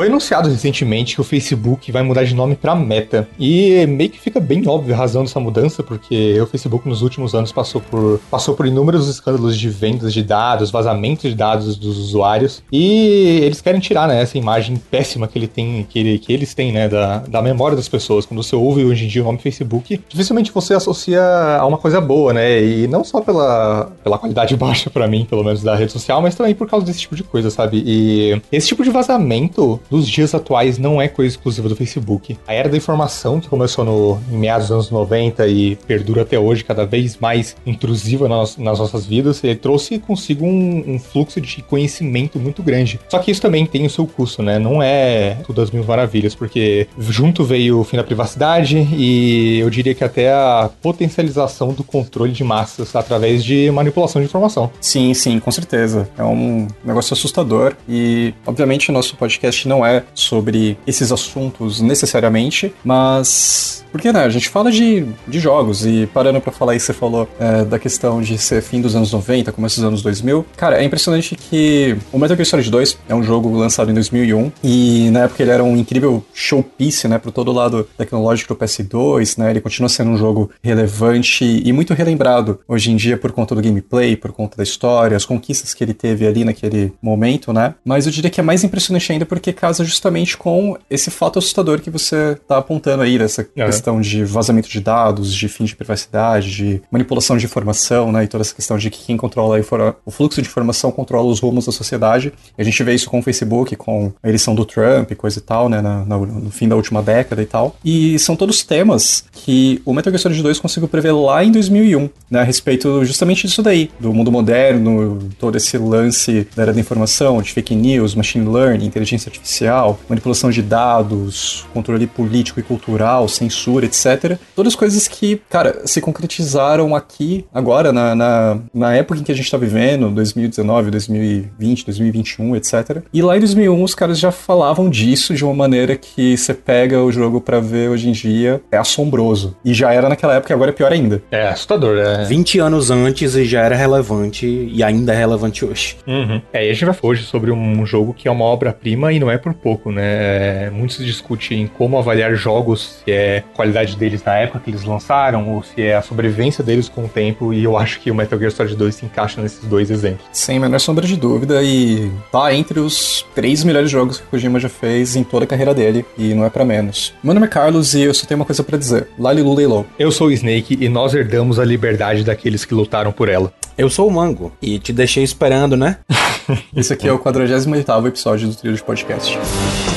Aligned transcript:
Foi 0.00 0.06
anunciado 0.06 0.48
recentemente 0.48 1.14
que 1.14 1.20
o 1.20 1.24
Facebook 1.24 1.92
vai 1.92 2.02
mudar 2.02 2.24
de 2.24 2.34
nome 2.34 2.56
para 2.56 2.74
Meta. 2.74 3.28
E 3.38 3.86
meio 3.86 4.08
que 4.08 4.18
fica 4.18 4.40
bem 4.40 4.66
óbvio 4.66 4.94
a 4.94 4.96
razão 4.96 5.24
dessa 5.24 5.38
mudança, 5.38 5.82
porque 5.82 6.40
o 6.40 6.46
Facebook 6.46 6.88
nos 6.88 7.02
últimos 7.02 7.34
anos 7.34 7.52
passou 7.52 7.82
por, 7.82 8.18
passou 8.30 8.54
por 8.54 8.64
inúmeros 8.64 9.10
escândalos 9.10 9.58
de 9.58 9.68
vendas 9.68 10.14
de 10.14 10.22
dados, 10.22 10.70
vazamento 10.70 11.28
de 11.28 11.34
dados 11.34 11.76
dos 11.76 11.98
usuários. 11.98 12.62
E 12.72 13.40
eles 13.42 13.60
querem 13.60 13.78
tirar 13.78 14.08
né, 14.08 14.22
essa 14.22 14.38
imagem 14.38 14.78
péssima 14.90 15.28
que, 15.28 15.38
ele 15.38 15.46
tem, 15.46 15.86
que, 15.86 15.98
ele, 15.98 16.18
que 16.18 16.32
eles 16.32 16.54
têm 16.54 16.72
né, 16.72 16.88
da, 16.88 17.18
da 17.18 17.42
memória 17.42 17.76
das 17.76 17.86
pessoas. 17.86 18.24
Quando 18.24 18.42
você 18.42 18.56
ouve 18.56 18.82
hoje 18.82 19.04
em 19.04 19.08
dia 19.08 19.20
o 19.20 19.26
nome 19.26 19.36
Facebook, 19.36 20.00
dificilmente 20.08 20.50
você 20.50 20.72
associa 20.72 21.22
a 21.60 21.66
uma 21.66 21.76
coisa 21.76 22.00
boa, 22.00 22.32
né? 22.32 22.64
E 22.64 22.86
não 22.86 23.04
só 23.04 23.20
pela, 23.20 23.92
pela 24.02 24.16
qualidade 24.16 24.56
baixa 24.56 24.88
para 24.88 25.06
mim, 25.06 25.26
pelo 25.28 25.44
menos 25.44 25.62
da 25.62 25.74
rede 25.74 25.92
social, 25.92 26.22
mas 26.22 26.34
também 26.34 26.54
por 26.54 26.66
causa 26.66 26.86
desse 26.86 27.00
tipo 27.00 27.14
de 27.14 27.22
coisa, 27.22 27.50
sabe? 27.50 27.82
E 27.84 28.40
esse 28.50 28.68
tipo 28.68 28.82
de 28.82 28.88
vazamento 28.88 29.78
dos 30.00 30.08
dias 30.08 30.34
atuais 30.34 30.78
não 30.78 31.00
é 31.00 31.08
coisa 31.08 31.34
exclusiva 31.34 31.68
do 31.68 31.76
Facebook. 31.76 32.36
A 32.46 32.54
era 32.54 32.68
da 32.68 32.76
informação, 32.76 33.38
que 33.38 33.48
começou 33.48 33.84
no, 33.84 34.18
em 34.30 34.38
meados 34.38 34.68
dos 34.68 34.72
anos 34.72 34.90
90 34.90 35.46
e 35.46 35.76
perdura 35.86 36.22
até 36.22 36.38
hoje, 36.38 36.64
cada 36.64 36.86
vez 36.86 37.18
mais 37.18 37.54
intrusiva 37.66 38.28
nas, 38.28 38.56
nas 38.56 38.78
nossas 38.78 39.06
vidas, 39.06 39.42
ele 39.44 39.56
trouxe 39.56 39.98
consigo 39.98 40.44
um, 40.44 40.94
um, 40.94 40.98
fluxo 40.98 41.40
de 41.40 41.62
conhecimento 41.62 42.38
muito 42.38 42.62
grande. 42.62 42.98
Só 43.08 43.18
que 43.18 43.30
isso 43.30 43.42
também 43.42 43.66
tem 43.66 43.84
o 43.84 43.90
seu 43.90 44.06
custo, 44.06 44.42
né? 44.42 44.58
Não 44.58 44.82
é 44.82 45.36
tudo 45.44 45.60
as 45.60 45.70
mil 45.70 45.84
maravilhas, 45.84 46.34
porque 46.34 46.86
junto 46.98 47.44
veio 47.44 47.80
o 47.80 47.84
fim 47.84 47.96
da 47.96 48.04
privacidade 48.04 48.78
e 48.92 49.58
eu 49.58 49.68
diria 49.68 49.94
que 49.94 50.02
até 50.02 50.32
a 50.32 50.70
potencialização 50.80 51.72
do 51.72 51.84
controle 51.84 52.32
de 52.32 52.42
massas 52.42 52.96
através 52.96 53.44
de 53.44 53.70
manipulação 53.70 54.20
de 54.20 54.26
informação. 54.26 54.70
Sim, 54.80 55.12
sim, 55.12 55.38
com 55.38 55.50
certeza. 55.50 56.08
É 56.16 56.24
um 56.24 56.66
negócio 56.84 57.12
assustador 57.12 57.74
e, 57.88 58.32
obviamente, 58.46 58.90
o 58.90 58.92
nosso 58.92 59.16
podcast 59.16 59.68
não 59.68 59.79
é 59.84 60.04
sobre 60.14 60.78
esses 60.86 61.12
assuntos 61.12 61.80
necessariamente, 61.80 62.72
mas 62.84 63.80
porque, 63.92 64.12
né, 64.12 64.24
a 64.24 64.28
gente 64.28 64.48
fala 64.48 64.70
de, 64.70 65.06
de 65.26 65.40
jogos 65.40 65.84
e 65.84 66.08
parando 66.12 66.40
para 66.40 66.52
falar 66.52 66.72
aí, 66.72 66.80
você 66.80 66.92
falou 66.92 67.28
é, 67.38 67.64
da 67.64 67.78
questão 67.78 68.22
de 68.22 68.38
ser 68.38 68.62
fim 68.62 68.80
dos 68.80 68.94
anos 68.94 69.12
90, 69.12 69.52
começo 69.52 69.76
dos 69.76 69.84
anos 69.84 70.02
2000. 70.02 70.46
Cara, 70.56 70.80
é 70.80 70.84
impressionante 70.84 71.34
que 71.34 71.96
o 72.12 72.18
Metal 72.18 72.36
Gear 72.36 72.46
Solid 72.46 72.70
2 72.70 72.98
é 73.08 73.14
um 73.14 73.22
jogo 73.22 73.56
lançado 73.56 73.90
em 73.90 73.94
2001 73.94 74.52
e 74.62 75.10
na 75.10 75.24
época 75.24 75.42
ele 75.42 75.50
era 75.50 75.64
um 75.64 75.76
incrível 75.76 76.24
showpiece, 76.32 77.08
né, 77.08 77.18
pro 77.18 77.32
todo 77.32 77.52
lado 77.52 77.88
tecnológico 77.96 78.54
do 78.54 78.60
PS2, 78.60 79.38
né, 79.38 79.50
ele 79.50 79.60
continua 79.60 79.88
sendo 79.88 80.10
um 80.10 80.16
jogo 80.16 80.50
relevante 80.62 81.44
e 81.44 81.72
muito 81.72 81.92
relembrado 81.94 82.60
hoje 82.68 82.90
em 82.90 82.96
dia 82.96 83.16
por 83.16 83.32
conta 83.32 83.54
do 83.54 83.62
gameplay, 83.62 84.16
por 84.16 84.32
conta 84.32 84.56
da 84.56 84.62
história, 84.62 85.16
as 85.16 85.24
conquistas 85.24 85.74
que 85.74 85.82
ele 85.82 85.94
teve 85.94 86.26
ali 86.26 86.44
naquele 86.44 86.92
momento, 87.02 87.52
né, 87.52 87.74
mas 87.84 88.06
eu 88.06 88.12
diria 88.12 88.30
que 88.30 88.40
é 88.40 88.42
mais 88.42 88.62
impressionante 88.62 89.10
ainda 89.12 89.26
porque 89.26 89.52
casa 89.70 89.84
justamente 89.84 90.36
com 90.36 90.76
esse 90.90 91.10
fato 91.10 91.38
assustador 91.38 91.80
que 91.80 91.90
você 91.90 92.36
tá 92.46 92.58
apontando 92.58 93.02
aí, 93.02 93.18
dessa 93.18 93.42
uhum. 93.42 93.66
questão 93.66 94.00
de 94.00 94.24
vazamento 94.24 94.68
de 94.68 94.80
dados, 94.80 95.32
de 95.32 95.48
fim 95.48 95.64
de 95.64 95.76
privacidade, 95.76 96.50
de 96.50 96.82
manipulação 96.90 97.36
de 97.36 97.46
informação, 97.46 98.10
né, 98.10 98.24
e 98.24 98.28
toda 98.28 98.42
essa 98.42 98.54
questão 98.54 98.76
de 98.76 98.90
que 98.90 99.04
quem 99.04 99.16
controla 99.16 99.60
o 100.04 100.10
fluxo 100.10 100.42
de 100.42 100.48
informação 100.48 100.90
controla 100.90 101.30
os 101.30 101.40
rumos 101.40 101.66
da 101.66 101.72
sociedade. 101.72 102.32
E 102.58 102.62
a 102.62 102.64
gente 102.64 102.82
vê 102.82 102.94
isso 102.94 103.08
com 103.08 103.20
o 103.20 103.22
Facebook, 103.22 103.76
com 103.76 104.12
a 104.22 104.28
eleição 104.28 104.54
do 104.54 104.64
Trump 104.64 105.10
e 105.10 105.14
coisa 105.14 105.38
e 105.38 105.42
tal, 105.42 105.68
né, 105.68 105.80
na, 105.80 106.04
na, 106.04 106.18
no 106.18 106.50
fim 106.50 106.68
da 106.68 106.76
última 106.76 107.02
década 107.02 107.40
e 107.40 107.46
tal. 107.46 107.76
E 107.84 108.18
são 108.18 108.34
todos 108.34 108.62
temas 108.64 109.24
que 109.32 109.80
o 109.84 109.92
Metal 109.92 110.10
Gear 110.10 110.20
Solid 110.20 110.42
2 110.42 110.58
conseguiu 110.58 110.88
prever 110.88 111.12
lá 111.12 111.44
em 111.44 111.52
2001, 111.52 112.10
né, 112.30 112.40
a 112.40 112.44
respeito 112.44 113.04
justamente 113.04 113.46
disso 113.46 113.62
daí, 113.62 113.90
do 114.00 114.12
mundo 114.12 114.32
moderno, 114.32 115.18
todo 115.38 115.56
esse 115.56 115.78
lance 115.78 116.46
da 116.56 116.62
era 116.62 116.72
da 116.72 116.80
informação, 116.80 117.40
de 117.40 117.52
fake 117.52 117.74
news, 117.74 118.14
machine 118.14 118.48
learning, 118.48 118.86
inteligência 118.86 119.28
artificial, 119.28 119.59
manipulação 120.08 120.50
de 120.50 120.62
dados, 120.62 121.66
controle 121.72 122.06
político 122.06 122.60
e 122.60 122.62
cultural, 122.62 123.28
censura, 123.28 123.86
etc. 123.86 124.38
Todas 124.54 124.74
coisas 124.74 125.08
que, 125.08 125.40
cara, 125.48 125.82
se 125.86 126.00
concretizaram 126.00 126.94
aqui, 126.94 127.44
agora, 127.52 127.92
na, 127.92 128.14
na, 128.14 128.58
na 128.72 128.94
época 128.94 129.20
em 129.20 129.22
que 129.22 129.32
a 129.32 129.34
gente 129.34 129.50
tá 129.50 129.56
vivendo, 129.56 130.10
2019, 130.10 130.90
2020, 130.90 131.84
2021, 131.84 132.56
etc. 132.56 133.02
E 133.12 133.22
lá 133.22 133.36
em 133.36 133.40
2001 133.40 133.82
os 133.82 133.94
caras 133.94 134.18
já 134.18 134.30
falavam 134.30 134.88
disso 134.88 135.34
de 135.34 135.44
uma 135.44 135.54
maneira 135.54 135.96
que 135.96 136.36
você 136.36 136.54
pega 136.54 137.02
o 137.02 137.10
jogo 137.10 137.40
para 137.40 137.60
ver 137.60 137.90
hoje 137.90 138.08
em 138.08 138.12
dia, 138.12 138.60
é 138.70 138.76
assombroso. 138.76 139.56
E 139.64 139.74
já 139.74 139.92
era 139.92 140.08
naquela 140.08 140.34
época 140.34 140.52
e 140.52 140.54
agora 140.54 140.70
é 140.70 140.74
pior 140.74 140.92
ainda. 140.92 141.22
É 141.30 141.48
assustador, 141.48 141.98
é. 141.98 142.24
20 142.24 142.58
anos 142.58 142.90
antes 142.90 143.34
e 143.34 143.44
já 143.44 143.62
era 143.62 143.74
relevante 143.74 144.46
e 144.46 144.82
ainda 144.82 145.12
é 145.12 145.16
relevante 145.16 145.64
hoje. 145.64 145.96
Uhum. 146.06 146.40
É, 146.52 146.66
e 146.66 146.70
a 146.70 146.72
gente 146.72 146.84
vai 146.84 146.96
hoje 147.02 147.24
sobre 147.24 147.50
um 147.50 147.84
jogo 147.86 148.14
que 148.14 148.28
é 148.28 148.30
uma 148.30 148.44
obra-prima 148.44 149.12
e 149.12 149.18
não 149.18 149.30
é 149.30 149.38
por 149.38 149.49
pouco, 149.54 149.90
né? 149.90 150.02
É, 150.02 150.70
muitos 150.70 151.04
discutem 151.04 151.66
como 151.66 151.98
avaliar 151.98 152.34
jogos, 152.34 153.02
se 153.04 153.12
é 153.12 153.38
a 153.38 153.56
qualidade 153.56 153.96
deles 153.96 154.22
na 154.24 154.36
época 154.36 154.60
que 154.60 154.70
eles 154.70 154.84
lançaram 154.84 155.48
ou 155.48 155.62
se 155.62 155.82
é 155.82 155.96
a 155.96 156.02
sobrevivência 156.02 156.62
deles 156.62 156.88
com 156.88 157.04
o 157.04 157.08
tempo, 157.08 157.52
e 157.52 157.64
eu 157.64 157.76
acho 157.76 158.00
que 158.00 158.10
o 158.10 158.14
Metal 158.14 158.38
Gear 158.38 158.50
Solid 158.50 158.76
2 158.76 158.94
se 158.94 159.06
encaixa 159.06 159.40
nesses 159.40 159.64
dois 159.64 159.90
exemplos. 159.90 160.26
Sem 160.32 160.58
a 160.58 160.60
menor 160.60 160.78
sombra 160.78 161.06
de 161.06 161.16
dúvida, 161.16 161.62
e 161.62 162.10
tá 162.30 162.52
entre 162.54 162.80
os 162.80 163.26
três 163.34 163.64
melhores 163.64 163.90
jogos 163.90 164.18
que 164.18 164.24
o 164.24 164.28
Kojima 164.28 164.58
já 164.58 164.68
fez 164.68 165.16
em 165.16 165.24
toda 165.24 165.44
a 165.44 165.48
carreira 165.48 165.74
dele, 165.74 166.04
e 166.16 166.34
não 166.34 166.44
é 166.44 166.50
para 166.50 166.64
menos. 166.64 167.12
Meu 167.22 167.34
nome 167.34 167.46
é 167.46 167.50
Carlos 167.50 167.94
e 167.94 168.02
eu 168.02 168.14
só 168.14 168.26
tenho 168.26 168.40
uma 168.40 168.46
coisa 168.46 168.62
para 168.62 168.78
dizer: 168.78 169.08
Lalilu 169.18 169.54
Leilou. 169.54 169.86
Eu 169.98 170.10
sou 170.10 170.28
o 170.28 170.32
Snake 170.32 170.78
e 170.80 170.88
nós 170.88 171.14
herdamos 171.14 171.58
a 171.58 171.64
liberdade 171.64 172.24
daqueles 172.24 172.64
que 172.64 172.74
lutaram 172.74 173.12
por 173.12 173.28
ela. 173.28 173.52
Eu 173.76 173.88
sou 173.88 174.06
o 174.06 174.10
Mango 174.10 174.52
e 174.60 174.78
te 174.78 174.92
deixei 174.92 175.24
esperando, 175.24 175.76
né? 175.76 175.98
Esse 176.76 176.92
aqui 176.92 177.08
é 177.08 177.12
o 177.12 177.18
48 177.18 178.06
episódio 178.06 178.48
do 178.48 178.54
Trilho 178.54 178.76
de 178.76 178.82
Podcast. 178.82 179.38
Thank 179.42 179.84
you. 179.84 179.89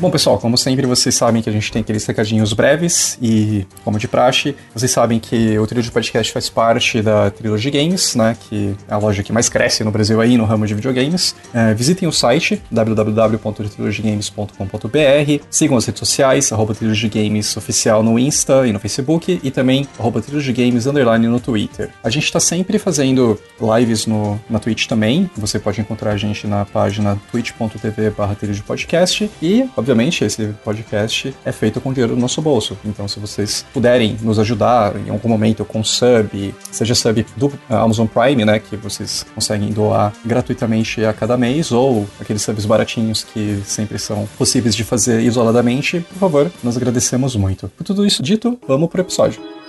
Bom, 0.00 0.10
pessoal, 0.10 0.38
como 0.38 0.56
sempre, 0.56 0.86
vocês 0.86 1.14
sabem 1.14 1.42
que 1.42 1.50
a 1.50 1.52
gente 1.52 1.70
tem 1.70 1.82
aqueles 1.82 2.06
recadinhos 2.06 2.54
breves 2.54 3.18
e, 3.20 3.66
como 3.84 3.98
de 3.98 4.08
praxe, 4.08 4.56
vocês 4.74 4.90
sabem 4.90 5.20
que 5.20 5.58
o 5.58 5.66
Trilho 5.66 5.82
de 5.82 5.90
Podcast 5.90 6.32
faz 6.32 6.48
parte 6.48 7.02
da 7.02 7.30
Trilogy 7.30 7.70
Games, 7.70 8.14
né, 8.14 8.34
que 8.48 8.74
é 8.88 8.94
a 8.94 8.96
loja 8.96 9.22
que 9.22 9.30
mais 9.30 9.50
cresce 9.50 9.84
no 9.84 9.90
Brasil 9.90 10.18
aí 10.18 10.38
no 10.38 10.46
ramo 10.46 10.66
de 10.66 10.74
videogames. 10.74 11.36
É, 11.52 11.74
visitem 11.74 12.08
o 12.08 12.12
site 12.12 12.62
www.trilogygames.com.br, 12.70 15.44
sigam 15.50 15.76
as 15.76 15.84
redes 15.84 15.98
sociais, 15.98 16.50
arroba 16.50 16.72
Games 16.72 17.58
oficial 17.58 18.02
no 18.02 18.18
Insta 18.18 18.66
e 18.66 18.72
no 18.72 18.80
Facebook 18.80 19.38
e 19.42 19.50
também 19.50 19.86
arroba 19.98 20.24
Games 20.56 20.86
underline 20.86 21.28
no 21.28 21.40
Twitter. 21.40 21.90
A 22.02 22.08
gente 22.08 22.24
está 22.24 22.40
sempre 22.40 22.78
fazendo 22.78 23.38
lives 23.60 24.06
no, 24.06 24.40
na 24.48 24.58
Twitch 24.58 24.86
também, 24.86 25.30
você 25.36 25.58
pode 25.58 25.78
encontrar 25.78 26.12
a 26.12 26.16
gente 26.16 26.46
na 26.46 26.64
página 26.64 27.20
twitch.tv 27.30 28.08
barra 28.16 28.34
podcast 28.66 29.30
e, 29.42 29.68
obviamente, 29.76 29.89
obviamente, 29.90 30.24
esse 30.24 30.54
podcast 30.64 31.34
é 31.44 31.50
feito 31.50 31.80
com 31.80 31.92
dinheiro 31.92 32.14
do 32.14 32.20
nosso 32.20 32.40
bolso. 32.40 32.78
Então, 32.84 33.08
se 33.08 33.18
vocês 33.18 33.66
puderem 33.74 34.16
nos 34.22 34.38
ajudar 34.38 34.94
em 34.96 35.10
algum 35.10 35.28
momento 35.28 35.64
com 35.64 35.82
sub, 35.82 36.54
seja 36.70 36.94
sub 36.94 37.26
do 37.36 37.52
Amazon 37.68 38.06
Prime, 38.06 38.44
né, 38.44 38.60
que 38.60 38.76
vocês 38.76 39.26
conseguem 39.34 39.70
doar 39.70 40.12
gratuitamente 40.24 41.04
a 41.04 41.12
cada 41.12 41.36
mês, 41.36 41.72
ou 41.72 42.06
aqueles 42.20 42.42
subs 42.42 42.64
baratinhos 42.64 43.24
que 43.24 43.60
sempre 43.64 43.98
são 43.98 44.28
possíveis 44.38 44.76
de 44.76 44.84
fazer 44.84 45.20
isoladamente, 45.22 46.00
por 46.00 46.18
favor, 46.18 46.52
nós 46.62 46.76
agradecemos 46.76 47.34
muito. 47.34 47.68
Por 47.76 47.82
tudo 47.82 48.06
isso 48.06 48.22
dito, 48.22 48.56
vamos 48.68 48.88
pro 48.88 49.00
episódio. 49.00 49.59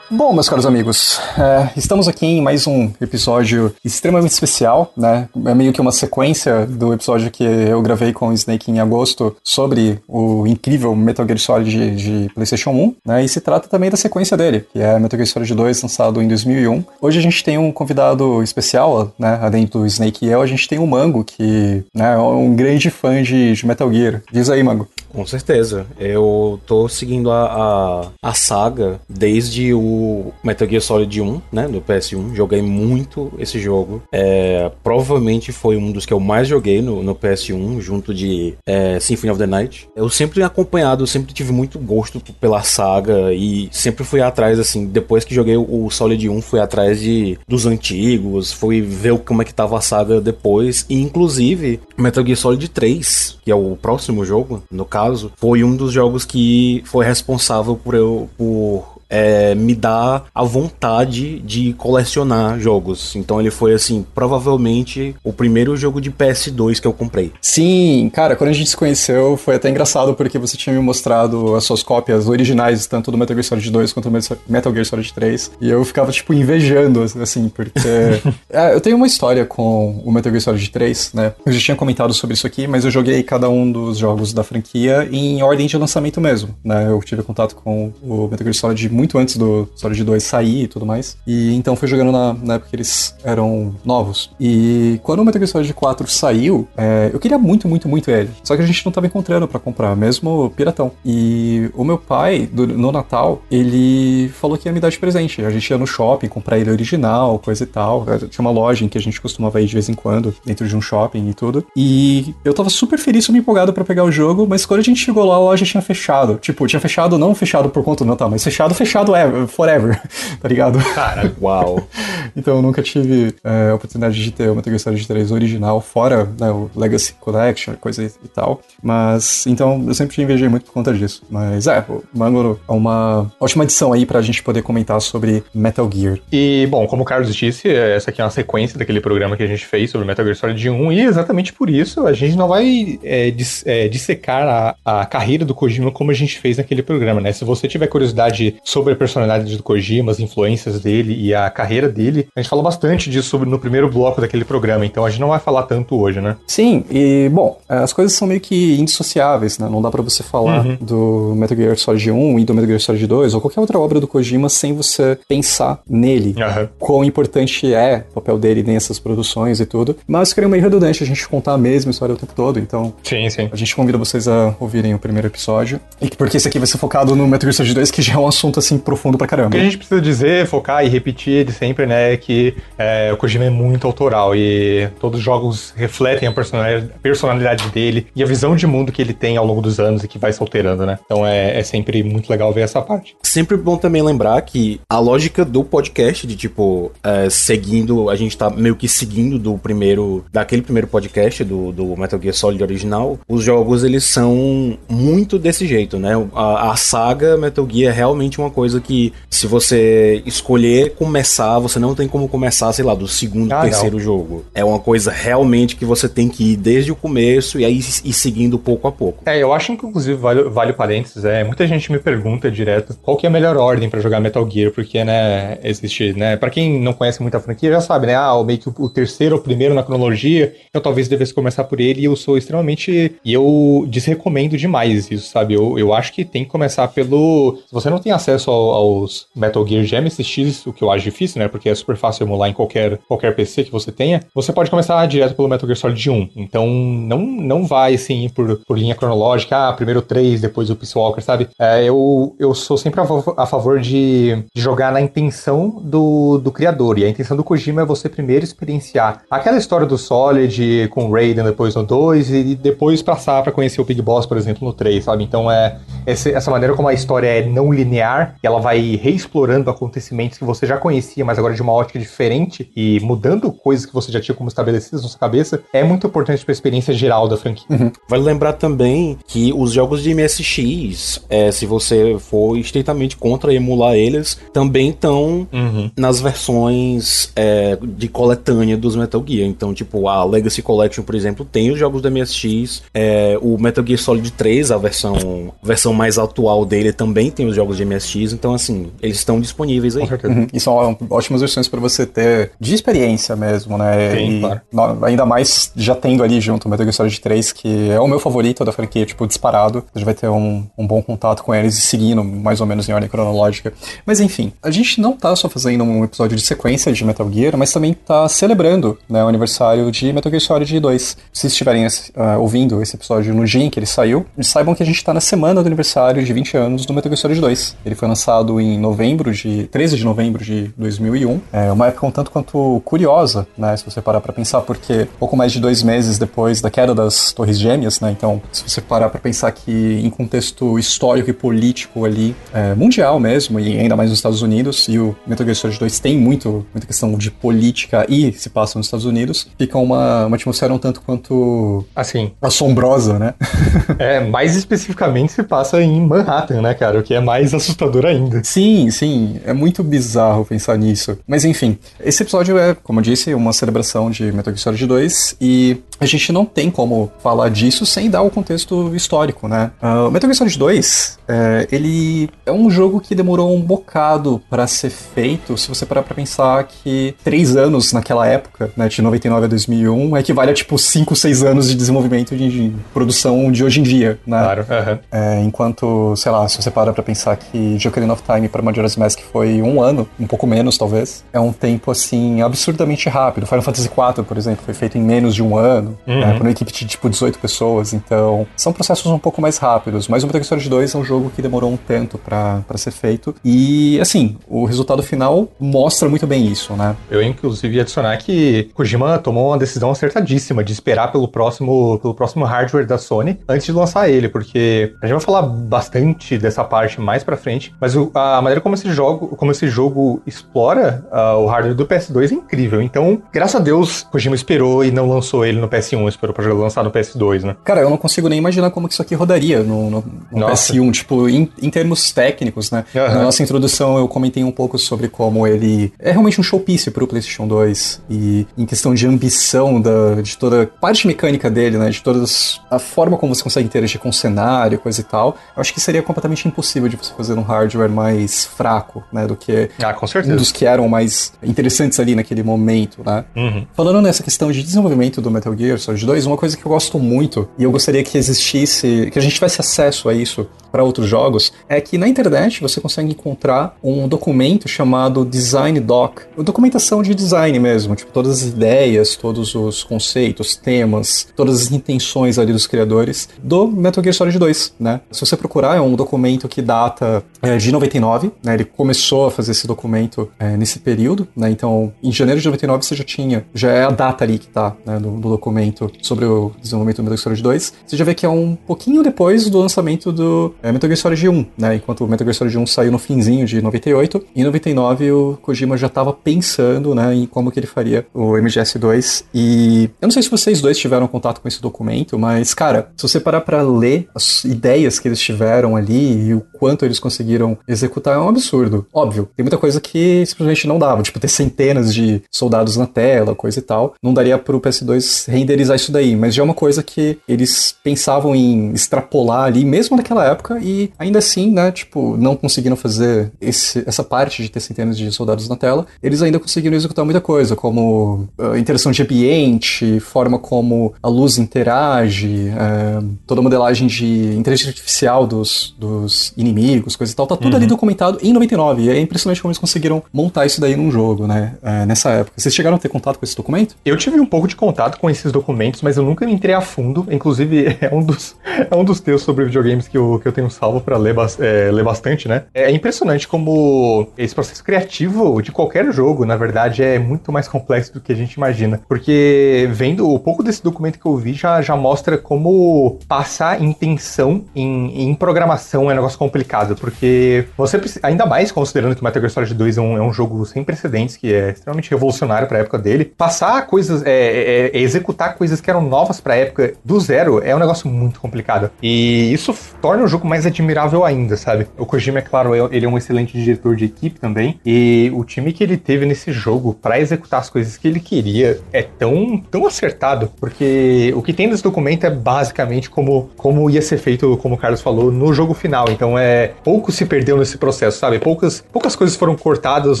Bom, 0.18 0.32
meus 0.32 0.48
caros 0.48 0.66
amigos, 0.66 1.20
é, 1.38 1.70
estamos 1.76 2.08
aqui 2.08 2.26
em 2.26 2.42
mais 2.42 2.66
um 2.66 2.90
episódio 3.00 3.72
extremamente 3.84 4.32
especial, 4.32 4.92
né? 4.96 5.28
É 5.46 5.54
meio 5.54 5.72
que 5.72 5.80
uma 5.80 5.92
sequência 5.92 6.66
do 6.66 6.92
episódio 6.92 7.30
que 7.30 7.44
eu 7.44 7.80
gravei 7.80 8.12
com 8.12 8.26
o 8.26 8.32
Snake 8.32 8.68
em 8.68 8.80
agosto 8.80 9.36
sobre 9.44 10.00
o 10.08 10.44
incrível 10.44 10.92
Metal 10.96 11.24
Gear 11.24 11.38
Solid 11.38 11.70
de, 11.70 11.94
de 11.94 12.34
PlayStation 12.34 12.70
1, 12.70 12.96
né? 13.06 13.24
E 13.24 13.28
se 13.28 13.40
trata 13.40 13.68
também 13.68 13.90
da 13.90 13.96
sequência 13.96 14.36
dele, 14.36 14.66
que 14.72 14.80
é 14.80 14.98
Metal 14.98 15.16
Gear 15.16 15.28
Solid 15.28 15.54
2, 15.54 15.82
lançado 15.82 16.20
em 16.20 16.26
2001. 16.26 16.84
Hoje 17.00 17.20
a 17.20 17.22
gente 17.22 17.44
tem 17.44 17.56
um 17.56 17.70
convidado 17.70 18.42
especial, 18.42 19.12
né? 19.16 19.38
Além 19.40 19.66
do 19.66 19.86
Snake 19.86 20.26
e 20.26 20.30
eu, 20.30 20.42
a 20.42 20.46
gente 20.48 20.66
tem 20.66 20.80
o 20.80 20.86
Mango, 20.86 21.22
que 21.22 21.84
né, 21.94 22.14
é 22.14 22.18
um 22.18 22.56
grande 22.56 22.90
fã 22.90 23.22
de, 23.22 23.52
de 23.52 23.64
Metal 23.64 23.92
Gear. 23.92 24.20
Diz 24.32 24.50
aí, 24.50 24.64
Mango. 24.64 24.88
Com 25.12 25.26
certeza. 25.26 25.86
Eu 25.98 26.60
tô 26.66 26.88
seguindo 26.88 27.30
a, 27.30 27.44
a, 27.44 28.28
a, 28.30 28.34
saga 28.34 29.00
desde 29.08 29.72
o 29.72 30.32
Metal 30.44 30.68
Gear 30.68 30.82
Solid 30.82 31.20
1, 31.20 31.42
né? 31.52 31.66
No 31.66 31.80
PS1. 31.80 32.34
Joguei 32.34 32.62
muito 32.62 33.32
esse 33.38 33.58
jogo. 33.58 34.02
É, 34.12 34.70
provavelmente 34.82 35.52
foi 35.52 35.76
um 35.76 35.90
dos 35.90 36.06
que 36.06 36.12
eu 36.12 36.20
mais 36.20 36.48
joguei 36.48 36.82
no, 36.82 37.02
no 37.02 37.14
PS1, 37.14 37.80
junto 37.80 38.14
de 38.14 38.54
é, 38.66 39.00
Symphony 39.00 39.30
of 39.30 39.38
the 39.38 39.46
Night. 39.46 39.88
Eu 39.96 40.08
sempre 40.08 40.42
acompanhado, 40.42 41.06
sempre 41.06 41.32
tive 41.32 41.52
muito 41.52 41.78
gosto 41.78 42.20
pela 42.40 42.62
saga 42.62 43.32
e 43.32 43.68
sempre 43.72 44.04
fui 44.04 44.20
atrás, 44.20 44.58
assim, 44.58 44.86
depois 44.86 45.24
que 45.24 45.34
joguei 45.34 45.56
o 45.56 45.88
Solid 45.90 46.28
1, 46.28 46.42
fui 46.42 46.60
atrás 46.60 47.00
de 47.00 47.38
dos 47.48 47.66
antigos, 47.66 48.52
fui 48.52 48.80
ver 48.80 49.18
como 49.20 49.42
é 49.42 49.44
que 49.44 49.54
tava 49.54 49.78
a 49.78 49.80
saga 49.80 50.20
depois. 50.20 50.84
E 50.88 51.00
inclusive, 51.00 51.80
Metal 51.96 52.24
Gear 52.24 52.36
Solid 52.36 52.68
3, 52.68 53.38
que 53.42 53.50
é 53.50 53.54
o 53.54 53.76
próximo 53.80 54.24
jogo, 54.24 54.62
no 54.70 54.84
caso, 54.84 54.97
foi 55.36 55.64
um 55.64 55.76
dos 55.76 55.92
jogos 55.92 56.24
que 56.24 56.82
foi 56.86 57.04
responsável 57.04 57.76
por 57.76 57.94
eu 57.94 58.28
por 58.36 58.97
é, 59.08 59.54
me 59.54 59.74
dá 59.74 60.22
a 60.34 60.44
vontade 60.44 61.38
de 61.40 61.72
colecionar 61.74 62.58
jogos. 62.58 63.16
Então 63.16 63.40
ele 63.40 63.50
foi, 63.50 63.74
assim, 63.74 64.04
provavelmente 64.14 65.14
o 65.24 65.32
primeiro 65.32 65.76
jogo 65.76 66.00
de 66.00 66.10
PS2 66.10 66.80
que 66.80 66.86
eu 66.86 66.92
comprei. 66.92 67.32
Sim, 67.40 68.10
cara, 68.12 68.36
quando 68.36 68.50
a 68.50 68.52
gente 68.52 68.70
se 68.70 68.76
conheceu 68.76 69.36
foi 69.36 69.56
até 69.56 69.68
engraçado 69.70 70.14
porque 70.14 70.38
você 70.38 70.56
tinha 70.56 70.74
me 70.74 70.82
mostrado 70.82 71.54
as 71.54 71.64
suas 71.64 71.82
cópias 71.82 72.28
originais, 72.28 72.86
tanto 72.86 73.10
do 73.10 73.18
Metal 73.18 73.34
Gear 73.34 73.44
Solid 73.44 73.70
2 73.70 73.92
quanto 73.92 74.10
do 74.10 74.40
Metal 74.48 74.72
Gear 74.72 74.84
Solid 74.84 75.12
3. 75.12 75.52
E 75.60 75.70
eu 75.70 75.84
ficava, 75.84 76.12
tipo, 76.12 76.32
invejando, 76.32 77.02
assim, 77.02 77.48
porque. 77.48 77.78
é, 78.50 78.74
eu 78.74 78.80
tenho 78.80 78.96
uma 78.96 79.06
história 79.06 79.44
com 79.44 80.02
o 80.04 80.12
Metal 80.12 80.30
Gear 80.30 80.42
Solid 80.42 80.70
3, 80.70 81.12
né? 81.14 81.32
Eu 81.44 81.52
já 81.52 81.60
tinha 81.60 81.76
comentado 81.76 82.12
sobre 82.12 82.34
isso 82.34 82.46
aqui, 82.46 82.66
mas 82.66 82.84
eu 82.84 82.90
joguei 82.90 83.22
cada 83.22 83.48
um 83.48 83.70
dos 83.70 83.98
jogos 83.98 84.32
da 84.32 84.42
franquia 84.42 85.08
em 85.10 85.42
ordem 85.42 85.66
de 85.66 85.76
lançamento 85.76 86.20
mesmo, 86.20 86.54
né? 86.64 86.88
Eu 86.88 87.00
tive 87.02 87.22
contato 87.22 87.54
com 87.54 87.92
o 88.02 88.28
Metal 88.28 88.44
Gear 88.44 88.54
Solid 88.54 88.88
muito 88.98 89.16
antes 89.16 89.36
do 89.36 89.68
Solid 89.76 90.02
2 90.02 90.22
sair 90.22 90.64
e 90.64 90.68
tudo 90.68 90.84
mais. 90.84 91.16
E 91.24 91.54
então 91.54 91.76
foi 91.76 91.86
jogando 91.86 92.10
na, 92.10 92.34
na 92.34 92.54
época 92.54 92.70
que 92.70 92.76
eles 92.76 93.14
eram 93.22 93.74
novos. 93.84 94.30
E 94.40 94.98
quando 95.04 95.20
o 95.20 95.24
Metal 95.24 95.38
Gear 95.40 95.48
Solid 95.48 95.72
4 95.72 96.08
saiu, 96.10 96.66
é, 96.76 97.10
eu 97.12 97.20
queria 97.20 97.38
muito, 97.38 97.68
muito, 97.68 97.88
muito 97.88 98.10
ele. 98.10 98.30
Só 98.42 98.56
que 98.56 98.62
a 98.62 98.66
gente 98.66 98.84
não 98.84 98.90
tava 98.90 99.06
encontrando 99.06 99.46
para 99.46 99.60
comprar, 99.60 99.94
mesmo 99.94 100.52
piratão. 100.56 100.90
E 101.04 101.70
o 101.74 101.84
meu 101.84 101.96
pai, 101.96 102.48
do, 102.52 102.66
no 102.66 102.90
Natal, 102.90 103.40
ele 103.50 104.28
falou 104.40 104.58
que 104.58 104.68
ia 104.68 104.72
me 104.72 104.80
dar 104.80 104.90
de 104.90 104.98
presente. 104.98 105.44
A 105.44 105.50
gente 105.50 105.70
ia 105.70 105.78
no 105.78 105.86
shopping 105.86 106.28
comprar 106.28 106.58
ele 106.58 106.70
original, 106.70 107.38
coisa 107.38 107.62
e 107.62 107.66
tal. 107.66 108.04
Tinha 108.28 108.40
uma 108.40 108.50
loja 108.50 108.84
em 108.84 108.88
que 108.88 108.98
a 108.98 109.00
gente 109.00 109.20
costumava 109.20 109.60
ir 109.60 109.66
de 109.66 109.74
vez 109.74 109.88
em 109.88 109.94
quando, 109.94 110.34
dentro 110.44 110.66
de 110.66 110.76
um 110.76 110.80
shopping 110.80 111.28
e 111.28 111.34
tudo. 111.34 111.64
E 111.76 112.34
eu 112.44 112.52
tava 112.52 112.68
super 112.68 112.98
feliz, 112.98 113.24
super 113.24 113.38
empolgado 113.38 113.72
para 113.72 113.84
pegar 113.84 114.02
o 114.02 114.10
jogo, 114.10 114.46
mas 114.48 114.66
quando 114.66 114.80
a 114.80 114.84
gente 114.84 115.00
chegou 115.00 115.24
lá, 115.24 115.36
a 115.36 115.38
loja 115.38 115.64
tinha 115.64 115.82
fechado. 115.82 116.38
Tipo, 116.40 116.66
tinha 116.66 116.80
fechado, 116.80 117.16
não 117.16 117.34
fechado 117.34 117.68
por 117.68 117.84
conta 117.84 118.04
do 118.04 118.10
Natal, 118.10 118.28
mas 118.28 118.42
fechado, 118.42 118.74
fechado 118.74 118.87
fechado 118.88 119.14
ever, 119.14 119.46
forever, 119.46 120.00
tá 120.40 120.48
ligado? 120.48 120.78
Cara, 120.94 121.32
uau. 121.40 121.86
então 122.34 122.56
eu 122.56 122.62
nunca 122.62 122.82
tive 122.82 123.34
é, 123.44 123.70
a 123.70 123.74
oportunidade 123.74 124.22
de 124.22 124.30
ter 124.30 124.48
uma 124.48 124.56
Metal 124.56 124.70
Gear 124.70 124.80
Solid 124.80 125.06
3 125.06 125.30
original, 125.30 125.80
fora 125.80 126.28
né, 126.38 126.50
o 126.50 126.70
Legacy 126.74 127.14
Collection, 127.20 127.74
coisa 127.74 128.04
e 128.04 128.28
tal. 128.28 128.60
Mas, 128.82 129.46
então, 129.46 129.84
eu 129.86 129.94
sempre 129.94 130.20
invejei 130.22 130.48
muito 130.48 130.64
por 130.64 130.72
conta 130.72 130.92
disso. 130.92 131.22
Mas 131.30 131.66
é, 131.66 131.84
o 131.88 132.02
Mango 132.14 132.58
é 132.68 132.72
uma 132.72 133.30
ótima 133.38 133.64
adição 133.64 133.92
aí 133.92 134.06
pra 134.06 134.22
gente 134.22 134.42
poder 134.42 134.62
comentar 134.62 135.00
sobre 135.00 135.44
Metal 135.54 135.88
Gear. 135.92 136.18
E, 136.32 136.66
bom, 136.70 136.86
como 136.86 137.02
o 137.02 137.04
Carlos 137.04 137.34
disse, 137.34 137.68
essa 137.68 138.10
aqui 138.10 138.20
é 138.20 138.24
uma 138.24 138.30
sequência 138.30 138.78
daquele 138.78 139.00
programa 139.00 139.36
que 139.36 139.42
a 139.42 139.46
gente 139.46 139.66
fez 139.66 139.90
sobre 139.90 140.06
Metal 140.06 140.24
Gear 140.24 140.36
Solid 140.36 140.70
1, 140.70 140.92
e 140.92 141.00
exatamente 141.00 141.52
por 141.52 141.68
isso 141.68 142.06
a 142.06 142.12
gente 142.12 142.36
não 142.36 142.48
vai 142.48 142.98
é, 143.02 143.30
dis, 143.30 143.62
é, 143.66 143.88
dissecar 143.88 144.76
a, 144.84 145.00
a 145.02 145.06
carreira 145.06 145.44
do 145.44 145.54
Kojima 145.54 145.90
como 145.90 146.10
a 146.10 146.14
gente 146.14 146.38
fez 146.38 146.56
naquele 146.56 146.82
programa, 146.82 147.20
né? 147.20 147.32
Se 147.32 147.44
você 147.44 147.68
tiver 147.68 147.86
curiosidade 147.86 148.56
sobre 148.62 148.77
sobre 148.78 148.92
a 148.92 148.96
personalidade 148.96 149.56
do 149.56 149.62
Kojima, 149.62 150.12
as 150.12 150.20
influências 150.20 150.80
dele 150.80 151.12
e 151.18 151.34
a 151.34 151.50
carreira 151.50 151.88
dele. 151.88 152.28
A 152.36 152.40
gente 152.40 152.48
falou 152.48 152.64
bastante 152.64 153.10
disso 153.10 153.28
sobre, 153.28 153.48
no 153.48 153.58
primeiro 153.58 153.90
bloco 153.90 154.20
daquele 154.20 154.44
programa, 154.44 154.86
então 154.86 155.04
a 155.04 155.10
gente 155.10 155.20
não 155.20 155.28
vai 155.28 155.40
falar 155.40 155.64
tanto 155.64 155.96
hoje, 155.96 156.20
né? 156.20 156.36
Sim, 156.46 156.84
e 156.88 157.28
bom, 157.28 157.58
as 157.68 157.92
coisas 157.92 158.12
são 158.12 158.28
meio 158.28 158.40
que 158.40 158.78
indissociáveis, 158.78 159.58
né? 159.58 159.68
Não 159.68 159.82
dá 159.82 159.90
para 159.90 160.00
você 160.00 160.22
falar 160.22 160.64
uhum. 160.64 160.76
do 160.80 161.34
Metal 161.36 161.56
Gear 161.56 161.76
Solid 161.76 162.08
1 162.08 162.38
e 162.38 162.44
do 162.44 162.54
Metal 162.54 162.68
Gear 162.68 162.80
Solid 162.80 163.04
2 163.04 163.34
ou 163.34 163.40
qualquer 163.40 163.60
outra 163.60 163.78
obra 163.80 163.98
do 163.98 164.06
Kojima 164.06 164.48
sem 164.48 164.72
você 164.72 165.18
pensar 165.26 165.80
nele, 165.88 166.36
uhum. 166.38 166.68
quão 166.78 167.04
importante 167.04 167.74
é 167.74 168.04
o 168.10 168.14
papel 168.14 168.38
dele 168.38 168.62
nessas 168.62 169.00
produções 169.00 169.58
e 169.58 169.66
tudo. 169.66 169.96
Mas 170.06 170.28
seria 170.28 170.48
meio 170.48 170.62
redundante 170.62 171.02
a 171.02 171.06
gente 171.06 171.28
contar 171.28 171.54
a 171.54 171.58
mesma 171.58 171.90
história 171.90 172.14
o 172.14 172.18
tempo 172.18 172.32
todo, 172.32 172.60
então 172.60 172.94
sim, 173.02 173.28
sim. 173.28 173.48
a 173.50 173.56
gente 173.56 173.74
convida 173.74 173.98
vocês 173.98 174.28
a 174.28 174.54
ouvirem 174.60 174.94
o 174.94 175.00
primeiro 175.00 175.26
episódio. 175.26 175.80
E 176.00 176.08
porque 176.10 176.36
esse 176.36 176.46
aqui 176.46 176.58
vai 176.58 176.68
ser 176.68 176.78
focado 176.78 177.16
no 177.16 177.26
Metal 177.26 177.50
Gear 177.50 177.54
Solid 177.54 177.74
2, 177.74 177.90
que 177.90 178.02
já 178.02 178.14
é 178.14 178.18
um 178.18 178.28
assunto 178.28 178.58
assim 178.58 178.67
profundo 178.76 179.16
pra 179.16 179.26
caramba. 179.26 179.48
O 179.48 179.50
que 179.52 179.58
a 179.58 179.64
gente 179.64 179.78
precisa 179.78 180.00
dizer, 180.00 180.46
focar 180.46 180.84
e 180.84 180.88
repetir 180.88 181.44
de 181.44 181.52
sempre, 181.52 181.86
né, 181.86 182.12
é 182.12 182.16
que 182.16 182.54
é, 182.76 183.10
o 183.12 183.16
Kojima 183.16 183.44
é 183.44 183.50
muito 183.50 183.86
autoral 183.86 184.34
e 184.34 184.88
todos 185.00 185.18
os 185.18 185.24
jogos 185.24 185.72
refletem 185.76 186.28
a 186.28 186.32
personalidade, 186.32 186.90
a 186.94 186.98
personalidade 186.98 187.68
dele 187.70 188.06
e 188.14 188.22
a 188.22 188.26
visão 188.26 188.56
de 188.56 188.66
mundo 188.66 188.92
que 188.92 189.00
ele 189.00 189.14
tem 189.14 189.36
ao 189.36 189.46
longo 189.46 189.62
dos 189.62 189.78
anos 189.78 190.02
e 190.04 190.08
que 190.08 190.18
vai 190.18 190.32
se 190.32 190.42
alterando, 190.42 190.84
né? 190.84 190.98
Então 191.04 191.26
é, 191.26 191.58
é 191.58 191.62
sempre 191.62 192.02
muito 192.02 192.28
legal 192.28 192.52
ver 192.52 192.62
essa 192.62 192.82
parte. 192.82 193.16
Sempre 193.22 193.56
bom 193.56 193.76
também 193.76 194.02
lembrar 194.02 194.40
que 194.42 194.80
a 194.88 194.98
lógica 194.98 195.44
do 195.44 195.62
podcast, 195.64 196.26
de 196.26 196.36
tipo, 196.36 196.92
é, 197.02 197.30
seguindo, 197.30 198.10
a 198.10 198.16
gente 198.16 198.36
tá 198.36 198.50
meio 198.50 198.76
que 198.76 198.88
seguindo 198.88 199.38
do 199.38 199.56
primeiro, 199.56 200.24
daquele 200.32 200.62
primeiro 200.62 200.88
podcast 200.88 201.44
do, 201.44 201.72
do 201.72 201.96
Metal 201.96 202.20
Gear 202.20 202.34
Solid 202.34 202.62
original, 202.62 203.18
os 203.28 203.44
jogos 203.44 203.84
eles 203.84 204.04
são 204.04 204.78
muito 204.88 205.38
desse 205.38 205.66
jeito, 205.66 205.98
né? 205.98 206.12
A, 206.34 206.72
a 206.72 206.76
saga 206.76 207.36
Metal 207.36 207.66
Gear 207.70 207.92
é 207.92 207.96
realmente 207.96 208.38
uma 208.38 208.50
coisa 208.58 208.80
que 208.80 209.12
se 209.30 209.46
você 209.46 210.20
escolher 210.26 210.96
começar, 210.96 211.60
você 211.60 211.78
não 211.78 211.94
tem 211.94 212.08
como 212.08 212.28
começar, 212.28 212.72
sei 212.72 212.84
lá, 212.84 212.92
do 212.92 213.06
segundo, 213.06 213.52
ah, 213.52 213.60
terceiro 213.60 213.98
não. 213.98 214.02
jogo. 214.02 214.44
É 214.52 214.64
uma 214.64 214.80
coisa 214.80 215.12
realmente 215.12 215.76
que 215.76 215.84
você 215.84 216.08
tem 216.08 216.28
que 216.28 216.54
ir 216.54 216.56
desde 216.56 216.90
o 216.90 216.96
começo 216.96 217.60
e 217.60 217.64
aí 217.64 217.78
ir 217.78 218.12
seguindo 218.12 218.58
pouco 218.58 218.88
a 218.88 218.90
pouco. 218.90 219.22
É, 219.26 219.40
eu 219.40 219.52
acho 219.52 219.76
que 219.76 219.86
inclusive 219.86 220.16
vale, 220.16 220.42
vale 220.48 220.72
parênteses, 220.72 221.24
é, 221.24 221.44
muita 221.44 221.68
gente 221.68 221.92
me 221.92 222.00
pergunta 222.00 222.50
direto 222.50 222.98
qual 223.00 223.16
que 223.16 223.26
é 223.26 223.28
a 223.28 223.32
melhor 223.32 223.56
ordem 223.56 223.88
para 223.88 224.00
jogar 224.00 224.18
Metal 224.18 224.50
Gear, 224.50 224.72
porque, 224.72 225.04
né, 225.04 225.58
existe, 225.62 226.12
né, 226.14 226.36
para 226.36 226.50
quem 226.50 226.80
não 226.80 226.92
conhece 226.92 227.22
muito 227.22 227.36
a 227.36 227.40
franquia 227.40 227.70
já 227.70 227.80
sabe, 227.80 228.08
né, 228.08 228.16
ah, 228.16 228.42
meio 228.44 228.58
que 228.58 228.68
o, 228.68 228.74
o 228.76 228.88
terceiro 228.88 229.36
ou 229.36 229.40
primeiro 229.40 229.72
na 229.72 229.84
cronologia, 229.84 230.52
eu 230.74 230.80
talvez 230.80 231.06
devesse 231.06 231.32
começar 231.32 231.62
por 231.62 231.78
ele 231.78 232.00
e 232.00 232.04
eu 232.06 232.16
sou 232.16 232.36
extremamente, 232.36 233.12
e 233.24 233.32
eu 233.32 233.86
desrecomendo 233.88 234.56
demais 234.56 235.08
isso, 235.12 235.30
sabe, 235.30 235.54
eu, 235.54 235.78
eu 235.78 235.94
acho 235.94 236.12
que 236.12 236.24
tem 236.24 236.42
que 236.42 236.50
começar 236.50 236.88
pelo, 236.88 237.58
se 237.64 237.72
você 237.72 237.88
não 237.88 238.00
tem 238.00 238.10
acesso 238.10 238.47
ao, 238.50 238.70
aos 238.70 239.26
Metal 239.34 239.66
Gear 239.66 239.84
Genesis 239.84 240.66
o 240.66 240.72
que 240.72 240.82
eu 240.82 240.90
acho 240.90 241.04
difícil, 241.04 241.40
né? 241.40 241.48
Porque 241.48 241.68
é 241.68 241.74
super 241.74 241.96
fácil 241.96 242.24
emular 242.24 242.48
em 242.48 242.52
qualquer, 242.52 242.98
qualquer 243.08 243.34
PC 243.34 243.64
que 243.64 243.72
você 243.72 243.90
tenha. 243.90 244.22
Você 244.34 244.52
pode 244.52 244.70
começar 244.70 245.04
direto 245.06 245.34
pelo 245.34 245.48
Metal 245.48 245.66
Gear 245.66 245.76
Solid 245.76 246.10
1. 246.10 246.30
Então 246.36 246.66
não, 246.66 247.18
não 247.18 247.66
vai 247.66 247.94
assim 247.94 248.28
por, 248.28 248.56
por 248.66 248.78
linha 248.78 248.94
cronológica, 248.94 249.68
ah, 249.68 249.72
primeiro 249.72 250.02
3, 250.02 250.40
depois 250.40 250.70
o 250.70 250.76
Peace 250.76 250.96
Walker, 250.96 251.20
sabe? 251.20 251.48
É, 251.58 251.84
eu, 251.84 252.34
eu 252.38 252.54
sou 252.54 252.76
sempre 252.76 253.00
a, 253.00 253.46
favor 253.46 253.80
de, 253.80 254.44
de, 254.54 254.60
jogar 254.60 254.92
na 254.92 255.00
intenção 255.00 255.80
do, 255.82 256.38
do 256.38 256.52
criador. 256.52 256.98
E 256.98 257.04
a 257.04 257.08
intenção 257.08 257.36
do 257.36 257.44
Kojima 257.44 257.82
é 257.82 257.84
você 257.84 258.08
primeiro 258.08 258.44
experienciar 258.44 259.22
aquela 259.30 259.58
história 259.58 259.86
do 259.86 259.98
Solid 259.98 260.88
com 260.90 261.06
o 261.06 261.12
Raiden 261.12 261.44
depois 261.44 261.74
no 261.74 261.82
2 261.82 262.30
e 262.30 262.54
depois 262.54 263.02
passar 263.02 263.42
para 263.42 263.52
conhecer 263.52 263.80
o 263.80 263.84
Big 263.84 264.00
Boss, 264.02 264.26
por 264.26 264.36
exemplo, 264.36 264.66
no 264.66 264.72
3, 264.72 265.04
sabe? 265.04 265.24
Então 265.24 265.50
é 265.50 265.78
essa 266.06 266.50
maneira 266.50 266.74
como 266.74 266.88
a 266.88 266.92
história 266.92 267.26
é 267.26 267.46
não 267.46 267.72
linear, 267.72 268.36
ela 268.42 268.60
vai 268.60 268.96
reexplorando 268.96 269.70
acontecimentos 269.70 270.38
que 270.38 270.44
você 270.44 270.66
já 270.66 270.76
conhecia, 270.76 271.24
mas 271.24 271.38
agora 271.38 271.54
de 271.54 271.62
uma 271.62 271.72
ótica 271.72 271.98
diferente 271.98 272.70
e 272.74 273.00
mudando 273.00 273.52
coisas 273.52 273.86
que 273.86 273.94
você 273.94 274.10
já 274.12 274.20
tinha 274.20 274.34
como 274.34 274.48
estabelecidas 274.48 275.02
na 275.02 275.08
sua 275.08 275.18
cabeça, 275.18 275.62
é 275.72 275.82
muito 275.82 276.06
importante 276.06 276.44
para 276.44 276.52
a 276.52 276.54
experiência 276.54 276.94
geral 276.94 277.28
da 277.28 277.36
franquia. 277.36 277.66
Uhum. 277.70 277.92
Vale 278.08 278.22
lembrar 278.22 278.54
também 278.54 279.18
que 279.26 279.52
os 279.52 279.72
jogos 279.72 280.02
de 280.02 280.14
MSX, 280.14 281.24
é, 281.28 281.50
se 281.50 281.66
você 281.66 282.16
for 282.18 282.56
estritamente 282.56 283.16
contra 283.16 283.52
emular 283.52 283.94
eles, 283.94 284.38
também 284.52 284.90
estão 284.90 285.46
uhum. 285.52 285.90
nas 285.96 286.20
versões 286.20 287.32
é, 287.34 287.78
de 287.82 288.08
coletânea 288.08 288.76
dos 288.76 288.96
Metal 288.96 289.22
Gear. 289.26 289.46
Então, 289.48 289.74
tipo, 289.74 290.08
a 290.08 290.24
Legacy 290.24 290.62
Collection, 290.62 291.02
por 291.02 291.14
exemplo, 291.14 291.44
tem 291.44 291.70
os 291.70 291.78
jogos 291.78 292.02
do 292.02 292.10
MSX, 292.10 292.82
é, 292.94 293.38
o 293.40 293.58
Metal 293.58 293.84
Gear 293.86 293.98
Solid 293.98 294.30
3, 294.32 294.70
a 294.70 294.78
versão, 294.78 295.52
versão 295.62 295.92
mais 295.92 296.18
atual 296.18 296.64
dele 296.64 296.92
também 296.92 297.30
tem 297.30 297.46
os 297.46 297.54
jogos 297.54 297.76
de 297.76 297.84
MSX, 297.84 298.17
então 298.24 298.54
assim, 298.54 298.90
eles 299.02 299.18
estão 299.18 299.40
disponíveis 299.40 299.96
aí. 299.96 300.08
Uhum. 300.24 300.46
E 300.52 300.60
são 300.60 300.96
ótimas 301.10 301.40
versões 301.40 301.68
para 301.68 301.80
você 301.80 302.04
ter 302.04 302.52
de 302.60 302.74
experiência 302.74 303.36
mesmo, 303.36 303.78
né? 303.78 304.16
Sim, 304.16 304.38
e, 304.38 304.40
claro. 304.40 305.04
Ainda 305.04 305.24
mais 305.24 305.72
já 305.76 305.94
tendo 305.94 306.22
ali 306.22 306.40
junto 306.40 306.66
o 306.66 306.70
Metal 306.70 306.84
Gear 306.84 306.94
Solid 306.94 307.20
3, 307.20 307.52
que 307.52 307.90
é 307.90 308.00
o 308.00 308.06
meu 308.06 308.18
favorito 308.18 308.64
da 308.64 308.72
franquia, 308.72 309.06
tipo, 309.06 309.26
disparado. 309.26 309.84
A 309.94 309.98
gente 309.98 310.04
vai 310.04 310.14
ter 310.14 310.28
um, 310.28 310.66
um 310.76 310.86
bom 310.86 311.02
contato 311.02 311.42
com 311.42 311.54
eles 311.54 311.78
e 311.78 311.80
seguindo 311.80 312.24
mais 312.24 312.60
ou 312.60 312.66
menos 312.66 312.88
em 312.88 312.92
ordem 312.92 313.08
cronológica. 313.08 313.72
Mas 314.04 314.20
enfim, 314.20 314.52
a 314.62 314.70
gente 314.70 315.00
não 315.00 315.12
tá 315.12 315.34
só 315.36 315.48
fazendo 315.48 315.84
um 315.84 316.04
episódio 316.04 316.36
de 316.36 316.42
sequência 316.42 316.92
de 316.92 317.04
Metal 317.04 317.30
Gear, 317.30 317.56
mas 317.56 317.72
também 317.72 317.94
tá 317.94 318.28
celebrando 318.28 318.98
né, 319.08 319.22
o 319.24 319.28
aniversário 319.28 319.90
de 319.90 320.12
Metal 320.12 320.30
Gear 320.30 320.42
Solid 320.42 320.80
2. 320.80 321.16
Se 321.32 321.46
estiverem 321.46 321.86
uh, 321.86 322.40
ouvindo 322.40 322.82
esse 322.82 322.96
episódio 322.96 323.34
no 323.34 323.44
dia 323.44 323.62
em 323.62 323.70
que 323.70 323.78
ele 323.78 323.86
saiu, 323.86 324.26
saibam 324.40 324.74
que 324.74 324.82
a 324.82 324.86
gente 324.86 325.02
tá 325.02 325.14
na 325.14 325.20
semana 325.20 325.62
do 325.62 325.66
aniversário 325.66 326.24
de 326.24 326.32
20 326.32 326.56
anos 326.56 326.86
do 326.86 326.92
Metal 326.92 327.10
Gear 327.10 327.18
Solid 327.18 327.40
2. 327.40 327.76
Ele 327.84 327.94
foi 327.94 328.07
lançado 328.08 328.60
em 328.60 328.78
novembro 328.78 329.32
de. 329.32 329.68
13 329.70 329.96
de 329.96 330.04
novembro 330.04 330.42
de 330.42 330.70
2001. 330.76 331.40
É 331.52 331.70
uma 331.72 331.88
época 331.88 332.06
um 332.06 332.10
tanto 332.10 332.30
quanto 332.30 332.80
curiosa, 332.84 333.46
né? 333.56 333.76
Se 333.76 333.84
você 333.84 334.00
parar 334.00 334.20
pra 334.20 334.32
pensar, 334.32 334.62
porque 334.62 335.06
pouco 335.18 335.36
mais 335.36 335.52
de 335.52 335.60
dois 335.60 335.82
meses 335.82 336.18
depois 336.18 336.60
da 336.60 336.70
queda 336.70 336.94
das 336.94 337.32
Torres 337.32 337.58
Gêmeas, 337.58 338.00
né? 338.00 338.10
Então, 338.10 338.40
se 338.52 338.68
você 338.68 338.80
parar 338.80 339.08
pra 339.10 339.20
pensar 339.20 339.52
que 339.52 340.00
em 340.02 340.10
contexto 340.10 340.78
histórico 340.78 341.30
e 341.30 341.32
político 341.32 342.04
ali, 342.04 342.34
é, 342.52 342.74
mundial 342.74 343.20
mesmo, 343.20 343.60
e 343.60 343.78
ainda 343.78 343.96
mais 343.96 344.10
nos 344.10 344.18
Estados 344.18 344.42
Unidos, 344.42 344.88
e 344.88 344.98
o 344.98 345.14
Metal 345.26 345.44
Gear 345.44 345.56
Solid 345.56 345.78
2 345.78 346.00
tem 346.00 346.18
muito, 346.18 346.66
muita 346.72 346.86
questão 346.86 347.12
de 347.16 347.30
política 347.30 348.06
e 348.08 348.32
se 348.32 348.50
passa 348.50 348.78
nos 348.78 348.86
Estados 348.86 349.06
Unidos, 349.06 349.48
fica 349.58 349.78
uma, 349.78 350.26
uma 350.26 350.36
atmosfera 350.36 350.72
um 350.72 350.78
tanto 350.78 351.00
quanto. 351.02 351.84
Assim. 351.94 352.32
assombrosa, 352.40 353.18
né? 353.18 353.34
é, 353.98 354.20
mais 354.20 354.56
especificamente 354.56 355.32
se 355.32 355.42
passa 355.42 355.80
em 355.82 356.00
Manhattan, 356.00 356.62
né, 356.62 356.74
cara? 356.74 356.98
O 356.98 357.02
que 357.02 357.14
é 357.14 357.20
mais 357.20 357.52
assustador 357.54 357.97
ainda. 358.06 358.42
Sim, 358.44 358.90
sim. 358.90 359.40
É 359.44 359.52
muito 359.52 359.82
bizarro 359.82 360.44
pensar 360.44 360.76
nisso. 360.76 361.18
Mas 361.26 361.44
enfim, 361.44 361.78
esse 362.00 362.22
episódio 362.22 362.58
é, 362.58 362.74
como 362.74 363.00
eu 363.00 363.04
disse, 363.04 363.34
uma 363.34 363.52
celebração 363.52 364.10
de 364.10 364.24
Metal 364.32 364.52
Gear 364.52 364.58
Solid 364.58 364.86
2 364.86 365.36
e 365.40 365.78
a 366.00 366.06
gente 366.06 366.32
não 366.32 366.44
tem 366.44 366.70
como 366.70 367.10
falar 367.22 367.48
disso 367.48 367.84
sem 367.84 368.08
dar 368.08 368.22
o 368.22 368.30
contexto 368.30 368.94
histórico, 368.94 369.48
né? 369.48 369.70
Uh, 369.82 370.10
Metal 370.10 370.28
Gear 370.28 370.36
Solid 370.36 370.58
2, 370.58 371.18
é, 371.28 371.68
ele 371.70 372.30
é 372.46 372.52
um 372.52 372.70
jogo 372.70 373.00
que 373.00 373.14
demorou 373.14 373.54
um 373.54 373.60
bocado 373.60 374.40
para 374.48 374.66
ser 374.66 374.90
feito, 374.90 375.56
se 375.56 375.68
você 375.68 375.84
parar 375.84 376.02
pra 376.02 376.14
pensar 376.14 376.64
que 376.64 377.14
três 377.22 377.56
anos 377.56 377.92
naquela 377.92 378.26
época, 378.26 378.70
né, 378.76 378.88
de 378.88 379.02
99 379.02 379.44
a 379.44 379.48
2001, 379.48 380.16
equivale 380.16 380.50
a 380.50 380.54
tipo 380.54 380.78
5, 380.78 381.14
6 381.14 381.42
anos 381.42 381.68
de 381.68 381.74
desenvolvimento 381.74 382.36
de, 382.36 382.48
de 382.48 382.76
produção 382.92 383.50
de 383.50 383.64
hoje 383.64 383.80
em 383.80 383.82
dia, 383.82 384.18
né? 384.26 384.38
Claro. 384.38 384.62
Uhum. 384.62 384.98
É, 385.10 385.42
enquanto, 385.42 386.16
sei 386.16 386.32
lá, 386.32 386.48
se 386.48 386.60
você 386.62 386.70
para 386.70 386.92
pra 386.92 387.02
pensar 387.02 387.36
que 387.36 387.76
Ocarina 387.88 388.12
of 388.12 388.22
Time 388.22 388.48
para 388.48 388.62
Majora's 388.62 388.96
Mask 388.96 389.20
foi 389.32 389.62
um 389.62 389.80
ano, 389.82 390.08
um 390.18 390.26
pouco 390.26 390.46
menos 390.46 390.78
talvez, 390.78 391.24
é 391.32 391.40
um 391.40 391.52
tempo 391.52 391.90
assim 391.90 392.42
absurdamente 392.42 393.08
rápido. 393.08 393.46
Final 393.46 393.62
Fantasy 393.62 393.88
IV, 393.88 394.24
por 394.24 394.36
exemplo, 394.36 394.64
foi 394.64 394.74
feito 394.74 394.98
em 394.98 395.02
menos 395.02 395.34
de 395.34 395.42
um 395.42 395.56
ano, 395.56 395.98
né, 396.06 396.14
uhum. 396.14 396.20
né, 396.20 396.32
por 396.34 396.42
uma 396.42 396.50
equipe 396.50 396.72
de 396.72 396.86
tipo 396.86 397.08
18 397.08 397.38
pessoas, 397.38 397.92
então 397.92 398.46
são 398.56 398.72
processos 398.72 399.06
um 399.06 399.18
pouco 399.18 399.40
mais 399.40 399.58
rápidos. 399.58 400.08
Mas 400.08 400.22
o 400.22 400.26
Metal 400.26 400.40
Gear 400.40 400.48
Solid 400.48 400.68
2 400.68 400.94
é 400.94 400.98
um 400.98 401.04
jogo 401.04 401.30
que 401.34 401.42
demorou 401.42 401.70
um 401.70 401.76
tanto 401.76 402.18
para 402.18 402.62
ser 402.76 402.90
feito 402.90 403.34
e 403.44 403.98
assim, 404.00 404.36
o 404.46 404.64
resultado 404.64 405.02
final 405.02 405.48
mostra 405.58 406.08
muito 406.08 406.26
bem 406.26 406.46
isso, 406.46 406.74
né? 406.74 406.96
Eu 407.10 407.22
inclusive 407.22 407.74
ia 407.74 407.82
adicionar 407.82 408.16
que 408.18 408.70
Kojima 408.74 409.18
tomou 409.18 409.48
uma 409.48 409.58
decisão 409.58 409.90
acertadíssima 409.90 410.62
de 410.62 410.72
esperar 410.72 411.10
pelo 411.12 411.28
próximo 411.28 411.98
pelo 411.98 412.14
próximo 412.14 412.44
hardware 412.44 412.86
da 412.86 412.98
Sony 412.98 413.38
antes 413.48 413.66
de 413.66 413.72
lançar 413.72 414.08
ele, 414.08 414.28
porque 414.28 414.94
a 415.02 415.06
gente 415.06 415.16
vai 415.16 415.24
falar 415.24 415.42
bastante 415.42 416.38
dessa 416.38 416.64
parte 416.64 417.00
mais 417.00 417.24
para 417.24 417.36
frente, 417.36 417.74
mas 417.80 417.94
o, 417.96 418.10
a 418.14 418.40
maneira 418.42 418.60
como 418.60 418.74
esse 418.74 418.90
jogo, 418.92 419.28
como 419.36 419.50
esse 419.50 419.68
jogo 419.68 420.20
explora 420.26 421.04
uh, 421.12 421.38
o 421.38 421.46
hardware 421.46 421.74
do 421.74 421.86
PS2 421.86 422.32
é 422.32 422.34
incrível. 422.34 422.82
Então, 422.82 423.22
graças 423.32 423.60
a 423.60 423.64
Deus, 423.64 424.06
Kojima 424.10 424.34
esperou 424.34 424.84
e 424.84 424.90
não 424.90 425.08
lançou 425.08 425.44
ele 425.44 425.60
no 425.60 425.68
PS1, 425.68 426.08
esperou 426.08 426.34
para 426.34 426.52
lançar 426.52 426.82
no 426.82 426.90
PS2, 426.90 427.42
né? 427.42 427.56
Cara, 427.64 427.80
eu 427.80 427.90
não 427.90 427.96
consigo 427.96 428.28
nem 428.28 428.38
imaginar 428.38 428.70
como 428.70 428.88
que 428.88 428.94
isso 428.94 429.02
aqui 429.02 429.14
rodaria 429.14 429.62
no, 429.62 429.90
no, 429.90 430.04
no 430.32 430.46
PS1, 430.46 430.92
tipo, 430.92 431.28
em, 431.28 431.50
em, 431.60 431.70
termos 431.70 432.12
técnicos, 432.12 432.70
né? 432.70 432.84
Uhum. 432.94 433.00
Na 433.00 433.22
nossa 433.24 433.42
introdução 433.42 433.98
eu 433.98 434.08
comentei 434.08 434.42
um 434.42 434.50
pouco 434.50 434.78
sobre 434.78 435.08
como 435.08 435.46
ele 435.46 435.92
é 435.98 436.10
realmente 436.10 436.40
um 436.40 436.44
showpiece 436.44 436.90
pro 436.90 437.06
PlayStation 437.06 437.46
2 437.46 438.02
e 438.10 438.46
em 438.56 438.66
questão 438.66 438.94
de 438.94 439.06
ambição 439.06 439.80
da, 439.80 440.20
de 440.20 440.36
toda 440.36 440.62
a 440.62 440.66
parte 440.66 441.06
mecânica 441.06 441.50
dele, 441.50 441.78
né? 441.78 441.90
De 441.90 442.02
toda 442.02 442.24
a 442.70 442.78
forma 442.78 443.16
como 443.16 443.34
você 443.34 443.42
consegue 443.42 443.66
interagir 443.66 444.00
com 444.00 444.08
o 444.08 444.12
cenário, 444.12 444.78
coisa 444.78 445.00
e 445.00 445.04
tal, 445.04 445.36
eu 445.56 445.60
acho 445.60 445.72
que 445.72 445.80
seria 445.80 446.02
completamente 446.02 446.46
impossível 446.46 446.88
de 446.88 446.96
você 446.96 447.12
fazer 447.14 447.34
um 447.34 447.42
hardware 447.42 447.67
mais 447.88 448.44
fraco, 448.46 449.02
né, 449.12 449.26
do 449.26 449.36
que 449.36 449.68
ah, 449.82 449.92
com 449.92 450.06
certeza. 450.06 450.34
um 450.34 450.36
dos 450.36 450.50
que 450.52 450.64
eram 450.64 450.88
mais 450.88 451.32
interessantes 451.42 451.98
ali 452.00 452.14
naquele 452.14 452.42
momento, 452.42 453.02
né? 453.04 453.24
Uhum. 453.36 453.66
Falando 453.74 454.00
nessa 454.00 454.22
questão 454.22 454.50
de 454.50 454.62
desenvolvimento 454.62 455.20
do 455.20 455.30
Metal 455.30 455.54
Gear 455.56 455.78
Solid 455.78 456.06
2, 456.06 456.26
uma 456.26 456.36
coisa 456.36 456.56
que 456.56 456.64
eu 456.64 456.70
gosto 456.70 456.98
muito 456.98 457.48
e 457.58 457.64
eu 457.64 457.70
gostaria 457.70 458.02
que 458.02 458.16
existisse, 458.16 459.08
que 459.12 459.18
a 459.18 459.22
gente 459.22 459.34
tivesse 459.34 459.60
acesso 459.60 460.08
a 460.08 460.14
isso 460.14 460.46
para 460.70 460.84
outros 460.84 461.08
jogos, 461.08 461.52
é 461.68 461.80
que 461.80 461.98
na 461.98 462.06
internet 462.06 462.60
você 462.60 462.80
consegue 462.80 463.10
encontrar 463.10 463.76
um 463.82 464.06
documento 464.06 464.68
chamado 464.68 465.24
Design 465.24 465.80
Doc, 465.80 466.20
documentação 466.36 467.02
de 467.02 467.14
design 467.14 467.58
mesmo, 467.58 467.96
tipo 467.96 468.12
todas 468.12 468.42
as 468.42 468.48
ideias, 468.48 469.16
todos 469.16 469.54
os 469.54 469.82
conceitos, 469.82 470.56
temas, 470.56 471.26
todas 471.34 471.62
as 471.62 471.72
intenções 471.72 472.38
ali 472.38 472.52
dos 472.52 472.66
criadores 472.66 473.28
do 473.42 473.66
Metal 473.66 474.02
Gear 474.02 474.14
Solid 474.14 474.38
2, 474.38 474.74
né? 474.78 475.00
Se 475.10 475.20
você 475.20 475.36
procurar, 475.36 475.76
é 475.76 475.80
um 475.80 475.94
documento 475.94 476.48
que 476.48 476.62
data 476.62 477.22
é, 477.42 477.57
de 477.58 477.72
99, 477.72 478.32
né? 478.42 478.54
Ele 478.54 478.64
começou 478.64 479.26
a 479.26 479.30
fazer 479.30 479.52
esse 479.52 479.66
documento 479.66 480.30
é, 480.38 480.56
nesse 480.56 480.78
período, 480.78 481.28
né? 481.36 481.50
Então, 481.50 481.92
em 482.02 482.12
janeiro 482.12 482.40
de 482.40 482.46
99 482.46 482.84
você 482.84 482.94
já 482.94 483.04
tinha, 483.04 483.46
já 483.54 483.70
é 483.70 483.84
a 483.84 483.90
data 483.90 484.24
ali 484.24 484.38
que 484.38 484.48
tá, 484.48 484.76
né, 484.84 484.98
do, 484.98 485.10
do 485.12 485.28
documento 485.28 485.90
sobre 486.02 486.24
o 486.24 486.52
desenvolvimento 486.60 486.96
do 486.96 487.02
Metal 487.02 487.16
Gear 487.16 487.24
Solid 487.24 487.42
2. 487.42 487.72
Você 487.86 487.96
já 487.96 488.04
vê 488.04 488.14
que 488.14 488.26
é 488.26 488.28
um 488.28 488.54
pouquinho 488.54 489.02
depois 489.02 489.48
do 489.48 489.58
lançamento 489.58 490.12
do 490.12 490.54
é, 490.62 490.72
Metal 490.72 490.88
Gear 490.88 490.98
Solid 490.98 491.28
1, 491.28 491.46
né? 491.56 491.76
Enquanto 491.76 492.04
o 492.04 492.08
Metal 492.08 492.24
Gear 492.24 492.34
Solid 492.34 492.58
1 492.58 492.66
saiu 492.66 492.92
no 492.92 492.98
finzinho 492.98 493.46
de 493.46 493.60
98, 493.60 494.24
em 494.34 494.44
99 494.44 495.12
o 495.12 495.38
Kojima 495.42 495.76
já 495.76 495.86
estava 495.86 496.12
pensando, 496.12 496.94
né, 496.94 497.14
em 497.14 497.26
como 497.26 497.50
que 497.50 497.58
ele 497.58 497.66
faria 497.66 498.06
o 498.12 498.32
MGS2 498.32 499.24
e 499.34 499.90
eu 500.00 500.06
não 500.06 500.10
sei 500.10 500.22
se 500.22 500.30
vocês 500.30 500.60
dois 500.60 500.78
tiveram 500.78 501.06
contato 501.06 501.40
com 501.40 501.48
esse 501.48 501.60
documento, 501.60 502.18
mas 502.18 502.54
cara, 502.54 502.90
se 502.96 503.02
você 503.02 503.20
parar 503.20 503.40
para 503.40 503.62
ler 503.62 504.08
as 504.14 504.44
ideias 504.44 504.98
que 504.98 505.08
eles 505.08 505.20
tiveram 505.20 505.76
ali 505.76 506.28
e 506.28 506.34
o 506.34 506.40
quanto 506.58 506.84
eles 506.84 506.98
conseguiram 506.98 507.47
executar 507.66 508.16
é 508.16 508.18
um 508.18 508.28
absurdo. 508.28 508.86
Óbvio, 508.92 509.28
tem 509.36 509.44
muita 509.44 509.56
coisa 509.56 509.80
que 509.80 510.24
simplesmente 510.26 510.66
não 510.66 510.78
dava, 510.78 511.02
tipo 511.02 511.20
ter 511.20 511.28
centenas 511.28 511.94
de 511.94 512.22
soldados 512.30 512.76
na 512.76 512.86
tela, 512.86 513.34
coisa 513.34 513.58
e 513.58 513.62
tal. 513.62 513.94
Não 514.02 514.12
daria 514.12 514.38
pro 514.38 514.60
PS2 514.60 515.30
renderizar 515.30 515.76
isso 515.76 515.92
daí, 515.92 516.16
mas 516.16 516.34
já 516.34 516.42
é 516.42 516.44
uma 516.44 516.54
coisa 516.54 516.82
que 516.82 517.18
eles 517.28 517.74
pensavam 517.82 518.34
em 518.34 518.72
extrapolar 518.72 519.44
ali, 519.44 519.64
mesmo 519.64 519.96
naquela 519.96 520.24
época, 520.24 520.58
e 520.62 520.90
ainda 520.98 521.18
assim, 521.18 521.50
né, 521.50 521.70
tipo, 521.70 522.16
não 522.16 522.36
conseguiram 522.36 522.76
fazer 522.76 523.30
esse, 523.40 523.82
essa 523.86 524.02
parte 524.02 524.42
de 524.42 524.48
ter 524.48 524.60
centenas 524.60 524.96
de 524.96 525.10
soldados 525.12 525.48
na 525.48 525.56
tela, 525.56 525.86
eles 526.02 526.22
ainda 526.22 526.38
conseguiram 526.38 526.76
executar 526.76 527.04
muita 527.04 527.20
coisa, 527.20 527.54
como 527.54 528.28
uh, 528.38 528.56
interação 528.56 528.92
de 528.92 529.02
ambiente, 529.02 530.00
forma 530.00 530.38
como 530.38 530.94
a 531.02 531.08
luz 531.08 531.38
interage, 531.38 532.50
uh, 532.50 533.08
toda 533.26 533.40
a 533.40 533.44
modelagem 533.44 533.86
de 533.86 534.34
inteligência 534.36 534.70
artificial 534.70 535.26
dos, 535.26 535.74
dos 535.78 536.32
inimigos, 536.36 536.96
coisa 536.96 537.12
e 537.12 537.16
tal, 537.16 537.26
tá 537.26 537.36
tudo 537.38 537.52
uhum. 537.52 537.56
ali 537.56 537.66
documentado 537.66 538.18
em 538.22 538.32
99, 538.32 538.82
e 538.82 538.90
é 538.90 539.00
impressionante 539.00 539.40
como 539.40 539.50
eles 539.50 539.58
conseguiram 539.58 540.02
montar 540.12 540.46
isso 540.46 540.60
daí 540.60 540.76
num 540.76 540.90
jogo, 540.90 541.26
né, 541.26 541.54
uh, 541.62 541.86
nessa 541.86 542.10
época. 542.10 542.32
Vocês 542.36 542.54
chegaram 542.54 542.76
a 542.76 542.78
ter 542.78 542.88
contato 542.88 543.18
com 543.18 543.24
esse 543.24 543.36
documento? 543.36 543.76
Eu 543.84 543.96
tive 543.96 544.20
um 544.20 544.26
pouco 544.26 544.46
de 544.46 544.56
contato 544.56 544.98
com 544.98 545.08
esses 545.08 545.30
documentos, 545.32 545.82
mas 545.82 545.96
eu 545.96 546.04
nunca 546.04 546.26
me 546.26 546.32
entrei 546.32 546.54
a 546.54 546.60
fundo, 546.60 547.06
inclusive 547.10 547.76
é 547.80 547.94
um 547.94 548.02
dos, 548.02 548.36
é 548.70 548.74
um 548.74 548.84
dos 548.84 549.00
textos 549.00 549.22
sobre 549.22 549.44
videogames 549.44 549.88
que 549.88 549.96
eu, 549.96 550.18
que 550.20 550.28
eu 550.28 550.32
tenho 550.32 550.50
salvo 550.50 550.80
para 550.80 550.96
ler, 550.96 551.14
é, 551.40 551.70
ler 551.70 551.84
bastante, 551.84 552.28
né? 552.28 552.44
É 552.54 552.70
impressionante 552.70 553.26
como 553.26 554.08
esse 554.16 554.34
processo 554.34 554.62
criativo 554.62 555.40
de 555.42 555.52
qualquer 555.52 555.92
jogo, 555.92 556.24
na 556.24 556.36
verdade, 556.36 556.82
é 556.82 556.98
muito 556.98 557.32
mais 557.32 557.48
complexo 557.48 557.92
do 557.92 558.00
que 558.00 558.12
a 558.12 558.16
gente 558.16 558.34
imagina. 558.34 558.80
Porque 558.88 559.68
vendo 559.72 560.08
o 560.08 560.18
pouco 560.18 560.42
desse 560.42 560.62
documento 560.62 560.98
que 560.98 561.06
eu 561.06 561.16
vi 561.16 561.34
já, 561.34 561.60
já 561.62 561.76
mostra 561.76 562.18
como 562.18 562.98
passar 563.06 563.62
intenção 563.62 564.44
em, 564.54 565.08
em 565.08 565.14
programação 565.14 565.90
é 565.90 565.92
um 565.92 565.96
negócio 565.96 566.18
complicado. 566.18 566.76
Porque 566.76 567.27
você 567.56 567.80
ainda 568.02 568.26
mais 568.26 568.52
considerando 568.52 568.94
que 568.94 569.02
Metal 569.02 569.20
Gear 569.20 569.30
Solid 569.30 569.54
2 569.54 569.78
é 569.78 569.80
um, 569.80 569.96
é 569.96 570.02
um 570.02 570.12
jogo 570.12 570.44
sem 570.46 570.62
precedentes, 570.64 571.16
que 571.16 571.32
é 571.32 571.50
extremamente 571.50 571.90
revolucionário 571.90 572.48
para 572.48 572.58
época 572.58 572.78
dele, 572.78 573.04
passar 573.04 573.66
coisas, 573.66 574.04
é, 574.04 574.10
é, 574.10 574.70
é, 574.74 574.78
executar 574.80 575.36
coisas 575.36 575.60
que 575.60 575.70
eram 575.70 575.82
novas 575.82 576.20
para 576.20 576.36
época 576.36 576.74
do 576.84 576.98
zero 577.00 577.42
é 577.42 577.54
um 577.54 577.58
negócio 577.58 577.88
muito 577.88 578.20
complicado. 578.20 578.70
E 578.82 579.32
isso 579.32 579.54
torna 579.80 580.04
o 580.04 580.08
jogo 580.08 580.26
mais 580.26 580.46
admirável 580.46 581.04
ainda, 581.04 581.36
sabe? 581.36 581.66
O 581.76 581.86
Kojima, 581.86 582.18
é 582.18 582.22
claro, 582.22 582.54
é, 582.54 582.76
ele 582.76 582.86
é 582.86 582.88
um 582.88 582.98
excelente 582.98 583.32
diretor 583.32 583.76
de 583.76 583.84
equipe 583.84 584.18
também, 584.18 584.60
e 584.64 585.10
o 585.14 585.24
time 585.24 585.52
que 585.52 585.62
ele 585.62 585.76
teve 585.76 586.06
nesse 586.06 586.32
jogo 586.32 586.74
para 586.74 587.00
executar 587.00 587.40
as 587.40 587.50
coisas 587.50 587.76
que 587.76 587.88
ele 587.88 588.00
queria 588.00 588.60
é 588.72 588.82
tão, 588.82 589.38
tão 589.50 589.66
acertado, 589.66 590.30
porque 590.40 591.12
o 591.14 591.22
que 591.22 591.32
tem 591.32 591.46
nesse 591.46 591.62
documento 591.62 592.04
é 592.04 592.10
basicamente 592.10 592.90
como, 592.90 593.30
como 593.36 593.68
ia 593.70 593.82
ser 593.82 593.98
feito, 593.98 594.36
como 594.38 594.54
o 594.54 594.58
Carlos 594.58 594.80
falou, 594.80 595.10
no 595.10 595.32
jogo 595.32 595.54
final. 595.54 595.86
Então 595.90 596.18
é 596.18 596.52
pouco 596.62 596.90
se 596.92 597.04
perdeu 597.04 597.17
nesse 597.38 597.58
processo, 597.58 597.98
sabe? 597.98 598.18
Poucas, 598.18 598.64
poucas 598.72 598.94
coisas 598.96 599.16
foram 599.16 599.36
cortadas 599.36 600.00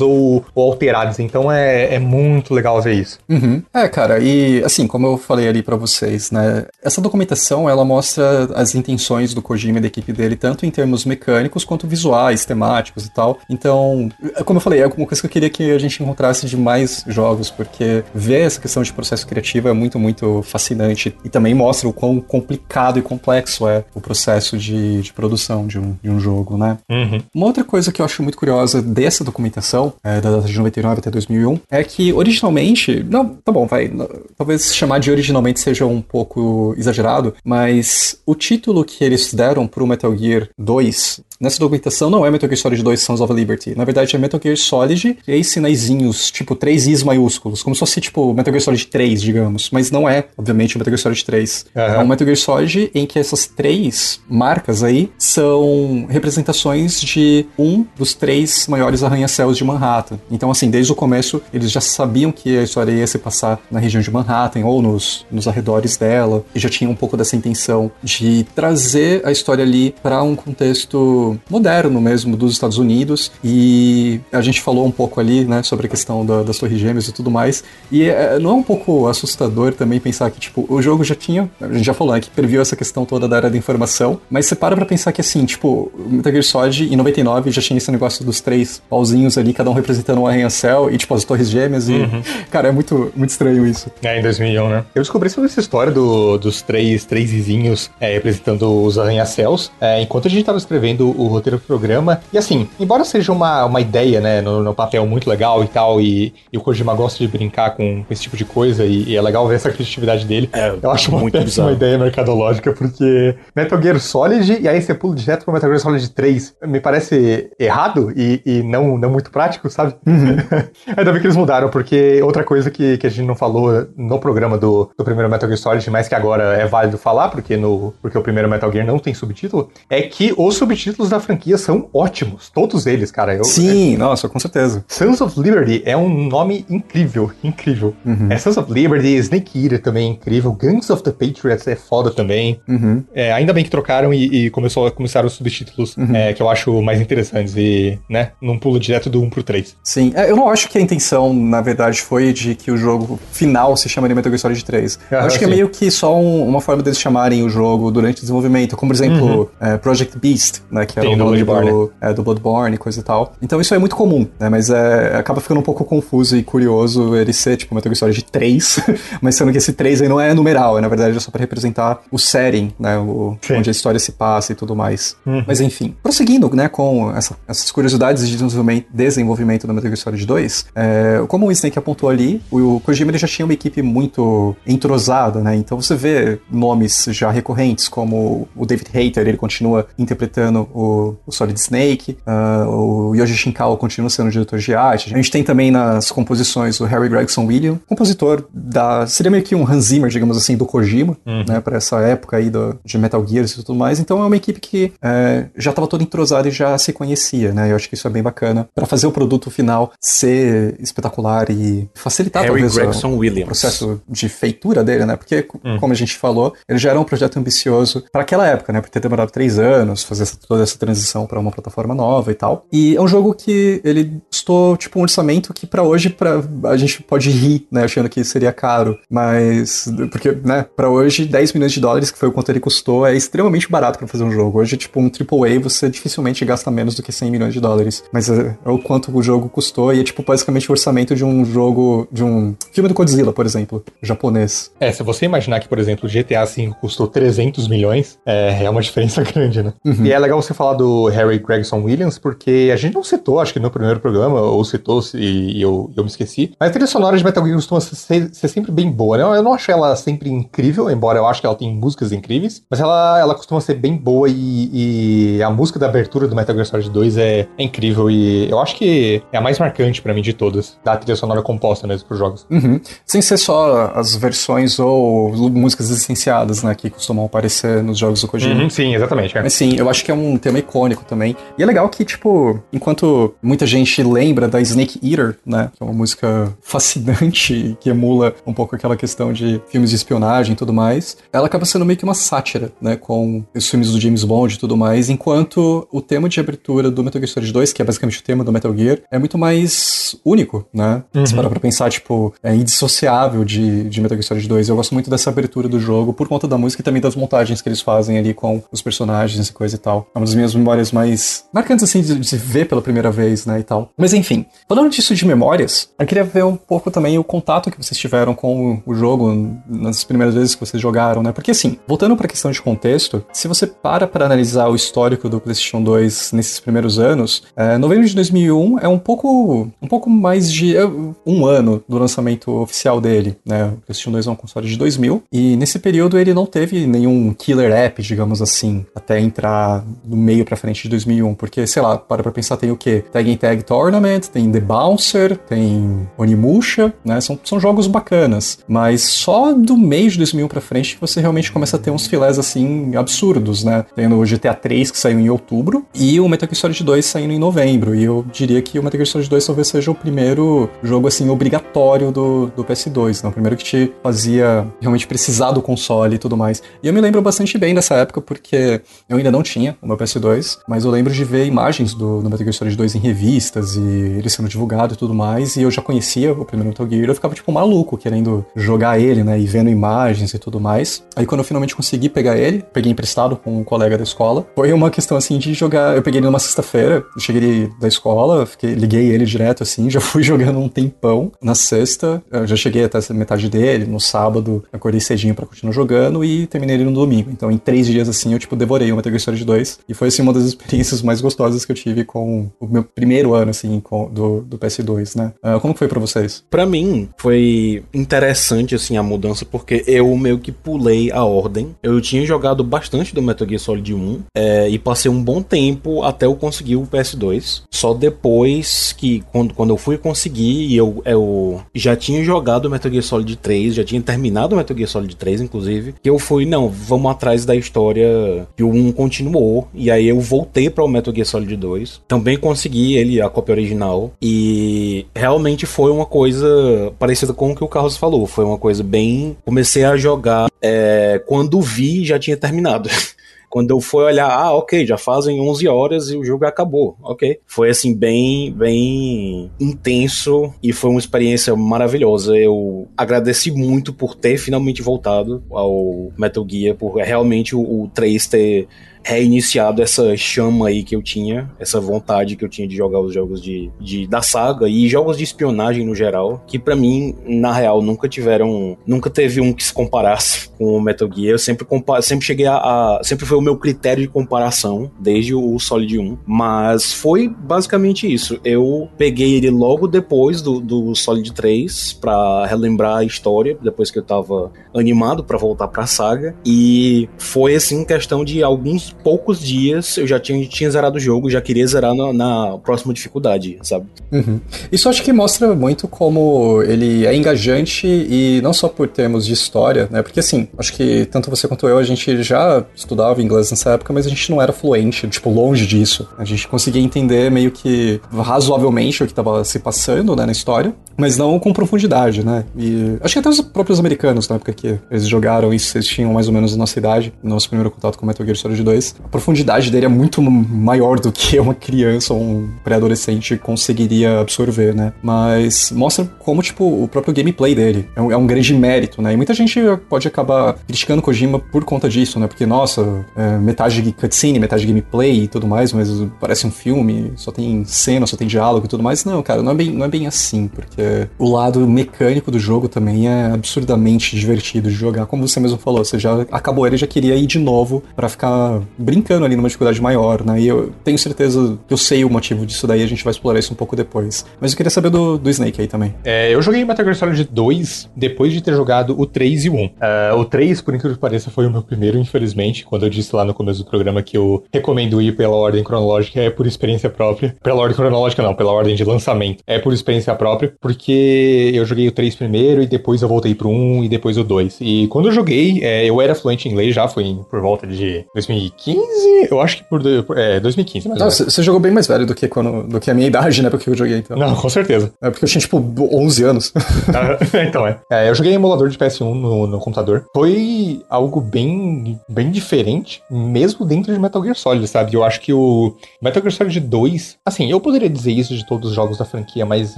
ou, 0.00 0.44
ou 0.54 0.70
alteradas. 0.70 1.18
Então 1.18 1.50
é, 1.50 1.94
é 1.94 1.98
muito 1.98 2.54
legal 2.54 2.80
ver 2.80 2.94
isso. 2.94 3.18
Uhum. 3.28 3.62
É, 3.72 3.88
cara, 3.88 4.18
e 4.18 4.62
assim, 4.64 4.86
como 4.86 5.06
eu 5.06 5.18
falei 5.18 5.48
ali 5.48 5.62
para 5.62 5.76
vocês, 5.76 6.30
né? 6.30 6.66
Essa 6.82 7.00
documentação 7.00 7.68
ela 7.68 7.84
mostra 7.84 8.48
as 8.54 8.74
intenções 8.74 9.34
do 9.34 9.42
Kojima 9.42 9.78
e 9.78 9.80
da 9.80 9.86
equipe 9.86 10.12
dele, 10.12 10.36
tanto 10.36 10.66
em 10.66 10.70
termos 10.70 11.04
mecânicos 11.04 11.64
quanto 11.64 11.86
visuais, 11.86 12.44
temáticos 12.44 13.06
e 13.06 13.12
tal. 13.12 13.38
Então, 13.48 14.08
como 14.44 14.58
eu 14.58 14.60
falei, 14.62 14.80
é 14.80 14.86
uma 14.86 15.06
coisa 15.06 15.20
que 15.20 15.26
eu 15.26 15.30
queria 15.30 15.50
que 15.50 15.70
a 15.70 15.78
gente 15.78 16.02
encontrasse 16.02 16.46
de 16.46 16.56
mais 16.56 17.04
jogos, 17.06 17.50
porque 17.50 18.04
ver 18.14 18.42
essa 18.42 18.60
questão 18.60 18.82
de 18.82 18.92
processo 18.92 19.26
criativo 19.26 19.68
é 19.68 19.72
muito, 19.72 19.98
muito 19.98 20.42
fascinante 20.42 21.16
e 21.24 21.28
também 21.28 21.54
mostra 21.54 21.88
o 21.88 21.92
quão 21.92 22.20
complicado 22.20 22.98
e 22.98 23.02
complexo 23.02 23.66
é 23.68 23.84
o 23.94 24.00
processo 24.00 24.56
de, 24.56 25.02
de 25.02 25.12
produção 25.12 25.66
de 25.66 25.78
um, 25.78 25.96
de 26.02 26.10
um 26.10 26.20
jogo, 26.20 26.56
né? 26.56 26.78
Uhum. 26.90 26.97
Uma 27.34 27.46
outra 27.46 27.64
coisa 27.64 27.92
que 27.92 28.00
eu 28.00 28.04
acho 28.04 28.22
muito 28.22 28.38
curiosa 28.38 28.80
dessa 28.82 29.24
documentação, 29.24 29.92
é, 30.02 30.20
da 30.20 30.36
data 30.36 30.48
de 30.48 30.56
99 30.56 30.98
até 30.98 31.10
2001, 31.10 31.60
é 31.70 31.84
que 31.84 32.12
originalmente, 32.12 33.04
não, 33.08 33.28
tá 33.28 33.52
bom, 33.52 33.66
vai, 33.66 33.90
talvez 34.36 34.74
chamar 34.74 34.98
de 34.98 35.10
originalmente 35.10 35.60
seja 35.60 35.86
um 35.86 36.00
pouco 36.00 36.74
exagerado, 36.76 37.34
mas 37.44 38.18
o 38.26 38.34
título 38.34 38.84
que 38.84 39.04
eles 39.04 39.32
deram 39.32 39.66
pro 39.66 39.86
Metal 39.86 40.14
Gear 40.16 40.48
2 40.58 41.28
Nessa 41.40 41.60
documentação 41.60 42.10
não 42.10 42.26
é 42.26 42.30
Metal 42.30 42.48
Gear 42.48 42.58
Solid 42.58 42.82
2 42.82 43.00
Sons 43.00 43.20
of 43.20 43.32
Liberty. 43.32 43.72
Na 43.76 43.84
verdade 43.84 44.14
é 44.14 44.18
Metal 44.18 44.40
Gear 44.42 44.56
Solid 44.56 45.18
e 45.26 45.32
aí 45.32 45.44
sinaizinhos, 45.44 46.32
tipo 46.32 46.56
três 46.56 46.88
Is 46.88 47.04
maiúsculos, 47.04 47.62
como 47.62 47.76
se 47.76 47.78
fosse 47.78 48.00
tipo 48.00 48.34
Metal 48.34 48.52
Gear 48.52 48.60
Solid 48.60 48.86
3, 48.88 49.22
digamos. 49.22 49.70
Mas 49.70 49.90
não 49.92 50.08
é, 50.08 50.24
obviamente, 50.36 50.74
o 50.74 50.78
Metal 50.80 50.90
Gear 50.90 51.00
Solid 51.00 51.24
3. 51.24 51.66
Uhum. 51.74 51.82
É 51.82 51.98
um 51.98 52.06
Metal 52.08 52.26
Gear 52.26 52.36
Solid 52.36 52.90
em 52.92 53.06
que 53.06 53.20
essas 53.20 53.46
três 53.46 54.20
marcas 54.28 54.82
aí 54.82 55.10
são 55.16 56.06
representações 56.10 56.87
de 57.00 57.46
um 57.58 57.84
dos 57.96 58.14
três 58.14 58.66
maiores 58.66 59.02
arranha-céus 59.02 59.56
de 59.56 59.64
Manhattan. 59.64 60.18
Então, 60.30 60.50
assim, 60.50 60.70
desde 60.70 60.92
o 60.92 60.94
começo 60.94 61.40
eles 61.52 61.70
já 61.70 61.80
sabiam 61.80 62.30
que 62.30 62.58
a 62.58 62.62
história 62.62 62.92
ia 62.92 63.06
se 63.06 63.18
passar 63.18 63.60
na 63.70 63.78
região 63.78 64.00
de 64.00 64.10
Manhattan 64.10 64.64
ou 64.64 64.82
nos, 64.82 65.26
nos 65.30 65.48
arredores 65.48 65.96
dela, 65.96 66.44
e 66.54 66.58
já 66.58 66.68
tinha 66.68 66.88
um 66.88 66.94
pouco 66.94 67.16
dessa 67.16 67.36
intenção 67.36 67.90
de 68.02 68.46
trazer 68.54 69.24
a 69.24 69.32
história 69.32 69.64
ali 69.64 69.94
para 70.02 70.22
um 70.22 70.34
contexto 70.36 71.38
moderno 71.50 72.00
mesmo 72.00 72.36
dos 72.36 72.52
Estados 72.52 72.78
Unidos 72.78 73.30
e 73.42 74.20
a 74.32 74.40
gente 74.40 74.60
falou 74.60 74.86
um 74.86 74.90
pouco 74.90 75.20
ali, 75.20 75.44
né, 75.44 75.62
sobre 75.62 75.86
a 75.86 75.88
questão 75.88 76.24
da, 76.24 76.42
das 76.42 76.58
torres 76.58 76.78
gêmeas 76.78 77.08
e 77.08 77.12
tudo 77.12 77.30
mais 77.30 77.64
e 77.90 78.04
é, 78.04 78.38
não 78.38 78.50
é 78.50 78.54
um 78.54 78.62
pouco 78.62 79.06
assustador 79.08 79.72
também 79.72 80.00
pensar 80.00 80.30
que, 80.30 80.40
tipo, 80.40 80.66
o 80.68 80.80
jogo 80.82 81.04
já 81.04 81.14
tinha, 81.14 81.50
a 81.60 81.72
gente 81.72 81.84
já 81.84 81.94
falou, 81.94 82.14
né, 82.14 82.20
que 82.20 82.30
previu 82.30 82.60
essa 82.60 82.76
questão 82.76 83.04
toda 83.04 83.28
da 83.28 83.36
área 83.36 83.50
da 83.50 83.56
informação, 83.56 84.20
mas 84.30 84.46
você 84.46 84.54
para 84.54 84.76
pra 84.76 84.84
pensar 84.84 85.12
que, 85.12 85.20
assim, 85.20 85.44
tipo, 85.44 85.90
Metal 86.08 86.32
Gear 86.32 86.44
Solid 86.44 86.77
em 86.84 86.96
99 86.96 87.50
já 87.50 87.62
tinha 87.62 87.78
esse 87.78 87.90
negócio 87.90 88.24
dos 88.24 88.40
três 88.40 88.82
pauzinhos 88.88 89.36
ali, 89.38 89.52
cada 89.52 89.70
um 89.70 89.72
representando 89.72 90.20
um 90.20 90.26
arranha-céu 90.26 90.90
e, 90.90 90.96
tipo, 90.96 91.14
as 91.14 91.24
torres 91.24 91.48
gêmeas 91.48 91.88
e, 91.88 91.94
uhum. 91.94 92.22
cara, 92.50 92.68
é 92.68 92.72
muito, 92.72 93.12
muito 93.14 93.30
estranho 93.30 93.66
isso. 93.66 93.90
É, 94.02 94.18
em 94.18 94.22
2001, 94.22 94.68
né? 94.68 94.84
Eu 94.94 95.02
descobri 95.02 95.30
sobre 95.30 95.48
essa 95.48 95.60
história 95.60 95.92
do, 95.92 96.38
dos 96.38 96.62
três, 96.62 97.04
três 97.04 97.30
vizinhos 97.30 97.90
é, 98.00 98.14
representando 98.14 98.84
os 98.84 98.98
arranha-céus 98.98 99.70
é, 99.80 100.02
enquanto 100.02 100.26
a 100.26 100.30
gente 100.30 100.44
tava 100.44 100.58
escrevendo 100.58 101.08
o 101.08 101.26
roteiro 101.26 101.58
do 101.58 101.62
programa. 101.64 102.20
E 102.32 102.38
assim, 102.38 102.68
embora 102.78 103.04
seja 103.04 103.32
uma, 103.32 103.64
uma 103.64 103.80
ideia, 103.80 104.20
né, 104.20 104.40
no, 104.40 104.62
no 104.62 104.74
papel 104.74 105.06
muito 105.06 105.28
legal 105.28 105.62
e 105.64 105.68
tal, 105.68 106.00
e, 106.00 106.34
e, 106.52 106.58
o 106.58 106.60
Kojima 106.60 106.94
gosta 106.94 107.18
de 107.18 107.28
brincar 107.28 107.70
com, 107.70 108.04
esse 108.10 108.22
tipo 108.22 108.36
de 108.36 108.44
coisa, 108.44 108.84
e, 108.84 109.04
e, 109.04 109.16
é 109.16 109.22
legal 109.22 109.46
ver 109.46 109.56
essa 109.56 109.70
criatividade 109.70 110.24
dele. 110.24 110.48
É, 110.52 110.74
eu 110.80 110.90
acho 110.90 111.14
uma 111.14 111.28
péssima 111.30 111.72
ideia 111.72 111.98
mercadológica, 111.98 112.72
porque 112.72 113.34
Metal 113.54 113.80
Gear 113.80 114.00
Solid, 114.00 114.58
e 114.60 114.68
aí 114.68 114.80
você 114.80 114.94
pula 114.94 115.14
direto 115.14 115.44
pro 115.44 115.52
Metal 115.52 115.68
Gear 115.68 115.80
Solid 115.80 116.10
3, 116.10 116.54
me 116.68 116.80
parece 116.80 117.50
errado 117.58 118.12
e, 118.14 118.40
e 118.44 118.62
não, 118.62 118.96
não 118.98 119.10
muito 119.10 119.30
prático, 119.30 119.68
sabe? 119.70 119.94
Uhum. 120.06 120.36
Ainda 120.96 121.12
bem 121.12 121.20
que 121.20 121.26
eles 121.26 121.36
mudaram, 121.36 121.68
porque 121.68 122.20
outra 122.22 122.44
coisa 122.44 122.70
que, 122.70 122.98
que 122.98 123.06
a 123.06 123.10
gente 123.10 123.26
não 123.26 123.34
falou 123.34 123.86
no 123.96 124.18
programa 124.18 124.58
do, 124.58 124.90
do 124.96 125.04
primeiro 125.04 125.30
Metal 125.30 125.48
Gear 125.48 125.58
Solid, 125.58 125.90
mas 125.90 126.08
que 126.08 126.14
agora 126.14 126.54
é 126.54 126.66
válido 126.66 126.98
falar, 126.98 127.28
porque, 127.28 127.56
no, 127.56 127.94
porque 128.00 128.16
o 128.16 128.22
primeiro 128.22 128.48
Metal 128.48 128.70
Gear 128.70 128.86
não 128.86 128.98
tem 128.98 129.14
subtítulo, 129.14 129.70
é 129.88 130.02
que 130.02 130.34
os 130.36 130.56
subtítulos 130.56 131.10
da 131.10 131.20
franquia 131.20 131.56
são 131.58 131.88
ótimos. 131.92 132.50
Todos 132.50 132.86
eles, 132.86 133.10
cara. 133.10 133.34
Eu, 133.34 133.44
Sim, 133.44 133.94
é... 133.94 133.98
nossa, 133.98 134.28
com 134.28 134.38
certeza. 134.38 134.84
Sons 134.88 135.20
of 135.20 135.40
Liberty 135.40 135.82
é 135.84 135.96
um 135.96 136.28
nome 136.28 136.64
incrível, 136.68 137.30
incrível. 137.42 137.94
Uhum. 138.04 138.28
É 138.30 138.38
Sons 138.38 138.56
of 138.56 138.72
Liberty, 138.72 139.16
Snake 139.16 139.64
Eater 139.64 139.80
também 139.80 140.08
é 140.08 140.12
incrível. 140.12 140.52
Gangs 140.52 140.92
of 140.92 141.02
the 141.02 141.12
Patriots 141.12 141.66
é 141.66 141.76
foda 141.76 142.10
também. 142.10 142.60
Uhum. 142.68 143.04
É, 143.14 143.32
ainda 143.32 143.52
bem 143.52 143.64
que 143.64 143.70
trocaram 143.70 144.12
e, 144.12 144.46
e 144.46 144.50
começou, 144.50 144.90
começaram 144.90 145.26
os 145.26 145.34
subtítulos 145.34 145.96
uhum. 145.96 146.14
é, 146.14 146.32
que 146.32 146.42
eu 146.42 146.48
acho 146.48 146.57
mais 146.82 147.00
interessantes 147.00 147.54
e, 147.56 147.98
né, 148.08 148.32
não 148.40 148.58
pulo 148.58 148.78
direto 148.80 149.08
do 149.08 149.22
1 149.22 149.30
pro 149.30 149.42
3. 149.42 149.76
Sim, 149.82 150.12
é, 150.14 150.30
eu 150.30 150.36
não 150.36 150.48
acho 150.48 150.68
que 150.68 150.78
a 150.78 150.80
intenção, 150.80 151.32
na 151.32 151.60
verdade, 151.60 152.00
foi 152.00 152.32
de 152.32 152.54
que 152.54 152.70
o 152.70 152.76
jogo 152.76 153.18
final 153.32 153.76
se 153.76 153.88
chamaria 153.88 154.14
Metal 154.14 154.30
Gear 154.30 154.40
Solid 154.40 154.64
3. 154.64 154.98
eu 155.10 155.18
acho 155.20 155.30
sim. 155.30 155.38
que 155.38 155.44
é 155.44 155.48
meio 155.48 155.68
que 155.68 155.90
só 155.90 156.16
um, 156.16 156.46
uma 156.46 156.60
forma 156.60 156.82
deles 156.82 156.98
chamarem 156.98 157.42
o 157.42 157.48
jogo 157.48 157.90
durante 157.90 158.18
o 158.18 158.20
desenvolvimento, 158.20 158.76
como 158.76 158.88
por 158.88 158.94
exemplo, 158.94 159.40
uhum. 159.40 159.46
é, 159.60 159.76
Project 159.76 160.18
Beast, 160.18 160.62
né, 160.70 160.86
que 160.86 160.98
era 160.98 161.06
Tem 161.06 161.14
o 161.14 161.18
nome 161.18 161.44
Bloodborne. 161.44 161.70
Do, 161.70 161.92
é, 162.00 162.12
do 162.14 162.22
Bloodborne 162.22 162.74
e 162.74 162.78
coisa 162.78 163.00
e 163.00 163.02
tal. 163.02 163.34
Então 163.42 163.60
isso 163.60 163.74
é 163.74 163.78
muito 163.78 163.94
comum, 163.94 164.26
né? 164.40 164.48
Mas 164.48 164.70
é, 164.70 165.16
acaba 165.16 165.42
ficando 165.42 165.60
um 165.60 165.62
pouco 165.62 165.84
confuso 165.84 166.36
e 166.36 166.42
curioso 166.42 167.14
ele 167.14 167.34
ser, 167.34 167.58
tipo, 167.58 167.74
uma 167.74 167.92
história 167.92 168.14
de 168.14 168.24
3, 168.24 168.80
mas 169.20 169.34
sendo 169.34 169.52
que 169.52 169.58
esse 169.58 169.74
3 169.74 170.02
aí 170.02 170.08
não 170.08 170.18
é 170.18 170.32
numeral, 170.32 170.78
é 170.78 170.80
na 170.80 170.88
verdade 170.88 171.16
é 171.16 171.20
só 171.20 171.30
pra 171.30 171.40
representar 171.40 172.00
o 172.10 172.18
setting, 172.18 172.72
né? 172.80 172.96
O, 172.98 173.36
onde 173.50 173.68
a 173.68 173.72
história 173.72 174.00
se 174.00 174.12
passa 174.12 174.52
e 174.52 174.54
tudo 174.54 174.74
mais. 174.74 175.16
Uhum. 175.26 175.44
Mas 175.46 175.60
enfim, 175.60 175.94
prosseguindo, 176.02 176.47
né, 176.56 176.68
com 176.68 177.10
essa, 177.16 177.36
essas 177.46 177.70
curiosidades 177.70 178.28
de 178.28 178.36
desenvolvimento, 178.36 178.86
desenvolvimento 178.92 179.66
do 179.66 179.74
Metal 179.74 179.90
Gear 179.90 179.96
Solid 179.96 180.26
2, 180.26 180.66
é, 180.74 181.24
como 181.28 181.46
o 181.46 181.52
Snake 181.52 181.78
apontou 181.78 182.08
ali, 182.08 182.40
o 182.50 182.80
Kojima 182.80 183.16
já 183.16 183.26
tinha 183.26 183.46
uma 183.46 183.52
equipe 183.52 183.82
muito 183.82 184.56
entrosada, 184.66 185.40
né? 185.40 185.56
Então 185.56 185.80
você 185.80 185.94
vê 185.94 186.38
nomes 186.50 187.06
já 187.10 187.30
recorrentes, 187.30 187.88
como 187.88 188.48
o 188.54 188.66
David 188.66 188.90
Hayter, 188.94 189.26
ele 189.26 189.36
continua 189.36 189.86
interpretando 189.98 190.68
o, 190.74 191.16
o 191.26 191.32
Solid 191.32 191.58
Snake, 191.58 192.16
uh, 192.26 192.68
o 192.68 193.14
Yoji 193.14 193.36
Shinkawa 193.36 193.76
continua 193.76 194.10
sendo 194.10 194.30
diretor 194.30 194.58
de 194.58 194.74
arte. 194.74 195.12
A 195.12 195.16
gente 195.16 195.30
tem 195.30 195.42
também 195.42 195.70
nas 195.70 196.10
composições 196.10 196.80
o 196.80 196.84
Harry 196.84 197.08
Gregson 197.08 197.46
Williams, 197.46 197.78
compositor 197.86 198.44
da. 198.52 199.06
seria 199.06 199.30
meio 199.30 199.42
que 199.42 199.54
um 199.54 199.66
Hans 199.66 199.86
Zimmer, 199.86 200.10
digamos 200.10 200.36
assim, 200.36 200.56
do 200.56 200.66
Kojima, 200.66 201.16
uhum. 201.24 201.44
né, 201.48 201.60
para 201.60 201.76
essa 201.78 202.00
época 202.00 202.36
aí 202.36 202.50
do, 202.50 202.78
de 202.84 202.98
Metal 202.98 203.24
Gears 203.26 203.52
e 203.52 203.64
tudo 203.64 203.74
mais. 203.74 203.98
Então 203.98 204.22
é 204.22 204.26
uma 204.26 204.36
equipe 204.36 204.60
que 204.60 204.92
é, 205.02 205.46
já 205.56 205.70
estava 205.70 205.86
toda 205.88 206.02
entrosada 206.02 206.37
e 206.46 206.50
já 206.50 206.76
se 206.78 206.92
conhecia, 206.92 207.52
né? 207.52 207.70
Eu 207.70 207.76
acho 207.76 207.88
que 207.88 207.94
isso 207.94 208.06
é 208.06 208.10
bem 208.10 208.22
bacana 208.22 208.68
para 208.74 208.86
fazer 208.86 209.06
o 209.06 209.12
produto 209.12 209.50
final 209.50 209.92
ser 210.00 210.76
espetacular 210.80 211.50
e 211.50 211.88
facilitar 211.94 212.42
Harry 212.42 212.54
talvez 212.54 212.74
Gregson 212.74 213.08
o, 213.08 213.18
Williams. 213.18 213.46
processo 213.46 214.00
de 214.08 214.28
feitura 214.28 214.84
dele, 214.84 215.04
né? 215.04 215.16
Porque, 215.16 215.46
uhum. 215.64 215.78
como 215.78 215.92
a 215.92 215.96
gente 215.96 216.16
falou, 216.16 216.54
ele 216.68 216.78
já 216.78 216.90
era 216.90 217.00
um 217.00 217.04
projeto 217.04 217.38
ambicioso 217.38 218.04
para 218.12 218.22
aquela 218.22 218.46
época, 218.46 218.72
né? 218.72 218.80
Por 218.80 218.90
ter 218.90 219.00
demorado 219.00 219.30
três 219.30 219.58
anos, 219.58 220.02
fazer 220.02 220.24
essa, 220.24 220.36
toda 220.36 220.62
essa 220.62 220.78
transição 220.78 221.26
para 221.26 221.38
uma 221.38 221.50
plataforma 221.50 221.94
nova 221.94 222.30
e 222.30 222.34
tal. 222.34 222.66
E 222.72 222.96
é 222.96 223.00
um 223.00 223.08
jogo 223.08 223.34
que 223.34 223.80
ele 223.84 224.20
custou, 224.30 224.76
tipo, 224.76 224.98
um 224.98 225.02
orçamento 225.02 225.52
que 225.52 225.66
para 225.66 225.82
hoje 225.82 226.10
pra, 226.10 226.42
a 226.64 226.76
gente 226.76 227.02
pode 227.02 227.30
rir, 227.30 227.66
né, 227.70 227.84
achando 227.84 228.08
que 228.08 228.22
seria 228.24 228.52
caro, 228.52 228.98
mas 229.10 229.88
porque, 230.10 230.32
né, 230.44 230.66
para 230.76 230.88
hoje 230.88 231.24
10 231.24 231.52
milhões 231.52 231.72
de 231.72 231.80
dólares, 231.80 232.10
que 232.10 232.18
foi 232.18 232.28
o 232.28 232.32
quanto 232.32 232.50
ele 232.50 232.60
custou, 232.60 233.06
é 233.06 233.14
extremamente 233.14 233.70
barato 233.70 233.98
para 233.98 234.08
fazer 234.08 234.24
um 234.24 234.30
jogo. 234.30 234.58
Hoje, 234.58 234.76
tipo, 234.76 235.00
um 235.00 235.06
AAA 235.06 235.58
você 235.60 235.88
dificilmente 235.88 236.27
gasta 236.44 236.70
menos 236.70 236.94
do 236.94 237.02
que 237.02 237.12
100 237.12 237.30
milhões 237.30 237.54
de 237.54 237.60
dólares, 237.60 238.04
mas 238.12 238.28
é, 238.28 238.56
é 238.64 238.70
o 238.70 238.78
quanto 238.78 239.16
o 239.16 239.22
jogo 239.22 239.48
custou 239.48 239.92
e 239.92 240.00
é 240.00 240.04
tipo 240.04 240.22
basicamente 240.22 240.70
o 240.70 240.72
orçamento 240.72 241.14
de 241.14 241.24
um 241.24 241.44
jogo, 241.44 242.08
de 242.10 242.24
um 242.24 242.54
filme 242.72 242.88
do 242.88 242.94
Godzilla, 242.94 243.32
por 243.32 243.46
exemplo, 243.46 243.84
japonês. 244.02 244.70
É, 244.80 244.92
se 244.92 245.02
você 245.02 245.24
imaginar 245.24 245.60
que, 245.60 245.68
por 245.68 245.78
exemplo, 245.78 246.08
o 246.08 246.12
GTA 246.12 246.44
V 246.44 246.72
custou 246.80 247.06
300 247.06 247.68
milhões, 247.68 248.18
é, 248.26 248.64
é 248.64 248.70
uma 248.70 248.80
diferença 248.80 249.22
grande, 249.24 249.62
né? 249.62 249.72
Uhum. 249.84 250.04
E 250.04 250.12
é 250.12 250.18
legal 250.18 250.40
você 250.40 250.54
falar 250.54 250.74
do 250.74 251.06
Harry 251.08 251.38
Gregson 251.38 251.82
Williams, 251.82 252.18
porque 252.18 252.70
a 252.72 252.76
gente 252.76 252.94
não 252.94 253.04
citou, 253.04 253.40
acho 253.40 253.52
que 253.52 253.60
no 253.60 253.70
primeiro 253.70 254.00
programa, 254.00 254.40
ou 254.40 254.64
citou 254.64 255.02
e 255.14 255.60
eu, 255.60 255.90
eu 255.96 256.02
me 256.02 256.10
esqueci, 256.10 256.52
mas 256.58 256.70
a 256.70 256.72
trilha 256.72 256.86
sonora 256.86 257.16
de 257.16 257.24
Metal 257.24 257.44
Gear 257.44 257.56
costuma 257.56 257.80
ser, 257.80 258.30
ser 258.32 258.48
sempre 258.48 258.72
bem 258.72 258.90
boa, 258.90 259.16
né? 259.16 259.38
Eu 259.38 259.42
não 259.42 259.54
acho 259.54 259.70
ela 259.70 259.94
sempre 259.96 260.30
incrível, 260.30 260.90
embora 260.90 261.18
eu 261.18 261.26
acho 261.26 261.40
que 261.40 261.46
ela 261.46 261.56
tem 261.56 261.72
músicas 261.74 262.12
incríveis, 262.12 262.62
mas 262.70 262.80
ela, 262.80 263.18
ela 263.18 263.34
costuma 263.34 263.60
ser 263.60 263.74
bem 263.74 263.96
boa 263.96 264.28
e, 264.28 265.36
e 265.36 265.42
a 265.42 265.50
música 265.50 265.78
da 265.78 265.86
abertura 265.86 266.07
do 266.08 266.34
Metal 266.34 266.54
Gear 266.54 266.66
Solid 266.66 266.90
2 266.90 267.16
é, 267.18 267.46
é 267.58 267.62
incrível 267.62 268.10
e 268.10 268.50
eu 268.50 268.58
acho 268.58 268.76
que 268.76 269.22
é 269.32 269.38
a 269.38 269.40
mais 269.40 269.58
marcante 269.58 270.02
para 270.02 270.12
mim 270.14 270.22
de 270.22 270.32
todas, 270.32 270.78
da 270.84 270.96
trilha 270.96 271.16
sonora 271.16 271.42
composta 271.42 271.86
mesmo 271.86 272.06
pros 272.08 272.18
jogos. 272.18 272.46
Uhum. 272.50 272.80
Sem 273.04 273.20
ser 273.22 273.36
só 273.36 273.92
as 273.94 274.14
versões 274.16 274.78
ou 274.78 275.32
músicas 275.50 275.90
licenciadas, 275.90 276.62
né, 276.62 276.74
que 276.74 276.90
costumam 276.90 277.26
aparecer 277.26 277.82
nos 277.82 277.98
jogos 277.98 278.20
do 278.20 278.28
Kojima. 278.28 278.62
Uhum, 278.62 278.70
sim, 278.70 278.94
exatamente. 278.94 279.36
É. 279.36 279.42
Mas 279.42 279.52
sim, 279.52 279.76
eu 279.76 279.88
acho 279.88 280.04
que 280.04 280.10
é 280.10 280.14
um 280.14 280.36
tema 280.36 280.58
icônico 280.58 281.04
também. 281.04 281.36
E 281.56 281.62
é 281.62 281.66
legal 281.66 281.88
que, 281.88 282.04
tipo, 282.04 282.60
enquanto 282.72 283.34
muita 283.42 283.66
gente 283.66 284.02
lembra 284.02 284.48
da 284.48 284.60
Snake 284.60 285.00
Eater, 285.02 285.36
né? 285.44 285.70
Que 285.76 285.82
é 285.82 285.86
uma 285.86 285.94
música 285.94 286.52
fascinante 286.62 287.76
que 287.80 287.90
emula 287.90 288.34
um 288.46 288.52
pouco 288.52 288.74
aquela 288.74 288.96
questão 288.96 289.32
de 289.32 289.60
filmes 289.68 289.90
de 289.90 289.96
espionagem 289.96 290.52
e 290.52 290.56
tudo 290.56 290.72
mais, 290.72 291.16
ela 291.32 291.46
acaba 291.46 291.64
sendo 291.64 291.84
meio 291.84 291.98
que 291.98 292.04
uma 292.04 292.14
sátira, 292.14 292.72
né? 292.80 292.96
Com 292.96 293.44
os 293.54 293.68
filmes 293.68 293.90
do 293.90 294.00
James 294.00 294.24
Bond 294.24 294.54
e 294.54 294.58
tudo 294.58 294.76
mais, 294.76 295.10
enquanto 295.10 295.86
o 295.90 295.97
tema 296.00 296.28
de 296.28 296.40
abertura 296.40 296.90
do 296.90 297.02
Metal 297.02 297.20
Gear 297.20 297.32
Solid 297.32 297.52
2, 297.52 297.72
que 297.72 297.82
é 297.82 297.84
basicamente 297.84 298.20
o 298.20 298.22
tema 298.22 298.44
do 298.44 298.52
Metal 298.52 298.74
Gear, 298.76 298.98
é 299.10 299.18
muito 299.18 299.38
mais 299.38 300.16
único, 300.24 300.66
né? 300.72 301.02
Uhum. 301.14 301.26
Se 301.26 301.34
parar 301.34 301.48
pra 301.48 301.60
pensar, 301.60 301.90
tipo, 301.90 302.34
é 302.42 302.54
indissociável 302.54 303.44
de, 303.44 303.88
de 303.88 304.00
Metal 304.00 304.16
Gear 304.16 304.26
Solid 304.26 304.48
2. 304.48 304.68
Eu 304.68 304.76
gosto 304.76 304.94
muito 304.94 305.10
dessa 305.10 305.30
abertura 305.30 305.68
do 305.68 305.80
jogo 305.80 306.12
por 306.12 306.28
conta 306.28 306.46
da 306.46 306.58
música 306.58 306.82
e 306.82 306.84
também 306.84 307.00
das 307.00 307.16
montagens 307.16 307.60
que 307.60 307.68
eles 307.68 307.80
fazem 307.80 308.18
ali 308.18 308.34
com 308.34 308.62
os 308.70 308.82
personagens 308.82 309.48
e 309.48 309.52
coisa 309.52 309.76
e 309.76 309.78
tal. 309.78 310.08
É 310.14 310.18
uma 310.18 310.24
das 310.24 310.34
minhas 310.34 310.54
memórias 310.54 310.92
mais 310.92 311.44
marcantes, 311.52 311.84
assim, 311.84 312.00
de, 312.00 312.24
se 312.24 312.36
ver 312.36 312.66
pela 312.66 312.82
primeira 312.82 313.10
vez, 313.10 313.46
né, 313.46 313.60
e 313.60 313.62
tal. 313.62 313.90
Mas 313.96 314.12
enfim, 314.12 314.46
falando 314.68 314.90
disso 314.90 315.14
de 315.14 315.26
memórias, 315.26 315.88
eu 315.98 316.06
queria 316.06 316.24
ver 316.24 316.44
um 316.44 316.56
pouco 316.56 316.90
também 316.90 317.18
o 317.18 317.24
contato 317.24 317.70
que 317.70 317.76
vocês 317.76 317.98
tiveram 317.98 318.34
com 318.34 318.82
o 318.86 318.94
jogo 318.94 319.58
nas 319.66 320.04
primeiras 320.04 320.34
vezes 320.34 320.54
que 320.54 320.64
vocês 320.64 320.80
jogaram, 320.80 321.22
né? 321.22 321.32
Porque 321.32 321.50
assim, 321.50 321.78
voltando 321.86 322.16
pra 322.16 322.28
questão 322.28 322.50
de 322.50 322.60
contexto, 322.60 323.24
se 323.32 323.48
você 323.48 323.66
para 323.66 324.06
pra 324.06 324.26
analisar 324.26 324.68
o 324.68 324.74
histórico 324.74 325.28
do 325.28 325.40
PlayStation 325.40 325.82
2 325.82 325.87
nesses 326.32 326.60
primeiros 326.60 326.98
anos, 326.98 327.42
é, 327.56 327.78
novembro 327.78 328.06
de 328.06 328.14
2001 328.14 328.78
é 328.80 328.88
um 328.88 328.98
pouco, 328.98 329.70
um 329.80 329.88
pouco 329.88 330.10
mais 330.10 330.52
de 330.52 330.76
é, 330.76 330.84
um 331.26 331.46
ano 331.46 331.82
do 331.88 331.98
lançamento 331.98 332.50
oficial 332.50 333.00
dele, 333.00 333.36
né? 333.44 333.64
O 333.64 333.80
PlayStation 333.86 334.10
2 334.10 334.26
é 334.26 334.30
um 334.30 334.36
console 334.36 334.68
de 334.68 334.76
2000 334.76 335.22
e 335.32 335.56
nesse 335.56 335.78
período 335.78 336.18
ele 336.18 336.34
não 336.34 336.46
teve 336.46 336.86
nenhum 336.86 337.32
killer 337.32 337.72
app, 337.72 338.02
digamos 338.02 338.42
assim, 338.42 338.84
até 338.94 339.20
entrar 339.20 339.84
no 340.04 340.16
meio 340.16 340.44
pra 340.44 340.56
frente 340.56 340.82
de 340.82 340.88
2001, 340.90 341.34
porque 341.34 341.66
sei 341.66 341.82
lá, 341.82 341.96
para 341.96 342.22
pra 342.22 342.32
pensar 342.32 342.56
tem 342.56 342.70
o 342.70 342.76
quê? 342.76 343.04
Tag 343.12 343.36
Tag 343.36 343.62
Tournament, 343.62 344.28
tem 344.32 344.50
The 344.50 344.60
Bouncer, 344.60 345.36
tem 345.36 346.08
Onimusha, 346.16 346.92
né? 347.04 347.20
São, 347.20 347.38
são 347.44 347.60
jogos 347.60 347.86
bacanas, 347.86 348.58
mas 348.66 349.02
só 349.02 349.52
do 349.52 349.76
meio 349.76 350.10
de 350.10 350.18
2001 350.18 350.48
pra 350.48 350.60
frente 350.60 350.94
que 350.94 351.00
você 351.00 351.20
realmente 351.20 351.52
começa 351.52 351.76
a 351.76 351.80
ter 351.80 351.90
uns 351.90 352.06
filés 352.06 352.38
assim 352.38 352.96
absurdos, 352.96 353.64
né? 353.64 353.84
Tem 353.94 354.06
o 354.12 354.22
GTA 354.22 354.54
3 354.54 354.90
que 354.90 354.98
saiu 354.98 355.18
em 355.18 355.30
outubro 355.30 355.77
e 355.94 356.20
o 356.20 356.28
Metal 356.28 356.48
Gear 356.48 356.56
Solid 356.56 356.84
2 356.84 357.04
saindo 357.04 357.32
em 357.32 357.38
novembro, 357.38 357.94
e 357.94 358.04
eu 358.04 358.24
diria 358.32 358.60
que 358.62 358.78
o 358.78 358.82
Metal 358.82 358.98
Gear 358.98 359.06
Solid 359.06 359.28
2 359.28 359.46
talvez 359.46 359.68
seja 359.68 359.90
o 359.90 359.94
primeiro 359.94 360.70
jogo 360.82 361.08
assim 361.08 361.28
obrigatório 361.28 362.10
do, 362.10 362.46
do 362.56 362.64
PS2, 362.64 363.22
né? 363.22 363.28
O 363.28 363.32
primeiro 363.32 363.56
que 363.56 363.64
te 363.64 363.92
fazia 364.02 364.66
realmente 364.80 365.06
precisar 365.06 365.52
do 365.52 365.62
console 365.62 366.16
e 366.16 366.18
tudo 366.18 366.36
mais. 366.36 366.62
E 366.82 366.88
eu 366.88 366.92
me 366.92 367.00
lembro 367.00 367.20
bastante 367.22 367.56
bem 367.58 367.74
dessa 367.74 367.94
época 367.94 368.20
porque 368.20 368.80
eu 369.08 369.16
ainda 369.16 369.30
não 369.30 369.42
tinha 369.42 369.76
o 369.82 369.86
meu 369.86 369.96
PS2, 369.96 370.58
mas 370.68 370.84
eu 370.84 370.90
lembro 370.90 371.12
de 371.12 371.24
ver 371.24 371.46
imagens 371.46 371.94
do, 371.94 372.20
do 372.22 372.30
Metal 372.30 372.38
Gear 372.44 372.52
Solid 372.52 372.76
2 372.76 372.94
em 372.94 372.98
revistas 372.98 373.76
e 373.76 373.80
ele 373.80 374.28
sendo 374.28 374.48
divulgado 374.48 374.94
e 374.94 374.96
tudo 374.96 375.14
mais, 375.14 375.56
e 375.56 375.62
eu 375.62 375.70
já 375.70 375.82
conhecia 375.82 376.32
o 376.32 376.44
primeiro 376.44 376.68
Metal 376.68 376.88
Gear, 376.88 377.08
eu 377.08 377.14
ficava 377.14 377.34
tipo 377.34 377.50
maluco 377.52 377.96
querendo 377.96 378.44
jogar 378.54 379.00
ele, 379.00 379.22
né, 379.24 379.38
e 379.38 379.46
vendo 379.46 379.70
imagens 379.70 380.32
e 380.34 380.38
tudo 380.38 380.60
mais. 380.60 381.02
Aí 381.16 381.26
quando 381.26 381.40
eu 381.40 381.44
finalmente 381.44 381.74
consegui 381.74 382.08
pegar 382.08 382.36
ele, 382.36 382.64
peguei 382.72 382.90
emprestado 382.90 383.36
com 383.36 383.58
um 383.58 383.64
colega 383.64 383.96
da 383.96 384.04
escola, 384.04 384.46
foi 384.54 384.72
uma 384.72 384.90
questão 384.90 385.16
assim 385.16 385.38
de 385.38 385.54
jogar, 385.54 385.67
eu 385.76 386.02
peguei 386.02 386.18
ele 386.20 386.26
numa 386.26 386.38
sexta-feira, 386.38 387.04
cheguei 387.18 387.70
da 387.80 387.88
escola, 387.88 388.46
fiquei, 388.46 388.74
liguei 388.74 389.10
ele 389.10 389.24
direto 389.24 389.62
assim, 389.62 389.88
já 389.90 390.00
fui 390.00 390.22
jogando 390.22 390.58
um 390.58 390.68
tempão. 390.68 391.32
Na 391.42 391.54
sexta, 391.54 392.22
já 392.46 392.56
cheguei 392.56 392.84
até 392.84 392.98
metade 393.12 393.48
dele, 393.48 393.84
no 393.84 394.00
sábado 394.00 394.64
acordei 394.72 395.00
cedinho 395.00 395.34
para 395.34 395.46
continuar 395.46 395.72
jogando 395.72 396.24
e 396.24 396.46
terminei 396.46 396.76
ele 396.76 396.84
no 396.84 396.92
domingo. 396.92 397.30
Então 397.30 397.50
em 397.50 397.58
três 397.58 397.86
dias 397.86 398.08
assim 398.08 398.32
eu 398.32 398.38
tipo 398.38 398.56
devorei 398.56 398.90
o 398.92 398.96
Metal 398.96 399.18
Solid 399.18 399.44
2 399.44 399.80
e 399.88 399.94
foi 399.94 400.08
assim 400.08 400.22
uma 400.22 400.32
das 400.32 400.44
experiências 400.44 401.02
mais 401.02 401.20
gostosas 401.20 401.64
que 401.64 401.72
eu 401.72 401.76
tive 401.76 402.04
com 402.04 402.50
o 402.60 402.66
meu 402.66 402.84
primeiro 402.84 403.34
ano 403.34 403.50
assim 403.50 403.80
com, 403.80 404.08
do, 404.10 404.40
do 404.42 404.58
PS2, 404.58 405.16
né? 405.16 405.32
Uh, 405.42 405.60
como 405.60 405.74
foi 405.74 405.88
para 405.88 406.00
vocês? 406.00 406.44
Para 406.50 406.66
mim 406.66 407.08
foi 407.16 407.82
interessante 407.92 408.74
assim 408.74 408.96
a 408.96 409.02
mudança 409.02 409.44
porque 409.44 409.84
eu 409.86 410.16
meio 410.16 410.38
que 410.38 410.52
pulei 410.52 411.10
a 411.10 411.24
ordem. 411.24 411.74
Eu 411.82 412.00
tinha 412.00 412.24
jogado 412.24 412.62
bastante 412.62 413.14
do 413.14 413.22
Metal 413.22 413.46
Gear 413.46 413.60
Solid 413.60 413.94
1 413.94 414.22
é, 414.34 414.68
e 414.68 414.78
passei 414.78 415.10
um 415.10 415.22
bom 415.22 415.42
tempo 415.42 415.57
até 416.04 416.26
eu 416.26 416.34
conseguir 416.34 416.76
o 416.76 416.86
PS2. 416.86 417.62
Só 417.70 417.94
depois 417.94 418.92
que 418.92 419.22
quando, 419.32 419.54
quando 419.54 419.70
eu 419.70 419.76
fui 419.76 419.98
conseguir 419.98 420.74
eu, 420.74 421.02
eu 421.04 421.60
já 421.74 421.96
tinha 421.96 422.22
jogado 422.24 422.70
Metal 422.70 422.90
Gear 422.90 423.02
Solid 423.02 423.36
3, 423.36 423.74
já 423.74 423.84
tinha 423.84 424.00
terminado 424.00 424.54
o 424.54 424.58
Metal 424.58 424.76
Gear 424.76 424.88
Solid 424.88 425.14
3 425.16 425.40
inclusive, 425.42 425.94
que 426.02 426.10
eu 426.10 426.18
fui 426.18 426.44
não, 426.44 426.68
vamos 426.68 427.10
atrás 427.10 427.44
da 427.44 427.54
história 427.54 428.46
que 428.56 428.62
o 428.62 428.70
1 428.70 428.92
continuou 428.92 429.68
e 429.74 429.90
aí 429.90 430.08
eu 430.08 430.20
voltei 430.20 430.70
para 430.70 430.84
o 430.84 430.88
Metal 430.88 431.14
Gear 431.14 431.26
Solid 431.26 431.56
2. 431.56 432.02
Também 432.06 432.36
consegui 432.36 432.96
ele 432.96 433.20
a 433.20 433.28
cópia 433.28 433.52
original 433.52 434.12
e 434.20 435.06
realmente 435.14 435.66
foi 435.66 435.90
uma 435.90 436.06
coisa 436.06 436.92
parecida 436.98 437.32
com 437.32 437.52
o 437.52 437.56
que 437.56 437.64
o 437.64 437.68
Carlos 437.68 437.96
falou, 437.96 438.26
foi 438.26 438.44
uma 438.44 438.58
coisa 438.58 438.82
bem 438.82 439.36
comecei 439.44 439.84
a 439.84 439.96
jogar 439.96 440.48
é, 440.60 441.22
quando 441.26 441.60
vi 441.60 442.04
já 442.04 442.18
tinha 442.18 442.36
terminado. 442.36 442.88
Quando 443.48 443.70
eu 443.70 443.80
fui 443.80 444.04
olhar, 444.04 444.30
ah, 444.30 444.52
ok, 444.52 444.86
já 444.86 444.98
fazem 444.98 445.40
11 445.40 445.68
horas 445.68 446.10
e 446.10 446.16
o 446.16 446.24
jogo 446.24 446.44
acabou, 446.44 446.96
ok. 447.02 447.40
Foi 447.46 447.70
assim, 447.70 447.94
bem, 447.94 448.52
bem 448.52 449.50
intenso 449.58 450.52
e 450.62 450.72
foi 450.72 450.90
uma 450.90 451.00
experiência 451.00 451.54
maravilhosa. 451.56 452.36
Eu 452.36 452.88
agradeci 452.96 453.50
muito 453.50 453.92
por 453.92 454.14
ter 454.14 454.36
finalmente 454.38 454.82
voltado 454.82 455.42
ao 455.50 456.12
Metal 456.18 456.46
Gear, 456.48 456.76
por 456.76 456.96
realmente 456.96 457.56
o, 457.56 457.60
o 457.60 457.90
3 457.94 458.26
ter 458.26 458.68
reiniciado 459.08 459.80
essa 459.80 460.14
chama 460.18 460.68
aí 460.68 460.84
que 460.84 460.94
eu 460.94 461.02
tinha, 461.02 461.50
essa 461.58 461.80
vontade 461.80 462.36
que 462.36 462.44
eu 462.44 462.48
tinha 462.48 462.68
de 462.68 462.76
jogar 462.76 463.00
os 463.00 463.14
jogos 463.14 463.40
de, 463.40 463.70
de 463.80 464.06
da 464.06 464.20
saga 464.20 464.68
e 464.68 464.86
jogos 464.86 465.16
de 465.16 465.24
espionagem 465.24 465.86
no 465.86 465.94
geral, 465.94 466.44
que 466.46 466.58
para 466.58 466.76
mim, 466.76 467.14
na 467.26 467.50
real, 467.50 467.80
nunca 467.80 468.06
tiveram, 468.06 468.76
nunca 468.86 469.08
teve 469.08 469.40
um 469.40 469.50
que 469.52 469.64
se 469.64 469.72
comparasse 469.72 470.50
com 470.58 470.76
o 470.76 470.80
Metal 470.80 471.08
Gear. 471.10 471.32
Eu 471.32 471.38
sempre 471.38 471.66
sempre 472.02 472.26
cheguei 472.26 472.46
a, 472.46 472.56
a, 472.56 473.00
sempre 473.02 473.24
foi 473.24 473.38
o 473.38 473.40
meu 473.40 473.56
critério 473.56 474.02
de 474.02 474.08
comparação 474.08 474.90
desde 475.00 475.34
o 475.34 475.58
Solid 475.58 475.98
1, 475.98 476.18
mas 476.26 476.92
foi 476.92 477.28
basicamente 477.28 478.12
isso. 478.12 478.38
Eu 478.44 478.90
peguei 478.98 479.36
ele 479.36 479.48
logo 479.48 479.88
depois 479.88 480.42
do, 480.42 480.60
do 480.60 480.94
Solid 480.94 481.32
3 481.32 481.94
para 481.94 482.44
relembrar 482.44 482.98
a 482.98 483.04
história, 483.04 483.56
depois 483.62 483.90
que 483.90 483.98
eu 483.98 484.02
tava 484.02 484.52
animado 484.74 485.24
para 485.24 485.38
voltar 485.38 485.68
para 485.68 485.84
a 485.84 485.86
saga 485.86 486.36
e 486.44 487.08
foi 487.16 487.54
assim 487.54 487.84
questão 487.84 488.22
de 488.22 488.42
alguns 488.42 488.94
poucos 489.02 489.40
dias 489.40 489.96
eu 489.96 490.06
já 490.06 490.18
tinha, 490.18 490.46
tinha 490.46 490.70
zerado 490.70 490.96
o 490.96 491.00
jogo, 491.00 491.30
já 491.30 491.40
queria 491.40 491.66
zerar 491.66 491.94
na, 491.94 492.12
na 492.12 492.58
próxima 492.58 492.92
dificuldade, 492.92 493.58
sabe? 493.62 493.86
Uhum. 494.12 494.40
Isso 494.70 494.88
acho 494.88 495.02
que 495.02 495.12
mostra 495.12 495.54
muito 495.54 495.86
como 495.88 496.62
ele 496.62 497.06
é 497.06 497.14
engajante 497.14 497.86
e 497.86 498.40
não 498.42 498.52
só 498.52 498.68
por 498.68 498.88
termos 498.88 499.26
de 499.26 499.32
história, 499.32 499.88
né? 499.90 500.02
Porque 500.02 500.20
assim, 500.20 500.48
acho 500.56 500.72
que 500.72 501.06
tanto 501.06 501.30
você 501.30 501.46
quanto 501.46 501.68
eu, 501.68 501.78
a 501.78 501.82
gente 501.82 502.22
já 502.22 502.64
estudava 502.74 503.22
inglês 503.22 503.50
nessa 503.50 503.70
época, 503.70 503.92
mas 503.92 504.06
a 504.06 504.08
gente 504.08 504.30
não 504.30 504.40
era 504.40 504.52
fluente, 504.52 505.06
tipo, 505.08 505.30
longe 505.30 505.66
disso. 505.66 506.08
A 506.18 506.24
gente 506.24 506.46
conseguia 506.48 506.82
entender 506.82 507.30
meio 507.30 507.50
que 507.50 508.00
razoavelmente 508.12 509.02
o 509.02 509.06
que 509.06 509.12
estava 509.12 509.44
se 509.44 509.58
passando, 509.58 510.14
né, 510.16 510.26
na 510.26 510.32
história, 510.32 510.74
mas 510.96 511.16
não 511.16 511.38
com 511.38 511.52
profundidade, 511.52 512.24
né? 512.24 512.44
E 512.56 512.96
acho 513.00 513.14
que 513.14 513.18
até 513.20 513.28
os 513.28 513.40
próprios 513.40 513.78
americanos, 513.78 514.28
na 514.28 514.36
época 514.36 514.52
que 514.52 514.78
eles 514.90 515.06
jogaram 515.06 515.52
isso, 515.54 515.76
eles 515.76 515.86
tinham 515.86 516.12
mais 516.12 516.26
ou 516.26 516.32
menos 516.32 516.54
a 516.54 516.56
nossa 516.56 516.78
idade, 516.78 517.12
nosso 517.22 517.48
primeiro 517.48 517.70
contato 517.70 517.98
com 517.98 518.06
Metal 518.06 518.26
Gear 518.26 518.36
Solid 518.36 518.62
2, 518.62 518.87
a 519.04 519.08
profundidade 519.08 519.70
dele 519.70 519.86
é 519.86 519.88
muito 519.88 520.22
maior 520.22 521.00
do 521.00 521.10
que 521.10 521.38
uma 521.38 521.54
criança 521.54 522.14
ou 522.14 522.20
um 522.20 522.48
pré-adolescente 522.62 523.36
conseguiria 523.36 524.20
absorver, 524.20 524.74
né? 524.74 524.92
Mas 525.02 525.70
mostra 525.72 526.04
como, 526.18 526.42
tipo, 526.42 526.64
o 526.64 526.88
próprio 526.88 527.14
gameplay 527.14 527.54
dele 527.54 527.88
é 527.96 528.00
um, 528.00 528.12
é 528.12 528.16
um, 528.16 528.26
grande 528.26 528.54
mérito, 528.54 529.00
né? 529.02 529.12
E 529.12 529.16
muita 529.16 529.34
gente 529.34 529.60
pode 529.88 530.06
acabar 530.06 530.54
criticando 530.66 531.02
Kojima 531.02 531.38
por 531.38 531.64
conta 531.64 531.88
disso, 531.88 532.20
né? 532.20 532.26
Porque, 532.26 532.46
nossa, 532.46 533.04
é 533.16 533.38
metade 533.38 533.82
de 533.82 533.92
cutscene, 533.92 534.38
metade 534.38 534.62
de 534.62 534.68
gameplay 534.68 535.24
e 535.24 535.28
tudo 535.28 535.46
mais, 535.46 535.72
mas 535.72 535.88
parece 536.20 536.46
um 536.46 536.50
filme, 536.50 537.12
só 537.16 537.32
tem 537.32 537.64
cena, 537.64 538.06
só 538.06 538.16
tem 538.16 538.28
diálogo 538.28 538.66
e 538.66 538.68
tudo 538.68 538.82
mais. 538.82 539.04
Não, 539.04 539.22
cara, 539.22 539.42
não 539.42 539.52
é 539.52 539.54
bem, 539.54 539.70
não 539.70 539.84
é 539.84 539.88
bem 539.88 540.06
assim, 540.06 540.48
porque 540.48 541.08
o 541.18 541.30
lado 541.30 541.66
mecânico 541.66 542.30
do 542.30 542.38
jogo 542.38 542.68
também 542.68 543.08
é 543.08 543.32
absurdamente 543.32 544.16
divertido 544.16 544.68
de 544.68 544.74
jogar. 544.74 545.06
Como 545.06 545.26
você 545.26 545.40
mesmo 545.40 545.58
falou, 545.58 545.84
você 545.84 545.98
já 545.98 546.26
acabou 546.30 546.66
ele 546.66 546.76
já 546.76 546.86
queria 546.86 547.16
ir 547.16 547.26
de 547.26 547.38
novo 547.38 547.82
para 547.96 548.08
ficar 548.08 548.60
brincando 548.76 549.24
ali 549.24 549.36
numa 549.36 549.48
dificuldade 549.48 549.80
maior, 549.80 550.24
né? 550.24 550.40
E 550.40 550.48
eu 550.48 550.72
tenho 550.84 550.98
certeza 550.98 551.58
que 551.66 551.72
eu 551.72 551.78
sei 551.78 552.04
o 552.04 552.10
motivo 552.10 552.44
disso 552.44 552.66
daí, 552.66 552.82
a 552.82 552.86
gente 552.86 553.04
vai 553.04 553.12
explorar 553.12 553.38
isso 553.38 553.52
um 553.52 553.56
pouco 553.56 553.76
depois. 553.76 554.24
Mas 554.40 554.52
eu 554.52 554.56
queria 554.56 554.70
saber 554.70 554.90
do, 554.90 555.18
do 555.18 555.30
Snake 555.30 555.60
aí 555.60 555.66
também. 555.66 555.94
É, 556.04 556.32
eu 556.34 556.40
joguei 556.42 556.64
Metal 556.64 556.84
Gear 556.84 556.96
Solid 556.96 557.24
2 557.30 557.90
depois 557.96 558.32
de 558.32 558.40
ter 558.40 558.54
jogado 558.54 558.98
o 558.98 559.06
3 559.06 559.46
e 559.46 559.50
o 559.50 559.54
1. 559.54 559.64
Uh, 559.64 559.70
o 560.18 560.24
3, 560.24 560.60
por 560.60 560.74
incrível 560.74 560.96
que 560.96 561.00
pareça, 561.00 561.30
foi 561.30 561.46
o 561.46 561.50
meu 561.50 561.62
primeiro, 561.62 561.98
infelizmente. 561.98 562.64
Quando 562.64 562.84
eu 562.84 562.90
disse 562.90 563.14
lá 563.14 563.24
no 563.24 563.34
começo 563.34 563.62
do 563.62 563.70
programa 563.70 564.02
que 564.02 564.16
eu 564.16 564.44
recomendo 564.52 565.00
ir 565.00 565.16
pela 565.16 565.36
ordem 565.36 565.62
cronológica, 565.62 566.20
é 566.20 566.30
por 566.30 566.46
experiência 566.46 566.90
própria. 566.90 567.34
Pela 567.42 567.60
ordem 567.60 567.76
cronológica, 567.76 568.22
não, 568.22 568.34
pela 568.34 568.52
ordem 568.52 568.74
de 568.74 568.84
lançamento. 568.84 569.42
É 569.46 569.58
por 569.58 569.72
experiência 569.72 570.14
própria, 570.14 570.52
porque 570.60 571.52
eu 571.54 571.64
joguei 571.64 571.88
o 571.88 571.92
3 571.92 572.14
primeiro 572.14 572.62
e 572.62 572.66
depois 572.66 573.02
eu 573.02 573.08
voltei 573.08 573.34
pro 573.34 573.48
1 573.48 573.84
e 573.84 573.88
depois 573.88 574.16
o 574.16 574.24
2. 574.24 574.58
E 574.60 574.86
quando 574.88 575.06
eu 575.06 575.12
joguei, 575.12 575.60
é, 575.62 575.84
eu 575.84 576.00
era 576.00 576.14
fluente 576.14 576.48
em 576.48 576.52
inglês 576.52 576.74
já, 576.74 576.88
foi 576.88 577.18
por 577.30 577.40
volta 577.40 577.66
de 577.66 578.04
2015. 578.14 578.57
2015? 578.58 579.28
Eu 579.30 579.40
acho 579.40 579.58
que 579.58 579.64
por. 579.64 579.80
É, 580.18 580.40
2015, 580.40 580.88
mas. 580.88 581.18
Você 581.18 581.42
jogou 581.42 581.60
bem 581.60 581.72
mais 581.72 581.86
velho 581.86 582.04
do 582.04 582.14
que, 582.14 582.26
quando, 582.28 582.64
do 582.64 582.80
que 582.80 582.90
a 582.90 582.94
minha 582.94 583.06
idade, 583.06 583.42
né? 583.42 583.48
Porque 583.48 583.70
eu 583.70 583.74
joguei 583.74 583.98
então. 583.98 584.16
Não, 584.16 584.34
com 584.34 584.48
certeza. 584.48 584.92
É 585.00 585.10
porque 585.10 585.24
eu 585.24 585.28
tinha, 585.28 585.40
tipo, 585.40 585.58
11 585.92 586.24
anos. 586.24 586.52
então, 587.46 587.66
é. 587.66 587.78
é. 587.90 588.08
Eu 588.08 588.14
joguei 588.14 588.34
emulador 588.34 588.68
de 588.68 588.76
PS1 588.76 589.14
no, 589.14 589.46
no 589.46 589.58
computador. 589.58 590.04
Foi 590.14 590.82
algo 590.90 591.20
bem, 591.20 592.00
bem 592.08 592.30
diferente, 592.30 593.02
mesmo 593.10 593.64
dentro 593.64 593.92
de 593.92 593.98
Metal 593.98 594.22
Gear 594.22 594.34
Solid, 594.34 594.66
sabe? 594.66 594.94
Eu 594.94 595.04
acho 595.04 595.20
que 595.20 595.32
o 595.32 595.76
Metal 596.02 596.22
Gear 596.22 596.34
Solid 596.34 596.60
2. 596.60 597.16
Assim, 597.24 597.50
eu 597.50 597.60
poderia 597.60 597.88
dizer 597.88 598.12
isso 598.12 598.34
de 598.34 598.46
todos 598.46 598.70
os 598.70 598.76
jogos 598.76 598.98
da 598.98 599.04
franquia, 599.04 599.46
mas 599.46 599.74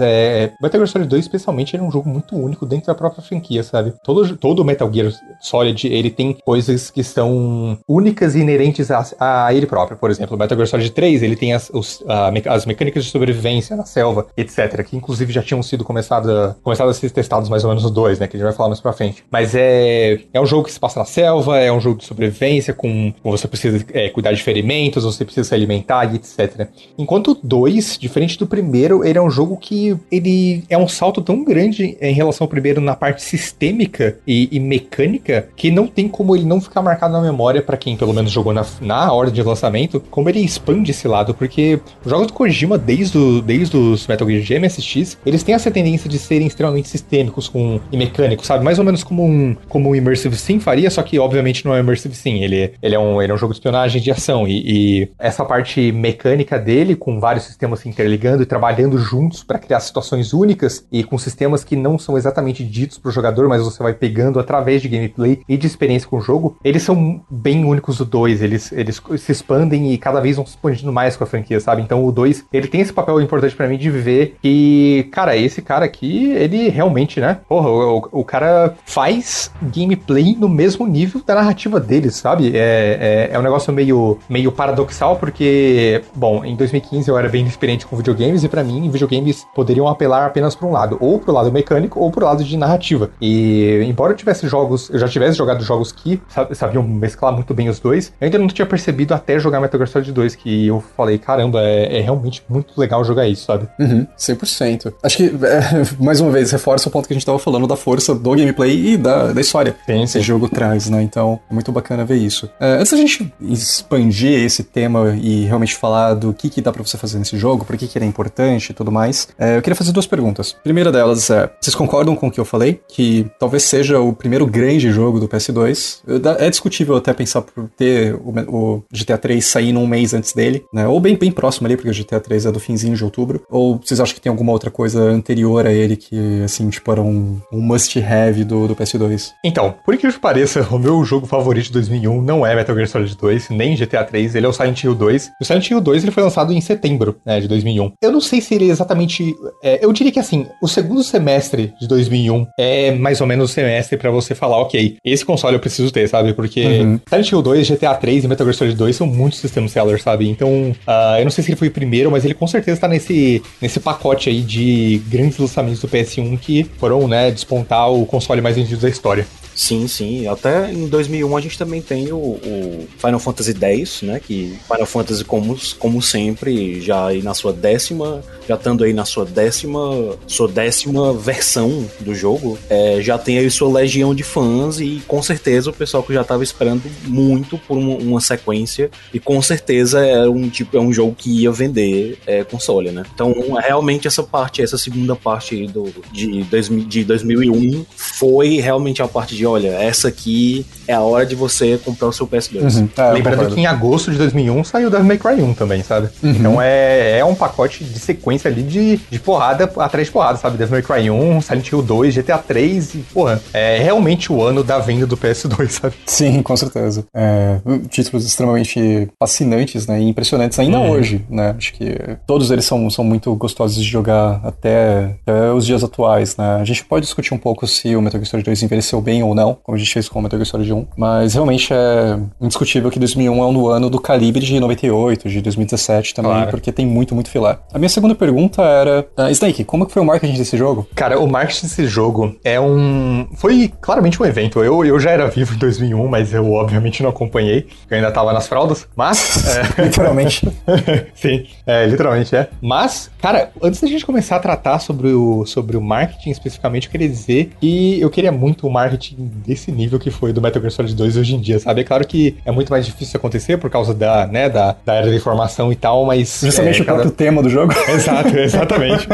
é. 0.00 0.52
Metal 0.62 0.80
Gear 0.80 0.88
Solid 0.88 1.08
2, 1.08 1.24
especialmente, 1.24 1.76
era 1.76 1.84
um 1.84 1.90
jogo 1.90 2.08
muito 2.08 2.36
único 2.36 2.64
dentro 2.64 2.86
da 2.86 2.94
própria 2.94 3.22
franquia, 3.22 3.62
sabe? 3.62 3.92
Todo, 4.02 4.36
todo 4.36 4.64
Metal 4.64 4.90
Gear 4.92 5.12
Solid, 5.40 5.86
ele 5.86 6.10
tem 6.10 6.36
coisas 6.44 6.90
que 6.90 7.04
são 7.04 7.78
únicas 7.88 8.34
e 8.34 8.40
inerentes 8.40 8.69
a, 9.18 9.46
a 9.46 9.54
ele 9.54 9.66
próprio. 9.66 9.96
Por 9.96 10.10
exemplo, 10.10 10.36
o 10.36 10.38
Metal 10.38 10.56
Gear 10.56 10.68
Solid 10.68 10.90
3, 10.90 11.22
ele 11.22 11.36
tem 11.36 11.52
as, 11.52 11.70
os, 11.72 12.02
a, 12.06 12.30
as 12.54 12.66
mecânicas 12.66 13.04
de 13.04 13.10
sobrevivência 13.10 13.76
na 13.76 13.84
selva, 13.84 14.26
etc., 14.36 14.84
que 14.84 14.96
inclusive 14.96 15.32
já 15.32 15.42
tinham 15.42 15.62
sido 15.62 15.84
começadas 15.84 16.54
começado 16.62 16.88
a 16.88 16.94
ser 16.94 17.10
testados 17.10 17.48
mais 17.48 17.64
ou 17.64 17.70
menos 17.70 17.84
no 17.84 17.90
2, 17.90 18.18
né? 18.18 18.26
Que 18.26 18.36
a 18.36 18.38
gente 18.38 18.46
vai 18.46 18.54
falar 18.54 18.68
mais 18.68 18.80
pra 18.80 18.92
frente. 18.92 19.24
Mas 19.30 19.54
é, 19.54 20.20
é 20.32 20.40
um 20.40 20.46
jogo 20.46 20.64
que 20.64 20.72
se 20.72 20.80
passa 20.80 21.00
na 21.00 21.06
selva, 21.06 21.58
é 21.58 21.72
um 21.72 21.80
jogo 21.80 21.98
de 21.98 22.04
sobrevivência, 22.04 22.72
com, 22.72 23.12
com 23.22 23.30
você 23.30 23.48
precisa 23.48 23.84
é, 23.92 24.08
cuidar 24.08 24.32
de 24.32 24.42
ferimentos, 24.42 25.04
você 25.04 25.24
precisa 25.24 25.48
se 25.48 25.54
alimentar 25.54 26.12
e 26.12 26.16
etc. 26.16 26.68
Enquanto 26.98 27.32
o 27.32 27.38
2, 27.42 27.98
diferente 27.98 28.38
do 28.38 28.46
primeiro, 28.46 29.04
ele 29.04 29.18
é 29.18 29.22
um 29.22 29.30
jogo 29.30 29.56
que 29.56 29.96
ele 30.10 30.64
é 30.68 30.78
um 30.78 30.88
salto 30.88 31.20
tão 31.20 31.44
grande 31.44 31.96
em 32.00 32.12
relação 32.12 32.44
ao 32.44 32.48
primeiro 32.48 32.80
na 32.80 32.94
parte 32.94 33.22
sistêmica 33.22 34.18
e, 34.26 34.48
e 34.52 34.60
mecânica 34.60 35.48
que 35.56 35.70
não 35.70 35.86
tem 35.86 36.08
como 36.08 36.34
ele 36.36 36.44
não 36.44 36.60
ficar 36.60 36.82
marcado 36.82 37.12
na 37.12 37.20
memória 37.20 37.62
para 37.62 37.76
quem 37.76 37.96
pelo 37.96 38.12
menos 38.12 38.30
jogou 38.30 38.52
na, 38.52 38.59
na 38.80 39.12
ordem 39.12 39.34
de 39.34 39.42
lançamento, 39.42 40.00
como 40.10 40.28
ele 40.28 40.40
expande 40.40 40.90
esse 40.90 41.06
lado, 41.06 41.34
porque 41.34 41.80
os 42.04 42.10
jogos 42.10 42.26
do 42.26 42.32
Kojima, 42.32 42.78
desde, 42.78 43.18
o, 43.18 43.42
desde 43.42 43.76
os 43.76 44.06
Metal 44.06 44.28
Gear 44.28 44.60
MSX, 44.60 45.18
eles 45.24 45.42
têm 45.42 45.54
essa 45.54 45.70
tendência 45.70 46.08
de 46.08 46.18
serem 46.18 46.46
extremamente 46.46 46.88
sistêmicos 46.88 47.48
com, 47.48 47.80
e 47.90 47.96
mecânicos, 47.96 48.46
sabe? 48.46 48.64
Mais 48.64 48.78
ou 48.78 48.84
menos 48.84 49.02
como 49.02 49.24
um, 49.24 49.56
como 49.68 49.90
um 49.90 49.94
Immersive 49.94 50.36
Sim 50.36 50.60
faria, 50.60 50.90
só 50.90 51.02
que 51.02 51.18
obviamente 51.18 51.64
não 51.64 51.74
é 51.74 51.80
Immersive 51.80 52.14
Sim, 52.14 52.42
ele, 52.42 52.72
ele, 52.82 52.94
é, 52.94 52.98
um, 52.98 53.20
ele 53.20 53.32
é 53.32 53.34
um 53.34 53.38
jogo 53.38 53.52
de 53.52 53.58
espionagem 53.58 54.00
de 54.00 54.10
ação, 54.10 54.46
e, 54.46 54.62
e 55.02 55.08
essa 55.18 55.44
parte 55.44 55.92
mecânica 55.92 56.58
dele, 56.58 56.96
com 56.96 57.20
vários 57.20 57.44
sistemas 57.44 57.80
se 57.80 57.88
interligando 57.88 58.42
e 58.42 58.46
trabalhando 58.46 58.98
juntos 58.98 59.42
para 59.42 59.58
criar 59.58 59.80
situações 59.80 60.32
únicas, 60.32 60.84
e 60.90 61.02
com 61.04 61.18
sistemas 61.18 61.64
que 61.64 61.76
não 61.76 61.98
são 61.98 62.16
exatamente 62.16 62.64
ditos 62.64 62.98
pro 62.98 63.10
jogador, 63.10 63.48
mas 63.48 63.62
você 63.62 63.82
vai 63.82 63.94
pegando 63.94 64.38
através 64.38 64.82
de 64.82 64.88
gameplay 64.88 65.40
e 65.48 65.56
de 65.56 65.66
experiência 65.66 66.08
com 66.08 66.18
o 66.18 66.20
jogo, 66.20 66.56
eles 66.64 66.82
são 66.82 67.22
bem 67.30 67.64
únicos 67.64 67.98
do 67.98 68.04
2, 68.04 68.42
eles, 68.50 68.72
eles 68.72 69.00
se 69.18 69.32
expandem 69.32 69.92
e 69.92 69.98
cada 69.98 70.20
vez 70.20 70.36
vão 70.36 70.44
se 70.44 70.52
expandindo 70.52 70.92
mais 70.92 71.16
com 71.16 71.24
a 71.24 71.26
franquia, 71.26 71.60
sabe? 71.60 71.82
Então 71.82 72.04
o 72.04 72.12
2, 72.12 72.44
ele 72.52 72.68
tem 72.68 72.80
esse 72.80 72.92
papel 72.92 73.20
importante 73.20 73.54
para 73.54 73.68
mim 73.68 73.78
de 73.78 73.90
ver 73.90 74.36
que, 74.42 75.08
cara, 75.12 75.36
esse 75.36 75.62
cara 75.62 75.84
aqui, 75.84 76.30
ele 76.32 76.68
realmente, 76.68 77.20
né? 77.20 77.38
Porra, 77.48 77.70
o, 77.70 78.08
o 78.12 78.24
cara 78.24 78.74
faz 78.84 79.50
gameplay 79.62 80.36
no 80.36 80.48
mesmo 80.48 80.86
nível 80.86 81.22
da 81.24 81.34
narrativa 81.34 81.78
dele, 81.78 82.10
sabe? 82.10 82.56
É, 82.56 83.28
é, 83.30 83.30
é 83.32 83.38
um 83.38 83.42
negócio 83.42 83.72
meio, 83.72 84.18
meio 84.28 84.50
paradoxal, 84.50 85.16
porque, 85.16 86.02
bom, 86.14 86.44
em 86.44 86.56
2015 86.56 87.08
eu 87.08 87.16
era 87.16 87.28
bem 87.28 87.46
experiente 87.46 87.86
com 87.86 87.96
videogames 87.96 88.44
e 88.44 88.48
para 88.48 88.64
mim, 88.64 88.90
videogames 88.90 89.46
poderiam 89.54 89.86
apelar 89.86 90.26
apenas 90.26 90.54
para 90.54 90.66
um 90.66 90.72
lado, 90.72 90.96
ou 91.00 91.18
pro 91.18 91.32
lado 91.32 91.52
mecânico 91.52 92.00
ou 92.00 92.10
pro 92.10 92.24
lado 92.24 92.42
de 92.44 92.56
narrativa. 92.56 93.10
E 93.20 93.84
embora 93.86 94.12
eu 94.12 94.16
tivesse 94.16 94.48
jogos, 94.48 94.90
eu 94.90 94.98
já 94.98 95.08
tivesse 95.08 95.36
jogado 95.36 95.62
jogos 95.62 95.92
que 95.92 96.20
sabiam 96.52 96.82
mesclar 96.82 97.32
muito 97.32 97.54
bem 97.54 97.68
os 97.68 97.78
dois, 97.78 98.12
eu 98.20 98.24
ainda 98.24 98.38
não 98.40 98.48
tinha 98.48 98.66
percebido 98.66 99.14
até 99.14 99.38
jogar 99.38 99.60
Metal 99.60 99.78
Gear 99.78 99.88
Solid 99.88 100.12
2 100.12 100.34
que 100.34 100.66
eu 100.66 100.82
falei, 100.96 101.18
caramba, 101.18 101.60
é, 101.62 101.98
é 101.98 102.00
realmente 102.00 102.42
muito 102.48 102.78
legal 102.78 103.04
jogar 103.04 103.26
isso, 103.28 103.44
sabe? 103.44 103.68
Uhum, 103.78 104.06
100%. 104.18 104.92
Acho 105.02 105.16
que, 105.16 105.24
é, 105.24 105.82
mais 106.02 106.20
uma 106.20 106.30
vez, 106.30 106.50
reforça 106.50 106.88
o 106.88 106.92
ponto 106.92 107.06
que 107.06 107.12
a 107.12 107.16
gente 107.16 107.26
tava 107.26 107.38
falando 107.38 107.66
da 107.66 107.76
força 107.76 108.14
do 108.14 108.30
gameplay 108.30 108.94
e 108.94 108.96
da, 108.96 109.32
da 109.32 109.40
história 109.40 109.76
sim. 109.86 110.02
esse 110.02 110.20
jogo 110.20 110.48
traz, 110.48 110.88
né? 110.88 111.02
Então, 111.02 111.40
é 111.50 111.54
muito 111.54 111.70
bacana 111.72 112.04
ver 112.04 112.16
isso. 112.16 112.50
É, 112.58 112.74
antes 112.74 112.92
da 112.92 112.98
gente 112.98 113.32
expandir 113.40 114.44
esse 114.44 114.62
tema 114.62 115.16
e 115.20 115.44
realmente 115.44 115.76
falar 115.76 116.14
do 116.14 116.32
que, 116.32 116.48
que 116.48 116.60
dá 116.60 116.72
pra 116.72 116.82
você 116.82 116.96
fazer 116.96 117.18
nesse 117.18 117.36
jogo, 117.36 117.64
por 117.64 117.76
que, 117.76 117.86
que 117.86 117.98
ele 117.98 118.04
é 118.04 118.08
importante 118.08 118.70
e 118.70 118.74
tudo 118.74 118.90
mais, 118.90 119.28
é, 119.38 119.56
eu 119.56 119.62
queria 119.62 119.76
fazer 119.76 119.92
duas 119.92 120.06
perguntas. 120.06 120.56
A 120.58 120.62
primeira 120.62 120.90
delas 120.92 121.30
é, 121.30 121.50
vocês 121.60 121.74
concordam 121.74 122.16
com 122.16 122.28
o 122.28 122.30
que 122.30 122.40
eu 122.40 122.44
falei? 122.44 122.80
Que 122.88 123.30
talvez 123.38 123.62
seja 123.64 124.00
o 124.00 124.12
primeiro 124.12 124.46
grande 124.46 124.90
jogo 124.90 125.20
do 125.20 125.28
PS2? 125.28 126.00
É 126.38 126.50
discutível 126.50 126.96
até 126.96 127.12
pensar 127.12 127.42
por 127.42 127.68
ter 127.76 128.14
o, 128.48 128.82
GTA 128.92 129.18
3 129.18 129.44
sair 129.44 129.72
num 129.72 129.86
mês 129.86 130.14
antes 130.14 130.32
dele, 130.32 130.64
né? 130.72 130.86
Ou 130.86 131.00
bem, 131.00 131.16
bem 131.16 131.30
próximo 131.30 131.66
ali, 131.66 131.76
porque 131.76 131.90
o 131.90 131.94
GTA 131.94 132.20
3 132.20 132.46
é 132.46 132.52
do 132.52 132.60
finzinho 132.60 132.94
de 132.94 133.04
outubro. 133.04 133.42
Ou 133.48 133.80
vocês 133.82 134.00
acham 134.00 134.14
que 134.14 134.20
tem 134.20 134.30
alguma 134.30 134.52
outra 134.52 134.70
coisa 134.70 135.00
anterior 135.00 135.66
a 135.66 135.72
ele 135.72 135.96
que, 135.96 136.42
assim, 136.42 136.68
tipo, 136.68 136.90
era 136.90 137.00
um, 137.00 137.40
um 137.52 137.60
must-have 137.60 138.44
do, 138.44 138.68
do 138.68 138.76
PS2? 138.76 139.30
Então, 139.44 139.74
por 139.84 139.96
que 139.96 140.10
pareça, 140.18 140.66
o 140.70 140.78
meu 140.78 141.02
jogo 141.04 141.26
favorito 141.26 141.66
de 141.66 141.72
2001 141.72 142.22
não 142.22 142.46
é 142.46 142.54
Metal 142.54 142.74
Gear 142.74 142.88
Solid 142.88 143.16
2, 143.16 143.50
nem 143.50 143.74
GTA 143.76 144.04
3, 144.04 144.34
ele 144.34 144.46
é 144.46 144.48
o 144.48 144.52
Silent 144.52 144.82
Hill 144.82 144.94
2. 144.94 145.30
O 145.40 145.44
Silent 145.44 145.70
Hill 145.70 145.80
2 145.80 146.02
ele 146.02 146.12
foi 146.12 146.22
lançado 146.22 146.52
em 146.52 146.60
setembro 146.60 147.16
né, 147.24 147.40
de 147.40 147.48
2001. 147.48 147.92
Eu 148.02 148.12
não 148.12 148.20
sei 148.20 148.40
se 148.40 148.54
ele 148.54 148.68
é 148.68 148.70
exatamente. 148.70 149.34
É, 149.62 149.84
eu 149.84 149.92
diria 149.92 150.12
que 150.12 150.18
assim, 150.18 150.46
o 150.62 150.68
segundo 150.68 151.02
semestre 151.02 151.72
de 151.80 151.88
2001 151.88 152.46
é 152.58 152.92
mais 152.92 153.20
ou 153.20 153.26
menos 153.26 153.50
o 153.50 153.52
semestre 153.52 153.96
para 153.96 154.10
você 154.10 154.34
falar, 154.34 154.58
ok, 154.58 154.96
esse 155.04 155.24
console 155.24 155.54
eu 155.54 155.60
preciso 155.60 155.90
ter, 155.90 156.08
sabe? 156.08 156.32
Porque 156.32 156.64
uhum. 156.64 157.00
Silent 157.08 157.32
Hill 157.32 157.42
2, 157.42 157.70
GTA 157.70 157.94
3 157.94 158.19
e 158.24 158.28
Metal 158.28 158.46
Gear 158.46 158.54
Solid 158.54 158.76
2 158.76 158.96
são 158.96 159.06
muitos 159.06 159.38
system 159.38 159.68
sellers, 159.68 160.02
sabe? 160.02 160.28
Então, 160.28 160.70
uh, 160.70 161.18
eu 161.18 161.24
não 161.24 161.30
sei 161.30 161.44
se 161.44 161.50
ele 161.50 161.56
foi 161.56 161.68
o 161.68 161.72
primeiro, 161.72 162.10
mas 162.10 162.24
ele 162.24 162.34
com 162.34 162.46
certeza 162.46 162.80
tá 162.80 162.88
nesse, 162.88 163.42
nesse 163.60 163.80
pacote 163.80 164.28
aí 164.28 164.40
de 164.42 165.00
grandes 165.08 165.38
lançamentos 165.38 165.80
do 165.80 165.88
PS1 165.88 166.38
que 166.38 166.64
foram, 166.78 167.06
né, 167.06 167.30
despontar 167.30 167.90
o 167.90 168.06
console 168.06 168.40
mais 168.40 168.56
vendido 168.56 168.80
da 168.80 168.88
história. 168.88 169.26
Sim, 169.60 169.86
sim. 169.86 170.26
Até 170.26 170.72
em 170.72 170.88
2001 170.88 171.36
a 171.36 171.40
gente 171.42 171.58
também 171.58 171.82
tem 171.82 172.10
o, 172.10 172.16
o, 172.16 172.88
Final 172.96 173.20
Fantasy 173.20 173.54
X, 173.60 174.00
né? 174.00 174.18
Que 174.18 174.58
Final 174.66 174.86
Fantasy, 174.86 175.22
como, 175.22 175.54
como 175.78 176.00
sempre, 176.00 176.80
já 176.80 177.08
aí 177.08 177.22
na 177.22 177.34
sua 177.34 177.52
décima, 177.52 178.22
já 178.48 178.54
estando 178.54 178.84
aí 178.84 178.94
na 178.94 179.04
sua 179.04 179.26
décima, 179.26 180.16
sua 180.26 180.48
décima 180.48 181.12
versão 181.12 181.86
do 182.00 182.14
jogo, 182.14 182.58
é, 182.70 183.02
já 183.02 183.18
tem 183.18 183.36
aí 183.36 183.50
sua 183.50 183.70
legião 183.70 184.14
de 184.14 184.22
fãs 184.22 184.80
e 184.80 185.02
com 185.06 185.22
certeza 185.22 185.68
o 185.68 185.74
pessoal 185.74 186.02
que 186.02 186.14
já 186.14 186.22
estava 186.22 186.42
esperando 186.42 186.82
muito 187.04 187.58
por 187.58 187.76
uma, 187.76 187.96
uma, 187.96 188.20
sequência 188.20 188.90
e 189.12 189.20
com 189.20 189.42
certeza 189.42 190.00
é 190.00 190.26
um 190.26 190.48
tipo 190.48 190.74
é 190.76 190.80
um 190.80 190.92
jogo 190.92 191.14
que 191.14 191.42
ia 191.42 191.52
vender 191.52 192.18
é, 192.26 192.44
console, 192.44 192.90
né? 192.90 193.04
Então 193.14 193.34
realmente 193.62 194.08
essa 194.08 194.22
parte, 194.22 194.62
essa 194.62 194.78
segunda 194.78 195.14
parte 195.14 195.66
do, 195.66 195.92
de, 196.10 196.42
de 196.86 197.04
2001 197.04 197.84
foi 197.94 198.56
realmente 198.56 199.02
a 199.02 199.08
parte 199.08 199.36
de 199.36 199.49
olha, 199.50 199.68
essa 199.68 200.08
aqui 200.08 200.66
é 200.86 200.94
a 200.94 201.00
hora 201.00 201.24
de 201.24 201.34
você 201.34 201.78
comprar 201.78 202.08
o 202.08 202.12
seu 202.12 202.26
PS2. 202.26 202.78
Uhum. 202.78 202.88
É, 202.96 203.12
Lembrando 203.12 203.54
que 203.54 203.60
em 203.60 203.66
agosto 203.66 204.10
de 204.10 204.18
2001 204.18 204.64
saiu 204.64 204.90
Devil 204.90 205.06
May 205.06 205.18
Cry 205.18 205.42
1 205.42 205.54
também, 205.54 205.82
sabe? 205.82 206.08
Uhum. 206.22 206.30
Então 206.30 206.62
é, 206.62 207.18
é 207.18 207.24
um 207.24 207.34
pacote 207.34 207.84
de 207.84 207.98
sequência 207.98 208.50
ali 208.50 208.62
de, 208.62 208.96
de 209.10 209.18
porrada 209.18 209.70
atrás 209.76 210.06
de 210.06 210.12
porrada, 210.12 210.38
sabe? 210.38 210.56
Devil 210.56 210.72
May 210.72 210.82
Cry 210.82 211.10
1, 211.10 211.40
Silent 211.40 211.68
Hill 211.70 211.82
2, 211.82 212.14
GTA 212.16 212.38
3 212.38 212.94
e, 212.94 212.98
porra, 212.98 213.40
é 213.52 213.78
realmente 213.78 214.32
o 214.32 214.42
ano 214.42 214.62
da 214.62 214.78
venda 214.78 215.06
do 215.06 215.16
PS2, 215.16 215.68
sabe? 215.68 215.94
Sim, 216.06 216.42
com 216.42 216.56
certeza. 216.56 217.04
É, 217.14 217.60
títulos 217.88 218.24
extremamente 218.24 219.08
fascinantes, 219.18 219.86
né? 219.86 220.00
E 220.00 220.08
impressionantes 220.08 220.58
ainda 220.58 220.78
uhum. 220.78 220.90
hoje, 220.90 221.24
né? 221.28 221.54
Acho 221.56 221.72
que 221.72 221.96
todos 222.26 222.50
eles 222.50 222.64
são, 222.64 222.88
são 222.90 223.04
muito 223.04 223.34
gostosos 223.34 223.76
de 223.76 223.88
jogar 223.88 224.40
até, 224.44 225.16
até 225.22 225.52
os 225.52 225.66
dias 225.66 225.82
atuais, 225.84 226.36
né? 226.36 226.58
A 226.60 226.64
gente 226.64 226.84
pode 226.84 227.04
discutir 227.06 227.34
um 227.34 227.38
pouco 227.38 227.66
se 227.66 227.94
o 227.96 228.02
Metal 228.02 228.20
Gear 228.20 228.30
Solid 228.30 228.44
2 228.44 228.62
envelheceu 228.62 229.00
bem 229.00 229.22
ou 229.22 229.34
não, 229.34 229.39
como 229.62 229.76
a 229.76 229.78
gente 229.78 229.92
fez 229.92 230.08
com 230.08 230.18
o 230.18 230.22
Metal 230.22 230.38
Gear 230.38 230.46
Solid 230.46 230.72
1, 230.72 230.86
mas 230.96 231.34
realmente 231.34 231.72
é 231.72 232.18
indiscutível 232.40 232.90
que 232.90 232.98
2001 232.98 233.42
é 233.42 233.46
um 233.46 233.68
ano 233.68 233.90
do 233.90 234.00
calibre 234.00 234.44
de 234.44 234.58
98, 234.58 235.28
de 235.28 235.40
2017 235.40 236.14
também, 236.14 236.32
claro. 236.32 236.50
porque 236.50 236.72
tem 236.72 236.86
muito, 236.86 237.14
muito 237.14 237.30
filé. 237.30 237.58
A 237.72 237.78
minha 237.78 237.88
segunda 237.88 238.14
pergunta 238.14 238.62
era, 238.62 239.06
uh, 239.18 239.30
Snake, 239.30 239.64
como 239.64 239.86
que 239.86 239.92
foi 239.92 240.02
o 240.02 240.04
marketing 240.04 240.36
desse 240.36 240.56
jogo? 240.56 240.86
Cara, 240.94 241.18
o 241.18 241.26
marketing 241.26 241.62
desse 241.62 241.86
jogo 241.86 242.36
é 242.44 242.60
um... 242.60 243.28
foi 243.36 243.72
claramente 243.80 244.20
um 244.22 244.26
evento. 244.26 244.62
Eu, 244.62 244.84
eu 244.84 244.98
já 244.98 245.10
era 245.10 245.26
vivo 245.28 245.54
em 245.54 245.58
2001, 245.58 246.08
mas 246.08 246.32
eu 246.32 246.52
obviamente 246.52 247.02
não 247.02 247.10
acompanhei, 247.10 247.66
eu 247.90 247.96
ainda 247.96 248.10
tava 248.10 248.32
nas 248.32 248.46
fraldas, 248.46 248.86
mas... 248.96 249.44
É... 249.46 249.82
literalmente. 249.84 250.48
Sim, 251.14 251.46
é, 251.66 251.86
literalmente 251.86 252.34
é. 252.34 252.48
Mas, 252.60 253.10
cara, 253.20 253.50
antes 253.62 253.80
da 253.80 253.88
gente 253.88 254.04
começar 254.04 254.36
a 254.36 254.40
tratar 254.40 254.78
sobre 254.78 255.08
o, 255.08 255.44
sobre 255.46 255.76
o 255.76 255.80
marketing 255.80 256.30
especificamente, 256.30 256.86
eu 256.86 256.90
queria 256.90 257.08
dizer 257.08 257.52
que 257.60 258.00
eu 258.00 258.10
queria 258.10 258.32
muito 258.32 258.66
o 258.66 258.70
marketing 258.70 259.19
desse 259.24 259.70
nível 259.72 259.98
que 259.98 260.10
foi 260.10 260.32
do 260.32 260.40
Metal 260.40 260.60
Gear 260.60 260.72
Solid 260.72 260.94
2 260.94 261.16
hoje 261.16 261.34
em 261.34 261.40
dia, 261.40 261.58
sabe? 261.58 261.80
É 261.80 261.84
claro 261.84 262.06
que 262.06 262.36
é 262.44 262.50
muito 262.50 262.70
mais 262.70 262.86
difícil 262.86 263.18
acontecer 263.18 263.58
por 263.58 263.70
causa 263.70 263.94
da, 263.94 264.26
né, 264.26 264.48
da, 264.48 264.76
da 264.84 264.94
era 264.94 265.08
da 265.08 265.14
informação 265.14 265.72
e 265.72 265.76
tal, 265.76 266.04
mas... 266.04 266.40
Justamente 266.42 266.80
é, 266.80 266.82
o 266.82 266.86
cada... 266.86 266.98
próprio 266.98 267.16
tema 267.16 267.42
do 267.42 267.48
jogo. 267.48 267.72
Exato, 267.88 268.36
exatamente. 268.38 269.06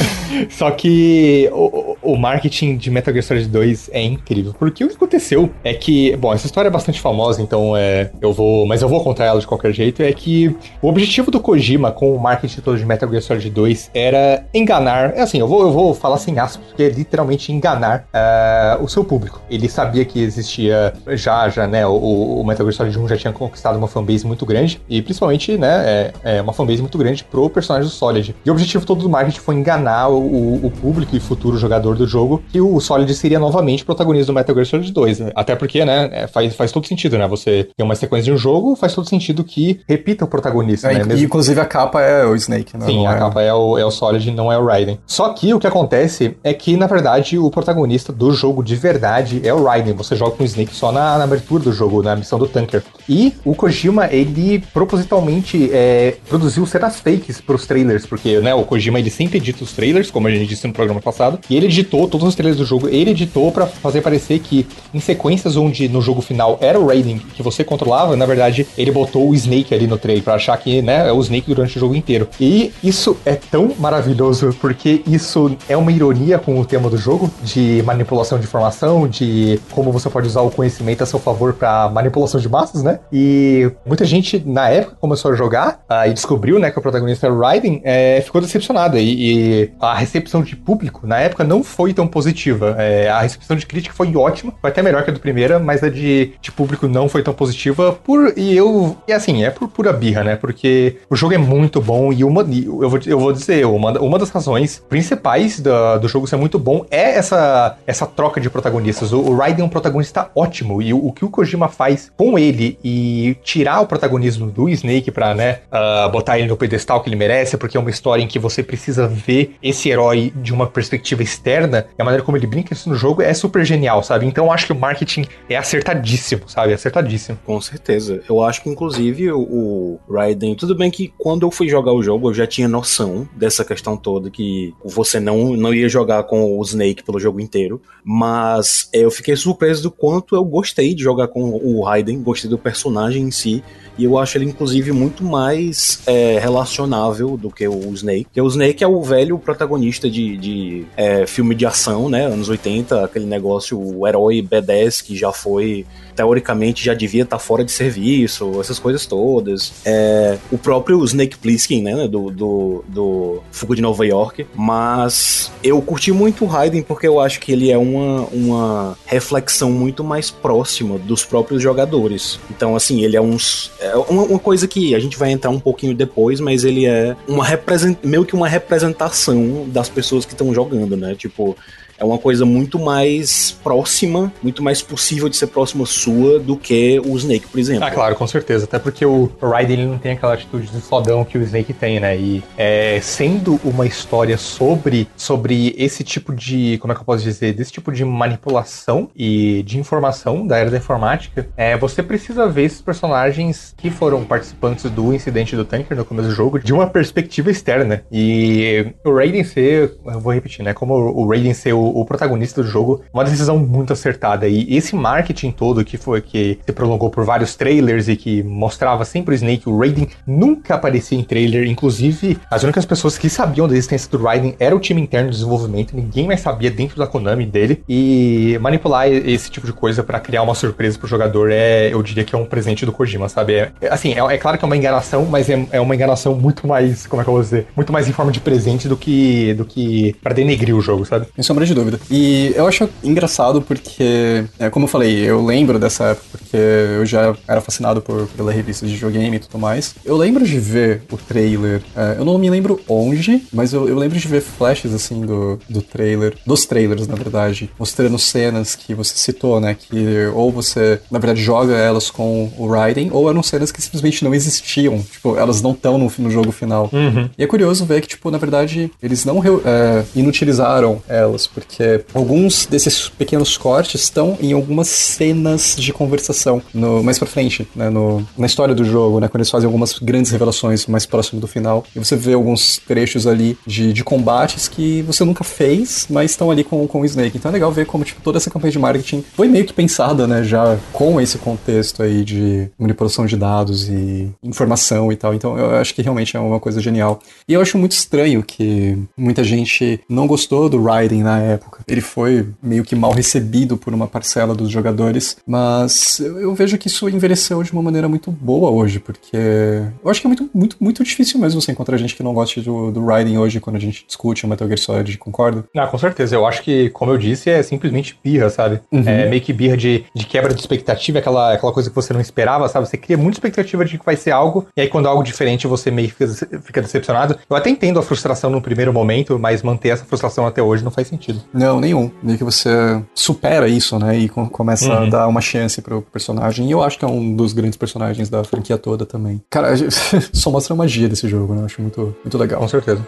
Só 0.50 0.70
que 0.70 1.48
o, 1.52 1.96
o 2.02 2.16
marketing 2.16 2.76
de 2.76 2.90
Metal 2.90 3.12
Gear 3.12 3.24
Solid 3.24 3.48
2 3.48 3.90
é 3.92 4.02
incrível. 4.02 4.54
Porque 4.58 4.84
o 4.84 4.88
que 4.88 4.94
aconteceu 4.94 5.50
é 5.62 5.74
que, 5.74 6.16
bom, 6.16 6.32
essa 6.32 6.46
história 6.46 6.68
é 6.68 6.70
bastante 6.70 7.00
famosa, 7.00 7.42
então 7.42 7.76
é, 7.76 8.10
eu 8.20 8.32
vou, 8.32 8.66
mas 8.66 8.82
eu 8.82 8.88
vou 8.88 9.02
contar 9.02 9.24
ela 9.24 9.40
de 9.40 9.46
qualquer 9.46 9.72
jeito, 9.72 10.02
é 10.02 10.12
que 10.12 10.54
o 10.80 10.88
objetivo 10.88 11.30
do 11.30 11.40
Kojima 11.40 11.92
com 11.92 12.14
o 12.14 12.20
marketing 12.20 12.60
todo 12.60 12.78
de 12.78 12.84
Metal 12.84 13.08
Gear 13.08 13.22
Solid 13.22 13.50
2 13.50 13.90
era 13.94 14.44
enganar, 14.52 15.16
é 15.16 15.22
assim, 15.22 15.38
eu 15.38 15.48
vou, 15.48 15.62
eu 15.62 15.72
vou 15.72 15.94
falar 15.94 16.18
sem 16.18 16.38
aspas, 16.38 16.66
porque 16.66 16.82
é 16.82 16.88
literalmente 16.88 17.52
enganar 17.52 18.06
uh, 18.12 18.82
o 18.82 18.88
seu 18.88 19.04
público. 19.04 19.40
Ele 19.54 19.68
sabia 19.68 20.04
que 20.04 20.20
existia 20.20 20.92
já, 21.08 21.48
já, 21.48 21.66
né, 21.66 21.86
o, 21.86 22.40
o 22.40 22.46
Metal 22.46 22.64
Gear 22.66 22.74
Solid 22.74 22.98
1 22.98 23.08
já 23.08 23.16
tinha 23.16 23.32
conquistado 23.32 23.76
uma 23.76 23.88
fanbase 23.88 24.26
muito 24.26 24.46
grande, 24.46 24.80
e 24.88 25.02
principalmente, 25.02 25.56
né, 25.58 26.12
é, 26.24 26.36
é 26.36 26.42
uma 26.42 26.52
fanbase 26.52 26.80
muito 26.80 26.96
grande 26.98 27.24
pro 27.24 27.48
personagem 27.50 27.88
do 27.88 27.94
Solid. 27.94 28.34
E 28.44 28.50
o 28.50 28.52
objetivo 28.52 28.84
todo 28.86 29.02
do 29.02 29.10
marketing 29.10 29.40
foi 29.40 29.54
enganar 29.54 30.08
o, 30.08 30.66
o 30.66 30.70
público 30.70 31.14
e 31.14 31.20
futuro 31.20 31.56
jogador 31.56 31.96
do 31.96 32.06
jogo 32.06 32.42
que 32.50 32.60
o 32.60 32.80
Solid 32.80 33.12
seria 33.14 33.38
novamente 33.38 33.84
protagonista 33.84 34.32
do 34.32 34.34
Metal 34.34 34.54
Gear 34.54 34.66
Solid 34.66 34.92
2. 34.92 35.20
Até 35.34 35.54
porque, 35.54 35.84
né, 35.84 36.08
é, 36.12 36.26
faz, 36.26 36.54
faz 36.54 36.72
todo 36.72 36.86
sentido, 36.86 37.18
né? 37.18 37.26
Você 37.28 37.68
tem 37.76 37.84
uma 37.84 37.94
sequência 37.94 38.24
de 38.24 38.32
um 38.32 38.36
jogo, 38.36 38.74
faz 38.76 38.94
todo 38.94 39.08
sentido 39.08 39.44
que 39.44 39.80
repita 39.88 40.24
o 40.24 40.28
protagonista, 40.28 40.90
é, 40.90 40.94
né? 40.94 41.04
Mesmo... 41.04 41.24
Inclusive 41.24 41.60
a 41.60 41.64
capa 41.64 42.00
é 42.00 42.24
o 42.24 42.34
Snake, 42.34 42.76
né? 42.76 42.86
Sim, 42.86 43.06
a 43.06 43.12
é... 43.12 43.18
capa 43.18 43.42
é 43.42 43.52
o, 43.52 43.78
é 43.78 43.84
o 43.84 43.90
Solid, 43.90 44.30
não 44.30 44.50
é 44.50 44.58
o 44.58 44.64
Raiden. 44.64 44.98
Só 45.06 45.30
que 45.30 45.52
o 45.52 45.58
que 45.58 45.66
acontece 45.66 46.36
é 46.42 46.54
que, 46.54 46.76
na 46.76 46.86
verdade, 46.86 47.38
o 47.38 47.50
protagonista 47.50 48.12
do 48.12 48.32
jogo 48.32 48.62
de 48.62 48.76
verdade 48.76 49.41
é 49.42 49.52
o 49.52 49.64
Raiden. 49.64 49.94
Você 49.94 50.16
joga 50.16 50.36
com 50.36 50.42
o 50.42 50.46
Snake 50.46 50.74
só 50.74 50.92
na, 50.92 51.18
na 51.18 51.24
abertura 51.24 51.64
do 51.64 51.72
jogo, 51.72 52.02
na 52.02 52.16
missão 52.16 52.38
do 52.38 52.46
Tanker. 52.46 52.82
E 53.08 53.34
o 53.44 53.54
Kojima, 53.54 54.06
ele 54.12 54.62
propositalmente 54.72 55.70
é, 55.72 56.16
produziu 56.28 56.64
cenas 56.66 57.00
fakes 57.00 57.40
pros 57.40 57.66
trailers, 57.66 58.06
porque, 58.06 58.38
né, 58.40 58.54
o 58.54 58.64
Kojima, 58.64 58.98
ele 58.98 59.10
sempre 59.10 59.38
edita 59.38 59.64
os 59.64 59.72
trailers, 59.72 60.10
como 60.10 60.28
a 60.28 60.30
gente 60.30 60.48
disse 60.48 60.66
no 60.66 60.72
programa 60.72 61.00
passado, 61.00 61.38
e 61.48 61.56
ele 61.56 61.66
editou 61.66 62.08
todos 62.08 62.26
os 62.26 62.34
trailers 62.34 62.58
do 62.58 62.64
jogo, 62.64 62.88
ele 62.88 63.10
editou 63.10 63.50
para 63.50 63.66
fazer 63.66 64.00
parecer 64.00 64.38
que 64.38 64.66
em 64.92 65.00
sequências 65.00 65.56
onde 65.56 65.88
no 65.88 66.00
jogo 66.00 66.20
final 66.20 66.58
era 66.60 66.78
o 66.78 66.86
Raiden 66.86 67.18
que 67.18 67.42
você 67.42 67.64
controlava, 67.64 68.16
na 68.16 68.26
verdade, 68.26 68.66
ele 68.76 68.90
botou 68.90 69.28
o 69.28 69.34
Snake 69.34 69.74
ali 69.74 69.86
no 69.86 69.98
trailer 69.98 70.22
para 70.22 70.34
achar 70.34 70.56
que, 70.56 70.82
né, 70.82 71.08
é 71.08 71.12
o 71.12 71.20
Snake 71.20 71.52
durante 71.54 71.76
o 71.76 71.80
jogo 71.80 71.94
inteiro. 71.94 72.28
E 72.40 72.72
isso 72.82 73.16
é 73.24 73.34
tão 73.34 73.72
maravilhoso 73.78 74.54
porque 74.60 75.02
isso 75.06 75.56
é 75.68 75.76
uma 75.76 75.90
ironia 75.90 76.38
com 76.38 76.58
o 76.60 76.64
tema 76.64 76.88
do 76.88 76.96
jogo 76.96 77.30
de 77.42 77.82
manipulação 77.84 78.38
de 78.38 78.44
informação, 78.44 79.08
de 79.08 79.31
como 79.70 79.92
você 79.92 80.08
pode 80.08 80.26
usar 80.26 80.42
o 80.42 80.50
conhecimento 80.50 81.02
a 81.02 81.06
seu 81.06 81.18
favor 81.18 81.54
para 81.54 81.88
manipulação 81.88 82.40
de 82.40 82.48
massas, 82.48 82.82
né? 82.82 83.00
E 83.12 83.70
muita 83.86 84.04
gente 84.04 84.42
na 84.44 84.68
época 84.68 84.96
começou 85.00 85.32
a 85.32 85.34
jogar 85.34 85.80
uh, 85.90 86.08
e 86.08 86.12
descobriu, 86.12 86.58
né, 86.58 86.70
que 86.70 86.78
o 86.78 86.82
protagonista 86.82 87.26
era 87.26 87.36
Raiden, 87.36 87.80
é, 87.84 88.20
ficou 88.20 88.40
decepcionada 88.40 88.98
e, 88.98 89.62
e, 89.62 89.72
a 89.80 89.94
recepção 89.94 90.42
de 90.42 90.56
público 90.56 91.06
na 91.06 91.18
época 91.18 91.44
não 91.44 91.62
foi 91.62 91.92
tão 91.92 92.06
positiva. 92.06 92.76
É, 92.78 93.08
a 93.08 93.20
recepção 93.20 93.56
de 93.56 93.66
crítica 93.66 93.94
foi 93.94 94.14
ótima, 94.16 94.52
foi 94.60 94.70
até 94.70 94.82
melhor 94.82 95.04
que 95.04 95.10
a 95.10 95.12
do 95.12 95.20
primeira, 95.20 95.58
mas 95.58 95.82
a 95.82 95.88
de, 95.88 96.32
de 96.40 96.52
público 96.52 96.88
não 96.88 97.08
foi 97.08 97.22
tão 97.22 97.34
positiva 97.34 97.92
por 97.92 98.32
e 98.36 98.56
eu 98.56 98.96
e 99.06 99.12
assim 99.12 99.44
é 99.44 99.50
por 99.50 99.68
pura 99.68 99.92
birra, 99.92 100.24
né? 100.24 100.36
Porque 100.36 100.96
o 101.08 101.16
jogo 101.16 101.34
é 101.34 101.38
muito 101.38 101.80
bom 101.80 102.12
e 102.12 102.24
uma 102.24 102.42
eu 102.42 102.88
vou, 102.88 103.00
eu 103.06 103.18
vou 103.18 103.32
dizer 103.32 103.66
uma, 103.66 103.98
uma 104.00 104.18
das 104.18 104.30
razões 104.30 104.82
principais 104.88 105.60
do, 105.60 105.98
do 105.98 106.08
jogo 106.08 106.26
ser 106.26 106.36
muito 106.36 106.58
bom 106.58 106.84
é 106.90 107.16
essa 107.16 107.76
essa 107.86 108.06
troca 108.06 108.40
de 108.40 108.50
protagonistas. 108.50 109.12
O, 109.12 109.20
o 109.22 109.36
Raiden 109.36 109.62
é 109.62 109.64
um 109.64 109.68
protagonista 109.68 110.30
ótimo 110.34 110.82
e 110.82 110.92
o, 110.92 111.06
o, 111.06 111.12
que 111.12 111.24
o 111.24 111.30
Kojima 111.30 111.68
faz 111.68 112.12
com 112.16 112.38
ele 112.38 112.78
e 112.82 113.36
tirar 113.42 113.80
o 113.80 113.86
protagonismo 113.86 114.50
do 114.50 114.68
Snake 114.68 115.10
para 115.10 115.34
né 115.34 115.60
uh, 115.70 116.10
botar 116.10 116.38
ele 116.38 116.48
no 116.48 116.56
pedestal 116.56 117.00
que 117.00 117.08
ele 117.08 117.16
merece, 117.16 117.56
porque 117.56 117.76
é 117.76 117.80
uma 117.80 117.90
história 117.90 118.22
em 118.22 118.28
que 118.28 118.38
você 118.38 118.62
precisa 118.62 119.06
ver 119.06 119.56
esse 119.62 119.88
herói 119.88 120.32
de 120.36 120.52
uma 120.52 120.66
perspectiva 120.66 121.22
externa 121.22 121.86
e 121.98 122.02
a 122.02 122.04
maneira 122.04 122.24
como 122.24 122.36
ele 122.36 122.46
brinca 122.46 122.72
isso 122.72 122.88
no 122.88 122.94
jogo 122.94 123.22
é 123.22 123.32
super 123.34 123.64
genial, 123.64 124.02
sabe? 124.02 124.26
Então 124.26 124.46
eu 124.46 124.52
acho 124.52 124.66
que 124.66 124.72
o 124.72 124.76
marketing 124.76 125.24
é 125.48 125.56
acertadíssimo, 125.56 126.48
sabe? 126.48 126.72
Acertadíssimo. 126.72 127.38
Com 127.44 127.60
certeza. 127.60 128.22
Eu 128.28 128.42
acho 128.42 128.62
que, 128.62 128.68
inclusive, 128.68 129.30
o, 129.32 129.40
o 129.40 130.00
Raiden. 130.12 130.54
Tudo 130.54 130.74
bem 130.74 130.90
que 130.90 131.12
quando 131.18 131.46
eu 131.46 131.50
fui 131.50 131.68
jogar 131.68 131.92
o 131.92 132.02
jogo, 132.02 132.30
eu 132.30 132.34
já 132.34 132.46
tinha 132.46 132.68
noção 132.68 133.28
dessa 133.34 133.64
questão 133.64 133.96
toda, 133.96 134.30
que 134.30 134.74
você 134.84 135.20
não, 135.20 135.56
não 135.56 135.72
ia 135.72 135.88
jogar 135.88 136.24
com 136.24 136.58
o 136.58 136.62
Snake 136.62 137.02
pelo 137.02 137.20
jogo 137.20 137.40
inteiro. 137.40 137.80
Mas 138.04 138.88
eu 138.92 139.10
fiquei 139.12 139.36
surpreso 139.36 139.82
do 139.82 139.90
quanto 139.90 140.34
eu 140.34 140.44
gostei 140.44 140.94
de 140.94 141.02
jogar 141.02 141.28
com 141.28 141.50
o 141.50 141.82
Raiden, 141.82 142.22
gostei 142.22 142.50
do 142.50 142.58
personagem 142.58 143.22
em 143.22 143.30
si. 143.30 143.62
E 143.98 144.04
eu 144.04 144.16
acho 144.18 144.38
ele, 144.38 144.46
inclusive, 144.46 144.90
muito 144.90 145.22
mais 145.22 146.00
é, 146.06 146.38
relacionável 146.38 147.36
do 147.36 147.50
que 147.50 147.68
o 147.68 147.92
Snake. 147.92 148.24
Porque 148.24 148.40
o 148.40 148.48
Snake 148.48 148.82
é 148.82 148.88
o 148.88 149.02
velho 149.02 149.38
protagonista 149.38 150.10
de, 150.10 150.36
de 150.38 150.86
é, 150.96 151.26
filme 151.26 151.54
de 151.54 151.66
ação, 151.66 152.08
né? 152.08 152.24
Anos 152.24 152.48
80, 152.48 153.04
aquele 153.04 153.26
negócio, 153.26 153.78
o 153.78 154.08
herói 154.08 154.42
B10 154.42 155.04
que 155.04 155.14
já 155.14 155.30
foi 155.30 155.84
teoricamente 156.14 156.84
já 156.84 156.94
devia 156.94 157.22
estar 157.22 157.36
tá 157.36 157.42
fora 157.42 157.64
de 157.64 157.72
serviço, 157.72 158.60
essas 158.60 158.78
coisas 158.78 159.06
todas. 159.06 159.72
É, 159.84 160.38
o 160.50 160.58
próprio 160.58 161.02
Snake 161.04 161.38
Plissken, 161.38 161.82
né, 161.82 162.08
do, 162.08 162.30
do, 162.30 162.84
do 162.88 163.42
Fuga 163.50 163.74
de 163.76 163.82
Nova 163.82 164.06
York, 164.06 164.46
mas 164.54 165.50
eu 165.62 165.80
curti 165.82 166.12
muito 166.12 166.44
o 166.44 166.46
Raiden 166.46 166.82
porque 166.82 167.06
eu 167.06 167.20
acho 167.20 167.40
que 167.40 167.52
ele 167.52 167.70
é 167.70 167.78
uma, 167.78 168.26
uma 168.26 168.98
reflexão 169.06 169.70
muito 169.70 170.04
mais 170.04 170.30
próxima 170.30 170.98
dos 170.98 171.24
próprios 171.24 171.62
jogadores. 171.62 172.38
Então, 172.50 172.76
assim, 172.76 173.02
ele 173.02 173.16
é 173.16 173.20
uns. 173.20 173.70
É 173.80 173.96
uma, 173.96 174.22
uma 174.22 174.38
coisa 174.38 174.66
que 174.66 174.94
a 174.94 174.98
gente 174.98 175.16
vai 175.16 175.30
entrar 175.30 175.50
um 175.50 175.60
pouquinho 175.60 175.94
depois, 175.94 176.40
mas 176.40 176.64
ele 176.64 176.86
é 176.86 177.16
uma 177.26 177.44
represent, 177.44 177.98
meio 178.02 178.24
que 178.24 178.34
uma 178.34 178.48
representação 178.48 179.66
das 179.68 179.88
pessoas 179.88 180.24
que 180.24 180.32
estão 180.32 180.52
jogando, 180.54 180.96
né? 180.96 181.14
Tipo, 181.14 181.56
é 181.98 182.04
uma 182.04 182.18
coisa 182.18 182.44
muito 182.44 182.78
mais 182.78 183.52
próxima, 183.62 184.32
muito 184.42 184.62
mais 184.62 184.82
possível 184.82 185.28
de 185.28 185.36
ser 185.36 185.46
próxima 185.48 185.86
sua 185.86 186.38
do 186.38 186.56
que 186.56 187.00
o 187.04 187.16
Snake, 187.16 187.46
por 187.46 187.58
exemplo. 187.58 187.84
Ah, 187.84 187.90
claro, 187.90 188.16
com 188.16 188.26
certeza. 188.26 188.64
Até 188.64 188.78
porque 188.78 189.04
o 189.04 189.30
Raiden 189.40 189.80
ele 189.80 189.86
não 189.86 189.98
tem 189.98 190.12
aquela 190.12 190.34
atitude 190.34 190.66
de 190.66 190.80
fodão 190.80 191.24
que 191.24 191.38
o 191.38 191.42
Snake 191.42 191.72
tem, 191.72 192.00
né? 192.00 192.16
E 192.16 192.42
é, 192.56 193.00
sendo 193.00 193.60
uma 193.64 193.86
história 193.86 194.36
sobre, 194.36 195.08
sobre 195.16 195.74
esse 195.78 196.02
tipo 196.02 196.34
de. 196.34 196.78
Como 196.78 196.92
é 196.92 196.96
que 196.96 197.02
eu 197.02 197.04
posso 197.04 197.22
dizer? 197.22 197.52
Desse 197.52 197.72
tipo 197.72 197.92
de 197.92 198.04
manipulação 198.04 199.10
e 199.16 199.62
de 199.64 199.78
informação 199.78 200.46
da 200.46 200.58
era 200.58 200.70
da 200.70 200.78
informática, 200.78 201.48
é, 201.56 201.76
você 201.76 202.02
precisa 202.02 202.48
ver 202.48 202.64
esses 202.64 202.80
personagens 202.80 203.74
que 203.76 203.90
foram 203.90 204.24
participantes 204.24 204.90
do 204.90 205.12
incidente 205.12 205.56
do 205.56 205.64
Tanker 205.64 205.96
no 205.96 206.04
começo 206.04 206.28
do 206.28 206.34
jogo 206.34 206.58
de 206.58 206.72
uma 206.72 206.86
perspectiva 206.86 207.50
externa. 207.50 208.04
E 208.10 208.92
o 209.04 209.14
Raiden 209.14 209.44
ser. 209.44 209.96
Eu 210.04 210.20
vou 210.20 210.32
repetir, 210.32 210.64
né? 210.64 210.72
Como 210.72 210.94
o 210.94 211.28
Raiden 211.28 211.54
ser 211.54 211.72
o 211.72 211.91
o, 212.00 212.04
protagonista 212.04 212.62
do 212.62 212.68
jogo, 212.68 213.02
uma 213.12 213.24
decisão 213.24 213.58
muito 213.58 213.92
acertada. 213.92 214.48
E 214.48 214.76
esse 214.76 214.94
marketing 214.94 215.50
todo 215.50 215.84
que 215.84 215.96
foi 215.96 216.20
que 216.20 216.58
se 216.64 216.72
prolongou 216.72 217.10
por 217.10 217.24
vários 217.24 217.54
trailers 217.54 218.08
e 218.08 218.16
que 218.16 218.42
mostrava 218.42 219.04
sempre 219.04 219.34
o 219.34 219.36
Snake, 219.36 219.68
o 219.68 219.78
Raiden 219.78 220.08
nunca 220.26 220.74
aparecia 220.74 221.18
em 221.18 221.24
trailer. 221.24 221.66
Inclusive, 221.66 222.38
as 222.50 222.62
únicas 222.62 222.84
pessoas 222.84 223.16
que 223.18 223.28
sabiam 223.28 223.68
da 223.68 223.74
existência 223.74 224.10
do 224.10 224.22
Raiden 224.22 224.54
era 224.58 224.74
o 224.74 224.80
time 224.80 225.00
interno 225.00 225.30
de 225.30 225.36
desenvolvimento, 225.36 225.94
ninguém 225.94 226.26
mais 226.26 226.40
sabia 226.40 226.70
dentro 226.70 226.98
da 226.98 227.06
Konami 227.06 227.46
dele. 227.46 227.82
E 227.88 228.58
manipular 228.60 229.08
esse 229.08 229.50
tipo 229.50 229.66
de 229.66 229.72
coisa 229.72 230.02
para 230.02 230.20
criar 230.20 230.42
uma 230.42 230.54
surpresa 230.54 230.98
pro 230.98 231.08
jogador 231.08 231.50
é, 231.50 231.92
eu 231.92 232.02
diria 232.02 232.24
que 232.24 232.34
é 232.34 232.38
um 232.38 232.44
presente 232.44 232.86
do 232.86 232.92
Kojima, 232.92 233.28
sabe? 233.28 233.54
É, 233.54 233.72
assim, 233.90 234.12
é, 234.12 234.34
é, 234.34 234.38
claro 234.38 234.58
que 234.58 234.64
é 234.64 234.66
uma 234.66 234.76
enganação, 234.76 235.24
mas 235.26 235.48
é, 235.48 235.66
é, 235.70 235.80
uma 235.80 235.94
enganação 235.94 236.34
muito 236.34 236.66
mais, 236.66 237.06
como 237.06 237.20
é 237.20 237.24
que 237.24 237.30
eu 237.30 237.34
vou 237.34 237.42
dizer? 237.42 237.66
Muito 237.76 237.92
mais 237.92 238.08
em 238.08 238.12
forma 238.12 238.32
de 238.32 238.40
presente 238.40 238.88
do 238.88 238.96
que, 238.96 239.54
do 239.54 239.64
que 239.64 240.14
para 240.22 240.34
denegrir 240.34 240.74
o 240.74 240.80
jogo, 240.80 241.04
sabe? 241.04 241.26
Sem 241.34 241.42
sombra 241.42 241.64
de 241.64 241.71
dúvida. 241.74 242.00
E 242.10 242.52
eu 242.54 242.66
acho 242.66 242.88
engraçado 243.02 243.62
porque, 243.62 244.44
é, 244.58 244.70
como 244.70 244.84
eu 244.84 244.88
falei, 244.88 245.18
eu 245.24 245.44
lembro 245.44 245.78
dessa 245.78 246.04
época 246.04 246.26
porque 246.32 246.56
eu 246.56 247.06
já 247.06 247.34
era 247.48 247.60
fascinado 247.60 248.00
por, 248.00 248.26
pela 248.28 248.52
revista 248.52 248.86
de 248.86 248.92
videogame 248.92 249.36
e 249.36 249.40
tudo 249.40 249.58
mais. 249.58 249.94
Eu 250.04 250.16
lembro 250.16 250.44
de 250.44 250.58
ver 250.58 251.02
o 251.10 251.16
trailer, 251.16 251.82
é, 251.96 252.16
eu 252.18 252.24
não 252.24 252.38
me 252.38 252.50
lembro 252.50 252.80
onde, 252.88 253.42
mas 253.52 253.72
eu, 253.72 253.88
eu, 253.88 253.96
lembro 253.96 254.18
de 254.18 254.28
ver 254.28 254.40
flashes 254.40 254.92
assim 254.92 255.20
do, 255.22 255.58
do 255.68 255.80
trailer, 255.80 256.34
dos 256.46 256.66
trailers 256.66 257.06
na 257.06 257.14
verdade, 257.14 257.70
mostrando 257.78 258.18
cenas 258.18 258.74
que 258.74 258.94
você 258.94 259.14
citou, 259.16 259.60
né? 259.60 259.74
Que 259.78 260.26
ou 260.34 260.50
você, 260.50 261.00
na 261.10 261.18
verdade, 261.18 261.42
joga 261.42 261.74
elas 261.74 262.10
com 262.10 262.50
o 262.56 262.66
Raiden, 262.68 263.10
ou 263.12 263.28
eram 263.28 263.42
cenas 263.42 263.72
que 263.72 263.80
simplesmente 263.80 264.24
não 264.24 264.34
existiam. 264.34 265.02
Tipo, 265.02 265.36
elas 265.36 265.62
não 265.62 265.72
estão 265.72 265.98
no, 265.98 266.12
no 266.18 266.30
jogo 266.30 266.52
final. 266.52 266.90
Uhum. 266.92 267.28
E 267.36 267.42
é 267.42 267.46
curioso 267.46 267.84
ver 267.84 268.00
que, 268.00 268.08
tipo, 268.08 268.30
na 268.30 268.38
verdade, 268.38 268.90
eles 269.02 269.24
não 269.24 269.42
é, 269.44 270.04
inutilizaram 270.14 271.02
elas, 271.08 271.46
porque 271.46 271.61
porque 271.62 272.04
alguns 272.12 272.66
desses 272.66 273.08
pequenos 273.08 273.56
cortes 273.56 274.02
estão 274.02 274.36
em 274.40 274.52
algumas 274.52 274.88
cenas 274.88 275.76
de 275.78 275.92
conversação 275.92 276.62
no, 276.74 277.02
mais 277.02 277.18
pra 277.18 277.26
frente, 277.26 277.66
né, 277.74 277.88
no, 277.88 278.26
na 278.36 278.46
história 278.46 278.74
do 278.74 278.84
jogo, 278.84 279.20
né, 279.20 279.28
quando 279.28 279.40
eles 279.40 279.50
fazem 279.50 279.66
algumas 279.66 279.98
grandes 279.98 280.30
revelações 280.30 280.86
mais 280.86 281.06
próximo 281.06 281.40
do 281.40 281.46
final. 281.46 281.84
E 281.94 281.98
você 281.98 282.16
vê 282.16 282.34
alguns 282.34 282.78
trechos 282.78 283.26
ali 283.26 283.56
de, 283.66 283.92
de 283.92 284.04
combates 284.04 284.68
que 284.68 285.02
você 285.02 285.24
nunca 285.24 285.44
fez, 285.44 286.06
mas 286.10 286.32
estão 286.32 286.50
ali 286.50 286.64
com, 286.64 286.86
com 286.86 287.00
o 287.00 287.04
Snake. 287.04 287.38
Então 287.38 287.50
é 287.50 287.52
legal 287.52 287.70
ver 287.70 287.86
como 287.86 288.04
tipo, 288.04 288.20
toda 288.20 288.38
essa 288.38 288.50
campanha 288.50 288.72
de 288.72 288.78
marketing 288.78 289.24
foi 289.34 289.48
meio 289.48 289.64
que 289.64 289.72
pensada, 289.72 290.26
né, 290.26 290.42
já 290.42 290.78
com 290.92 291.20
esse 291.20 291.38
contexto 291.38 292.02
aí 292.02 292.24
de 292.24 292.68
manipulação 292.78 293.26
de 293.26 293.36
dados 293.36 293.88
e 293.88 294.30
informação 294.42 295.12
e 295.12 295.16
tal. 295.16 295.34
Então 295.34 295.56
eu 295.56 295.76
acho 295.76 295.94
que 295.94 296.02
realmente 296.02 296.36
é 296.36 296.40
uma 296.40 296.60
coisa 296.60 296.80
genial. 296.80 297.20
E 297.48 297.54
eu 297.54 297.60
acho 297.60 297.78
muito 297.78 297.92
estranho 297.92 298.42
que 298.42 298.98
muita 299.16 299.44
gente 299.44 300.00
não 300.08 300.26
gostou 300.26 300.68
do 300.68 300.82
Raiden 300.82 301.22
na 301.22 301.38
época 301.38 301.51
época. 301.52 301.80
Ele 301.86 302.00
foi 302.00 302.48
meio 302.62 302.84
que 302.84 302.94
mal 302.94 303.12
recebido 303.12 303.76
por 303.76 303.92
uma 303.92 304.06
parcela 304.06 304.54
dos 304.54 304.70
jogadores, 304.70 305.36
mas 305.46 306.20
eu, 306.20 306.54
vejo 306.54 306.78
que 306.78 306.88
isso 306.88 307.08
envelheceu 307.08 307.62
de 307.62 307.72
uma 307.72 307.82
maneira 307.82 308.08
muito 308.08 308.30
boa 308.30 308.70
hoje, 308.70 308.98
porque 308.98 309.36
eu 309.36 310.10
acho 310.10 310.20
que 310.20 310.26
é 310.26 310.28
muito, 310.28 310.50
muito, 310.52 310.76
muito 310.80 311.04
difícil 311.04 311.40
mesmo 311.40 311.60
você 311.60 311.72
encontrar 311.72 311.96
gente 311.96 312.14
que 312.14 312.22
não 312.22 312.34
goste 312.34 312.60
do, 312.60 312.90
do 312.90 313.04
Raiden 313.04 313.38
hoje 313.38 313.60
quando 313.60 313.76
a 313.76 313.80
gente 313.80 314.04
discute 314.06 314.44
o 314.44 314.48
Metal 314.48 314.66
Gear 314.66 314.78
Solid, 314.78 315.18
concorda? 315.18 315.64
Ah, 315.76 315.86
com 315.86 315.98
certeza. 315.98 316.34
Eu 316.36 316.46
acho 316.46 316.62
que, 316.62 316.90
como 316.90 317.12
eu 317.12 317.18
disse, 317.18 317.50
é 317.50 317.62
simplesmente 317.62 318.18
birra, 318.22 318.50
sabe? 318.50 318.80
Uhum. 318.90 319.02
É 319.06 319.28
meio 319.28 319.42
que 319.42 319.52
birra 319.52 319.76
de, 319.76 320.04
de 320.14 320.26
quebra 320.26 320.54
de 320.54 320.60
expectativa, 320.60 321.18
aquela, 321.18 321.54
aquela 321.54 321.72
coisa 321.72 321.88
que 321.88 321.96
você 321.96 322.12
não 322.12 322.20
esperava, 322.20 322.68
sabe? 322.68 322.88
Você 322.88 322.96
cria 322.96 323.16
muita 323.16 323.36
expectativa 323.36 323.84
de 323.84 323.98
que 323.98 324.04
vai 324.04 324.16
ser 324.16 324.30
algo, 324.30 324.66
e 324.76 324.80
aí 324.80 324.88
quando 324.88 325.06
é 325.06 325.08
algo 325.08 325.22
diferente 325.22 325.66
você 325.66 325.90
meio 325.90 326.08
que 326.08 326.14
fica, 326.14 326.60
fica 326.62 326.82
decepcionado. 326.82 327.38
Eu 327.48 327.56
até 327.56 327.70
entendo 327.70 327.98
a 327.98 328.02
frustração 328.02 328.50
no 328.50 328.60
primeiro 328.60 328.92
momento, 328.92 329.38
mas 329.38 329.62
manter 329.62 329.90
essa 329.90 330.04
frustração 330.04 330.46
até 330.46 330.62
hoje 330.62 330.84
não 330.84 330.90
faz 330.90 331.08
sentido. 331.08 331.41
Não, 331.52 331.80
nenhum. 331.80 332.10
Meio 332.22 332.38
que 332.38 332.44
você 332.44 333.02
supera 333.14 333.68
isso, 333.68 333.98
né? 333.98 334.18
E 334.18 334.28
começa 334.28 334.88
uhum. 334.88 335.06
a 335.06 335.06
dar 335.06 335.28
uma 335.28 335.40
chance 335.40 335.80
pro 335.80 336.02
personagem. 336.02 336.68
E 336.68 336.70
eu 336.70 336.82
acho 336.82 336.98
que 336.98 337.04
é 337.04 337.08
um 337.08 337.34
dos 337.34 337.52
grandes 337.52 337.76
personagens 337.76 338.28
da 338.28 338.44
franquia 338.44 338.78
toda 338.78 339.06
também. 339.06 339.42
Cara, 339.50 339.74
só 340.32 340.50
mostra 340.50 340.74
a 340.74 340.76
magia 340.76 341.08
desse 341.08 341.28
jogo, 341.28 341.54
né? 341.54 341.62
Eu 341.62 341.66
acho 341.66 341.80
muito, 341.80 342.14
muito 342.24 342.38
legal. 342.38 342.60
Com 342.60 342.68
certeza. 342.68 343.06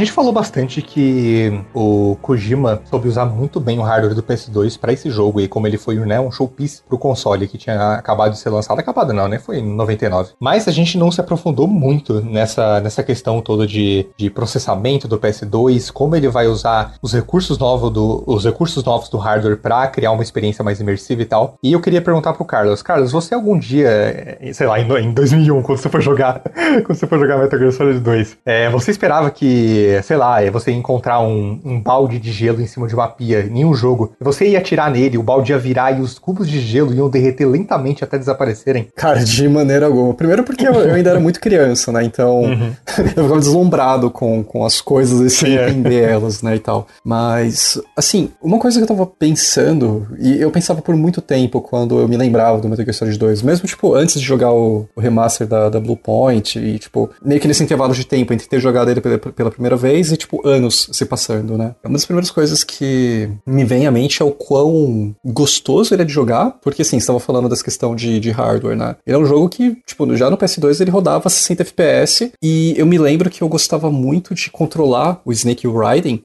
Gente 0.00 0.12
falou 0.12 0.32
bastante 0.32 0.82
que 0.82 1.62
o 1.74 2.16
Kojima 2.22 2.82
soube 2.84 3.08
usar 3.08 3.26
muito 3.26 3.60
bem 3.60 3.78
o 3.78 3.82
hardware 3.82 4.14
do 4.14 4.22
PS2 4.22 4.78
para 4.78 4.92
esse 4.92 5.10
jogo 5.10 5.40
e 5.40 5.48
como 5.48 5.66
ele 5.66 5.76
foi 5.76 5.96
né, 5.96 6.18
um 6.18 6.30
showpiece 6.30 6.82
pro 6.88 6.98
console 6.98 7.46
que 7.46 7.58
tinha 7.58 7.94
acabado 7.94 8.32
de 8.32 8.38
ser 8.38 8.50
lançado, 8.50 8.78
acabado 8.78 9.12
não, 9.12 9.28
né? 9.28 9.38
Foi 9.38 9.58
em 9.58 9.74
99. 9.74 10.32
Mas 10.40 10.66
a 10.66 10.72
gente 10.72 10.96
não 10.96 11.10
se 11.10 11.20
aprofundou 11.20 11.66
muito 11.66 12.20
nessa, 12.20 12.80
nessa 12.80 13.02
questão 13.02 13.40
toda 13.40 13.66
de, 13.66 14.06
de 14.16 14.30
processamento 14.30 15.06
do 15.06 15.18
PS2, 15.18 15.92
como 15.92 16.16
ele 16.16 16.28
vai 16.28 16.46
usar 16.46 16.94
os 17.02 17.12
recursos 17.12 17.58
novos 17.58 17.90
do, 17.92 18.24
os 18.26 18.44
recursos 18.44 18.82
novos 18.82 19.08
do 19.08 19.18
hardware 19.18 19.58
para 19.58 19.86
criar 19.88 20.12
uma 20.12 20.22
experiência 20.22 20.64
mais 20.64 20.80
imersiva 20.80 21.22
e 21.22 21.26
tal. 21.26 21.54
E 21.62 21.72
eu 21.72 21.80
queria 21.80 22.00
perguntar 22.00 22.32
pro 22.32 22.44
Carlos, 22.44 22.82
Carlos, 22.82 23.12
você 23.12 23.34
algum 23.34 23.58
dia, 23.58 24.38
sei 24.52 24.66
lá, 24.66 24.80
em 24.80 25.12
2001, 25.12 25.62
quando 25.62 25.78
você 25.78 25.88
for 25.88 26.00
jogar, 26.00 26.40
quando 26.84 26.94
você 26.94 27.06
for 27.06 27.18
jogar 27.18 27.38
Metal 27.38 27.58
Gear 27.58 27.72
Solid 27.72 28.00
2, 28.00 28.38
é, 28.46 28.70
você 28.70 28.90
esperava 28.90 29.30
que 29.30 29.89
sei 30.02 30.16
lá, 30.16 30.42
é 30.42 30.50
você 30.50 30.70
encontrar 30.70 31.20
um, 31.20 31.60
um, 31.64 31.80
balde 31.80 32.18
de 32.18 32.32
gelo 32.32 32.60
em 32.60 32.66
cima 32.66 32.86
de 32.86 32.94
uma 32.94 33.08
pia 33.08 33.40
em 33.40 33.64
um 33.64 33.74
jogo, 33.74 34.12
você 34.20 34.48
ia 34.48 34.58
atirar 34.58 34.90
nele, 34.90 35.18
o 35.18 35.22
balde 35.22 35.52
ia 35.52 35.58
virar 35.58 35.98
e 35.98 36.00
os 36.00 36.18
cubos 36.18 36.48
de 36.48 36.60
gelo 36.60 36.94
iam 36.94 37.08
derreter 37.08 37.46
lentamente 37.46 38.04
até 38.04 38.18
desaparecerem? 38.18 38.88
Cara, 38.94 39.24
de 39.24 39.48
maneira 39.48 39.86
alguma. 39.86 40.14
Primeiro 40.14 40.44
porque 40.44 40.66
eu, 40.66 40.72
eu 40.72 40.94
ainda 40.94 41.10
era 41.10 41.20
muito 41.20 41.40
criança, 41.40 41.92
né? 41.92 42.04
Então 42.04 42.42
uhum. 42.42 42.72
eu 42.98 43.04
ficava 43.08 43.38
deslumbrado 43.38 44.10
com, 44.10 44.42
com 44.42 44.64
as 44.64 44.80
coisas 44.80 45.20
e 45.20 45.30
sem 45.30 45.56
é. 45.56 45.68
entender 45.68 46.02
elas, 46.02 46.42
né? 46.42 46.56
E 46.56 46.58
tal. 46.58 46.86
Mas, 47.04 47.80
assim, 47.96 48.30
uma 48.42 48.58
coisa 48.58 48.78
que 48.78 48.84
eu 48.84 48.88
tava 48.88 49.06
pensando, 49.06 50.06
e 50.18 50.40
eu 50.40 50.50
pensava 50.50 50.82
por 50.82 50.94
muito 50.96 51.20
tempo 51.20 51.60
quando 51.60 51.98
eu 51.98 52.08
me 52.08 52.16
lembrava 52.16 52.60
do 52.60 52.68
Metal 52.68 52.84
Gear 52.84 52.94
Solid 52.94 53.18
2, 53.18 53.42
mesmo, 53.42 53.66
tipo, 53.66 53.94
antes 53.94 54.20
de 54.20 54.26
jogar 54.26 54.52
o, 54.52 54.88
o 54.94 55.00
remaster 55.00 55.46
da, 55.46 55.68
da 55.68 55.80
Blue 55.80 55.96
Point, 55.96 56.58
e, 56.58 56.78
tipo, 56.78 57.10
meio 57.24 57.40
que 57.40 57.48
nesse 57.48 57.62
intervalo 57.62 57.94
de 57.94 58.04
tempo 58.04 58.32
entre 58.32 58.48
ter 58.48 58.60
jogado 58.60 58.90
ele 58.90 59.00
pela, 59.00 59.18
pela 59.18 59.50
primeira 59.50 59.76
vez 59.80 60.12
e, 60.12 60.16
tipo, 60.16 60.46
anos 60.46 60.88
se 60.92 61.04
passando, 61.04 61.56
né? 61.56 61.74
Uma 61.84 61.94
das 61.94 62.04
primeiras 62.04 62.30
coisas 62.30 62.62
que 62.62 63.28
me 63.46 63.64
vem 63.64 63.86
à 63.86 63.90
mente 63.90 64.22
é 64.22 64.24
o 64.24 64.30
quão 64.30 65.14
gostoso 65.24 65.94
ele 65.94 66.02
é 66.02 66.04
de 66.04 66.12
jogar, 66.12 66.58
porque, 66.62 66.82
assim, 66.82 66.96
estava 66.96 67.18
falando 67.18 67.48
dessa 67.48 67.64
questão 67.64 67.96
de, 67.96 68.20
de 68.20 68.30
hardware, 68.30 68.76
né? 68.76 68.96
Ele 69.06 69.16
é 69.16 69.18
um 69.18 69.26
jogo 69.26 69.48
que, 69.48 69.76
tipo, 69.86 70.16
já 70.16 70.30
no 70.30 70.36
PS2 70.36 70.80
ele 70.80 70.90
rodava 70.90 71.28
60 71.28 71.62
FPS 71.62 72.32
e 72.42 72.74
eu 72.76 72.86
me 72.86 72.98
lembro 72.98 73.30
que 73.30 73.42
eu 73.42 73.48
gostava 73.48 73.90
muito 73.90 74.34
de 74.34 74.50
controlar 74.50 75.20
o 75.24 75.32
Snake 75.32 75.66
o 75.66 75.76
Raiden, 75.76 76.20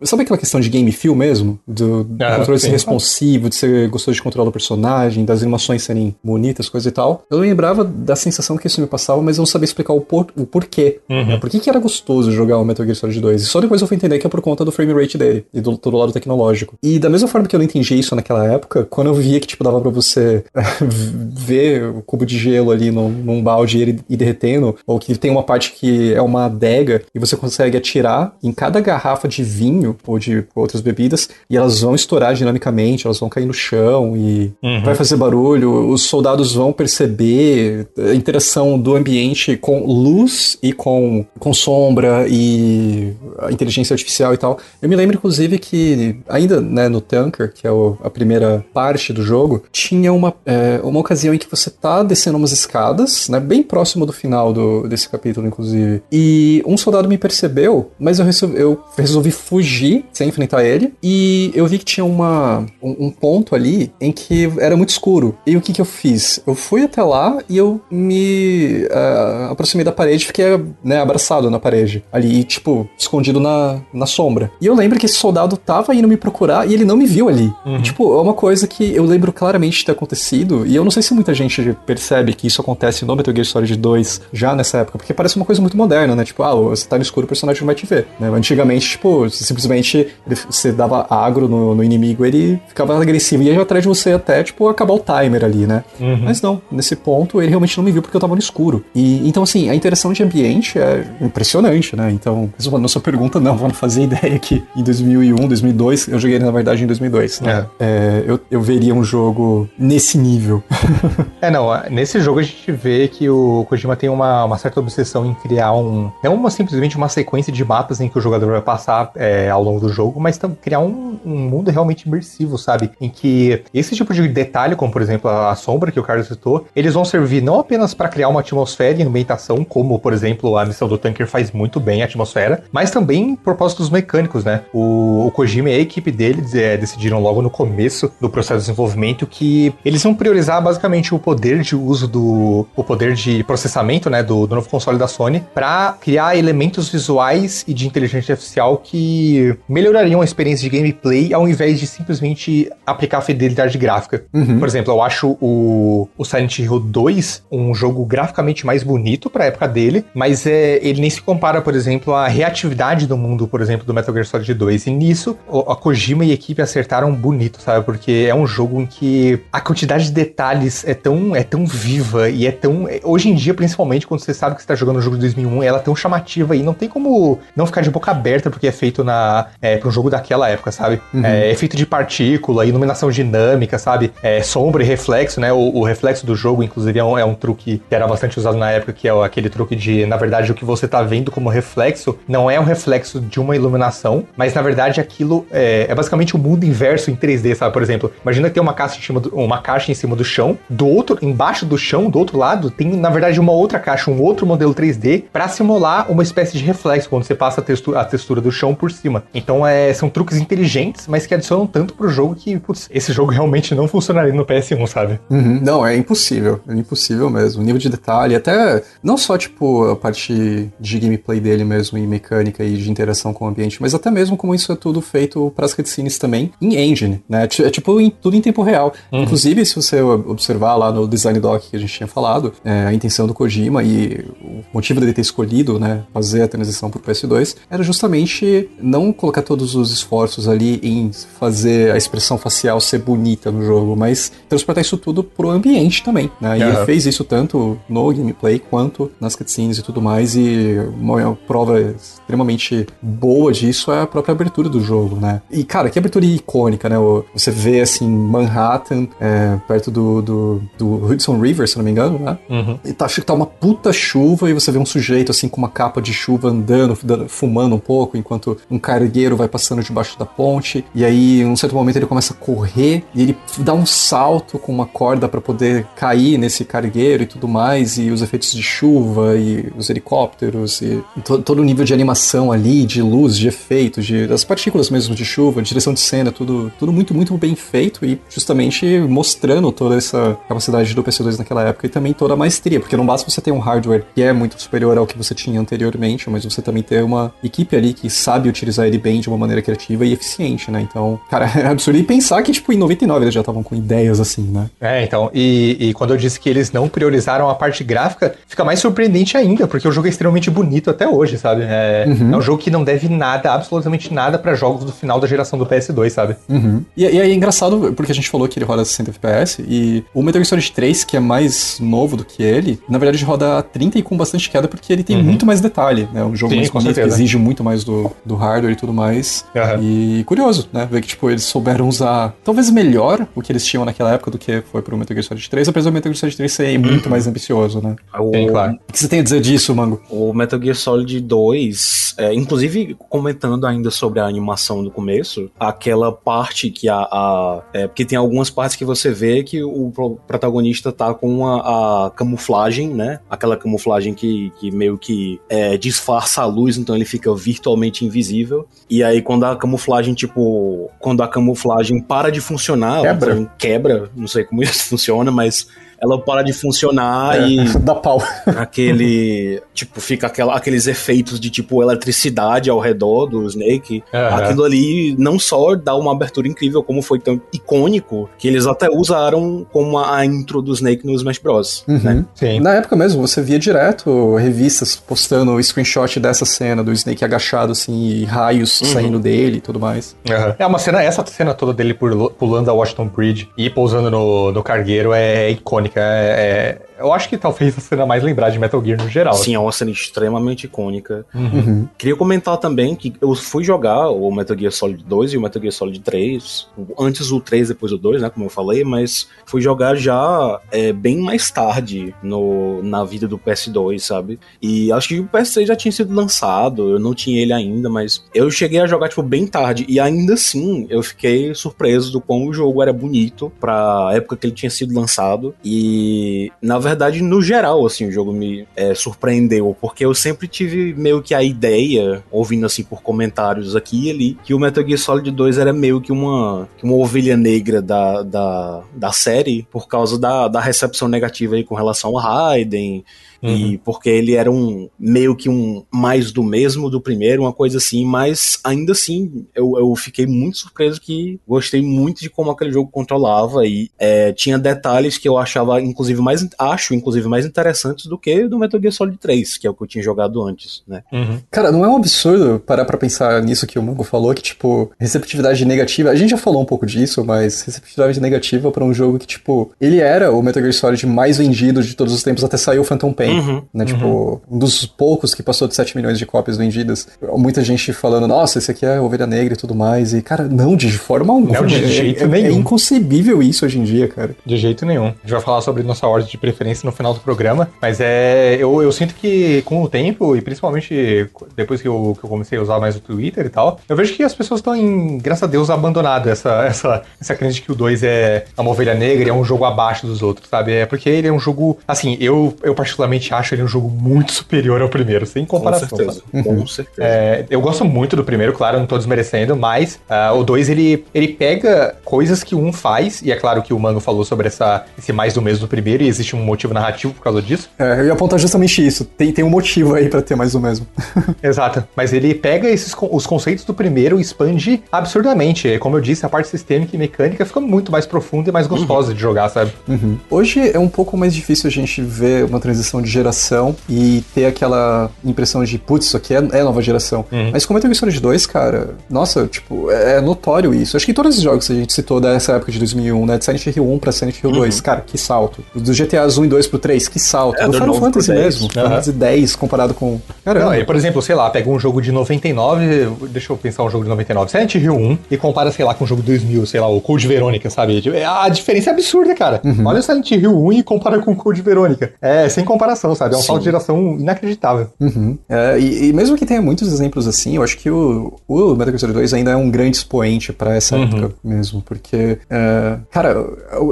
mas 0.00 0.10
Sabe 0.16 0.22
aquela 0.22 0.38
questão 0.38 0.60
de 0.60 0.70
game 0.70 0.90
feel 0.92 1.14
mesmo? 1.14 1.58
Do, 1.68 2.02
do 2.04 2.24
ah, 2.24 2.36
controle 2.36 2.58
ser 2.58 2.70
responsivo, 2.70 3.50
de 3.50 3.54
ser 3.54 3.86
gostoso 3.90 4.14
de 4.14 4.22
controlar 4.22 4.48
o 4.48 4.52
personagem, 4.52 5.26
das 5.26 5.42
animações 5.42 5.82
serem 5.82 6.16
bonitas, 6.24 6.70
coisa 6.70 6.88
e 6.88 6.92
tal. 6.92 7.22
Eu 7.30 7.38
lembrava 7.38 7.84
da 7.84 8.16
sensação 8.16 8.56
que 8.56 8.66
isso 8.66 8.80
me 8.80 8.86
passava, 8.86 9.20
mas 9.20 9.36
eu 9.36 9.42
não 9.42 9.46
sabia 9.46 9.66
explicar 9.66 9.92
o, 9.92 10.00
por, 10.00 10.28
o 10.34 10.46
porquê. 10.46 11.00
Uhum. 11.08 11.26
Né? 11.26 11.36
Por 11.36 11.50
que, 11.50 11.60
que 11.60 11.68
era 11.68 11.78
gostoso 11.78 12.32
jogar 12.32 12.56
o 12.56 12.64
Metal 12.64 12.86
Gear 12.86 12.96
Solid 12.96 13.20
2? 13.20 13.42
E 13.42 13.44
só 13.44 13.60
depois 13.60 13.82
eu 13.82 13.86
fui 13.86 13.96
entender 13.96 14.18
que 14.18 14.26
é 14.26 14.30
por 14.30 14.40
conta 14.40 14.64
do 14.64 14.72
frame 14.72 14.94
rate 14.94 15.18
dele 15.18 15.44
e 15.52 15.60
do 15.60 15.76
todo 15.76 15.98
lado 15.98 16.12
tecnológico. 16.12 16.76
E 16.82 16.98
da 16.98 17.10
mesma 17.10 17.28
forma 17.28 17.46
que 17.46 17.54
eu 17.54 17.58
não 17.58 17.64
entendi 17.64 17.98
isso 17.98 18.16
naquela 18.16 18.50
época, 18.50 18.86
quando 18.88 19.08
eu 19.08 19.14
via 19.14 19.38
que 19.38 19.46
tipo 19.46 19.62
dava 19.62 19.82
para 19.82 19.90
você 19.90 20.44
ver 20.80 21.84
o 21.84 22.00
cubo 22.00 22.24
de 22.24 22.38
gelo 22.38 22.70
ali 22.70 22.90
num, 22.90 23.10
num 23.10 23.42
balde 23.42 23.76
e 23.76 23.82
ele 23.82 24.00
ir 24.08 24.16
derretendo, 24.16 24.76
ou 24.86 24.98
que 24.98 25.14
tem 25.18 25.30
uma 25.30 25.42
parte 25.42 25.72
que 25.72 26.14
é 26.14 26.22
uma 26.22 26.46
adega 26.46 27.02
e 27.14 27.18
você 27.18 27.36
consegue 27.36 27.76
atirar 27.76 28.34
em 28.42 28.52
cada 28.52 28.80
garrafa 28.80 29.28
de 29.28 29.42
vinho 29.42 29.75
vinho 29.76 29.96
ou 30.06 30.18
de 30.18 30.44
outras 30.54 30.80
bebidas 30.80 31.28
e 31.48 31.56
elas 31.56 31.80
vão 31.80 31.94
estourar 31.94 32.34
dinamicamente, 32.34 33.06
elas 33.06 33.18
vão 33.18 33.28
cair 33.28 33.46
no 33.46 33.54
chão 33.54 34.16
e 34.16 34.52
uhum. 34.62 34.82
vai 34.82 34.94
fazer 34.94 35.16
barulho. 35.16 35.90
Os 35.90 36.02
soldados 36.02 36.54
vão 36.54 36.72
perceber 36.72 37.86
a 37.98 38.14
interação 38.14 38.78
do 38.78 38.96
ambiente 38.96 39.56
com 39.56 39.84
luz 39.84 40.58
e 40.62 40.72
com, 40.72 41.24
com 41.38 41.52
sombra 41.52 42.26
e 42.28 43.12
a 43.38 43.52
inteligência 43.52 43.94
artificial 43.94 44.34
e 44.34 44.36
tal. 44.36 44.58
Eu 44.80 44.88
me 44.88 44.96
lembro, 44.96 45.16
inclusive, 45.16 45.58
que 45.58 46.16
ainda 46.28 46.60
né, 46.60 46.88
no 46.88 47.00
Tanker, 47.00 47.52
que 47.52 47.66
é 47.66 47.70
o, 47.70 47.96
a 48.02 48.10
primeira 48.10 48.64
parte 48.72 49.12
do 49.12 49.22
jogo, 49.22 49.62
tinha 49.70 50.12
uma, 50.12 50.34
é, 50.44 50.80
uma 50.82 51.00
ocasião 51.00 51.34
em 51.34 51.38
que 51.38 51.50
você 51.50 51.70
tá 51.70 52.02
descendo 52.02 52.38
umas 52.38 52.52
escadas, 52.52 53.28
né, 53.28 53.38
bem 53.40 53.62
próximo 53.62 54.06
do 54.06 54.12
final 54.12 54.52
do, 54.52 54.88
desse 54.88 55.08
capítulo, 55.08 55.46
inclusive, 55.46 56.02
e 56.10 56.62
um 56.66 56.76
soldado 56.76 57.08
me 57.08 57.18
percebeu, 57.18 57.90
mas 57.98 58.18
eu 58.18 58.24
resolvi, 58.24 58.60
eu 58.60 58.82
resolvi 58.96 59.30
fugir 59.30 59.65
fugir 59.66 60.04
sem 60.12 60.28
enfrentar 60.28 60.64
ele. 60.64 60.94
E 61.02 61.50
eu 61.54 61.66
vi 61.66 61.78
que 61.78 61.84
tinha 61.84 62.04
uma, 62.04 62.64
um, 62.80 63.06
um, 63.06 63.10
ponto 63.10 63.54
ali 63.54 63.92
em 64.00 64.12
que 64.12 64.50
era 64.58 64.76
muito 64.76 64.90
escuro. 64.90 65.36
E 65.44 65.56
o 65.56 65.60
que, 65.60 65.72
que 65.72 65.80
eu 65.80 65.84
fiz? 65.84 66.40
Eu 66.46 66.54
fui 66.54 66.84
até 66.84 67.02
lá 67.02 67.38
e 67.48 67.56
eu 67.56 67.80
me 67.90 68.84
uh, 68.84 69.52
aproximei 69.52 69.84
da 69.84 69.92
parede 69.92 70.22
e 70.22 70.26
fiquei 70.26 70.46
né, 70.82 71.00
abraçado 71.00 71.50
na 71.50 71.58
parede. 71.58 72.04
Ali, 72.12 72.44
tipo, 72.44 72.88
escondido 72.96 73.40
na, 73.40 73.80
na 73.92 74.06
sombra. 74.06 74.50
E 74.60 74.66
eu 74.66 74.74
lembro 74.74 74.98
que 74.98 75.06
esse 75.06 75.16
soldado 75.16 75.56
tava 75.56 75.94
indo 75.94 76.06
me 76.06 76.16
procurar 76.16 76.68
e 76.68 76.74
ele 76.74 76.84
não 76.84 76.96
me 76.96 77.06
viu 77.06 77.28
ali. 77.28 77.52
Uhum. 77.64 77.82
Tipo, 77.82 78.18
é 78.18 78.22
uma 78.22 78.34
coisa 78.34 78.66
que 78.66 78.94
eu 78.94 79.04
lembro 79.04 79.32
claramente 79.32 79.78
de 79.78 79.84
ter 79.86 79.92
acontecido. 79.92 80.64
E 80.66 80.76
eu 80.76 80.84
não 80.84 80.90
sei 80.90 81.02
se 81.02 81.12
muita 81.12 81.34
gente 81.34 81.76
percebe 81.84 82.34
que 82.34 82.46
isso 82.46 82.60
acontece 82.60 83.04
no 83.04 83.16
Metal 83.16 83.34
Gear 83.34 83.46
Solid 83.46 83.76
2 83.76 84.22
já 84.32 84.54
nessa 84.54 84.78
época, 84.78 84.98
porque 84.98 85.12
parece 85.12 85.36
uma 85.36 85.44
coisa 85.44 85.60
muito 85.60 85.76
moderna, 85.76 86.14
né? 86.14 86.24
Tipo, 86.24 86.42
ah, 86.42 86.54
você 86.54 86.86
tá 86.86 86.96
no 86.96 87.02
escuro, 87.02 87.24
o 87.24 87.28
personagem 87.28 87.60
não 87.60 87.66
vai 87.66 87.74
te 87.74 87.86
ver. 87.86 88.06
Né? 88.20 88.28
Antigamente, 88.28 88.90
tipo, 88.90 89.28
se 89.30 89.44
simplesmente 89.56 90.08
ele, 90.26 90.36
você 90.48 90.72
dava 90.72 91.06
agro 91.10 91.48
no, 91.48 91.74
no, 91.74 91.82
inimigo, 91.82 92.24
ele 92.24 92.60
ficava 92.68 93.00
agressivo 93.00 93.42
e 93.42 93.46
ia 93.46 93.60
atrás 93.60 93.82
de 93.82 93.88
você 93.88 94.12
até, 94.12 94.42
tipo, 94.42 94.68
acabar 94.68 94.94
o 94.94 94.98
timer 94.98 95.44
ali, 95.44 95.66
né? 95.66 95.84
Uhum. 95.98 96.20
Mas 96.24 96.42
não, 96.42 96.60
nesse 96.70 96.94
ponto 96.94 97.40
ele 97.40 97.50
realmente 97.50 97.76
não 97.76 97.84
me 97.84 97.92
viu 97.92 98.02
porque 98.02 98.16
eu 98.16 98.20
tava 98.20 98.34
no 98.34 98.40
escuro. 98.40 98.84
E 98.94 99.26
então, 99.26 99.42
assim, 99.42 99.68
a 99.70 99.74
interação 99.74 100.12
de 100.12 100.22
ambiente 100.22 100.78
é 100.78 101.04
impressionante, 101.20 101.96
né? 101.96 102.10
Então, 102.10 102.50
respondendo 102.56 102.86
a 102.86 102.88
sua 102.88 103.02
pergunta, 103.02 103.40
não, 103.40 103.56
vou 103.56 103.68
não 103.68 103.74
fazer 103.74 104.02
ideia 104.02 104.38
que 104.38 104.62
em 104.76 104.82
2001, 104.82 105.48
2002, 105.48 106.08
eu 106.08 106.18
joguei 106.18 106.38
na 106.38 106.50
verdade 106.50 106.84
em 106.84 106.86
2002, 106.86 107.40
né? 107.40 107.66
É. 107.80 107.86
É, 107.86 108.24
eu, 108.26 108.40
eu 108.50 108.60
veria 108.60 108.94
um 108.94 109.02
jogo 109.02 109.68
nesse 109.78 110.18
nível. 110.18 110.62
é, 111.40 111.50
não, 111.50 111.68
nesse 111.90 112.20
jogo 112.20 112.40
a 112.40 112.42
gente 112.42 112.70
vê 112.72 113.08
que 113.08 113.28
o 113.28 113.64
Kojima 113.68 113.96
tem 113.96 114.08
uma, 114.08 114.44
uma 114.44 114.58
certa 114.58 114.80
obsessão 114.80 115.24
em 115.24 115.34
criar 115.34 115.72
um. 115.72 116.10
Não 116.22 116.34
uma, 116.34 116.50
simplesmente 116.50 116.96
uma 116.96 117.08
sequência 117.08 117.52
de 117.52 117.64
mapas 117.64 118.00
em 118.00 118.08
que 118.08 118.18
o 118.18 118.20
jogador 118.20 118.50
vai 118.50 118.60
passar 118.60 119.10
é, 119.14 119.45
ao 119.50 119.62
longo 119.62 119.80
do 119.80 119.88
jogo, 119.88 120.20
mas 120.20 120.38
criar 120.60 120.80
um, 120.80 121.18
um, 121.24 121.34
mundo 121.34 121.70
realmente 121.70 122.02
imersivo, 122.02 122.58
sabe? 122.58 122.90
Em 123.00 123.08
que 123.08 123.62
esse 123.72 123.94
tipo 123.94 124.12
de 124.12 124.26
detalhe, 124.28 124.76
como 124.76 124.92
por 124.92 125.02
exemplo 125.02 125.30
a, 125.30 125.54
sombra 125.54 125.90
que 125.90 126.00
o 126.00 126.02
Carlos 126.02 126.28
citou, 126.28 126.66
eles 126.74 126.94
vão 126.94 127.04
servir 127.04 127.42
não 127.42 127.60
apenas 127.60 127.94
para 127.94 128.08
criar 128.08 128.28
uma 128.28 128.40
atmosfera 128.40 128.98
e 128.98 129.02
ambientação, 129.02 129.64
como 129.64 129.98
por 129.98 130.12
exemplo 130.12 130.56
a 130.56 130.64
missão 130.64 130.88
do 130.88 130.98
Tanker 130.98 131.26
faz 131.26 131.50
muito 131.52 131.80
bem 131.80 132.02
a 132.02 132.04
atmosfera, 132.04 132.64
mas 132.70 132.90
também 132.90 133.36
propósitos 133.36 133.90
mecânicos, 133.90 134.44
né? 134.44 134.62
O, 134.72 135.26
o 135.26 135.30
Kojima 135.30 135.70
e 135.70 135.74
a 135.74 135.78
equipe 135.78 136.10
dele 136.10 136.44
é, 136.54 136.76
decidiram 136.76 137.20
logo 137.20 137.42
no 137.42 137.50
começo 137.50 138.12
do 138.20 138.28
processo 138.28 138.60
de 138.60 138.66
desenvolvimento 138.66 139.26
que 139.26 139.74
eles 139.84 140.04
iam 140.04 140.14
priorizar 140.14 140.62
basicamente 140.62 141.14
o 141.14 141.18
poder 141.18 141.60
de 141.62 141.74
uso 141.74 142.06
do 142.06 142.66
o 142.74 142.84
poder 142.84 143.14
de 143.14 143.42
processamento, 143.44 144.08
né, 144.10 144.22
do, 144.22 144.46
do 144.46 144.54
novo 144.54 144.68
console 144.68 144.98
da 144.98 145.08
Sony 145.08 145.44
para 145.54 145.96
criar 146.00 146.36
elementos 146.36 146.88
visuais 146.88 147.64
e 147.66 147.74
de 147.74 147.86
inteligência 147.86 148.32
artificial 148.32 148.78
que 148.78 149.35
que 149.36 149.56
melhorariam 149.68 150.22
a 150.22 150.24
experiência 150.24 150.68
de 150.68 150.76
gameplay 150.76 151.34
ao 151.34 151.46
invés 151.46 151.78
de 151.78 151.86
simplesmente 151.86 152.70
aplicar 152.86 153.20
fidelidade 153.20 153.76
gráfica. 153.76 154.24
Uhum. 154.32 154.58
Por 154.58 154.66
exemplo, 154.66 154.92
eu 154.92 155.02
acho 155.02 155.36
o, 155.40 156.08
o 156.16 156.24
Silent 156.24 156.58
Hill 156.58 156.80
2 156.80 157.44
um 157.52 157.74
jogo 157.74 158.04
graficamente 158.04 158.64
mais 158.64 158.82
bonito 158.82 159.28
pra 159.28 159.44
época 159.44 159.68
dele, 159.68 160.04
mas 160.14 160.46
é, 160.46 160.78
ele 160.82 161.00
nem 161.00 161.10
se 161.10 161.20
compara, 161.20 161.60
por 161.60 161.74
exemplo, 161.74 162.14
à 162.14 162.26
reatividade 162.26 163.06
do 163.06 163.16
mundo, 163.16 163.46
por 163.46 163.60
exemplo, 163.60 163.86
do 163.86 163.92
Metal 163.92 164.14
Gear 164.14 164.26
Solid 164.26 164.54
2. 164.54 164.86
E 164.86 164.90
nisso, 164.90 165.36
a 165.68 165.76
Kojima 165.76 166.24
e 166.24 166.30
a 166.30 166.34
equipe 166.34 166.62
acertaram 166.62 167.12
bonito, 167.14 167.60
sabe? 167.60 167.84
Porque 167.84 168.26
é 168.28 168.34
um 168.34 168.46
jogo 168.46 168.80
em 168.80 168.86
que 168.86 169.40
a 169.52 169.60
quantidade 169.60 170.06
de 170.06 170.12
detalhes 170.12 170.86
é 170.86 170.94
tão, 170.94 171.36
é 171.36 171.42
tão 171.42 171.66
viva 171.66 172.30
e 172.30 172.46
é 172.46 172.52
tão. 172.52 172.86
Hoje 173.02 173.28
em 173.28 173.34
dia, 173.34 173.52
principalmente, 173.52 174.06
quando 174.06 174.20
você 174.20 174.32
sabe 174.32 174.56
que 174.56 174.62
você 174.62 174.68
tá 174.68 174.74
jogando 174.74 174.98
um 174.98 175.02
jogo 175.02 175.16
de 175.16 175.22
2001, 175.22 175.62
ela 175.62 175.78
é 175.78 175.82
tão 175.82 175.94
chamativa 175.94 176.56
e 176.56 176.62
não 176.62 176.72
tem 176.72 176.88
como 176.88 177.38
não 177.54 177.66
ficar 177.66 177.80
de 177.80 177.90
boca 177.90 178.10
aberta 178.10 178.50
porque 178.50 178.66
é 178.66 178.72
feito 178.72 179.02
na 179.02 179.15
é, 179.60 179.76
pra 179.76 179.88
um 179.88 179.92
jogo 179.92 180.10
daquela 180.10 180.48
época, 180.48 180.70
sabe? 180.70 181.00
Uhum. 181.12 181.24
É, 181.24 181.50
efeito 181.50 181.76
de 181.76 181.86
partícula, 181.86 182.64
iluminação 182.66 183.10
dinâmica, 183.10 183.78
sabe? 183.78 184.12
É, 184.22 184.42
sombra 184.42 184.82
e 184.82 184.86
reflexo, 184.86 185.40
né? 185.40 185.52
O, 185.52 185.76
o, 185.76 185.84
reflexo 185.84 186.26
do 186.26 186.34
jogo, 186.34 186.62
inclusive, 186.62 186.98
é 186.98 187.04
um, 187.04 187.18
é 187.18 187.24
um 187.24 187.34
truque 187.34 187.82
que 187.88 187.94
era 187.94 188.06
bastante 188.06 188.38
usado 188.38 188.56
na 188.56 188.70
época, 188.70 188.92
que 188.92 189.08
é 189.08 189.24
aquele 189.24 189.48
truque 189.48 189.76
de, 189.76 190.06
na 190.06 190.16
verdade, 190.16 190.50
o 190.50 190.54
que 190.54 190.64
você 190.64 190.86
tá 190.88 191.02
vendo 191.02 191.30
como 191.30 191.48
reflexo 191.48 192.18
não 192.26 192.50
é 192.50 192.58
um 192.58 192.64
reflexo 192.64 193.20
de 193.20 193.40
uma 193.40 193.56
iluminação, 193.56 194.24
mas 194.36 194.54
na 194.54 194.62
verdade 194.62 195.00
aquilo 195.00 195.46
é, 195.50 195.86
é 195.88 195.94
basicamente 195.94 196.34
o 196.34 196.38
mundo 196.38 196.64
inverso 196.64 197.10
em 197.10 197.16
3D, 197.16 197.54
sabe? 197.54 197.72
Por 197.72 197.82
exemplo, 197.82 198.12
imagina 198.22 198.48
que 198.48 198.54
tem 198.54 198.62
uma 198.62 198.74
caixa, 198.74 198.98
em 198.98 199.02
cima 199.02 199.20
do, 199.20 199.34
uma 199.34 199.60
caixa 199.60 199.90
em 199.90 199.94
cima 199.94 200.16
do 200.16 200.24
chão, 200.24 200.58
do 200.68 200.86
outro, 200.86 201.18
embaixo 201.22 201.64
do 201.64 201.78
chão, 201.78 202.10
do 202.10 202.18
outro 202.18 202.38
lado, 202.38 202.70
tem 202.70 202.88
na 202.96 203.10
verdade 203.10 203.38
uma 203.40 203.52
outra 203.52 203.78
caixa, 203.78 204.10
um 204.10 204.20
outro 204.20 204.46
modelo 204.46 204.74
3D 204.74 205.24
para 205.32 205.48
simular 205.48 206.10
uma 206.10 206.22
espécie 206.22 206.56
de 206.58 206.64
reflexo 206.64 207.08
quando 207.08 207.24
você 207.24 207.34
passa 207.34 207.60
a 207.60 207.64
textura, 207.64 208.00
a 208.00 208.04
textura 208.04 208.40
do 208.40 208.50
chão 208.50 208.74
por 208.74 208.90
cima. 208.90 209.05
Então 209.34 209.66
é, 209.66 209.92
são 209.92 210.08
truques 210.08 210.38
inteligentes, 210.38 211.06
mas 211.06 211.26
que 211.26 211.34
adicionam 211.34 211.66
tanto 211.66 211.94
pro 211.94 212.08
jogo 212.08 212.34
que, 212.34 212.58
putz, 212.58 212.88
esse 212.90 213.12
jogo 213.12 213.30
realmente 213.30 213.74
não 213.74 213.88
funcionaria 213.88 214.32
no 214.32 214.44
PS1, 214.44 214.86
sabe? 214.86 215.20
Uhum. 215.30 215.60
Não, 215.62 215.86
é 215.86 215.96
impossível. 215.96 216.60
É 216.68 216.74
impossível 216.74 217.28
mesmo. 217.30 217.62
O 217.62 217.64
nível 217.64 217.80
de 217.80 217.88
detalhe, 217.88 218.34
até 218.34 218.82
não 219.02 219.16
só 219.16 219.36
tipo 219.36 219.90
a 219.90 219.96
parte 219.96 220.70
de 220.78 220.98
gameplay 220.98 221.40
dele 221.40 221.64
mesmo, 221.64 221.98
e 221.98 222.06
mecânica 222.06 222.64
e 222.64 222.76
de 222.76 222.90
interação 222.90 223.32
com 223.32 223.44
o 223.44 223.48
ambiente, 223.48 223.80
mas 223.80 223.94
até 223.94 224.10
mesmo 224.10 224.36
como 224.36 224.54
isso 224.54 224.72
é 224.72 224.76
tudo 224.76 225.00
feito 225.00 225.52
para 225.54 225.66
as 225.66 225.74
cutscenes 225.74 226.18
também 226.18 226.52
em 226.60 226.76
engine, 226.76 227.22
né? 227.28 227.44
É 227.44 227.70
tipo 227.70 228.00
em, 228.00 228.10
tudo 228.10 228.36
em 228.36 228.40
tempo 228.40 228.62
real. 228.62 228.92
Uhum. 229.12 229.22
Inclusive, 229.22 229.64
se 229.64 229.76
você 229.76 230.00
observar 230.00 230.76
lá 230.76 230.90
no 230.92 231.06
design 231.06 231.38
doc 231.38 231.62
que 231.62 231.76
a 231.76 231.78
gente 231.78 231.92
tinha 231.92 232.06
falado, 232.06 232.52
é, 232.64 232.86
a 232.86 232.92
intenção 232.92 233.26
do 233.26 233.34
Kojima 233.34 233.82
e 233.82 234.24
o 234.40 234.64
motivo 234.72 235.00
dele 235.00 235.12
ter 235.12 235.20
escolhido, 235.20 235.78
né, 235.78 236.02
fazer 236.12 236.42
a 236.42 236.48
transição 236.48 236.90
pro 236.90 237.00
PS2 237.00 237.56
era 237.70 237.82
justamente 237.82 238.68
não 238.80 238.95
colocar 239.12 239.42
todos 239.42 239.74
os 239.74 239.92
esforços 239.92 240.48
ali 240.48 240.80
em 240.82 241.10
fazer 241.38 241.92
a 241.92 241.96
expressão 241.96 242.38
facial 242.38 242.80
ser 242.80 242.98
bonita 242.98 243.50
no 243.50 243.64
jogo, 243.64 243.96
mas 243.96 244.32
transportar 244.48 244.82
isso 244.82 244.96
tudo 244.96 245.22
pro 245.22 245.50
ambiente 245.50 246.02
também, 246.02 246.30
né? 246.40 246.50
Uhum. 246.50 246.56
E 246.56 246.62
ele 246.62 246.84
fez 246.84 247.06
isso 247.06 247.24
tanto 247.24 247.78
no 247.88 248.12
gameplay 248.12 248.58
quanto 248.58 249.10
nas 249.20 249.34
cutscenes 249.36 249.78
e 249.78 249.82
tudo 249.82 250.00
mais, 250.00 250.36
e 250.36 250.76
uma 250.98 251.36
prova 251.46 251.80
extremamente 251.80 252.86
boa 253.00 253.52
disso 253.52 253.92
é 253.92 254.02
a 254.02 254.06
própria 254.06 254.32
abertura 254.32 254.68
do 254.68 254.80
jogo, 254.80 255.16
né? 255.16 255.42
E, 255.50 255.64
cara, 255.64 255.90
que 255.90 255.98
abertura 255.98 256.24
icônica, 256.24 256.88
né? 256.88 256.96
Você 257.32 257.50
vê, 257.50 257.80
assim, 257.80 258.08
Manhattan, 258.08 259.08
é, 259.20 259.58
perto 259.66 259.90
do, 259.90 260.22
do, 260.22 260.62
do, 260.78 261.06
Hudson 261.06 261.38
River, 261.40 261.68
se 261.68 261.76
não 261.76 261.84
me 261.84 261.90
engano, 261.90 262.18
né? 262.18 262.38
Uhum. 262.48 262.78
E 262.84 262.92
tá, 262.92 263.04
acho 263.04 263.20
que 263.20 263.26
tá 263.26 263.34
uma 263.34 263.46
puta 263.46 263.92
chuva 263.92 264.50
e 264.50 264.52
você 264.52 264.70
vê 264.70 264.78
um 264.78 264.86
sujeito, 264.86 265.30
assim, 265.30 265.48
com 265.48 265.58
uma 265.58 265.68
capa 265.68 266.00
de 266.00 266.12
chuva 266.12 266.48
andando, 266.48 266.96
fumando 267.28 267.74
um 267.74 267.78
pouco, 267.78 268.16
enquanto 268.16 268.56
um 268.70 268.78
cargueiro 268.86 269.36
vai 269.36 269.48
passando 269.48 269.82
debaixo 269.82 270.16
da 270.16 270.24
ponte. 270.24 270.84
E 270.94 271.04
aí, 271.04 271.40
em 271.40 271.46
um 271.46 271.56
certo 271.56 271.74
momento, 271.74 271.96
ele 271.96 272.06
começa 272.06 272.32
a 272.32 272.36
correr 272.36 273.02
e 273.12 273.22
ele 273.22 273.36
dá 273.58 273.74
um 273.74 273.84
salto 273.84 274.60
com 274.60 274.70
uma 274.70 274.86
corda 274.86 275.28
para 275.28 275.40
poder 275.40 275.84
cair 275.96 276.38
nesse 276.38 276.64
cargueiro 276.64 277.24
e 277.24 277.26
tudo 277.26 277.48
mais, 277.48 277.98
e 277.98 278.10
os 278.10 278.22
efeitos 278.22 278.52
de 278.52 278.62
chuva 278.62 279.36
e 279.36 279.72
os 279.76 279.90
helicópteros 279.90 280.80
e 280.82 281.02
to 281.24 281.38
todo 281.38 281.60
o 281.60 281.64
nível 281.64 281.84
de 281.84 281.92
animação 281.92 282.52
ali, 282.52 282.86
de 282.86 283.02
luz, 283.02 283.36
de 283.36 283.48
efeitos, 283.48 284.06
de, 284.06 284.26
das 284.26 284.44
partículas 284.44 284.88
mesmo 284.88 285.14
de 285.14 285.24
chuva, 285.24 285.60
de 285.62 285.68
direção 285.68 285.92
de 285.92 286.00
cena, 286.00 286.30
tudo, 286.30 286.72
tudo 286.78 286.92
muito, 286.92 287.12
muito 287.12 287.36
bem 287.36 287.56
feito 287.56 288.04
e 288.04 288.20
justamente 288.28 289.00
mostrando 289.00 289.72
toda 289.72 289.96
essa 289.96 290.38
capacidade 290.48 290.94
do 290.94 291.02
PC2 291.02 291.38
naquela 291.38 291.64
época 291.64 291.86
e 291.86 291.90
também 291.90 292.12
toda 292.12 292.34
a 292.34 292.36
maestria, 292.36 292.78
porque 292.78 292.96
não 292.96 293.06
basta 293.06 293.28
você 293.28 293.40
ter 293.40 293.50
um 293.50 293.58
hardware 293.58 294.04
que 294.14 294.22
é 294.22 294.32
muito 294.32 294.60
superior 294.60 294.96
ao 294.96 295.06
que 295.06 295.18
você 295.18 295.34
tinha 295.34 295.60
anteriormente, 295.60 296.30
mas 296.30 296.44
você 296.44 296.62
também 296.62 296.82
ter 296.82 297.02
uma 297.02 297.32
equipe 297.42 297.74
ali 297.74 297.92
que 297.92 298.08
sabe 298.08 298.48
utilizar 298.48 298.75
ele 298.84 298.98
bem 298.98 299.20
de 299.20 299.28
uma 299.28 299.38
maneira 299.38 299.62
criativa 299.62 300.04
e 300.04 300.12
eficiente, 300.12 300.70
né? 300.70 300.80
Então, 300.88 301.20
cara, 301.30 301.46
é 301.54 301.66
absurdo. 301.66 301.98
E 301.98 302.02
pensar 302.02 302.42
que, 302.42 302.50
tipo, 302.50 302.72
em 302.72 302.76
99 302.76 303.24
eles 303.24 303.34
já 303.34 303.40
estavam 303.40 303.62
com 303.62 303.74
ideias 303.74 304.18
assim, 304.18 304.42
né? 304.42 304.68
É, 304.80 305.04
então, 305.04 305.30
e, 305.32 305.76
e 305.78 305.94
quando 305.94 306.10
eu 306.10 306.16
disse 306.16 306.40
que 306.40 306.48
eles 306.48 306.72
não 306.72 306.88
priorizaram 306.88 307.48
a 307.48 307.54
parte 307.54 307.84
gráfica, 307.84 308.34
fica 308.48 308.64
mais 308.64 308.80
surpreendente 308.80 309.36
ainda, 309.36 309.66
porque 309.66 309.86
o 309.86 309.92
jogo 309.92 310.06
é 310.08 310.10
extremamente 310.10 310.50
bonito 310.50 310.90
até 310.90 311.06
hoje, 311.06 311.38
sabe? 311.38 311.62
É, 311.64 312.04
uhum. 312.08 312.34
é 312.34 312.36
um 312.36 312.40
jogo 312.40 312.58
que 312.58 312.70
não 312.70 312.82
deve 312.82 313.08
nada, 313.08 313.52
absolutamente 313.52 314.12
nada 314.12 314.38
para 314.38 314.54
jogos 314.54 314.84
do 314.84 314.92
final 314.92 315.20
da 315.20 315.26
geração 315.26 315.58
do 315.58 315.66
PS2, 315.66 316.10
sabe? 316.10 316.36
Uhum. 316.48 316.82
E, 316.96 317.04
e 317.04 317.18
é 317.18 317.32
engraçado, 317.32 317.92
porque 317.94 318.12
a 318.12 318.14
gente 318.14 318.28
falou 318.28 318.48
que 318.48 318.58
ele 318.58 318.66
roda 318.66 318.84
60 318.84 319.10
FPS, 319.10 319.64
e 319.66 320.04
o 320.14 320.22
Metal 320.22 320.40
Gear 320.40 320.46
Solid 320.46 320.72
3, 320.72 321.04
que 321.04 321.16
é 321.16 321.20
mais 321.20 321.78
novo 321.80 322.16
do 322.16 322.24
que 322.24 322.42
ele, 322.42 322.80
na 322.88 322.98
verdade 322.98 323.24
roda 323.24 323.58
a 323.58 323.62
30 323.62 323.98
e 323.98 324.02
com 324.02 324.16
bastante 324.16 324.48
queda, 324.50 324.68
porque 324.68 324.92
ele 324.92 325.02
tem 325.02 325.16
uhum. 325.16 325.24
muito 325.24 325.46
mais 325.46 325.60
detalhe, 325.60 326.08
né? 326.12 326.24
Um 326.24 326.34
jogo 326.34 326.52
Sim, 326.52 326.58
mais 326.58 326.70
bonito, 326.70 326.94
que 326.94 327.00
exige 327.00 327.36
muito 327.36 327.62
mais 327.62 327.84
do, 327.84 328.10
do 328.24 328.34
hardware 328.34 328.65
e 328.70 328.76
tudo 328.76 328.92
mais. 328.92 329.44
E 329.80 330.24
curioso, 330.24 330.68
né? 330.72 330.86
Ver 330.90 331.00
que, 331.00 331.08
tipo, 331.08 331.30
eles 331.30 331.44
souberam 331.44 331.88
usar, 331.88 332.34
talvez 332.44 332.70
melhor 332.70 333.26
o 333.34 333.42
que 333.42 333.52
eles 333.52 333.64
tinham 333.64 333.84
naquela 333.84 334.12
época 334.12 334.30
do 334.30 334.38
que 334.38 334.62
foi 334.72 334.82
pro 334.82 334.96
Metal 334.96 335.14
Gear 335.14 335.24
Solid 335.24 335.50
3, 335.50 335.68
apesar 335.68 335.90
do 335.90 335.94
Metal 335.94 336.12
Gear 336.12 336.20
Solid 336.20 336.36
3 336.36 336.52
ser 336.52 336.78
muito 336.78 337.04
uhum. 337.04 337.10
mais 337.10 337.26
ambicioso, 337.26 337.80
né? 337.80 337.96
O... 338.18 338.32
Sim, 338.34 338.46
claro. 338.48 338.78
O 338.88 338.92
que 338.92 338.98
você 338.98 339.08
tem 339.08 339.20
a 339.20 339.22
dizer 339.22 339.40
disso, 339.40 339.74
Mango? 339.74 340.00
O 340.10 340.32
Metal 340.32 340.60
Gear 340.60 340.76
Solid 340.76 341.20
2, 341.20 342.14
é, 342.18 342.34
inclusive 342.34 342.96
comentando 343.08 343.66
ainda 343.66 343.90
sobre 343.90 344.20
a 344.20 344.26
animação 344.26 344.82
do 344.82 344.90
começo, 344.90 345.50
aquela 345.58 346.12
parte 346.12 346.70
que 346.70 346.88
a. 346.88 346.96
a 347.00 347.62
é, 347.72 347.86
porque 347.86 348.04
tem 348.04 348.16
algumas 348.16 348.50
partes 348.50 348.76
que 348.76 348.84
você 348.84 349.10
vê 349.10 349.42
que 349.42 349.62
o 349.62 349.92
protagonista 350.26 350.92
tá 350.92 351.12
com 351.12 351.46
a, 351.46 352.06
a 352.06 352.10
camuflagem, 352.10 352.88
né? 352.88 353.20
Aquela 353.28 353.56
camuflagem 353.56 354.14
que, 354.14 354.52
que 354.58 354.70
meio 354.70 354.96
que 354.96 355.40
é, 355.48 355.76
disfarça 355.76 356.42
a 356.42 356.46
luz, 356.46 356.76
então 356.76 356.94
ele 356.94 357.04
fica 357.04 357.34
virtualmente 357.34 358.04
invisível. 358.04 358.55
E 358.88 359.02
aí, 359.02 359.20
quando 359.20 359.44
a 359.44 359.56
camuflagem, 359.56 360.14
tipo. 360.14 360.90
Quando 360.98 361.22
a 361.22 361.28
camuflagem 361.28 362.00
para 362.00 362.30
de 362.30 362.40
funcionar, 362.40 363.02
quebra, 363.02 363.50
quebra 363.58 364.10
não 364.14 364.26
sei 364.26 364.44
como 364.44 364.62
isso 364.62 364.84
funciona, 364.90 365.30
mas 365.30 365.68
ela 366.06 366.20
para 366.20 366.42
de 366.42 366.52
funcionar 366.52 367.40
é, 367.40 367.48
e. 367.48 367.64
Dá 367.78 367.94
pau. 367.94 368.22
Aquele. 368.46 369.62
tipo, 369.72 370.00
fica 370.00 370.26
aquela, 370.26 370.56
aqueles 370.56 370.86
efeitos 370.86 371.38
de 371.38 371.50
tipo 371.50 371.82
eletricidade 371.82 372.68
ao 372.70 372.78
redor 372.78 373.26
do 373.26 373.46
Snake. 373.46 374.02
Uhum. 374.12 374.36
Aquilo 374.36 374.64
ali 374.64 375.14
não 375.18 375.38
só 375.38 375.74
dá 375.74 375.94
uma 375.94 376.12
abertura 376.12 376.48
incrível, 376.48 376.82
como 376.82 377.02
foi 377.02 377.18
tão 377.18 377.40
icônico 377.52 378.28
que 378.38 378.48
eles 378.48 378.66
até 378.66 378.88
usaram 378.90 379.66
como 379.72 379.98
a 379.98 380.24
intro 380.24 380.62
do 380.62 380.72
Snake 380.72 381.06
no 381.06 381.14
Smash 381.14 381.38
Bros. 381.38 381.84
Uhum. 381.86 381.98
Né? 381.98 382.24
Sim. 382.34 382.60
Na 382.60 382.74
época 382.74 382.96
mesmo, 382.96 383.26
você 383.26 383.42
via 383.42 383.58
direto 383.58 384.34
revistas 384.36 384.96
postando 384.96 385.52
o 385.52 385.62
screenshot 385.62 386.18
dessa 386.18 386.44
cena 386.44 386.82
do 386.82 386.92
Snake 386.92 387.24
agachado, 387.24 387.72
assim, 387.72 388.08
e 388.08 388.24
raios 388.24 388.80
uhum. 388.80 388.88
saindo 388.88 389.18
dele 389.18 389.58
e 389.58 389.60
tudo 389.60 389.78
mais. 389.78 390.16
Uhum. 390.28 390.54
É 390.58 390.66
uma 390.66 390.78
cena, 390.78 391.02
essa 391.02 391.24
cena 391.26 391.54
toda 391.54 391.72
dele 391.72 391.94
pulando 391.94 392.70
a 392.70 392.72
Washington 392.72 393.08
Bridge 393.08 393.48
e 393.56 393.68
pousando 393.68 394.10
no, 394.10 394.52
no 394.52 394.62
cargueiro 394.62 395.12
é 395.12 395.50
icônica 395.50 395.76
icônica. 395.76 395.95
É, 395.98 396.78
é, 396.95 396.95
eu 396.98 397.12
acho 397.12 397.28
que 397.28 397.36
talvez 397.36 397.76
a 397.76 397.80
cena 397.80 398.06
mais 398.06 398.22
lembrada 398.22 398.52
de 398.52 398.58
Metal 398.58 398.82
Gear 398.84 399.02
no 399.02 399.08
geral. 399.08 399.34
Sim, 399.34 399.54
é 399.54 399.58
uma 399.58 399.72
cena 399.72 399.90
extremamente 399.90 400.64
icônica. 400.64 401.24
Uhum. 401.34 401.88
Queria 401.98 402.16
comentar 402.16 402.56
também 402.58 402.94
que 402.94 403.14
eu 403.20 403.34
fui 403.34 403.64
jogar 403.64 404.10
o 404.10 404.30
Metal 404.34 404.56
Gear 404.58 404.72
Solid 404.72 405.04
2 405.04 405.32
e 405.32 405.36
o 405.36 405.40
Metal 405.40 405.60
Gear 405.60 405.72
Solid 405.72 406.00
3, 406.00 406.68
antes 406.98 407.30
o 407.30 407.40
3, 407.40 407.68
depois 407.68 407.92
o 407.92 407.98
2, 407.98 408.22
né, 408.22 408.30
como 408.30 408.46
eu 408.46 408.50
falei, 408.50 408.84
mas 408.84 409.28
fui 409.44 409.60
jogar 409.60 409.94
já 409.96 410.60
é, 410.70 410.92
bem 410.92 411.18
mais 411.18 411.50
tarde 411.50 412.14
no, 412.22 412.82
na 412.82 413.04
vida 413.04 413.28
do 413.28 413.38
PS2, 413.38 413.98
sabe? 414.00 414.38
E 414.60 414.90
acho 414.92 415.08
que 415.08 415.20
o 415.20 415.28
PS3 415.28 415.66
já 415.66 415.76
tinha 415.76 415.92
sido 415.92 416.14
lançado, 416.14 416.90
eu 416.90 416.98
não 416.98 417.14
tinha 417.14 417.40
ele 417.40 417.52
ainda, 417.52 417.88
mas 417.88 418.24
eu 418.34 418.50
cheguei 418.50 418.80
a 418.80 418.86
jogar, 418.86 419.08
tipo, 419.08 419.22
bem 419.22 419.46
tarde, 419.46 419.84
e 419.88 420.00
ainda 420.00 420.34
assim 420.34 420.86
eu 420.88 421.02
fiquei 421.02 421.54
surpreso 421.54 422.12
do 422.12 422.20
quão 422.20 422.46
o 422.46 422.52
jogo 422.52 422.82
era 422.82 422.92
bonito 422.92 423.52
pra 423.60 424.10
época 424.12 424.36
que 424.36 424.46
ele 424.46 424.54
tinha 424.54 424.70
sido 424.70 424.94
lançado, 424.94 425.54
e 425.64 426.50
na 426.60 426.78
verdade, 426.88 427.22
no 427.22 427.42
geral, 427.42 427.84
assim, 427.84 428.06
o 428.06 428.12
jogo 428.12 428.32
me 428.32 428.66
é, 428.74 428.94
surpreendeu, 428.94 429.76
porque 429.80 430.04
eu 430.04 430.14
sempre 430.14 430.48
tive 430.48 430.94
meio 430.94 431.22
que 431.22 431.34
a 431.34 431.42
ideia, 431.42 432.22
ouvindo 432.30 432.66
assim 432.66 432.82
por 432.82 433.02
comentários 433.02 433.76
aqui 433.76 434.06
e 434.06 434.10
ali, 434.10 434.38
que 434.44 434.54
o 434.54 434.58
Metal 434.58 434.84
Gear 434.84 434.98
Solid 434.98 435.30
2 435.30 435.58
era 435.58 435.72
meio 435.72 436.00
que 436.00 436.12
uma, 436.12 436.68
uma 436.82 436.94
ovelha 436.94 437.36
negra 437.36 437.82
da, 437.82 438.22
da, 438.22 438.82
da 438.92 439.12
série, 439.12 439.66
por 439.70 439.88
causa 439.88 440.18
da, 440.18 440.48
da 440.48 440.60
recepção 440.60 441.08
negativa 441.08 441.56
aí 441.56 441.64
com 441.64 441.74
relação 441.74 442.16
a 442.16 442.22
Raiden 442.22 443.04
Uhum. 443.46 443.56
E 443.56 443.78
porque 443.78 444.10
ele 444.10 444.34
era 444.34 444.50
um 444.50 444.88
meio 444.98 445.36
que 445.36 445.48
um 445.48 445.84
mais 445.92 446.32
do 446.32 446.42
mesmo 446.42 446.90
do 446.90 447.00
primeiro, 447.00 447.42
uma 447.42 447.52
coisa 447.52 447.78
assim, 447.78 448.04
mas 448.04 448.58
ainda 448.64 448.92
assim 448.92 449.46
eu, 449.54 449.74
eu 449.78 449.94
fiquei 449.94 450.26
muito 450.26 450.58
surpreso 450.58 451.00
que 451.00 451.38
gostei 451.46 451.80
muito 451.82 452.20
de 452.20 452.30
como 452.30 452.50
aquele 452.50 452.72
jogo 452.72 452.90
controlava 452.90 453.66
e 453.66 453.90
é, 453.98 454.32
tinha 454.32 454.58
detalhes 454.58 455.18
que 455.18 455.28
eu 455.28 455.38
achava, 455.38 455.80
inclusive, 455.80 456.20
mais 456.20 456.46
acho, 456.58 456.94
inclusive, 456.94 457.28
mais 457.28 457.46
interessantes 457.46 458.06
do 458.06 458.18
que 458.18 458.48
do 458.48 458.58
Metal 458.58 458.80
Gear 458.80 458.92
Solid 458.92 459.18
3, 459.18 459.58
que 459.58 459.66
é 459.66 459.70
o 459.70 459.74
que 459.74 459.82
eu 459.82 459.86
tinha 459.86 460.02
jogado 460.02 460.42
antes, 460.42 460.82
né? 460.86 461.02
Uhum. 461.12 461.40
Cara, 461.50 461.70
não 461.70 461.84
é 461.84 461.88
um 461.88 461.96
absurdo 461.96 462.60
parar 462.60 462.84
pra 462.84 462.96
pensar 462.96 463.42
nisso 463.42 463.66
que 463.66 463.78
o 463.78 463.82
Mango 463.82 464.04
falou, 464.04 464.34
que, 464.34 464.42
tipo, 464.42 464.90
receptividade 464.98 465.64
negativa. 465.64 466.10
A 466.10 466.14
gente 466.14 466.30
já 466.30 466.36
falou 466.36 466.62
um 466.62 466.66
pouco 466.66 466.86
disso, 466.86 467.24
mas 467.24 467.62
receptividade 467.62 468.20
negativa 468.20 468.70
para 468.70 468.84
um 468.84 468.92
jogo 468.92 469.18
que, 469.18 469.26
tipo, 469.26 469.70
ele 469.80 469.98
era 469.98 470.32
o 470.32 470.42
Metal 470.42 470.62
Gear 470.62 470.74
Solid 470.74 471.06
mais 471.06 471.38
vendido 471.38 471.82
de 471.82 471.94
todos 471.94 472.12
os 472.12 472.22
tempos 472.22 472.44
até 472.44 472.56
sair 472.56 472.78
o 472.78 472.84
Phantom 472.84 473.12
Pain, 473.12 473.35
uhum. 473.35 473.35
Né? 473.72 473.84
Uhum. 473.84 473.84
Tipo, 473.84 474.42
um 474.50 474.58
dos 474.58 474.86
poucos 474.86 475.34
que 475.34 475.42
passou 475.42 475.68
de 475.68 475.74
7 475.74 475.96
milhões 475.96 476.18
de 476.18 476.26
cópias 476.26 476.56
vendidas. 476.56 477.08
Muita 477.34 477.62
gente 477.62 477.92
falando, 477.92 478.26
nossa, 478.26 478.58
esse 478.58 478.70
aqui 478.70 478.84
é 478.84 479.00
Ovelha 479.00 479.26
Negra 479.26 479.54
e 479.54 479.56
tudo 479.56 479.74
mais. 479.74 480.12
E, 480.14 480.22
cara, 480.22 480.44
não, 480.44 480.76
de 480.76 480.90
forma 480.92 481.32
alguma. 481.32 481.60
Não, 481.60 481.66
de 481.66 481.76
é, 481.76 481.86
jeito 481.86 482.24
é, 482.24 482.26
nenhum. 482.26 482.46
É 482.46 482.52
inconcebível 482.52 483.42
isso 483.42 483.64
hoje 483.64 483.78
em 483.78 483.84
dia, 483.84 484.08
cara. 484.08 484.36
De 484.44 484.56
jeito 484.56 484.84
nenhum. 484.84 485.06
A 485.06 485.08
gente 485.08 485.30
vai 485.30 485.40
falar 485.40 485.60
sobre 485.60 485.82
nossa 485.82 486.06
ordem 486.06 486.28
de 486.28 486.38
preferência 486.38 486.86
no 486.86 486.92
final 486.92 487.14
do 487.14 487.20
programa, 487.20 487.68
mas 487.80 488.00
é. 488.00 488.56
Eu, 488.58 488.82
eu 488.82 488.92
sinto 488.92 489.14
que 489.14 489.62
com 489.62 489.82
o 489.82 489.88
tempo, 489.88 490.36
e 490.36 490.40
principalmente 490.40 491.28
depois 491.54 491.82
que 491.82 491.88
eu, 491.88 492.16
que 492.18 492.24
eu 492.24 492.30
comecei 492.30 492.58
a 492.58 492.62
usar 492.62 492.78
mais 492.78 492.96
o 492.96 493.00
Twitter 493.00 493.46
e 493.46 493.48
tal, 493.48 493.80
eu 493.88 493.96
vejo 493.96 494.14
que 494.14 494.22
as 494.22 494.34
pessoas 494.34 494.60
estão, 494.60 494.74
em, 494.74 495.18
graças 495.18 495.42
a 495.42 495.46
Deus, 495.46 495.70
abandonado 495.70 496.28
essa, 496.28 496.64
essa, 496.66 497.02
essa 497.20 497.34
crença 497.34 497.54
de 497.54 497.62
que 497.62 497.72
o 497.72 497.74
2 497.74 498.02
é 498.02 498.44
uma 498.56 498.70
ovelha 498.70 498.94
negra 498.94 499.26
e 499.26 499.30
é 499.30 499.34
um 499.34 499.44
jogo 499.44 499.64
abaixo 499.64 500.06
dos 500.06 500.22
outros, 500.22 500.48
sabe? 500.48 500.72
É 500.72 500.86
porque 500.86 501.08
ele 501.08 501.28
é 501.28 501.32
um 501.32 501.38
jogo. 501.38 501.78
Assim, 501.86 502.16
eu, 502.20 502.54
eu 502.62 502.74
particularmente 502.74 503.15
acho 503.30 503.54
ele 503.54 503.62
um 503.62 503.68
jogo 503.68 503.88
muito 503.88 504.32
superior 504.32 504.80
ao 504.80 504.88
primeiro, 504.88 505.26
sem 505.26 505.44
comparação. 505.44 505.88
Com 505.88 505.96
certeza. 505.96 506.22
Sabe? 506.32 506.44
Com 506.44 506.66
certeza. 506.66 507.08
É, 507.08 507.44
eu 507.50 507.60
gosto 507.60 507.84
muito 507.84 508.16
do 508.16 508.24
primeiro, 508.24 508.52
claro, 508.52 508.78
não 508.78 508.86
tô 508.86 508.96
desmerecendo, 508.96 509.56
mas 509.56 509.98
uh, 510.08 510.36
o 510.36 510.44
2 510.44 510.68
ele, 510.68 511.04
ele 511.14 511.28
pega 511.28 511.96
coisas 512.04 512.42
que 512.42 512.54
um 512.54 512.72
faz, 512.72 513.22
e 513.22 513.32
é 513.32 513.36
claro 513.36 513.62
que 513.62 513.72
o 513.72 513.78
Mano 513.78 514.00
falou 514.00 514.24
sobre 514.24 514.48
essa, 514.48 514.84
esse 514.98 515.12
mais 515.12 515.34
do 515.34 515.42
mesmo 515.42 515.60
do 515.60 515.68
primeiro, 515.68 516.02
e 516.02 516.08
existe 516.08 516.36
um 516.36 516.42
motivo 516.42 516.72
narrativo 516.74 517.12
por 517.14 517.22
causa 517.22 517.42
disso. 517.42 517.70
É, 517.78 518.00
eu 518.00 518.06
ia 518.06 518.12
apontar 518.12 518.38
justamente 518.38 518.84
isso. 518.84 519.04
Tem, 519.04 519.32
tem 519.32 519.44
um 519.44 519.50
motivo 519.50 519.94
aí 519.94 520.08
para 520.08 520.22
ter 520.22 520.34
mais 520.34 520.52
do 520.52 520.60
mesmo. 520.60 520.86
Exato. 521.42 521.84
Mas 521.94 522.12
ele 522.12 522.34
pega 522.34 522.68
esses, 522.68 522.94
os 523.10 523.26
conceitos 523.26 523.64
do 523.64 523.74
primeiro 523.74 524.18
e 524.18 524.22
expande 524.22 524.82
absurdamente. 524.90 525.78
Como 525.78 525.96
eu 525.96 526.00
disse, 526.00 526.24
a 526.24 526.28
parte 526.28 526.48
sistêmica 526.48 526.94
e 526.94 526.98
mecânica 526.98 527.44
fica 527.44 527.60
muito 527.60 527.90
mais 527.92 528.06
profunda 528.06 528.50
e 528.50 528.52
mais 528.52 528.66
gostosa 528.66 529.08
uhum. 529.08 529.14
de 529.14 529.20
jogar, 529.20 529.48
sabe? 529.48 529.72
Uhum. 529.88 530.18
Hoje 530.30 530.70
é 530.72 530.78
um 530.78 530.88
pouco 530.88 531.16
mais 531.16 531.34
difícil 531.34 531.68
a 531.68 531.70
gente 531.70 532.02
ver 532.02 532.44
uma 532.44 532.60
transição 532.60 533.00
de 533.00 533.05
geração 533.06 533.74
e 533.88 534.22
ter 534.34 534.46
aquela 534.46 535.10
impressão 535.24 535.64
de, 535.64 535.78
putz, 535.78 536.06
isso 536.06 536.16
aqui 536.16 536.34
é, 536.34 536.38
é 536.38 536.62
nova 536.62 536.82
geração. 536.82 537.24
Uhum. 537.30 537.50
Mas 537.52 537.64
com 537.64 537.74
Metal 537.74 537.88
Gear 537.88 537.98
Solid 537.98 538.20
2, 538.20 538.46
cara, 538.46 538.90
nossa, 539.08 539.46
tipo, 539.46 539.90
é, 539.90 540.16
é 540.16 540.20
notório 540.20 540.74
isso. 540.74 540.96
Acho 540.96 541.06
que 541.06 541.12
em 541.12 541.14
todos 541.14 541.36
os 541.36 541.42
jogos 541.42 541.66
que 541.66 541.72
a 541.72 541.76
gente 541.76 541.92
citou 541.92 542.20
dessa 542.20 542.52
época 542.52 542.72
de 542.72 542.78
2001, 542.78 543.26
né? 543.26 543.38
De 543.38 543.44
Silent 543.44 543.66
Hill 543.66 543.90
1 543.92 543.98
pra 543.98 544.12
Silent 544.12 544.42
Hill 544.42 544.52
2, 544.52 544.76
uhum. 544.76 544.82
cara, 544.82 545.00
que 545.00 545.18
salto. 545.18 545.64
Do 545.74 545.92
GTAs 545.92 546.38
1 546.38 546.44
e 546.44 546.48
2 546.48 546.66
pro 546.66 546.78
3, 546.78 547.08
que 547.08 547.18
salto. 547.18 547.60
É, 547.60 547.66
do 547.66 547.72
Final 547.72 547.94
Fantasy 547.94 548.32
mesmo, 548.32 548.68
Final 548.70 548.88
Fantasy 548.88 549.12
10 549.12 549.56
comparado 549.56 549.94
com... 549.94 550.20
Caramba. 550.44 550.66
Não, 550.66 550.74
e, 550.74 550.84
por 550.84 550.96
exemplo, 550.96 551.20
sei 551.22 551.34
lá, 551.34 551.48
pega 551.50 551.68
um 551.68 551.78
jogo 551.78 552.00
de 552.00 552.12
99, 552.12 553.08
deixa 553.30 553.52
eu 553.52 553.56
pensar 553.56 553.84
um 553.84 553.90
jogo 553.90 554.04
de 554.04 554.10
99, 554.10 554.50
Silent 554.50 554.74
Hill 554.74 554.94
1, 554.94 555.18
e 555.30 555.36
compara, 555.36 555.70
sei 555.70 555.84
lá, 555.84 555.94
com 555.94 556.04
um 556.04 556.06
jogo 556.06 556.22
de 556.22 556.28
2000, 556.28 556.66
sei 556.66 556.80
lá, 556.80 556.88
o 556.88 557.00
Code 557.00 557.26
Verônica, 557.26 557.68
sabe? 557.70 558.00
Tipo, 558.00 558.16
a 558.16 558.48
diferença 558.48 558.90
é 558.90 558.92
absurda, 558.92 559.34
cara. 559.34 559.60
Uhum. 559.64 559.86
Olha 559.86 560.00
o 560.00 560.02
Silent 560.02 560.30
Hill 560.30 560.56
1 560.56 560.72
e 560.72 560.82
compara 560.82 561.18
com 561.18 561.32
o 561.32 561.36
Code 561.36 561.62
Verônica. 561.62 562.12
É, 562.20 562.48
sem 562.48 562.64
comparação, 562.64 562.95
sabe? 562.96 563.34
É 563.34 563.38
um 563.38 563.42
salto 563.42 563.60
de 563.60 563.66
geração 563.66 564.16
inacreditável. 564.18 564.88
Uhum. 565.00 565.38
É, 565.48 565.78
e, 565.78 566.08
e, 566.08 566.12
mesmo 566.12 566.36
que 566.36 566.46
tenha 566.46 566.62
muitos 566.62 566.92
exemplos 566.92 567.26
assim, 567.26 567.56
eu 567.56 567.62
acho 567.62 567.78
que 567.78 567.90
o, 567.90 568.34
o 568.46 568.70
Metal 568.70 568.86
Gear 568.86 568.98
Solid 568.98 569.18
2 569.18 569.34
ainda 569.34 569.50
é 569.52 569.56
um 569.56 569.70
grande 569.70 569.96
expoente 569.96 570.52
para 570.52 570.74
essa 570.74 570.96
uhum. 570.96 571.04
época 571.04 571.34
mesmo, 571.42 571.82
porque, 571.82 572.38
é, 572.48 572.98
cara, 573.10 573.36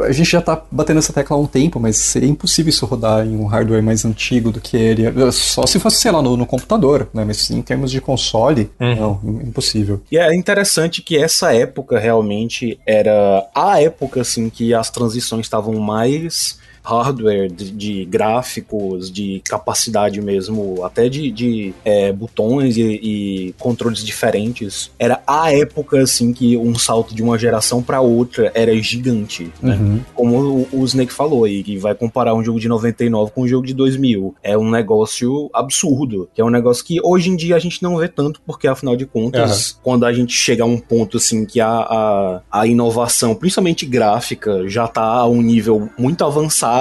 a 0.07 0.12
gente 0.12 0.30
já 0.30 0.40
tá 0.40 0.62
batendo 0.70 0.98
essa 0.98 1.12
tecla 1.12 1.36
há 1.36 1.40
um 1.40 1.46
tempo, 1.46 1.78
mas 1.78 1.96
seria 1.96 2.28
impossível 2.28 2.70
isso 2.70 2.86
rodar 2.86 3.26
em 3.26 3.36
um 3.36 3.46
hardware 3.46 3.82
mais 3.82 4.05
antigo 4.05 4.50
do 4.50 4.61
que 4.61 4.76
ele. 4.76 5.05
Só 5.32 5.66
se 5.66 5.78
fosse, 5.78 5.98
sei 5.98 6.11
lá, 6.11 6.22
no, 6.22 6.36
no 6.36 6.46
computador, 6.46 7.09
né? 7.12 7.24
Mas 7.24 7.50
em 7.50 7.62
termos 7.62 7.90
de 7.90 8.00
console, 8.00 8.70
uhum. 8.80 8.96
não, 8.96 9.40
impossível. 9.42 10.00
E 10.11 10.18
é 10.18 10.34
interessante 10.34 11.02
que 11.02 11.16
essa 11.16 11.55
época 11.55 11.98
realmente 11.98 12.78
era 12.86 13.46
a 13.55 13.80
época, 13.80 14.20
assim, 14.20 14.48
que 14.48 14.74
as 14.74 14.90
transições 14.90 15.46
estavam 15.46 15.74
mais 15.74 16.59
hardware, 16.85 17.51
de, 17.51 17.70
de 17.70 18.05
gráficos, 18.05 19.11
de 19.11 19.41
capacidade 19.49 20.20
mesmo, 20.20 20.85
até 20.85 21.09
de, 21.09 21.30
de 21.30 21.74
é, 21.82 22.12
botões 22.12 22.76
e, 22.76 22.82
e, 22.82 23.55
controles 23.59 24.05
diferentes. 24.05 24.91
Era 24.99 25.22
a 25.26 25.51
época, 25.51 26.03
assim, 26.03 26.32
que 26.32 26.57
um 26.59 26.74
salto 26.74 27.14
de 27.14 27.22
uma 27.22 27.39
geração 27.39 27.82
para 27.82 28.03
outra 28.03 28.53
era 28.55 28.74
gigante, 28.82 29.51
né? 29.62 29.76
Uhum. 29.76 30.01
Como 30.14 30.66
o, 30.72 30.80
o 30.80 30.85
Snake 30.85 31.12
falou 31.12 31.45
aí, 31.45 31.62
que 31.62 31.78
vai 31.78 31.95
comparar 31.95 32.35
um 32.35 32.45
jogo 32.45 32.61
de 32.61 32.68
99 32.68 33.32
com 33.32 33.43
um 33.43 33.49
jogo 33.49 33.66
de 33.66 33.72
2000. 33.72 34.35
É 34.43 34.59
um 34.59 34.70
negócio 34.70 35.49
absurdo, 35.55 36.28
que 36.35 36.41
é 36.41 36.45
um 36.45 36.51
negócio 36.51 36.85
que 36.85 37.01
hoje 37.03 37.30
em 37.30 37.37
dia 37.37 37.57
a 37.57 37.59
gente 37.59 37.82
não 37.82 37.97
vê 37.97 38.09
tanto, 38.09 38.43
porque 38.45 38.68
afinal 38.68 38.95
de 38.95 39.07
contas, 39.07 39.70
uhum. 39.70 39.76
quando 39.82 40.05
a 40.05 40.12
gente 40.12 40.35
chega 40.35 40.62
a 40.62 40.66
um 40.66 40.78
ponto, 40.78 41.16
assim, 41.16 41.47
que 41.47 41.61
a, 41.61 41.70
a, 41.70 42.41
a 42.51 42.66
inovação, 42.66 43.35
principalmente 43.35 43.87
gráfica, 43.87 44.68
já 44.68 44.87
tá 44.87 45.03
a 45.03 45.26
um 45.26 45.41
nível 45.41 45.89
muito 45.97 46.24
avançado 46.24 46.74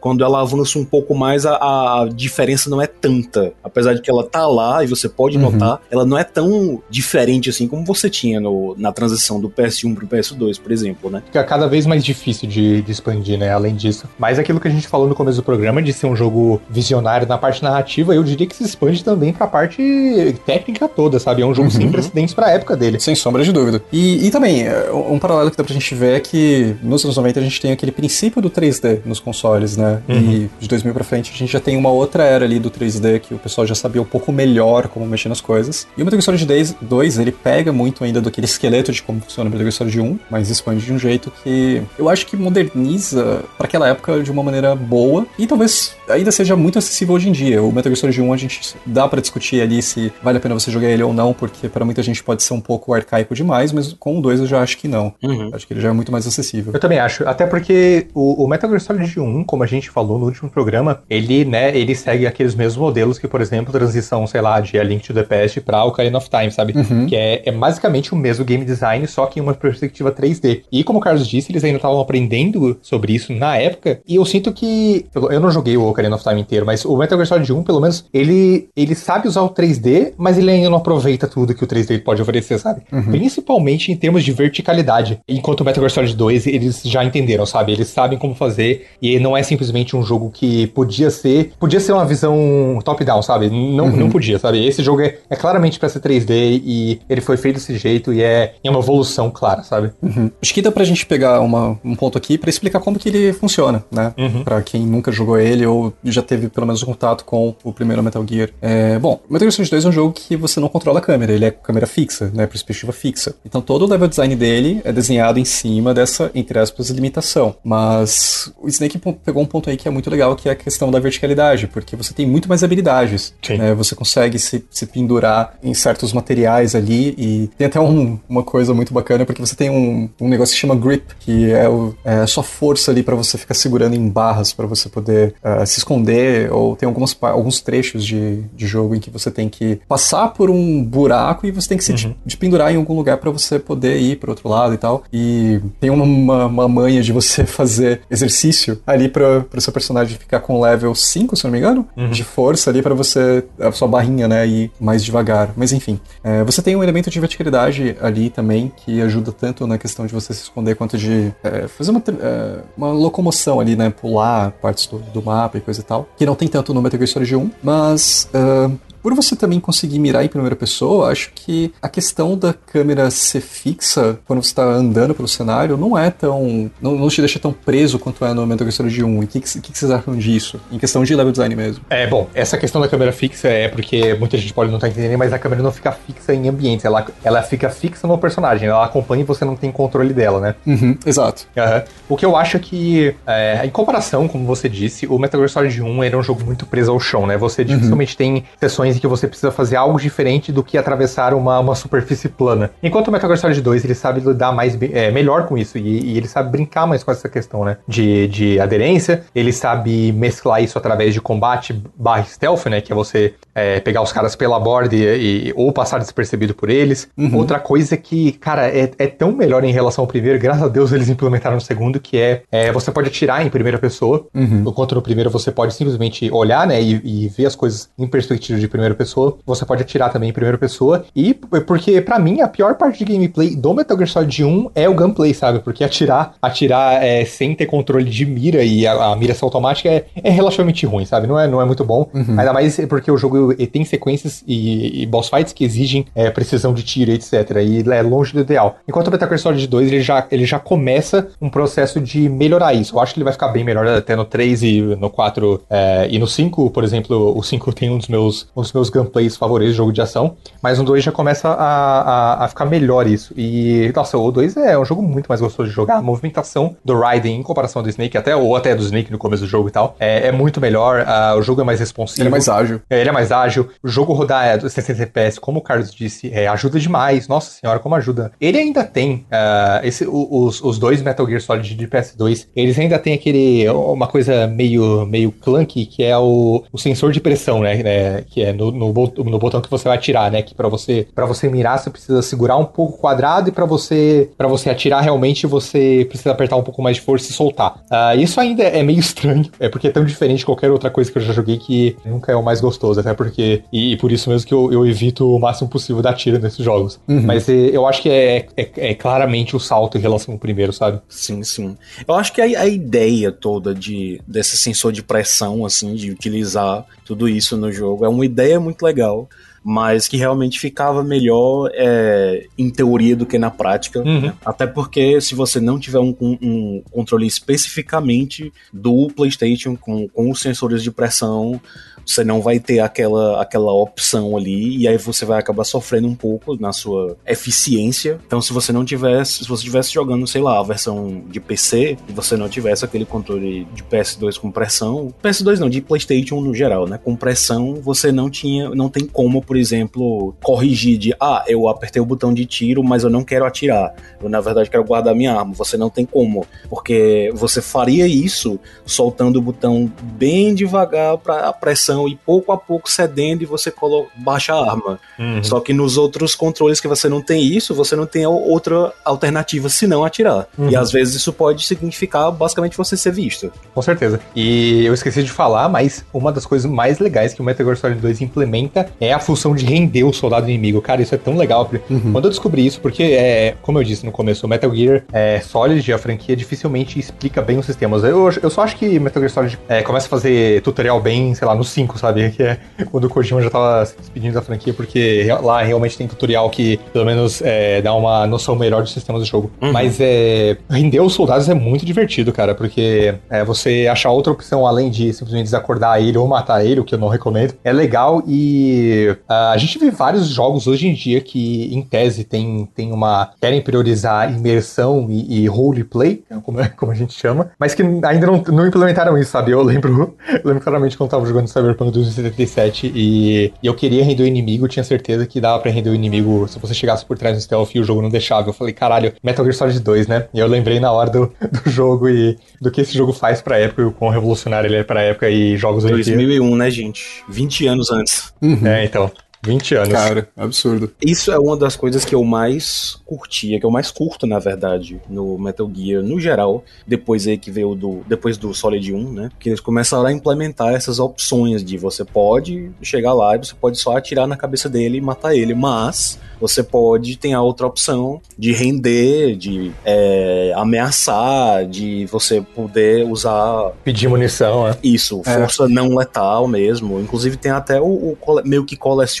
quando 0.00 0.24
ela 0.24 0.40
avança 0.40 0.78
um 0.78 0.84
pouco 0.84 1.14
mais, 1.14 1.46
a, 1.46 1.54
a, 1.54 2.08
diferença 2.08 2.68
não 2.70 2.80
é 2.80 2.86
tanta. 2.86 3.52
Apesar 3.62 3.94
de 3.94 4.00
que 4.00 4.10
ela 4.10 4.24
tá 4.24 4.46
lá 4.46 4.82
e 4.82 4.86
você 4.86 5.08
pode 5.08 5.36
uhum. 5.36 5.50
notar, 5.50 5.80
ela 5.90 6.04
não 6.04 6.18
é 6.18 6.24
tão 6.24 6.82
diferente 6.88 7.50
assim 7.50 7.68
como 7.68 7.84
você 7.84 8.08
tinha 8.10 8.40
no, 8.40 8.74
na 8.78 8.92
transição 8.92 9.40
do 9.40 9.48
PS1 9.48 9.94
pro 9.94 10.06
PS2, 10.06 10.60
por 10.60 10.72
exemplo, 10.72 11.10
né? 11.10 11.22
Fica 11.26 11.44
cada 11.44 11.66
vez 11.66 11.86
mais 11.86 12.04
difícil 12.04 12.48
de, 12.48 12.82
de 12.82 12.92
expandir, 12.92 13.38
né? 13.38 13.52
Além 13.52 13.74
disso. 13.74 14.08
Mas 14.18 14.38
aquilo 14.38 14.60
que 14.60 14.68
a 14.68 14.70
gente 14.70 14.88
falou 14.88 15.08
no 15.08 15.14
começo 15.14 15.38
do 15.38 15.42
programa, 15.42 15.82
de 15.82 15.92
ser 15.92 16.06
um 16.06 16.16
jogo 16.16 16.60
visionário 16.68 17.26
na 17.26 17.38
parte 17.38 17.62
narrativa, 17.62 18.14
eu 18.14 18.22
diria 18.22 18.46
que 18.46 18.56
se 18.56 18.64
expande 18.64 19.04
também 19.04 19.32
pra 19.32 19.46
parte 19.46 20.36
técnica 20.44 20.88
toda, 20.88 21.18
sabe? 21.18 21.42
É 21.42 21.46
um 21.46 21.54
jogo 21.54 21.68
uhum. 21.68 21.74
sem 21.74 21.90
precedentes 21.90 22.34
pra 22.34 22.50
época 22.50 22.76
dele. 22.76 23.00
Sem 23.00 23.14
sombra 23.14 23.42
de 23.44 23.52
dúvida. 23.52 23.82
E, 23.92 24.26
e 24.26 24.30
também, 24.30 24.66
é, 24.66 24.90
um 24.92 25.18
paralelo 25.18 25.50
que 25.50 25.56
dá 25.56 25.64
pra 25.64 25.72
gente 25.72 25.94
ver 25.94 26.16
é 26.16 26.20
que 26.20 26.76
nos 26.82 27.04
anos 27.04 27.16
90 27.16 27.40
a 27.40 27.42
gente 27.42 27.60
tem 27.60 27.72
aquele 27.72 27.92
princípio 27.92 28.40
do 28.40 28.50
3D 28.50 29.00
nos 29.04 29.20
consoles, 29.28 29.76
né? 29.76 30.00
Uhum. 30.08 30.16
E 30.16 30.50
de 30.58 30.68
2000 30.68 30.94
pra 30.94 31.04
frente 31.04 31.30
a 31.34 31.36
gente 31.36 31.52
já 31.52 31.60
tem 31.60 31.76
uma 31.76 31.90
outra 31.90 32.24
era 32.24 32.44
ali 32.44 32.58
do 32.58 32.70
3D 32.70 33.20
que 33.20 33.34
o 33.34 33.38
pessoal 33.38 33.66
já 33.66 33.74
sabia 33.74 34.00
um 34.00 34.06
pouco 34.06 34.32
melhor 34.32 34.88
como 34.88 35.06
mexer 35.06 35.28
nas 35.28 35.40
coisas. 35.40 35.86
E 35.96 36.02
o 36.02 36.04
Metal 36.04 36.20
Gear 36.20 36.38
Solid 36.38 36.76
2, 36.80 37.18
ele 37.18 37.32
pega 37.32 37.72
muito 37.72 38.04
ainda 38.04 38.20
do 38.20 38.28
aquele 38.28 38.46
esqueleto 38.46 38.90
de 38.90 39.02
como 39.02 39.20
funciona 39.20 39.48
o 39.48 39.52
Metal 39.52 39.64
Gear 39.64 39.72
Solid 39.72 40.00
1, 40.00 40.18
mas 40.30 40.48
expande 40.48 40.84
de 40.84 40.92
um 40.92 40.98
jeito 40.98 41.30
que 41.42 41.82
eu 41.98 42.08
acho 42.08 42.26
que 42.26 42.36
moderniza 42.36 43.42
para 43.56 43.66
aquela 43.66 43.88
época 43.88 44.22
de 44.22 44.30
uma 44.30 44.42
maneira 44.42 44.74
boa 44.74 45.26
e 45.38 45.46
talvez 45.46 45.96
ainda 46.08 46.32
seja 46.32 46.56
muito 46.56 46.78
acessível 46.78 47.14
hoje 47.14 47.28
em 47.28 47.32
dia. 47.32 47.62
O 47.62 47.70
Metal 47.70 47.92
Gear 47.92 47.96
Solid 47.96 48.22
1 48.22 48.32
a 48.32 48.36
gente 48.36 48.74
dá 48.86 49.06
para 49.06 49.20
discutir 49.20 49.60
ali 49.60 49.82
se 49.82 50.12
vale 50.22 50.38
a 50.38 50.40
pena 50.40 50.54
você 50.54 50.70
jogar 50.70 50.88
ele 50.88 51.02
ou 51.02 51.12
não, 51.12 51.34
porque 51.34 51.68
para 51.68 51.84
muita 51.84 52.02
gente 52.02 52.22
pode 52.22 52.42
ser 52.42 52.54
um 52.54 52.60
pouco 52.60 52.94
arcaico 52.94 53.34
demais, 53.34 53.72
mas 53.72 53.92
com 53.92 54.18
o 54.18 54.22
2 54.22 54.40
eu 54.40 54.46
já 54.46 54.62
acho 54.62 54.78
que 54.78 54.88
não. 54.88 55.12
Uhum. 55.22 55.50
Acho 55.52 55.66
que 55.66 55.72
ele 55.74 55.80
já 55.80 55.90
é 55.90 55.92
muito 55.92 56.10
mais 56.10 56.26
acessível. 56.26 56.72
Eu 56.72 56.80
também 56.80 56.98
acho, 56.98 57.28
até 57.28 57.46
porque 57.46 58.06
o, 58.14 58.44
o 58.44 58.48
Metal 58.48 58.68
Gear 58.70 58.80
Solid 58.80 59.17
1, 59.18 59.44
como 59.44 59.62
a 59.62 59.66
gente 59.66 59.90
falou 59.90 60.18
no 60.18 60.26
último 60.26 60.50
programa, 60.50 61.02
ele, 61.08 61.44
né, 61.44 61.76
ele 61.76 61.94
segue 61.94 62.26
aqueles 62.26 62.54
mesmos 62.54 62.76
modelos 62.76 63.18
que, 63.18 63.28
por 63.28 63.40
exemplo, 63.40 63.72
transição, 63.72 64.26
sei 64.26 64.40
lá, 64.40 64.60
de 64.60 64.78
A 64.78 64.82
Link 64.82 65.06
to 65.06 65.14
the 65.14 65.22
Past 65.22 65.60
pra 65.60 65.84
Ocarina 65.84 66.18
of 66.18 66.28
Time, 66.28 66.50
sabe? 66.50 66.74
Uhum. 66.76 67.06
Que 67.06 67.16
é, 67.16 67.42
é 67.48 67.52
basicamente 67.52 68.12
o 68.12 68.16
mesmo 68.16 68.44
game 68.44 68.64
design, 68.64 69.06
só 69.06 69.26
que 69.26 69.40
em 69.40 69.42
uma 69.42 69.54
perspectiva 69.54 70.12
3D. 70.12 70.62
E 70.70 70.84
como 70.84 70.98
o 70.98 71.02
Carlos 71.02 71.26
disse, 71.26 71.52
eles 71.52 71.64
ainda 71.64 71.76
estavam 71.76 72.00
aprendendo 72.00 72.78
sobre 72.82 73.14
isso 73.14 73.32
na 73.32 73.56
época, 73.56 74.00
e 74.06 74.16
eu 74.16 74.24
sinto 74.24 74.52
que, 74.52 75.06
eu 75.14 75.40
não 75.40 75.50
joguei 75.50 75.76
o 75.76 75.86
Ocarina 75.86 76.16
of 76.16 76.24
Time 76.24 76.40
inteiro, 76.40 76.66
mas 76.66 76.84
o 76.84 76.96
Metal 76.96 77.18
Gear 77.18 77.26
Solid 77.26 77.52
1, 77.52 77.62
pelo 77.62 77.80
menos, 77.80 78.04
ele, 78.12 78.68
ele 78.76 78.94
sabe 78.94 79.28
usar 79.28 79.42
o 79.42 79.50
3D, 79.50 80.12
mas 80.16 80.38
ele 80.38 80.50
ainda 80.50 80.70
não 80.70 80.78
aproveita 80.78 81.26
tudo 81.26 81.54
que 81.54 81.64
o 81.64 81.66
3D 81.66 82.02
pode 82.02 82.22
oferecer, 82.22 82.58
sabe? 82.58 82.82
Uhum. 82.92 83.10
Principalmente 83.10 83.92
em 83.92 83.96
termos 83.96 84.24
de 84.24 84.32
verticalidade. 84.32 85.20
Enquanto 85.28 85.60
o 85.60 85.64
Metal 85.64 85.82
Gear 85.82 85.90
Solid 85.90 86.14
2, 86.14 86.46
eles 86.46 86.82
já 86.84 87.04
entenderam, 87.04 87.46
sabe? 87.46 87.72
Eles 87.72 87.88
sabem 87.88 88.18
como 88.18 88.34
fazer, 88.34 88.86
e 89.00 89.07
não 89.20 89.36
é 89.36 89.42
simplesmente 89.42 89.96
um 89.96 90.02
jogo 90.02 90.30
que 90.30 90.66
podia 90.68 91.10
ser. 91.10 91.52
Podia 91.58 91.78
ser 91.78 91.92
uma 91.92 92.04
visão 92.04 92.78
top-down, 92.84 93.22
sabe? 93.22 93.48
Não, 93.48 93.84
uhum. 93.84 93.96
não 93.96 94.10
podia, 94.10 94.38
sabe? 94.38 94.66
Esse 94.66 94.82
jogo 94.82 95.02
é, 95.02 95.18
é 95.30 95.36
claramente 95.36 95.78
para 95.78 95.88
ser 95.88 96.00
3D 96.00 96.62
e 96.64 97.00
ele 97.08 97.20
foi 97.20 97.36
feito 97.36 97.56
desse 97.56 97.76
jeito 97.76 98.12
e 98.12 98.22
é, 98.22 98.54
é 98.62 98.70
uma 98.70 98.80
evolução 98.80 99.30
clara, 99.30 99.62
sabe? 99.62 99.92
Uhum. 100.02 100.30
Acho 100.42 100.54
que 100.54 100.62
dá 100.62 100.72
pra 100.72 100.84
gente 100.84 101.06
pegar 101.06 101.40
uma, 101.40 101.78
um 101.84 101.94
ponto 101.94 102.18
aqui 102.18 102.36
para 102.36 102.50
explicar 102.50 102.80
como 102.80 102.98
que 102.98 103.08
ele 103.08 103.32
funciona, 103.32 103.84
né? 103.90 104.12
Uhum. 104.18 104.42
Pra 104.42 104.62
quem 104.62 104.82
nunca 104.82 105.12
jogou 105.12 105.38
ele 105.38 105.66
ou 105.66 105.92
já 106.04 106.22
teve 106.22 106.48
pelo 106.48 106.66
menos 106.66 106.82
um 106.82 106.86
contato 106.86 107.24
com 107.24 107.54
o 107.62 107.72
primeiro 107.72 108.02
Metal 108.02 108.24
Gear. 108.28 108.50
É, 108.60 108.98
bom, 108.98 109.20
Metal 109.28 109.50
Gear 109.50 109.52
Solid 109.52 109.70
2 109.70 109.84
é 109.84 109.88
um 109.88 109.92
jogo 109.92 110.12
que 110.12 110.36
você 110.36 110.58
não 110.60 110.68
controla 110.68 110.98
a 110.98 111.02
câmera, 111.02 111.32
ele 111.32 111.44
é 111.44 111.50
câmera 111.50 111.86
fixa, 111.86 112.30
né, 112.32 112.46
perspectiva 112.46 112.92
fixa. 112.92 113.34
Então 113.44 113.60
todo 113.60 113.82
o 113.82 113.88
level 113.88 114.08
design 114.08 114.34
dele 114.34 114.80
é 114.84 114.92
desenhado 114.92 115.38
em 115.38 115.44
cima 115.44 115.92
dessa, 115.92 116.30
entre 116.34 116.58
aspas, 116.58 116.90
limitação. 116.90 117.56
Mas 117.62 118.52
o 118.60 118.68
Snake 118.68 118.87
pegou 118.96 119.42
um 119.42 119.46
ponto 119.46 119.68
aí 119.68 119.76
que 119.76 119.88
é 119.88 119.90
muito 119.90 120.08
legal, 120.08 120.36
que 120.36 120.48
é 120.48 120.52
a 120.52 120.54
questão 120.54 120.90
da 120.90 121.00
verticalidade, 121.00 121.66
porque 121.66 121.96
você 121.96 122.14
tem 122.14 122.26
muito 122.26 122.48
mais 122.48 122.62
habilidades. 122.62 123.34
Né, 123.48 123.74
você 123.74 123.94
consegue 123.94 124.38
se, 124.38 124.64
se 124.70 124.86
pendurar 124.86 125.58
em 125.62 125.74
certos 125.74 126.12
materiais 126.12 126.74
ali 126.74 127.14
e 127.18 127.50
tem 127.58 127.66
até 127.66 127.80
um, 127.80 128.18
uma 128.28 128.42
coisa 128.42 128.72
muito 128.72 128.94
bacana, 128.94 129.26
porque 129.26 129.40
você 129.40 129.56
tem 129.56 129.70
um, 129.70 130.08
um 130.20 130.28
negócio 130.28 130.54
que 130.54 130.60
chama 130.60 130.76
grip, 130.76 131.04
que 131.18 131.50
é, 131.50 131.68
o, 131.68 131.94
é 132.04 132.18
a 132.18 132.26
sua 132.26 132.42
força 132.42 132.90
ali 132.90 133.02
para 133.02 133.16
você 133.16 133.36
ficar 133.36 133.54
segurando 133.54 133.94
em 133.94 134.08
barras 134.08 134.52
para 134.52 134.66
você 134.66 134.88
poder 134.88 135.34
uh, 135.42 135.66
se 135.66 135.78
esconder, 135.78 136.52
ou 136.52 136.76
tem 136.76 136.86
algumas, 136.86 137.16
alguns 137.20 137.60
trechos 137.60 138.04
de, 138.04 138.42
de 138.54 138.66
jogo 138.66 138.94
em 138.94 139.00
que 139.00 139.10
você 139.10 139.30
tem 139.30 139.48
que 139.48 139.80
passar 139.88 140.28
por 140.28 140.50
um 140.50 140.84
buraco 140.84 141.46
e 141.46 141.50
você 141.50 141.68
tem 141.68 141.78
que 141.78 141.84
se 141.84 141.92
uhum. 141.92 142.14
de 142.24 142.36
pendurar 142.36 142.72
em 142.72 142.76
algum 142.76 142.94
lugar 142.94 143.18
para 143.18 143.30
você 143.30 143.58
poder 143.58 143.98
ir 143.98 144.16
para 144.16 144.30
outro 144.30 144.48
lado 144.48 144.74
e 144.74 144.78
tal. 144.78 145.02
E 145.12 145.60
tem 145.80 145.90
uma, 145.90 146.04
uma, 146.04 146.46
uma 146.46 146.68
manha 146.68 147.02
de 147.02 147.12
você 147.12 147.44
fazer 147.46 148.02
exercício 148.10 148.77
ali 148.86 149.08
para 149.08 149.44
o 149.54 149.60
seu 149.60 149.72
personagem 149.72 150.16
ficar 150.18 150.40
com 150.40 150.60
level 150.60 150.94
5, 150.94 151.36
se 151.36 151.44
não 151.44 151.50
me 151.50 151.58
engano, 151.58 151.86
uhum. 151.96 152.10
de 152.10 152.24
força 152.24 152.70
ali 152.70 152.82
para 152.82 152.94
você, 152.94 153.44
a 153.58 153.72
sua 153.72 153.88
barrinha, 153.88 154.28
né, 154.28 154.46
ir 154.46 154.70
mais 154.80 155.04
devagar. 155.04 155.52
Mas 155.56 155.72
enfim, 155.72 156.00
é, 156.22 156.42
você 156.44 156.62
tem 156.62 156.76
um 156.76 156.82
elemento 156.82 157.10
de 157.10 157.20
verticalidade 157.20 157.96
ali 158.00 158.30
também 158.30 158.72
que 158.76 159.00
ajuda 159.00 159.32
tanto 159.32 159.66
na 159.66 159.78
questão 159.78 160.06
de 160.06 160.12
você 160.12 160.32
se 160.32 160.42
esconder 160.42 160.74
quanto 160.74 160.96
de 160.96 161.32
é, 161.42 161.68
fazer 161.68 161.90
uma, 161.90 162.02
é, 162.20 162.58
uma 162.76 162.92
locomoção 162.92 163.60
ali, 163.60 163.76
né, 163.76 163.90
pular 163.90 164.52
partes 164.52 164.86
do, 164.86 164.98
do 164.98 165.22
mapa 165.22 165.58
e 165.58 165.60
coisa 165.60 165.80
e 165.80 165.84
tal, 165.84 166.08
que 166.16 166.26
não 166.26 166.34
tem 166.34 166.48
tanto 166.48 166.72
no 166.74 166.82
Metal 166.82 166.98
Gear 166.98 167.08
Solid 167.08 167.36
1, 167.36 167.50
mas 167.62 168.28
uh, 168.34 168.76
por 169.02 169.14
você 169.14 169.36
também 169.36 169.60
conseguir 169.60 169.98
mirar 169.98 170.24
em 170.24 170.28
primeira 170.28 170.56
pessoa, 170.56 171.10
acho 171.10 171.30
que 171.34 171.72
a 171.80 171.88
questão 171.88 172.36
da 172.36 172.52
câmera 172.52 173.10
ser 173.10 173.40
fixa 173.40 174.18
quando 174.26 174.42
você 174.42 174.50
está 174.50 174.64
andando 174.64 175.14
pelo 175.14 175.28
cenário 175.28 175.76
não 175.76 175.96
é 175.96 176.10
tão. 176.10 176.70
não, 176.80 176.96
não 176.96 177.08
te 177.08 177.20
deixa 177.20 177.38
tão 177.38 177.52
preso 177.52 177.98
quanto 177.98 178.24
é 178.24 178.32
no 178.32 178.46
Metal 178.46 178.66
Gear 178.66 178.72
Solid 178.72 179.04
1. 179.04 179.22
E 179.22 179.24
o 179.24 179.28
que, 179.28 179.40
que, 179.40 179.60
que, 179.60 179.78
vocês 179.78 179.90
acham 179.90 180.16
disso? 180.16 180.60
Em 180.70 180.78
questão 180.78 181.04
de 181.04 181.14
level 181.14 181.32
design 181.32 181.54
mesmo. 181.54 181.84
É, 181.90 182.06
bom, 182.06 182.28
essa 182.34 182.56
questão 182.56 182.80
da 182.80 182.88
câmera 182.88 183.12
fixa 183.12 183.48
é 183.48 183.68
porque 183.68 184.14
muita 184.14 184.36
gente 184.36 184.52
pode 184.52 184.70
não 184.70 184.78
estar 184.78 184.88
tá 184.88 184.92
entendendo, 184.92 185.18
mas 185.18 185.32
a 185.32 185.38
câmera 185.38 185.62
não 185.62 185.72
fica 185.72 185.92
fixa 185.92 186.34
em 186.34 186.48
ambientes, 186.48 186.84
ela, 186.84 187.06
ela 187.24 187.42
fica 187.42 187.70
fixa 187.70 188.06
no 188.06 188.18
personagem, 188.18 188.68
ela 188.68 188.84
acompanha 188.84 189.22
e 189.22 189.24
você 189.24 189.44
não 189.44 189.56
tem 189.56 189.70
controle 189.70 190.12
dela, 190.12 190.40
né? 190.40 190.54
Uhum, 190.66 190.96
exato. 191.04 191.46
Uhum. 191.56 191.82
O 192.08 192.16
que 192.16 192.24
eu 192.24 192.36
acho 192.36 192.56
é 192.56 192.60
que, 192.60 193.14
é, 193.26 193.62
em 193.64 193.70
comparação, 193.70 194.28
como 194.28 194.44
você 194.44 194.68
disse, 194.68 195.06
o 195.06 195.18
Metal 195.18 195.40
Gear 195.40 195.50
Solid 195.50 195.82
1 195.82 196.04
era 196.04 196.18
um 196.18 196.22
jogo 196.22 196.44
muito 196.44 196.66
preso 196.66 196.90
ao 196.90 197.00
chão, 197.00 197.26
né? 197.26 197.36
Você 197.36 197.62
uhum. 197.62 197.68
dificilmente 197.68 198.16
tem 198.16 198.44
sessões 198.60 198.87
em 198.96 199.00
que 199.00 199.06
você 199.06 199.26
precisa 199.26 199.50
fazer 199.50 199.76
algo 199.76 199.98
diferente 199.98 200.52
do 200.52 200.62
que 200.62 200.78
atravessar 200.78 201.34
uma, 201.34 201.58
uma 201.60 201.74
superfície 201.74 202.28
plana. 202.28 202.70
Enquanto 202.82 203.08
o 203.08 203.12
Metal 203.12 203.28
Gear 203.28 203.38
Solid 203.38 203.60
2 203.60 203.84
ele 203.84 203.94
sabe 203.94 204.20
lidar 204.20 204.52
mais 204.52 204.78
é, 204.80 205.10
melhor 205.10 205.46
com 205.46 205.56
isso 205.56 205.78
e, 205.78 206.12
e, 206.12 206.16
ele 206.16 206.28
sabe 206.28 206.50
brincar 206.50 206.86
mais 206.86 207.02
com 207.02 207.10
essa 207.10 207.28
questão, 207.28 207.64
né? 207.64 207.78
De, 207.86 208.28
de 208.28 208.60
aderência, 208.60 209.24
ele 209.34 209.52
sabe 209.52 210.12
mesclar 210.12 210.62
isso 210.62 210.78
através 210.78 211.14
de 211.14 211.20
combate 211.20 211.82
barra 211.96 212.24
stealth, 212.24 212.66
né? 212.66 212.80
Que 212.80 212.92
é 212.92 212.94
você 212.94 213.34
é, 213.54 213.80
pegar 213.80 214.02
os 214.02 214.12
caras 214.12 214.36
pela 214.36 214.58
borda 214.58 214.94
e, 214.94 215.48
e, 215.48 215.52
ou 215.56 215.72
passar 215.72 215.98
despercebido 215.98 216.54
por 216.54 216.70
eles. 216.70 217.08
Uhum. 217.16 217.36
Outra 217.36 217.58
coisa 217.58 217.96
que, 217.96 218.32
cara, 218.32 218.68
é, 218.68 218.90
é, 218.98 219.06
tão 219.06 219.32
melhor 219.32 219.64
em 219.64 219.72
relação 219.72 220.02
ao 220.02 220.08
primeiro, 220.08 220.38
graças 220.38 220.62
a 220.62 220.68
Deus 220.68 220.92
eles 220.92 221.08
implementaram 221.08 221.56
no 221.56 221.60
segundo, 221.60 222.00
que 222.00 222.18
é, 222.18 222.42
é 222.50 222.72
você 222.72 222.90
pode 222.90 223.08
atirar 223.08 223.44
em 223.44 223.50
primeira 223.50 223.78
pessoa, 223.78 224.26
uhum. 224.34 224.64
enquanto 224.66 224.94
no 224.94 225.02
primeiro 225.02 225.30
você 225.30 225.50
pode 225.50 225.74
simplesmente 225.74 226.30
olhar, 226.30 226.66
né? 226.66 226.80
E, 226.80 227.00
e 227.04 227.28
ver 227.28 227.46
as 227.46 227.54
coisas 227.54 227.88
em 227.98 228.06
perspectiva 228.06 228.58
de 228.58 228.68
primeira 228.68 228.77
pessoa 228.94 229.38
você 229.46 229.64
pode 229.64 229.82
atirar 229.82 230.12
também 230.12 230.30
em 230.30 230.32
primeira 230.32 230.58
pessoa. 230.58 231.04
E 231.14 231.34
porque, 231.34 232.00
para 232.00 232.18
mim, 232.18 232.40
a 232.40 232.48
pior 232.48 232.74
parte 232.74 233.04
de 233.04 233.12
gameplay 233.12 233.56
do 233.56 233.74
Metal 233.74 233.96
Gear 233.96 234.08
Solid 234.08 234.44
1 234.44 234.70
é 234.74 234.88
o 234.88 234.94
gunplay, 234.94 235.32
sabe? 235.34 235.60
Porque 235.60 235.84
atirar, 235.84 236.34
atirar 236.40 237.02
é, 237.02 237.24
sem 237.24 237.54
ter 237.54 237.66
controle 237.66 238.04
de 238.04 238.24
mira 238.26 238.62
e 238.62 238.86
a, 238.86 239.12
a 239.12 239.16
mira 239.16 239.34
ser 239.34 239.44
automática 239.44 239.88
é, 239.88 240.04
é, 240.22 240.30
relativamente 240.30 240.84
ruim, 240.86 241.04
sabe? 241.04 241.26
Não 241.26 241.38
é, 241.38 241.46
não 241.46 241.60
é 241.60 241.64
muito 241.64 241.84
bom. 241.84 242.08
Uhum. 242.12 242.38
Ainda 242.38 242.52
mais 242.52 242.78
porque 242.88 243.10
o 243.10 243.16
jogo 243.16 243.54
tem 243.66 243.84
sequências 243.84 244.42
e, 244.46 245.02
e 245.02 245.06
boss 245.06 245.28
fights 245.28 245.52
que 245.52 245.64
exigem 245.64 246.06
é, 246.14 246.30
precisão 246.30 246.72
de 246.72 246.82
tiro, 246.82 247.10
etc. 247.10 247.32
E 247.62 247.88
é 247.90 248.02
longe 248.02 248.32
do 248.32 248.40
ideal. 248.40 248.76
Enquanto 248.86 249.08
o 249.08 249.10
Metal 249.10 249.28
Gear 249.28 249.38
Solid 249.38 249.66
2 249.66 249.92
ele 249.92 250.00
já, 250.00 250.26
ele 250.30 250.44
já 250.44 250.58
começa 250.58 251.28
um 251.40 251.48
processo 251.48 252.00
de 252.00 252.28
melhorar 252.28 252.74
isso. 252.74 252.94
Eu 252.94 253.00
acho 253.00 253.14
que 253.14 253.18
ele 253.18 253.24
vai 253.24 253.32
ficar 253.32 253.48
bem 253.48 253.64
melhor 253.64 253.86
até 253.86 254.14
no 254.14 254.24
3 254.24 254.62
e 254.62 254.80
no 254.80 255.10
4 255.10 255.62
é, 255.70 256.08
e 256.10 256.18
no 256.18 256.26
5, 256.26 256.70
por 256.70 256.84
exemplo. 256.84 257.36
O 257.36 257.42
5 257.42 257.72
tem 257.72 257.90
um 257.90 257.98
dos 257.98 258.08
meus, 258.08 258.48
um 258.56 258.62
dos 258.68 258.72
meus 258.72 258.90
gameplays 258.90 259.36
favoritos 259.36 259.74
jogo 259.74 259.92
de 259.92 260.00
ação, 260.00 260.36
mas 260.62 260.78
no 260.78 260.84
2 260.84 261.04
já 261.04 261.12
começa 261.12 261.48
a, 261.48 261.54
a, 261.54 262.44
a, 262.44 262.48
ficar 262.48 262.64
melhor 262.64 263.06
isso. 263.06 263.32
E, 263.36 263.90
nossa, 263.94 264.18
o 264.18 264.30
2 264.30 264.56
é 264.56 264.78
um 264.78 264.84
jogo 264.84 265.02
muito 265.02 265.26
mais 265.26 265.40
gostoso 265.40 265.68
de 265.68 265.74
jogar. 265.74 265.96
A 265.96 266.02
movimentação 266.02 266.76
do 266.84 266.98
Raiden 266.98 267.38
em 267.38 267.42
comparação 267.42 267.82
do 267.82 267.88
Snake, 267.88 268.16
até 268.16 268.34
ou 268.34 268.56
até 268.56 268.74
do 268.74 268.82
Snake 268.82 269.10
no 269.10 269.18
começo 269.18 269.42
do 269.42 269.48
jogo 269.48 269.68
e 269.68 269.72
tal, 269.72 269.96
é, 269.98 270.28
é 270.28 270.32
muito 270.32 270.60
melhor. 270.60 271.00
Uh, 271.00 271.38
o 271.38 271.42
jogo 271.42 271.60
é 271.60 271.64
mais 271.64 271.80
responsivo. 271.80 272.22
Ele 272.22 272.28
é 272.28 272.30
mais 272.30 272.48
ágil. 272.48 272.80
É, 272.90 273.00
ele 273.00 273.08
é 273.08 273.12
mais 273.12 273.32
ágil. 273.32 273.68
O 273.82 273.88
jogo 273.88 274.12
rodar 274.12 274.46
é, 274.46 274.58
60 274.58 275.02
FPS, 275.02 275.40
como 275.40 275.58
o 275.58 275.62
Carlos 275.62 275.92
disse, 275.92 276.30
é, 276.32 276.46
ajuda 276.48 276.78
demais. 276.78 277.28
Nossa 277.28 277.50
senhora, 277.50 277.78
como 277.78 277.94
ajuda. 277.94 278.32
Ele 278.40 278.58
ainda 278.58 278.84
tem 278.84 279.26
uh, 279.30 279.84
esse, 279.84 280.06
os, 280.08 280.62
os 280.62 280.78
dois 280.78 281.02
Metal 281.02 281.26
Gear 281.26 281.40
Solid 281.40 281.74
de 281.74 281.88
PS2, 281.88 282.48
eles 282.54 282.78
ainda 282.78 282.98
tem 282.98 283.14
aquele 283.14 283.68
uma 283.68 284.06
coisa 284.06 284.46
meio 284.46 285.06
meio 285.06 285.32
clunky 285.32 285.86
que 285.86 286.02
é 286.02 286.16
o, 286.16 286.64
o 286.72 286.78
sensor 286.78 287.12
de 287.12 287.20
pressão, 287.20 287.60
né, 287.60 287.82
né 287.82 288.24
que 288.28 288.42
é 288.42 288.52
no, 288.58 288.92
no, 288.92 288.92
no 288.92 289.38
botão 289.38 289.60
que 289.60 289.70
você 289.70 289.88
vai 289.88 289.96
atirar, 289.96 290.30
né? 290.30 290.42
Que 290.42 290.54
para 290.54 290.68
você 290.68 291.06
para 291.14 291.26
você 291.26 291.48
mirar 291.48 291.78
você 291.78 291.90
precisa 291.90 292.22
segurar 292.22 292.56
um 292.56 292.64
pouco 292.64 292.94
o 292.94 292.98
quadrado 292.98 293.48
e 293.48 293.52
para 293.52 293.64
você 293.64 294.30
para 294.36 294.48
você 294.48 294.68
atirar 294.70 295.02
realmente 295.02 295.46
você 295.46 296.04
precisa 296.08 296.32
apertar 296.32 296.56
um 296.56 296.62
pouco 296.62 296.82
mais 296.82 296.96
de 296.96 297.02
força 297.02 297.30
e 297.30 297.34
soltar. 297.34 297.82
Uh, 297.90 298.18
isso 298.18 298.40
ainda 298.40 298.62
é 298.62 298.82
meio 298.82 298.98
estranho, 298.98 299.46
é 299.58 299.68
porque 299.68 299.88
é 299.88 299.90
tão 299.90 300.04
diferente 300.04 300.38
de 300.38 300.46
qualquer 300.46 300.70
outra 300.70 300.90
coisa 300.90 301.10
que 301.10 301.18
eu 301.18 301.22
já 301.22 301.32
joguei 301.32 301.58
que 301.58 301.96
nunca 302.04 302.32
é 302.32 302.36
o 302.36 302.42
mais 302.42 302.60
gostoso, 302.60 303.00
até 303.00 303.14
porque 303.14 303.62
e, 303.72 303.92
e 303.92 303.96
por 303.96 304.10
isso 304.10 304.28
mesmo 304.30 304.46
que 304.46 304.54
eu, 304.54 304.72
eu, 304.72 304.86
evito 304.86 305.34
o 305.34 305.38
máximo 305.38 305.68
possível 305.68 306.02
dar 306.02 306.14
tiro 306.14 306.38
nesses 306.38 306.64
jogos. 306.64 306.98
Uhum. 307.06 307.22
Mas 307.22 307.48
é, 307.48 307.52
eu 307.52 307.86
acho 307.86 308.02
que 308.02 308.08
é, 308.08 308.46
é, 308.56 308.70
é, 308.76 308.94
claramente 308.94 309.54
o 309.54 309.60
salto 309.60 309.98
em 309.98 310.00
relação 310.00 310.34
ao 310.34 310.38
primeiro, 310.38 310.72
sabe? 310.72 311.00
Sim, 311.08 311.42
sim. 311.42 311.76
Eu 312.06 312.14
acho 312.14 312.32
que 312.32 312.40
a, 312.40 312.44
a 312.44 312.66
ideia 312.66 313.30
toda 313.30 313.74
de 313.74 314.20
desse 314.26 314.56
sensor 314.56 314.92
de 314.92 315.02
pressão 315.02 315.66
assim, 315.66 315.94
de 315.94 316.10
utilizar 316.10 316.86
tudo 317.04 317.28
isso 317.28 317.56
no 317.56 317.72
jogo 317.72 318.04
é 318.04 318.08
uma 318.08 318.24
ideia 318.24 318.47
muito 318.56 318.82
legal 318.82 319.28
mas 319.70 320.08
que 320.08 320.16
realmente 320.16 320.58
ficava 320.58 321.04
melhor 321.04 321.70
é, 321.74 322.46
em 322.56 322.70
teoria 322.70 323.14
do 323.14 323.26
que 323.26 323.38
na 323.38 323.50
prática. 323.50 323.98
Uhum. 324.00 324.22
Né? 324.22 324.34
Até 324.42 324.66
porque 324.66 325.20
se 325.20 325.34
você 325.34 325.60
não 325.60 325.78
tiver 325.78 325.98
um, 325.98 326.16
um, 326.22 326.82
controle 326.90 327.26
especificamente 327.26 328.50
do 328.72 329.08
PlayStation 329.08 329.76
com, 329.76 330.08
com 330.08 330.30
os 330.30 330.40
sensores 330.40 330.82
de 330.82 330.90
pressão, 330.90 331.60
você 332.08 332.24
não 332.24 332.40
vai 332.40 332.58
ter 332.58 332.80
aquela, 332.80 333.42
aquela 333.42 333.70
opção 333.70 334.34
ali 334.34 334.78
e 334.78 334.88
aí 334.88 334.96
você 334.96 335.26
vai 335.26 335.38
acabar 335.38 335.64
sofrendo 335.64 336.08
um 336.08 336.14
pouco 336.14 336.56
na 336.58 336.72
sua 336.72 337.18
eficiência. 337.26 338.18
Então, 338.26 338.40
se 338.40 338.50
você 338.50 338.72
não 338.72 338.82
tivesse, 338.86 339.44
se 339.44 339.48
você 339.48 339.64
estivesse 339.64 339.92
jogando, 339.92 340.26
sei 340.26 340.40
lá, 340.40 340.58
a 340.58 340.62
versão 340.62 341.22
de 341.28 341.38
PC 341.38 341.98
e 342.08 342.12
você 342.12 342.34
não 342.34 342.48
tivesse 342.48 342.82
aquele 342.82 343.04
controle 343.04 343.66
de 343.74 343.82
PS2 343.82 344.38
com 344.38 344.50
pressão, 344.50 345.12
PS2 345.22 345.58
não, 345.58 345.68
de 345.68 345.82
PlayStation 345.82 346.40
no 346.40 346.54
geral, 346.54 346.88
né, 346.88 346.98
com 347.02 347.14
pressão, 347.14 347.74
você 347.74 348.10
não 348.10 348.30
tinha, 348.30 348.70
não 348.70 348.88
tem 348.88 349.04
como, 349.04 349.42
por 349.42 349.57
exemplo, 349.58 350.34
corrigir 350.42 350.98
de, 350.98 351.14
ah, 351.20 351.44
eu 351.46 351.68
apertei 351.68 352.00
o 352.00 352.06
botão 352.06 352.32
de 352.32 352.46
tiro, 352.46 352.82
mas 352.82 353.04
eu 353.04 353.10
não 353.10 353.24
quero 353.24 353.44
atirar. 353.44 353.94
Eu 354.22 354.28
na 354.28 354.40
verdade 354.40 354.70
quero 354.70 354.84
guardar 354.84 355.14
minha 355.14 355.34
arma. 355.34 355.52
Você 355.54 355.76
não 355.76 355.90
tem 355.90 356.04
como, 356.04 356.46
porque 356.68 357.30
você 357.34 357.60
faria 357.60 358.06
isso 358.06 358.58
soltando 358.86 359.36
o 359.38 359.42
botão 359.42 359.90
bem 360.02 360.54
devagar 360.54 361.18
para 361.18 361.48
a 361.48 361.52
pressão 361.52 362.08
e 362.08 362.16
pouco 362.16 362.52
a 362.52 362.56
pouco 362.56 362.90
cedendo 362.90 363.42
e 363.42 363.46
você 363.46 363.70
coloca, 363.70 364.10
baixa 364.16 364.54
a 364.54 364.70
arma. 364.70 364.98
Uhum. 365.18 365.42
Só 365.42 365.60
que 365.60 365.72
nos 365.72 365.96
outros 365.96 366.34
controles 366.34 366.80
que 366.80 366.88
você 366.88 367.08
não 367.08 367.20
tem 367.20 367.44
isso, 367.44 367.74
você 367.74 367.94
não 367.94 368.06
tem 368.06 368.26
outra 368.26 368.92
alternativa 369.04 369.68
senão 369.68 370.04
atirar. 370.04 370.46
Uhum. 370.56 370.70
E 370.70 370.76
às 370.76 370.90
vezes 370.90 371.16
isso 371.16 371.32
pode 371.32 371.64
significar 371.64 372.30
basicamente 372.30 372.76
você 372.76 372.96
ser 372.96 373.12
visto. 373.12 373.52
Com 373.74 373.82
certeza. 373.82 374.20
E 374.34 374.84
eu 374.84 374.94
esqueci 374.94 375.22
de 375.22 375.30
falar, 375.30 375.68
mas 375.68 376.04
uma 376.12 376.32
das 376.32 376.46
coisas 376.46 376.70
mais 376.70 376.98
legais 376.98 377.34
que 377.34 377.40
o 377.40 377.44
Metal 377.44 377.64
Gear 377.64 377.76
Solid 377.76 378.00
2 378.00 378.20
implementa 378.20 378.88
é 379.00 379.12
a 379.12 379.18
função 379.18 379.47
opção 379.48 379.54
de 379.54 379.64
render 379.64 380.04
o 380.04 380.12
soldado 380.12 380.48
inimigo. 380.48 380.80
Cara, 380.80 381.00
isso 381.02 381.14
é 381.14 381.18
tão 381.18 381.36
legal. 381.36 381.70
Uhum. 381.88 382.12
Quando 382.12 382.24
eu 382.24 382.30
descobri 382.30 382.66
isso, 382.66 382.80
porque, 382.80 383.02
é, 383.02 383.54
como 383.62 383.78
eu 383.78 383.84
disse 383.84 384.04
no 384.04 384.12
começo, 384.12 384.46
o 384.46 384.48
Metal 384.48 384.74
Gear 384.74 385.04
é, 385.12 385.40
Solid, 385.40 385.92
a 385.92 385.98
franquia, 385.98 386.36
dificilmente 386.36 386.98
explica 386.98 387.40
bem 387.40 387.58
os 387.58 387.66
sistemas. 387.66 388.04
Eu, 388.04 388.30
eu 388.42 388.50
só 388.50 388.62
acho 388.62 388.76
que 388.76 388.98
Metal 388.98 389.20
Gear 389.20 389.30
Solid 389.30 389.58
é, 389.68 389.82
começa 389.82 390.06
a 390.06 390.10
fazer 390.10 390.62
tutorial 390.62 391.00
bem, 391.00 391.34
sei 391.34 391.46
lá, 391.46 391.54
no 391.54 391.64
5, 391.64 391.98
sabe? 391.98 392.28
Que 392.38 392.42
é 392.42 392.58
quando 392.90 393.04
o 393.04 393.10
Kojima 393.10 393.42
já 393.42 393.50
tava 393.50 393.84
se 393.84 393.96
despedindo 393.96 394.34
da 394.34 394.42
franquia, 394.42 394.72
porque 394.72 395.26
lá 395.42 395.62
realmente 395.62 395.96
tem 395.96 396.06
tutorial 396.06 396.48
que, 396.50 396.78
pelo 396.92 397.04
menos, 397.04 397.42
é, 397.42 397.80
dá 397.80 397.94
uma 397.94 398.26
noção 398.26 398.54
melhor 398.54 398.82
dos 398.82 398.92
sistemas 398.92 399.22
do 399.22 399.26
jogo. 399.26 399.50
Uhum. 399.60 399.72
Mas 399.72 399.98
é, 399.98 400.56
render 400.70 401.00
os 401.00 401.14
soldados 401.14 401.48
é 401.48 401.54
muito 401.54 401.84
divertido, 401.84 402.32
cara, 402.32 402.54
porque 402.54 403.14
é, 403.30 403.42
você 403.42 403.88
achar 403.90 404.10
outra 404.10 404.32
opção 404.32 404.66
além 404.66 404.90
de 404.90 405.12
simplesmente 405.12 405.44
desacordar 405.44 406.00
ele 406.00 406.16
ou 406.18 406.28
matar 406.28 406.64
ele, 406.64 406.80
o 406.80 406.84
que 406.84 406.94
eu 406.94 406.98
não 406.98 407.08
recomendo, 407.08 407.54
é 407.64 407.72
legal 407.72 408.22
e 408.26 409.16
uh, 409.28 409.52
a 409.52 409.56
gente 409.56 409.78
vê 409.78 409.90
vários 409.90 410.28
jogos 410.28 410.66
hoje 410.66 410.88
em 410.88 410.94
dia 410.94 411.20
que, 411.20 411.72
em 411.74 411.82
tese, 411.82 412.24
tem, 412.24 412.68
tem 412.74 412.92
uma. 412.92 413.30
querem 413.40 413.60
priorizar 413.60 414.32
imersão 414.32 415.06
e, 415.10 415.42
e 415.42 415.46
roleplay, 415.46 416.22
como, 416.42 416.58
como 416.76 416.92
a 416.92 416.94
gente 416.94 417.12
chama, 417.14 417.50
mas 417.58 417.74
que 417.74 417.82
ainda 417.82 418.26
não, 418.26 418.42
não 418.42 418.66
implementaram 418.66 419.16
isso, 419.18 419.30
sabe? 419.30 419.52
Eu 419.52 419.62
lembro, 419.62 420.16
eu 420.28 420.40
lembro 420.44 420.62
claramente 420.62 420.96
quando 420.96 421.08
eu 421.08 421.18
tava 421.18 421.26
jogando 421.26 421.48
Cyberpunk 421.48 421.92
2077 421.92 422.92
e, 422.94 423.52
e 423.62 423.66
eu 423.66 423.74
queria 423.74 424.04
render 424.04 424.22
o 424.22 424.26
inimigo, 424.26 424.68
tinha 424.68 424.84
certeza 424.84 425.26
que 425.26 425.40
dava 425.40 425.60
pra 425.60 425.70
render 425.70 425.90
o 425.90 425.94
inimigo 425.94 426.46
se 426.48 426.58
você 426.58 426.74
chegasse 426.74 427.04
por 427.04 427.18
trás 427.18 427.36
do 427.36 427.42
stealth 427.42 427.74
e 427.74 427.80
o 427.80 427.84
jogo 427.84 428.02
não 428.02 428.10
deixava. 428.10 428.48
Eu 428.48 428.52
falei, 428.52 428.72
caralho, 428.72 429.12
Metal 429.22 429.44
Gear 429.44 429.54
Solid 429.54 429.80
2, 429.80 430.06
né? 430.06 430.26
E 430.32 430.38
eu 430.38 430.46
lembrei 430.46 430.80
na 430.80 430.90
hora 430.92 431.10
do, 431.10 431.26
do 431.64 431.70
jogo 431.70 432.08
e 432.08 432.36
do 432.60 432.70
que 432.70 432.80
esse 432.80 432.96
jogo 432.96 433.12
faz 433.12 433.40
pra 433.40 433.58
época, 433.58 433.82
e 433.82 433.84
o 433.84 433.92
quão 433.92 434.10
revolucionário 434.10 434.68
ele 434.68 434.76
é 434.76 434.84
pra 434.84 435.02
época 435.02 435.28
e 435.28 435.56
jogos 435.56 435.84
2001, 435.84 436.56
né, 436.56 436.70
gente? 436.70 437.22
20 437.28 437.66
anos 437.66 437.90
antes. 437.90 438.32
Uhum. 438.40 438.66
É, 438.66 438.84
então. 438.84 439.10
20 439.42 439.74
anos. 439.76 439.88
Cara, 439.88 440.28
absurdo. 440.36 440.92
Isso 441.00 441.30
é 441.30 441.38
uma 441.38 441.56
das 441.56 441.76
coisas 441.76 442.04
que 442.04 442.14
eu 442.14 442.24
mais 442.24 442.96
curtia, 443.04 443.58
que 443.58 443.66
eu 443.66 443.70
mais 443.70 443.90
curto, 443.90 444.26
na 444.26 444.38
verdade, 444.38 445.00
no 445.08 445.38
Metal 445.38 445.70
Gear, 445.72 446.02
no 446.02 446.20
geral, 446.20 446.64
depois 446.86 447.26
aí 447.26 447.38
que 447.38 447.50
veio 447.50 447.74
do. 447.74 448.02
Depois 448.06 448.36
do 448.36 448.52
Solid 448.52 448.92
1, 448.92 449.12
né? 449.12 449.30
Que 449.38 449.50
eles 449.50 449.60
começaram 449.60 450.06
a 450.06 450.12
implementar 450.12 450.74
essas 450.74 450.98
opções 450.98 451.64
de 451.64 451.76
você 451.76 452.04
pode 452.04 452.70
chegar 452.82 453.12
lá 453.12 453.36
e 453.36 453.38
você 453.38 453.54
pode 453.54 453.78
só 453.78 453.96
atirar 453.96 454.26
na 454.26 454.36
cabeça 454.36 454.68
dele 454.68 454.98
e 454.98 455.00
matar 455.00 455.34
ele, 455.34 455.54
mas 455.54 456.18
você 456.40 456.62
pode 456.62 457.16
ter 457.16 457.32
a 457.32 457.42
outra 457.42 457.66
opção 457.66 458.20
de 458.36 458.52
render, 458.52 459.36
de 459.36 459.72
é, 459.84 460.52
ameaçar, 460.56 461.66
de 461.66 462.06
você 462.06 462.40
poder 462.40 463.04
usar. 463.04 463.72
Pedir 463.84 464.08
munição, 464.08 464.66
é. 464.66 464.76
Isso, 464.82 465.22
força 465.24 465.64
é. 465.64 465.68
não 465.68 465.94
letal 465.96 466.46
mesmo. 466.46 467.00
Inclusive 467.00 467.36
tem 467.36 467.52
até 467.52 467.80
o, 467.80 467.84
o 467.84 468.18
meio 468.44 468.64
que 468.64 468.76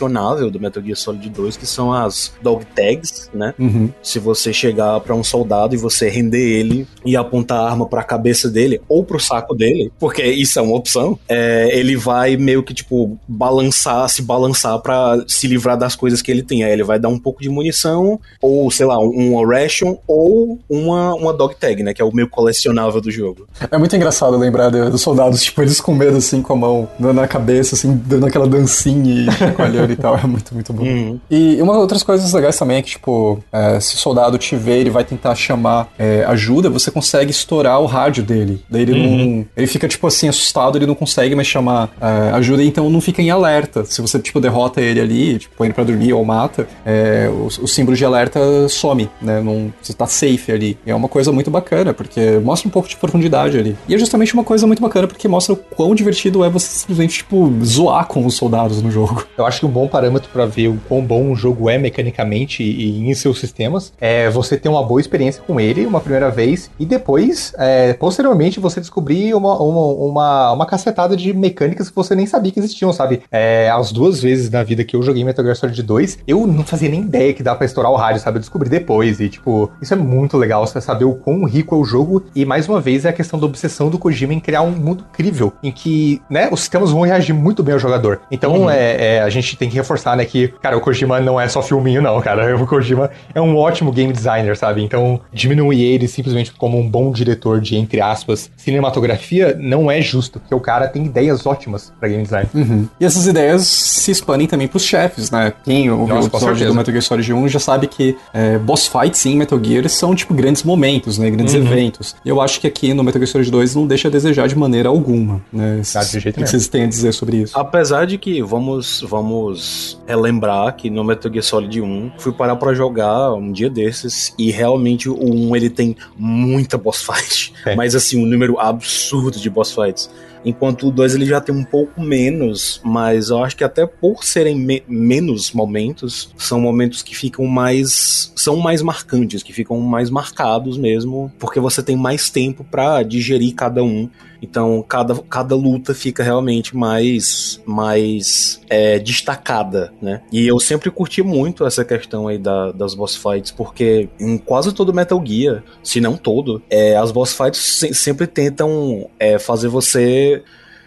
colecionável 0.08 0.50
do 0.50 0.58
Metal 0.58 0.82
Gear 0.82 0.96
Solid 0.96 1.28
2, 1.28 1.56
que 1.56 1.66
são 1.66 1.92
as 1.92 2.32
dog 2.42 2.64
tags, 2.74 3.30
né? 3.32 3.54
Uhum. 3.58 3.90
Se 4.02 4.18
você 4.18 4.52
chegar 4.52 4.98
para 5.00 5.14
um 5.14 5.22
soldado 5.22 5.74
e 5.74 5.78
você 5.78 6.08
render 6.08 6.58
ele 6.58 6.86
e 7.04 7.16
apontar 7.16 7.60
a 7.60 7.70
arma 7.70 7.86
para 7.86 8.00
a 8.00 8.04
cabeça 8.04 8.48
dele 8.48 8.80
ou 8.88 9.04
pro 9.04 9.20
saco 9.20 9.54
dele, 9.54 9.92
porque 9.98 10.22
isso 10.22 10.58
é 10.58 10.62
uma 10.62 10.76
opção, 10.76 11.18
é, 11.28 11.68
ele 11.72 11.96
vai 11.96 12.36
meio 12.36 12.62
que 12.62 12.74
tipo 12.74 13.18
balançar, 13.28 14.08
se 14.08 14.22
balançar 14.22 14.78
para 14.80 15.22
se 15.26 15.46
livrar 15.46 15.76
das 15.76 15.94
coisas 15.94 16.22
que 16.22 16.30
ele 16.30 16.42
tem. 16.42 16.64
Aí 16.64 16.72
ele 16.72 16.84
vai 16.84 16.98
dar 16.98 17.08
um 17.08 17.18
pouco 17.18 17.42
de 17.42 17.48
munição, 17.48 18.18
ou 18.40 18.70
sei 18.70 18.86
lá, 18.86 18.98
um 18.98 19.46
ration, 19.46 19.98
ou 20.06 20.58
uma, 20.68 21.14
uma 21.14 21.32
dog 21.32 21.54
tag, 21.56 21.82
né? 21.82 21.92
Que 21.92 22.02
é 22.02 22.04
o 22.04 22.14
meio 22.14 22.28
colecionável 22.28 23.00
do 23.00 23.10
jogo. 23.10 23.46
É 23.70 23.76
muito 23.76 23.94
engraçado 23.94 24.36
lembrar 24.36 24.70
dos 24.70 25.00
soldados, 25.00 25.42
tipo, 25.42 25.60
eles 25.62 25.80
com 25.80 25.94
medo 25.94 26.16
assim, 26.16 26.42
com 26.42 26.52
a 26.52 26.56
mão 26.56 26.88
na 26.98 27.26
cabeça, 27.26 27.74
assim, 27.74 28.00
dando 28.06 28.26
aquela 28.26 28.46
dancinha 28.46 29.28
e 29.28 29.30
chacoalhando 29.32 29.92
e 29.92 29.96
tal. 30.00 30.16
É 30.16 30.26
muito, 30.26 30.54
muito 30.54 30.72
bom. 30.72 30.82
Uhum. 30.82 31.20
E 31.30 31.60
uma 31.62 31.78
outras 31.78 32.02
coisas 32.02 32.32
legais 32.32 32.58
também 32.58 32.78
é 32.78 32.82
que, 32.82 32.90
tipo, 32.90 33.42
é, 33.52 33.78
se 33.80 33.94
o 33.94 33.98
soldado 33.98 34.36
te 34.38 34.56
ver, 34.56 34.78
ele 34.78 34.90
vai 34.90 35.04
tentar 35.04 35.34
chamar 35.34 35.88
é, 35.98 36.24
ajuda, 36.26 36.68
você 36.68 36.90
consegue 36.90 37.30
estourar 37.30 37.80
o 37.80 37.86
rádio 37.86 38.22
dele. 38.22 38.62
Daí 38.68 38.82
ele 38.82 38.92
uhum. 38.92 39.36
não. 39.36 39.46
Ele 39.56 39.66
fica, 39.66 39.86
tipo 39.86 40.06
assim, 40.06 40.28
assustado, 40.28 40.76
ele 40.76 40.86
não 40.86 40.94
consegue 40.94 41.34
mais 41.34 41.46
chamar 41.46 41.90
é, 42.00 42.32
ajuda, 42.34 42.62
então 42.62 42.90
não 42.90 43.00
fica 43.00 43.22
em 43.22 43.30
alerta. 43.30 43.84
Se 43.84 44.00
você, 44.00 44.18
tipo, 44.18 44.40
derrota 44.40 44.80
ele 44.80 45.00
ali, 45.00 45.38
tipo, 45.38 45.54
põe 45.56 45.68
ele 45.68 45.74
pra 45.74 45.84
dormir 45.84 46.12
ou 46.12 46.24
mata, 46.24 46.66
é, 46.84 47.08
é, 47.08 47.28
o, 47.28 47.46
o, 47.46 47.68
símbolo 47.68 47.96
de 47.96 48.04
alerta 48.04 48.68
some, 48.68 49.08
né? 49.20 49.40
Não, 49.40 49.72
você 49.80 49.92
tá 49.92 50.06
safe 50.06 50.52
ali. 50.52 50.78
E 50.86 50.90
é 50.90 50.94
uma 50.94 51.08
coisa 51.08 51.32
muito 51.32 51.50
bacana, 51.50 51.94
porque 51.94 52.38
mostra 52.38 52.68
um 52.68 52.70
pouco 52.70 52.88
de 52.88 52.96
profundidade 52.96 53.58
ali. 53.58 53.76
E 53.88 53.94
é 53.94 53.98
justamente 53.98 54.34
uma 54.34 54.44
coisa 54.44 54.66
muito 54.66 54.82
bacana, 54.82 55.06
porque 55.06 55.26
mostra 55.26 55.54
o 55.54 55.56
quão 55.56 55.94
divertido 55.94 56.44
é 56.44 56.50
você 56.50 56.66
simplesmente, 56.66 57.18
tipo, 57.18 57.52
zoar 57.64 58.06
com 58.06 58.24
os 58.26 58.34
soldados 58.34 58.82
no 58.82 58.90
jogo. 58.90 59.24
Eu 59.36 59.46
acho 59.46 59.60
que 59.60 59.66
um 59.66 59.70
bom 59.70 59.87
parâmetro 59.88 60.28
para 60.32 60.46
ver 60.46 60.68
o 60.68 60.78
quão 60.88 61.02
bom 61.02 61.22
um 61.22 61.36
jogo 61.36 61.68
é 61.68 61.78
mecanicamente 61.78 62.62
e 62.62 63.08
em 63.08 63.14
seus 63.14 63.40
sistemas 63.40 63.92
é 64.00 64.28
você 64.30 64.56
ter 64.56 64.68
uma 64.68 64.82
boa 64.82 65.00
experiência 65.00 65.42
com 65.46 65.60
ele 65.60 65.86
uma 65.86 66.00
primeira 66.00 66.30
vez 66.30 66.70
e 66.78 66.86
depois, 66.86 67.52
é, 67.58 67.92
posteriormente, 67.94 68.60
você 68.60 68.80
descobrir 68.80 69.34
uma, 69.34 69.60
uma, 69.60 69.86
uma, 69.86 70.52
uma 70.52 70.66
cacetada 70.66 71.16
de 71.16 71.32
mecânicas 71.32 71.88
que 71.88 71.96
você 71.96 72.14
nem 72.14 72.26
sabia 72.26 72.52
que 72.52 72.58
existiam, 72.58 72.92
sabe? 72.92 73.22
É, 73.30 73.70
as 73.70 73.92
duas 73.92 74.20
vezes 74.20 74.50
na 74.50 74.62
vida 74.62 74.84
que 74.84 74.94
eu 74.94 75.02
joguei 75.02 75.24
Metal 75.24 75.44
Gear 75.44 75.56
Solid 75.56 75.82
2, 75.82 76.18
eu 76.26 76.46
não 76.46 76.64
fazia 76.64 76.88
nem 76.88 77.00
ideia 77.00 77.32
que 77.32 77.42
dá 77.42 77.54
pra 77.54 77.66
estourar 77.66 77.90
o 77.90 77.96
rádio, 77.96 78.20
sabe? 78.20 78.36
Eu 78.36 78.40
descobri 78.40 78.68
depois. 78.68 79.20
E, 79.20 79.28
tipo, 79.28 79.70
isso 79.80 79.94
é 79.94 79.96
muito 79.96 80.36
legal, 80.36 80.66
você 80.66 80.80
saber 80.80 81.04
o 81.04 81.14
quão 81.14 81.44
rico 81.44 81.74
é 81.74 81.78
o 81.78 81.84
jogo. 81.84 82.24
E, 82.34 82.44
mais 82.44 82.68
uma 82.68 82.80
vez, 82.80 83.04
é 83.04 83.08
a 83.08 83.12
questão 83.12 83.38
da 83.38 83.46
obsessão 83.46 83.88
do 83.88 83.98
Kojima 83.98 84.34
em 84.34 84.40
criar 84.40 84.62
um 84.62 84.70
mundo 84.70 85.04
incrível, 85.10 85.52
em 85.62 85.72
que, 85.72 86.20
né, 86.30 86.48
os 86.50 86.60
sistemas 86.60 86.90
vão 86.90 87.02
reagir 87.02 87.32
muito 87.32 87.62
bem 87.62 87.74
ao 87.74 87.80
jogador. 87.80 88.20
Então, 88.30 88.62
uhum. 88.62 88.70
é, 88.70 89.16
é, 89.16 89.20
a 89.20 89.28
gente 89.28 89.56
tem 89.56 89.68
que 89.68 89.77
reforçar, 89.78 90.16
né, 90.16 90.24
que, 90.24 90.48
cara, 90.62 90.76
o 90.76 90.80
Kojima 90.80 91.20
não 91.20 91.40
é 91.40 91.48
só 91.48 91.62
filminho, 91.62 92.02
não, 92.02 92.20
cara. 92.20 92.48
O 92.58 92.66
Kojima 92.66 93.10
é 93.34 93.40
um 93.40 93.56
ótimo 93.56 93.92
game 93.92 94.12
designer, 94.12 94.56
sabe? 94.56 94.82
Então, 94.82 95.20
diminuir 95.32 95.82
ele 95.82 96.08
simplesmente 96.08 96.52
como 96.52 96.78
um 96.78 96.88
bom 96.88 97.12
diretor 97.12 97.60
de, 97.60 97.76
entre 97.76 98.00
aspas, 98.00 98.50
cinematografia 98.56 99.56
não 99.58 99.90
é 99.90 100.00
justo, 100.02 100.40
porque 100.40 100.54
o 100.54 100.60
cara 100.60 100.88
tem 100.88 101.04
ideias 101.06 101.46
ótimas 101.46 101.92
pra 101.98 102.08
game 102.08 102.22
design. 102.22 102.48
Uhum. 102.52 102.88
E 103.00 103.04
essas 103.04 103.26
ideias 103.26 103.62
se 103.66 104.10
expandem 104.10 104.46
também 104.46 104.66
pros 104.66 104.84
chefes, 104.84 105.30
né? 105.30 105.52
Quem 105.64 105.90
ouviu 105.90 106.16
o 106.16 106.26
episódio 106.26 106.66
do 106.66 106.74
Metal 106.74 106.92
Gear 106.92 107.02
Solid 107.02 107.32
1 107.32 107.48
já 107.48 107.60
sabe 107.60 107.86
que 107.86 108.16
é, 108.32 108.58
boss 108.58 108.86
fights 108.86 109.24
em 109.26 109.36
Metal 109.36 109.62
Gear 109.62 109.88
são, 109.88 110.14
tipo, 110.14 110.34
grandes 110.34 110.62
momentos, 110.62 111.18
né? 111.18 111.30
Grandes 111.30 111.54
uhum. 111.54 111.60
eventos. 111.60 112.16
E 112.24 112.28
eu 112.28 112.40
acho 112.40 112.60
que 112.60 112.66
aqui 112.66 112.92
no 112.92 113.04
Metal 113.04 113.20
Gear 113.20 113.30
Solid 113.30 113.50
2 113.50 113.74
não 113.76 113.86
deixa 113.86 114.08
a 114.08 114.10
desejar 114.10 114.48
de 114.48 114.56
maneira 114.56 114.88
alguma, 114.88 115.40
né? 115.52 115.82
Ah, 115.94 116.04
de 116.04 116.20
jeito 116.20 116.40
o 116.40 116.44
que 116.44 116.50
vocês 116.50 116.68
têm 116.68 116.84
a 116.84 116.86
dizer 116.86 117.12
sobre 117.12 117.38
isso? 117.38 117.58
Apesar 117.58 118.06
de 118.06 118.18
que, 118.18 118.42
vamos, 118.42 119.04
vamos 119.08 119.67
relembrar 120.06 120.76
que 120.76 120.90
no 120.90 121.04
Metal 121.04 121.30
Gear 121.30 121.44
Solid 121.44 121.80
1, 121.80 122.12
fui 122.18 122.32
parar 122.32 122.56
pra 122.56 122.74
jogar 122.74 123.34
um 123.34 123.52
dia 123.52 123.70
desses 123.70 124.34
e 124.38 124.50
realmente 124.50 125.08
o 125.08 125.18
1 125.18 125.56
ele 125.56 125.70
tem 125.70 125.96
muita 126.16 126.76
boss 126.78 127.02
fight. 127.02 127.52
É. 127.66 127.74
Mas 127.74 127.94
assim, 127.94 128.22
um 128.22 128.24
número 128.24 128.58
absurdo 128.58 129.38
de 129.38 129.50
boss 129.50 129.72
fights. 129.72 130.08
Enquanto 130.44 130.88
o 130.88 130.90
2 130.90 131.14
ele 131.14 131.26
já 131.26 131.40
tem 131.40 131.54
um 131.54 131.64
pouco 131.64 132.00
menos, 132.00 132.80
mas 132.84 133.30
eu 133.30 133.42
acho 133.42 133.56
que 133.56 133.64
até 133.64 133.86
por 133.86 134.24
serem 134.24 134.54
me 134.54 134.82
menos 134.88 135.52
momentos, 135.52 136.32
são 136.36 136.60
momentos 136.60 137.02
que 137.02 137.14
ficam 137.14 137.44
mais. 137.46 138.32
são 138.36 138.56
mais 138.56 138.80
marcantes, 138.80 139.42
que 139.42 139.52
ficam 139.52 139.80
mais 139.80 140.10
marcados 140.10 140.78
mesmo, 140.78 141.32
porque 141.38 141.58
você 141.58 141.82
tem 141.82 141.96
mais 141.96 142.30
tempo 142.30 142.64
para 142.64 143.02
digerir 143.02 143.54
cada 143.54 143.82
um. 143.82 144.08
Então 144.40 144.84
cada, 144.86 145.14
cada 145.22 145.54
luta 145.54 145.94
fica 145.94 146.22
realmente 146.22 146.76
mais, 146.76 147.60
mais 147.66 148.60
é, 148.68 148.98
destacada, 148.98 149.92
né? 150.00 150.22
E 150.32 150.46
eu 150.46 150.58
sempre 150.60 150.90
curti 150.90 151.22
muito 151.22 151.66
essa 151.66 151.84
questão 151.84 152.28
aí 152.28 152.38
da, 152.38 152.72
das 152.72 152.94
boss 152.94 153.16
fights, 153.16 153.50
porque 153.50 154.08
em 154.18 154.38
quase 154.38 154.72
todo 154.72 154.94
Metal 154.94 155.22
Gear, 155.24 155.62
se 155.82 156.00
não 156.00 156.16
todo, 156.16 156.62
é, 156.70 156.96
as 156.96 157.10
boss 157.10 157.32
fights 157.32 157.60
se, 157.60 157.94
sempre 157.94 158.26
tentam 158.26 159.08
é, 159.18 159.38
fazer 159.38 159.68
você 159.68 160.42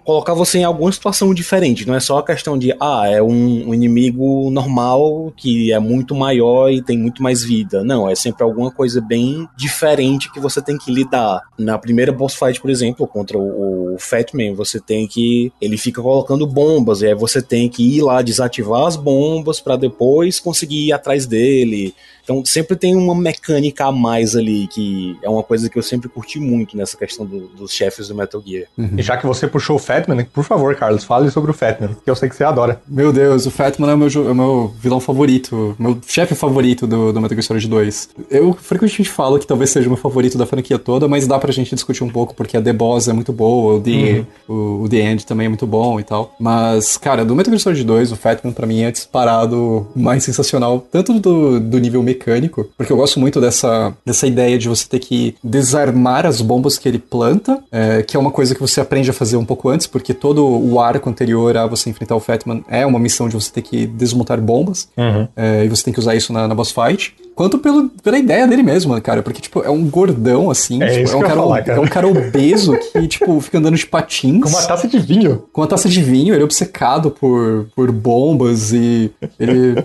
colocar 0.06 0.34
você 0.34 0.60
em 0.60 0.64
alguma 0.64 0.92
situação 0.92 1.34
diferente. 1.34 1.88
Não 1.88 1.96
é 1.96 2.00
só 2.00 2.20
a 2.20 2.26
questão 2.26 2.58
de, 2.58 2.74
ah, 2.80 3.08
é 3.08 3.22
um, 3.22 3.70
um, 3.70 3.74
inimigo 3.74 4.50
normal 4.52 5.34
que 5.36 5.72
é 5.72 5.80
muito 5.80 6.16
maior 6.16 6.70
e 6.72 6.82
tem 6.82 6.98
muito 6.98 7.22
mais 7.24 7.44
vida. 7.44 7.84
Não, 7.84 8.10
é 8.10 8.16
sempre 8.16 8.44
alguma 8.44 8.72
coisa 8.72 9.02
bem 9.02 9.48
diferente 9.56 10.32
que 10.32 10.40
você 10.40 10.62
tem 10.62 10.78
que 10.78 10.92
lidar. 10.92 11.42
Na 11.58 11.78
primeira 11.78 12.12
boss 12.12 12.36
fight, 12.36 12.60
por 12.60 12.70
exemplo, 12.70 13.08
contra 13.08 13.38
o, 13.38 13.96
o 13.96 14.00
Fatman, 14.00 14.54
você 14.54 14.80
tem 14.80 15.08
que. 15.08 15.52
Ele 15.62 15.78
fica 15.78 16.02
colocando 16.02 16.48
bombas, 16.48 17.02
e 17.02 17.08
aí 17.08 17.16
você 17.16 17.42
tem 17.42 17.70
que 17.70 17.98
ir 17.98 18.02
lá 18.02 18.22
desativar 18.22 18.86
as 18.86 18.96
bombas 18.96 19.60
para 19.60 19.76
depois 19.76 20.40
conseguir 20.40 20.88
ir 20.88 20.94
atrás 20.94 21.26
dele. 21.26 21.94
Então 22.24 22.44
sempre 22.46 22.76
tem 22.76 22.96
uma 22.96 23.16
mecânica 23.16 23.86
a 23.86 23.92
mais 23.92 24.36
ali, 24.36 24.68
que 24.68 25.18
é 25.22 25.30
uma 25.30 25.44
coisa 25.44 25.70
que 25.70 25.78
eu 25.78 25.84
sempre 25.84 26.10
curti 26.10 26.40
muito 26.40 26.78
nessa 26.78 26.98
questão 26.98 27.26
do, 27.26 27.48
dos 27.48 27.72
chefes 27.72 28.08
do 28.08 28.16
Metal 28.16 28.42
Gear. 28.46 28.66
Uhum. 28.78 28.92
E 28.98 29.02
já 29.02 29.18
que 29.18 29.26
você 29.26 29.48
puxou 29.48 29.76
o 29.76 29.80
Fatman, 29.80 30.26
por 30.26 30.44
favor, 30.44 30.76
Carlos, 30.76 31.04
fale 31.04 31.30
sobre 31.30 31.52
o 31.52 31.54
Fatman, 31.54 31.96
que 32.04 32.10
eu 32.10 32.16
sei 32.16 32.30
que 32.30 32.36
você 32.36 32.44
adora. 32.44 32.82
Meu 32.88 33.12
Deus, 33.12 33.46
o 33.46 33.52
Fatman 33.52 33.92
é 33.92 33.94
o 33.94 33.98
meu, 33.98 34.08
é 34.08 34.32
o 34.32 34.36
meu 34.36 34.74
vilão 34.80 35.00
favorito, 35.00 35.76
meu 35.78 35.98
chefe 36.06 36.36
favorito 36.36 36.88
do, 36.88 37.12
do 37.12 37.22
Metal 37.22 37.36
Gear 37.36 37.44
Solid 37.44 37.68
2. 37.68 38.10
Eu 38.30 38.54
frequentemente 38.54 39.10
falo 39.10 39.40
que 39.40 39.48
talvez 39.48 39.70
seja 39.70 39.88
o 39.88 39.92
meu 39.92 39.98
favorito 39.98 40.38
da 40.38 40.46
franquia 40.46 40.78
toda, 40.78 41.08
mas 41.08 41.28
dá 41.28 41.38
pra 41.40 41.52
gente 41.52 41.74
discutir 41.74 42.04
um 42.04 42.10
pouco, 42.10 42.34
porque 42.34 42.58
a 42.58 42.62
The 42.62 42.74
Boss 42.74 43.08
é 43.08 43.14
muito 43.14 43.34
boa, 43.34 43.76
o 43.76 43.82
The, 43.82 43.92
uhum. 43.92 44.26
o, 44.48 44.84
o, 44.84 44.90
The 44.90 44.98
End 44.98 45.26
também 45.26 45.46
é 45.46 45.50
muito 45.50 45.68
bom 45.68 46.00
e 46.00 46.04
tal. 46.04 46.36
Mas, 46.40 46.98
cara, 46.98 47.24
do 47.26 47.36
Metal 47.36 47.52
Gear 47.52 47.62
Solid 47.62 47.84
2, 47.84 48.12
o 48.12 48.16
Fatman 48.16 48.54
pra 48.54 48.68
mim 48.68 48.82
é 48.82 48.92
disparado 48.92 49.88
mais 49.96 50.24
sensacional, 50.24 50.86
tanto 50.92 51.20
do, 51.20 51.60
do 51.60 51.78
nível 51.80 52.04
mecânico, 52.12 52.70
porque 52.78 52.92
eu 52.92 52.98
gosto 52.98 53.20
muito 53.20 53.40
dessa, 53.40 53.94
dessa 54.06 54.28
ideia 54.28 54.58
de 54.58 54.68
você 54.68 54.88
ter 54.88 55.00
que 55.00 55.36
desarmar 55.44 56.26
as 56.26 56.42
bombas 56.42 56.78
que 56.78 56.88
ele 56.88 57.00
planta, 57.00 57.64
é, 57.72 58.04
que 58.04 58.16
é 58.16 58.20
uma 58.20 58.32
coisa 58.32 58.54
que 58.54 58.62
você 58.62 58.82
aprende 58.82 59.10
a 59.10 59.14
fazer 59.14 59.38
um 59.38 59.46
pouco 59.46 59.70
antes, 59.70 59.88
porque 59.88 60.14
todo 60.14 60.46
o 60.46 60.80
arco 60.80 61.10
anterior 61.10 61.56
a 61.58 61.66
você 61.66 61.90
enfrentar 61.90 62.16
o 62.16 62.20
Fatman 62.20 62.64
é 62.68 62.86
uma 62.86 63.00
missão 63.00 63.28
de 63.28 63.36
você 63.36 63.52
ter 63.52 63.62
que 63.62 63.88
desmontar 63.88 64.40
bombas, 64.40 64.90
uhum. 64.98 65.28
é, 65.36 65.66
e 65.66 65.70
você 65.70 65.84
tem 65.84 65.94
que 65.94 66.00
usar 66.00 66.16
isso 66.16 66.32
na, 66.34 66.48
na 66.48 66.56
boss 66.56 66.72
fight 66.72 67.16
quanto 67.42 67.58
pelo, 67.58 67.90
pela 67.90 68.20
ideia 68.20 68.48
dele 68.48 68.62
mesmo, 68.62 69.00
cara. 69.02 69.24
Porque, 69.24 69.42
tipo, 69.42 69.64
é 69.64 69.70
um 69.70 69.90
gordão, 69.90 70.52
assim. 70.52 70.82
É, 70.84 71.04
tipo, 71.04 71.10
é, 71.10 71.16
um 71.16 71.22
cara, 71.22 71.36
falar, 71.36 71.64
cara, 71.64 71.78
é 71.78 71.82
um 71.82 71.88
cara 71.88 72.08
obeso 72.08 72.78
que, 72.78 73.08
tipo, 73.08 73.42
fica 73.42 73.58
andando 73.58 73.76
de 73.76 73.88
patins. 73.88 74.44
Com 74.44 74.50
uma 74.50 74.62
taça 74.62 74.88
de 74.88 75.00
vinho. 75.00 75.44
Com 75.52 75.62
uma 75.62 75.68
taça 75.68 75.90
de 75.90 76.04
vinho, 76.04 76.36
ele 76.36 76.42
é 76.42 76.46
obcecado 76.46 77.10
por, 77.10 77.68
por 77.76 77.92
bombas 77.92 78.72
e 78.74 79.10
ele, 79.40 79.84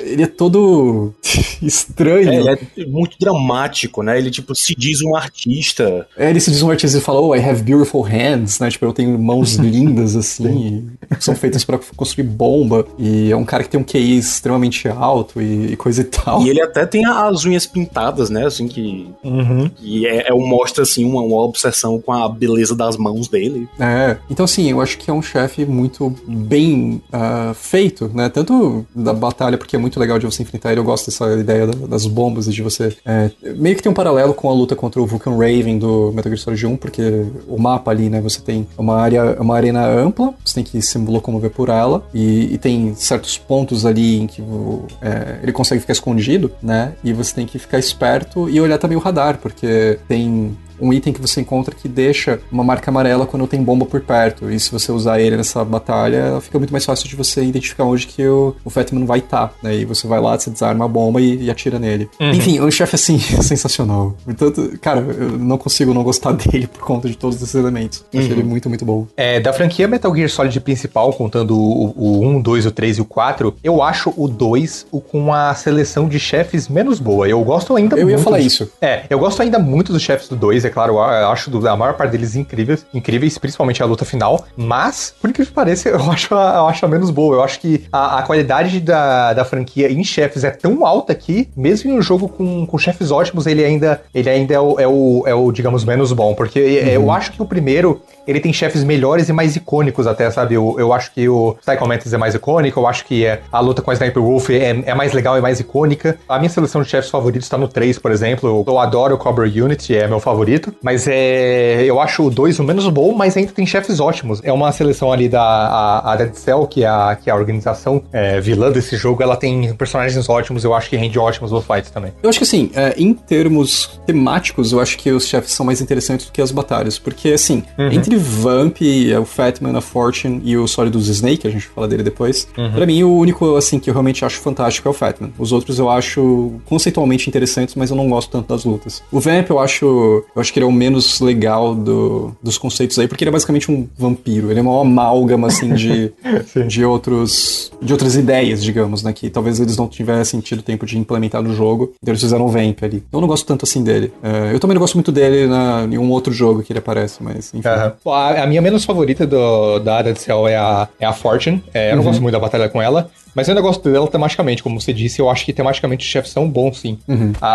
ele 0.00 0.22
é 0.24 0.26
todo 0.26 1.14
estranho. 1.62 2.28
É, 2.28 2.36
ele 2.36 2.50
é 2.76 2.86
muito 2.86 3.16
dramático, 3.20 4.02
né? 4.02 4.18
Ele, 4.18 4.30
tipo, 4.30 4.52
se 4.56 4.74
diz 4.74 5.00
um 5.00 5.14
artista. 5.14 6.08
É, 6.16 6.28
ele 6.28 6.40
se 6.40 6.50
diz 6.50 6.60
um 6.60 6.70
artista 6.70 6.98
e 6.98 7.00
fala, 7.00 7.20
oh, 7.20 7.36
I 7.36 7.38
have 7.38 7.62
beautiful 7.62 8.02
hands, 8.02 8.58
né? 8.58 8.68
Tipo, 8.68 8.86
eu 8.86 8.92
tenho 8.92 9.16
mãos 9.16 9.54
lindas, 9.62 10.16
assim, 10.16 10.88
são 11.20 11.36
feitas 11.36 11.64
para 11.64 11.78
construir 11.94 12.24
bomba. 12.24 12.84
E 12.98 13.30
é 13.30 13.36
um 13.36 13.44
cara 13.44 13.62
que 13.62 13.68
tem 13.68 13.78
um 13.78 13.84
QI 13.84 14.18
extremamente 14.18 14.88
alto 14.88 15.40
e, 15.40 15.72
e 15.72 15.76
coisa 15.76 16.00
e 16.00 16.04
tal. 16.04 16.42
E 16.42 16.48
ele 16.48 16.60
até 16.60 16.84
tem 16.84 16.95
as 17.04 17.44
unhas 17.44 17.66
pintadas, 17.66 18.30
né? 18.30 18.46
Assim, 18.46 18.68
que, 18.68 19.08
uhum. 19.22 19.68
que 19.68 20.06
é, 20.06 20.28
é 20.28 20.34
um, 20.34 20.46
mostra, 20.46 20.82
assim, 20.82 21.04
uma, 21.04 21.22
uma 21.22 21.42
obsessão 21.42 22.00
com 22.00 22.12
a 22.12 22.28
beleza 22.28 22.74
das 22.74 22.96
mãos 22.96 23.28
dele. 23.28 23.68
É, 23.78 24.16
então, 24.30 24.44
assim, 24.44 24.70
eu 24.70 24.80
acho 24.80 24.98
que 24.98 25.10
é 25.10 25.12
um 25.12 25.22
chefe 25.22 25.64
muito 25.64 26.14
bem 26.26 27.02
uh, 27.12 27.54
feito, 27.54 28.10
né? 28.14 28.28
Tanto 28.28 28.86
da 28.94 29.12
batalha, 29.12 29.58
porque 29.58 29.76
é 29.76 29.78
muito 29.78 29.98
legal 29.98 30.18
de 30.18 30.26
você 30.26 30.42
enfrentar 30.42 30.70
ele, 30.70 30.80
eu 30.80 30.84
gosto 30.84 31.06
dessa 31.06 31.32
ideia 31.34 31.66
das 31.66 32.06
bombas 32.06 32.46
e 32.46 32.52
de 32.52 32.62
você... 32.62 32.96
É, 33.04 33.30
meio 33.56 33.76
que 33.76 33.82
tem 33.82 33.90
um 33.90 33.94
paralelo 33.94 34.34
com 34.34 34.48
a 34.48 34.52
luta 34.52 34.76
contra 34.76 35.00
o 35.00 35.06
Vulcan 35.06 35.36
Raven 35.36 35.78
do 35.78 36.12
Metal 36.12 36.30
Gear 36.30 36.38
Solid 36.38 36.66
1, 36.66 36.76
porque 36.76 37.26
o 37.48 37.58
mapa 37.58 37.90
ali, 37.90 38.08
né? 38.08 38.20
Você 38.20 38.40
tem 38.40 38.66
uma 38.76 38.96
área, 38.96 39.36
uma 39.40 39.56
arena 39.56 39.86
ampla, 39.86 40.34
você 40.44 40.54
tem 40.54 40.64
que 40.64 40.80
se 40.82 40.98
locomover 40.98 41.50
por 41.50 41.68
ela, 41.68 42.06
e, 42.12 42.54
e 42.54 42.58
tem 42.58 42.94
certos 42.94 43.38
pontos 43.38 43.84
ali 43.84 44.20
em 44.20 44.26
que 44.26 44.42
o, 44.42 44.84
é, 45.00 45.38
ele 45.42 45.52
consegue 45.52 45.80
ficar 45.80 45.92
escondido, 45.92 46.50
né? 46.62 46.75
Né? 46.76 46.92
E 47.02 47.12
você 47.12 47.34
tem 47.34 47.46
que 47.46 47.58
ficar 47.58 47.78
esperto 47.78 48.50
e 48.50 48.60
olhar 48.60 48.78
também 48.78 48.96
o 48.96 49.00
radar, 49.00 49.38
porque 49.38 49.98
tem 50.06 50.56
um 50.80 50.92
item 50.92 51.12
que 51.12 51.20
você 51.20 51.40
encontra 51.40 51.74
que 51.74 51.88
deixa 51.88 52.40
uma 52.50 52.64
marca 52.64 52.90
amarela 52.90 53.26
quando 53.26 53.46
tem 53.46 53.62
bomba 53.62 53.86
por 53.86 54.00
perto. 54.00 54.50
E 54.50 54.58
se 54.58 54.70
você 54.70 54.92
usar 54.92 55.20
ele 55.20 55.36
nessa 55.36 55.64
batalha, 55.64 56.40
fica 56.40 56.58
muito 56.58 56.70
mais 56.70 56.84
fácil 56.84 57.08
de 57.08 57.16
você 57.16 57.44
identificar 57.44 57.84
onde 57.84 58.06
que 58.06 58.26
o, 58.26 58.54
o 58.64 58.70
Fatman 58.70 59.04
vai 59.04 59.18
estar. 59.18 59.48
Tá, 59.48 59.54
né? 59.62 59.76
E 59.76 59.84
você 59.84 60.06
vai 60.06 60.20
lá, 60.20 60.38
você 60.38 60.50
desarma 60.50 60.84
a 60.84 60.88
bomba 60.88 61.20
e, 61.20 61.44
e 61.44 61.50
atira 61.50 61.78
nele. 61.78 62.08
Uhum. 62.20 62.30
Enfim, 62.30 62.60
o 62.60 62.70
chefe 62.70 62.94
assim, 62.94 63.18
sensacional. 63.42 64.14
Portanto, 64.24 64.78
cara, 64.80 65.00
eu 65.00 65.38
não 65.38 65.58
consigo 65.58 65.92
não 65.92 66.02
gostar 66.02 66.32
dele 66.36 66.66
por 66.66 66.80
conta 66.80 67.08
de 67.08 67.16
todos 67.16 67.36
esses 67.42 67.54
elementos. 67.54 68.04
Uhum. 68.12 68.20
Achei 68.20 68.32
ele 68.32 68.42
muito, 68.42 68.68
muito 68.68 68.84
bom. 68.84 69.06
É, 69.16 69.40
da 69.40 69.52
franquia 69.52 69.88
Metal 69.88 70.14
Gear 70.14 70.28
Solid 70.28 70.58
principal, 70.60 71.12
contando 71.12 71.56
o, 71.56 71.92
o 71.96 72.26
1, 72.26 72.40
2, 72.40 72.66
o 72.66 72.70
3 72.70 72.98
e 72.98 73.00
o 73.00 73.04
4, 73.04 73.56
eu 73.62 73.82
acho 73.82 74.12
o 74.16 74.28
2 74.28 74.86
o 74.90 75.00
com 75.00 75.32
a 75.32 75.54
seleção 75.54 76.08
de 76.08 76.18
chefes 76.18 76.68
menos 76.68 76.98
boa. 76.98 77.28
Eu 77.28 77.42
gosto 77.42 77.74
ainda 77.76 77.96
eu 77.96 78.06
muito. 78.06 78.14
Eu 78.14 78.18
ia 78.18 78.24
falar 78.24 78.40
isso. 78.40 78.70
É, 78.80 79.04
eu 79.08 79.18
gosto 79.18 79.42
ainda 79.42 79.58
muito 79.58 79.92
dos 79.92 80.02
chefes 80.02 80.28
do 80.28 80.36
2, 80.36 80.64
é 80.66 80.70
claro, 80.70 80.94
eu 80.94 81.28
acho 81.28 81.50
a 81.66 81.76
maior 81.76 81.94
parte 81.94 82.12
deles 82.12 82.36
incríveis, 82.36 82.86
incríveis, 82.92 83.38
principalmente 83.38 83.82
a 83.82 83.86
luta 83.86 84.04
final, 84.04 84.44
mas, 84.56 85.14
por 85.20 85.30
incrível 85.30 85.50
que 85.50 85.54
pareça, 85.54 85.88
eu 85.90 86.10
acho 86.10 86.34
a, 86.34 86.56
eu 86.56 86.66
acho 86.68 86.84
a 86.84 86.88
menos 86.88 87.10
boa. 87.10 87.36
Eu 87.36 87.42
acho 87.42 87.60
que 87.60 87.84
a, 87.92 88.18
a 88.18 88.22
qualidade 88.22 88.80
da, 88.80 89.32
da 89.32 89.44
franquia 89.44 89.90
em 89.90 90.02
chefes 90.04 90.44
é 90.44 90.50
tão 90.50 90.84
alta 90.84 91.14
que, 91.14 91.48
mesmo 91.56 91.90
em 91.90 91.98
um 91.98 92.02
jogo 92.02 92.28
com, 92.28 92.66
com 92.66 92.78
chefes 92.78 93.10
ótimos, 93.10 93.46
ele 93.46 93.64
ainda, 93.64 94.02
ele 94.14 94.28
ainda 94.28 94.54
é 94.54 94.60
o, 94.60 94.80
é 94.80 94.86
o, 94.86 95.24
é 95.26 95.34
o 95.34 95.50
digamos, 95.52 95.84
menos 95.84 96.12
bom. 96.12 96.34
Porque 96.34 96.60
uhum. 96.60 96.88
eu 96.88 97.10
acho 97.10 97.32
que 97.32 97.42
o 97.42 97.46
primeiro, 97.46 98.02
ele 98.26 98.40
tem 98.40 98.52
chefes 98.52 98.82
melhores 98.84 99.28
e 99.28 99.32
mais 99.32 99.56
icônicos 99.56 100.06
até, 100.06 100.30
sabe? 100.30 100.54
Eu, 100.54 100.76
eu 100.78 100.92
acho 100.92 101.12
que 101.12 101.28
o 101.28 101.56
Psycho 101.64 101.86
Mantis 101.86 102.12
é 102.12 102.18
mais 102.18 102.34
icônico, 102.34 102.80
eu 102.80 102.86
acho 102.86 103.04
que 103.04 103.24
é, 103.24 103.40
a 103.50 103.60
luta 103.60 103.82
com 103.82 103.90
a 103.90 103.94
Sniper 103.94 104.22
Wolf 104.22 104.50
é, 104.50 104.82
é 104.84 104.94
mais 104.94 105.12
legal 105.12 105.38
e 105.38 105.40
mais 105.40 105.60
icônica. 105.60 106.18
A 106.28 106.38
minha 106.38 106.50
seleção 106.50 106.82
de 106.82 106.88
chefes 106.88 107.10
favoritos 107.10 107.48
tá 107.48 107.56
no 107.56 107.68
3, 107.68 107.98
por 107.98 108.10
exemplo. 108.10 108.48
Eu, 108.48 108.72
eu 108.72 108.78
adoro 108.78 109.14
o 109.14 109.18
Cobra 109.18 109.44
Unity, 109.44 109.96
é 109.96 110.06
meu 110.06 110.20
favorito, 110.20 110.55
mas 110.82 110.96
mas 110.96 111.06
é, 111.06 111.84
eu 111.84 112.00
acho 112.00 112.22
o 112.22 112.30
2 112.30 112.58
o 112.58 112.64
menos 112.64 112.88
bom, 112.88 113.14
mas 113.14 113.36
ainda 113.36 113.52
tem 113.52 113.66
chefes 113.66 114.00
ótimos. 114.00 114.40
É 114.42 114.50
uma 114.50 114.72
seleção 114.72 115.12
ali 115.12 115.28
da 115.28 115.42
a, 115.42 116.12
a 116.12 116.16
Dead 116.16 116.32
Cell, 116.32 116.66
que 116.66 116.84
é 116.84 116.88
a, 116.88 117.14
que 117.22 117.28
é 117.28 117.32
a 117.34 117.36
organização 117.36 118.02
é, 118.10 118.40
vilã 118.40 118.72
desse 118.72 118.96
jogo, 118.96 119.22
ela 119.22 119.36
tem 119.36 119.74
personagens 119.74 120.26
ótimos, 120.26 120.64
eu 120.64 120.72
acho 120.72 120.88
que 120.88 120.96
rende 120.96 121.18
ótimos 121.18 121.52
os 121.52 121.66
fights 121.66 121.90
também. 121.90 122.12
Eu 122.22 122.30
acho 122.30 122.38
que 122.38 122.44
assim, 122.44 122.70
é, 122.74 122.94
em 122.96 123.12
termos 123.12 124.00
temáticos, 124.06 124.72
eu 124.72 124.80
acho 124.80 124.96
que 124.96 125.12
os 125.12 125.28
chefes 125.28 125.52
são 125.52 125.66
mais 125.66 125.82
interessantes 125.82 126.24
do 126.24 126.32
que 126.32 126.40
as 126.40 126.50
batalhas, 126.50 126.98
porque 126.98 127.28
assim, 127.28 127.62
uhum. 127.78 127.92
entre 127.92 128.16
Vamp, 128.16 128.78
o 129.20 129.24
Fatman, 129.26 129.76
a 129.76 129.82
Fortune 129.82 130.40
e 130.44 130.56
o 130.56 130.66
Solidus 130.66 131.08
Snake, 131.08 131.46
a 131.46 131.50
gente 131.50 131.66
fala 131.66 131.86
dele 131.86 132.02
depois, 132.02 132.48
uhum. 132.56 132.72
pra 132.72 132.86
mim 132.86 133.02
o 133.02 133.14
único 133.14 133.54
assim 133.54 133.78
que 133.78 133.90
eu 133.90 133.94
realmente 133.94 134.24
acho 134.24 134.40
fantástico 134.40 134.88
é 134.88 134.90
o 134.90 134.94
Fatman. 134.94 135.30
Os 135.38 135.52
outros 135.52 135.78
eu 135.78 135.90
acho 135.90 136.54
conceitualmente 136.64 137.28
interessantes, 137.28 137.74
mas 137.74 137.90
eu 137.90 137.96
não 137.96 138.08
gosto 138.08 138.30
tanto 138.30 138.48
das 138.48 138.64
lutas. 138.64 139.02
O 139.12 139.20
Vamp 139.20 139.50
eu 139.50 139.58
acho, 139.58 140.24
eu 140.34 140.40
acho 140.40 140.45
que 140.52 140.58
ele 140.58 140.64
é 140.64 140.68
o 140.68 140.72
menos 140.72 141.20
legal 141.20 141.74
do, 141.74 142.36
dos 142.42 142.58
conceitos 142.58 142.98
aí, 142.98 143.08
porque 143.08 143.24
ele 143.24 143.28
é 143.28 143.32
basicamente 143.32 143.70
um 143.70 143.86
vampiro. 143.96 144.50
Ele 144.50 144.60
é 144.60 144.62
uma 144.62 144.80
amálgama, 144.80 145.48
assim, 145.48 145.74
de, 145.74 146.12
de, 146.66 146.84
outros, 146.84 147.72
de 147.80 147.92
outras 147.92 148.16
ideias, 148.16 148.62
digamos, 148.62 149.02
né? 149.02 149.12
Que 149.12 149.30
talvez 149.30 149.60
eles 149.60 149.76
não 149.76 149.88
tivessem 149.88 150.40
tido 150.40 150.62
tempo 150.62 150.86
de 150.86 150.98
implementar 150.98 151.42
no 151.42 151.54
jogo. 151.54 151.92
Então 152.02 152.12
eles 152.12 152.22
fizeram 152.22 152.44
o 152.44 152.48
Vamp 152.48 152.82
ali. 152.82 153.02
Eu 153.12 153.20
não 153.20 153.28
gosto 153.28 153.46
tanto 153.46 153.64
assim 153.64 153.82
dele. 153.82 154.12
Uh, 154.22 154.52
eu 154.52 154.60
também 154.60 154.74
não 154.74 154.80
gosto 154.80 154.94
muito 154.94 155.12
dele 155.12 155.46
na, 155.46 155.86
em 155.90 155.98
um 155.98 156.10
outro 156.10 156.32
jogo 156.32 156.62
que 156.62 156.72
ele 156.72 156.78
aparece, 156.78 157.22
mas 157.22 157.52
enfim. 157.54 157.68
Uhum. 157.68 158.12
A, 158.12 158.42
a, 158.42 158.46
minha 158.46 158.62
menos 158.62 158.84
favorita 158.84 159.26
do, 159.26 159.78
da 159.78 159.98
Ada 159.98 160.12
de 160.12 160.20
Cell 160.20 160.46
é 160.48 160.56
a, 160.56 160.88
é 160.98 161.06
a 161.06 161.12
Fortune. 161.12 161.62
É, 161.72 161.90
eu 161.90 161.96
não 161.96 162.02
uhum. 162.02 162.08
gosto 162.10 162.22
muito 162.22 162.32
da 162.32 162.40
batalha 162.40 162.68
com 162.68 162.80
ela. 162.80 163.10
Mas 163.36 163.48
eu 163.48 163.52
ainda 163.52 163.60
gosto 163.60 163.92
dela 163.92 164.08
tematicamente, 164.08 164.62
como 164.62 164.80
você 164.80 164.94
disse, 164.94 165.20
eu 165.20 165.28
acho 165.28 165.44
que 165.44 165.52
tematicamente 165.52 166.06
os 166.06 166.10
chefes 166.10 166.32
são 166.32 166.48
bons, 166.48 166.80
sim. 166.80 166.98
Uhum. 167.06 167.34
A, 167.38 167.48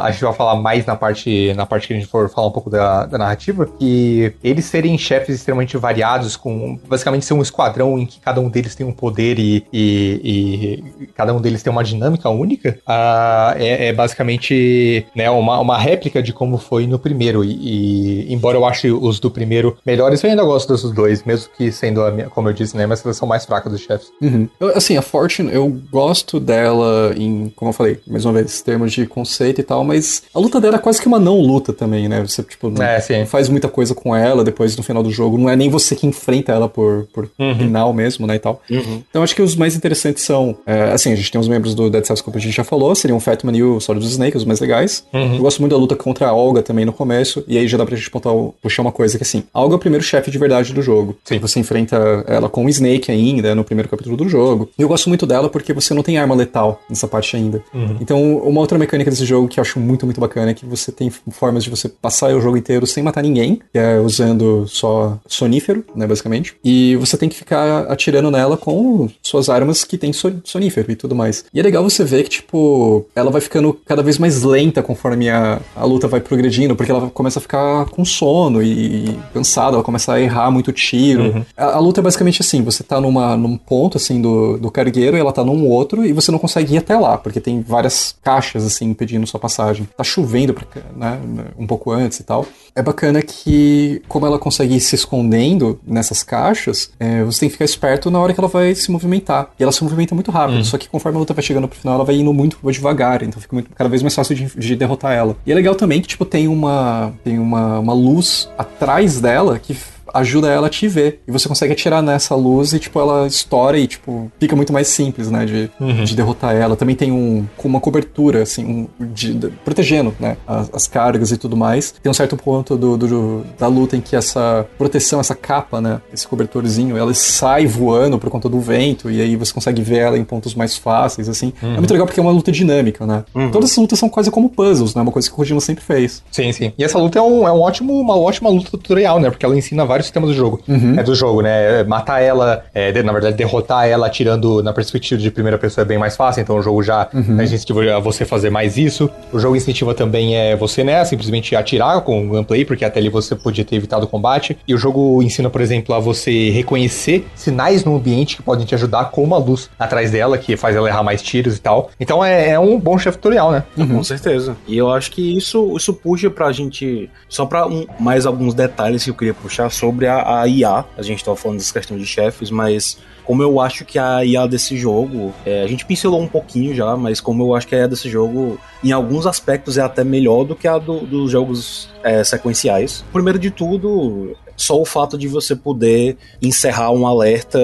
a, 0.00 0.06
a, 0.06 0.10
gente 0.10 0.24
vai 0.24 0.32
falar 0.32 0.56
mais 0.56 0.84
na 0.84 0.96
parte, 0.96 1.54
na 1.54 1.64
parte 1.64 1.86
que 1.86 1.94
a 1.94 1.96
gente 1.96 2.08
for 2.08 2.28
falar 2.28 2.48
um 2.48 2.50
pouco 2.50 2.68
da, 2.68 3.06
da 3.06 3.16
narrativa, 3.16 3.64
que 3.64 4.32
eles 4.42 4.64
serem 4.64 4.98
chefes 4.98 5.36
extremamente 5.36 5.76
variados, 5.76 6.36
com 6.36 6.80
basicamente 6.88 7.24
ser 7.24 7.34
um 7.34 7.42
esquadrão 7.42 7.96
em 7.96 8.04
que 8.04 8.18
cada 8.18 8.40
um 8.40 8.48
deles 8.48 8.74
tem 8.74 8.84
um 8.84 8.90
poder 8.90 9.38
e, 9.38 9.64
e, 9.72 10.82
e 11.00 11.06
cada 11.14 11.32
um 11.32 11.40
deles 11.40 11.62
tem 11.62 11.72
uma 11.72 11.84
dinâmica 11.84 12.28
única, 12.28 12.80
uh, 12.80 13.56
é, 13.56 13.86
é, 13.86 13.92
basicamente 13.92 15.06
né, 15.14 15.30
uma, 15.30 15.60
uma 15.60 15.78
réplica 15.78 16.20
de 16.20 16.32
como 16.32 16.58
foi 16.58 16.88
no 16.88 16.98
primeiro. 16.98 17.44
E, 17.44 18.26
e, 18.26 18.34
embora 18.34 18.56
eu 18.56 18.66
ache 18.66 18.90
os 18.90 19.20
do 19.20 19.30
primeiro 19.30 19.78
melhores, 19.86 20.20
eu 20.24 20.30
ainda 20.30 20.42
gosto 20.42 20.68
dos 20.72 20.90
dois, 20.92 21.22
mesmo 21.22 21.48
que 21.56 21.70
sendo, 21.70 22.02
a 22.02 22.10
minha, 22.10 22.28
como 22.28 22.48
eu 22.48 22.52
disse, 22.52 22.76
né, 22.76 22.86
uma 22.86 22.96
seleção 22.96 23.28
mais 23.28 23.44
fraca 23.44 23.70
dos 23.70 23.82
chefes. 23.82 24.10
Uhum. 24.20 24.48
Assim, 24.74 24.96
a 24.96 25.02
Ford 25.02 25.27
Fortune, 25.28 25.52
eu 25.52 25.68
gosto 25.90 26.40
dela 26.40 27.12
em, 27.16 27.52
como 27.54 27.68
eu 27.68 27.72
falei, 27.72 27.98
mais 28.06 28.24
uma 28.24 28.32
vez, 28.32 28.62
termos 28.62 28.92
de 28.92 29.06
conceito 29.06 29.60
e 29.60 29.64
tal, 29.64 29.84
mas 29.84 30.22
a 30.34 30.38
luta 30.38 30.60
dela 30.60 30.76
é 30.76 30.78
quase 30.78 31.00
que 31.00 31.06
uma 31.06 31.18
não 31.18 31.40
luta 31.40 31.72
também, 31.72 32.08
né? 32.08 32.20
Você, 32.22 32.42
tipo, 32.42 32.70
não, 32.70 32.82
é, 32.82 33.26
faz 33.26 33.48
muita 33.48 33.68
coisa 33.68 33.94
com 33.94 34.16
ela 34.16 34.42
depois 34.42 34.76
no 34.76 34.82
final 34.82 35.02
do 35.02 35.10
jogo. 35.10 35.36
Não 35.36 35.48
é 35.48 35.54
nem 35.54 35.68
você 35.68 35.94
que 35.94 36.06
enfrenta 36.06 36.52
ela 36.52 36.68
por, 36.68 37.06
por 37.12 37.28
uhum. 37.38 37.56
final 37.56 37.92
mesmo, 37.92 38.26
né? 38.26 38.36
E 38.36 38.38
tal. 38.38 38.62
Uhum. 38.70 39.02
Então 39.08 39.22
acho 39.22 39.34
que 39.34 39.42
os 39.42 39.54
mais 39.54 39.76
interessantes 39.76 40.24
são, 40.24 40.56
é, 40.66 40.92
assim, 40.92 41.12
a 41.12 41.16
gente 41.16 41.30
tem 41.30 41.40
os 41.40 41.48
membros 41.48 41.74
do 41.74 41.90
Dead 41.90 42.04
Cells, 42.04 42.22
como 42.22 42.36
a 42.36 42.40
gente 42.40 42.56
já 42.56 42.64
falou, 42.64 42.94
seriam 42.94 43.18
o 43.18 43.20
Fatman 43.20 43.56
e 43.56 43.62
o 43.62 43.80
Solid 43.80 44.04
Snake, 44.06 44.36
os 44.36 44.44
mais 44.44 44.60
legais. 44.60 45.04
Uhum. 45.12 45.36
Eu 45.36 45.42
gosto 45.42 45.60
muito 45.60 45.72
da 45.72 45.78
luta 45.78 45.94
contra 45.94 46.28
a 46.28 46.32
Olga 46.32 46.62
também 46.62 46.84
no 46.84 46.92
começo, 46.92 47.44
e 47.46 47.58
aí 47.58 47.68
já 47.68 47.76
dá 47.76 47.84
pra 47.84 47.96
gente 47.96 48.10
pontar, 48.10 48.32
puxar 48.62 48.82
uma 48.82 48.92
coisa 48.92 49.18
que 49.18 49.24
assim, 49.24 49.44
a 49.52 49.60
Olga 49.60 49.74
é 49.74 49.76
o 49.76 49.80
primeiro 49.80 50.04
chefe 50.04 50.30
de 50.30 50.38
verdade 50.38 50.72
do 50.72 50.82
jogo. 50.82 51.16
Sim. 51.24 51.38
Você 51.38 51.60
enfrenta 51.60 52.24
ela 52.26 52.48
com 52.48 52.64
o 52.64 52.68
Snake 52.68 53.10
ainda 53.10 53.54
no 53.54 53.64
primeiro 53.64 53.88
capítulo 53.88 54.16
do 54.16 54.28
jogo. 54.28 54.70
E 54.78 54.82
eu 54.82 54.88
gosto 54.88 55.08
muito 55.08 55.17
muito 55.18 55.26
dela 55.26 55.48
porque 55.48 55.72
você 55.72 55.92
não 55.92 56.02
tem 56.02 56.16
arma 56.16 56.34
letal 56.34 56.80
nessa 56.88 57.08
parte 57.08 57.36
ainda. 57.36 57.62
Uhum. 57.74 57.96
Então, 58.00 58.38
uma 58.38 58.60
outra 58.60 58.78
mecânica 58.78 59.10
desse 59.10 59.24
jogo 59.24 59.48
que 59.48 59.58
eu 59.58 59.62
acho 59.62 59.80
muito, 59.80 60.06
muito 60.06 60.20
bacana 60.20 60.52
é 60.52 60.54
que 60.54 60.64
você 60.64 60.92
tem 60.92 61.10
formas 61.10 61.64
de 61.64 61.70
você 61.70 61.88
passar 61.88 62.34
o 62.34 62.40
jogo 62.40 62.56
inteiro 62.56 62.86
sem 62.86 63.02
matar 63.02 63.22
ninguém, 63.22 63.60
que 63.72 63.78
é 63.78 63.98
usando 63.98 64.66
só 64.68 65.18
sonífero, 65.26 65.84
né, 65.94 66.06
basicamente. 66.06 66.54
E 66.64 66.94
você 66.96 67.16
tem 67.16 67.28
que 67.28 67.36
ficar 67.36 67.80
atirando 67.90 68.30
nela 68.30 68.56
com 68.56 69.08
suas 69.22 69.48
armas 69.48 69.82
que 69.82 69.98
tem 69.98 70.12
sonífero 70.12 70.92
e 70.92 70.96
tudo 70.96 71.14
mais. 71.16 71.44
E 71.52 71.58
é 71.58 71.62
legal 71.62 71.82
você 71.82 72.04
ver 72.04 72.22
que, 72.22 72.30
tipo, 72.30 73.04
ela 73.16 73.30
vai 73.30 73.40
ficando 73.40 73.76
cada 73.84 74.02
vez 74.02 74.18
mais 74.18 74.42
lenta 74.42 74.82
conforme 74.82 75.28
a, 75.28 75.60
a 75.74 75.84
luta 75.84 76.06
vai 76.06 76.20
progredindo, 76.20 76.76
porque 76.76 76.92
ela 76.92 77.10
começa 77.10 77.40
a 77.40 77.42
ficar 77.42 77.86
com 77.86 78.04
sono 78.04 78.62
e 78.62 79.18
cansada, 79.34 79.76
ela 79.76 79.82
começa 79.82 80.12
a 80.12 80.20
errar 80.20 80.50
muito 80.50 80.70
tiro. 80.72 81.22
Uhum. 81.22 81.44
A, 81.56 81.76
a, 81.76 81.78
luta 81.78 82.00
é 82.00 82.02
basicamente 82.02 82.40
assim, 82.40 82.62
você 82.62 82.84
tá 82.84 83.00
numa, 83.00 83.36
num 83.36 83.56
ponto, 83.56 83.96
assim, 83.96 84.20
do, 84.20 84.58
do 84.58 84.70
cargueiro 84.70 85.07
e 85.16 85.20
ela 85.20 85.32
tá 85.32 85.44
num 85.44 85.66
outro 85.66 86.04
e 86.04 86.12
você 86.12 86.30
não 86.30 86.38
consegue 86.38 86.74
ir 86.74 86.78
até 86.78 86.96
lá, 86.96 87.16
porque 87.18 87.40
tem 87.40 87.60
várias 87.60 88.14
caixas, 88.22 88.64
assim, 88.64 88.86
impedindo 88.86 89.26
sua 89.26 89.40
passagem. 89.40 89.88
Tá 89.96 90.04
chovendo, 90.04 90.54
né, 90.96 91.18
um 91.58 91.66
pouco 91.66 91.90
antes 91.90 92.20
e 92.20 92.24
tal. 92.24 92.46
É 92.74 92.82
bacana 92.82 93.22
que, 93.22 94.02
como 94.08 94.26
ela 94.26 94.38
consegue 94.38 94.76
ir 94.76 94.80
se 94.80 94.94
escondendo 94.94 95.78
nessas 95.86 96.22
caixas, 96.22 96.90
é, 96.98 97.22
você 97.24 97.40
tem 97.40 97.48
que 97.48 97.54
ficar 97.54 97.64
esperto 97.64 98.10
na 98.10 98.18
hora 98.18 98.32
que 98.32 98.40
ela 98.40 98.48
vai 98.48 98.74
se 98.74 98.90
movimentar. 98.90 99.50
E 99.58 99.62
ela 99.62 99.72
se 99.72 99.82
movimenta 99.82 100.14
muito 100.14 100.30
rápido, 100.30 100.58
uhum. 100.58 100.64
só 100.64 100.78
que 100.78 100.88
conforme 100.88 101.16
a 101.16 101.20
luta 101.20 101.34
vai 101.34 101.42
chegando 101.42 101.68
pro 101.68 101.78
final, 101.78 101.96
ela 101.96 102.04
vai 102.04 102.16
indo 102.16 102.32
muito 102.32 102.58
devagar, 102.70 103.22
então 103.22 103.40
fica 103.40 103.54
muito, 103.54 103.70
cada 103.74 103.88
vez 103.88 104.02
mais 104.02 104.14
fácil 104.14 104.34
de, 104.34 104.46
de 104.56 104.76
derrotar 104.76 105.12
ela. 105.12 105.36
E 105.46 105.52
é 105.52 105.54
legal 105.54 105.74
também 105.74 106.00
que, 106.00 106.08
tipo, 106.08 106.24
tem 106.24 106.48
uma, 106.48 107.12
tem 107.24 107.38
uma, 107.38 107.78
uma 107.78 107.92
luz 107.92 108.48
atrás 108.56 109.20
dela 109.20 109.58
que 109.58 109.76
ajuda 110.14 110.48
ela 110.48 110.66
a 110.66 110.70
te 110.70 110.88
ver. 110.88 111.20
E 111.26 111.30
você 111.30 111.48
consegue 111.48 111.72
atirar 111.72 112.02
nessa 112.02 112.34
luz 112.34 112.72
e, 112.72 112.78
tipo, 112.78 112.98
ela 112.98 113.26
estoura 113.26 113.78
e, 113.78 113.86
tipo, 113.86 114.30
fica 114.38 114.54
muito 114.56 114.72
mais 114.72 114.88
simples, 114.88 115.30
né, 115.30 115.44
de, 115.44 115.70
uhum. 115.80 116.04
de 116.04 116.14
derrotar 116.14 116.54
ela. 116.54 116.76
Também 116.76 116.94
tem 116.94 117.12
um, 117.12 117.46
com 117.56 117.68
uma 117.68 117.80
cobertura, 117.80 118.42
assim, 118.42 118.64
um, 118.64 118.88
de, 119.06 119.34
de, 119.34 119.48
protegendo, 119.64 120.14
né, 120.18 120.36
as, 120.46 120.70
as, 120.72 120.86
cargas 120.86 121.30
e 121.32 121.36
tudo 121.36 121.56
mais. 121.56 121.94
Tem 122.02 122.10
um 122.10 122.14
certo 122.14 122.36
ponto 122.36 122.76
do, 122.76 122.96
do, 122.96 123.44
da 123.58 123.66
luta 123.66 123.96
em 123.96 124.00
que 124.00 124.16
essa 124.16 124.66
proteção, 124.76 125.20
essa 125.20 125.34
capa, 125.34 125.80
né, 125.80 126.00
esse 126.12 126.26
cobertorzinho, 126.26 126.96
ela 126.96 127.12
sai 127.14 127.66
voando 127.66 128.18
por 128.18 128.30
conta 128.30 128.48
do 128.48 128.60
vento 128.60 129.10
e 129.10 129.20
aí 129.20 129.36
você 129.36 129.52
consegue 129.52 129.82
ver 129.82 129.98
ela 129.98 130.18
em 130.18 130.24
pontos 130.24 130.54
mais 130.54 130.76
fáceis, 130.76 131.28
assim. 131.28 131.52
Uhum. 131.62 131.74
É 131.74 131.78
muito 131.78 131.90
legal 131.90 132.06
porque 132.06 132.20
é 132.20 132.22
uma 132.22 132.32
luta 132.32 132.52
dinâmica, 132.52 133.06
né. 133.06 133.24
Uhum. 133.34 133.50
Todas 133.50 133.70
essas 133.70 133.78
lutas 133.78 133.98
são 133.98 134.08
quase 134.08 134.30
como 134.30 134.48
puzzles, 134.48 134.94
né, 134.94 135.02
uma 135.02 135.12
coisa 135.12 135.28
que 135.28 135.34
o 135.34 135.36
Kojima 135.36 135.60
sempre 135.60 135.84
fez. 135.84 136.22
Sim, 136.30 136.52
sim. 136.52 136.72
E 136.78 136.84
essa 136.84 136.98
luta 136.98 137.18
é, 137.18 137.22
um, 137.22 137.46
é 137.46 137.52
um 137.52 137.60
ótimo, 137.60 137.98
uma 137.98 138.16
ótima 138.16 138.48
luta 138.50 138.70
tutorial, 138.70 139.20
né, 139.20 139.30
porque 139.30 139.44
ela 139.44 139.56
ensina 139.56 139.84
vários 139.84 139.97
vários 139.98 140.06
sistemas 140.06 140.30
do 140.30 140.34
jogo. 140.34 140.60
Uhum. 140.68 140.98
É 140.98 141.02
do 141.02 141.14
jogo, 141.14 141.42
né? 141.42 141.82
Matar 141.84 142.22
ela, 142.22 142.64
é, 142.72 143.02
na 143.02 143.12
verdade, 143.12 143.36
derrotar 143.36 143.86
ela 143.86 144.06
atirando 144.06 144.62
na 144.62 144.72
perspectiva 144.72 145.20
de 145.20 145.30
primeira 145.30 145.58
pessoa 145.58 145.82
é 145.82 145.84
bem 145.84 145.98
mais 145.98 146.16
fácil, 146.16 146.40
então 146.40 146.56
o 146.56 146.62
jogo 146.62 146.82
já 146.82 147.08
uhum. 147.12 147.42
incentiva 147.42 147.96
a 147.96 147.98
você 147.98 148.24
fazer 148.24 148.50
mais 148.50 148.76
isso. 148.76 149.10
O 149.32 149.38
jogo 149.38 149.56
incentiva 149.56 149.94
também 149.94 150.36
é 150.36 150.56
você, 150.56 150.84
né, 150.84 151.04
simplesmente 151.04 151.54
atirar 151.56 152.00
com 152.02 152.26
o 152.26 152.28
gunplay, 152.28 152.64
porque 152.64 152.84
até 152.84 153.00
ali 153.00 153.08
você 153.08 153.34
podia 153.34 153.64
ter 153.64 153.76
evitado 153.76 154.04
o 154.04 154.08
combate. 154.08 154.56
E 154.66 154.74
o 154.74 154.78
jogo 154.78 155.22
ensina, 155.22 155.50
por 155.50 155.60
exemplo, 155.60 155.94
a 155.94 155.98
você 155.98 156.50
reconhecer 156.50 157.26
sinais 157.34 157.84
no 157.84 157.96
ambiente 157.96 158.36
que 158.36 158.42
podem 158.42 158.64
te 158.64 158.74
ajudar 158.74 159.10
com 159.10 159.22
uma 159.22 159.38
luz 159.38 159.68
atrás 159.78 160.10
dela, 160.10 160.38
que 160.38 160.56
faz 160.56 160.76
ela 160.76 160.88
errar 160.88 161.02
mais 161.02 161.20
tiros 161.22 161.56
e 161.56 161.60
tal. 161.60 161.90
Então 161.98 162.24
é, 162.24 162.50
é 162.50 162.58
um 162.58 162.78
bom 162.78 162.98
chefe 162.98 163.18
tutorial, 163.18 163.50
né? 163.50 163.64
Uhum. 163.76 163.96
Com 163.96 164.04
certeza. 164.04 164.56
E 164.66 164.76
eu 164.76 164.92
acho 164.92 165.10
que 165.10 165.36
isso, 165.36 165.76
isso 165.76 165.92
puxa 165.92 166.30
pra 166.30 166.52
gente. 166.52 167.10
Só 167.28 167.46
pra 167.46 167.66
um, 167.66 167.86
mais 167.98 168.26
alguns 168.26 168.54
detalhes 168.54 169.04
que 169.04 169.10
eu 169.10 169.14
queria 169.14 169.34
puxar 169.34 169.70
sobre 169.70 169.87
sobre 169.88 170.06
a, 170.06 170.40
a 170.40 170.46
IA. 170.46 170.84
A 170.96 171.02
gente 171.02 171.18
estava 171.18 171.36
falando 171.36 171.58
dessa 171.58 171.72
questão 171.72 171.96
de 171.96 172.06
chefes, 172.06 172.50
mas 172.50 172.98
como 173.24 173.42
eu 173.42 173.60
acho 173.60 173.84
que 173.84 173.98
a 173.98 174.24
IA 174.24 174.46
desse 174.46 174.76
jogo, 174.76 175.34
é, 175.44 175.62
a 175.62 175.66
gente 175.66 175.84
pincelou 175.84 176.20
um 176.20 176.28
pouquinho 176.28 176.74
já, 176.74 176.96
mas 176.96 177.20
como 177.20 177.42
eu 177.42 177.54
acho 177.54 177.66
que 177.66 177.74
a 177.74 177.80
IA 177.80 177.88
desse 177.88 178.08
jogo, 178.08 178.58
em 178.84 178.92
alguns 178.92 179.26
aspectos, 179.26 179.78
é 179.78 179.82
até 179.82 180.04
melhor 180.04 180.44
do 180.44 180.54
que 180.54 180.68
a 180.68 180.78
do, 180.78 181.00
dos 181.00 181.30
jogos 181.30 181.88
é, 182.02 182.22
sequenciais. 182.22 183.04
Primeiro 183.12 183.38
de 183.38 183.50
tudo, 183.50 184.36
só 184.58 184.78
o 184.78 184.84
fato 184.84 185.16
de 185.16 185.26
você 185.28 185.56
poder 185.56 186.18
encerrar 186.42 186.90
um 186.90 187.06
alerta, 187.06 187.58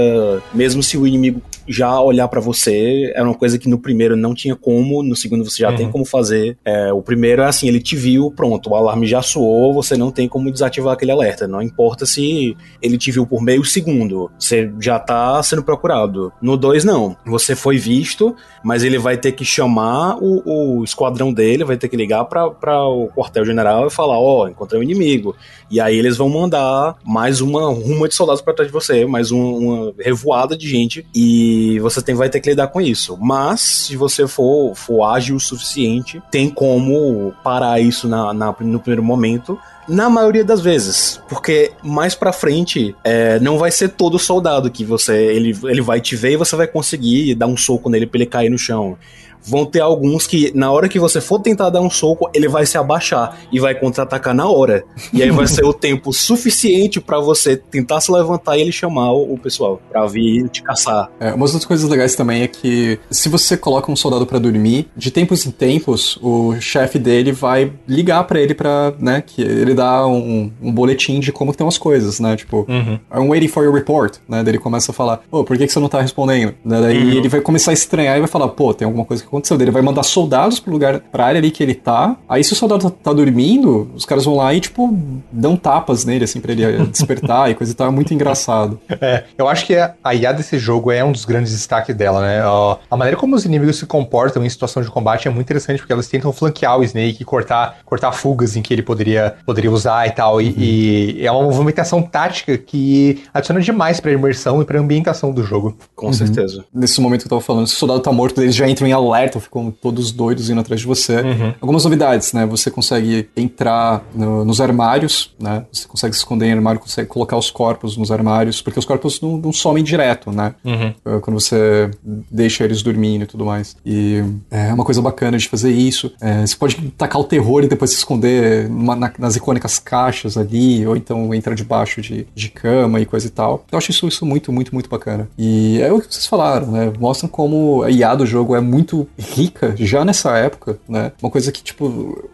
mesmo 0.54 0.82
se 0.82 0.96
o 0.96 1.06
inimigo 1.06 1.42
já 1.66 2.00
olhar 2.00 2.28
para 2.28 2.40
você, 2.40 3.12
é 3.14 3.22
uma 3.22 3.34
coisa 3.34 3.58
que 3.58 3.68
no 3.68 3.78
primeiro 3.78 4.16
não 4.16 4.34
tinha 4.34 4.54
como, 4.54 5.02
no 5.02 5.16
segundo 5.16 5.44
você 5.44 5.62
já 5.62 5.70
uhum. 5.70 5.76
tem 5.76 5.90
como 5.90 6.04
fazer. 6.04 6.56
É, 6.64 6.92
o 6.92 7.02
primeiro 7.02 7.42
é 7.42 7.46
assim, 7.46 7.68
ele 7.68 7.80
te 7.80 7.96
viu, 7.96 8.30
pronto, 8.30 8.70
o 8.70 8.76
alarme 8.76 9.06
já 9.06 9.22
soou, 9.22 9.72
você 9.72 9.96
não 9.96 10.10
tem 10.10 10.28
como 10.28 10.50
desativar 10.50 10.92
aquele 10.92 11.10
alerta. 11.10 11.48
Não 11.48 11.62
importa 11.62 12.06
se 12.06 12.56
ele 12.80 12.98
te 12.98 13.10
viu 13.10 13.26
por 13.26 13.42
meio 13.42 13.64
segundo, 13.64 14.30
você 14.38 14.70
já 14.80 14.98
tá 14.98 15.42
sendo 15.42 15.62
procurado. 15.62 16.32
No 16.40 16.56
dois 16.56 16.84
não. 16.84 17.16
Você 17.26 17.56
foi 17.56 17.78
visto, 17.78 18.36
mas 18.62 18.84
ele 18.84 18.98
vai 18.98 19.16
ter 19.16 19.32
que 19.32 19.44
chamar 19.44 20.18
o, 20.20 20.42
o 20.78 20.84
esquadrão 20.84 21.32
dele, 21.32 21.64
vai 21.64 21.76
ter 21.76 21.88
que 21.88 21.96
ligar 21.96 22.24
para 22.26 22.84
o 22.86 23.08
quartel-general 23.08 23.86
e 23.86 23.90
falar: 23.90 24.18
Ó, 24.18 24.44
oh, 24.44 24.48
encontrei 24.48 24.78
um 24.78 24.82
inimigo. 24.82 25.34
E 25.70 25.80
aí 25.80 25.96
eles 25.96 26.16
vão 26.16 26.28
mandar 26.28 26.83
mais 27.04 27.40
uma 27.40 27.66
ruma 27.72 28.08
de 28.08 28.14
soldados 28.14 28.42
para 28.42 28.54
trás 28.54 28.68
de 28.68 28.72
você, 28.72 29.04
mais 29.06 29.30
um, 29.30 29.40
uma 29.40 29.94
revoada 29.98 30.56
de 30.56 30.68
gente. 30.68 31.06
E 31.14 31.78
você 31.80 32.02
tem, 32.02 32.14
vai 32.14 32.28
ter 32.28 32.40
que 32.40 32.50
lidar 32.50 32.68
com 32.68 32.80
isso. 32.80 33.16
Mas, 33.20 33.60
se 33.60 33.96
você 33.96 34.26
for, 34.26 34.74
for 34.74 35.04
ágil 35.04 35.36
o 35.36 35.40
suficiente, 35.40 36.22
tem 36.30 36.50
como 36.50 37.32
parar 37.42 37.80
isso 37.80 38.08
na, 38.08 38.32
na 38.32 38.54
no 38.60 38.80
primeiro 38.80 39.02
momento 39.02 39.58
na 39.88 40.08
maioria 40.08 40.44
das 40.44 40.60
vezes, 40.60 41.20
porque 41.28 41.72
mais 41.82 42.14
para 42.14 42.32
frente 42.32 42.96
é, 43.04 43.38
não 43.40 43.58
vai 43.58 43.70
ser 43.70 43.90
todo 43.90 44.18
soldado 44.18 44.70
que 44.70 44.84
você 44.84 45.14
ele, 45.14 45.56
ele 45.64 45.82
vai 45.82 46.00
te 46.00 46.16
ver 46.16 46.32
e 46.32 46.36
você 46.36 46.56
vai 46.56 46.66
conseguir 46.66 47.34
dar 47.34 47.46
um 47.46 47.56
soco 47.56 47.90
nele 47.90 48.06
para 48.06 48.18
ele 48.18 48.26
cair 48.26 48.48
no 48.48 48.58
chão 48.58 48.96
vão 49.44 49.64
ter 49.66 49.80
alguns 49.80 50.26
que, 50.26 50.52
na 50.54 50.72
hora 50.72 50.88
que 50.88 50.98
você 50.98 51.20
for 51.20 51.38
tentar 51.40 51.70
dar 51.70 51.80
um 51.80 51.90
soco, 51.90 52.30
ele 52.34 52.48
vai 52.48 52.66
se 52.66 52.78
abaixar 52.78 53.38
e 53.52 53.60
vai 53.60 53.74
contra-atacar 53.74 54.34
na 54.34 54.48
hora. 54.48 54.84
E 55.12 55.22
aí 55.22 55.30
vai 55.30 55.46
ser 55.46 55.64
o 55.64 55.72
tempo 55.72 56.12
suficiente 56.12 57.00
para 57.00 57.18
você 57.20 57.56
tentar 57.56 58.00
se 58.00 58.10
levantar 58.10 58.56
e 58.56 58.62
ele 58.62 58.72
chamar 58.72 59.12
o, 59.12 59.38
pessoal 59.38 59.80
pra 59.90 60.06
vir 60.06 60.48
te 60.48 60.62
caçar. 60.62 61.10
É, 61.20 61.32
uma 61.32 61.46
das 61.46 61.64
coisas 61.64 61.88
legais 61.88 62.14
também 62.14 62.42
é 62.42 62.48
que 62.48 62.98
se 63.10 63.28
você 63.28 63.56
coloca 63.56 63.90
um 63.90 63.96
soldado 63.96 64.26
para 64.26 64.38
dormir, 64.38 64.88
de 64.96 65.10
tempos 65.10 65.44
em 65.44 65.50
tempos, 65.50 66.18
o 66.22 66.54
chefe 66.60 66.98
dele 66.98 67.32
vai 67.32 67.72
ligar 67.86 68.24
para 68.24 68.40
ele 68.40 68.54
para, 68.54 68.94
né, 68.98 69.22
que 69.24 69.42
ele 69.42 69.74
dá 69.74 70.06
um, 70.06 70.50
um, 70.62 70.72
boletim 70.72 71.20
de 71.20 71.30
como 71.30 71.50
estão 71.50 71.68
as 71.68 71.76
coisas, 71.76 72.20
né? 72.20 72.36
Tipo, 72.36 72.66
uhum. 72.68 72.98
I'm 73.14 73.28
waiting 73.28 73.48
for 73.48 73.64
your 73.64 73.74
report, 73.74 74.16
né? 74.28 74.42
Daí 74.42 74.52
ele 74.52 74.58
começa 74.58 74.92
a 74.92 74.94
falar, 74.94 75.20
pô, 75.30 75.44
por 75.44 75.58
que, 75.58 75.66
que 75.66 75.72
você 75.72 75.80
não 75.80 75.88
tá 75.88 76.00
respondendo? 76.00 76.54
Daí 76.64 77.02
uhum. 77.02 77.10
ele 77.10 77.28
vai 77.28 77.40
começar 77.40 77.70
a 77.70 77.74
estranhar 77.74 78.16
e 78.16 78.20
vai 78.20 78.28
falar, 78.28 78.48
pô, 78.48 78.72
tem 78.72 78.86
alguma 78.86 79.04
coisa 79.04 79.22
que 79.22 79.28
aconteceu. 79.36 79.60
Ele 79.60 79.70
vai 79.70 79.82
mandar 79.82 80.02
soldados 80.02 80.60
pro 80.60 80.72
lugar, 80.72 81.00
pra 81.00 81.26
área 81.26 81.38
ali 81.38 81.50
que 81.50 81.62
ele 81.62 81.74
tá. 81.74 82.16
Aí 82.28 82.42
se 82.42 82.52
o 82.52 82.56
soldado 82.56 82.90
tá, 82.90 82.96
tá 83.04 83.12
dormindo, 83.12 83.90
os 83.94 84.04
caras 84.04 84.24
vão 84.24 84.36
lá 84.36 84.52
e, 84.54 84.60
tipo, 84.60 84.96
dão 85.30 85.56
tapas 85.56 86.04
nele, 86.04 86.24
assim, 86.24 86.40
pra 86.40 86.52
ele 86.52 86.86
despertar 86.86 87.50
e 87.50 87.54
coisa 87.54 87.72
e 87.72 87.74
tal. 87.74 87.88
É 87.88 87.90
muito 87.90 88.12
engraçado. 88.14 88.78
É, 89.00 89.24
eu 89.36 89.48
acho 89.48 89.66
que 89.66 89.74
a 89.76 90.14
IA 90.14 90.32
desse 90.32 90.58
jogo 90.58 90.90
é 90.90 91.04
um 91.04 91.12
dos 91.12 91.24
grandes 91.24 91.52
destaques 91.52 91.94
dela, 91.94 92.20
né? 92.20 92.42
A 92.90 92.96
maneira 92.96 93.16
como 93.16 93.34
os 93.36 93.44
inimigos 93.44 93.78
se 93.78 93.86
comportam 93.86 94.44
em 94.44 94.48
situação 94.48 94.82
de 94.82 94.90
combate 94.90 95.28
é 95.28 95.30
muito 95.30 95.46
interessante, 95.46 95.78
porque 95.78 95.92
elas 95.92 96.08
tentam 96.08 96.32
flanquear 96.32 96.78
o 96.78 96.84
Snake 96.84 97.22
e 97.22 97.24
cortar, 97.24 97.78
cortar 97.84 98.12
fugas 98.12 98.56
em 98.56 98.62
que 98.62 98.72
ele 98.72 98.82
poderia, 98.82 99.34
poderia 99.44 99.70
usar 99.70 100.06
e 100.06 100.10
tal. 100.10 100.40
E, 100.40 100.48
uhum. 100.48 100.54
e 100.56 101.26
é 101.26 101.30
uma 101.30 101.42
movimentação 101.42 102.02
tática 102.02 102.56
que 102.56 103.22
adiciona 103.32 103.60
demais 103.60 104.00
pra 104.00 104.12
imersão 104.12 104.62
e 104.62 104.64
pra 104.64 104.78
ambientação 104.78 105.32
do 105.32 105.42
jogo. 105.42 105.76
Com 105.94 106.06
uhum. 106.06 106.12
certeza. 106.12 106.64
Nesse 106.72 107.00
momento 107.00 107.22
que 107.22 107.26
eu 107.26 107.30
tava 107.30 107.40
falando, 107.40 107.66
se 107.66 107.74
o 107.74 107.76
soldado 107.76 108.00
tá 108.00 108.12
morto, 108.12 108.40
eles 108.40 108.54
já 108.54 108.68
entram 108.68 108.86
em 108.86 108.92
alerta 108.92 109.23
aberta, 109.24 109.40
ficam 109.40 109.70
todos 109.70 110.12
doidos 110.12 110.50
indo 110.50 110.60
atrás 110.60 110.80
de 110.80 110.86
você. 110.86 111.20
Uhum. 111.20 111.54
Algumas 111.60 111.84
novidades, 111.84 112.32
né? 112.32 112.46
Você 112.46 112.70
consegue 112.70 113.28
entrar 113.36 114.04
no, 114.14 114.44
nos 114.44 114.60
armários, 114.60 115.34
né? 115.40 115.64
Você 115.72 115.88
consegue 115.88 116.14
se 116.14 116.20
esconder 116.20 116.46
em 116.46 116.52
armário, 116.52 116.80
consegue 116.80 117.08
colocar 117.08 117.36
os 117.36 117.50
corpos 117.50 117.96
nos 117.96 118.10
armários, 118.10 118.60
porque 118.60 118.78
os 118.78 118.84
corpos 118.84 119.20
não, 119.20 119.36
não 119.36 119.52
somem 119.52 119.82
direto, 119.82 120.30
né? 120.30 120.54
Uhum. 120.64 120.94
É, 121.04 121.20
quando 121.20 121.40
você 121.40 121.90
deixa 122.30 122.64
eles 122.64 122.82
dormindo 122.82 123.24
e 123.24 123.26
tudo 123.26 123.44
mais. 123.44 123.76
E 123.84 124.22
é 124.50 124.72
uma 124.72 124.84
coisa 124.84 125.00
bacana 125.00 125.38
de 125.38 125.48
fazer 125.48 125.72
isso. 125.72 126.12
É, 126.20 126.46
você 126.46 126.56
pode 126.56 126.76
tacar 126.96 127.20
o 127.20 127.24
terror 127.24 127.64
e 127.64 127.68
depois 127.68 127.90
se 127.90 127.96
esconder 127.96 128.68
numa, 128.68 128.94
na, 128.94 129.12
nas 129.18 129.36
icônicas 129.36 129.78
caixas 129.78 130.36
ali, 130.36 130.86
ou 130.86 130.96
então 130.96 131.34
entrar 131.34 131.54
debaixo 131.54 132.00
de, 132.00 132.26
de 132.34 132.48
cama 132.48 133.00
e 133.00 133.06
coisa 133.06 133.26
e 133.26 133.30
tal. 133.30 133.64
Eu 133.70 133.78
acho 133.78 133.90
isso, 133.90 134.06
isso 134.06 134.26
muito, 134.26 134.52
muito, 134.52 134.74
muito 134.74 134.88
bacana. 134.88 135.28
E 135.38 135.80
é 135.80 135.92
o 135.92 136.00
que 136.00 136.12
vocês 136.12 136.26
falaram, 136.26 136.70
né? 136.70 136.92
Mostram 136.98 137.28
como 137.28 137.82
a 137.82 137.90
IA 137.90 138.14
do 138.14 138.26
jogo 138.26 138.54
é 138.54 138.60
muito 138.60 139.06
rica 139.18 139.74
já 139.78 140.04
nessa 140.04 140.36
época, 140.36 140.78
né? 140.88 141.12
Uma 141.22 141.30
coisa 141.30 141.52
que, 141.52 141.62
tipo, 141.62 141.86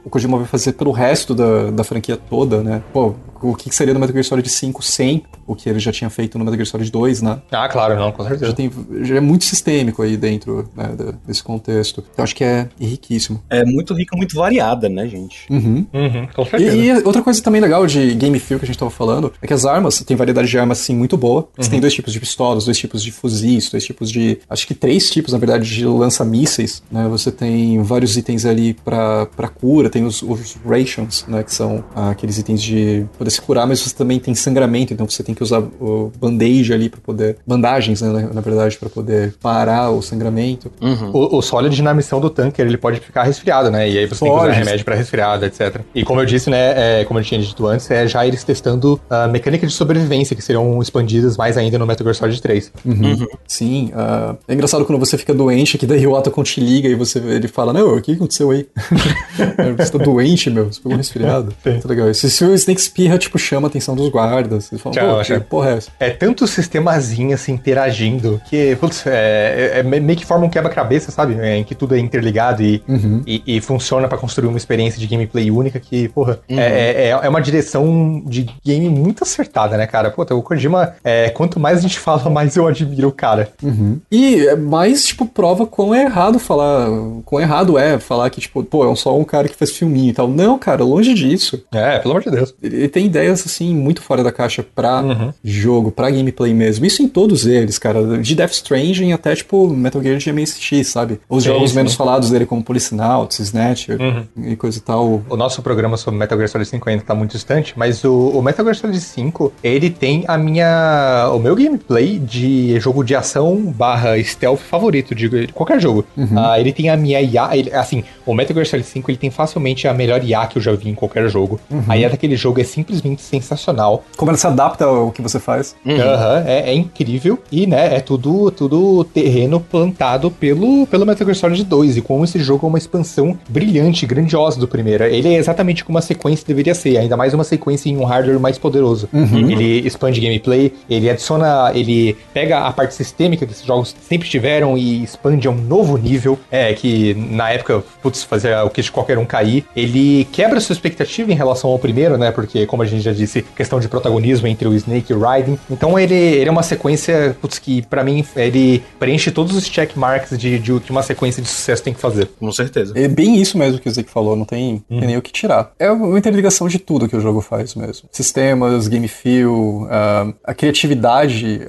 o 0.04 0.10
Kojima 0.10 0.38
vai 0.38 0.46
fazer 0.46 0.72
pelo 0.72 0.92
resto 0.92 1.34
da, 1.34 1.70
da 1.70 1.84
franquia 1.84 2.16
toda, 2.16 2.62
né? 2.62 2.82
Pô, 2.92 3.14
o 3.42 3.54
que 3.54 3.74
seria 3.74 3.94
do 3.94 4.00
Metal 4.00 4.12
Gear 4.12 4.24
Solid 4.24 4.48
5 4.48 4.82
sem 4.82 5.22
o 5.46 5.54
que 5.54 5.68
ele 5.68 5.78
já 5.78 5.92
tinha 5.92 6.08
feito 6.10 6.38
no 6.38 6.44
Metal 6.44 6.56
Gear 6.58 6.66
Solid 6.66 6.90
2, 6.90 7.22
né? 7.22 7.40
Ah, 7.50 7.68
claro, 7.68 7.96
não, 7.96 8.12
com 8.12 8.22
certeza. 8.22 8.46
Já, 8.46 8.52
tem, 8.52 8.70
já 9.02 9.16
é 9.16 9.20
muito 9.20 9.44
sistêmico 9.44 10.02
aí 10.02 10.16
dentro 10.16 10.68
né, 10.76 10.90
desse 11.26 11.42
contexto. 11.42 12.04
Eu 12.16 12.24
acho 12.24 12.34
que 12.34 12.44
é 12.44 12.68
riquíssimo. 12.80 13.42
É 13.50 13.64
muito 13.64 13.94
rico, 13.94 14.16
muito 14.16 14.36
variada, 14.36 14.88
né, 14.88 15.06
gente? 15.06 15.46
Uhum. 15.50 15.86
Uhum, 15.92 16.28
com 16.34 16.44
certeza. 16.44 16.76
E, 16.76 16.88
e, 16.88 16.92
outra 17.04 17.22
coisa 17.22 17.42
também 17.42 17.60
legal 17.60 17.86
de 17.86 18.14
Game 18.14 18.38
Feel 18.38 18.58
que 18.58 18.64
a 18.64 18.68
gente 18.68 18.78
tava 18.78 18.90
falando 18.90 19.32
é 19.40 19.46
que 19.46 19.54
as 19.54 19.64
armas, 19.64 20.00
tem 20.00 20.16
variedade 20.16 20.48
de 20.48 20.58
armas 20.58 20.80
assim 20.80 20.94
muito 20.94 21.16
boa. 21.16 21.48
Você 21.56 21.66
Uhum. 21.66 21.70
tem 21.72 21.80
dois 21.80 21.94
tipos 21.94 22.12
de 22.12 22.20
pistolas, 22.20 22.64
dois 22.64 22.78
tipos 22.78 23.02
de 23.02 23.10
fuzis, 23.12 23.70
dois 23.70 23.84
tipos 23.84 24.10
de. 24.10 24.38
Acho 24.48 24.66
que 24.66 24.74
três 24.74 25.10
tipos, 25.10 25.32
na 25.32 25.38
verdade, 25.38 25.68
de 25.68 25.84
lança-mísseis. 25.84 26.82
Né? 26.90 27.06
Você 27.08 27.30
tem 27.30 27.82
vários 27.82 28.16
itens 28.16 28.44
ali 28.44 28.74
pra, 28.74 29.26
pra 29.26 29.48
cura, 29.48 29.88
tem 29.88 30.04
os, 30.04 30.22
os 30.22 30.56
rations, 30.64 31.24
né? 31.26 31.42
Que 31.42 31.52
são 31.54 31.84
ah, 31.94 32.10
aqueles 32.10 32.38
itens 32.38 32.62
de 32.62 33.06
poder 33.18 33.29
se 33.30 33.40
curar, 33.40 33.66
mas 33.66 33.80
você 33.80 33.94
também 33.94 34.18
tem 34.18 34.34
sangramento, 34.34 34.92
então 34.92 35.08
você 35.08 35.22
tem 35.22 35.34
que 35.34 35.42
usar 35.42 35.60
o 35.80 36.12
bandage 36.18 36.72
ali 36.72 36.88
pra 36.88 37.00
poder. 37.00 37.36
Bandagens, 37.46 38.02
né? 38.02 38.28
Na, 38.32 38.40
verdade, 38.40 38.76
pra 38.76 38.88
poder 38.88 39.34
parar 39.40 39.90
o 39.90 40.02
sangramento. 40.02 40.70
Uhum. 40.80 41.10
O, 41.12 41.38
o 41.38 41.42
Solid 41.42 41.80
na 41.82 41.94
missão 41.94 42.20
do 42.20 42.30
tanker, 42.30 42.66
ele 42.66 42.76
pode 42.76 43.00
ficar 43.00 43.22
resfriado, 43.22 43.70
né? 43.70 43.88
E 43.88 43.98
aí 43.98 44.06
você 44.06 44.20
tem 44.20 44.28
que 44.28 44.36
Pode. 44.36 44.50
usar 44.50 44.58
remédio 44.58 44.84
pra 44.84 44.94
resfriado, 44.94 45.44
etc. 45.44 45.80
E 45.94 46.04
como 46.04 46.20
eu 46.20 46.26
disse, 46.26 46.50
né, 46.50 47.00
é, 47.00 47.04
como 47.04 47.18
eu 47.18 47.24
tinha 47.24 47.40
dito 47.40 47.66
antes, 47.66 47.90
é 47.90 48.06
já 48.06 48.26
eles 48.26 48.44
testando 48.44 49.00
a 49.08 49.26
mecânica 49.28 49.66
de 49.66 49.72
sobrevivência, 49.72 50.34
que 50.34 50.42
serão 50.42 50.80
expandidas 50.80 51.36
mais 51.36 51.56
ainda 51.56 51.78
no 51.78 51.86
Metal 51.86 52.04
Gear 52.04 52.14
Solid 52.14 52.40
3. 52.40 52.72
Uhum. 52.84 53.26
Sim, 53.46 53.90
ah, 53.94 54.36
é 54.48 54.54
engraçado 54.54 54.84
quando 54.84 54.98
você 54.98 55.16
fica 55.16 55.34
doente, 55.34 55.78
que 55.78 55.86
daí 55.86 56.06
o 56.06 56.12
Otacon 56.12 56.42
te 56.42 56.60
liga 56.60 56.88
e 56.88 56.94
você, 56.94 57.18
ele 57.18 57.48
fala, 57.48 57.72
não, 57.72 57.96
o 57.96 58.02
que 58.02 58.12
aconteceu 58.12 58.50
aí? 58.50 58.66
você 59.76 59.92
tá 59.92 59.98
doente, 59.98 60.50
meu, 60.50 60.66
você 60.66 60.80
pegou 60.80 60.94
um 60.94 60.96
resfriado. 60.96 61.54
Muito 61.64 61.88
legal. 61.88 62.12
Se, 62.14 62.30
se 62.30 62.44
o 62.44 62.54
Snake 62.54 62.80
espirra, 62.80 63.18
tipo, 63.20 63.38
chama 63.38 63.68
a 63.68 63.70
atenção 63.70 63.94
dos 63.94 64.08
guardas. 64.08 64.70
Eles 64.72 64.82
falam, 64.82 64.98
Tchau, 64.98 65.22
que 65.38 65.40
porra 65.44 65.70
é 65.70 65.76
essa? 65.76 65.90
É 66.00 66.10
tanto 66.10 66.46
sistemazinho 66.46 67.34
assim 67.34 67.52
interagindo 67.52 68.40
que, 68.48 68.74
putz, 68.76 69.06
é, 69.06 69.72
é- 69.74 69.78
é 69.80 69.82
meio 69.82 70.18
que 70.18 70.24
forma 70.26 70.46
um 70.46 70.50
quebra-cabeça, 70.50 71.10
sabe? 71.10 71.36
É, 71.40 71.56
em 71.56 71.64
que 71.64 71.74
tudo 71.74 71.94
é 71.94 71.98
interligado 71.98 72.62
e, 72.62 72.82
Uhum. 72.88 73.22
e, 73.26 73.42
e 73.46 73.60
funciona 73.60 74.08
pra 74.08 74.18
construir 74.18 74.48
uma 74.48 74.56
experiência 74.58 74.98
de 74.98 75.06
gameplay 75.06 75.50
única 75.50 75.78
que, 75.78 76.08
porra, 76.08 76.40
Uhum. 76.48 76.58
é, 76.58 77.08
é, 77.08 77.08
é 77.10 77.28
uma 77.28 77.40
direção 77.40 78.22
de 78.26 78.46
game 78.64 78.88
muito 78.88 79.22
acertada, 79.22 79.76
né, 79.76 79.86
cara? 79.86 80.10
Puta, 80.10 80.34
o 80.34 80.42
Kojima, 80.42 80.94
é, 81.04 81.30
quanto 81.30 81.60
mais 81.60 81.78
a 81.78 81.82
gente 81.82 81.98
fala, 82.00 82.28
mais 82.30 82.56
eu 82.56 82.66
admiro 82.66 83.08
o 83.08 83.12
cara. 83.12 83.48
Uhum. 83.62 83.98
E 84.10 84.46
é 84.46 84.56
mais, 84.56 85.04
tipo, 85.04 85.26
prova 85.26 85.66
quão 85.66 85.94
é 85.94 86.02
errado 86.04 86.38
falar, 86.38 86.88
quão 87.24 87.40
errado 87.40 87.78
é 87.78 87.98
falar 87.98 88.30
que, 88.30 88.40
tipo, 88.40 88.62
pô, 88.64 88.90
é 88.90 88.96
só 88.96 89.16
um 89.16 89.24
cara 89.24 89.48
que 89.48 89.56
faz 89.56 89.70
filminho 89.72 90.10
e 90.10 90.12
tal. 90.12 90.28
Não, 90.28 90.58
cara, 90.58 90.82
longe 90.84 91.12
disso. 91.14 91.62
É, 91.72 91.98
pelo 91.98 92.12
amor 92.12 92.22
de 92.22 92.30
Deus. 92.30 92.54
Ele 92.62 92.88
tem 92.88 93.08
ideias, 93.10 93.44
assim, 93.46 93.74
muito 93.74 94.00
fora 94.02 94.22
da 94.22 94.32
caixa 94.32 94.62
pra 94.74 95.00
Uhum. 95.02 95.32
jogo, 95.44 95.90
pra 95.90 96.10
gameplay 96.10 96.54
mesmo. 96.54 96.86
Isso 96.86 97.02
em 97.02 97.08
todos 97.08 97.46
eles, 97.46 97.78
cara. 97.78 98.18
De 98.18 98.34
Death 98.34 98.52
Stranding 98.52 99.12
até, 99.12 99.34
tipo, 99.34 99.68
Metal 99.68 100.02
Gear 100.02 100.16
de 100.18 100.32
MSX, 100.32 100.86
sabe? 100.88 101.20
Os 101.28 101.44
jogos 101.44 101.70
sim. 101.70 101.76
menos 101.76 101.94
falados 101.94 102.30
dele, 102.30 102.46
como 102.46 102.62
Policenauts, 102.62 103.38
Snatcher 103.40 103.98
Uhum. 104.00 104.50
e 104.52 104.56
coisa 104.56 104.78
e 104.78 104.80
tal. 104.80 105.22
O 105.28 105.36
nosso 105.36 105.60
programa 105.62 105.96
sobre 105.96 106.18
Metal 106.18 106.36
Gear 106.38 106.48
Solid 106.48 106.68
5 106.68 106.88
ainda 106.88 107.02
tá 107.02 107.14
muito 107.14 107.32
distante, 107.32 107.74
mas 107.76 108.04
o, 108.04 108.12
o 108.30 108.42
Metal 108.42 108.64
Gear 108.64 108.76
Solid 108.76 109.00
5, 109.00 109.52
ele 109.62 109.90
tem 109.90 110.24
a 110.28 110.38
minha. 110.38 111.30
o 111.34 111.38
meu 111.38 111.54
gameplay 111.56 112.18
de 112.18 112.78
jogo 112.80 113.02
de 113.04 113.14
ação 113.14 113.56
barra 113.76 114.22
stealth 114.22 114.60
favorito 114.60 115.14
de, 115.14 115.48
qualquer 115.48 115.80
jogo. 115.80 116.04
Ah, 116.36 116.58
ele 116.60 116.72
tem 116.72 116.88
a 116.88 116.96
minha 116.96 117.20
IA. 117.20 117.50
ele- 117.56 117.72
assim, 117.74 118.04
o 118.26 118.34
Metal 118.34 118.54
Gear 118.54 118.66
Solid 118.66 118.86
5 118.86 119.10
ele 119.10 119.18
tem 119.18 119.30
facilmente 119.30 119.88
a 119.88 119.94
melhor 119.94 120.22
IA 120.24 120.46
que 120.46 120.58
eu 120.58 120.62
já 120.62 120.72
vi 120.72 120.88
em 120.88 120.94
qualquer 120.94 121.28
jogo. 121.28 121.58
A 121.88 121.96
IA 121.98 122.08
daquele 122.08 122.36
jogo 122.36 122.60
é 122.60 122.64
simplesmente 123.00 123.22
sensacional. 123.22 124.04
Como 124.16 124.30
ela 124.30 124.38
se 124.38 124.46
adapta 124.46 124.84
ao 124.84 125.10
que 125.10 125.22
você 125.22 125.40
faz. 125.40 125.74
Aham, 125.86 126.44
é, 126.46 126.70
é 126.70 126.74
incrível. 126.74 127.38
E, 127.50 127.66
né, 127.66 127.96
é 127.96 128.00
tudo, 128.00 128.50
tudo 128.50 129.04
terreno 129.04 129.60
plantado 129.60 130.30
pelo, 130.30 130.86
pelo 130.86 131.06
Metal 131.06 131.26
Gear 131.26 131.36
Solid 131.36 131.64
2. 131.64 131.96
E 131.96 132.02
como 132.02 132.24
esse 132.24 132.38
jogo 132.38 132.66
é 132.66 132.68
uma 132.68 132.78
expansão 132.78 133.38
brilhante, 133.48 134.06
grandiosa 134.06 134.60
do 134.60 134.68
primeiro. 134.68 135.04
Ele 135.04 135.34
é 135.34 135.38
exatamente 135.38 135.84
como 135.84 135.96
uma 135.96 136.02
sequência 136.02 136.46
deveria 136.46 136.74
ser, 136.74 136.98
ainda 136.98 137.16
mais 137.16 137.34
uma 137.34 137.44
sequência 137.44 137.88
em 137.88 137.96
um 137.96 138.04
hardware 138.04 138.38
mais 138.38 138.58
poderoso. 138.58 139.08
Ele 139.50 139.86
expande 139.86 140.20
gameplay, 140.20 140.72
ele 140.88 141.08
adiciona, 141.08 141.72
ele 141.74 142.16
pega 142.32 142.60
a 142.60 142.72
parte 142.72 142.94
sistêmica 142.94 143.46
que 143.46 143.52
esses 143.52 143.64
jogos 143.64 143.94
sempre 144.08 144.28
tiveram 144.28 144.76
e 144.76 145.02
expande 145.02 145.46
a 145.48 145.50
um 145.50 145.56
novo 145.56 145.96
nível. 145.96 146.38
É, 146.50 146.72
que 146.74 147.14
na 147.14 147.50
época, 147.50 147.82
putz, 148.02 148.22
fazia 148.22 148.64
o 148.64 148.70
que 148.70 148.82
de 148.82 148.90
qualquer 148.90 149.18
um 149.18 149.24
cair. 149.24 149.64
Ele 149.74 150.26
quebra 150.32 150.60
sua 150.60 150.72
expectativa 150.72 151.30
em 151.30 151.34
relação 151.34 151.70
ao 151.70 151.78
primeiro, 151.78 152.18
né? 152.18 152.30
Porque, 152.30 152.66
como 152.66 152.79
a 152.82 152.86
gente 152.86 153.02
já 153.02 153.12
disse, 153.12 153.42
questão 153.56 153.80
de 153.80 153.88
protagonismo 153.88 154.46
entre 154.46 154.66
o 154.68 154.74
Snake 154.74 155.12
e 155.12 155.16
o 155.16 155.20
Raiden. 155.20 155.58
Então 155.70 155.98
ele, 155.98 156.14
ele 156.14 156.48
é 156.48 156.52
uma 156.52 156.62
sequência, 156.62 157.36
putz, 157.40 157.58
que 157.58 157.82
pra 157.82 158.02
mim 158.04 158.24
ele 158.36 158.82
preenche 158.98 159.30
todos 159.30 159.56
os 159.56 159.68
check 159.68 159.96
marks 159.96 160.36
de, 160.38 160.58
de, 160.58 160.78
de 160.78 160.90
uma 160.90 161.02
sequência 161.02 161.42
de 161.42 161.48
sucesso 161.48 161.82
tem 161.82 161.94
que 161.94 162.00
fazer. 162.00 162.28
Com 162.38 162.50
certeza. 162.52 162.92
É 162.96 163.08
bem 163.08 163.36
isso 163.36 163.56
mesmo 163.58 163.78
que 163.78 163.88
o 163.88 163.92
Zeke 163.92 164.10
falou, 164.10 164.36
não 164.36 164.44
tem, 164.44 164.82
tem 164.88 165.00
nem 165.00 165.16
o 165.16 165.22
que 165.22 165.32
tirar. 165.32 165.72
É 165.78 165.90
uma 165.90 166.18
interligação 166.18 166.68
de 166.68 166.78
tudo 166.78 167.08
que 167.08 167.16
o 167.16 167.20
jogo 167.20 167.40
faz 167.40 167.74
mesmo. 167.74 168.08
Sistemas, 168.12 168.88
game 168.88 169.08
feel, 169.08 169.86
ah, 169.90 170.32
a 170.44 170.54
criatividade, 170.54 171.60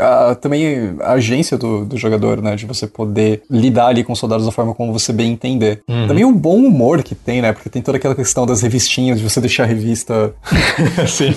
também 0.42 0.96
a 1.02 1.14
agência 1.14 1.58
do, 1.58 1.86
do 1.86 1.98
jogador, 1.98 2.42
né? 2.42 2.56
De 2.56 2.66
você 2.66 2.88
poder 2.88 3.44
lidar 3.50 3.88
ali 3.88 4.04
com 4.04 4.14
os 4.14 4.20
soldados 4.20 4.46
da 4.46 4.52
forma 4.52 4.74
como 4.74 4.92
você 4.92 5.14
bem 5.14 5.32
entender. 5.32 5.84
Também 6.08 6.26
o 6.26 6.32
bom 6.32 6.58
humor 6.58 7.04
que 7.04 7.16
tem, 7.16 7.42
né? 7.42 7.54
Porque 7.54 7.70
tem 7.70 7.82
toda 7.82 7.98
aquela 7.98 8.16
questão 8.16 8.46
das 8.46 8.62
revistinhas, 8.62 9.20
de 9.20 9.30
você 9.30 9.40
deixar 9.40 9.64
a 9.64 9.68
revista 9.68 10.34
Sim. 11.07 11.34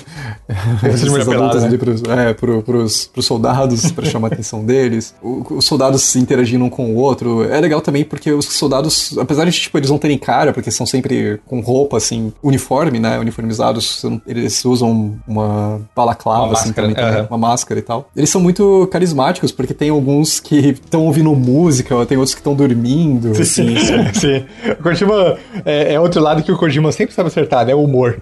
revistas 0.81 1.29
adultas 1.29 1.65
ali 1.65 1.79
pros, 1.79 2.03
é, 2.05 2.33
pro, 2.35 2.63
pros, 2.63 3.07
pros 3.07 3.27
soldados, 3.27 3.91
pra 3.93 4.05
chamar 4.05 4.29
a 4.31 4.33
atenção 4.35 4.65
deles. 4.65 5.15
O- 5.23 5.45
os 5.57 5.65
soldados 5.65 6.15
interagindo 6.17 6.65
um 6.65 6.71
com 6.71 6.93
o 6.93 6.97
outro. 6.97 7.45
É 7.51 7.61
legal 7.61 7.81
também 7.81 8.05
porque 8.05 8.31
os 8.33 8.47
soldados, 8.47 9.17
apesar 9.19 9.45
de 9.45 9.53
tipo, 9.53 9.77
eles 9.79 9.91
não 9.91 9.99
terem 9.99 10.19
cara, 10.19 10.53
porque 10.53 10.71
são 10.71 10.87
sempre 10.87 11.41
com 11.47 11.61
roupa, 11.61 11.97
assim, 11.97 12.33
uniforme, 12.43 12.99
né? 12.99 13.19
Uniformizados, 13.19 14.03
eles 14.27 14.65
usam 14.65 15.17
uma 15.27 15.81
balaclava, 15.95 16.45
Uma 16.47 16.53
assim, 16.53 16.69
máscara, 16.69 16.95
também, 16.95 17.27
uma 17.29 17.39
máscara 17.39 17.81
e 17.81 17.83
tal. 17.83 18.09
Eles 18.17 18.31
são 18.31 18.41
muito 18.41 18.89
carismáticos, 18.91 19.53
porque 19.53 19.75
tem 19.75 19.91
alguns 19.91 20.41
que 20.41 20.57
estão 20.71 21.03
ouvindo 21.07 21.35
música, 21.35 22.05
tem 22.07 22.17
outros 22.19 22.35
que 22.35 22.41
estão 22.41 22.55
dormindo. 22.55 23.35
Sim, 23.45 23.77
sim, 23.79 24.13
sim. 24.15 24.45
O 24.79 24.83
Kojima 24.83 25.37
é, 25.65 25.95
é 25.95 26.01
outro 26.01 26.21
lado 26.21 26.43
que 26.43 26.53
o 26.53 26.57
Kojima 26.57 26.91
sempre 26.93 27.15
sabe 27.15 27.29
acertar, 27.29 27.65
né? 27.67 27.75
O 27.75 27.83
humor. 27.85 28.21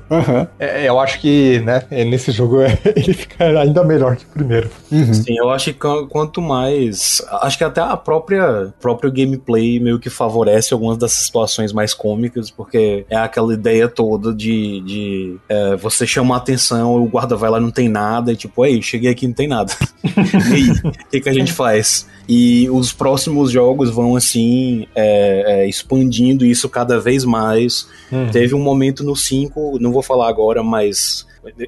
É, 0.59 0.89
eu 0.89 0.98
acho 1.01 1.20
que, 1.20 1.31
né, 1.64 1.84
é, 1.90 2.04
nesse 2.04 2.30
jogo 2.32 2.60
é, 2.60 2.78
ele 2.96 3.12
fica 3.14 3.44
ainda 3.60 3.84
melhor 3.84 4.16
que 4.16 4.24
o 4.24 4.28
primeiro. 4.28 4.70
Sim, 4.90 5.36
eu 5.36 5.50
acho 5.50 5.72
que 5.72 5.78
qu- 5.78 6.06
quanto 6.09 6.40
mais. 6.40 7.22
Acho 7.42 7.59
que 7.59 7.64
até 7.64 7.80
a 7.80 7.96
própria 7.96 8.72
próprio 8.80 9.10
gameplay 9.10 9.78
meio 9.80 9.98
que 9.98 10.10
favorece 10.10 10.72
algumas 10.72 10.98
dessas 10.98 11.18
situações 11.24 11.72
mais 11.72 11.94
cômicas, 11.94 12.50
porque 12.50 13.04
é 13.09 13.16
aquela 13.16 13.52
ideia 13.54 13.88
toda 13.88 14.32
de, 14.32 14.80
de 14.80 15.36
é, 15.48 15.76
você 15.76 16.06
chamar 16.06 16.36
a 16.36 16.38
atenção, 16.38 17.02
o 17.02 17.09
guarda 17.09 17.36
vai 17.36 17.50
lá 17.50 17.60
não 17.60 17.70
tem 17.70 17.88
nada, 17.88 18.32
e 18.32 18.36
tipo, 18.36 18.64
ei, 18.64 18.82
cheguei 18.82 19.10
aqui 19.10 19.26
não 19.26 19.34
tem 19.34 19.48
nada. 19.48 19.72
e 20.04 20.54
aí, 20.54 20.70
o 20.70 21.10
que, 21.10 21.20
que 21.20 21.28
a 21.28 21.32
gente 21.32 21.52
faz? 21.52 22.06
E 22.28 22.68
os 22.70 22.92
próximos 22.92 23.50
jogos 23.50 23.90
vão 23.90 24.14
assim 24.16 24.86
é, 24.94 25.62
é, 25.62 25.68
expandindo 25.68 26.46
isso 26.46 26.68
cada 26.68 27.00
vez 27.00 27.24
mais. 27.24 27.86
Teve 28.30 28.54
um 28.54 28.60
momento 28.60 29.02
no 29.02 29.16
5, 29.16 29.78
não 29.80 29.90
vou 29.90 30.02
falar 30.02 30.28
agora, 30.28 30.62
mas 30.62 31.22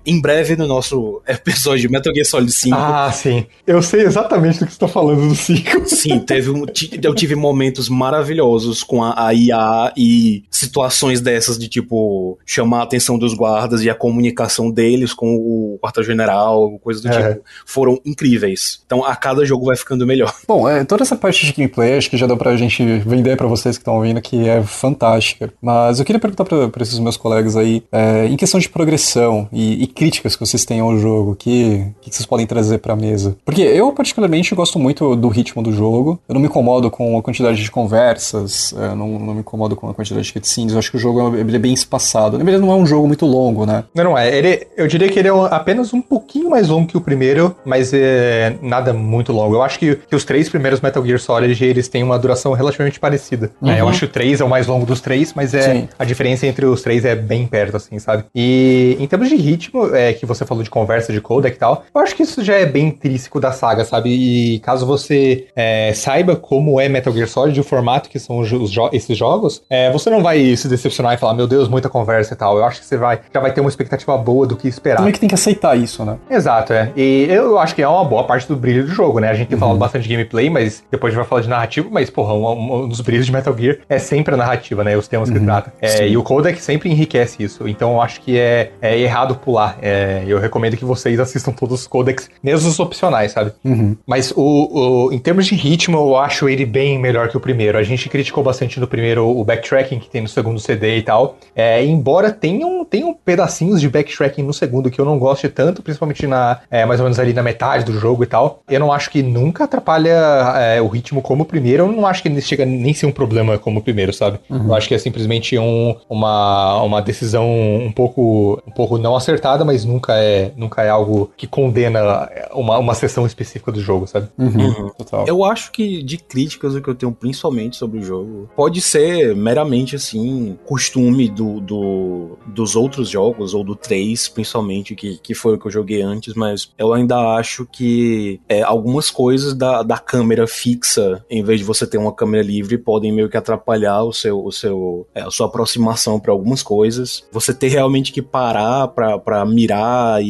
em 0.06 0.20
breve 0.20 0.56
no 0.56 0.66
nosso 0.66 1.20
episódio 1.26 1.82
de 1.82 1.88
Metal 1.88 2.12
Gear 2.14 2.26
Solid 2.26 2.52
5. 2.52 2.76
Ah, 2.76 3.10
sim. 3.12 3.46
Eu 3.66 3.82
sei 3.82 4.02
exatamente 4.02 4.60
do 4.60 4.66
que 4.66 4.72
você 4.72 4.78
tá 4.78 4.88
falando 4.88 5.28
do 5.28 5.34
5. 5.34 5.86
Sim, 5.86 6.20
teve 6.20 6.51
um, 6.51 6.64
eu 7.02 7.14
tive 7.14 7.34
momentos 7.34 7.88
maravilhosos 7.88 8.82
com 8.82 9.02
a, 9.02 9.26
a 9.28 9.34
IA 9.34 9.92
e 9.96 10.44
situações 10.51 11.20
dessas 11.20 11.59
de 11.59 11.68
tipo 11.68 12.38
chamar 12.46 12.80
a 12.80 12.82
atenção 12.84 13.18
dos 13.18 13.34
guardas 13.34 13.82
e 13.82 13.90
a 13.90 13.94
comunicação 13.94 14.70
deles 14.70 15.12
com 15.12 15.34
o 15.36 15.78
quartel-general, 15.82 16.78
coisas 16.78 17.02
do 17.02 17.09
É. 17.09 17.32
tipo, 17.34 17.44
foram 17.66 18.01
incríveis. 18.05 18.80
Então 18.86 19.05
a 19.05 19.16
cada 19.16 19.44
jogo 19.44 19.66
vai 19.66 19.76
ficando 19.76 20.06
melhor. 20.06 20.32
Bom, 20.46 20.68
é, 20.68 20.84
toda 20.84 21.02
essa 21.02 21.16
parte 21.16 21.44
de 21.46 21.52
gameplay 21.52 21.96
acho 21.96 22.10
que 22.10 22.16
já 22.16 22.26
deu 22.26 22.36
pra 22.36 22.56
gente 22.56 22.84
vender 23.01 23.36
pra 23.36 23.46
vocês 23.46 23.76
que 23.76 23.82
estão 23.82 23.96
ouvindo 23.96 24.20
que 24.20 24.48
é 24.48 24.62
fantástica. 24.62 25.52
Mas 25.60 25.98
eu 25.98 26.05
queria 26.05 26.20
perguntar 26.20 26.44
pra, 26.44 26.68
pra 26.68 26.82
esses 26.82 26.98
meus 26.98 27.16
colegas 27.16 27.56
aí, 27.56 27.82
é, 27.90 28.26
em 28.26 28.36
questão 28.36 28.60
de 28.60 28.68
progressão 28.68 29.48
e, 29.52 29.63
e 29.72 29.86
críticas 29.86 30.36
que 30.36 30.44
vocês 30.44 30.64
têm 30.64 30.80
ao 30.80 30.96
jogo, 30.98 31.34
que, 31.34 31.86
que 32.00 32.14
vocês 32.14 32.26
podem 32.26 32.46
trazer 32.46 32.78
pra 32.78 32.94
mesa? 32.94 33.36
Porque 33.44 33.62
eu, 33.62 33.92
particularmente, 33.92 34.54
gosto 34.54 34.78
muito 34.78 35.16
do 35.16 35.28
ritmo 35.28 35.62
do 35.62 35.72
jogo. 35.72 36.18
Eu 36.28 36.34
não 36.34 36.40
me 36.40 36.46
incomodo 36.46 36.90
com 36.90 37.18
a 37.18 37.22
quantidade 37.22 37.62
de 37.62 37.70
conversas, 37.70 38.74
é, 38.76 38.94
não, 38.94 39.18
não 39.18 39.34
me 39.34 39.40
incomodo 39.40 39.76
com 39.76 39.88
a 39.88 39.94
quantidade 39.94 40.26
de 40.26 40.32
cutscenes. 40.32 40.72
Eu 40.72 40.78
acho 40.78 40.90
que 40.90 40.96
o 40.96 41.00
jogo 41.00 41.36
é, 41.36 41.40
ele 41.40 41.56
é 41.56 41.58
bem 41.58 41.72
espaçado. 41.72 42.38
Verdade, 42.38 42.58
não 42.58 42.72
é 42.72 42.76
um 42.76 42.86
jogo 42.86 43.06
muito 43.06 43.26
longo, 43.26 43.66
né? 43.66 43.84
Não, 43.94 44.04
não 44.04 44.18
é. 44.18 44.36
Ele, 44.36 44.66
eu 44.76 44.86
diria 44.86 45.08
que 45.08 45.18
ele 45.18 45.28
é 45.28 45.32
apenas 45.50 45.92
um 45.92 46.00
pouquinho 46.00 46.50
mais 46.50 46.68
longo 46.68 46.86
que 46.86 46.96
o 46.96 47.00
primeiro, 47.00 47.54
mas 47.64 47.92
é 47.92 48.56
nada 48.62 48.92
muito 48.92 49.32
longo. 49.32 49.54
Eu 49.54 49.62
acho 49.62 49.78
que, 49.78 49.96
que 49.96 50.16
os 50.16 50.24
três 50.24 50.48
primeiros 50.48 50.80
Metal 50.80 51.04
Gear 51.04 51.18
Solid, 51.18 51.64
eles 51.64 51.88
têm 51.88 52.02
uma 52.02 52.18
duração 52.18 52.52
relativamente 52.52 53.00
parecida. 53.00 53.50
É, 53.62 53.80
eu 53.80 53.88
acho 53.88 54.00
que 54.00 54.04
o 54.04 54.08
3 54.08 54.40
é 54.40 54.44
o 54.44 54.48
mais 54.48 54.66
longo 54.66 54.86
dos 54.86 55.00
três, 55.00 55.32
mas 55.34 55.54
é 55.54 55.62
Sim. 55.62 55.88
a 55.98 56.04
diferença 56.04 56.46
entre 56.46 56.66
os 56.66 56.82
três 56.82 57.04
é 57.04 57.14
bem 57.14 57.46
perto, 57.46 57.76
assim, 57.76 57.98
sabe? 57.98 58.24
E 58.34 58.96
em 58.98 59.06
termos 59.06 59.28
de 59.28 59.36
ritmo, 59.36 59.53
é, 59.93 60.12
que 60.12 60.26
você 60.26 60.44
falou 60.44 60.62
de 60.62 60.70
conversa, 60.70 61.12
de 61.12 61.20
codec 61.20 61.56
e 61.56 61.59
tal, 61.59 61.85
eu 61.94 62.01
acho 62.01 62.14
que 62.14 62.22
isso 62.22 62.43
já 62.43 62.55
é 62.55 62.66
bem 62.66 62.89
intrínseco 62.89 63.40
da 63.40 63.52
saga, 63.52 63.85
sabe? 63.85 64.10
E 64.10 64.59
caso 64.60 64.86
você 64.86 65.47
é, 65.56 65.93
saiba 65.94 66.36
como 66.36 66.81
é 66.81 66.89
Metal 66.89 67.12
Gear 67.12 67.28
Solid, 67.28 67.59
o 67.59 67.64
formato 67.64 68.09
que 68.09 68.18
são 68.18 68.44
jo 68.44 68.64
esses 68.93 69.16
jogos, 69.16 69.62
é, 69.68 69.90
você 69.90 70.10
não 70.10 70.22
vai 70.22 70.56
se 70.56 70.68
decepcionar 70.68 71.14
e 71.14 71.16
falar, 71.16 71.35
meu 71.35 71.47
Deus, 71.47 71.68
muita 71.68 71.89
conversa 71.89 72.35
e 72.35 72.36
tal. 72.36 72.56
Eu 72.56 72.64
acho 72.64 72.81
que 72.81 72.86
você 72.86 72.97
vai, 72.97 73.20
já 73.32 73.40
vai 73.40 73.52
ter 73.52 73.60
uma 73.60 73.68
expectativa 73.68 74.16
boa 74.16 74.47
do 74.47 74.56
que 74.56 74.68
esperar. 74.68 74.98
Também 74.98 75.12
que 75.12 75.20
tem 75.20 75.28
que 75.28 75.35
aceitar 75.35 75.76
isso, 75.76 76.05
né? 76.05 76.16
Exato, 76.31 76.72
é. 76.72 76.90
E 76.97 77.26
eu 77.28 77.59
acho 77.59 77.74
que 77.74 77.82
é 77.82 77.89
uma 77.89 78.05
boa 78.05 78.24
parte 78.24 78.47
do 78.48 78.56
brilho 78.56 78.85
do 78.85 78.90
jogo, 78.90 79.20
né? 79.20 79.31
A 79.31 79.35
gente 79.35 79.48
tem 79.48 79.56
uhum. 79.56 79.60
falado 79.60 79.78
bastante 79.78 80.02
de 80.05 80.09
gameplay, 80.09 80.51
mas 80.51 80.85
depois 80.90 81.12
a 81.12 81.14
gente 81.14 81.22
vai 81.22 81.28
falar 81.28 81.43
de 81.43 81.48
narrativa, 81.48 81.89
mas, 81.90 82.10
porra, 82.10 82.35
um, 82.35 82.85
um 82.85 82.89
dos 82.89 83.01
brilhos 83.01 83.26
de 83.26 83.32
Metal 83.32 83.56
Gear 83.56 83.78
é 83.89 83.98
sempre 83.98 84.35
a 84.35 84.36
narrativa, 84.36 84.85
né? 84.85 84.97
Os 84.97 85.09
temas 85.09 85.28
uhum. 85.28 85.39
que 85.39 85.44
trata. 85.44 85.72
É, 85.81 86.09
e 86.09 86.16
o 86.16 86.22
codec 86.22 86.60
sempre 86.60 86.90
enriquece 86.90 87.43
isso. 87.43 87.68
Então 87.68 87.93
eu 87.93 88.01
acho 88.01 88.20
que 88.20 88.39
é, 88.39 88.72
é 88.81 88.98
errado 88.98 89.35
pular. 89.44 89.78
É, 89.82 90.24
eu 90.26 90.38
recomendo 90.38 90.76
que 90.76 90.84
vocês 90.84 91.20
assistam 91.20 91.52
todos 91.52 91.82
os 91.82 91.86
codecs, 91.86 92.30
mesmo 92.42 92.68
os 92.68 92.80
opcionais, 92.80 93.32
sabe? 93.32 93.52
Uhum. 93.64 93.96
Mas 94.06 94.32
o, 94.34 95.08
o, 95.08 95.12
em 95.12 95.18
termos 95.18 95.46
de 95.46 95.54
ritmo, 95.54 95.98
eu 95.98 96.16
acho 96.16 96.48
ele 96.48 96.64
bem 96.64 96.98
melhor 96.98 97.28
que 97.28 97.36
o 97.36 97.40
primeiro. 97.40 97.76
A 97.76 97.82
gente 97.82 98.08
criticou 98.08 98.42
bastante 98.42 98.80
no 98.80 98.86
primeiro 98.86 99.28
o 99.28 99.44
backtracking 99.44 99.98
que 99.98 100.08
tem 100.08 100.22
no 100.22 100.28
segundo 100.28 100.58
CD 100.58 100.98
e 100.98 101.02
tal. 101.02 101.36
É, 101.54 101.84
embora 101.84 102.30
tenham, 102.30 102.84
tenham 102.84 103.14
pedacinhos 103.14 103.80
de 103.80 103.88
backtracking 103.88 104.42
no 104.42 104.52
segundo 104.52 104.90
que 104.90 105.00
eu 105.00 105.04
não 105.04 105.18
goste 105.18 105.48
tanto, 105.48 105.82
principalmente 105.82 106.26
na 106.26 106.60
é, 106.70 106.84
mais 106.86 107.00
ou 107.00 107.04
menos 107.04 107.18
ali 107.18 107.32
na 107.32 107.42
metade 107.42 107.84
do 107.84 107.98
jogo 107.98 108.24
e 108.24 108.26
tal. 108.26 108.62
Eu 108.68 108.80
não 108.80 108.92
acho 108.92 109.10
que 109.10 109.22
nunca 109.22 109.64
atrapalha 109.64 110.14
é, 110.56 110.80
o 110.80 110.88
ritmo 110.88 111.20
como 111.20 111.42
o 111.42 111.46
primeiro. 111.46 111.84
Eu 111.84 111.92
não 111.92 112.06
acho 112.06 112.22
que 112.22 112.40
chega 112.40 112.64
nem 112.64 112.94
ser 112.94 113.06
um 113.06 113.12
problema 113.12 113.58
como 113.58 113.80
o 113.80 113.82
primeiro, 113.82 114.12
sabe? 114.12 114.38
Uhum. 114.48 114.68
Eu 114.68 114.74
acho 114.74 114.88
que 114.88 114.94
é 114.94 114.98
simplesmente 114.98 115.58
um, 115.58 115.96
uma, 116.08 116.82
uma 116.82 117.02
decisão 117.02 117.48
um 117.48 117.92
pouco, 117.92 118.62
um 118.66 118.70
pouco 118.70 118.98
não 118.98 119.16
acertada, 119.16 119.34
mas 119.65 119.85
nunca 119.85 120.15
é, 120.15 120.52
nunca 120.56 120.82
é 120.82 120.89
algo 120.89 121.31
que 121.36 121.47
condena 121.47 122.28
uma, 122.52 122.78
uma 122.78 122.94
sessão 122.94 123.27
específica 123.27 123.73
do 123.73 123.81
jogo, 123.81 124.06
sabe? 124.06 124.28
Uhum. 124.39 124.66
Uhum. 124.66 124.90
Total. 124.90 125.27
Eu 125.27 125.44
acho 125.44 125.70
que 125.73 126.02
de 126.02 126.19
críticas 126.19 126.74
o 126.74 126.82
que 126.82 126.89
eu 126.89 126.94
tenho 126.94 127.12
principalmente 127.12 127.77
sobre 127.77 127.98
o 127.98 128.02
jogo 128.02 128.48
pode 128.56 128.81
ser 128.81 129.35
meramente 129.35 129.97
assim, 129.97 130.59
costume 130.65 131.28
do, 131.28 131.61
do, 131.61 132.39
dos 132.47 132.77
outros 132.77 133.09
jogos, 133.09 133.55
ou 133.55 133.65
do 133.65 133.74
3, 133.74 134.28
principalmente, 134.28 134.94
que, 134.94 135.19
que 135.19 135.35
foi 135.35 135.55
o 135.55 135.59
que 135.59 135.66
eu 135.66 135.70
joguei 135.70 136.02
antes, 136.02 136.35
mas 136.35 136.73
eu 136.78 136.93
ainda 136.93 137.16
acho 137.36 137.66
que 137.66 138.40
é, 138.48 138.62
algumas 138.62 139.11
coisas 139.11 139.55
da, 139.55 139.82
da 139.82 139.98
câmera 139.98 140.47
fixa, 140.47 141.24
em 141.31 141.43
vez 141.43 141.61
de 141.61 141.65
você 141.65 141.86
ter 141.86 141.98
uma 141.98 142.12
câmera 142.12 142.43
livre, 142.43 142.78
podem 142.78 143.12
meio 143.12 143.28
que 143.28 143.36
atrapalhar 143.36 144.02
o 144.02 144.12
seu, 144.12 144.44
o 144.44 144.52
seu, 144.52 145.06
é, 145.15 145.23
a 145.23 145.31
sua 145.31 145.47
aproximação 145.47 146.19
para 146.19 146.32
algumas 146.32 146.62
coisas. 146.62 147.24
Você 147.32 147.52
ter 147.52 147.69
realmente 147.69 148.12
que 148.12 148.23
parar 148.23 148.89
para 148.89 149.19
mirar 149.46 150.22
e, 150.22 150.26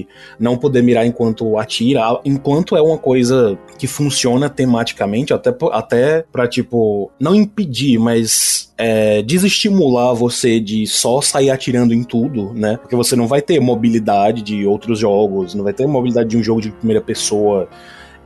e 0.00 0.06
não 0.38 0.56
poder 0.56 0.82
mirar 0.82 1.06
enquanto 1.06 1.58
atira, 1.58 2.20
enquanto 2.24 2.76
é 2.76 2.82
uma 2.82 2.98
coisa 2.98 3.58
que 3.78 3.86
funciona 3.86 4.48
tematicamente, 4.48 5.32
até, 5.32 5.54
até 5.72 6.24
pra, 6.32 6.48
tipo, 6.48 7.10
não 7.20 7.34
impedir, 7.34 7.98
mas 7.98 8.72
é, 8.78 9.22
desestimular 9.22 10.14
você 10.14 10.60
de 10.60 10.86
só 10.86 11.20
sair 11.20 11.50
atirando 11.50 11.92
em 11.92 12.04
tudo, 12.04 12.52
né? 12.54 12.76
Porque 12.76 12.94
você 12.94 13.16
não 13.16 13.26
vai 13.26 13.42
ter 13.42 13.60
mobilidade 13.60 14.40
de 14.40 14.64
outros 14.64 15.00
jogos, 15.00 15.54
não 15.54 15.64
vai 15.64 15.72
ter 15.72 15.86
mobilidade 15.86 16.30
de 16.30 16.36
um 16.36 16.42
jogo 16.42 16.60
de 16.60 16.70
primeira 16.70 17.00
pessoa. 17.00 17.68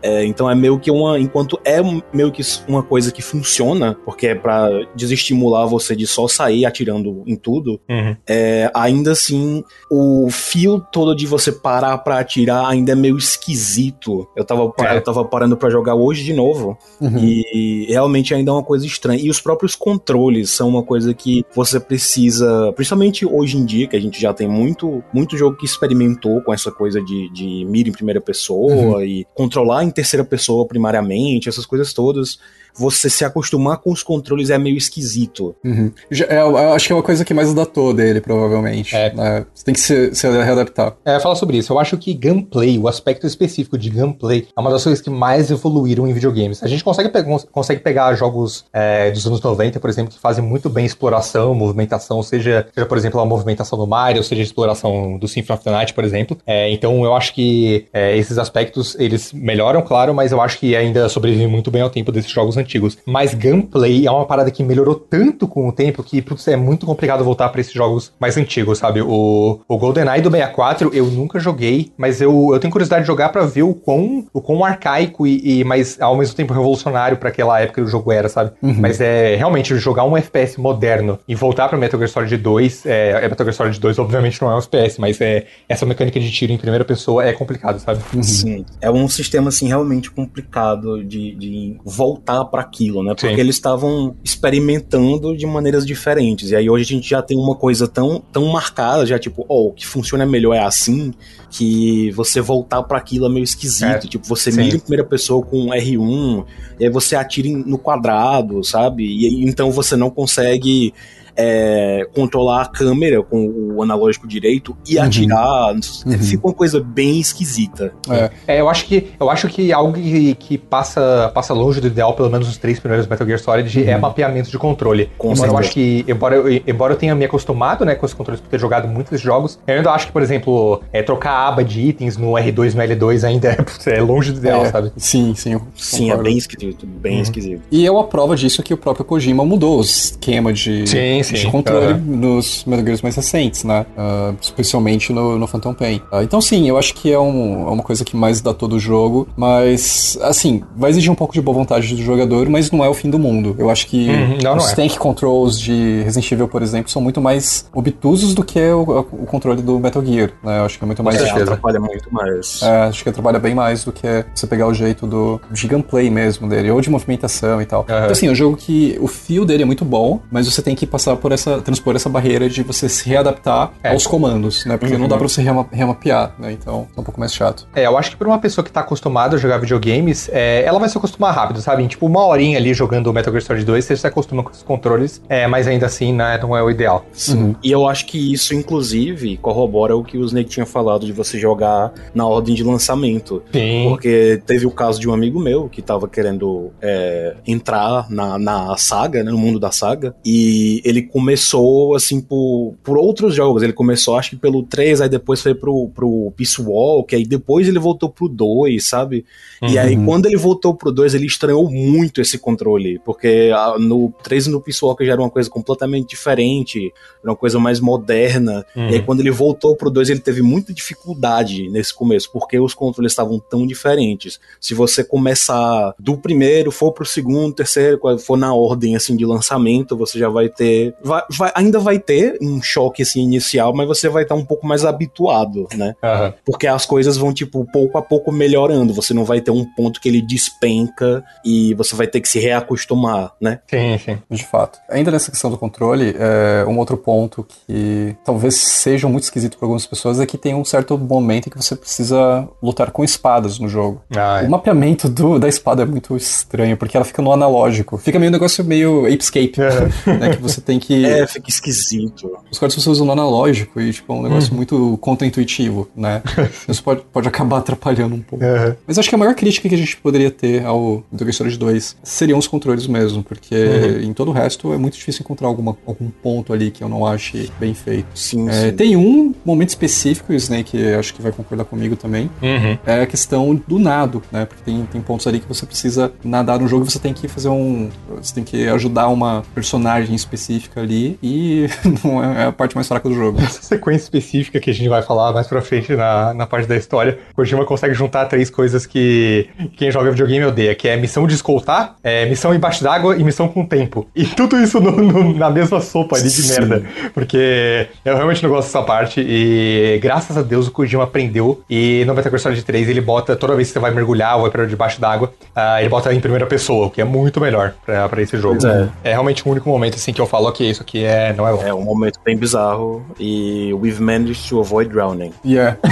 É, 0.02 0.24
então 0.24 0.50
é 0.50 0.54
meio 0.54 0.78
que 0.78 0.90
uma. 0.90 1.18
Enquanto 1.18 1.58
é 1.64 1.80
meio 2.12 2.32
que 2.32 2.42
uma 2.66 2.82
coisa 2.82 3.12
que 3.12 3.22
funciona, 3.22 3.96
porque 4.04 4.28
é 4.28 4.34
pra 4.34 4.68
desestimular 4.94 5.66
você 5.66 5.94
de 5.94 6.06
só 6.06 6.26
sair 6.26 6.66
atirando 6.66 7.22
em 7.26 7.36
tudo, 7.36 7.80
uhum. 7.88 8.16
é, 8.26 8.70
ainda 8.74 9.12
assim, 9.12 9.62
o 9.90 10.28
fio 10.30 10.80
todo 10.92 11.14
de 11.14 11.26
você 11.26 11.52
parar 11.52 11.96
pra 11.98 12.18
atirar 12.18 12.66
ainda 12.68 12.92
é 12.92 12.94
meio 12.94 13.16
esquisito. 13.16 14.28
Eu 14.36 14.44
tava, 14.44 14.72
é. 14.80 14.96
eu 14.96 15.02
tava 15.02 15.24
parando 15.24 15.56
pra 15.56 15.70
jogar 15.70 15.94
hoje 15.94 16.24
de 16.24 16.32
novo, 16.32 16.76
uhum. 17.00 17.18
e 17.18 17.86
realmente 17.88 18.34
ainda 18.34 18.50
é 18.50 18.54
uma 18.54 18.64
coisa 18.64 18.84
estranha. 18.84 19.20
E 19.22 19.30
os 19.30 19.40
próprios 19.40 19.76
controles 19.76 20.50
são 20.50 20.68
uma 20.68 20.82
coisa 20.82 21.14
que 21.14 21.44
você 21.54 21.78
precisa, 21.78 22.72
principalmente 22.74 23.24
hoje 23.24 23.56
em 23.56 23.64
dia, 23.64 23.86
que 23.86 23.96
a 23.96 24.00
gente 24.00 24.20
já 24.20 24.34
tem 24.34 24.48
muito, 24.48 25.02
muito 25.12 25.36
jogo 25.36 25.56
que 25.56 25.64
experimentou 25.64 26.40
com 26.42 26.52
essa 26.52 26.72
coisa 26.72 27.00
de, 27.02 27.30
de 27.32 27.64
mira 27.64 27.88
em 27.88 27.92
primeira 27.92 28.20
pessoa 28.20 28.72
uhum. 28.72 29.02
e 29.02 29.26
controlar 29.34 29.84
em 29.84 29.91
terceira 29.92 30.24
pessoa 30.24 30.66
primariamente, 30.66 31.48
essas 31.48 31.66
coisas 31.66 31.92
todas 31.92 32.38
você 32.74 33.10
se 33.10 33.24
acostumar 33.24 33.78
com 33.78 33.92
os 33.92 34.02
controles 34.02 34.50
é 34.50 34.58
meio 34.58 34.76
esquisito. 34.76 35.54
Uhum. 35.64 35.92
É, 36.28 36.40
eu 36.40 36.56
acho 36.74 36.86
que 36.86 36.92
é 36.92 36.96
uma 36.96 37.02
coisa 37.02 37.24
que 37.24 37.34
mais 37.34 37.50
adaptou 37.50 37.92
dele, 37.92 38.20
provavelmente. 38.20 38.94
É. 38.94 39.12
Né? 39.14 39.46
Você 39.54 39.64
tem 39.64 39.74
que 39.74 39.80
se, 39.80 40.14
se 40.14 40.28
readaptar. 40.28 40.96
É, 41.04 41.18
falar 41.20 41.34
sobre 41.34 41.58
isso. 41.58 41.72
Eu 41.72 41.78
acho 41.78 41.96
que 41.96 42.14
gameplay, 42.14 42.78
o 42.78 42.88
aspecto 42.88 43.26
específico 43.26 43.76
de 43.76 43.90
gameplay, 43.90 44.48
é 44.56 44.60
uma 44.60 44.70
das 44.70 44.82
coisas 44.82 45.00
que 45.00 45.10
mais 45.10 45.50
evoluíram 45.50 46.06
em 46.06 46.12
videogames. 46.12 46.62
A 46.62 46.68
gente 46.68 46.82
consegue, 46.84 47.08
pe 47.08 47.22
consegue 47.50 47.80
pegar 47.80 48.14
jogos 48.14 48.64
é, 48.72 49.10
dos 49.10 49.26
anos 49.26 49.40
90, 49.40 49.78
por 49.80 49.90
exemplo, 49.90 50.12
que 50.12 50.20
fazem 50.20 50.44
muito 50.44 50.68
bem 50.68 50.84
exploração, 50.84 51.54
movimentação, 51.54 52.22
seja, 52.22 52.66
seja 52.74 52.86
por 52.86 52.98
exemplo, 52.98 53.20
a 53.20 53.26
movimentação 53.26 53.78
do 53.78 53.86
Mario, 53.86 54.22
seja 54.22 54.42
a 54.42 54.44
exploração 54.44 55.18
do 55.18 55.28
Symphony 55.28 55.56
of 55.56 55.64
the 55.64 55.70
Night, 55.70 55.94
por 55.94 56.04
exemplo. 56.04 56.36
É, 56.46 56.70
então 56.70 57.04
eu 57.04 57.14
acho 57.14 57.34
que 57.34 57.86
é, 57.92 58.16
esses 58.16 58.38
aspectos, 58.38 58.96
eles 58.98 59.32
melhoram, 59.32 59.82
claro, 59.82 60.14
mas 60.14 60.32
eu 60.32 60.40
acho 60.40 60.58
que 60.58 60.74
ainda 60.76 61.08
sobrevivem 61.08 61.46
muito 61.46 61.70
bem 61.70 61.82
ao 61.82 61.90
tempo 61.90 62.12
desses 62.12 62.30
jogos 62.30 62.56
antigos. 62.62 62.98
Mas 63.06 63.34
gameplay 63.34 64.06
é 64.06 64.10
uma 64.10 64.26
parada 64.26 64.50
que 64.50 64.62
melhorou 64.62 64.94
tanto 64.94 65.46
com 65.46 65.68
o 65.68 65.72
tempo 65.72 66.02
que 66.02 66.22
putz, 66.22 66.48
é 66.48 66.56
muito 66.56 66.86
complicado 66.86 67.24
voltar 67.24 67.48
para 67.48 67.60
esses 67.60 67.72
jogos 67.72 68.12
mais 68.18 68.36
antigos, 68.36 68.78
sabe? 68.78 69.02
O, 69.02 69.60
o 69.68 69.78
GoldenEye 69.78 70.22
do 70.22 70.30
64 70.30 70.90
eu 70.94 71.06
nunca 71.06 71.38
joguei, 71.38 71.92
mas 71.96 72.20
eu, 72.20 72.50
eu 72.52 72.58
tenho 72.58 72.72
curiosidade 72.72 73.02
de 73.02 73.06
jogar 73.06 73.30
para 73.30 73.44
ver 73.44 73.62
o 73.62 73.74
quão, 73.74 74.24
o 74.32 74.40
quão 74.40 74.64
arcaico 74.64 75.26
e, 75.26 75.60
e 75.60 75.64
mas 75.64 76.00
ao 76.00 76.16
mesmo 76.16 76.34
tempo 76.34 76.52
revolucionário 76.52 77.16
para 77.16 77.28
aquela 77.28 77.60
época 77.60 77.72
que 77.72 77.80
o 77.80 77.86
jogo 77.86 78.12
era, 78.12 78.28
sabe? 78.28 78.52
Uhum. 78.62 78.76
Mas 78.78 79.00
é 79.00 79.36
realmente 79.36 79.74
jogar 79.76 80.04
um 80.04 80.16
FPS 80.16 80.58
moderno 80.58 81.18
e 81.26 81.34
voltar 81.34 81.68
para 81.68 81.78
Metal 81.78 81.98
Gear 81.98 82.10
Solid 82.10 82.36
2, 82.36 82.86
é, 82.86 83.10
é, 83.24 83.28
Metal 83.28 83.44
Gear 83.44 83.54
Solid 83.54 83.80
2 83.80 83.98
obviamente 83.98 84.40
não 84.40 84.50
é 84.50 84.54
um 84.54 84.58
FPS, 84.58 85.00
mas 85.00 85.20
é 85.20 85.46
essa 85.68 85.86
mecânica 85.86 86.20
de 86.20 86.30
tiro 86.30 86.52
em 86.52 86.58
primeira 86.58 86.84
pessoa 86.84 87.24
é 87.24 87.32
complicado, 87.32 87.78
sabe? 87.78 88.00
Uhum. 88.14 88.22
Sim, 88.22 88.64
é 88.80 88.90
um 88.90 89.08
sistema 89.08 89.48
assim 89.48 89.68
realmente 89.68 90.10
complicado 90.10 91.02
de, 91.04 91.34
de 91.34 91.76
voltar 91.84 92.44
para 92.52 92.60
aquilo 92.60 93.02
né? 93.02 93.14
Porque 93.14 93.34
Sim. 93.34 93.40
eles 93.40 93.56
estavam 93.56 94.14
experimentando 94.22 95.34
de 95.34 95.46
maneiras 95.46 95.86
diferentes. 95.86 96.50
E 96.50 96.56
aí 96.56 96.68
hoje 96.68 96.84
a 96.84 96.96
gente 96.96 97.08
já 97.08 97.22
tem 97.22 97.38
uma 97.38 97.56
coisa 97.56 97.88
tão, 97.88 98.22
tão 98.30 98.46
marcada, 98.46 99.06
já 99.06 99.18
tipo, 99.18 99.46
ó, 99.48 99.54
oh, 99.54 99.68
o 99.68 99.72
que 99.72 99.86
funciona 99.86 100.26
melhor 100.26 100.54
é 100.54 100.60
assim, 100.60 101.14
que 101.50 102.10
você 102.10 102.40
voltar 102.40 102.82
para 102.82 102.98
aquilo 102.98 103.26
é 103.26 103.28
meio 103.28 103.44
esquisito. 103.44 104.06
É. 104.06 104.08
Tipo, 104.08 104.26
você 104.26 104.52
Sim. 104.52 104.62
mira 104.62 104.76
em 104.76 104.80
primeira 104.80 105.04
pessoa 105.04 105.44
com 105.44 105.68
R1, 105.68 106.44
e 106.78 106.84
aí 106.84 106.90
você 106.90 107.16
atira 107.16 107.48
no 107.48 107.78
quadrado, 107.78 108.62
sabe? 108.62 109.04
E 109.04 109.44
então 109.44 109.70
você 109.70 109.96
não 109.96 110.10
consegue 110.10 110.92
é, 111.36 112.06
controlar 112.14 112.62
a 112.62 112.66
câmera 112.66 113.22
com 113.22 113.72
o 113.74 113.82
analógico 113.82 114.26
direito 114.26 114.76
e 114.88 114.96
uhum. 114.96 115.04
atirar. 115.04 115.74
Uhum. 115.74 116.18
Fica 116.18 116.46
uma 116.46 116.54
coisa 116.54 116.80
bem 116.80 117.20
esquisita. 117.20 117.92
É. 118.08 118.30
é, 118.46 118.60
eu 118.60 118.68
acho 118.68 118.86
que 118.86 119.12
eu 119.18 119.30
acho 119.30 119.48
que 119.48 119.72
algo 119.72 119.92
que, 119.92 120.34
que 120.34 120.58
passa, 120.58 121.30
passa 121.34 121.54
longe 121.54 121.80
do 121.80 121.86
ideal, 121.86 122.14
pelo 122.14 122.30
menos 122.30 122.48
os 122.48 122.56
três 122.56 122.78
primeiros 122.78 123.06
Metal 123.06 123.26
Gear 123.26 123.38
Solid, 123.38 123.78
é 123.78 123.82
uhum. 123.82 123.90
é 123.90 123.98
mapeamento 123.98 124.50
de 124.50 124.58
controle. 124.58 125.10
Com 125.18 125.32
embora 125.32 125.50
eu 125.50 125.58
acho 125.58 125.72
que, 125.72 126.04
embora 126.08 126.34
eu, 126.36 126.62
embora 126.66 126.92
eu 126.92 126.96
tenha 126.96 127.14
me 127.14 127.24
acostumado 127.24 127.84
né, 127.84 127.94
com 127.94 128.06
os 128.06 128.14
controles 128.14 128.40
por 128.40 128.48
ter 128.48 128.58
jogado 128.58 128.88
muitos 128.88 129.20
jogos, 129.20 129.58
eu 129.66 129.76
ainda 129.76 129.90
acho 129.90 130.06
que, 130.06 130.12
por 130.12 130.22
exemplo, 130.22 130.82
é, 130.92 131.02
trocar 131.02 131.32
a 131.32 131.48
aba 131.48 131.64
de 131.64 131.80
itens 131.80 132.16
no 132.16 132.32
R2 132.32 132.74
no 132.74 132.82
L2 132.82 133.24
ainda 133.24 133.48
é, 133.48 133.96
é 133.96 134.00
longe 134.00 134.32
do 134.32 134.38
ideal, 134.38 134.64
é, 134.64 134.70
sabe? 134.70 134.92
Sim, 134.96 135.34
sim. 135.34 135.60
Sim, 135.76 136.10
é 136.10 136.16
bem 136.16 136.36
esquisito, 136.36 136.86
bem 136.86 137.16
uhum. 137.16 137.22
esquisito. 137.22 137.62
E 137.70 137.86
é 137.86 137.90
uma 137.90 138.04
prova 138.04 138.36
disso 138.36 138.62
que 138.62 138.74
o 138.74 138.76
próprio 138.76 139.04
Kojima 139.04 139.44
mudou 139.44 139.78
o 139.78 139.80
esquema 139.82 140.52
de, 140.52 140.86
sim, 140.86 141.21
sim. 141.22 141.34
de 141.34 141.46
controle 141.50 141.94
uhum. 141.94 142.16
nos 142.16 142.64
Metal 142.64 142.84
Gears 142.84 143.02
mais 143.02 143.16
recentes, 143.16 143.64
né? 143.64 143.86
Uh, 143.96 144.36
especialmente 144.40 145.12
no, 145.12 145.38
no 145.38 145.46
Phantom 145.46 145.74
Pain. 145.74 145.96
Uh, 146.12 146.22
então, 146.22 146.40
sim, 146.40 146.68
eu 146.68 146.78
acho 146.78 146.94
que 146.94 147.12
é, 147.12 147.18
um, 147.18 147.68
é 147.68 147.70
uma 147.70 147.82
coisa 147.82 148.04
que 148.04 148.16
mais 148.16 148.40
datou 148.40 148.68
do 148.68 148.78
jogo, 148.78 149.28
mas, 149.36 150.18
assim, 150.22 150.62
vai 150.76 150.90
exigir 150.90 151.10
um 151.10 151.14
pouco 151.14 151.34
de 151.34 151.40
boa 151.40 151.56
vontade 151.56 151.94
do 151.94 152.02
jogador, 152.02 152.48
mas 152.48 152.70
não 152.70 152.84
é 152.84 152.88
o 152.88 152.94
fim 152.94 153.10
do 153.10 153.18
mundo. 153.18 153.54
Eu 153.58 153.70
acho 153.70 153.86
que 153.86 154.08
uhum, 154.08 154.38
não, 154.42 154.56
os 154.56 154.64
não 154.64 154.70
é. 154.70 154.74
tank 154.74 154.96
controls 154.96 155.58
de 155.58 156.02
Resident 156.04 156.32
Evil, 156.32 156.48
por 156.48 156.62
exemplo, 156.62 156.90
são 156.90 157.02
muito 157.02 157.20
mais 157.20 157.68
obtusos 157.74 158.34
do 158.34 158.44
que 158.44 158.60
o, 158.60 158.82
o 159.12 159.26
controle 159.26 159.62
do 159.62 159.78
Metal 159.78 160.04
Gear, 160.04 160.32
né? 160.42 160.58
Eu 160.58 160.64
acho 160.64 160.78
que 160.78 160.84
é 160.84 160.86
muito 160.86 161.02
mais... 161.02 161.20
É, 161.20 161.30
atrapalha 161.30 161.80
muito 161.80 162.12
mais. 162.12 162.60
É, 162.62 162.82
acho 162.84 163.02
que 163.02 163.08
atrapalha 163.08 163.38
bem 163.38 163.54
mais 163.54 163.84
do 163.84 163.92
que 163.92 164.24
você 164.34 164.46
pegar 164.46 164.66
o 164.66 164.74
jeito 164.74 165.06
do 165.06 165.40
de 165.50 165.66
gameplay 165.66 166.10
mesmo 166.10 166.48
dele, 166.48 166.70
ou 166.70 166.80
de 166.80 166.90
movimentação 166.90 167.60
e 167.60 167.66
tal. 167.66 167.80
Uhum. 167.80 167.96
Então, 167.96 168.10
assim, 168.10 168.28
é 168.28 168.30
um 168.30 168.34
jogo 168.34 168.56
que 168.56 168.96
o 169.00 169.06
fio 169.06 169.44
dele 169.44 169.62
é 169.62 169.66
muito 169.66 169.84
bom, 169.84 170.20
mas 170.30 170.46
você 170.46 170.62
tem 170.62 170.74
que 170.74 170.86
passar 170.86 171.11
passar 171.12 171.16
por 171.16 171.32
essa, 171.32 171.60
transpor 171.60 171.94
essa 171.96 172.08
barreira 172.08 172.48
de 172.48 172.62
você 172.62 172.88
se 172.88 173.08
readaptar 173.08 173.72
É. 173.82 173.90
aos 173.90 174.06
comandos, 174.06 174.64
né? 174.66 174.76
Porque 174.76 174.94
Uhum. 174.94 175.00
não 175.00 175.08
dá 175.08 175.16
pra 175.16 175.28
você 175.28 175.42
rema- 175.42 175.66
remapear, 175.70 176.34
né? 176.38 176.52
Então 176.52 176.86
é 176.96 177.00
um 177.00 177.04
pouco 177.04 177.18
mais 177.20 177.32
chato. 177.34 177.66
É, 177.74 177.86
eu 177.86 177.96
acho 177.96 178.10
que 178.10 178.16
pra 178.16 178.28
uma 178.28 178.38
pessoa 178.38 178.64
que 178.64 178.70
tá 178.70 178.80
acostumada 178.80 179.36
a 179.36 179.38
jogar 179.38 179.58
videogames, 179.58 180.28
é, 180.32 180.62
ela 180.64 180.78
vai 180.78 180.88
se 180.88 180.96
acostumar 180.96 181.34
rápido, 181.34 181.60
sabe? 181.60 181.82
Em, 181.82 181.86
tipo, 181.86 182.06
uma 182.06 182.24
horinha 182.26 182.58
ali 182.58 182.72
jogando 182.74 183.12
Metal 183.12 183.32
Gear 183.32 183.42
Solid 183.42 183.64
2, 183.64 183.84
você 183.84 183.96
se 183.96 184.06
acostuma 184.06 184.42
com 184.42 184.50
os 184.50 184.62
controles, 184.62 185.20
é, 185.28 185.46
mas 185.46 185.66
ainda 185.66 185.86
assim, 185.86 186.12
né, 186.12 186.38
não 186.40 186.56
é 186.56 186.62
o 186.62 186.70
ideal. 186.70 187.04
Uhum. 187.30 187.54
E 187.62 187.70
eu 187.70 187.86
acho 187.88 188.06
que 188.06 188.32
isso, 188.32 188.54
inclusive, 188.54 189.36
corrobora 189.38 189.96
o 189.96 190.02
que 190.04 190.16
o 190.18 190.24
Snake 190.24 190.48
tinha 190.50 190.66
falado 190.66 191.06
de 191.06 191.12
você 191.12 191.38
jogar 191.38 191.92
na 192.14 192.26
ordem 192.26 192.54
de 192.54 192.62
lançamento. 192.64 193.42
Sim. 193.52 193.86
Porque 193.88 194.42
teve 194.46 194.66
o 194.66 194.70
caso 194.70 195.00
de 195.00 195.08
um 195.08 195.12
amigo 195.14 195.38
meu 195.40 195.68
que 195.68 195.82
tava 195.82 196.08
querendo 196.08 196.70
é, 196.80 197.34
entrar 197.46 198.06
na, 198.10 198.38
na 198.38 198.76
saga, 198.76 199.22
né, 199.22 199.30
no 199.30 199.38
mundo 199.38 199.58
da 199.58 199.70
saga, 199.70 200.14
e 200.24 200.80
ele 200.84 201.01
começou, 201.02 201.94
assim, 201.94 202.20
por, 202.20 202.74
por 202.82 202.96
outros 202.96 203.34
jogos. 203.34 203.62
Ele 203.62 203.72
começou, 203.72 204.16
acho 204.16 204.30
que 204.30 204.36
pelo 204.36 204.62
3, 204.62 205.00
aí 205.00 205.08
depois 205.08 205.40
foi 205.40 205.54
pro, 205.54 205.88
pro 205.94 206.32
Peace 206.36 206.60
Walk, 206.60 207.14
aí 207.14 207.24
depois 207.24 207.68
ele 207.68 207.78
voltou 207.78 208.08
pro 208.08 208.28
2, 208.28 208.86
sabe? 208.86 209.24
E 209.62 209.78
aí, 209.78 209.96
Uhum. 209.96 210.04
quando 210.06 210.26
ele 210.26 210.36
voltou 210.36 210.74
pro 210.74 210.90
2, 210.90 211.14
ele 211.14 211.26
estranhou 211.26 211.70
muito 211.70 212.20
esse 212.20 212.38
controle, 212.38 212.98
porque 213.04 213.50
ah, 213.54 213.76
no 213.78 214.12
3 214.22 214.46
e 214.46 214.50
no 214.50 214.60
Peace 214.60 214.84
Walker 214.84 215.04
já 215.04 215.12
era 215.12 215.20
uma 215.20 215.30
coisa 215.30 215.48
completamente 215.48 216.08
diferente, 216.08 216.92
era 217.22 217.30
uma 217.30 217.36
coisa 217.36 217.58
mais 217.58 217.78
moderna. 217.78 218.64
Uhum. 218.74 218.88
E 218.88 218.94
aí, 218.94 219.02
quando 219.02 219.20
ele 219.20 219.30
voltou 219.30 219.76
pro 219.76 219.90
2, 219.90 220.10
ele 220.10 220.20
teve 220.20 220.42
muita 220.42 220.72
dificuldade 220.72 221.68
nesse 221.68 221.94
começo, 221.94 222.30
porque 222.32 222.58
os 222.58 222.74
controles 222.74 223.12
estavam 223.12 223.38
tão 223.38 223.66
diferentes. 223.66 224.40
Se 224.60 224.74
você 224.74 225.04
começar 225.04 225.94
do 225.98 226.16
primeiro, 226.16 226.70
for 226.70 226.92
pro 226.92 227.04
segundo, 227.06 227.54
terceiro, 227.54 228.00
for 228.18 228.36
na 228.36 228.54
ordem 228.54 228.96
assim 228.96 229.16
de 229.16 229.24
lançamento, 229.24 229.96
você 229.96 230.18
já 230.18 230.28
vai 230.28 230.48
ter. 230.48 230.91
Vai- 231.02 231.22
vai- 231.30 231.52
ainda 231.54 231.78
vai 231.78 231.98
ter 231.98 232.36
um 232.40 232.60
choque 232.62 233.02
assim 233.02 233.20
inicial, 233.22 233.72
mas 233.74 233.86
você 233.86 234.08
vai 234.08 234.22
estar 234.24 234.34
um 234.34 234.44
pouco 234.44 234.66
mais 234.66 234.84
habituado, 234.84 235.66
né? 235.74 235.94
Aham. 236.02 236.34
Porque 236.44 236.66
as 236.66 236.84
coisas 236.86 237.16
vão, 237.16 237.32
tipo, 237.32 237.64
pouco 237.72 237.98
a 237.98 238.02
pouco 238.02 238.30
melhorando. 238.32 238.92
Você 238.94 239.12
não 239.14 239.24
vai 239.24 239.40
ter 239.40 239.50
um 239.50 239.64
ponto 239.64 240.00
que 240.00 240.08
ele 240.08 240.20
despenca 240.22 241.24
e 241.44 241.74
você 241.74 241.94
vai 241.94 242.06
ter 242.06 242.20
que 242.20 242.28
se 242.28 242.38
reacostumar, 242.38 243.32
né? 243.40 243.60
Sim, 243.68 243.98
sim. 244.04 244.18
De 244.30 244.44
fato. 244.44 244.78
Ainda 244.90 245.10
nessa 245.10 245.30
questão 245.30 245.50
do 245.50 245.58
controle, 245.58 246.14
é, 246.18 246.64
um 246.66 246.78
outro 246.78 246.96
ponto 246.96 247.46
que 247.66 248.16
talvez 248.24 248.56
seja 248.56 249.08
muito 249.08 249.24
esquisito 249.24 249.56
para 249.58 249.66
algumas 249.66 249.86
pessoas 249.86 250.20
é 250.20 250.26
que 250.26 250.38
tem 250.38 250.54
um 250.54 250.64
certo 250.64 250.96
momento 250.98 251.46
em 251.46 251.50
que 251.50 251.56
você 251.56 251.74
precisa 251.76 252.48
lutar 252.62 252.90
com 252.90 253.02
espadas 253.04 253.58
no 253.58 253.68
jogo. 253.68 254.02
Ah, 254.16 254.42
é. 254.42 254.46
O 254.46 254.50
mapeamento 254.50 255.08
do- 255.08 255.38
da 255.38 255.48
espada 255.48 255.82
é 255.82 255.86
muito 255.86 256.16
estranho, 256.16 256.76
porque 256.76 256.96
ela 256.96 257.04
fica 257.04 257.22
no 257.22 257.32
analógico. 257.32 257.96
Fica 257.98 258.18
meio 258.18 258.30
um 258.30 258.32
negócio 258.32 258.64
meio 258.64 259.06
Apescape, 259.06 259.54
né? 260.06 260.34
Que 260.36 260.42
você 260.42 260.60
tem 260.60 260.78
que. 260.82 261.04
É, 261.04 261.26
fica 261.26 261.48
esquisito. 261.48 262.30
Os 262.50 262.58
cortes 262.58 262.82
você 262.82 262.90
usa 262.90 263.04
no 263.04 263.12
analógico 263.12 263.80
e, 263.80 263.92
tipo, 263.92 264.12
é 264.12 264.16
um 264.16 264.22
negócio 264.22 264.54
muito 264.54 264.98
contra-intuitivo, 265.00 265.88
né? 265.96 266.22
Isso 266.68 266.82
pode, 266.82 267.02
pode 267.12 267.28
acabar 267.28 267.58
atrapalhando 267.58 268.14
um 268.14 268.20
pouco. 268.20 268.44
Mas 268.86 268.98
acho 268.98 269.08
que 269.08 269.14
a 269.14 269.18
maior 269.18 269.34
crítica 269.34 269.68
que 269.68 269.74
a 269.74 269.78
gente 269.78 269.96
poderia 269.96 270.30
ter 270.30 270.64
ao 270.64 271.02
Metal 271.10 271.26
Gear 271.26 271.32
Solid 271.34 271.58
2 271.58 271.96
seriam 272.02 272.38
os 272.38 272.46
controles 272.46 272.86
mesmo, 272.86 273.22
porque 273.22 273.54
em 274.02 274.12
todo 274.12 274.28
o 274.28 274.32
resto 274.32 274.72
é 274.72 274.76
muito 274.78 274.94
difícil 274.96 275.22
encontrar 275.22 275.48
alguma, 275.48 275.76
algum 275.86 276.08
ponto 276.10 276.52
ali 276.52 276.70
que 276.70 276.82
eu 276.82 276.88
não 276.88 277.06
ache 277.06 277.50
bem 277.60 277.74
feito. 277.74 278.06
Sim, 278.14 278.48
É, 278.48 278.70
sim. 278.70 278.72
tem 278.76 278.96
um 278.96 279.34
momento 279.44 279.70
específico, 279.70 280.32
o 280.32 280.36
Snake 280.36 280.76
acho 280.94 281.14
que 281.14 281.22
vai 281.22 281.32
concordar 281.32 281.64
comigo 281.64 281.96
também, 281.96 282.30
Uhum. 282.42 282.78
é 282.86 283.02
a 283.02 283.06
questão 283.06 283.54
do 283.66 283.78
nado, 283.78 284.22
né? 284.32 284.44
Porque 284.44 284.62
tem, 284.64 284.84
tem 284.86 285.00
pontos 285.00 285.26
ali 285.26 285.40
que 285.40 285.48
você 285.48 285.64
precisa 285.66 286.12
nadar 286.24 286.58
no 286.58 286.66
jogo, 286.68 286.84
você 286.88 286.98
tem 286.98 287.12
que 287.12 287.28
fazer 287.28 287.48
um. 287.48 287.88
Você 288.20 288.34
tem 288.34 288.44
que 288.44 288.66
ajudar 288.68 289.08
uma 289.08 289.42
personagem 289.54 290.14
específica 290.14 290.71
ali 290.80 291.18
e 291.22 291.66
não 292.04 292.22
é 292.22 292.46
a 292.46 292.52
parte 292.52 292.74
mais 292.74 292.88
fraca 292.88 293.08
do 293.08 293.14
jogo. 293.14 293.40
Essa 293.40 293.62
sequência 293.62 294.04
específica 294.04 294.58
que 294.60 294.70
a 294.70 294.74
gente 294.74 294.88
vai 294.88 295.02
falar 295.02 295.32
mais 295.32 295.46
pra 295.46 295.60
frente 295.62 295.94
na, 295.94 296.32
na 296.34 296.46
parte 296.46 296.66
da 296.68 296.76
história, 296.76 297.18
Kojima 297.34 297.64
consegue 297.64 297.94
juntar 297.94 298.26
três 298.26 298.50
coisas 298.50 298.86
que 298.86 299.48
quem 299.76 299.90
joga 299.90 300.10
videogame 300.10 300.44
odeia, 300.44 300.74
que 300.74 300.88
é 300.88 300.96
missão 300.96 301.26
de 301.26 301.34
escoltar, 301.34 301.96
é, 302.02 302.26
missão 302.26 302.54
embaixo 302.54 302.82
d'água 302.82 303.16
e 303.16 303.24
missão 303.24 303.48
com 303.48 303.64
tempo. 303.64 304.06
E 304.14 304.24
tudo 304.24 304.58
isso 304.60 304.80
no- 304.80 304.90
no- 304.92 305.34
na 305.34 305.50
mesma 305.50 305.80
sopa 305.80 306.16
ali 306.16 306.24
de 306.24 306.30
Sim. 306.30 306.60
merda. 306.60 306.84
Porque 307.14 307.86
eu 308.04 308.14
realmente 308.16 308.42
não 308.42 308.50
gosto 308.50 308.68
dessa 308.68 308.82
parte 308.82 309.20
e 309.20 309.98
graças 310.02 310.36
a 310.36 310.42
Deus 310.42 310.66
o 310.68 310.70
Kojima 310.70 311.04
aprendeu 311.04 311.62
e 311.68 312.04
no 312.06 312.14
Metal 312.14 312.30
Gear 312.30 312.40
Solid 312.40 312.62
3 312.64 312.88
ele 312.88 313.00
bota, 313.00 313.36
toda 313.36 313.54
vez 313.54 313.68
que 313.68 313.74
você 313.74 313.78
vai 313.78 313.90
mergulhar 313.90 314.36
ou 314.36 314.42
vai 314.42 314.50
pra 314.50 314.64
debaixo 314.64 315.00
d'água, 315.00 315.32
ah, 315.54 315.80
ele 315.80 315.88
bota 315.88 316.12
em 316.12 316.20
primeira 316.20 316.46
pessoa, 316.46 316.86
o 316.86 316.90
que 316.90 317.00
é 317.00 317.04
muito 317.04 317.40
melhor 317.40 317.74
pra, 317.84 318.08
pra 318.08 318.22
esse 318.22 318.36
jogo. 318.38 318.58
É. 318.66 318.88
é 319.04 319.10
realmente 319.12 319.46
o 319.46 319.50
único 319.50 319.68
momento 319.68 319.94
assim 319.94 320.12
que 320.12 320.20
eu 320.20 320.26
falo, 320.26 320.48
ok, 320.48 320.61
isso 320.70 320.82
aqui 320.82 321.04
é, 321.04 321.32
não 321.32 321.46
é 321.46 321.52
bom. 321.52 321.62
É 321.62 321.74
um 321.74 321.84
momento 321.84 322.18
bem 322.24 322.36
bizarro 322.36 323.04
e 323.18 323.72
we've 323.74 324.02
managed 324.02 324.48
to 324.48 324.60
avoid 324.60 324.90
drowning. 324.90 325.32
Yeah. 325.44 325.78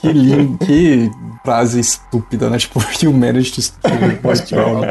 que 0.00 0.12
lindo, 0.12 0.58
que 0.58 1.10
frase 1.44 1.80
estúpida, 1.80 2.48
né? 2.48 2.58
Tipo, 2.58 2.80
you 3.02 3.12
managed 3.12 3.54
to 3.54 3.60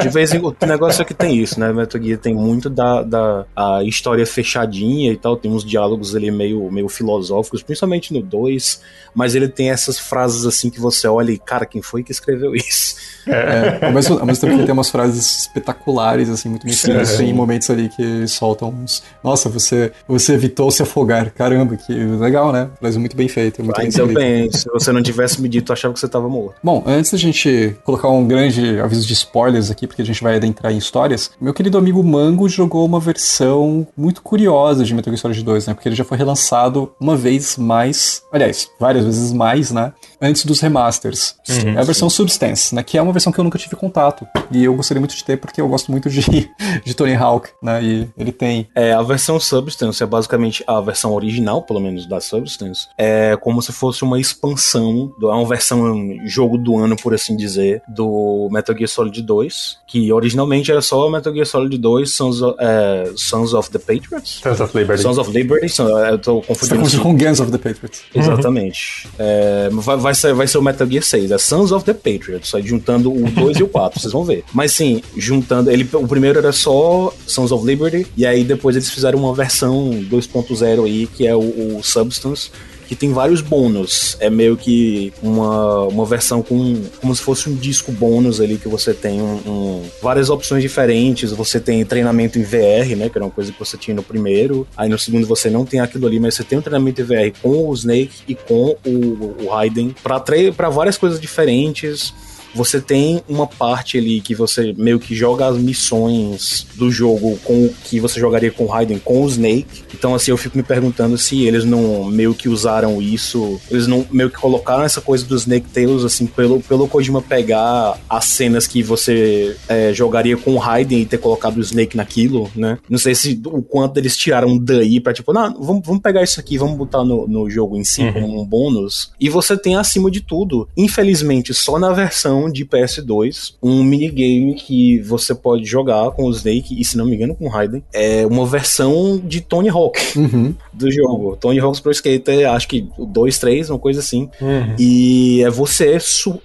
De 0.02 0.10
vez 0.10 0.34
em 0.34 0.40
quando, 0.40 0.56
o 0.62 0.66
negócio 0.66 1.02
é 1.02 1.06
que 1.06 1.14
tem 1.14 1.38
isso, 1.38 1.60
né? 1.60 1.72
Metal 1.72 2.02
Gear 2.02 2.20
tem 2.20 2.36
muito 2.36 2.70
da, 2.70 3.02
da 3.02 3.46
a 3.56 3.84
história 3.84 4.26
fechadinha 4.26 5.12
e 5.12 5.18
tal, 5.18 5.38
tem 5.38 5.52
uns 5.52 5.64
diálogos 5.64 6.16
ali 6.16 6.30
meio, 6.30 6.70
meio 6.72 6.90
filosóficos, 6.90 7.64
principalmente 7.64 8.14
no 8.14 8.22
2, 8.22 8.82
mas 9.16 9.34
ele 9.36 9.48
tem 9.48 9.72
essas 9.72 9.98
frases 9.98 10.46
assim 10.46 10.70
que 10.70 10.80
você 10.80 11.08
olha 11.08 11.32
e, 11.32 11.38
cara, 11.38 11.66
quem 11.66 11.82
foi 11.82 12.04
que 12.04 12.12
escreveu 12.12 12.54
isso? 12.56 12.96
É, 13.28 13.86
ao, 13.86 13.92
mesmo, 13.92 14.20
ao 14.20 14.26
mesmo 14.26 14.42
tempo 14.42 14.60
que 14.60 14.66
tem 14.66 14.74
umas 14.74 14.90
frases 14.90 15.42
espetaculares, 15.42 16.30
assim, 16.30 16.50
muito 16.50 16.64
bem 16.64 16.74
escritas, 16.74 17.11
Sim. 17.12 17.26
tem 17.26 17.34
momentos 17.34 17.70
ali 17.70 17.90
que 17.90 18.28
soltam 18.28 18.70
uns. 18.70 19.04
Nossa, 19.24 19.50
você, 19.50 19.92
você 20.08 20.34
evitou 20.34 20.70
se 20.72 20.82
afogar. 20.82 21.32
Caramba, 21.32 21.76
que 21.76 21.94
legal, 21.94 22.52
né? 22.52 22.70
Frase 22.80 23.00
muito 23.00 23.16
bem 23.16 23.28
feita, 23.28 23.62
muito 23.64 23.76
bem 23.76 23.86
Ainda 23.86 23.98
escrita. 23.98 24.20
bem, 24.20 24.52
se 24.52 24.70
você 24.70 24.92
não 24.92 25.02
tivesse 25.02 25.42
me 25.42 25.48
dito, 25.50 25.72
eu 25.72 25.74
achava 25.74 25.94
que 25.94 26.00
você 26.00 26.08
tava 26.08 26.28
morto. 26.30 26.56
Bom, 26.64 26.84
antes 26.86 27.12
da 27.12 27.18
gente 27.18 27.76
colocar 27.84 28.10
um 28.10 28.28
grande 28.28 28.80
aviso 28.80 29.06
de 29.06 29.14
spoilers 29.14 29.72
aqui, 29.72 29.88
porque 29.88 30.02
a 30.02 30.06
gente 30.06 30.22
vai 30.22 30.36
adentrar 30.36 30.72
em 30.72 30.78
histórias, 30.78 31.32
meu 31.40 31.54
querido 31.54 31.78
amigo 31.78 32.04
Mango 32.04 32.48
jogou 32.50 32.86
uma 32.86 33.00
versão 33.00 33.88
muito 33.96 34.22
curiosa 34.22 34.84
de 34.84 34.94
Metal 34.94 35.12
Gear 35.12 35.22
Solid 35.22 35.44
2, 35.44 35.68
né? 35.68 35.74
Porque 35.74 35.88
ele 35.88 35.96
já 35.96 36.04
foi 36.04 36.18
relançado 36.18 36.92
uma 37.00 37.16
vez 37.16 37.58
mais, 37.58 38.24
aliás, 38.32 38.70
várias 38.80 39.06
vezes 39.06 39.32
mais, 39.34 39.72
né? 39.72 39.94
Antes 40.22 40.46
dos 40.46 40.60
remasters. 40.60 41.36
é 41.48 41.80
a 41.80 41.84
versão 41.84 42.10
Substance, 42.10 42.76
né? 42.76 42.84
Que 42.84 42.98
é 42.98 43.02
uma 43.02 43.12
versão 43.12 43.32
que 43.34 43.40
eu 43.40 43.44
nunca 43.44 43.58
tive 43.58 43.76
contato. 43.76 44.28
E 44.52 44.64
eu 44.64 44.76
gostaria 44.76 45.00
muito 45.02 45.16
de 45.16 45.24
ter, 45.24 45.38
porque 45.38 45.60
eu 45.60 45.68
gosto 45.68 45.92
muito 45.92 46.10
de, 46.10 46.22
de 46.86 46.94
Tony 46.94 47.16
Hawk, 47.16 47.50
né? 47.62 47.82
E 47.84 48.08
ele 48.18 48.32
tem. 48.32 48.68
É, 48.76 48.94
a 48.94 49.02
versão 49.02 49.40
Substance 49.40 50.02
é 50.04 50.06
basicamente 50.06 50.64
a 50.68 50.80
versão 50.82 51.14
original, 51.14 51.64
pelo 51.64 51.80
menos 51.80 52.06
da 52.08 52.20
Substance. 52.22 52.88
É 52.98 53.36
como 53.38 53.62
se 53.62 53.72
fosse 53.72 54.04
uma 54.04 54.20
expansão, 54.20 55.12
do- 55.20 55.30
é 55.30 55.34
uma 55.34 55.46
versão 55.48 55.82
jogo 56.26 56.58
do 56.58 56.78
ano, 56.78 56.96
por 56.96 57.14
assim 57.14 57.36
dizer, 57.36 57.82
do 57.88 58.48
Metal 58.52 58.76
Gear 58.76 58.88
Solid 58.90 59.22
2, 59.22 59.78
que 59.88 60.12
originalmente 60.12 60.72
era 60.72 60.82
só 60.82 61.10
Metal 61.10 61.34
Gear 61.34 61.46
Solid 61.46 61.78
2 61.78 62.12
Sons 62.12 62.42
of, 62.42 62.56
é, 62.60 63.12
Sons 63.16 63.54
of 63.54 63.70
the 63.72 63.80
Patriots. 63.80 64.40
Sons 64.44 64.60
of 64.60 64.78
Liberty. 64.78 65.02
Sons 65.02 65.18
of 65.18 65.32
Liberty, 65.32 65.74
eu 65.80 66.18
tô 66.20 66.42
Você 66.42 66.48
tá 66.48 66.76
confundindo. 66.76 66.76
confundindo 66.82 67.04
com 67.04 67.18
Guns 67.18 67.40
of 67.40 67.52
the 67.52 67.58
Patriots. 67.58 68.04
Exatamente. 68.14 69.08
É, 69.18 69.70
vai, 69.72 69.98
vai, 69.98 70.11
ser, 70.14 70.34
vai 70.34 70.48
ser 70.48 70.58
o 70.58 70.62
Metal 70.62 70.88
Gear 70.88 71.04
6, 71.04 71.32
é 71.32 71.38
Sons 71.38 71.72
of 71.72 71.86
the 71.86 71.94
Patriots, 71.94 72.54
aí 72.54 72.66
juntando 72.66 73.12
o 73.12 73.30
2 73.32 73.58
e 73.58 73.64
o 73.64 73.68
4, 73.68 74.00
vocês 74.00 74.14
vão 74.14 74.24
ver. 74.24 74.44
Mas 74.54 74.72
sim, 74.72 75.02
juntando. 75.16 75.72
Ele, 75.72 75.88
o 75.94 76.08
primeiro 76.08 76.40
era 76.40 76.52
só 76.52 77.14
Sons 77.26 77.52
of 77.52 77.66
Liberty, 77.66 78.08
e 78.16 78.26
aí 78.26 78.44
depois 78.44 78.76
eles 78.76 78.90
fizeram 78.90 79.20
uma 79.20 79.34
versão 79.34 79.90
2.0 80.10 80.86
aí, 80.86 81.08
que 81.08 81.28
é 81.28 81.36
o, 81.36 81.78
o 81.78 81.84
Substance. 81.84 82.52
Que 82.92 82.96
tem 82.98 83.14
vários 83.14 83.40
bônus. 83.40 84.18
É 84.20 84.30
meio 84.30 84.58
que 84.58 85.14
uma, 85.24 85.86
uma 85.86 86.06
versão 86.06 86.42
com. 86.44 86.76
como 87.00 87.16
se 87.16 87.22
fosse 87.22 87.50
um 87.50 87.56
disco 87.56 87.90
bônus 87.90 88.42
ali, 88.42 88.58
que 88.58 88.68
você 88.68 88.94
tem 88.94 89.22
um, 89.22 89.36
um- 89.48 89.84
várias 90.02 90.30
opções 90.30 90.62
diferentes. 90.62 91.32
Você 91.32 91.58
tem 91.58 91.86
treinamento 91.86 92.38
em 92.38 92.44
VR, 92.44 92.94
né? 92.98 93.08
Que 93.08 93.18
era 93.18 93.24
uma 93.24 93.32
coisa 93.32 93.50
que 93.50 93.58
você 93.58 93.78
tinha 93.78 93.96
no 93.96 94.04
primeiro. 94.04 94.68
Aí 94.76 94.90
no 94.90 95.00
segundo 95.00 95.26
você 95.26 95.50
não 95.50 95.64
tem 95.64 95.80
aquilo 95.80 96.06
ali, 96.06 96.20
mas 96.20 96.36
você 96.36 96.44
tem 96.44 96.60
um 96.60 96.62
treinamento 96.62 97.00
em 97.00 97.06
VR 97.06 97.32
com 97.42 97.70
o 97.70 97.74
Snake 97.74 98.12
e 98.28 98.36
com 98.36 98.76
o, 98.86 99.36
o 99.42 99.48
Raiden. 99.50 99.96
Pra 100.04 100.70
várias 100.70 100.98
coisas 100.98 101.18
diferentes. 101.18 102.14
Você 102.54 102.82
tem 102.82 103.22
uma 103.28 103.48
parte 103.48 103.98
ali 103.98 104.22
que 104.22 104.36
você 104.36 104.74
meio 104.78 105.00
que 105.00 105.16
joga 105.16 105.48
as 105.48 105.58
missões 105.58 106.66
do 106.76 106.92
jogo 106.92 107.38
com 107.44 107.66
o 107.66 107.74
que 107.84 108.00
você 108.00 108.20
jogaria 108.20 108.52
com 108.52 108.66
o 108.66 108.68
Raiden, 108.68 109.00
com 109.00 109.24
o 109.24 109.28
Snake. 109.28 109.84
Então, 109.94 110.14
assim, 110.14 110.32
eu 110.32 110.38
fico 110.38 110.58
me 110.58 110.64
perguntando 110.64 111.18
se 111.18 111.44
eles 111.44 111.64
não 111.64 112.06
meio 112.06 112.34
que 112.34 112.50
usaram 112.50 113.02
isso, 113.02 113.60
eles 113.70 113.88
não 113.88 114.06
meio 114.12 114.30
que 114.30 114.38
colocaram 114.38 114.84
essa 114.84 115.02
coisa 115.02 115.26
do 115.26 115.36
Snake 115.36 115.70
Tales, 115.70 116.04
assim, 116.04 116.26
pelo, 116.26 116.62
pelo 116.62 116.88
Kojima 116.88 117.22
pegar 117.22 117.98
as 118.10 118.26
cenas 118.26 118.68
que 118.68 118.84
você 118.84 119.56
é, 119.68 119.94
jogaria 119.94 120.38
com 120.38 120.54
o 120.56 120.58
Raiden 120.58 121.02
e 121.02 121.06
ter 121.06 121.18
colocado 121.18 121.58
o 121.58 121.62
Snake 121.62 121.96
naquilo, 121.96 122.50
né? 122.56 122.78
Não 122.90 122.98
sei 122.98 123.16
se 123.16 123.42
o 123.46 123.62
quanto 123.62 123.98
eles 123.98 124.18
tiraram 124.18 124.58
daí 124.58 125.00
pra 125.00 125.14
tipo, 125.14 125.34
não, 125.34 125.54
vamos, 125.62 125.86
vamos 125.86 126.02
pegar 126.02 126.24
isso 126.24 126.40
aqui, 126.40 126.58
vamos 126.58 126.78
botar 126.78 127.04
no, 127.04 127.28
no 127.28 127.50
jogo 127.50 127.78
em 127.78 127.84
si 127.84 128.02
como 128.12 128.42
um 128.42 128.46
bônus. 128.46 129.12
E 129.20 129.30
você 129.30 129.58
tem 129.58 129.76
acima 129.76 130.10
de 130.10 130.22
tudo, 130.22 130.68
infelizmente, 130.76 131.54
só 131.54 131.80
na 131.80 131.92
versão 131.94 132.41
versão 132.42 132.52
de 132.52 132.66
PS2, 132.66 133.54
um 133.62 133.84
minigame 133.84 134.56
que 134.56 135.00
você 135.02 135.34
pode 135.36 135.66
jogar 135.66 136.12
com 136.12 136.26
o 136.26 136.32
Snake 136.32 136.80
e, 136.80 136.84
se 136.84 136.98
não 136.98 137.06
me 137.06 137.16
engano, 137.16 137.36
com 137.36 137.46
o 137.46 137.50
Raiden. 137.50 137.84
É 137.94 138.26
uma 138.26 138.46
versão 138.46 139.20
de 139.24 139.42
Tony 139.42 139.70
Hawk 139.70 140.00
Uhum. 140.18 140.54
do 140.74 140.92
jogo. 140.92 141.36
Tony 141.40 141.60
Hawk's 141.60 141.80
Pro 141.80 141.92
Skater, 141.92 142.50
acho 142.50 142.68
que 142.68 142.88
o 142.98 143.06
2, 143.06 143.38
3, 143.40 143.70
uma 143.70 143.80
coisa 143.80 144.00
assim. 144.00 144.30
Uhum. 144.42 144.76
E 144.80 145.42
é 145.44 145.50
você 145.50 145.98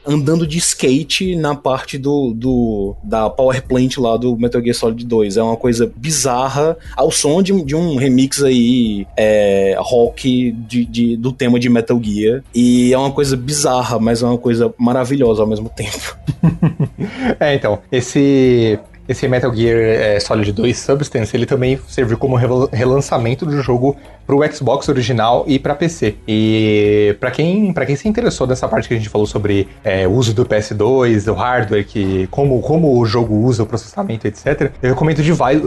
andando 0.06 0.46
de 0.46 0.58
skate 0.58 1.36
na 1.36 1.54
parte 1.54 1.98
do, 1.98 2.32
do 2.34 2.94
da 3.02 3.28
Power 3.30 3.66
Plant 3.66 3.96
lá 3.98 4.16
do 4.16 4.36
Metal 4.36 4.60
Gear 4.62 4.74
Solid 4.74 5.04
2. 5.04 5.36
É 5.36 5.42
uma 5.42 5.56
coisa 5.56 5.90
bizarra, 5.96 6.76
ao 6.96 7.10
som 7.10 7.42
de, 7.42 7.52
de 7.64 7.74
um 7.76 7.96
remix 7.96 8.42
aí 8.42 9.06
é, 9.16 9.76
rock 9.78 10.52
de, 10.52 10.84
de- 10.84 11.16
do 11.16 11.32
tema 11.32 11.58
de 11.58 11.68
Metal 11.68 12.00
Gear. 12.02 12.42
E 12.54 12.92
é 12.92 12.98
uma 12.98 13.10
coisa 13.12 13.36
bizarra, 13.36 13.98
mas 13.98 14.22
é 14.22 14.26
uma 14.26 14.38
coisa 14.38 14.72
maravilhosa 14.78 15.42
ao 15.42 15.48
mesmo 15.48 15.68
tempo. 15.68 15.85
É, 17.40 17.54
então, 17.54 17.80
esse 17.90 18.78
esse 19.08 19.26
Metal 19.28 19.54
Gear 19.54 19.76
é, 19.78 20.20
Solid 20.20 20.52
2 20.52 20.78
Substance, 20.78 21.36
ele 21.36 21.46
também 21.46 21.78
serviu 21.88 22.16
como 22.18 22.36
rel- 22.36 22.68
relançamento 22.72 23.44
do 23.46 23.60
jogo 23.62 23.96
pro 24.26 24.40
Xbox 24.52 24.88
original 24.88 25.44
e 25.46 25.58
pra 25.58 25.74
PC. 25.74 26.16
E 26.26 27.16
pra 27.20 27.30
quem, 27.30 27.72
pra 27.72 27.86
quem 27.86 27.94
se 27.94 28.08
interessou 28.08 28.46
dessa 28.46 28.66
parte 28.66 28.88
que 28.88 28.94
a 28.94 28.96
gente 28.96 29.08
falou 29.08 29.26
sobre 29.26 29.68
é, 29.84 30.06
o 30.06 30.10
uso 30.12 30.34
do 30.34 30.44
PS2, 30.44 31.30
o 31.30 31.34
hardware, 31.34 31.84
que, 31.86 32.26
como, 32.30 32.60
como 32.60 32.98
o 32.98 33.06
jogo 33.06 33.34
usa 33.36 33.62
o 33.62 33.66
processamento, 33.66 34.26
etc., 34.26 34.70
eu 34.82 34.90
recomendo 34.90 35.22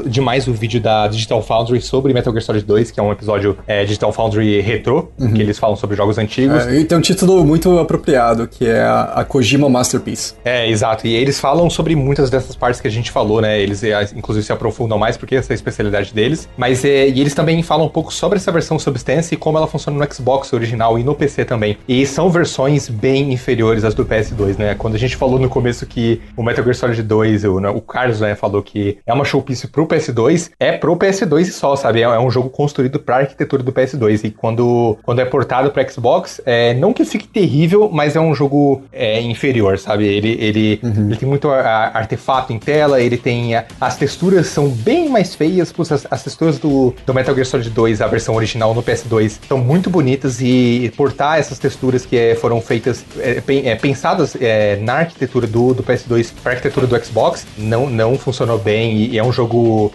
demais 0.06 0.48
o 0.48 0.54
vídeo 0.54 0.82
da 0.82 1.08
Digital 1.08 1.42
Foundry 1.42 1.82
sobre 1.82 2.14
Metal 2.14 2.34
Gear 2.34 2.44
Solid 2.44 2.66
2, 2.66 2.92
que 2.92 3.00
é 3.00 3.04
um 3.04 3.12
episódio 3.12 3.58
é, 3.68 3.84
Digital 3.86 4.12
Foundry 4.12 4.60
retro, 4.62 5.12
que 5.18 5.42
eles 5.42 5.58
falam 5.58 5.76
sobre 5.76 5.96
jogos 5.96 6.18
antigos. 6.18 6.66
É, 6.68 6.80
e 6.80 6.86
tem 6.86 6.98
um 6.98 7.02
título 7.02 7.44
muito 7.46 7.80
apropriado, 7.80 8.48
que 8.48 8.66
é 8.68 8.82
a, 8.82 9.04
a 9.04 9.24
Kojima 9.26 9.70
Masterpiece. 9.70 10.34
É, 10.44 10.70
exato. 10.70 11.08
E 11.08 11.14
eles 11.16 11.40
falam 11.40 11.70
sobre 11.70 11.96
muitas 11.96 12.30
dessas 12.30 12.56
partes 12.56 12.82
que 12.82 12.88
a 12.88 12.92
gente 12.92 13.10
falou, 13.12 13.29
né? 13.42 13.60
Eles, 13.60 13.84
é, 13.84 14.02
inclusive, 14.16 14.46
se 14.46 14.52
aprofundam 14.52 14.98
mais 14.98 15.16
porque 15.18 15.36
essa 15.36 15.52
é 15.52 15.54
a 15.54 15.56
especialidade 15.56 16.14
deles. 16.14 16.50
Mas 16.58 16.84
é, 16.84 17.08
e 17.08 17.22
eles 17.22 17.36
também 17.36 17.62
falam 17.62 17.86
um 17.86 17.90
pouco 17.90 18.12
sobre 18.14 18.38
essa 18.38 18.52
versão 18.52 18.80
Substance 18.80 19.34
e 19.34 19.38
como 19.38 19.58
ela 19.58 19.68
funciona 19.68 19.98
no 20.04 20.14
Xbox 20.14 20.52
original 20.54 20.98
e 20.98 21.04
no 21.04 21.14
PC 21.14 21.46
também. 21.46 21.78
E 21.88 22.06
são 22.06 22.30
versões 22.30 22.90
bem 22.90 23.32
inferiores 23.32 23.84
às 23.84 23.94
do 23.94 24.06
PS2, 24.06 24.58
né? 24.58 24.76
Quando 24.76 24.96
a 24.96 25.00
gente 25.00 25.16
falou 25.16 25.38
no 25.40 25.50
começo 25.50 25.86
que 25.86 26.22
o 26.36 26.44
Metal 26.44 26.64
Gear 26.64 26.76
Solid 26.76 27.04
2, 27.04 27.44
o, 27.46 27.60
né, 27.60 27.70
o 27.70 27.82
Carlos, 27.82 28.20
né, 28.22 28.34
falou 28.36 28.64
que 28.64 28.98
é 29.06 29.14
uma 29.14 29.26
showpiece 29.26 29.68
pro 29.68 29.86
PS2, 29.86 30.52
é 30.60 30.72
pro 30.74 30.96
PS2 30.96 31.42
e 31.42 31.46
só, 31.52 31.76
sabe? 31.76 32.00
É, 32.00 32.04
é 32.04 32.20
um 32.20 32.32
jogo 32.32 32.50
construído 32.50 33.00
pra 33.00 33.18
arquitetura 33.18 33.62
do 33.62 33.72
PS2. 33.72 34.24
E 34.26 34.32
quando, 34.32 34.98
quando 35.04 35.20
é 35.20 35.26
portado 35.26 35.70
pro 35.72 35.92
Xbox, 35.92 36.42
é, 36.46 36.74
não 36.74 36.94
que 36.94 37.04
fique 37.06 37.28
terrível, 37.28 37.90
mas 37.92 38.16
é 38.16 38.20
um 38.20 38.34
jogo 38.34 38.82
é, 38.92 39.20
inferior, 39.22 39.78
sabe? 39.78 40.06
Ele, 40.08 40.38
ele, 40.40 40.80
ele 40.82 41.16
tem 41.18 41.28
muito 41.28 41.50
a- 41.50 41.92
artefato 41.94 42.54
em 42.54 42.60
tela, 42.60 43.02
ele 43.02 43.18
tem. 43.20 43.56
a- 43.56 43.66
as 43.80 43.96
texturas 43.98 44.48
são 44.48 44.70
bem 44.70 45.10
mais 45.10 45.36
feias, 45.36 45.72
plus 45.72 45.92
as, 45.92 46.08
as 46.10 46.24
texturas 46.24 46.58
do, 46.58 46.94
do 47.06 47.14
Metal 47.14 47.34
Gear 47.36 47.46
Solid 47.46 47.70
2, 47.70 48.02
a 48.02 48.08
versão 48.08 48.36
original 48.36 48.74
no 48.74 48.82
PS2, 48.84 49.40
são 49.48 49.58
muito 49.58 49.90
bonitas 49.90 50.40
e 50.42 50.92
portar 50.98 51.40
essas 51.40 51.60
texturas 51.60 52.06
que 52.06 52.18
é, 52.18 52.36
foram 52.36 52.62
feitas, 52.62 53.04
é, 53.20 53.42
é, 53.66 53.76
pensadas 53.76 54.36
na 54.82 54.94
arquitetura 54.96 55.46
do, 55.48 55.74
do 55.74 55.84
PS2 55.84 56.32
para 56.42 56.54
arquitetura 56.54 56.88
do 56.88 57.06
Xbox, 57.06 57.46
não, 57.58 57.90
não 57.90 58.18
funcionou 58.18 58.58
bem 58.58 58.96
e, 58.98 59.10
e 59.12 59.18
é 59.18 59.24
um 59.24 59.32
jogo 59.32 59.92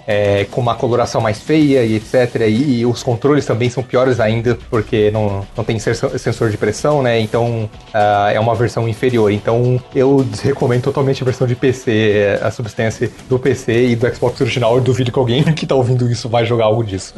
com 0.50 0.60
uma 0.60 0.74
coloração 0.74 1.20
mais 1.20 1.40
feia 1.40 1.84
e 1.84 1.96
etc. 1.96 2.42
E, 2.48 2.80
e 2.80 2.86
os 2.86 3.02
controles 3.02 3.44
também 3.46 3.68
são 3.70 3.82
piores 3.82 4.20
ainda, 4.20 4.58
porque 4.70 5.10
não, 5.10 5.46
não 5.56 5.64
tem 5.64 5.78
sensor 5.78 6.50
de 6.50 6.56
pressão, 6.56 7.02
né? 7.02 7.20
Então 7.20 7.68
ah, 7.92 8.30
é 8.32 8.38
uma 8.40 8.54
versão 8.54 8.88
inferior. 8.88 9.30
Então 9.32 9.80
eu 9.94 10.24
recomendo 10.42 10.82
totalmente 10.82 11.22
a 11.22 11.24
versão 11.24 11.46
de 11.46 11.54
PC, 11.54 12.38
a 12.42 12.50
substância 12.50 13.10
do 13.28 13.38
PC 13.38 13.88
e 13.88 13.96
do 13.96 14.14
Xbox 14.14 14.40
original. 14.40 14.76
Eu 14.76 14.82
duvido 14.82 15.10
que 15.12 15.18
alguém 15.18 15.42
que 15.54 15.66
tá 15.66 15.74
ouvindo 15.74 16.10
isso 16.10 16.28
vai 16.28 16.44
jogar 16.44 16.66
algo 16.66 16.84
disso. 16.84 17.14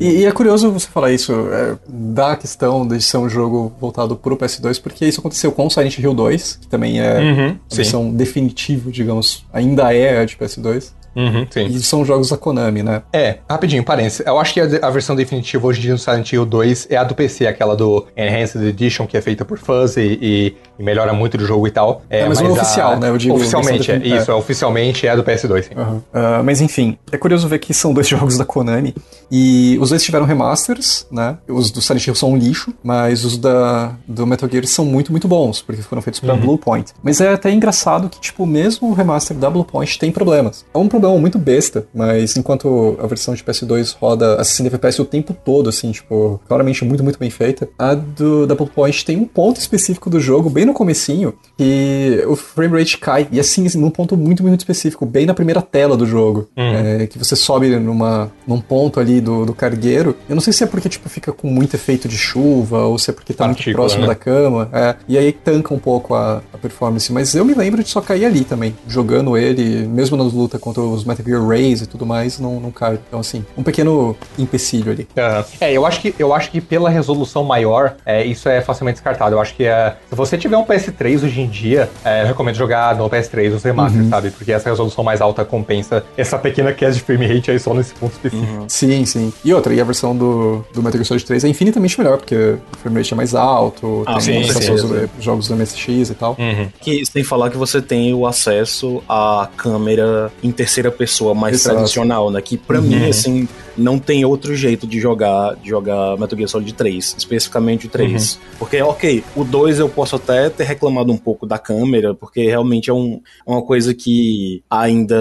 E, 0.00 0.20
e 0.20 0.24
é 0.24 0.32
curioso 0.32 0.70
você 0.70 0.88
falar 0.88 1.12
isso, 1.12 1.32
é, 1.32 1.76
da 1.88 2.36
questão 2.36 2.86
de 2.86 3.00
ser 3.00 3.18
um 3.18 3.28
jogo 3.28 3.72
voltado 3.80 4.16
pro 4.16 4.36
PS2, 4.36 4.80
porque 4.80 5.04
isso 5.04 5.20
aconteceu 5.20 5.52
com 5.52 5.68
Silent 5.70 5.98
Hill 5.98 6.14
2, 6.14 6.58
que 6.62 6.66
também 6.66 7.00
é 7.00 7.16
Uhum, 7.20 7.58
a 7.70 7.74
versão 7.74 8.10
definitiva, 8.10 8.90
digamos, 8.90 9.44
ainda 9.52 9.92
é 9.94 10.20
a 10.20 10.24
de 10.24 10.36
PS2. 10.36 10.92
Uhum. 11.16 11.46
E 11.68 11.80
são 11.80 12.04
jogos 12.04 12.28
da 12.28 12.36
Konami, 12.36 12.82
né? 12.82 13.02
É, 13.12 13.38
rapidinho, 13.48 13.82
parênteses. 13.82 14.20
Eu 14.26 14.38
acho 14.38 14.52
que 14.52 14.60
a, 14.60 14.64
a 14.82 14.90
versão 14.90 15.16
definitiva 15.16 15.66
hoje 15.66 15.78
em 15.78 15.82
dia 15.82 15.92
do 15.94 15.98
Silent 15.98 16.30
Hill 16.32 16.44
2 16.44 16.88
é 16.90 16.96
a 16.96 17.04
do 17.04 17.14
PC, 17.14 17.46
aquela 17.46 17.74
do 17.74 18.06
Enhanced 18.16 18.62
Edition, 18.62 19.06
que 19.06 19.16
é 19.16 19.20
feita 19.22 19.44
por 19.44 19.58
fãs 19.58 19.96
e, 19.96 20.18
e- 20.20 20.56
e 20.78 20.82
melhora 20.82 21.12
muito 21.14 21.38
do 21.38 21.46
jogo 21.46 21.66
e 21.66 21.70
tal. 21.70 22.02
É, 22.10 22.26
mas 22.28 22.38
não 22.40 22.50
a- 22.50 22.52
oficial, 22.52 22.98
né? 23.00 23.08
Eu 23.08 23.16
digo 23.16 23.34
oficialmente, 23.34 23.90
é, 23.90 23.96
isso, 23.96 24.30
é. 24.30 24.34
oficialmente 24.34 25.06
é 25.06 25.10
a 25.10 25.16
do 25.16 25.24
PS2, 25.24 25.62
sim. 25.62 25.70
Aham. 25.74 26.02
Ah, 26.12 26.42
mas 26.44 26.60
enfim, 26.60 26.98
é 27.10 27.16
curioso 27.16 27.48
ver 27.48 27.58
que 27.60 27.72
são 27.72 27.94
dois 27.94 28.06
jogos 28.08 28.36
da 28.36 28.44
Konami 28.44 28.94
e 29.30 29.78
os 29.80 29.90
dois 29.90 30.02
tiveram 30.02 30.24
remasters, 30.24 31.06
né? 31.10 31.38
Os 31.48 31.70
do 31.70 31.80
Silent 31.80 32.06
Hill 32.06 32.14
são 32.14 32.32
um 32.32 32.36
lixo, 32.36 32.72
mas 32.82 33.24
os 33.24 33.36
da, 33.36 33.96
do 34.06 34.26
Metal 34.26 34.48
Gear 34.48 34.66
são 34.66 34.84
muito, 34.84 35.10
muito 35.10 35.26
bons, 35.28 35.60
porque 35.62 35.82
foram 35.82 36.02
feitos 36.02 36.20
pra 36.20 36.34
Bluepoint. 36.34 36.92
Mas 37.02 37.20
é 37.20 37.32
até 37.32 37.50
engraçado 37.50 38.08
que, 38.08 38.20
tipo, 38.20 38.46
mesmo 38.46 38.90
o 38.90 38.94
remaster 38.94 39.36
da 39.36 39.50
Bluepoint 39.50 39.98
tem 39.98 40.12
problemas. 40.12 40.64
É 40.72 40.78
um 40.78 40.88
problema 40.88 41.16
muito 41.18 41.38
besta, 41.38 41.86
mas 41.94 42.36
enquanto 42.36 42.96
a 43.02 43.06
versão 43.06 43.34
de 43.34 43.42
PS2 43.42 43.96
roda 44.00 44.40
a 44.40 44.44
60 44.44 44.68
FPS 44.68 45.00
o 45.00 45.04
tempo 45.04 45.34
todo, 45.34 45.68
assim, 45.68 45.90
tipo, 45.90 46.40
claramente 46.46 46.84
muito, 46.84 47.02
muito 47.02 47.18
bem 47.18 47.30
feita, 47.30 47.68
a 47.78 47.94
do, 47.94 48.46
da 48.46 48.54
Bluepoint 48.54 49.04
tem 49.04 49.16
um 49.16 49.24
ponto 49.24 49.58
específico 49.58 50.08
do 50.08 50.20
jogo, 50.20 50.48
bem 50.48 50.64
no 50.64 50.72
comecinho, 50.72 51.34
que 51.56 52.24
o 52.26 52.36
frame 52.36 52.78
rate 52.78 52.98
cai, 52.98 53.28
e 53.30 53.40
assim, 53.40 53.66
num 53.76 53.90
ponto 53.90 54.16
muito, 54.16 54.42
muito 54.42 54.60
específico, 54.60 55.04
bem 55.04 55.26
na 55.26 55.34
primeira 55.34 55.62
tela 55.62 55.96
do 55.96 56.06
jogo, 56.06 56.48
é, 56.56 57.06
que 57.06 57.18
você 57.18 57.34
sobe 57.34 57.76
numa, 57.76 58.30
num 58.46 58.60
ponto 58.60 59.00
ali 59.00 59.15
do, 59.20 59.46
do 59.46 59.54
cargueiro. 59.54 60.16
Eu 60.28 60.34
não 60.34 60.42
sei 60.42 60.52
se 60.52 60.64
é 60.64 60.66
porque, 60.66 60.88
tipo, 60.88 61.08
fica 61.08 61.32
com 61.32 61.48
muito 61.48 61.74
efeito 61.74 62.08
de 62.08 62.16
chuva, 62.16 62.84
ou 62.84 62.98
se 62.98 63.10
é 63.10 63.12
porque 63.12 63.32
tá 63.32 63.44
muito 63.44 63.58
Partícula, 63.58 63.84
próximo 63.84 64.02
né? 64.02 64.08
da 64.08 64.14
cama, 64.14 64.68
é, 64.72 64.96
e 65.08 65.18
aí 65.18 65.32
tanca 65.32 65.72
um 65.74 65.78
pouco 65.78 66.14
a, 66.14 66.42
a 66.52 66.58
performance. 66.58 67.12
Mas 67.12 67.34
eu 67.34 67.44
me 67.44 67.54
lembro 67.54 67.82
de 67.82 67.88
só 67.88 68.00
cair 68.00 68.24
ali 68.24 68.44
também, 68.44 68.76
jogando 68.86 69.36
ele, 69.36 69.86
mesmo 69.86 70.16
nas 70.16 70.32
lutas 70.32 70.60
contra 70.60 70.82
os 70.82 71.04
Metal 71.04 71.24
Gear 71.24 71.46
Rays 71.46 71.82
e 71.82 71.86
tudo 71.86 72.04
mais, 72.04 72.38
não, 72.38 72.60
não 72.60 72.70
cai. 72.70 72.98
Então, 73.08 73.20
assim, 73.20 73.44
um 73.56 73.62
pequeno 73.62 74.16
empecilho 74.38 74.92
ali. 74.92 75.08
Aham. 75.16 75.44
É, 75.60 75.72
eu 75.72 75.86
acho 75.86 76.00
que 76.00 76.14
eu 76.18 76.34
acho 76.34 76.50
que 76.50 76.60
pela 76.60 76.90
resolução 76.90 77.44
maior, 77.44 77.96
é, 78.04 78.24
isso 78.24 78.48
é 78.48 78.60
facilmente 78.60 78.96
descartado. 78.96 79.34
Eu 79.34 79.40
acho 79.40 79.54
que 79.54 79.64
é, 79.64 79.96
se 80.08 80.14
você 80.14 80.36
tiver 80.36 80.56
um 80.56 80.64
PS3 80.64 81.24
hoje 81.24 81.40
em 81.40 81.48
dia, 81.48 81.88
é, 82.04 82.22
eu 82.22 82.26
recomendo 82.26 82.56
jogar 82.56 82.94
no 82.96 83.08
PS3 83.08 83.54
os 83.54 83.62
remasters, 83.62 84.08
sabe? 84.08 84.30
Porque 84.30 84.52
essa 84.52 84.68
resolução 84.68 85.04
mais 85.04 85.20
alta 85.20 85.44
compensa 85.44 86.04
essa 86.16 86.38
pequena 86.38 86.72
queda 86.72 86.92
de 86.92 87.00
frame 87.00 87.26
rate 87.26 87.50
aí 87.50 87.58
só 87.58 87.74
nesse 87.74 87.94
ponto 87.94 88.12
específico. 88.12 88.64
Sim, 88.68 89.04
sim. 89.06 89.32
E 89.44 89.54
outra, 89.54 89.72
e 89.72 89.80
a 89.80 89.84
versão 89.84 90.16
do, 90.16 90.64
do 90.74 90.82
Metal 90.82 90.92
Gear 90.98 91.04
Solid 91.06 91.24
3 91.24 91.44
é 91.44 91.48
infinitamente 91.48 91.98
melhor, 91.98 92.18
porque 92.18 92.34
o 92.34 92.60
frame 92.82 92.98
rate 92.98 93.12
é 93.14 93.16
mais 93.16 93.34
alto, 93.34 94.02
Ah, 94.06 94.14
tem 94.14 94.20
sim, 94.20 94.50
acesso 94.50 94.72
aos 94.72 94.80
certeza. 94.82 95.10
jogos 95.20 95.48
do 95.48 95.56
MSX 95.56 96.10
e 96.10 96.14
tal. 96.14 96.36
Que 96.80 97.04
sem 97.06 97.22
falar 97.24 97.50
que 97.50 97.56
você 97.56 97.80
tem 97.80 98.12
o 98.12 98.26
acesso 98.26 99.02
à 99.08 99.48
câmera 99.56 100.32
em 100.42 100.50
terceira 100.50 100.90
pessoa 100.90 101.34
mais 101.34 101.54
Exato. 101.54 101.76
tradicional, 101.76 102.30
né? 102.30 102.40
Que 102.42 102.56
pra 102.56 102.80
mim, 102.80 103.08
assim, 103.08 103.48
não 103.76 103.98
tem 103.98 104.24
outro 104.24 104.54
jeito 104.56 104.86
de 104.86 104.98
jogar, 105.00 105.56
de 105.56 105.68
jogar 105.68 106.16
Metal 106.18 106.36
Gear 106.36 106.48
Solid 106.48 106.72
3, 106.72 107.14
especificamente 107.18 107.86
o 107.86 107.90
3. 107.90 108.38
Porque, 108.58 108.80
ok, 108.80 109.22
o 109.34 109.44
2 109.44 109.78
eu 109.78 109.88
posso 109.88 110.16
até 110.16 110.48
ter 110.48 110.64
reclamado 110.64 111.12
um 111.12 111.16
pouco 111.16 111.46
da 111.46 111.58
câmera, 111.58 112.14
porque 112.14 112.44
realmente 112.46 112.88
é 112.90 112.92
um, 112.94 113.20
é 113.46 113.50
uma 113.50 113.62
coisa 113.62 113.92
que 113.94 114.62
ainda 114.70 115.16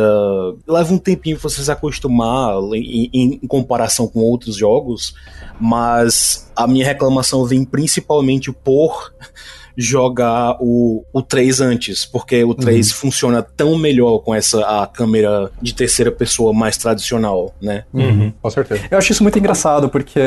leva 0.68 0.94
um 0.94 0.98
tempinho 0.98 1.38
pra 1.38 1.50
você 1.50 1.64
se 1.64 1.72
acostumar 1.72 2.56
em, 2.74 3.10
em- 3.14 3.40
em 3.44 3.48
comparação 3.48 4.08
com 4.08 4.20
outros 4.22 4.56
jogos, 4.56 5.14
mas 5.60 6.50
a 6.56 6.68
minha 6.68 6.86
reclamação 6.86 7.44
vem 7.46 7.64
principalmente 7.66 8.52
por 8.52 9.14
jogar 9.78 10.58
o, 10.60 11.04
o 11.12 11.22
3 11.22 11.62
antes, 11.62 12.06
porque 12.06 12.44
o 12.44 12.54
3 12.54 12.92
funciona 12.92 13.42
tão 13.42 13.78
melhor 13.78 14.20
com 14.20 14.34
essa 14.34 14.62
a 14.66 14.88
câmera 14.88 15.52
de 15.62 15.74
terceira 15.74 16.12
pessoa 16.12 16.54
mais 16.54 16.78
tradicional, 16.78 17.54
né? 17.62 17.84
Uhum, 17.94 18.32
com 18.42 18.50
certeza. 18.50 18.82
Eu 18.90 18.98
acho 18.98 19.12
isso 19.12 19.24
muito 19.24 19.38
engraçado, 19.38 19.90
porque 19.90 20.20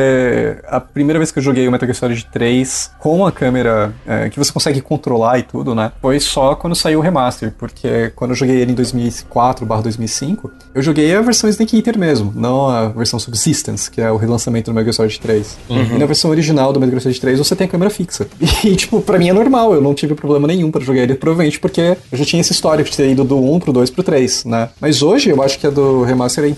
a 0.66 0.80
primeira 0.80 1.18
vez 1.18 1.30
que 1.30 1.38
eu 1.38 1.42
joguei 1.42 1.66
o 1.66 1.72
Metal 1.72 1.86
Gear 1.86 1.96
Solid 1.96 2.26
3 2.32 2.92
com 2.98 3.26
a 3.26 3.32
câmera 3.32 3.92
eh, 4.06 4.28
que 4.28 4.38
você 4.38 4.52
consegue 4.52 4.80
controlar 4.80 5.38
e 5.38 5.42
tudo, 5.42 5.74
né? 5.74 5.92
Foi 6.00 6.20
só 6.20 6.54
quando 6.54 6.74
saiu 6.74 6.98
o 6.98 7.02
remaster, 7.02 7.52
porque 7.58 8.12
quando 8.14 8.30
eu 8.30 8.36
joguei 8.36 8.56
ele 8.56 8.72
em 8.72 8.74
2004/2005, 8.74 10.50
eu 10.74 10.82
joguei 10.82 11.14
a 11.14 11.20
versão 11.20 11.48
Snake 11.48 11.76
Eater 11.76 11.98
mesmo, 11.98 12.32
não 12.34 12.68
a 12.68 12.88
versão 12.88 13.18
Subsistence, 13.18 13.90
que 13.90 14.00
é 14.00 14.10
o 14.10 14.16
relançamento 14.16 14.70
do 14.70 14.74
Metal 14.74 14.92
Gear 14.92 14.94
Solid 14.94 15.20
3. 15.20 15.58
E 15.94 15.98
na 15.98 16.06
versão 16.06 16.30
original 16.30 16.72
do 16.72 16.80
Metal 16.80 16.92
Gear 16.92 17.02
Solid 17.02 17.20
3 17.20 17.38
você 17.38 17.56
tem 17.56 17.66
a 17.66 17.70
câmera 17.70 17.90
fixa. 17.90 18.26
E, 18.64 18.74
tipo, 18.74 19.00
pra 19.00 19.18
mim 19.18 19.28
é 19.28 19.32
normal, 19.39 19.74
eu 19.74 19.81
não 19.81 19.94
tive 19.94 20.15
problema 20.15 20.47
nenhum 20.47 20.70
para 20.70 20.82
jogar 20.82 21.02
ele, 21.02 21.15
provavelmente 21.15 21.59
porque 21.60 21.97
eu 22.10 22.19
já 22.19 22.24
tinha 22.24 22.40
essa 22.40 22.52
história 22.52 22.85
de 22.85 22.97
ter 22.97 23.10
ido 23.10 23.24
do 23.24 23.39
1 23.39 23.60
pro 23.60 23.73
2 23.73 23.90
pro 23.90 24.02
3, 24.02 24.44
né? 24.44 24.69
Mas 24.81 25.02
hoje 25.02 25.31
eu 25.31 25.43
acho 25.43 25.59
que 25.59 25.66
a 25.66 25.70
do 25.70 26.02
remaster 26.02 26.44
é 26.44 26.48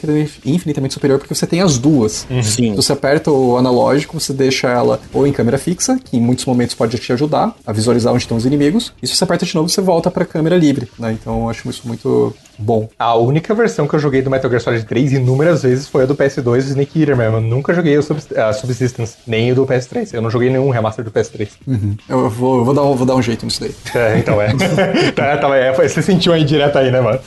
infinitamente 0.44 0.94
superior 0.94 1.18
porque 1.18 1.34
você 1.34 1.46
tem 1.46 1.60
as 1.60 1.78
duas. 1.78 2.26
Uhum. 2.30 2.42
Sim. 2.42 2.74
Você 2.74 2.92
aperta 2.92 3.30
o 3.30 3.56
analógico, 3.56 4.18
você 4.18 4.32
deixa 4.32 4.68
ela 4.68 5.00
ou 5.12 5.26
em 5.26 5.32
câmera 5.32 5.58
fixa, 5.58 5.98
que 6.02 6.16
em 6.16 6.20
muitos 6.20 6.44
momentos 6.44 6.74
pode 6.74 6.98
te 6.98 7.12
ajudar 7.12 7.54
a 7.66 7.72
visualizar 7.72 8.12
onde 8.12 8.22
estão 8.22 8.36
os 8.36 8.46
inimigos, 8.46 8.92
e 9.02 9.06
se 9.06 9.16
você 9.16 9.24
aperta 9.24 9.44
de 9.44 9.54
novo, 9.54 9.68
você 9.68 9.80
volta 9.80 10.10
pra 10.10 10.24
câmera 10.24 10.56
livre, 10.56 10.88
né? 10.98 11.12
Então 11.12 11.42
eu 11.42 11.50
acho 11.50 11.68
isso 11.68 11.82
muito 11.86 12.34
bom. 12.60 12.88
A 12.98 13.16
única 13.16 13.54
versão 13.54 13.86
que 13.86 13.94
eu 13.94 13.98
joguei 13.98 14.22
do 14.22 14.30
Metal 14.30 14.50
Gear 14.50 14.62
Solid 14.62 14.84
3 14.84 15.14
inúmeras 15.14 15.62
vezes 15.62 15.88
foi 15.88 16.04
a 16.04 16.06
do 16.06 16.14
PS2 16.14 16.58
Snake 16.58 17.00
Eater 17.00 17.16
mesmo. 17.16 17.36
Eu 17.38 17.40
nunca 17.40 17.72
joguei 17.74 17.96
a, 17.96 18.02
Sub 18.02 18.20
a 18.36 18.52
Subsistence, 18.52 19.16
nem 19.26 19.52
o 19.52 19.54
do 19.54 19.66
PS3. 19.66 20.14
Eu 20.14 20.22
não 20.22 20.30
joguei 20.30 20.50
nenhum 20.50 20.70
remaster 20.70 21.04
do 21.04 21.10
PS3. 21.10 21.48
Uhum. 21.66 21.96
Eu 22.08 22.28
vou, 22.28 22.58
eu 22.58 22.64
vou, 22.64 22.74
dar 22.74 22.82
um, 22.82 22.94
vou 22.94 23.06
dar 23.06 23.14
um 23.14 23.22
jeito 23.22 23.44
nisso 23.44 23.60
daí. 23.60 23.74
É, 23.94 24.18
então 24.18 24.40
é. 24.40 24.52
tá, 25.14 25.36
tá, 25.36 25.56
é 25.56 25.72
você 25.72 26.02
sentiu 26.02 26.32
aí 26.32 26.44
direto 26.44 26.78
aí, 26.78 26.90
né, 26.90 27.00
mano? 27.00 27.18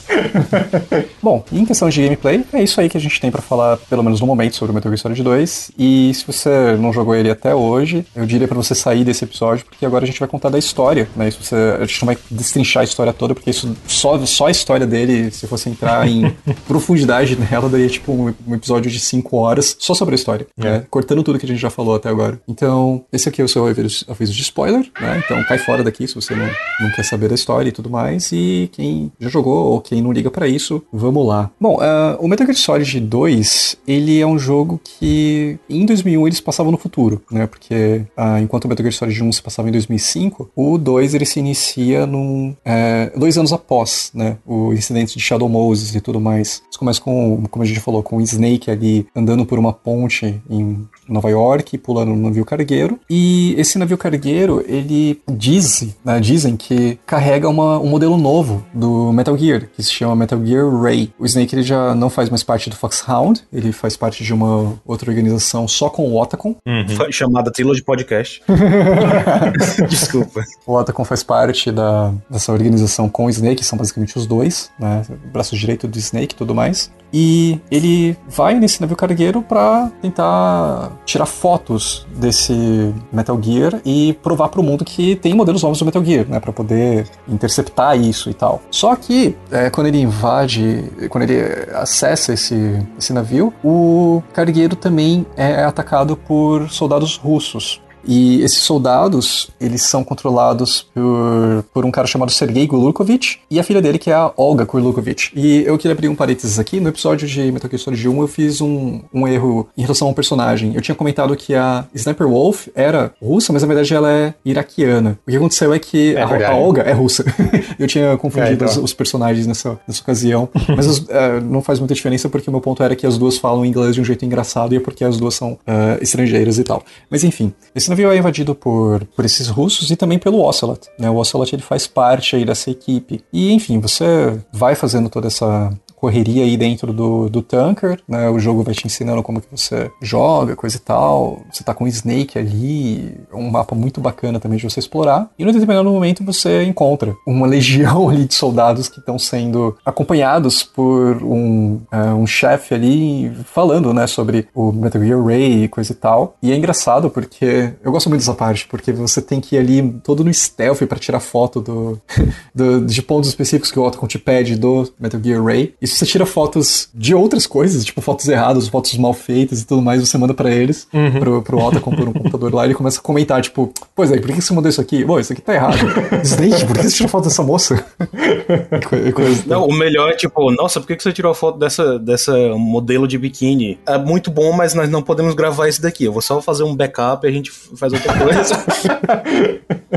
bom, 1.21 1.43
em 1.51 1.65
questão 1.65 1.89
de 1.89 2.01
gameplay, 2.01 2.43
é 2.53 2.63
isso 2.63 2.79
aí 2.79 2.89
que 2.89 2.97
a 2.97 3.01
gente 3.01 3.19
tem 3.19 3.31
para 3.31 3.41
falar, 3.41 3.77
pelo 3.89 4.03
menos 4.03 4.21
no 4.21 4.27
momento, 4.27 4.55
sobre 4.55 4.71
o 4.71 4.75
Metal 4.75 4.91
Gear 4.91 4.99
Solid 4.99 5.23
2. 5.23 5.71
E 5.77 6.11
se 6.13 6.25
você 6.25 6.75
não 6.77 6.93
jogou 6.93 7.15
ele 7.15 7.29
até 7.29 7.53
hoje, 7.55 8.05
eu 8.15 8.25
diria 8.25 8.47
para 8.47 8.57
você 8.57 8.75
sair 8.75 9.03
desse 9.03 9.23
episódio, 9.23 9.65
porque 9.65 9.85
agora 9.85 10.03
a 10.03 10.07
gente 10.07 10.19
vai 10.19 10.27
contar 10.27 10.49
da 10.49 10.59
história, 10.59 11.07
né? 11.15 11.27
Isso 11.27 11.43
você, 11.43 11.55
a 11.55 11.85
gente 11.85 12.01
não 12.01 12.07
vai 12.07 12.17
destrinchar 12.29 12.81
a 12.81 12.83
história 12.83 13.13
toda, 13.13 13.33
porque 13.33 13.49
isso 13.49 13.75
só, 13.87 14.17
só 14.25 14.47
a 14.47 14.51
história 14.51 14.85
dele, 14.85 15.22
se 15.31 15.47
fosse 15.47 15.69
entrar 15.69 16.07
em 16.07 16.33
profundidade 16.67 17.35
nela, 17.35 17.69
daria 17.69 17.87
tipo 17.87 18.11
um, 18.11 18.33
um 18.47 18.55
episódio 18.55 18.89
de 18.89 18.99
5 18.99 19.35
horas 19.37 19.75
só 19.79 19.93
sobre 19.93 20.15
a 20.15 20.17
história, 20.17 20.47
é. 20.57 20.63
né? 20.63 20.85
Cortando 20.89 21.23
tudo 21.23 21.39
que 21.39 21.45
a 21.45 21.49
gente 21.49 21.61
já 21.61 21.69
falou 21.69 21.95
até 21.95 22.09
agora. 22.09 22.41
Então, 22.47 23.03
esse 23.11 23.29
aqui 23.29 23.41
é 23.41 23.45
o 23.45 23.47
seu 23.47 23.65
aviso 23.65 24.33
de 24.33 24.41
spoiler, 24.41 24.89
né? 24.99 25.21
Então 25.23 25.43
cai 25.43 25.57
fora 25.57 25.83
daqui 25.83 26.07
se 26.07 26.15
você 26.15 26.35
não, 26.35 26.49
não 26.79 26.91
quer 26.91 27.03
saber 27.03 27.29
da 27.29 27.35
história 27.35 27.69
e 27.69 27.71
tudo 27.71 27.89
mais. 27.89 28.31
E 28.31 28.69
quem 28.71 29.11
já 29.19 29.29
jogou 29.29 29.71
ou 29.71 29.81
quem 29.81 30.01
não 30.01 30.11
liga 30.11 30.29
para 30.29 30.47
isso, 30.47 30.83
vamos 30.91 31.25
lá. 31.25 31.49
Bom, 31.59 31.77
uh, 31.77 32.17
o 32.19 32.27
Metal 32.27 32.45
Gear 32.45 32.57
Solid 32.57 32.99
2, 32.99 33.77
ele 33.87 34.19
é 34.19 34.27
um 34.27 34.37
jogo 34.37 34.79
que 34.83 35.57
em 35.69 35.85
2001 35.85 36.27
eles 36.27 36.41
passavam 36.41 36.71
no 36.71 36.77
futuro, 36.77 37.21
né? 37.31 37.47
Porque 37.47 38.05
uh, 38.17 38.37
enquanto 38.41 38.65
o 38.65 38.67
Metal 38.67 38.83
Gear 38.83 38.93
Solid 38.93 39.23
1 39.23 39.31
se 39.33 39.41
passava 39.41 39.69
em 39.69 39.71
2005, 39.71 40.51
o 40.55 40.77
2 40.77 41.13
ele 41.13 41.25
se 41.25 41.39
inicia 41.39 42.05
num, 42.05 42.49
uh, 42.51 43.19
dois 43.19 43.37
anos 43.37 43.53
após, 43.53 44.11
né? 44.13 44.37
O 44.45 44.73
incidente 44.73 45.12
de 45.17 45.23
Shadow 45.23 45.49
Moses 45.49 45.95
e 45.95 46.01
tudo 46.01 46.19
mais. 46.19 46.63
Isso 46.69 46.79
começa 46.79 47.01
com, 47.01 47.43
como 47.49 47.63
a 47.63 47.67
gente 47.67 47.79
falou, 47.79 48.03
com 48.03 48.17
o 48.17 48.21
Snake 48.21 48.69
ali 48.69 49.07
andando 49.15 49.45
por 49.45 49.59
uma 49.59 49.73
ponte 49.73 50.41
em 50.49 50.87
Nova 51.07 51.29
York, 51.29 51.77
pulando 51.77 52.09
no 52.09 52.15
navio 52.15 52.45
cargueiro. 52.45 52.99
E 53.09 53.55
esse 53.57 53.77
navio 53.77 53.97
cargueiro, 53.97 54.63
ele 54.67 55.19
diz, 55.29 55.87
né, 56.03 56.19
dizem 56.19 56.55
que 56.55 56.97
carrega 57.05 57.49
uma, 57.49 57.79
um 57.79 57.87
modelo 57.87 58.17
novo 58.17 58.65
do 58.73 59.11
Metal 59.11 59.37
Gear, 59.37 59.67
que 59.75 59.83
se 59.83 59.91
chama 59.91 60.15
Metal 60.15 60.43
Gear 60.43 60.69
Ray. 60.81 61.11
O 61.19 61.25
Snake 61.25 61.55
ele 61.55 61.63
já 61.63 61.93
não 61.95 62.09
faz 62.09 62.29
mais 62.29 62.43
parte 62.43 62.69
do 62.69 62.75
Foxhound, 62.75 63.41
ele 63.51 63.71
faz 63.71 63.95
parte 63.97 64.23
de 64.23 64.33
uma 64.33 64.75
outra 64.85 65.09
organização 65.09 65.67
só 65.67 65.89
com 65.89 66.07
o 66.09 66.21
Otacon. 66.21 66.55
Uhum. 66.65 67.11
Chamada 67.11 67.51
de 67.51 67.83
Podcast. 67.83 68.43
Desculpa. 69.89 70.41
O 70.65 70.73
Otacon 70.73 71.03
faz 71.03 71.23
parte 71.23 71.71
da, 71.71 72.13
dessa 72.29 72.51
organização 72.51 73.09
com 73.09 73.25
o 73.25 73.29
Snake, 73.29 73.63
são 73.63 73.77
basicamente 73.77 74.17
os 74.17 74.25
dois, 74.25 74.69
né? 74.79 75.02
Braço 75.31 75.55
direito 75.55 75.87
do 75.87 75.97
Snake 75.97 76.33
e 76.33 76.37
tudo 76.37 76.53
mais. 76.53 76.91
E 77.13 77.59
ele 77.69 78.17
vai 78.27 78.55
nesse 78.55 78.81
navio 78.81 78.95
cargueiro 78.95 79.43
para 79.43 79.91
tentar 80.01 80.91
tirar 81.05 81.27
fotos 81.27 82.07
desse 82.15 82.91
Metal 83.11 83.39
Gear 83.39 83.79
e 83.85 84.13
provar 84.23 84.49
para 84.49 84.59
o 84.59 84.63
mundo 84.63 84.83
que 84.83 85.15
tem 85.17 85.35
modelos 85.35 85.61
novos 85.61 85.77
do 85.77 85.85
Metal 85.85 86.03
Gear, 86.03 86.25
né, 86.27 86.39
para 86.39 86.51
poder 86.51 87.07
interceptar 87.27 87.95
isso 87.99 88.31
e 88.31 88.33
tal. 88.33 88.63
Só 88.71 88.95
que 88.95 89.35
é, 89.51 89.69
quando 89.69 89.87
ele 89.87 90.01
invade, 90.01 90.91
quando 91.09 91.29
ele 91.29 91.39
acessa 91.75 92.33
esse, 92.33 92.83
esse 92.97 93.13
navio, 93.13 93.53
o 93.63 94.23
cargueiro 94.33 94.75
também 94.75 95.23
é 95.37 95.63
atacado 95.63 96.17
por 96.17 96.67
soldados 96.71 97.15
russos. 97.15 97.79
E 98.05 98.41
esses 98.41 98.59
soldados, 98.59 99.49
eles 99.59 99.81
são 99.83 100.03
controlados 100.03 100.83
por, 100.93 101.65
por 101.73 101.85
um 101.85 101.91
cara 101.91 102.07
chamado 102.07 102.31
Sergei 102.31 102.67
Gulukovich 102.67 103.39
e 103.49 103.59
a 103.59 103.63
filha 103.63 103.81
dele, 103.81 103.97
que 103.97 104.09
é 104.09 104.13
a 104.13 104.31
Olga 104.35 104.65
Gulukovich. 104.65 105.31
E 105.35 105.63
eu 105.65 105.77
queria 105.77 105.93
abrir 105.93 106.09
um 106.09 106.15
parênteses 106.15 106.59
aqui. 106.59 106.79
No 106.79 106.89
episódio 106.89 107.27
de 107.27 107.51
Metal 107.51 107.69
Gear 107.69 107.79
Solid 107.79 108.09
1, 108.09 108.21
eu 108.21 108.27
fiz 108.27 108.61
um, 108.61 109.01
um 109.13 109.27
erro 109.27 109.67
em 109.77 109.81
relação 109.81 110.07
ao 110.07 110.13
personagem. 110.13 110.73
Eu 110.75 110.81
tinha 110.81 110.95
comentado 110.95 111.35
que 111.35 111.55
a 111.55 111.85
Sniper 111.93 112.27
Wolf 112.27 112.67
era 112.75 113.13
russa, 113.21 113.53
mas 113.53 113.61
na 113.61 113.67
verdade 113.67 113.93
ela 113.93 114.11
é 114.11 114.33
iraquiana. 114.43 115.17
O 115.25 115.31
que 115.31 115.37
aconteceu 115.37 115.73
é 115.73 115.79
que 115.79 116.15
é 116.15 116.21
a, 116.21 116.51
a, 116.51 116.55
Olga 116.55 116.81
é 116.81 116.93
russa. 116.93 117.23
eu 117.79 117.87
tinha 117.87 118.17
confundido 118.17 118.51
é, 118.51 118.53
então. 118.53 118.67
os, 118.67 118.77
os, 118.77 118.93
personagens 118.93 119.47
nessa, 119.47 119.79
nessa 119.87 120.01
ocasião. 120.01 120.49
Mas 120.75 120.87
as, 120.87 120.97
uh, 120.99 121.41
não 121.43 121.61
faz 121.61 121.79
muita 121.79 121.93
diferença 121.93 122.29
porque 122.29 122.49
o 122.49 122.51
meu 122.51 122.61
ponto 122.61 122.83
era 122.83 122.95
que 122.95 123.05
as 123.05 123.17
duas 123.17 123.37
falam 123.37 123.65
inglês 123.65 123.95
de 123.95 124.01
um 124.01 124.05
jeito 124.05 124.25
engraçado 124.25 124.73
e 124.73 124.77
é 124.77 124.79
porque 124.79 125.03
as 125.03 125.17
duas 125.17 125.35
são 125.35 125.53
uh, 125.53 126.01
estrangeiras 126.01 126.57
e 126.57 126.63
tal. 126.63 126.83
Mas 127.09 127.23
enfim, 127.23 127.53
esse 127.75 127.89
navio 127.93 128.11
é 128.11 128.17
invadido 128.17 128.55
por, 128.55 129.05
por 129.15 129.23
esses 129.23 129.47
russos 129.47 129.91
e 129.91 129.95
também 129.95 130.17
pelo 130.17 130.43
Ocelot. 130.43 130.89
Né? 130.97 131.09
O 131.09 131.15
Ocelot 131.15 131.55
ele 131.55 131.61
faz 131.61 131.85
parte 131.85 132.35
aí 132.35 132.43
dessa 132.43 132.69
equipe. 132.71 133.23
E 133.31 133.51
enfim, 133.51 133.79
você 133.79 134.39
vai 134.51 134.75
fazendo 134.75 135.09
toda 135.09 135.27
essa 135.27 135.71
correria 136.03 136.43
aí 136.43 136.57
dentro 136.57 136.91
do, 136.91 137.29
do 137.29 137.41
tanker, 137.41 137.97
né? 138.05 138.29
O 138.29 138.37
jogo 138.37 138.61
vai 138.61 138.73
te 138.73 138.85
ensinando 138.85 139.23
como 139.23 139.39
que 139.39 139.47
você 139.49 139.89
joga, 140.01 140.53
coisa 140.53 140.75
e 140.75 140.79
tal. 140.79 141.43
Você 141.49 141.63
tá 141.63 141.73
com 141.73 141.85
o 141.85 141.87
Snake 141.87 142.37
ali, 142.37 143.15
é 143.31 143.33
um 143.33 143.49
mapa 143.49 143.73
muito 143.73 144.01
bacana 144.01 144.37
também 144.37 144.57
de 144.57 144.69
você 144.69 144.81
explorar. 144.81 145.29
E 145.39 145.45
no 145.45 145.53
determinado 145.53 145.89
momento 145.89 146.21
você 146.21 146.63
encontra 146.63 147.15
uma 147.25 147.47
legião 147.47 148.09
ali 148.09 148.25
de 148.25 148.33
soldados 148.33 148.89
que 148.89 148.99
estão 148.99 149.17
sendo 149.17 149.77
acompanhados 149.85 150.61
por 150.61 151.23
um, 151.23 151.79
uh, 151.93 152.15
um 152.17 152.27
chefe 152.27 152.73
ali 152.73 153.31
falando, 153.45 153.93
né, 153.93 154.05
sobre 154.05 154.49
o 154.53 154.73
Metal 154.73 155.01
Gear 155.01 155.23
Ray 155.23 155.63
e 155.63 155.67
coisa 155.69 155.93
e 155.93 155.95
tal. 155.95 156.35
E 156.43 156.51
é 156.51 156.57
engraçado 156.57 157.09
porque 157.09 157.71
eu 157.81 157.93
gosto 157.93 158.09
muito 158.09 158.19
dessa 158.19 158.33
parte, 158.33 158.67
porque 158.67 158.91
você 158.91 159.21
tem 159.21 159.39
que 159.39 159.55
ir 159.55 159.59
ali 159.59 160.01
todo 160.03 160.21
no 160.21 160.33
stealth 160.33 160.85
para 160.85 160.99
tirar 160.99 161.21
foto 161.21 161.61
do, 161.61 162.01
do, 162.53 162.85
de 162.85 163.01
pontos 163.01 163.29
específicos 163.29 163.71
que 163.71 163.79
o 163.79 163.83
Otacon 163.83 164.05
te 164.05 164.19
pede 164.19 164.57
do 164.57 164.91
Metal 164.99 165.21
Gear 165.23 165.41
Ray. 165.41 165.73
Você 165.95 166.05
tira 166.05 166.25
fotos 166.25 166.89
de 166.93 167.13
outras 167.13 167.45
coisas, 167.45 167.83
tipo 167.85 168.01
fotos 168.01 168.27
erradas, 168.27 168.67
fotos 168.67 168.97
mal 168.97 169.13
feitas 169.13 169.61
e 169.61 169.65
tudo 169.65 169.81
mais, 169.81 170.01
você 170.01 170.17
manda 170.17 170.33
para 170.33 170.51
eles, 170.51 170.87
uhum. 170.93 171.19
pro, 171.19 171.41
pro 171.41 171.81
por 171.81 172.07
um 172.07 172.13
computador 172.13 172.53
lá, 172.53 172.63
e 172.63 172.67
ele 172.67 172.73
começa 172.73 172.99
a 172.99 173.01
comentar, 173.01 173.41
tipo, 173.41 173.71
pois 173.95 174.11
é, 174.11 174.19
por 174.19 174.31
que 174.33 174.41
você 174.41 174.53
mandou 174.53 174.69
isso 174.69 174.81
aqui? 174.81 175.03
Bom, 175.03 175.19
isso 175.19 175.33
aqui 175.33 175.41
tá 175.41 175.53
errado. 175.53 175.77
Snake, 176.23 176.65
por 176.65 176.77
que 176.77 176.83
você 176.83 176.95
tirou 176.95 177.09
foto 177.09 177.23
dessa 177.25 177.43
moça? 177.43 177.85
Não, 179.47 179.65
o 179.65 179.73
melhor 179.73 180.09
é 180.09 180.15
tipo, 180.15 180.51
nossa, 180.51 180.79
por 180.79 180.87
que 180.87 181.01
você 181.01 181.13
tirou 181.13 181.33
foto 181.33 181.57
dessa, 181.57 181.99
dessa 181.99 182.33
modelo 182.55 183.07
de 183.07 183.17
biquíni? 183.17 183.79
É 183.85 183.97
muito 183.97 184.31
bom, 184.31 184.51
mas 184.51 184.73
nós 184.73 184.89
não 184.89 185.01
podemos 185.01 185.33
gravar 185.33 185.67
esse 185.67 185.81
daqui. 185.81 186.05
Eu 186.05 186.13
vou 186.13 186.21
só 186.21 186.41
fazer 186.41 186.63
um 186.63 186.75
backup 186.75 187.25
e 187.25 187.29
a 187.29 187.31
gente 187.31 187.51
faz 187.51 187.93
outra 187.93 188.13
coisa. 188.17 188.63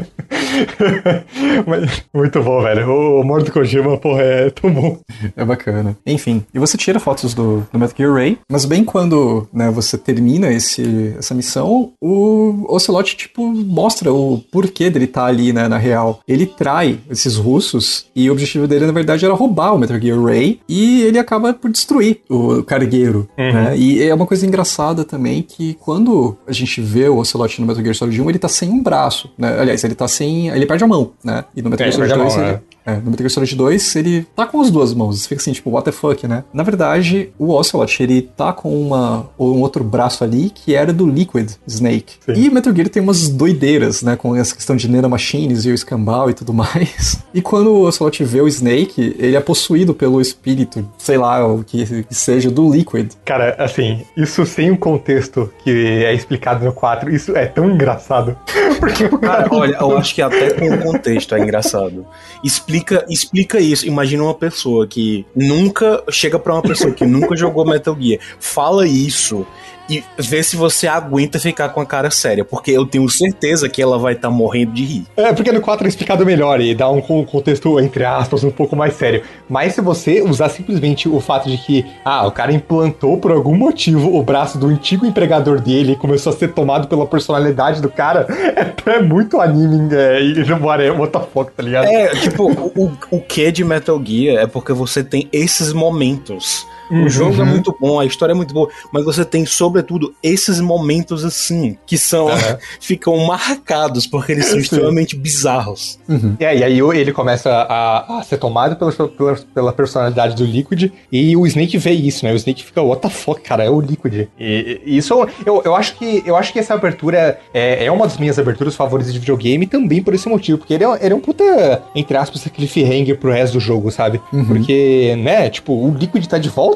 muito 2.15 2.43
bom, 2.43 2.62
velho. 2.62 2.90
O 2.90 3.24
Morto 3.24 3.53
Kojima, 3.53 3.97
porra, 3.98 4.23
é 4.23 4.51
tão 4.51 4.73
bom. 4.73 4.98
É 5.36 5.44
bacana. 5.44 5.97
Enfim, 6.07 6.44
e 6.53 6.59
você 6.59 6.77
tira 6.77 7.01
fotos 7.01 7.35
do, 7.35 7.66
do 7.73 7.78
Metal 7.78 7.97
Gear 7.97 8.12
Ray, 8.12 8.39
mas 8.51 8.65
bem 8.65 8.85
quando 8.85 9.48
né, 9.53 9.70
você 9.70 9.97
termina 9.98 10.53
esse, 10.53 11.15
essa 11.19 11.35
missão, 11.35 11.93
o 12.01 12.65
Ocelot, 12.69 13.16
tipo, 13.16 13.47
mostra 13.47 14.12
o 14.12 14.43
porquê 14.51 14.90
dele 14.90 15.07
estar 15.07 15.23
tá 15.23 15.27
ali, 15.27 15.53
né, 15.53 15.69
na 15.69 15.78
real. 15.78 16.20
Ele 16.27 16.47
trai 16.47 16.98
esses 17.11 17.36
russos 17.36 18.07
e 18.15 18.28
o 18.28 18.32
objetivo 18.32 18.66
dele, 18.66 18.86
na 18.86 18.93
verdade, 18.93 19.24
era 19.24 19.35
roubar 19.35 19.74
o 19.74 19.78
Metal 19.78 20.01
Gear 20.01 20.23
Ray 20.23 20.61
e 20.69 21.03
ele 21.03 21.19
acaba 21.19 21.53
por 21.53 21.70
destruir 21.70 22.20
o 22.28 22.62
cargueiro, 22.62 23.28
uhum. 23.39 23.53
né? 23.53 23.77
E 23.77 24.03
é 24.03 24.15
uma 24.15 24.27
coisa 24.27 24.47
engraçada 24.47 25.05
também 25.05 25.43
que 25.43 25.74
quando 25.74 26.36
a 26.47 26.53
gente 26.53 26.81
vê 26.81 27.09
o 27.09 27.19
Ocelot 27.19 27.61
no 27.61 27.66
Metal 27.66 27.82
Gear 27.82 27.94
Solid 27.94 28.20
1, 28.20 28.31
ele 28.31 28.39
tá 28.39 28.48
sem 28.48 28.70
um 28.70 28.82
braço, 28.82 29.31
né? 29.36 29.59
Aliás, 29.59 29.82
ele 29.85 29.94
tá 29.94 30.09
sem... 30.16 30.48
ele 30.48 30.66
perde 30.66 30.84
a 30.84 30.86
mão, 30.86 31.12
né? 31.22 31.44
E 31.55 31.62
no 31.62 31.70
Metal 31.70 31.90
Gear 31.90 32.09
Solid 32.09 32.14
2 32.14 32.36
ele... 32.36 32.59
É, 32.87 32.95
no 32.95 33.11
Metal 33.11 33.19
Gear 33.19 33.31
Solid 33.31 33.57
2, 33.57 33.97
ele 33.97 34.27
tá 34.37 34.47
com 34.47 34.61
as 34.61 34.71
duas 34.71 34.95
mãos. 34.95 35.21
Você 35.21 35.29
fica 35.29 35.41
assim, 35.41 35.53
tipo, 35.53 35.71
what 35.71 35.85
the 35.85 35.91
fuck, 35.91 36.27
né? 36.29 36.45
Na 36.53 36.63
verdade, 36.63 37.31
o 37.37 37.53
Ocelot, 37.53 38.01
ele 38.01 38.23
tá 38.23 38.53
com 38.53 38.81
uma, 38.81 39.29
um 39.37 39.61
outro 39.61 39.83
braço 39.83 40.23
ali 40.23 40.51
que 40.51 40.73
era 40.73 40.93
do 40.93 41.05
Liquid 41.05 41.51
Snake. 41.67 42.15
Sim. 42.25 42.33
E 42.35 42.49
Metal 42.49 42.73
Gear 42.73 42.89
tem 42.89 43.03
umas 43.03 43.29
doideiras, 43.29 44.03
né? 44.03 44.15
Com 44.15 44.37
essa 44.37 44.55
questão 44.55 44.77
de 44.77 44.89
nanomachines 44.89 45.65
e 45.65 45.71
o 45.71 45.75
escambau 45.75 46.31
e 46.31 46.35
tudo 46.35 46.55
mais. 46.55 47.19
E 47.35 47.43
quando 47.43 47.73
o 47.73 47.83
Ocelot 47.83 48.23
vê 48.23 48.41
o 48.41 48.47
Snake, 48.47 49.17
ele 49.19 49.35
é 49.35 49.41
possuído 49.41 49.93
pelo 49.93 50.21
espírito, 50.21 50.89
sei 50.97 51.19
lá, 51.19 51.45
o 51.45 51.65
que, 51.65 52.05
que 52.05 52.15
seja, 52.15 52.53
do 52.53 52.73
Liquid. 52.73 53.11
Cara, 53.25 53.57
assim, 53.59 54.05
isso 54.17 54.47
sem 54.47 54.71
o 54.71 54.79
contexto 54.79 55.53
que 55.65 55.71
é 55.71 56.15
explicado 56.15 56.65
no 56.65 56.73
4, 56.73 57.13
isso 57.13 57.37
é 57.37 57.47
tão 57.47 57.69
engraçado. 57.69 58.37
Porque, 58.79 59.09
cara, 59.09 59.49
olha, 59.51 59.77
eu 59.81 59.97
acho 59.97 60.15
que 60.15 60.23
até 60.23 60.51
com 60.51 60.69
o 60.69 60.79
contexto 60.79 61.35
é 61.35 61.41
engraçado. 61.41 62.07
Explica 62.45 62.76
explica, 62.77 63.07
explica 63.09 63.61
isso. 63.61 63.86
Imagina 63.86 64.23
uma 64.23 64.35
pessoa 64.35 64.86
que 64.86 65.24
nunca 65.35 66.03
chega 66.11 66.39
para 66.39 66.55
uma 66.55 66.62
pessoa 66.62 66.93
que 66.93 67.07
nunca 67.07 67.36
jogou 67.36 67.66
Metal 67.66 67.97
Gear, 67.98 68.20
fala 68.39 68.86
isso 68.86 69.47
e 69.89 70.03
ver 70.19 70.43
se 70.43 70.57
você 70.57 70.87
aguenta 70.87 71.39
ficar 71.39 71.69
com 71.71 71.81
a 71.81 71.87
cara 71.87 72.11
séria, 72.11 72.45
porque 72.45 72.71
eu 72.71 72.87
tenho 72.87 73.09
certeza 73.09 73.69
que 73.69 73.81
ela 73.81 73.99
vai 73.99 74.15
estar 74.15 74.29
tá 74.29 74.35
morrendo 74.35 74.73
de 74.73 74.85
rir. 74.85 75.07
É, 75.17 75.33
porque 75.33 75.53
no 75.53 75.61
4 75.61 75.87
é 75.87 75.89
explicado 75.89 76.25
melhor 76.27 76.61
e 76.61 76.75
dá 76.75 76.89
um 76.91 77.01
contexto, 77.01 77.79
entre 77.81 78.05
aspas, 78.05 78.45
um 78.45 78.51
pouco 78.51 78.75
mais 78.75 78.95
sério. 78.95 79.23
Mas 79.49 79.75
se 79.75 79.81
você 79.81 80.23
usar 80.23 80.49
simplesmente 80.49 81.09
o 81.09 81.21
fato 81.21 81.49
de 81.49 81.59
que, 81.59 81.85
ah, 82.05 82.27
o 82.27 82.31
cara 82.31 82.53
implantou 82.53 83.19
por 83.19 83.31
algum 83.31 83.55
motivo 83.55 84.17
o 84.17 84.23
braço 84.23 84.59
do 84.59 84.67
antigo 84.67 85.07
empregador 85.07 85.61
dele 85.61 85.93
e 85.93 85.97
começou 85.97 86.33
a 86.33 86.37
ser 86.37 86.49
tomado 86.49 86.89
pela 86.89 87.07
personalidade 87.07 87.81
do 87.81 87.89
cara, 87.89 88.27
é, 88.87 88.91
é 88.91 89.03
muito 89.03 89.41
anime 89.41 89.95
é, 89.95 90.23
e 90.23 90.53
what 90.93 91.13
the 91.13 91.21
fuck, 91.33 91.53
tá 91.53 91.63
ligado? 91.63 91.87
É, 91.87 92.09
tipo, 92.17 92.51
o, 92.51 92.93
o 93.11 93.21
que 93.21 93.53
de 93.53 93.65
Metal 93.65 94.01
Gear 94.05 94.43
é 94.43 94.47
porque 94.47 94.73
você 94.73 95.03
tem 95.05 95.29
esses 95.33 95.73
momentos 95.73 96.67
Uhum. 96.91 97.05
O 97.05 97.11
jogo 97.11 97.41
é 97.41 97.45
muito 97.45 97.75
bom, 97.79 98.01
a 98.01 98.05
história 98.05 98.33
é 98.33 98.35
muito 98.35 98.55
boa, 98.55 98.69
mas 98.93 99.05
você 99.05 99.25
tem, 99.25 99.45
sobretudo, 99.45 100.15
esses 100.23 100.61
momentos 100.61 101.25
assim, 101.25 101.77
que 101.87 101.99
são. 101.99 102.27
Uhum. 102.27 102.57
ficam 102.81 103.17
marcados, 103.27 104.07
porque 104.07 104.33
eles 104.33 104.47
são 104.47 104.59
extremamente 104.61 105.17
bizarros. 105.17 105.99
Uhum. 106.09 106.37
É, 106.39 106.57
e 106.57 106.65
aí 106.65 106.81
ele 106.81 107.13
começa 107.13 107.51
a, 107.51 108.19
a 108.19 108.23
ser 108.23 108.39
tomado 108.39 108.77
pela, 108.77 108.93
pela, 108.93 109.35
pela, 109.55 109.73
personalidade 109.73 110.37
do 110.37 110.45
Liquid, 110.45 110.93
e 111.11 111.37
o 111.37 111.47
Snake 111.47 111.77
vê 111.79 111.93
isso, 111.93 112.25
né? 112.25 112.33
O 112.33 112.37
Snake 112.37 112.65
fica, 112.65 112.83
what 112.83 113.03
the 113.03 113.11
fuck, 113.11 113.41
cara, 113.41 113.65
é 113.65 113.71
o 113.71 113.81
Liquid. 113.81 114.29
E, 114.39 114.81
e 114.85 114.97
isso, 114.97 115.15
eu, 115.45 115.63
eu, 115.65 115.75
acho 115.75 115.97
que, 115.97 116.23
eu 116.25 116.37
acho 116.37 116.53
que 116.53 116.59
essa 116.59 116.75
abertura 116.75 117.39
é, 117.53 117.85
é 117.85 117.91
uma 117.91 118.07
das 118.07 118.17
minhas 118.19 118.39
aberturas 118.39 118.75
favoritas 118.75 119.13
de 119.13 119.19
videogame, 119.19 119.67
também 119.67 120.03
por 120.03 120.15
esse 120.15 120.29
motivo, 120.29 120.59
porque 120.59 120.75
ele 120.75 120.85
é, 120.85 120.99
ele 121.05 121.13
é 121.13 121.17
um 121.17 121.21
puta, 121.21 121.83
entre 121.95 122.17
aspas, 122.17 122.45
cliffhanger 122.45 123.19
pro 123.19 123.33
resto 123.33 123.55
do 123.55 123.61
jogo, 123.61 123.91
sabe? 123.91 124.21
Uhum. 124.33 124.45
Porque, 124.45 125.15
né, 125.19 125.51
tipo, 125.51 125.73
o 125.73 125.95
Liquid 125.95 126.25
tá 126.27 126.39
de 126.39 126.49
volta 126.49 126.76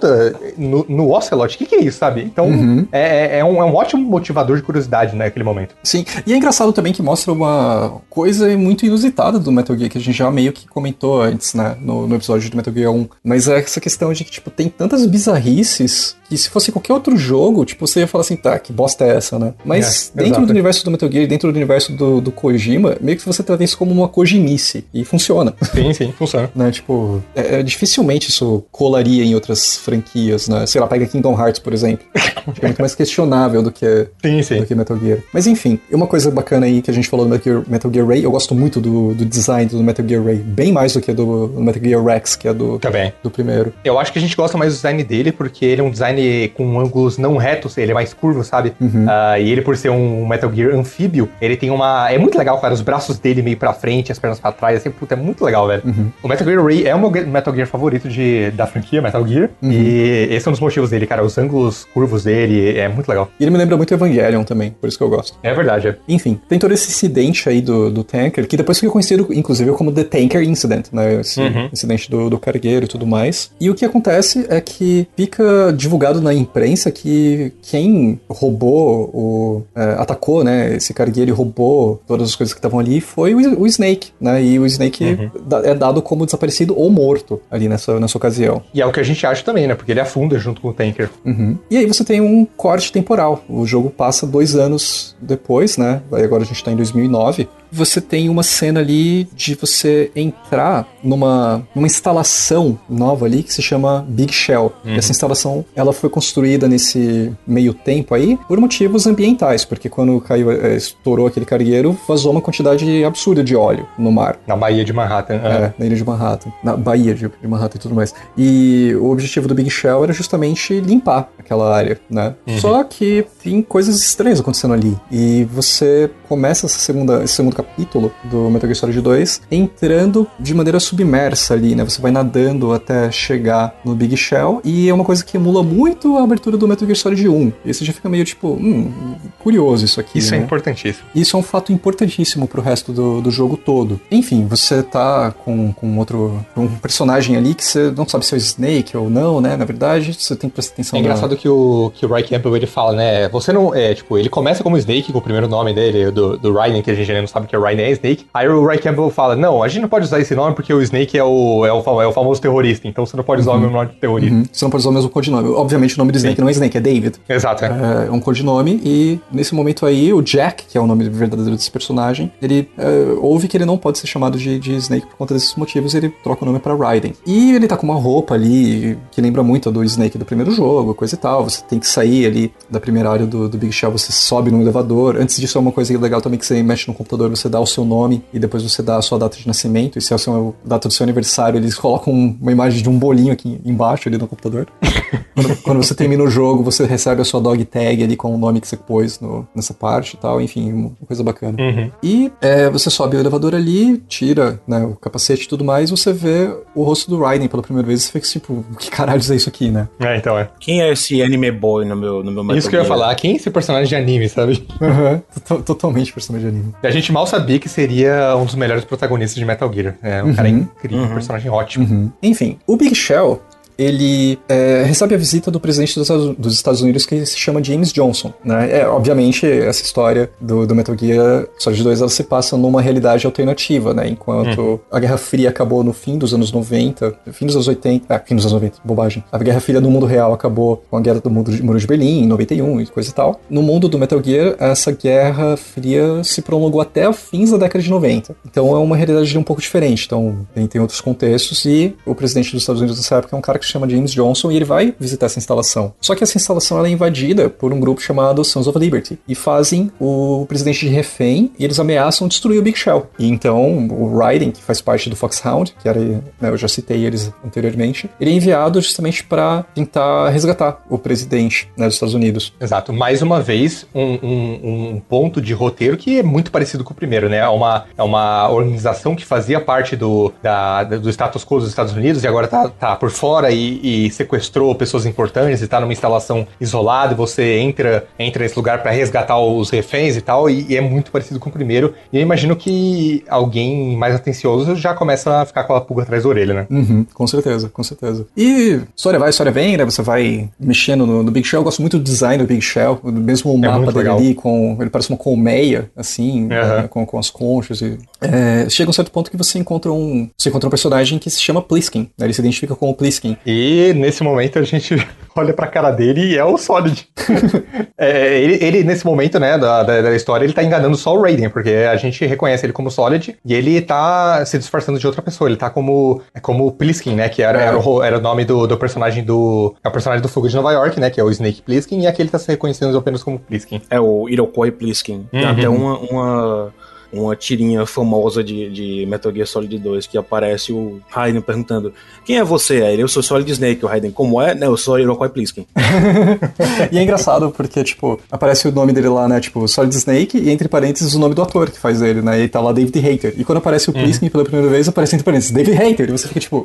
no, 0.56 0.84
no 0.88 1.10
Ocelot. 1.10 1.54
O 1.54 1.58
que, 1.58 1.66
que, 1.66 1.74
é 1.76 1.80
isso, 1.80 1.98
sabe? 1.98 2.22
Então, 2.22 2.46
uhum. 2.46 2.86
é, 2.92 3.36
é, 3.36 3.38
é, 3.38 3.44
um, 3.44 3.62
é 3.62 3.64
um 3.64 3.74
ótimo 3.74 4.02
motivador 4.02 4.56
de 4.56 4.62
curiosidade 4.62 5.14
né, 5.14 5.26
naquele 5.26 5.44
momento. 5.44 5.74
Sim, 5.82 6.04
e 6.26 6.32
é 6.32 6.36
engraçado 6.36 6.72
também 6.72 6.92
que 6.92 7.02
mostra 7.02 7.32
uma 7.32 8.00
coisa 8.08 8.56
muito 8.56 8.84
inusitada 8.86 9.38
do 9.38 9.52
Metal 9.52 9.76
Gear, 9.76 9.90
que 9.90 9.98
a 9.98 10.00
gente 10.00 10.16
já 10.16 10.30
meio 10.30 10.52
que 10.52 10.68
comentou 10.68 11.22
antes, 11.22 11.54
né, 11.54 11.76
no, 11.80 12.06
no 12.06 12.16
episódio 12.16 12.50
do 12.50 12.56
Metal 12.56 12.72
Gear 12.72 12.92
1. 12.92 13.08
Mas 13.24 13.48
é 13.48 13.58
essa 13.58 13.80
questão 13.80 14.12
de 14.12 14.24
que, 14.24 14.30
tipo, 14.30 14.50
tem 14.50 14.68
tantas 14.68 15.04
bizarrices 15.06 16.16
que 16.30 16.38
se 16.38 16.48
fosse 16.48 16.70
qualquer 16.70 16.92
outro 16.92 17.16
jogo, 17.16 17.64
tipo, 17.64 17.84
você 17.88 18.00
ia 18.00 18.06
falar 18.06 18.22
assim, 18.22 18.36
tá, 18.36 18.56
que 18.56 18.72
bosta 18.72 19.04
é 19.04 19.16
essa, 19.16 19.36
né? 19.36 19.52
Mas 19.64 20.12
é, 20.14 20.18
dentro 20.18 20.34
exato. 20.34 20.46
do 20.46 20.50
universo 20.50 20.84
do 20.84 20.90
Metal 20.92 21.10
Gear, 21.10 21.26
dentro 21.26 21.50
do 21.50 21.56
universo 21.56 21.92
do, 21.92 22.20
do 22.20 22.30
Kojima, 22.30 22.96
meio 23.00 23.18
que 23.18 23.26
você 23.26 23.42
trata 23.42 23.64
isso 23.64 23.76
como 23.76 23.90
uma 23.90 24.08
Kojimice. 24.08 24.86
E 24.94 25.04
funciona. 25.04 25.52
Sim, 25.74 25.92
sim, 25.92 26.12
funciona. 26.16 26.48
né? 26.54 26.70
Tipo, 26.70 27.20
é, 27.34 27.56
é, 27.58 27.62
dificilmente 27.64 28.30
isso 28.30 28.64
colaria 28.70 29.24
em 29.24 29.34
outras 29.34 29.76
franquias, 29.76 30.46
né? 30.46 30.66
Sei 30.66 30.80
lá, 30.80 30.86
pega 30.86 31.04
Kingdom 31.04 31.36
Hearts, 31.36 31.58
por 31.58 31.72
exemplo. 31.72 32.06
é 32.14 32.66
muito 32.66 32.80
mais 32.80 32.94
questionável 32.94 33.60
do 33.60 33.72
que, 33.72 34.06
sim, 34.22 34.40
sim. 34.44 34.58
do 34.60 34.66
que 34.66 34.74
Metal 34.74 34.96
Gear. 34.96 35.18
Mas 35.32 35.48
enfim, 35.48 35.80
uma 35.90 36.06
coisa 36.06 36.30
bacana 36.30 36.66
aí 36.66 36.80
que 36.80 36.92
a 36.92 36.94
gente 36.94 37.08
falou 37.08 37.26
do 37.26 37.30
Metal 37.32 37.52
Gear, 37.52 37.64
Metal 37.68 37.92
Gear 37.92 38.06
Ray, 38.06 38.22
eu 38.22 38.30
gosto 38.30 38.54
muito 38.54 38.80
do, 38.80 39.14
do 39.14 39.24
design 39.24 39.68
do 39.68 39.82
Metal 39.82 40.06
Gear 40.06 40.22
Ray, 40.22 40.36
bem 40.36 40.72
mais 40.72 40.92
do 40.92 41.00
que 41.00 41.12
do, 41.12 41.48
do 41.48 41.60
Metal 41.60 41.82
Gear 41.82 42.04
Rex, 42.04 42.36
que 42.36 42.46
é 42.46 42.54
do, 42.54 42.78
Também. 42.78 43.12
do 43.20 43.30
primeiro. 43.30 43.72
Eu 43.84 43.98
acho 43.98 44.12
que 44.12 44.18
a 44.20 44.22
gente 44.22 44.36
gosta 44.36 44.56
mais 44.56 44.74
do 44.74 44.76
design 44.76 45.02
dele, 45.02 45.32
porque 45.32 45.64
ele 45.64 45.80
é 45.80 45.84
um 45.84 45.90
design 45.90 46.19
com 46.56 46.78
ângulo 46.78 47.00
ângulos 47.00 47.18
não 47.18 47.36
retos, 47.36 47.78
ele 47.78 47.92
é 47.92 47.94
mais 47.94 48.12
curvo, 48.12 48.44
sabe? 48.44 48.72
Uhum. 48.80 49.04
Uh, 49.04 49.40
e 49.40 49.50
ele, 49.50 49.62
por 49.62 49.76
ser 49.76 49.90
um 49.90 50.26
Metal 50.26 50.52
Gear 50.52 50.74
anfíbio, 50.74 51.28
ele 51.40 51.56
tem 51.56 51.70
uma. 51.70 52.10
É 52.10 52.18
muito 52.18 52.36
legal, 52.36 52.60
cara. 52.60 52.74
Os 52.74 52.82
braços 52.82 53.18
dele 53.18 53.42
meio 53.42 53.56
pra 53.56 53.72
frente, 53.72 54.12
as 54.12 54.18
pernas 54.18 54.38
pra 54.38 54.52
trás, 54.52 54.76
assim, 54.76 54.90
puta, 54.90 55.14
é 55.14 55.16
muito 55.16 55.44
legal, 55.44 55.66
velho. 55.66 55.82
Uhum. 55.84 56.10
O 56.22 56.28
Metal 56.28 56.46
Gear 56.46 56.64
Ray 56.64 56.86
é 56.86 56.94
o 56.94 56.98
meu 56.98 57.10
Metal 57.10 57.54
Gear 57.54 57.66
favorito 57.66 58.08
de, 58.08 58.50
da 58.50 58.66
franquia 58.66 59.00
Metal 59.00 59.26
Gear. 59.26 59.50
Uhum. 59.62 59.72
E 59.72 60.28
esse 60.30 60.46
é 60.46 60.50
um 60.50 60.52
dos 60.52 60.60
motivos 60.60 60.90
dele, 60.90 61.06
cara. 61.06 61.24
Os 61.24 61.38
ângulos 61.38 61.86
curvos 61.92 62.24
dele 62.24 62.78
é 62.78 62.88
muito 62.88 63.08
legal. 63.08 63.30
E 63.38 63.44
ele 63.44 63.50
me 63.50 63.58
lembra 63.58 63.76
muito 63.76 63.92
Evangelion 63.94 64.44
também, 64.44 64.70
por 64.70 64.88
isso 64.88 64.98
que 64.98 65.04
eu 65.04 65.08
gosto. 65.08 65.38
É 65.42 65.54
verdade, 65.54 65.88
é. 65.88 65.96
Enfim, 66.08 66.40
tem 66.48 66.58
todo 66.58 66.72
esse 66.72 66.88
incidente 66.88 67.48
aí 67.48 67.60
do, 67.60 67.90
do 67.90 68.04
Tanker, 68.04 68.46
que 68.46 68.56
depois 68.56 68.78
foi 68.78 68.88
conhecido, 68.88 69.28
inclusive, 69.30 69.70
como 69.72 69.92
The 69.92 70.04
Tanker 70.04 70.42
Incident, 70.42 70.86
né? 70.92 71.20
Esse 71.20 71.40
uhum. 71.40 71.68
incidente 71.72 72.10
do, 72.10 72.30
do 72.30 72.38
cargueiro 72.38 72.84
e 72.84 72.88
tudo 72.88 73.06
mais. 73.06 73.50
E 73.60 73.70
o 73.70 73.74
que 73.74 73.84
acontece 73.84 74.46
é 74.48 74.60
que 74.60 75.06
fica 75.16 75.72
divulgado 75.76 76.09
na 76.18 76.32
imprensa 76.32 76.90
que 76.90 77.52
quem 77.62 78.18
roubou, 78.28 79.10
o, 79.12 79.62
é, 79.74 79.82
atacou, 79.98 80.42
né, 80.42 80.76
esse 80.76 80.94
cargueiro 80.94 81.30
e 81.30 81.34
roubou 81.34 82.00
todas 82.06 82.30
as 82.30 82.36
coisas 82.36 82.54
que 82.54 82.58
estavam 82.58 82.80
ali 82.80 83.00
foi 83.00 83.34
o, 83.34 83.60
o, 83.60 83.66
Snake, 83.66 84.10
né, 84.20 84.42
e 84.42 84.58
o 84.58 84.64
Snake 84.66 85.04
uhum. 85.04 85.30
é 85.62 85.74
dado 85.74 86.00
como 86.00 86.24
desaparecido 86.24 86.78
ou 86.78 86.90
morto 86.90 87.40
ali 87.50 87.68
nessa, 87.68 88.00
nessa 88.00 88.16
ocasião. 88.16 88.62
E 88.72 88.80
é 88.80 88.86
o 88.86 88.92
que 88.92 89.00
a 89.00 89.04
gente 89.04 89.24
acha 89.26 89.44
também, 89.44 89.66
né, 89.66 89.74
porque 89.74 89.92
ele 89.92 90.00
afunda 90.00 90.38
junto 90.38 90.60
com 90.60 90.68
o 90.68 90.72
Tanker. 90.72 91.10
Uhum. 91.24 91.58
E 91.70 91.76
aí 91.76 91.86
você 91.86 92.02
tem 92.02 92.20
um 92.20 92.46
corte 92.56 92.90
temporal, 92.90 93.44
o 93.48 93.66
jogo 93.66 93.90
passa 93.90 94.26
dois 94.26 94.56
anos 94.56 95.14
depois, 95.20 95.76
né, 95.76 96.00
agora 96.10 96.42
a 96.42 96.46
gente 96.46 96.64
tá 96.64 96.72
em 96.72 96.76
2009, 96.76 97.48
você 97.70 98.00
tem 98.00 98.28
uma 98.28 98.42
cena 98.42 98.80
ali 98.80 99.24
de 99.34 99.54
você 99.54 100.10
entrar 100.14 100.86
numa, 101.02 101.62
numa 101.74 101.86
instalação 101.86 102.78
nova 102.88 103.26
ali 103.26 103.42
que 103.42 103.52
se 103.52 103.62
chama 103.62 104.04
Big 104.08 104.32
Shell. 104.32 104.72
Uhum. 104.84 104.94
essa 104.94 105.10
instalação, 105.10 105.64
ela 105.74 105.92
foi 105.92 106.08
construída 106.08 106.68
nesse 106.68 107.32
meio 107.46 107.74
tempo 107.74 108.14
aí 108.14 108.38
por 108.48 108.58
motivos 108.60 109.06
ambientais, 109.06 109.64
porque 109.64 109.88
quando 109.88 110.20
caiu, 110.20 110.50
é, 110.50 110.76
estourou 110.76 111.26
aquele 111.26 111.46
cargueiro, 111.46 111.98
vazou 112.06 112.32
uma 112.32 112.40
quantidade 112.40 113.04
absurda 113.04 113.42
de 113.42 113.54
óleo 113.56 113.86
no 113.98 114.10
mar. 114.10 114.38
Na 114.46 114.56
Baía 114.56 114.84
de 114.84 114.92
Manhattan. 114.92 115.34
É, 115.34 115.72
na 115.78 115.86
ilha 115.86 115.96
de 115.96 116.04
Manhattan. 116.04 116.52
Na 116.62 116.76
Baía 116.76 117.14
de, 117.14 117.28
de, 117.28 117.48
Manhattan 117.48 117.76
e 117.76 117.80
tudo 117.80 117.94
mais. 117.94 118.14
E 118.36 118.94
o 119.00 119.10
objetivo 119.10 119.48
do 119.48 119.54
Big 119.54 119.70
Shell 119.70 120.04
era 120.04 120.12
justamente 120.12 120.80
limpar 120.80 121.30
aquela 121.38 121.74
área, 121.74 122.00
né? 122.08 122.34
Uhum. 122.46 122.58
Só 122.58 122.84
que 122.84 123.26
tem 123.42 123.62
coisas 123.62 123.96
estranhas 124.02 124.40
acontecendo 124.40 124.74
ali. 124.74 124.96
E 125.10 125.44
você 125.44 126.10
começa 126.28 126.66
essa 126.66 126.78
segunda, 126.78 127.22
esse 127.24 127.34
segundo 127.34 127.54
capítulo 127.62 128.12
do 128.24 128.50
Metal 128.50 128.68
Gear 128.68 128.76
Solid 128.76 129.00
2 129.00 129.42
entrando 129.50 130.26
de 130.38 130.54
maneira 130.54 130.80
submersa 130.80 131.54
ali, 131.54 131.74
né? 131.74 131.84
Você 131.84 132.00
vai 132.00 132.10
nadando 132.10 132.72
até 132.72 133.10
chegar 133.10 133.74
no 133.84 133.94
Big 133.94 134.16
Shell 134.16 134.60
e 134.64 134.88
é 134.88 134.94
uma 134.94 135.04
coisa 135.04 135.24
que 135.24 135.36
emula 135.36 135.62
muito 135.62 136.16
a 136.16 136.22
abertura 136.22 136.56
do 136.56 136.66
Metal 136.66 136.86
Gear 136.86 136.96
Solid 136.96 137.28
1. 137.28 137.52
E 137.64 137.74
você 137.74 137.84
já 137.84 137.92
fica 137.92 138.08
meio 138.08 138.24
tipo, 138.24 138.48
hum, 138.48 139.14
curioso 139.38 139.84
isso 139.84 140.00
aqui. 140.00 140.18
Isso 140.18 140.34
é 140.34 140.38
né? 140.38 140.42
é 140.42 140.46
importantíssimo. 140.46 141.04
Isso 141.14 141.36
é 141.36 141.38
um 141.38 141.42
fato 141.42 141.72
importantíssimo 141.72 142.46
pro 142.46 142.62
resto 142.62 142.92
do, 142.92 143.20
do 143.20 143.30
jogo 143.30 143.56
todo. 143.56 144.00
Enfim, 144.10 144.46
você 144.46 144.82
tá 144.82 145.32
com, 145.44 145.72
com 145.72 145.98
outro 145.98 146.44
um 146.56 146.68
personagem 146.68 147.36
ali 147.36 147.54
que 147.54 147.64
você 147.64 147.90
não 147.90 148.08
sabe 148.08 148.24
se 148.24 148.34
é 148.34 148.36
o 148.36 148.38
Snake 148.38 148.96
ou 148.96 149.10
não, 149.10 149.40
né? 149.40 149.56
Na 149.56 149.64
verdade, 149.64 150.14
você 150.14 150.34
tem 150.34 150.48
que 150.48 150.54
prestar 150.54 150.74
atenção. 150.74 150.96
É 150.98 151.00
engraçado 151.00 151.32
na... 151.32 151.36
que 151.36 151.48
o, 151.48 151.92
que 151.94 152.04
o 152.04 152.08
Roy 152.08 152.22
Campbell 152.22 152.56
ele 152.56 152.66
fala, 152.66 152.92
né? 152.92 153.28
Você 153.28 153.52
não. 153.52 153.74
É, 153.74 153.94
tipo, 153.94 154.16
ele 154.18 154.28
começa 154.28 154.62
como 154.62 154.76
Snake, 154.78 155.12
com 155.12 155.18
o 155.18 155.22
primeiro 155.22 155.48
nome 155.48 155.74
dele, 155.74 156.10
do, 156.10 156.36
do 156.36 156.52
Ryan, 156.52 156.82
que 156.82 156.90
a 156.90 156.94
gente 156.94 157.10
ainda 157.10 157.22
não 157.22 157.28
sabe 157.28 157.46
que 157.50 157.56
o 157.56 157.62
Ryan 157.62 157.80
é 157.80 157.90
Snake. 157.90 158.26
Aí 158.32 158.48
o 158.48 158.64
Roy 158.64 158.78
Campbell 158.78 159.10
fala: 159.10 159.34
Não, 159.36 159.62
a 159.62 159.68
gente 159.68 159.82
não 159.82 159.88
pode 159.88 160.04
usar 160.04 160.20
esse 160.20 160.34
nome 160.34 160.54
porque 160.54 160.72
o 160.72 160.80
Snake 160.80 161.18
é 161.18 161.24
o, 161.24 161.66
é 161.66 161.72
o, 161.72 162.02
é 162.02 162.06
o 162.06 162.12
famoso 162.12 162.40
terrorista, 162.40 162.86
então 162.86 163.04
você 163.04 163.16
não 163.16 163.24
pode 163.24 163.42
usar 163.42 163.52
uhum. 163.52 163.58
o 163.58 163.60
mesmo 163.60 163.76
nome 163.76 163.90
de 163.90 163.96
terrorista. 163.96 164.34
Uhum. 164.34 164.44
Você 164.50 164.64
não 164.64 164.70
pode 164.70 164.82
usar 164.82 164.90
o 164.90 164.92
mesmo 164.92 165.10
codinome. 165.10 165.48
Obviamente 165.50 165.94
o 165.94 165.98
nome 165.98 166.12
do 166.12 166.16
Snake 166.16 166.36
Sim. 166.36 166.42
não 166.42 166.48
é 166.48 166.52
Snake, 166.52 166.76
é 166.76 166.80
David. 166.80 167.16
Exato, 167.28 167.64
é. 167.64 167.68
é. 168.06 168.10
um 168.10 168.20
codinome, 168.20 168.80
e 168.84 169.18
nesse 169.32 169.54
momento 169.54 169.84
aí, 169.84 170.12
o 170.12 170.22
Jack, 170.22 170.64
que 170.66 170.78
é 170.78 170.80
o 170.80 170.86
nome 170.86 171.08
verdadeiro 171.08 171.56
desse 171.56 171.70
personagem, 171.70 172.32
ele 172.40 172.68
é, 172.78 173.16
ouve 173.20 173.48
que 173.48 173.56
ele 173.56 173.64
não 173.64 173.76
pode 173.76 173.98
ser 173.98 174.06
chamado 174.06 174.38
de, 174.38 174.58
de 174.58 174.76
Snake 174.76 175.06
por 175.06 175.16
conta 175.16 175.34
desses 175.34 175.54
motivos, 175.56 175.94
ele 175.94 176.10
troca 176.22 176.44
o 176.44 176.46
nome 176.46 176.60
para 176.60 176.74
Raiden. 176.74 177.14
E 177.26 177.54
ele 177.54 177.66
tá 177.66 177.76
com 177.76 177.86
uma 177.86 177.94
roupa 177.94 178.34
ali 178.34 178.98
que 179.10 179.20
lembra 179.20 179.42
muito 179.42 179.70
do 179.70 179.82
Snake 179.84 180.18
do 180.18 180.24
primeiro 180.24 180.52
jogo, 180.52 180.94
coisa 180.94 181.14
e 181.14 181.18
tal. 181.18 181.44
Você 181.44 181.62
tem 181.64 181.78
que 181.78 181.86
sair 181.86 182.26
ali 182.26 182.52
da 182.68 182.78
primeira 182.78 183.10
área 183.10 183.26
do, 183.26 183.48
do 183.48 183.58
Big 183.58 183.72
Shell, 183.72 183.90
você 183.90 184.12
sobe 184.12 184.50
no 184.50 184.60
elevador. 184.60 185.16
Antes 185.16 185.38
disso, 185.38 185.58
é 185.58 185.60
uma 185.60 185.72
coisa 185.72 185.96
legal 185.98 186.20
também 186.20 186.38
que 186.38 186.46
você 186.46 186.62
mexe 186.62 186.86
no 186.88 186.94
computador, 186.94 187.30
você 187.30 187.39
dá 187.48 187.60
o 187.60 187.66
seu 187.66 187.84
nome 187.84 188.22
e 188.32 188.38
depois 188.38 188.62
você 188.62 188.82
dá 188.82 188.96
a 188.96 189.02
sua 189.02 189.18
data 189.18 189.36
de 189.36 189.46
nascimento. 189.46 189.98
E 189.98 190.02
se 190.02 190.12
é 190.12 190.16
a 190.16 190.52
data 190.64 190.88
do 190.88 190.94
seu 190.94 191.04
aniversário, 191.04 191.58
eles 191.58 191.74
colocam 191.74 192.12
uma 192.12 192.52
imagem 192.52 192.82
de 192.82 192.88
um 192.88 192.98
bolinho 192.98 193.32
aqui 193.32 193.60
embaixo 193.64 194.08
ali 194.08 194.18
no 194.18 194.26
computador. 194.26 194.66
quando, 195.34 195.56
quando, 195.62 195.82
você 195.82 195.94
termina 195.94 196.22
o 196.22 196.30
jogo, 196.30 196.62
você 196.62 196.84
recebe 196.84 197.22
a 197.22 197.24
sua 197.24 197.40
dog 197.40 197.64
tag 197.64 198.02
ali 198.02 198.16
com 198.16 198.34
o 198.34 198.38
nome 198.38 198.60
que 198.60 198.68
você 198.68 198.76
pôs 198.76 199.20
no, 199.20 199.46
nessa 199.54 199.74
parte 199.74 200.14
e 200.14 200.16
tal. 200.18 200.40
Enfim, 200.40 200.72
uma 200.72 200.92
coisa 201.06 201.22
bacana. 201.22 201.56
Uhum. 201.60 201.90
E 202.02 202.32
é, 202.40 202.68
você 202.68 202.90
sobe 202.90 203.16
o 203.16 203.20
elevador 203.20 203.54
ali, 203.54 203.98
tira 204.08 204.60
né, 204.66 204.84
o 204.84 204.96
capacete 204.96 205.44
e 205.44 205.48
tudo 205.48 205.64
mais, 205.64 205.90
você 205.90 206.12
vê 206.12 206.50
o 206.74 206.82
rosto 206.82 207.10
do 207.10 207.20
Raiden 207.20 207.48
pela 207.48 207.62
primeira 207.62 207.86
vez 207.86 208.00
e 208.00 208.04
você 208.04 208.12
fica 208.12 208.26
tipo, 208.26 208.64
que 208.78 208.90
caralho 208.90 209.20
é 209.20 209.36
isso 209.36 209.48
aqui, 209.48 209.70
né? 209.70 209.88
É, 209.98 210.16
então 210.16 210.38
é. 210.38 210.48
Quem 210.58 210.82
é 210.82 210.92
esse 210.92 211.22
anime 211.22 211.50
boy 211.50 211.84
no 211.84 211.96
meu, 211.96 212.22
no 212.22 212.44
meu 212.44 212.56
Isso 212.56 212.68
que 212.68 212.76
eu 212.76 212.80
ia 212.80 212.86
falar, 212.86 213.14
quem 213.14 213.32
é 213.32 213.36
esse 213.36 213.50
personagem 213.50 213.88
de 213.88 213.96
anime, 213.96 214.28
sabe? 214.28 214.66
Uhum. 214.80 215.62
Totalmente 215.62 216.12
personagem 216.12 216.50
de 216.50 216.56
anime. 216.56 216.74
E 216.82 216.86
a 216.86 216.90
gente 216.90 217.12
mal 217.12 217.26
sabia 217.30 217.58
que 217.58 217.68
seria 217.68 218.36
um 218.36 218.44
dos 218.44 218.54
melhores 218.54 218.84
protagonistas 218.84 219.36
de 219.36 219.44
Metal 219.44 219.72
Gear. 219.72 219.94
É 220.02 220.22
um 220.22 220.26
uhum. 220.26 220.34
cara 220.34 220.48
incrível, 220.48 220.98
uhum. 220.98 221.10
um 221.10 221.14
personagem 221.14 221.50
ótimo. 221.50 221.86
Uhum. 221.86 222.10
Enfim, 222.22 222.58
o 222.66 222.76
Big 222.76 222.94
Shell 222.94 223.40
ele 223.80 224.38
é, 224.46 224.82
recebe 224.84 225.14
a 225.14 225.18
visita 225.18 225.50
do 225.50 225.58
presidente 225.58 225.98
dos, 225.98 226.08
dos, 226.36 226.52
Estados 226.52 226.82
Unidos 226.82 227.06
que 227.06 227.24
se 227.24 227.38
chama 227.38 227.64
James 227.64 227.90
Johnson, 227.92 228.30
né? 228.44 228.80
É, 228.80 228.86
obviamente, 228.86 229.46
essa 229.46 229.82
história 229.82 230.30
do, 230.38 230.66
do 230.66 230.74
Metal 230.74 230.94
Gear 230.98 231.46
Solid 231.58 231.82
2 231.82 232.00
ela 232.00 232.10
se 232.10 232.24
passa 232.24 232.58
numa 232.58 232.82
realidade 232.82 233.24
alternativa, 233.24 233.94
né? 233.94 234.06
Enquanto 234.06 234.60
hum. 234.60 234.78
a 234.92 235.00
Guerra 235.00 235.16
Fria 235.16 235.48
acabou 235.48 235.82
no 235.82 235.94
fim 235.94 236.18
dos 236.18 236.34
anos 236.34 236.52
90, 236.52 237.14
fim 237.32 237.46
dos 237.46 237.54
anos 237.54 237.68
80, 237.68 238.04
ah, 238.14 238.18
fim 238.18 238.36
dos 238.36 238.44
anos 238.44 238.52
90, 238.52 238.78
bobagem. 238.84 239.24
A 239.32 239.38
Guerra 239.38 239.60
Fria 239.60 239.80
no 239.80 239.90
mundo 239.90 240.04
real 240.04 240.34
acabou 240.34 240.84
com 240.90 240.98
a 240.98 241.00
Guerra 241.00 241.20
do 241.20 241.30
Muro 241.30 241.50
de, 241.50 241.62
Muro 241.62 241.78
de 241.78 241.86
Berlim, 241.86 242.24
em 242.24 242.26
91 242.26 242.82
e 242.82 242.86
coisa 242.86 243.08
e 243.08 243.12
tal. 243.14 243.40
No 243.48 243.62
mundo 243.62 243.88
do 243.88 243.98
Metal 243.98 244.22
Gear, 244.22 244.56
essa 244.58 244.92
Guerra 244.92 245.56
Fria 245.56 246.22
se 246.22 246.42
prolongou 246.42 246.82
até 246.82 247.10
fins 247.14 247.50
da 247.50 247.56
década 247.56 247.82
de 247.82 247.88
90. 247.88 248.36
Então 248.44 248.74
é 248.76 248.78
uma 248.78 248.94
realidade 248.94 249.38
um 249.38 249.42
pouco 249.42 249.62
diferente. 249.62 250.04
Então 250.04 250.46
tem, 250.54 250.66
tem 250.66 250.80
outros 250.82 251.00
contextos 251.00 251.64
e 251.64 251.96
o 252.04 252.14
presidente 252.14 252.52
dos 252.52 252.62
Estados 252.62 252.82
Unidos 252.82 252.98
nessa 252.98 253.16
época 253.16 253.34
é 253.34 253.38
um 253.38 253.42
cara 253.42 253.58
que 253.58 253.69
chama 253.70 253.88
James 253.88 254.12
Johnson 254.12 254.50
e 254.50 254.56
ele 254.56 254.64
vai 254.64 254.94
visitar 254.98 255.26
essa 255.26 255.38
instalação. 255.38 255.94
Só 256.00 256.14
que 256.14 256.22
essa 256.22 256.36
instalação 256.36 256.78
ela 256.78 256.88
é 256.88 256.90
invadida 256.90 257.48
por 257.48 257.72
um 257.72 257.80
grupo 257.80 258.00
chamado 258.00 258.44
Sons 258.44 258.66
of 258.66 258.78
Liberty 258.78 259.18
e 259.26 259.34
fazem 259.34 259.90
o 260.00 260.44
presidente 260.48 260.80
de 260.80 260.88
refém 260.88 261.52
e 261.58 261.64
eles 261.64 261.78
ameaçam 261.78 262.28
destruir 262.28 262.58
o 262.58 262.62
Big 262.62 262.78
Shell. 262.78 263.08
E 263.18 263.28
então 263.28 263.88
o 263.88 264.18
Raiden, 264.18 264.50
que 264.50 264.62
faz 264.62 264.80
parte 264.80 265.08
do 265.08 265.16
Foxhound, 265.16 265.74
que 265.80 265.88
era, 265.88 266.00
né, 266.00 266.22
eu 266.42 266.56
já 266.56 266.68
citei 266.68 267.04
eles 267.04 267.32
anteriormente, 267.44 268.10
ele 268.20 268.30
é 268.30 268.34
enviado 268.34 268.80
justamente 268.80 269.24
para 269.24 269.64
tentar 269.74 270.28
resgatar 270.30 270.82
o 270.88 270.98
presidente 270.98 271.68
né, 271.76 271.86
dos 271.86 271.94
Estados 271.94 272.14
Unidos. 272.14 272.52
Exato. 272.60 272.92
Mais 272.92 273.22
uma 273.22 273.40
vez, 273.40 273.86
um, 273.94 274.18
um, 274.22 274.92
um, 274.94 275.02
ponto 275.08 275.40
de 275.40 275.52
roteiro 275.52 275.96
que 275.96 276.18
é 276.18 276.22
muito 276.22 276.50
parecido 276.50 276.84
com 276.84 276.92
o 276.92 276.96
primeiro, 276.96 277.28
né? 277.28 277.38
É 277.38 277.48
uma, 277.48 277.84
é 277.96 278.02
uma 278.02 278.48
organização 278.48 279.14
que 279.14 279.24
fazia 279.24 279.60
parte 279.60 279.96
do, 279.96 280.32
da, 280.42 280.84
do 280.84 281.08
status 281.10 281.44
quo 281.44 281.58
dos 281.58 281.68
Estados 281.68 281.92
Unidos 281.92 282.22
e 282.22 282.28
agora 282.28 282.46
tá, 282.48 282.68
tá 282.68 282.96
por 282.96 283.10
fora 283.10 283.50
e, 283.50 283.59
e 283.60 284.10
sequestrou 284.10 284.74
pessoas 284.74 285.06
importantes 285.06 285.62
e 285.62 285.68
tá 285.68 285.80
numa 285.80 285.92
instalação 285.92 286.46
isolada 286.60 287.12
e 287.12 287.16
você 287.16 287.58
entra, 287.58 288.06
entra 288.18 288.42
nesse 288.42 288.56
lugar 288.56 288.82
para 288.82 288.90
resgatar 288.90 289.38
os 289.38 289.70
reféns 289.70 290.16
e 290.16 290.20
tal, 290.20 290.48
e, 290.48 290.66
e, 290.68 290.76
é 290.76 290.80
muito 290.80 291.10
parecido 291.10 291.38
com 291.38 291.48
o 291.48 291.52
primeiro. 291.52 291.94
E 292.12 292.16
eu 292.16 292.22
imagino 292.22 292.56
que 292.56 293.24
alguém 293.28 293.96
mais 293.96 294.14
atencioso 294.14 294.76
já 294.76 294.94
começa 294.94 295.42
a 295.42 295.44
ficar 295.44 295.64
com 295.64 295.74
a 295.74 295.80
pulga 295.80 296.02
atrás 296.02 296.22
da 296.22 296.28
orelha, 296.28 296.54
né? 296.54 296.66
Uhum, 296.70 297.06
com 297.12 297.26
certeza, 297.26 297.68
com 297.68 297.82
certeza. 297.82 298.26
E 298.36 298.80
história 298.96 299.18
vai, 299.18 299.30
história 299.30 299.52
vem, 299.52 299.76
né? 299.76 299.84
Você 299.84 300.02
vai 300.02 300.48
mexendo 300.58 301.06
no, 301.06 301.22
no 301.22 301.30
Big 301.30 301.46
Shell. 301.46 301.60
Eu 301.60 301.64
gosto 301.64 301.80
muito 301.80 301.98
do 301.98 302.04
design 302.04 302.42
do 302.42 302.46
Big 302.46 302.62
Shell, 302.62 303.00
mesmo 303.04 303.52
o 303.52 303.64
é 303.64 303.68
mapa 303.68 303.92
dele 303.92 304.08
ali, 304.08 304.34
com, 304.34 304.76
ele 304.80 304.90
parece 304.90 305.10
uma 305.10 305.18
colmeia, 305.18 305.90
assim, 305.96 306.42
uhum. 306.42 306.48
né, 306.48 306.88
com, 306.88 307.04
com 307.04 307.18
as 307.18 307.30
conchas. 307.30 307.80
E, 307.82 307.98
é, 308.20 308.68
chega 308.68 308.90
um 308.90 308.92
certo 308.92 309.10
ponto 309.10 309.30
que 309.30 309.36
você 309.36 309.58
encontra 309.58 309.92
um, 309.92 310.28
você 310.36 310.48
encontra 310.48 310.66
um 310.66 310.70
personagem 310.70 311.18
que 311.18 311.30
se 311.30 311.40
chama 311.40 311.62
Pliskin, 311.62 312.10
né? 312.18 312.26
ele 312.26 312.32
se 312.32 312.40
identifica 312.40 312.74
como 312.74 312.94
Pliskin. 312.94 313.36
E 313.50 313.92
nesse 313.94 314.22
momento 314.22 314.58
a 314.58 314.62
gente 314.62 314.96
olha 315.34 315.52
pra 315.52 315.66
cara 315.66 315.90
dele 315.90 316.32
e 316.32 316.38
é 316.38 316.44
o 316.44 316.56
Solid. 316.56 317.08
é, 317.98 318.38
ele, 318.40 318.58
ele, 318.64 318.84
nesse 318.84 319.04
momento, 319.04 319.38
né, 319.38 319.58
da, 319.58 319.82
da, 319.82 320.02
da, 320.02 320.14
história, 320.14 320.44
ele 320.44 320.52
tá 320.52 320.62
enganando 320.62 320.96
só 320.96 321.16
o 321.16 321.22
Raiden, 321.22 321.50
porque 321.50 321.70
a 321.70 321.96
gente 321.96 322.24
reconhece 322.26 322.64
ele 322.66 322.72
como 322.72 322.90
Solid 322.90 323.36
e 323.44 323.54
ele 323.54 323.80
tá 323.80 324.44
se 324.44 324.58
disfarçando 324.58 324.98
de 324.98 325.06
outra 325.06 325.22
pessoa. 325.22 325.48
Ele 325.48 325.56
tá 325.56 325.70
como, 325.70 326.22
como 326.42 326.72
Pliskin, 326.72 327.14
né, 327.14 327.28
que 327.28 327.42
era, 327.42 327.60
é. 327.60 327.66
era, 327.66 327.78
o, 327.78 328.02
era 328.02 328.18
o 328.18 328.20
nome 328.20 328.44
do, 328.44 328.66
do 328.66 328.76
personagem 328.76 329.24
do... 329.24 329.74
É 329.82 329.88
o 329.88 329.92
personagem 329.92 330.22
do 330.22 330.28
Fogo 330.28 330.48
de 330.48 330.56
Nova 330.56 330.72
York, 330.72 331.00
né, 331.00 331.10
que 331.10 331.20
é 331.20 331.24
o 331.24 331.30
Snake 331.30 331.62
Pliskin, 331.62 332.00
e 332.00 332.06
aqui 332.06 332.22
ele 332.22 332.30
tá 332.30 332.38
se 332.38 332.48
reconhecendo 332.48 332.96
apenas 332.96 333.22
como 333.22 333.38
Pliskin. 333.38 333.82
É 333.90 334.00
o 334.00 334.28
Iroquois 334.28 334.72
Pliskin. 334.74 335.14
Uhum. 335.14 335.26
Tem 335.30 335.44
até 335.44 335.68
uma, 335.68 335.98
uma 335.98 336.74
uma 337.12 337.34
tirinha 337.34 337.84
famosa 337.86 338.42
de, 338.42 338.70
de 338.70 339.06
Metal 339.06 339.32
Gear 339.32 339.46
Solid 339.46 339.78
2 339.78 340.06
que 340.06 340.18
aparece 340.18 340.72
o 340.72 341.00
Raiden 341.08 341.40
perguntando: 341.40 341.92
Quem 342.24 342.38
é 342.38 342.44
você? 342.44 342.82
Aí 342.82 343.00
eu 343.00 343.08
sou 343.08 343.22
Solid 343.22 343.50
Snake. 343.50 343.84
O 343.84 343.88
Raiden, 343.88 344.10
como 344.10 344.40
é? 344.40 344.54
Não, 344.54 344.68
eu 344.68 344.76
sou 344.76 344.98
Iroquois 344.98 345.30
Pliskin. 345.30 345.66
e 346.92 346.98
é 346.98 347.02
engraçado 347.02 347.50
porque, 347.50 347.82
tipo, 347.82 348.20
aparece 348.30 348.68
o 348.68 348.72
nome 348.72 348.92
dele 348.92 349.08
lá, 349.08 349.28
né? 349.28 349.40
Tipo, 349.40 349.66
Solid 349.66 349.94
Snake 349.94 350.38
e 350.38 350.50
entre 350.50 350.68
parênteses 350.68 351.14
o 351.14 351.18
nome 351.18 351.34
do 351.34 351.42
ator 351.42 351.70
que 351.70 351.78
faz 351.78 352.02
ele, 352.02 352.22
né? 352.22 352.40
E 352.40 352.48
tá 352.48 352.60
lá 352.60 352.72
David 352.72 352.98
Hater. 352.98 353.34
E 353.36 353.44
quando 353.44 353.58
aparece 353.58 353.90
o 353.90 353.94
uhum. 353.94 354.02
Pliskin 354.02 354.28
pela 354.28 354.44
primeira 354.44 354.68
vez, 354.68 354.88
aparece 354.88 355.14
entre 355.14 355.24
parênteses 355.24 355.50
David 355.50 355.74
Hater. 355.74 356.08
E 356.08 356.12
você 356.12 356.28
fica 356.28 356.40
tipo, 356.40 356.62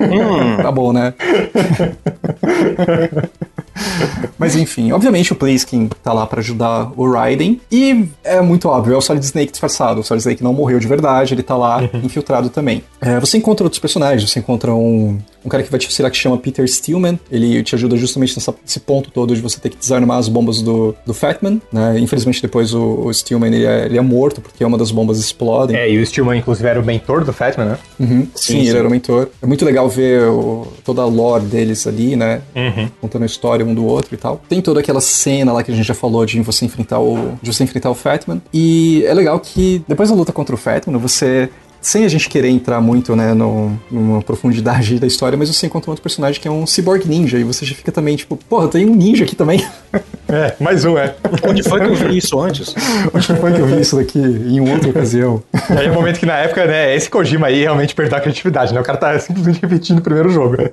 hum, 0.00 0.56
tá 0.62 0.70
bom, 0.70 0.92
né? 0.92 1.14
Mas 4.38 4.54
enfim, 4.54 4.92
obviamente 4.92 5.32
o 5.32 5.36
Pliskin 5.36 5.88
tá 6.02 6.12
lá 6.12 6.26
para 6.26 6.40
ajudar 6.40 6.92
o 6.96 7.10
Raiden. 7.10 7.60
E 7.70 8.08
é 8.22 8.40
muito 8.40 8.68
óbvio, 8.68 8.94
é 8.94 8.96
o 8.96 9.00
Solid 9.00 9.24
Snake 9.24 9.50
disfarçado. 9.50 10.00
O 10.00 10.04
Solid 10.04 10.20
Snake 10.20 10.42
não 10.42 10.52
morreu 10.52 10.78
de 10.78 10.86
verdade, 10.86 11.34
ele 11.34 11.42
tá 11.42 11.56
lá 11.56 11.82
infiltrado 12.02 12.48
também. 12.48 12.82
É, 13.00 13.18
você 13.18 13.38
encontra 13.38 13.64
outros 13.64 13.80
personagens, 13.80 14.30
você 14.30 14.38
encontra 14.38 14.72
um, 14.74 15.18
um 15.44 15.48
cara 15.48 15.62
que 15.62 15.70
vai 15.70 15.78
te 15.80 15.86
auxiliar 15.86 16.10
que 16.10 16.16
chama 16.16 16.36
Peter 16.38 16.66
Steelman. 16.68 17.18
Ele 17.30 17.62
te 17.62 17.74
ajuda 17.74 17.96
justamente 17.96 18.36
nessa, 18.36 18.54
nesse 18.62 18.80
ponto 18.80 19.10
todo 19.10 19.34
de 19.34 19.40
você 19.40 19.58
ter 19.58 19.70
que 19.70 19.76
desarmar 19.76 20.18
as 20.18 20.28
bombas 20.28 20.62
do, 20.62 20.94
do 21.04 21.14
Fatman, 21.14 21.60
né? 21.72 21.98
Infelizmente 21.98 22.42
depois 22.42 22.74
o, 22.74 23.06
o 23.06 23.14
Steelman 23.14 23.52
ele 23.52 23.66
é, 23.66 23.86
ele 23.86 23.98
é, 23.98 24.00
morto 24.00 24.40
porque 24.40 24.64
uma 24.64 24.78
das 24.78 24.90
bombas 24.90 25.18
explode. 25.18 25.74
É, 25.74 25.90
e 25.90 25.98
o 25.98 26.06
Steelman 26.06 26.38
inclusive 26.38 26.68
era 26.68 26.80
o 26.80 26.84
mentor 26.84 27.24
do 27.24 27.32
Fatman, 27.32 27.66
né? 27.66 27.78
Uhum. 27.98 28.08
Sim, 28.08 28.28
sim, 28.34 28.52
sim, 28.60 28.68
ele 28.68 28.78
era 28.78 28.86
o 28.86 28.90
mentor. 28.90 29.28
É 29.42 29.46
muito 29.46 29.64
legal 29.64 29.88
ver 29.88 30.24
o, 30.24 30.66
toda 30.84 31.02
a 31.02 31.06
lore 31.06 31.44
deles 31.44 31.86
ali, 31.86 32.16
né? 32.16 32.42
Uhum. 32.54 32.88
Contando 33.00 33.22
a 33.22 33.26
história 33.26 33.64
um 33.64 33.74
do 33.74 33.84
outro 33.84 34.14
e 34.14 34.18
tal. 34.18 34.27
Tem 34.48 34.60
toda 34.60 34.80
aquela 34.80 35.00
cena 35.00 35.52
lá 35.52 35.62
que 35.62 35.70
a 35.70 35.74
gente 35.74 35.86
já 35.86 35.94
falou 35.94 36.24
de 36.26 36.40
você 36.40 36.64
enfrentar 36.64 36.98
o, 37.00 37.38
de 37.42 37.52
você 37.52 37.64
enfrentar 37.64 37.90
o 37.90 37.94
Fatman. 37.94 38.40
E 38.52 39.04
é 39.06 39.14
legal 39.14 39.38
que 39.40 39.82
depois 39.86 40.10
da 40.10 40.14
luta 40.14 40.32
contra 40.32 40.54
o 40.54 40.58
Fatman, 40.58 40.98
você 40.98 41.50
sem 41.80 42.04
a 42.04 42.08
gente 42.08 42.28
querer 42.28 42.48
entrar 42.48 42.80
muito, 42.80 43.14
né, 43.14 43.34
no, 43.34 43.78
numa 43.90 44.22
profundidade 44.22 44.98
da 44.98 45.06
história, 45.06 45.36
mas 45.36 45.48
você 45.48 45.66
encontra 45.66 45.90
um 45.90 45.92
outro 45.92 46.02
personagem 46.02 46.40
que 46.40 46.48
é 46.48 46.50
um 46.50 46.66
cyborg 46.66 47.06
ninja, 47.06 47.38
e 47.38 47.44
você 47.44 47.64
já 47.64 47.74
fica 47.74 47.92
também, 47.92 48.16
tipo, 48.16 48.36
porra, 48.36 48.68
tem 48.68 48.88
um 48.88 48.94
ninja 48.94 49.24
aqui 49.24 49.36
também. 49.36 49.64
É, 50.30 50.54
mais 50.60 50.84
um, 50.84 50.98
é. 50.98 51.14
Onde 51.42 51.62
foi 51.62 51.80
que 51.80 51.86
eu 51.86 51.94
vi 51.94 52.18
isso 52.18 52.38
antes? 52.38 52.74
Onde 53.14 53.26
foi 53.26 53.50
que 53.50 53.60
eu 53.60 53.66
vi 53.66 53.80
isso 53.80 53.96
daqui 53.96 54.18
em 54.18 54.60
outra 54.60 54.90
ocasião? 54.90 55.42
E 55.70 55.72
aí 55.72 55.86
é 55.86 55.90
o 55.90 55.94
momento 55.94 56.20
que 56.20 56.26
na 56.26 56.36
época, 56.36 56.66
né, 56.66 56.94
esse 56.94 57.08
Kojima 57.08 57.46
aí 57.46 57.62
realmente 57.62 57.94
perdeu 57.94 58.18
a 58.18 58.20
criatividade, 58.20 58.74
né? 58.74 58.78
O 58.78 58.84
cara 58.84 58.98
tá 58.98 59.18
simplesmente 59.18 59.58
repetindo 59.62 60.00
o 60.00 60.02
primeiro 60.02 60.28
jogo. 60.28 60.56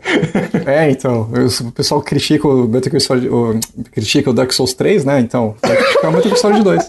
É, 0.66 0.90
então, 0.90 1.30
o 1.62 1.72
pessoal 1.72 2.02
critica 2.02 2.48
o 2.48 2.68
Metal 2.68 2.90
Gear 2.90 3.02
Solid, 3.02 3.30
o, 3.30 3.60
critica 3.92 4.32
o 4.32 4.34
Dark 4.34 4.52
Souls 4.52 4.74
3, 4.74 5.06
né? 5.06 5.20
Então, 5.20 5.56
vai 5.62 5.78
criticar 5.78 6.10
o 6.10 6.14
Metal 6.14 6.30
Gear 6.30 6.38
Solid 6.38 6.64
2. 6.64 6.88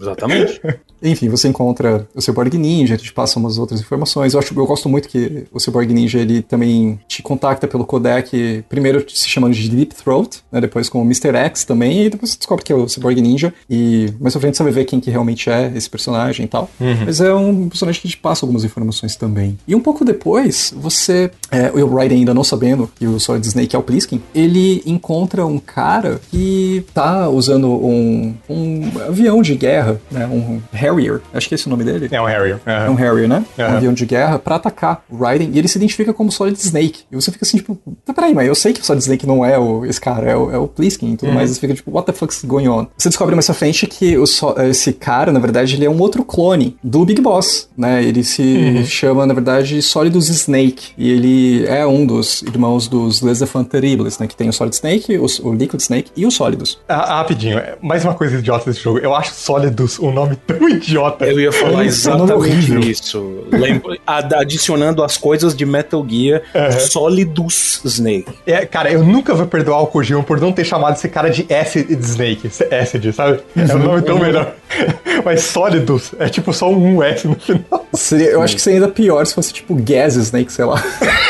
Exatamente. 0.00 0.60
Enfim, 1.02 1.28
você 1.28 1.48
encontra 1.48 2.06
o 2.14 2.20
Cyborg 2.20 2.56
Ninja, 2.58 2.96
te 2.96 3.12
passa 3.12 3.38
umas 3.38 3.58
outras 3.58 3.80
informações. 3.80 4.34
Eu, 4.34 4.40
acho, 4.40 4.58
eu 4.58 4.66
gosto 4.66 4.88
muito 4.88 5.08
que 5.08 5.46
o 5.50 5.58
Cyborg 5.58 5.92
Ninja 5.92 6.18
ele 6.18 6.42
também 6.42 7.00
te 7.08 7.22
contacta 7.22 7.66
pelo 7.66 7.86
codec, 7.86 8.64
primeiro 8.68 9.04
se 9.08 9.28
chamando 9.28 9.54
de 9.54 9.68
Deep 9.68 9.94
Throat, 9.94 10.40
né, 10.52 10.60
depois 10.60 10.88
com 10.88 11.00
o 11.00 11.04
Mr. 11.04 11.34
X 11.34 11.64
também, 11.64 12.04
e 12.04 12.10
depois 12.10 12.32
você 12.32 12.38
descobre 12.38 12.64
que 12.64 12.72
é 12.72 12.76
o 12.76 12.88
Cyborg 12.88 13.20
Ninja. 13.20 13.52
E 13.68 14.12
mais 14.20 14.34
pra 14.34 14.40
frente 14.40 14.56
você 14.56 14.62
vai 14.62 14.72
ver 14.72 14.84
quem 14.84 15.00
que 15.00 15.10
realmente 15.10 15.48
é 15.48 15.72
esse 15.74 15.88
personagem 15.88 16.44
e 16.44 16.48
tal. 16.48 16.68
Uhum. 16.78 17.04
Mas 17.06 17.20
é 17.20 17.32
um 17.34 17.68
personagem 17.68 18.00
que 18.00 18.08
te 18.08 18.16
passa 18.16 18.44
algumas 18.44 18.64
informações 18.64 19.16
também. 19.16 19.58
E 19.66 19.74
um 19.74 19.80
pouco 19.80 20.04
depois, 20.04 20.74
você, 20.76 21.30
é, 21.50 21.70
o 21.72 21.94
Raiden 21.94 22.18
ainda 22.18 22.34
não 22.34 22.44
sabendo 22.44 22.90
que 22.94 23.06
o 23.06 23.18
Solid 23.18 23.46
Snake 23.46 23.74
é 23.74 23.78
o 23.78 23.82
Pliskin, 23.82 24.20
ele 24.34 24.82
encontra 24.84 25.46
um 25.46 25.58
cara 25.58 26.20
que 26.30 26.84
tá 26.92 27.28
usando 27.28 27.68
um, 27.68 28.34
um 28.48 28.90
avião 29.08 29.40
de 29.40 29.54
guerra, 29.54 29.89
né, 30.10 30.26
um 30.26 30.60
Harrier, 30.72 31.20
acho 31.32 31.48
que 31.48 31.54
é 31.54 31.56
esse 31.56 31.66
o 31.66 31.70
nome 31.70 31.84
dele. 31.84 32.08
É 32.10 32.20
um 32.20 32.26
Harrier. 32.26 32.56
Uhum. 32.66 32.72
É 32.72 32.90
um 32.90 32.94
Harrier, 32.94 33.28
né? 33.28 33.44
Uhum. 33.58 33.64
Um 33.64 33.76
avião 33.76 33.92
de 33.92 34.06
guerra 34.06 34.38
para 34.38 34.56
atacar 34.56 35.04
o 35.10 35.16
Raiden 35.16 35.50
e 35.52 35.58
ele 35.58 35.68
se 35.68 35.78
identifica 35.78 36.12
como 36.12 36.30
Solid 36.30 36.58
Snake. 36.58 37.04
E 37.10 37.16
você 37.16 37.30
fica 37.30 37.44
assim, 37.44 37.58
tipo, 37.58 37.78
tá, 38.04 38.12
peraí, 38.12 38.34
mas 38.34 38.46
eu 38.46 38.54
sei 38.54 38.72
que 38.72 38.80
o 38.80 38.84
Solid 38.84 39.02
Snake 39.02 39.26
não 39.26 39.44
é 39.44 39.58
o, 39.58 39.84
esse 39.84 40.00
cara, 40.00 40.30
é 40.30 40.36
o, 40.36 40.50
é 40.50 40.58
o 40.58 40.66
Pliskin 40.66 41.12
e 41.12 41.16
tudo 41.16 41.28
uhum. 41.28 41.34
mais. 41.34 41.50
Você 41.50 41.60
fica 41.60 41.74
tipo, 41.74 41.90
what 41.90 42.06
the 42.06 42.12
fuck's 42.12 42.44
going 42.44 42.68
on? 42.68 42.86
Você 42.96 43.08
descobre 43.08 43.34
mais 43.34 43.46
pra 43.46 43.54
frente 43.54 43.86
que 43.86 44.16
o, 44.16 44.24
esse 44.68 44.92
cara, 44.92 45.32
na 45.32 45.40
verdade, 45.40 45.74
ele 45.74 45.84
é 45.84 45.90
um 45.90 46.00
outro 46.00 46.24
clone 46.24 46.76
do 46.82 47.04
Big 47.04 47.20
Boss, 47.20 47.68
né? 47.76 48.02
Ele 48.02 48.22
se 48.24 48.42
uhum. 48.42 48.84
chama, 48.84 49.26
na 49.26 49.34
verdade, 49.34 49.80
Solidus 49.82 50.28
Snake. 50.28 50.92
E 50.96 51.10
ele 51.10 51.66
é 51.66 51.86
um 51.86 52.04
dos 52.06 52.42
irmãos 52.42 52.88
dos 52.88 53.20
Les 53.22 53.40
Terribles, 53.70 54.18
né? 54.18 54.26
Que 54.26 54.36
tem 54.36 54.48
o 54.48 54.52
Solid 54.52 54.74
Snake, 54.74 55.18
o, 55.18 55.26
o 55.48 55.52
Liquid 55.52 55.80
Snake 55.80 56.10
e 56.16 56.26
o 56.26 56.30
Solidus. 56.30 56.78
Ah, 56.88 57.16
rapidinho, 57.16 57.60
mais 57.82 58.04
uma 58.04 58.14
coisa 58.14 58.36
idiota 58.36 58.70
desse 58.70 58.82
jogo. 58.82 58.98
Eu 58.98 59.14
acho 59.14 59.34
Solidus 59.34 59.79
um 60.00 60.12
nome 60.12 60.36
tão 60.46 60.68
idiota. 60.68 61.26
Eu 61.26 61.40
ia 61.40 61.52
falar 61.52 61.84
é 61.84 61.86
exatamente 61.86 62.90
isso. 62.90 63.44
Lembra, 63.50 63.96
adicionando 64.06 65.02
as 65.02 65.16
coisas 65.16 65.54
de 65.54 65.64
Metal 65.64 66.04
Gear 66.08 66.42
uhum. 66.54 66.80
Solidus 66.80 67.80
Snake. 67.84 68.32
É, 68.46 68.64
cara, 68.66 68.90
eu 68.90 69.04
nunca 69.04 69.34
vou 69.34 69.46
perdoar 69.46 69.82
o 69.82 69.86
Kojima 69.86 70.22
por 70.22 70.40
não 70.40 70.52
ter 70.52 70.64
chamado 70.64 70.94
esse 70.94 71.08
cara 71.08 71.30
de 71.30 71.46
Acid 71.52 71.90
Snake. 71.90 72.50
Acid, 72.70 73.12
sabe? 73.12 73.40
É 73.56 73.74
um 73.74 73.78
nome 73.78 74.02
tão 74.02 74.18
melhor. 74.18 74.54
Mas 75.24 75.42
Solidus 75.42 76.12
é 76.18 76.28
tipo 76.28 76.52
só 76.52 76.70
um 76.70 77.02
S 77.02 77.26
no 77.26 77.34
final. 77.34 77.86
Seria, 77.92 78.30
eu 78.30 78.42
acho 78.42 78.54
que 78.54 78.62
seria 78.62 78.80
ainda 78.80 78.88
pior 78.88 79.24
se 79.26 79.34
fosse 79.34 79.52
tipo 79.52 79.74
Gas 79.74 80.16
Snake, 80.16 80.52
sei 80.52 80.64
lá. 80.64 80.82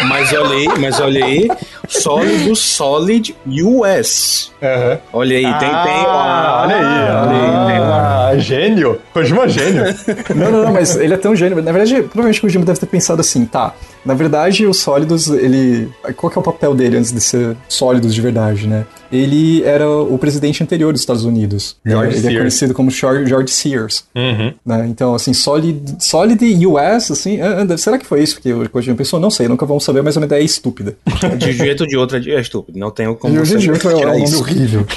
Mas 0.09 0.33
olha 0.33 0.55
aí, 0.55 0.79
mas 0.79 1.01
olha 1.01 1.25
aí. 1.25 1.49
Solidus 1.91 2.61
Solid 2.61 3.37
US. 3.47 4.53
Uhum. 4.63 4.99
Olha 5.13 5.37
aí, 5.37 5.43
tem, 5.43 5.69
tem. 5.69 6.05
Ah, 6.07 6.63
olha 6.63 6.77
aí, 6.77 6.85
olha 6.85 7.67
aí. 7.67 7.73
Tem 7.73 7.81
uma... 7.81 8.29
Ah, 8.29 8.39
gênio. 8.39 9.01
Kojima 9.13 9.45
é 9.45 9.49
gênio. 9.49 9.85
não, 10.35 10.51
não, 10.53 10.65
não, 10.67 10.73
mas 10.73 10.95
ele 10.97 11.15
é 11.15 11.17
tão 11.17 11.35
gênio. 11.35 11.61
Na 11.61 11.73
verdade, 11.73 12.03
provavelmente 12.03 12.39
o 12.39 12.43
Kojima 12.43 12.65
deve 12.65 12.79
ter 12.79 12.87
pensado 12.87 13.21
assim, 13.21 13.45
tá. 13.45 13.75
Na 14.05 14.15
verdade, 14.15 14.67
o 14.67 14.73
Sólidos, 14.73 15.29
ele. 15.29 15.89
Qual 16.17 16.31
que 16.31 16.39
é 16.39 16.41
o 16.41 16.45
papel 16.45 16.75
dele 16.75 16.97
antes 16.97 17.13
de 17.13 17.21
ser 17.21 17.57
Sólidos 17.69 18.15
de 18.15 18.21
verdade, 18.21 18.67
né? 18.67 18.87
Ele 19.13 19.63
era 19.65 19.89
o 19.91 20.17
presidente 20.17 20.63
anterior 20.63 20.93
dos 20.93 21.03
Estados 21.03 21.25
Unidos. 21.25 21.77
George 21.85 22.13
ele 22.13 22.21
Sears. 22.21 22.35
é 22.35 22.39
conhecido 22.39 22.75
como 22.75 22.91
George 22.91 23.27
George 23.27 23.53
Sears. 23.53 24.05
Uhum. 24.15 24.55
né? 24.65 24.87
Então, 24.89 25.15
assim, 25.15 25.33
Solid, 25.33 25.97
Solid 25.99 26.67
US, 26.67 27.11
assim, 27.11 27.41
ah, 27.41 27.67
ah, 27.69 27.77
será 27.77 27.99
que 27.99 28.07
foi 28.07 28.23
isso 28.23 28.41
que 28.41 28.53
o 28.53 28.69
Kojima 28.71 28.97
pensou? 28.97 29.19
Não 29.19 29.31
sei, 29.31 29.49
nunca 29.49 29.67
vamos 29.67 29.85
saber, 29.85 30.03
mas 30.03 30.17
é 30.17 30.21
uma 30.21 30.27
ideia 30.27 30.43
estúpida. 30.43 30.97
De 31.37 31.49
um 31.49 31.53
jeito 31.53 31.81
ou 31.83 31.87
de 31.87 31.97
outro 31.97 32.17
é 32.17 32.41
estúpido. 32.41 32.79
Não 32.79 32.91
tenho 32.91 33.17
como 33.17 33.35
E 33.35 33.39
você 33.39 33.59
dia 33.59 33.73
é 33.73 33.97
um 33.97 34.21
nome 34.21 34.37
horrível. 34.37 34.87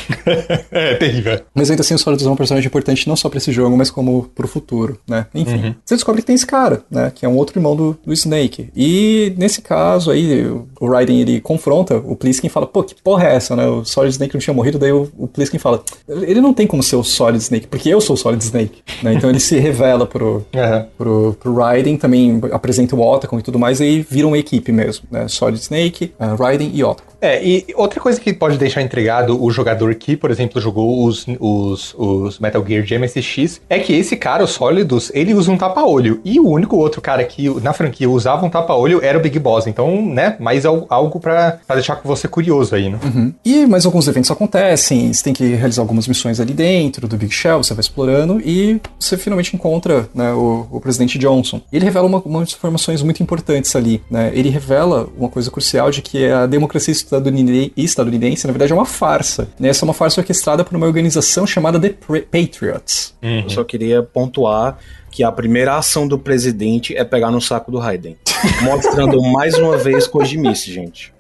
É 0.72 0.96
terrível. 0.96 1.42
Mas 1.54 1.70
ainda 1.70 1.82
assim, 1.82 1.94
o 1.94 1.98
Solid 2.00 2.24
é 2.26 2.30
um 2.30 2.36
personagem 2.36 2.68
importante 2.68 3.08
não 3.08 3.16
só 3.16 3.30
pra 3.30 3.38
esse 3.38 3.52
jogo, 3.52 3.76
mas 3.78 3.90
como 3.90 4.30
pro 4.36 4.48
futuro, 4.48 5.00
né? 5.08 5.26
Enfim. 5.34 5.76
Você 5.84 5.96
descobre 5.96 6.22
que 6.22 6.28
tem 6.28 6.36
esse 6.36 6.46
cara, 6.46 6.84
né? 6.90 7.12
Que 7.14 7.26
é 7.26 7.30
um 7.30 7.36
outro 7.36 7.58
irmão 7.58 7.76
do, 7.76 7.98
do 8.06 8.14
Snake. 8.14 8.70
E 8.76 8.93
nesse 9.38 9.62
caso 9.62 10.12
aí, 10.12 10.46
o- 10.46 10.88
Raiden 10.88 11.22
ele 11.22 11.40
confronta 11.40 11.98
o 11.98 12.16
Pliskin 12.16 12.48
e 12.48 12.50
fala: 12.50 12.66
pô, 12.68 12.84
que 12.84 12.94
porra 13.02 13.28
é 13.28 13.36
essa, 13.36 13.56
né? 13.56 13.66
O 13.68 13.86
Solid 13.86 14.12
Snake 14.12 14.34
não 14.34 14.42
tinha 14.42 14.54
morrido, 14.54 14.78
daí 14.78 14.92
o, 14.92 15.10
o 15.18 15.28
Pliskin 15.28 15.58
fala: 15.58 15.82
ele 16.08 16.42
não 16.42 16.54
tem 16.54 16.68
como 16.68 16.84
ser 16.84 16.96
o 16.98 17.04
Solid 17.04 17.42
Snake, 17.42 17.68
porque 17.68 17.90
eu 17.90 18.02
sou 18.02 18.16
o 18.16 18.18
Solid 18.18 18.44
Snake, 18.44 18.82
né? 19.02 19.14
Então 19.14 19.30
ele 19.30 19.40
se 19.40 19.58
revela 19.60 20.06
pro, 20.06 20.44
Aham. 20.56 20.86
pro, 20.98 21.38
pro 21.40 21.56
Raiden, 21.56 21.98
também 21.98 22.42
apresenta 22.52 22.96
o 22.96 23.02
Otacon 23.02 23.40
e 23.40 23.42
tudo 23.44 23.58
mais, 23.60 23.80
e 23.80 23.84
aí 23.84 24.06
viram 24.10 24.30
uma 24.30 24.38
equipe 24.38 24.72
mesmo, 24.72 25.06
né? 25.12 25.28
Solid 25.28 25.60
Snake, 25.60 26.14
uh, 26.20 26.36
Raiden 26.42 26.72
e 26.74 26.84
Otacon. 26.84 27.13
É, 27.26 27.42
e 27.44 27.66
outra 27.76 28.00
coisa 28.02 28.20
que 28.20 28.34
pode 28.34 28.58
deixar 28.58 28.82
intrigado 28.82 29.42
o 29.42 29.50
jogador 29.50 29.96
que, 29.96 30.18
por 30.18 30.30
exemplo, 30.30 30.60
jogou 30.60 31.06
os, 31.06 31.26
os, 31.40 31.96
os 31.98 32.38
Metal 32.40 32.64
Gear 32.68 32.84
de 32.84 32.98
MSX 32.98 33.62
é 33.70 33.80
que 33.80 33.94
esse 33.94 34.16
cara, 34.18 34.44
o 34.44 34.48
Solidus, 34.48 35.10
ele 35.14 35.34
usa 35.34 35.50
um 35.52 35.58
tapa-olho. 35.58 36.20
E 36.26 36.40
o 36.40 36.50
único 36.50 36.76
outro 36.76 37.00
cara 37.02 37.24
que 37.24 37.50
na 37.62 37.72
franquia 37.72 38.10
usava 38.10 38.46
um 38.46 38.50
tapa-olho 38.50 39.00
era 39.02 39.18
o 39.18 39.22
Big 39.22 39.40
Boss. 39.40 39.68
Então, 39.68 40.06
né, 40.06 40.36
mais 40.40 40.66
al- 40.66 40.86
algo 40.90 41.20
pra 41.20 41.60
deixar 41.74 42.00
você 42.04 42.28
curioso 42.28 42.76
aí, 42.76 42.90
né? 42.90 43.00
E 43.46 43.66
mais 43.66 43.86
alguns 43.86 44.08
eventos 44.08 44.30
acontecem, 44.30 45.14
você 45.14 45.24
tem 45.24 45.34
que 45.34 45.46
realizar 45.56 45.82
algumas 45.82 46.08
missões 46.08 46.40
ali 46.40 46.54
dentro 46.54 47.08
do 47.08 47.16
Big 47.16 47.34
Shell, 47.34 47.64
você 47.64 47.74
vai 47.74 47.82
explorando 47.82 48.42
e 48.44 48.82
você 49.00 49.16
finalmente 49.18 49.56
encontra 49.56 50.10
né, 50.14 50.34
o, 50.34 50.68
o 50.72 50.82
presidente 50.82 51.18
Johnson. 51.18 51.62
Ele 51.72 51.86
revela 51.86 52.06
uma- 52.08 52.22
umas 52.26 52.52
informações 52.52 53.02
muito 53.02 53.24
importantes 53.24 53.74
ali. 53.76 54.02
Né? 54.12 54.32
Ele 54.34 54.50
revela 54.50 55.08
uma 55.18 55.30
coisa 55.30 55.50
crucial 55.50 55.90
de 55.90 56.02
que 56.02 56.28
a 56.28 56.46
democracia 56.46 56.94
estadunide- 57.18 57.72
estadunidense, 57.78 58.46
na 58.48 58.54
verdade, 58.54 58.72
é 58.72 58.76
uma 58.76 58.86
farsa. 58.86 59.48
Né? 59.60 59.70
Essa 59.70 59.84
é 59.84 59.88
uma 59.88 59.94
farsa 59.94 60.22
orquestrada 60.22 60.64
por 60.64 60.76
uma 60.76 60.86
organização 60.86 61.46
chamada 61.48 61.80
The 61.80 61.90
Patriots. 62.32 63.14
Eu 63.46 63.50
só 63.50 63.64
queria 63.64 64.02
pontuar 64.04 64.78
que 65.14 65.24
a 65.24 65.32
primeira 65.32 65.78
ação 65.78 66.08
do 66.08 66.18
presidente 66.18 66.98
é 66.98 67.04
pegar 67.04 67.30
no 67.30 67.40
saco 67.40 67.72
do 67.72 67.78
Raiden. 67.78 68.18
Mostrando 68.64 69.22
mais 69.22 69.54
uma 69.60 69.78
vez 69.78 70.08
Kojimice, 70.08 70.74
gente. 70.74 71.14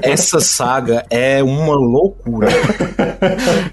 Essa 0.00 0.40
saga 0.40 1.04
é 1.10 1.42
uma 1.42 1.74
loucura. 1.74 2.48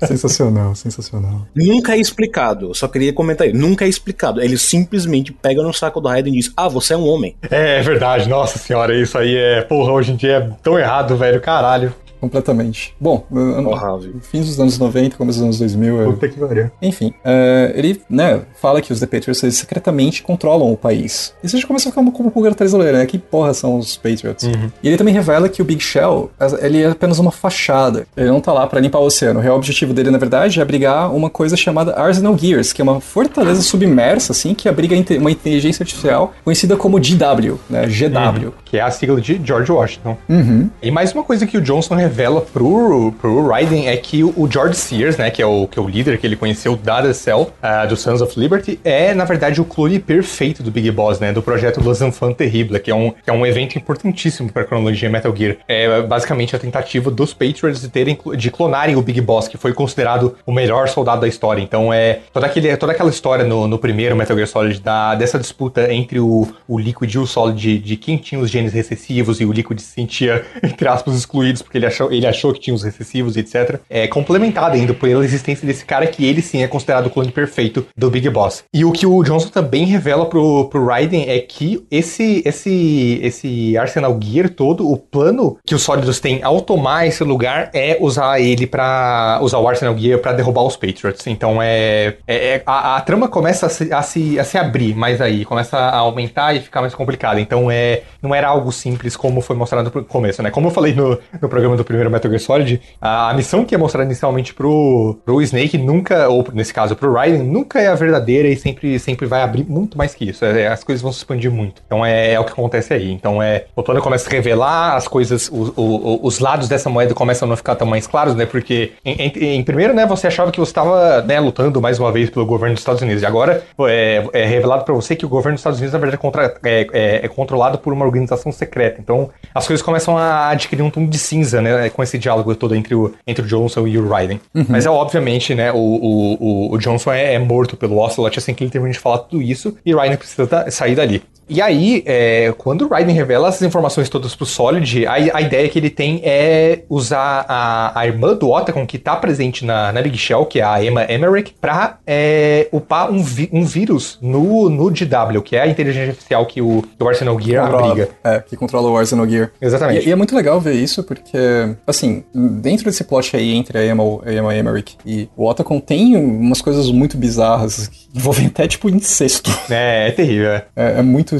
sensacional, 0.05 0.75
sensacional. 0.75 1.47
Nunca 1.55 1.95
é 1.95 1.99
explicado. 1.99 2.71
Eu 2.71 2.73
só 2.73 2.89
queria 2.89 3.13
comentar 3.13 3.47
aí. 3.47 3.53
Nunca 3.53 3.85
é 3.85 3.87
explicado. 3.87 4.41
Ele 4.41 4.57
simplesmente 4.57 5.31
pega 5.31 5.63
no 5.63 5.73
saco 5.73 6.01
do 6.01 6.09
Raiden 6.09 6.33
e 6.33 6.37
diz: 6.37 6.51
Ah, 6.57 6.67
você 6.67 6.95
é 6.95 6.97
um 6.97 7.07
homem. 7.07 7.37
É, 7.49 7.79
é 7.79 7.81
verdade, 7.81 8.27
nossa 8.27 8.59
senhora, 8.59 8.93
isso 8.93 9.17
aí 9.17 9.37
é. 9.37 9.61
Porra, 9.61 9.93
hoje 9.93 10.11
em 10.11 10.15
dia 10.17 10.33
é 10.33 10.49
tão 10.61 10.77
errado, 10.77 11.15
velho, 11.15 11.39
caralho. 11.39 11.93
Completamente. 12.25 12.95
Bom, 12.99 13.23
no- 13.29 13.61
no- 13.61 13.69
Horrível. 13.69 14.15
fins 14.21 14.47
dos 14.47 14.59
anos 14.59 14.77
90, 14.79 15.15
começo 15.15 15.37
dos 15.37 15.43
anos 15.45 15.59
2000, 15.59 15.99
eu- 16.01 16.11
Puta 16.13 16.27
que 16.27 16.39
pariu. 16.39 16.71
Enfim, 16.81 17.13
é, 17.23 17.71
ele 17.75 18.01
né, 18.09 18.41
fala 18.59 18.81
que 18.81 18.91
os 18.91 18.99
The 18.99 19.05
Patriots 19.05 19.43
eles 19.43 19.55
secretamente 19.55 20.23
controlam 20.23 20.71
o 20.71 20.75
país. 20.77 21.33
E 21.43 21.47
você 21.47 21.57
já 21.59 21.67
começa 21.67 21.87
a 21.87 21.91
ficar 21.91 22.03
como 22.11 22.31
da 22.71 22.79
orelha, 22.79 22.97
né? 22.99 23.05
Que 23.05 23.19
porra 23.19 23.53
são 23.53 23.77
os 23.77 23.95
Patriots? 23.95 24.43
E 24.81 24.87
ele 24.87 24.97
também 24.97 25.13
revela 25.13 25.47
que 25.47 25.61
o 25.61 25.65
Big 25.65 25.81
Shell 25.81 26.31
ele 26.61 26.81
é 26.81 26.87
apenas 26.89 27.19
uma 27.19 27.31
fachada. 27.31 28.07
Ele 28.17 28.27
não 28.29 28.41
tá 28.41 28.51
lá 28.51 28.65
pra 28.65 28.79
limpar 28.79 28.99
o 28.99 29.05
oceano. 29.05 29.39
O 29.39 29.43
real 29.43 29.55
objetivo 29.55 29.93
dele, 29.93 30.09
na 30.09 30.17
verdade, 30.17 30.59
é 30.59 30.61
abrigar 30.63 31.13
uma 31.13 31.29
coisa 31.29 31.55
chamada 31.55 31.93
Arsenal 31.99 32.35
Gears, 32.37 32.73
que 32.73 32.81
é 32.81 32.83
uma 32.83 32.99
fortaleza 32.99 33.61
submersa, 33.61 34.31
assim, 34.31 34.53
que 34.53 34.67
abriga 34.67 34.95
uma 35.19 35.29
inteligência 35.31 35.83
artificial 35.83 36.33
conhecida 36.43 36.75
como 36.75 36.99
GW, 36.99 37.59
né? 37.69 37.85
GW. 37.87 38.51
Que 38.65 38.77
é 38.77 38.81
a 38.81 38.89
sigla 38.91 39.21
de 39.21 39.39
George 39.43 39.71
Washington. 39.71 40.17
Uhum. 40.27 40.69
E 40.81 40.89
mais 40.91 41.13
uma 41.13 41.23
coisa 41.23 41.45
que 41.45 41.57
o 41.57 41.61
Johnson 41.61 41.95
revela 41.95 42.14
pro, 42.51 43.11
pro 43.19 43.47
Raiden 43.47 43.87
é 43.87 43.97
que 43.97 44.23
o, 44.23 44.47
George 44.49 44.75
Sears, 44.75 45.17
né, 45.17 45.29
que 45.29 45.41
é 45.41 45.45
o, 45.45 45.67
que 45.67 45.77
é 45.77 45.81
o 45.81 45.87
líder 45.87 46.17
que 46.17 46.25
ele 46.25 46.35
conheceu 46.35 46.75
da 46.75 47.01
The 47.01 47.13
Cell, 47.13 47.51
ah, 47.61 47.85
do 47.85 47.95
Sons 47.95 48.21
of 48.21 48.39
Liberty, 48.39 48.79
é, 48.83 49.13
na 49.13 49.25
verdade, 49.25 49.59
o 49.59 49.65
clone 49.65 49.99
perfeito 49.99 50.63
do 50.63 50.71
Big 50.71 50.89
Boss, 50.91 51.19
né, 51.19 51.33
do 51.33 51.41
projeto 51.41 51.81
Los 51.81 52.01
Enfants 52.01 52.37
Terribles, 52.37 52.81
que 52.81 52.91
é 52.91 52.95
um, 52.95 53.11
que 53.11 53.29
é 53.29 53.33
um 53.33 53.45
evento 53.45 53.77
importantíssimo 53.77 54.51
para 54.51 54.61
a 54.61 54.65
cronologia 54.65 55.09
Metal 55.09 55.35
Gear. 55.35 55.57
É 55.67 56.01
basicamente 56.01 56.55
a 56.55 56.59
tentativa 56.59 57.11
dos 57.11 57.33
Patriots 57.33 57.81
de, 57.81 57.89
terem, 57.89 58.17
de 58.37 58.51
clonarem 58.51 58.95
o 58.95 59.01
Big 59.01 59.19
Boss, 59.21 59.47
que 59.47 59.57
foi 59.57 59.73
considerado 59.73 60.35
o 60.45 60.51
melhor 60.51 60.87
soldado 60.87 61.21
da 61.21 61.27
história. 61.27 61.61
Então, 61.61 61.93
é 61.93 62.19
toda, 62.31 62.45
aquele, 62.45 62.75
toda 62.77 62.91
aquela 62.91 63.09
história 63.09 63.43
no, 63.43 63.67
no 63.67 63.77
primeiro 63.77 64.15
Metal 64.15 64.35
Gear 64.35 64.47
Solid 64.47 64.79
da, 64.81 65.15
dessa 65.15 65.37
disputa 65.37 65.91
entre 65.91 66.19
o, 66.19 66.47
o 66.67 66.79
Liquid 66.79 67.13
e 67.13 67.19
o 67.19 67.25
Solid 67.25 67.59
de, 67.59 67.79
de 67.79 67.97
quem 67.97 68.17
tinha 68.17 68.39
os 68.39 68.49
genes 68.49 68.73
recessivos 68.73 69.39
e 69.41 69.45
o 69.45 69.51
Liquid 69.51 69.79
se 69.79 69.93
sentia, 69.93 70.45
entre 70.61 70.87
aspas, 70.87 71.15
excluídos 71.15 71.61
porque 71.61 71.77
ele 71.77 71.85
achou, 71.95 72.11
ele 72.11 72.27
achou 72.27 72.53
que 72.53 72.59
tinha 72.59 72.73
os 72.73 72.83
recessivos, 72.83 73.37
etc. 73.37 73.79
É 73.89 74.07
complementada 74.07 74.75
ainda 74.75 74.93
pela 74.93 75.23
existência 75.23 75.65
desse 75.65 75.85
cara 75.85 76.07
que 76.07 76.25
ele 76.25 76.41
sim 76.41 76.61
é 76.61 76.67
considerado 76.67 77.07
o 77.07 77.09
clone 77.09 77.31
perfeito 77.31 77.85
do 77.97 78.09
Big 78.09 78.29
Boss. 78.29 78.63
E 78.73 78.83
o 78.83 78.91
que 78.91 79.05
o 79.05 79.23
Johnson 79.23 79.49
também 79.49 79.85
revela 79.85 80.25
pro, 80.25 80.65
pro 80.65 80.85
Raiden 80.85 81.29
é 81.29 81.39
que 81.39 81.85
esse, 81.89 82.41
esse, 82.45 83.19
esse 83.23 83.77
Arsenal 83.77 84.17
Gear 84.21 84.49
todo, 84.49 84.89
o 84.89 84.97
plano 84.97 85.57
que 85.65 85.73
os 85.75 85.81
Sólidos 85.81 86.19
têm 86.19 86.43
ao 86.43 86.61
tomar 86.61 87.07
esse 87.07 87.23
lugar 87.23 87.69
é 87.73 87.97
usar 87.99 88.39
ele 88.39 88.67
para 88.67 89.39
usar 89.41 89.59
o 89.59 89.67
Arsenal 89.67 89.97
Gear 89.97 90.19
para 90.19 90.33
derrubar 90.33 90.63
os 90.63 90.75
Patriots. 90.75 91.25
Então 91.27 91.61
é, 91.61 92.15
é- 92.27 92.55
é- 92.55 92.63
a, 92.65 92.97
a 92.97 93.01
trama 93.01 93.27
começa 93.27 93.67
a 93.67 93.69
se, 93.69 93.93
a, 93.93 94.01
se, 94.01 94.39
a 94.39 94.43
se 94.43 94.57
abrir 94.57 94.95
mais 94.95 95.21
aí, 95.21 95.45
começa 95.45 95.77
a 95.77 95.97
aumentar 95.97 96.55
e 96.55 96.59
ficar 96.59 96.81
mais 96.81 96.93
complicada. 96.93 97.39
Então 97.39 97.69
é 97.69 98.03
não 98.21 98.33
era 98.33 98.47
algo 98.47 98.71
simples 98.71 99.15
como 99.15 99.41
foi 99.41 99.55
mostrado 99.55 99.91
no 99.93 100.03
começo, 100.03 100.41
né? 100.41 100.49
Como 100.49 100.67
eu 100.67 100.71
falei 100.71 100.93
no, 100.93 101.17
no 101.41 101.47
programa 101.49 101.77
do 101.77 101.84
primeiro 101.85 102.11
Metal 102.11 102.29
Gear 102.29 102.41
Solid, 102.41 102.81
a, 102.99 103.29
a 103.29 103.33
missão 103.33 103.63
que 103.63 103.73
é 103.73 103.77
mostrada 103.77 104.05
inicialmente 104.05 104.53
pro, 104.53 105.17
pro 105.23 105.41
Snake 105.41 105.77
nunca, 105.77 106.27
ou 106.29 106.45
nesse 106.53 106.73
caso 106.73 106.95
pro 106.95 107.13
Raiden, 107.13 107.43
nunca 107.43 107.79
é 107.79 107.87
a 107.87 107.95
verdadeira 107.95 108.47
e 108.47 108.55
sempre, 108.57 108.99
sempre 108.99 109.25
vai 109.25 109.41
abrir 109.41 109.63
muito 109.63 109.97
mais 109.97 110.13
que 110.13 110.29
isso. 110.29 110.43
É, 110.43 110.67
as 110.67 110.83
coisas 110.83 111.01
vão 111.01 111.11
se 111.11 111.19
expandir 111.19 111.51
muito. 111.51 111.81
Então 111.85 112.05
é, 112.05 112.33
é 112.33 112.39
o 112.39 112.43
que 112.43 112.51
acontece 112.51 112.93
aí. 112.93 113.11
Então 113.11 113.41
é 113.41 113.65
o 113.75 113.83
plano 113.83 114.01
começa 114.01 114.27
a 114.29 114.31
revelar 114.31 114.95
as 114.95 115.07
coisas, 115.07 115.47
o- 115.49 115.73
o- 115.75 116.19
os 116.23 116.39
lados 116.39 116.67
dessa 116.67 116.89
moeda 116.89 117.13
começam 117.13 117.47
a 117.47 117.49
não 117.49 117.55
ficar 117.57 117.75
tão 117.75 117.87
mais 117.87 118.07
claros, 118.07 118.35
né? 118.35 118.45
Porque 118.45 118.91
em, 119.05 119.13
em- 119.13 119.55
em 119.57 119.63
primeiro, 119.63 119.93
né, 119.93 120.05
você 120.05 120.27
achava 120.27 120.51
que 120.51 120.59
você 120.59 120.71
estava 120.71 121.21
né, 121.21 121.39
lutando 121.39 121.81
mais 121.81 121.99
uma 121.99 122.11
vez 122.11 122.29
pelo 122.29 122.45
governo 122.45 122.73
dos 122.73 122.81
Estados 122.81 123.01
Unidos. 123.01 123.21
E 123.21 123.25
agora 123.25 123.63
é, 123.87 124.23
é 124.33 124.45
revelado 124.45 124.83
pra 124.83 124.93
você 124.93 125.15
que 125.15 125.25
o 125.25 125.29
governo 125.29 125.55
dos 125.55 125.61
Estados 125.61 125.79
Unidos, 125.79 125.93
na 125.93 125.99
verdade, 125.99 126.15
é, 126.15 126.21
contra- 126.21 126.55
é- 126.63 126.87
é- 126.93 127.25
é 127.25 127.27
controlado 127.27 127.77
por 127.77 127.93
uma 127.93 128.05
organização 128.05 128.51
secreta. 128.51 128.99
Então 128.99 129.29
as 129.53 129.67
coisas 129.67 129.83
começam 129.83 130.17
a 130.17 130.49
adquirir 130.49 130.81
um 130.81 130.89
tom 130.89 131.05
de 131.05 131.17
cinza, 131.17 131.61
né? 131.61 131.74
Com 131.93 132.03
esse 132.03 132.17
diálogo 132.17 132.55
todo 132.55 132.75
entre 132.75 132.93
o, 132.95 133.13
entre 133.25 133.43
o 133.43 133.47
Johnson 133.47 133.87
e 133.87 133.97
o 133.97 134.07
Raiden. 134.07 134.39
Mas 134.69 134.85
é 134.85 134.89
obviamente, 134.89 135.53
né? 135.55 135.71
O, 135.71 135.77
o, 135.77 136.73
o, 136.73 136.77
Johnson 136.77 137.11
é, 137.11 137.33
é 137.35 137.39
morto 137.39 137.75
pelo 137.77 137.97
Ocelot 137.99 138.37
assim 138.39 138.53
que 138.53 138.63
ele 138.63 138.71
termina 138.71 138.93
de 138.93 138.99
falar 138.99 139.19
tudo 139.19 139.41
isso. 139.41 139.75
E 139.85 139.93
o 139.93 139.97
Raiden 139.97 140.17
precisa 140.17 140.45
da- 140.45 140.69
sair 140.71 140.95
dali. 140.95 141.23
E 141.47 141.61
aí, 141.61 142.01
é, 142.07 142.51
quando 142.57 142.85
o 142.85 142.87
Raiden 142.87 143.13
revela 143.15 143.49
essas 143.49 143.61
informações 143.61 144.09
todas 144.09 144.35
pro 144.35 144.47
Solid, 144.47 145.05
a, 145.05 145.13
a 145.13 145.41
ideia 145.41 145.69
que 145.69 145.77
ele 145.77 145.91
tem 145.91 146.19
é 146.23 146.79
usar 146.89 147.45
a, 147.47 147.99
a 147.99 148.07
irmã 148.07 148.33
do 148.33 148.49
Otacon, 148.49 148.83
que 148.87 148.97
tá 148.97 149.15
presente 149.15 149.63
na, 149.63 149.93
na 149.93 150.01
Big 150.01 150.17
Shell, 150.17 150.43
que 150.47 150.59
é 150.59 150.63
a 150.63 150.83
Emma 150.83 151.03
Emmerich, 151.07 151.53
pra 151.61 151.99
é, 152.07 152.67
upar 152.71 153.11
um, 153.11 153.21
vi- 153.21 153.49
um 153.53 153.63
vírus 153.63 154.17
no, 154.23 154.69
no 154.71 154.85
GW, 154.89 155.41
que 155.43 155.55
é 155.55 155.61
a 155.61 155.67
inteligência 155.67 156.09
artificial 156.09 156.47
que 156.47 156.61
o, 156.63 156.81
que 156.97 157.03
o 157.03 157.07
Arsenal 157.07 157.39
Gear 157.39 157.63
Controla- 157.65 157.91
abriga. 157.91 158.09
É, 158.23 158.39
que 158.39 158.55
controla 158.57 158.89
o 158.89 158.97
Arsenal 158.97 159.29
Gear. 159.29 159.51
Exatamente. 159.61 160.03
E, 160.03 160.09
e 160.09 160.11
é 160.11 160.15
muito 160.15 160.35
legal 160.35 160.59
ver 160.59 160.73
isso, 160.73 161.03
porque, 161.03 161.37
assim, 161.85 162.23
dentro 162.33 162.85
desse 162.85 163.03
plot 163.03 163.35
aí 163.35 163.53
entre 163.53 163.77
a 163.77 163.85
Emma, 163.85 164.03
a 164.25 164.33
Emma 164.33 164.55
Emmerich 164.55 164.97
e 165.05 165.29
o 165.35 165.47
Otacon, 165.47 165.79
tem 165.79 166.15
umas 166.15 166.61
coisas 166.61 166.89
muito 166.91 167.17
bizarras, 167.17 167.87
que 167.87 168.07
envolvem 168.15 168.47
até, 168.47 168.67
tipo, 168.67 168.89
incesto. 168.89 169.51
É, 169.69 170.09
é 170.09 170.11
terrível. 170.11 170.51
é. 170.51 170.65
É, 170.75 170.99
é 170.99 171.01
muito 171.01 171.35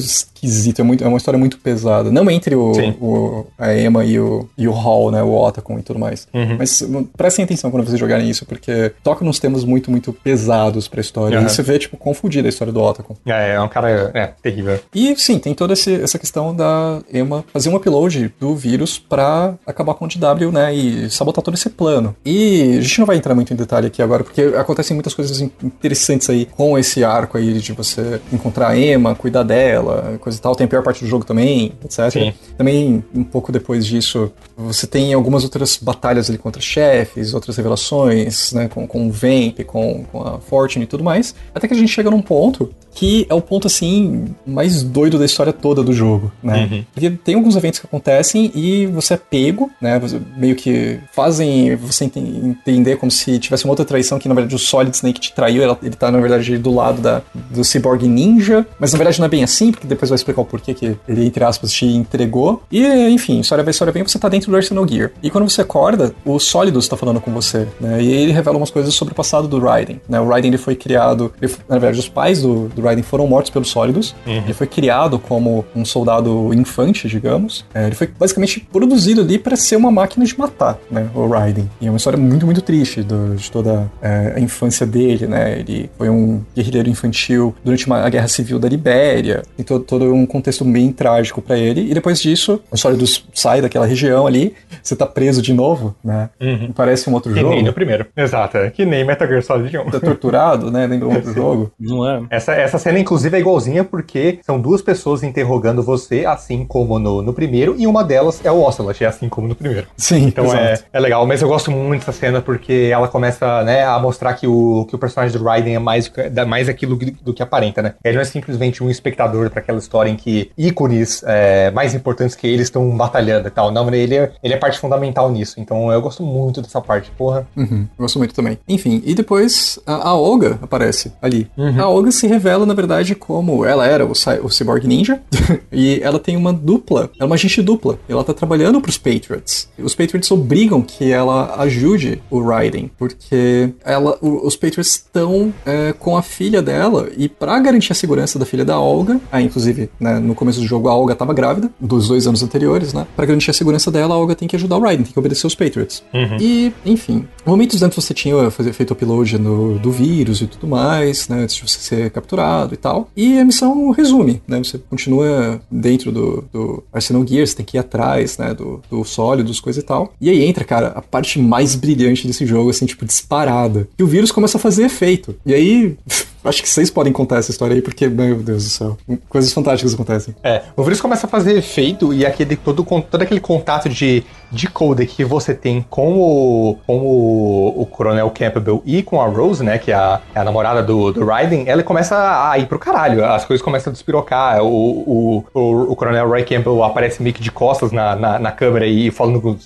esquisito, 0.45 0.79
é, 0.79 0.83
muito, 0.83 1.03
é 1.03 1.07
uma 1.07 1.17
história 1.17 1.37
muito 1.37 1.57
pesada. 1.59 2.11
Não 2.11 2.29
entre 2.29 2.55
o, 2.55 2.71
o- 3.01 3.47
a 3.57 3.75
Emma 3.77 4.03
e 4.05 4.19
o, 4.19 4.47
e 4.57 4.67
o 4.67 4.71
Hall, 4.71 5.11
né, 5.11 5.21
o 5.23 5.33
Otacon 5.33 5.79
e 5.79 5.81
tudo 5.81 5.99
mais. 5.99 6.27
Uhum. 6.33 6.55
Mas 6.57 6.81
hum, 6.81 7.05
prestem 7.17 7.45
atenção 7.45 7.71
quando 7.71 7.85
vocês 7.85 7.99
jogarem 7.99 8.29
isso, 8.29 8.45
porque 8.45 8.91
toca 9.03 9.23
nos 9.25 9.39
temas 9.39 9.63
muito, 9.63 9.89
muito 9.91 10.13
pesados 10.13 10.87
pra 10.87 11.01
história. 11.01 11.37
Aham. 11.39 11.47
E 11.47 11.49
você 11.49 11.61
vê, 11.63 11.79
tipo, 11.79 11.97
confundida 11.97 12.47
a 12.47 12.49
história 12.49 12.71
do 12.71 12.81
Otacon. 12.81 13.15
É, 13.25 13.53
é 13.55 13.61
um 13.61 13.67
cara 13.67 14.11
é, 14.13 14.27
terrível. 14.41 14.79
E 14.93 15.15
sim, 15.17 15.39
tem 15.39 15.53
toda 15.53 15.73
esse- 15.73 16.01
essa 16.01 16.19
questão 16.19 16.55
da 16.55 16.99
Emma 17.13 17.43
fazer 17.51 17.69
um 17.69 17.75
upload 17.75 18.33
do 18.39 18.55
vírus 18.55 18.99
pra 18.99 19.55
acabar 19.65 19.93
com 19.95 20.05
o 20.05 20.07
DW, 20.07 20.51
né? 20.51 20.73
E 20.73 21.09
sabotar 21.09 21.43
todo 21.43 21.53
esse 21.55 21.69
plano. 21.69 22.15
E 22.25 22.77
a 22.77 22.81
gente 22.81 22.99
não 22.99 23.05
vai 23.05 23.17
entrar 23.17 23.33
muito 23.33 23.53
em 23.53 23.55
detalhe 23.55 23.87
aqui 23.87 24.01
agora, 24.01 24.23
porque 24.23 24.41
acontecem 24.57 24.93
muitas 24.95 25.13
coisas 25.13 25.41
in- 25.41 25.51
interessantes 25.63 26.29
aí 26.29 26.45
com 26.45 26.77
esse 26.77 27.03
arco 27.03 27.37
aí 27.37 27.53
de 27.59 27.73
você 27.73 28.19
encontrar 28.31 28.69
a 28.69 28.77
Emma, 28.77 29.15
cuidar 29.15 29.43
dela, 29.43 30.17
coisas 30.19 30.34
coisa 30.34 30.34
e 30.37 30.41
tal. 30.41 30.55
Tem 30.55 30.65
a 30.65 30.67
pior 30.67 30.83
parte 30.83 31.03
do 31.03 31.09
jogo 31.09 31.25
também, 31.25 31.73
etc. 31.83 32.11
Sim. 32.11 32.33
Também, 32.57 33.03
um 33.13 33.23
pouco 33.23 33.51
depois 33.51 33.85
disso, 33.85 34.31
você 34.57 34.87
tem 34.87 35.13
algumas 35.13 35.43
outras 35.43 35.77
batalhas 35.81 36.29
ali 36.29 36.37
contra 36.37 36.61
chefes, 36.61 37.33
outras 37.33 37.55
revelações, 37.57 38.53
né? 38.53 38.67
Com, 38.67 38.87
com 38.87 39.07
o 39.07 39.11
Vamp, 39.11 39.59
com, 39.65 40.05
com 40.11 40.21
a 40.21 40.39
Fortune 40.39 40.85
e 40.85 40.87
tudo 40.87 41.03
mais. 41.03 41.35
Até 41.53 41.67
que 41.67 41.73
a 41.73 41.77
gente 41.77 41.89
chega 41.91 42.09
num 42.09 42.21
ponto 42.21 42.69
que 42.93 43.27
é 43.29 43.33
o 43.33 43.41
ponto, 43.41 43.67
assim, 43.67 44.33
mais 44.47 44.81
doido 44.81 45.19
da 45.19 45.25
história 45.25 45.51
toda 45.51 45.83
do 45.83 45.91
jogo, 45.91 46.31
né? 46.41 46.69
Uhum. 46.71 46.85
Porque 46.93 47.09
tem 47.09 47.35
alguns 47.35 47.57
eventos 47.57 47.77
que 47.79 47.85
acontecem 47.85 48.49
e 48.55 48.85
você 48.87 49.15
é 49.15 49.17
pego, 49.17 49.69
né? 49.81 50.01
Meio 50.37 50.55
que 50.55 50.97
fazem 51.11 51.75
você 51.75 52.05
ente- 52.05 52.19
entender 52.19 52.95
como 52.95 53.11
se 53.11 53.37
tivesse 53.37 53.65
uma 53.65 53.71
outra 53.73 53.83
traição 53.83 54.17
que, 54.17 54.29
na 54.29 54.33
verdade, 54.33 54.55
o 54.55 54.59
Solid 54.59 54.95
Snake 54.95 55.19
te 55.19 55.33
traiu. 55.33 55.77
Ele 55.83 55.95
tá, 55.95 56.09
na 56.09 56.21
verdade, 56.21 56.57
do 56.57 56.73
lado 56.73 57.01
da, 57.01 57.21
do 57.49 57.65
Cyborg 57.65 58.07
Ninja. 58.07 58.65
Mas, 58.79 58.93
na 58.93 58.97
verdade, 58.97 59.19
não 59.19 59.25
é 59.25 59.29
bem 59.29 59.43
assim, 59.43 59.71
porque 59.71 59.85
depois 59.85 60.07
vai 60.09 60.15
explicar 60.25 60.41
o 60.41 60.45
porquê 60.45 60.73
que 60.73 60.97
ele, 61.07 61.25
entre 61.25 61.43
aspas, 61.43 61.71
te 61.71 61.85
entregou. 61.85 62.63
E, 62.71 62.83
enfim, 63.09 63.39
história 63.39 63.63
vai, 63.63 63.71
história 63.71 63.93
vem, 63.93 64.03
você 64.03 64.17
tá 64.17 64.27
dentro 64.27 64.49
do 64.49 64.57
Arsenal 64.57 64.87
Gear. 64.87 65.11
E 65.21 65.29
quando 65.29 65.47
você 65.49 65.61
acorda, 65.61 66.13
o 66.25 66.39
Solidus 66.39 66.87
tá 66.87 66.97
falando 66.97 67.21
com 67.21 67.31
você, 67.31 67.67
né? 67.79 68.01
E 68.01 68.11
ele 68.11 68.31
revela 68.31 68.57
umas 68.57 68.71
coisas 68.71 68.93
sobre 68.93 69.11
o 69.13 69.15
passado 69.15 69.47
do 69.47 69.59
Raiden, 69.59 70.01
né? 70.09 70.19
O 70.19 70.27
Raiden, 70.27 70.49
ele 70.49 70.57
foi 70.57 70.75
criado... 70.75 71.31
ele 71.41 71.53
na 71.69 71.77
verdade, 71.77 71.99
os 71.99 72.09
pais 72.09 72.41
do, 72.41 72.67
do 72.69 72.81
Raiden 72.81 73.03
foram 73.03 73.27
mortos 73.27 73.49
pelos 73.51 73.69
Solidus. 73.69 74.15
Ele 74.25 74.53
foi 74.53 74.67
criado 74.67 75.19
como 75.19 75.65
um 75.75 75.85
soldado 75.85 76.53
infante, 76.53 77.07
digamos. 77.07 77.65
É, 77.73 77.85
ele 77.87 77.95
foi 77.95 78.07
basicamente 78.07 78.59
produzido 78.71 79.21
ali 79.21 79.37
para 79.37 79.55
ser 79.55 79.75
uma 79.75 79.91
máquina 79.91 80.25
de 80.25 80.37
matar, 80.37 80.77
né? 80.89 81.07
O 81.13 81.27
Raiden. 81.27 81.69
E 81.79 81.87
é 81.87 81.89
uma 81.91 81.97
história 81.97 82.17
muito, 82.17 82.45
muito 82.45 82.61
triste 82.61 83.01
do- 83.03 83.35
de 83.35 83.51
toda 83.51 83.89
é, 84.01 84.33
a 84.35 84.39
infância 84.39 84.85
dele, 84.85 85.27
né? 85.27 85.59
Ele 85.59 85.89
foi 85.97 86.09
um 86.09 86.41
guerrilheiro 86.55 86.89
infantil 86.89 87.53
durante 87.63 87.85
uma, 87.87 87.99
a 88.01 88.09
Guerra 88.09 88.27
Civil 88.27 88.59
da 88.59 88.67
Libéria. 88.69 89.43
Tem 89.57 89.65
todo, 89.65 89.83
todo 89.83 90.04
um 90.11 90.25
contexto 90.25 90.63
bem 90.65 90.91
trágico 90.91 91.41
para 91.41 91.57
ele. 91.57 91.89
E 91.89 91.93
depois 91.93 92.21
disso, 92.21 92.61
o 92.71 92.77
Solidus 92.77 93.25
sai 93.33 93.61
daquela 93.61 93.85
região 93.85 94.25
ali. 94.27 94.53
Você 94.81 94.95
tá 94.95 95.05
preso 95.05 95.41
de 95.41 95.53
novo, 95.53 95.95
né? 96.03 96.29
Parece 96.75 97.09
um 97.09 97.13
outro 97.13 97.33
Que 97.33 97.39
jogo. 97.39 97.53
nem 97.53 97.63
no 97.63 97.73
primeiro. 97.73 98.05
Exato, 98.15 98.57
é. 98.57 98.69
que 98.69 98.85
nem 98.85 99.03
Metal 99.05 99.27
Gear 99.27 99.41
Solid 99.43 99.77
1. 99.77 99.91
Tá 99.91 99.99
torturado, 99.99 100.71
né? 100.71 100.85
Lembra 100.87 101.07
um 101.07 101.15
outro 101.15 101.33
jogo. 101.33 101.71
Não 101.79 102.07
é? 102.07 102.23
Essa, 102.29 102.53
essa 102.53 102.77
cena, 102.77 102.99
inclusive, 102.99 103.35
é 103.35 103.39
igualzinha 103.39 103.83
porque 103.83 104.39
são 104.43 104.59
duas 104.59 104.81
pessoas 104.81 105.23
interrogando 105.23 105.81
você, 105.83 106.25
assim 106.25 106.65
como 106.65 106.99
no, 106.99 107.21
no 107.21 107.33
primeiro, 107.33 107.75
e 107.77 107.87
uma 107.87 108.03
delas 108.03 108.43
é 108.43 108.51
o 108.51 108.61
Ocelot, 108.61 109.03
é 109.03 109.07
assim 109.07 109.29
como 109.29 109.47
no 109.47 109.55
primeiro. 109.55 109.87
Sim, 109.97 110.25
Então 110.27 110.53
é, 110.53 110.79
é 110.91 110.99
legal, 110.99 111.25
mas 111.25 111.41
eu 111.41 111.47
gosto 111.47 111.71
muito 111.71 112.05
dessa 112.05 112.11
cena 112.11 112.41
porque 112.41 112.89
ela 112.91 113.07
começa 113.07 113.63
né, 113.63 113.83
a 113.85 113.97
mostrar 113.99 114.33
que 114.33 114.47
o, 114.47 114.85
que 114.89 114.95
o 114.95 114.99
personagem 114.99 115.37
do 115.37 115.43
Raiden 115.43 115.75
é 115.75 115.79
mais, 115.79 116.11
dá 116.31 116.45
mais 116.45 116.69
aquilo 116.69 116.95
do, 116.95 117.05
do 117.23 117.33
que 117.33 117.41
aparenta, 117.43 117.81
né? 117.81 117.93
Ele 118.03 118.15
não 118.15 118.21
é 118.21 118.25
simplesmente 118.25 118.83
um 118.83 118.89
espectador 118.89 119.49
para 119.49 119.59
aquela 119.59 119.79
história 119.79 119.94
em 120.07 120.15
que 120.15 120.51
ícones 120.57 121.23
é, 121.25 121.71
mais 121.71 121.93
importantes 121.93 122.35
que 122.35 122.47
ele 122.47 122.61
estão 122.63 122.89
batalhando 122.95 123.47
e 123.47 123.51
tal. 123.51 123.71
Não, 123.71 123.87
ele 123.93 124.15
é, 124.15 124.31
ele 124.43 124.53
é 124.53 124.57
parte 124.57 124.79
fundamental 124.79 125.31
nisso. 125.31 125.55
Então 125.59 125.91
eu 125.91 126.01
gosto 126.01 126.23
muito 126.23 126.61
dessa 126.61 126.81
parte, 126.81 127.11
porra. 127.17 127.47
Uhum, 127.55 127.87
gosto 127.97 128.17
muito 128.19 128.33
também. 128.33 128.57
Enfim, 128.67 129.01
e 129.05 129.13
depois 129.15 129.79
a, 129.85 130.09
a 130.09 130.15
Olga 130.15 130.59
aparece 130.61 131.11
ali. 131.21 131.47
Uhum. 131.57 131.81
A 131.81 131.87
Olga 131.87 132.11
se 132.11 132.27
revela, 132.27 132.65
na 132.65 132.73
verdade, 132.73 133.15
como 133.15 133.63
ela 133.65 133.85
era 133.87 134.05
o, 134.05 134.11
o 134.11 134.49
Cyborg 134.49 134.85
Ninja, 134.87 135.21
e 135.71 135.99
ela 136.03 136.19
tem 136.19 136.35
uma 136.35 136.51
dupla, 136.53 137.09
é 137.19 137.25
uma 137.25 137.35
agente 137.35 137.61
dupla. 137.61 137.97
Ela 138.09 138.23
tá 138.23 138.33
trabalhando 138.33 138.81
pros 138.81 138.97
Patriots. 138.97 139.69
Os 139.77 139.95
Patriots 139.95 140.29
obrigam 140.31 140.81
que 140.81 141.11
ela 141.11 141.55
ajude 141.61 142.21
o 142.29 142.41
Raiden, 142.41 142.89
porque 142.97 143.73
ela, 143.83 144.17
o- 144.21 144.45
os 144.47 144.55
Patriots 144.55 144.95
estão 144.95 145.53
é, 145.65 145.93
com 145.93 146.17
a 146.17 146.21
filha 146.21 146.61
dela, 146.61 147.09
e 147.17 147.27
pra 147.29 147.59
garantir 147.59 147.91
a 147.91 147.95
segurança 147.95 148.37
da 148.39 148.45
filha 148.45 148.65
da 148.65 148.79
Olga, 148.79 149.19
ah, 149.31 149.41
inclusive, 149.41 149.84
né, 149.99 150.19
no 150.19 150.35
começo 150.35 150.59
do 150.59 150.65
jogo 150.65 150.89
a 150.89 150.95
Olga 150.95 151.15
tava 151.15 151.33
grávida, 151.33 151.69
dos 151.79 152.07
dois 152.07 152.27
anos 152.27 152.43
anteriores, 152.43 152.93
né? 152.93 153.05
Pra 153.15 153.25
garantir 153.25 153.49
a 153.51 153.53
segurança 153.53 153.91
dela, 153.91 154.15
a 154.15 154.17
Olga 154.17 154.35
tem 154.35 154.47
que 154.47 154.55
ajudar 154.55 154.77
o 154.77 154.81
Raiden, 154.81 155.03
tem 155.05 155.13
que 155.13 155.19
obedecer 155.19 155.47
os 155.47 155.55
Patriots. 155.55 156.03
E, 156.39 156.71
enfim, 156.85 157.27
momentos 157.45 157.81
antes 157.81 158.03
você 158.03 158.13
tinha 158.13 158.49
feito 158.51 158.91
upload 158.91 159.37
no, 159.37 159.79
do 159.79 159.91
vírus 159.91 160.41
e 160.41 160.47
tudo 160.47 160.67
mais, 160.67 161.27
né? 161.27 161.43
Antes 161.43 161.55
de 161.55 161.61
você 161.61 161.79
ser 161.79 162.09
capturado 162.11 162.73
e 162.73 162.77
tal. 162.77 163.09
E 163.15 163.39
a 163.39 163.45
missão 163.45 163.91
resume, 163.91 164.41
né? 164.47 164.57
Você 164.59 164.77
continua 164.77 165.61
dentro 165.69 166.11
do, 166.11 166.43
do 166.51 166.83
Arsenal 166.91 167.25
Gear, 167.27 167.45
você 167.45 167.55
tem 167.55 167.65
que 167.65 167.77
ir 167.77 167.79
atrás, 167.79 168.37
né? 168.37 168.53
Do, 168.53 168.81
do 168.89 169.03
sólidos, 169.03 169.59
coisa 169.59 169.79
e 169.79 169.83
tal. 169.83 170.13
E 170.19 170.29
aí 170.29 170.43
entra, 170.43 170.63
cara, 170.63 170.87
a 170.87 171.01
parte 171.01 171.39
mais 171.39 171.75
brilhante 171.75 172.27
desse 172.27 172.45
jogo, 172.45 172.69
assim, 172.69 172.85
tipo, 172.85 173.05
disparada. 173.05 173.87
E 173.97 174.03
o 174.03 174.07
vírus 174.07 174.31
começa 174.31 174.57
a 174.57 174.61
fazer 174.61 174.85
efeito. 174.85 175.35
E 175.45 175.53
aí. 175.53 175.97
Acho 176.45 176.61
que 176.61 176.69
vocês 176.69 176.89
podem 176.89 177.11
contar 177.11 177.37
essa 177.37 177.51
história 177.51 177.73
aí, 177.75 177.81
porque, 177.81 178.07
meu 178.07 178.35
Deus 178.37 178.63
do 178.63 178.69
céu, 178.69 178.97
coisas 179.27 179.51
fantásticas 179.51 179.93
acontecem. 179.93 180.35
É, 180.43 180.61
o 180.77 180.83
vírus 180.83 181.01
começa 181.01 181.25
a 181.25 181.29
fazer 181.29 181.57
efeito 181.57 182.13
e 182.13 182.25
aquele, 182.25 182.55
todo, 182.55 182.83
todo 182.83 183.21
aquele 183.21 183.39
contato 183.39 183.89
de, 183.89 184.23
de 184.51 184.67
codec 184.67 185.15
que 185.15 185.25
você 185.25 185.53
tem 185.53 185.85
com 185.89 186.13
o, 186.19 186.77
com 186.85 186.99
o, 186.99 187.81
o 187.81 187.85
Coronel 187.85 188.29
Campbell 188.29 188.81
e 188.85 189.01
com 189.01 189.21
a 189.21 189.25
Rose, 189.27 189.63
né, 189.63 189.77
que 189.77 189.91
é 189.91 189.95
a, 189.95 190.21
é 190.33 190.39
a 190.39 190.43
namorada 190.43 190.83
do, 190.83 191.11
do 191.11 191.25
Raiden, 191.25 191.63
ela 191.67 191.81
começa 191.83 192.15
a 192.49 192.57
ir 192.59 192.67
pro 192.67 192.77
caralho, 192.77 193.25
as 193.25 193.43
coisas 193.43 193.63
começam 193.63 193.91
a 193.91 193.93
despirocar, 193.93 194.61
o, 194.61 194.67
o, 194.67 195.45
o, 195.53 195.91
o 195.91 195.95
Coronel 195.95 196.27
Roy 196.27 196.43
Campbell 196.43 196.83
aparece 196.83 197.21
meio 197.23 197.33
que 197.33 197.41
de 197.41 197.51
costas 197.51 197.91
na, 197.91 198.15
na, 198.15 198.39
na 198.39 198.51
câmera 198.51 198.85
e 198.85 199.09
falando 199.09 199.41
com- 199.41 199.57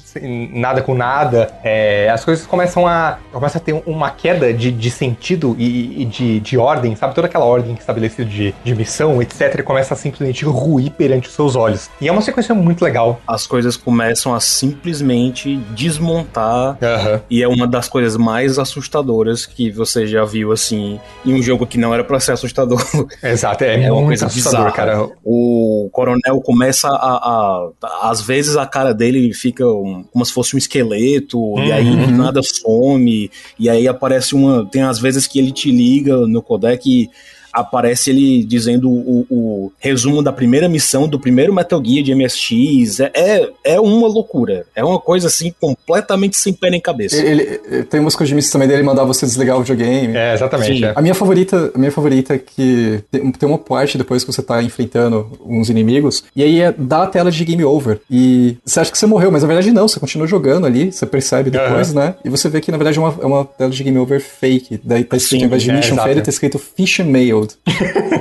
nada 0.53 0.81
com 0.81 0.93
nada, 0.93 1.51
é, 1.63 2.09
as 2.09 2.23
coisas 2.23 2.45
começam 2.45 2.87
a, 2.87 3.17
começa 3.31 3.57
a 3.57 3.61
ter 3.61 3.81
uma 3.85 4.09
queda 4.11 4.53
de, 4.53 4.71
de 4.71 4.89
sentido 4.91 5.55
e, 5.59 6.01
e 6.03 6.05
de, 6.05 6.39
de 6.39 6.57
ordem, 6.69 6.95
sabe, 6.95 7.13
toda 7.15 7.27
aquela 7.27 7.45
ordem 7.45 7.73
estabelecida 7.73 8.25
de, 8.25 8.53
de 8.63 8.75
missão, 8.75 9.21
etc, 9.21 9.63
começa 9.63 9.93
a 9.93 9.97
simplesmente 9.97 10.45
ruir 10.45 10.91
perante 10.91 11.27
os 11.27 11.33
seus 11.33 11.55
olhos. 11.55 11.89
E 11.99 12.07
é 12.07 12.11
uma 12.11 12.21
sequência 12.21 12.53
muito 12.55 12.83
legal. 12.83 13.19
As 13.27 13.45
coisas 13.47 13.75
começam 13.75 14.33
a 14.33 14.39
simplesmente 14.39 15.57
desmontar 15.75 16.77
Aham. 16.81 17.21
E 17.29 17.43
é 17.43 17.47
uma 17.47 17.67
das 17.67 17.87
coisas 17.87 18.15
mais 18.17 18.57
assustadoras 18.59 19.45
que 19.45 19.69
você 19.71 20.05
já 20.07 20.23
viu, 20.25 20.51
assim, 20.51 20.99
em 21.25 21.33
um 21.33 21.41
jogo 21.41 21.65
que 21.65 21.77
não 21.77 21.93
era 21.93 22.03
pra 22.03 22.19
ser 22.19 22.31
assustador. 22.33 22.79
Exato, 23.23 23.63
é, 23.63 23.83
É 23.83 23.91
uma 23.91 24.05
coisa 24.07 24.25
assustador, 24.27 24.65
bizarra. 24.71 24.75
cara. 24.75 25.09
O 25.23 25.89
coronel 25.91 26.41
começa 26.41 26.87
a, 26.87 26.91
a. 26.93 28.09
Às 28.09 28.21
vezes 28.21 28.55
a 28.55 28.65
cara 28.65 28.93
dele 28.93 29.33
fica 29.33 29.65
um- 29.65 30.03
como 30.11 30.25
se 30.25 30.33
fosse 30.33 30.55
um 30.55 30.57
esqueleto, 30.57 31.39
e 31.59 31.71
aí 31.71 31.89
Uhum. 31.89 32.11
nada 32.17 32.41
some, 32.43 33.29
e 33.57 33.69
aí 33.69 33.87
aparece 33.87 34.35
uma. 34.35 34.65
Tem 34.65 34.81
às 34.83 34.99
vezes 34.99 35.27
que 35.27 35.39
ele 35.39 35.51
te 35.51 35.71
liga 35.71 36.15
no 36.27 36.41
codec 36.59 36.85
e 36.85 37.09
aparece 37.53 38.09
ele 38.09 38.43
dizendo 38.43 38.89
o, 38.89 39.25
o 39.29 39.71
resumo 39.79 40.21
da 40.21 40.31
primeira 40.31 40.67
missão 40.69 41.07
do 41.07 41.19
primeiro 41.19 41.53
Metal 41.53 41.81
Gear 41.83 42.03
de 42.03 42.13
MSX. 42.15 42.99
É, 42.99 43.11
é, 43.13 43.49
é 43.63 43.79
uma 43.79 44.07
loucura. 44.07 44.65
É 44.75 44.83
uma 44.83 44.99
coisa 44.99 45.27
assim 45.27 45.53
completamente 45.59 46.37
sem 46.37 46.53
pé 46.53 46.69
nem 46.69 46.79
cabeça. 46.81 47.17
Ele, 47.17 47.59
ele- 47.69 47.83
tem 47.83 47.99
umas 47.99 48.15
coisas 48.15 48.29
de 48.29 48.35
missão 48.35 48.53
também 48.53 48.67
dele 48.67 48.83
mandar 48.83 49.03
você 49.03 49.25
desligar 49.25 49.57
o 49.57 49.61
videogame. 49.61 50.15
É, 50.15 50.33
exatamente. 50.33 50.83
É. 50.85 50.93
A 50.95 51.01
minha 51.01 51.13
favorita, 51.15 51.71
a 51.73 51.77
minha 51.77 51.91
favorita 51.91 52.33
é 52.35 52.37
que 52.37 53.01
tem, 53.11 53.31
tem 53.31 53.49
uma 53.49 53.57
parte 53.57 53.97
depois 53.97 54.23
que 54.23 54.31
você 54.31 54.41
tá 54.41 54.61
enfrentando 54.61 55.27
uns 55.45 55.69
inimigos, 55.69 56.23
e 56.35 56.43
aí 56.43 56.61
é, 56.61 56.73
dá 56.77 57.03
a 57.03 57.07
tela 57.07 57.31
de 57.31 57.43
game 57.45 57.63
over. 57.63 57.99
E 58.09 58.57
você 58.65 58.79
acha 58.79 58.91
que 58.91 58.97
você 58.97 59.05
morreu, 59.05 59.31
mas 59.31 59.41
na 59.41 59.47
verdade 59.47 59.71
não, 59.71 59.87
você 59.87 59.99
continua 59.99 60.27
jogando 60.27 60.65
ali, 60.65 60.91
você 60.91 61.05
percebe 61.05 61.49
depois, 61.49 61.93
né? 61.93 62.15
E 62.23 62.29
você 62.29 62.49
vê 62.49 62.59
que 62.61 62.71
na 62.71 62.77
verdade 62.77 62.97
é 62.97 63.01
uma, 63.01 63.15
é 63.21 63.25
uma 63.25 63.45
tela 63.45 63.69
de 63.71 63.83
game 63.83 63.97
over 63.97 64.19
fake. 64.21 64.79
Daí 64.83 65.03
tá 65.03 65.17
escrito, 65.17 65.39
Sim, 65.39 65.43
ao 65.45 65.47
invés 65.47 65.63
de 65.63 65.69
é, 65.71 65.73
mission 65.75 65.95
failure, 65.95 66.21
tá 66.23 66.29
escrito 66.29 66.59
fish 66.59 66.99
and 66.99 67.05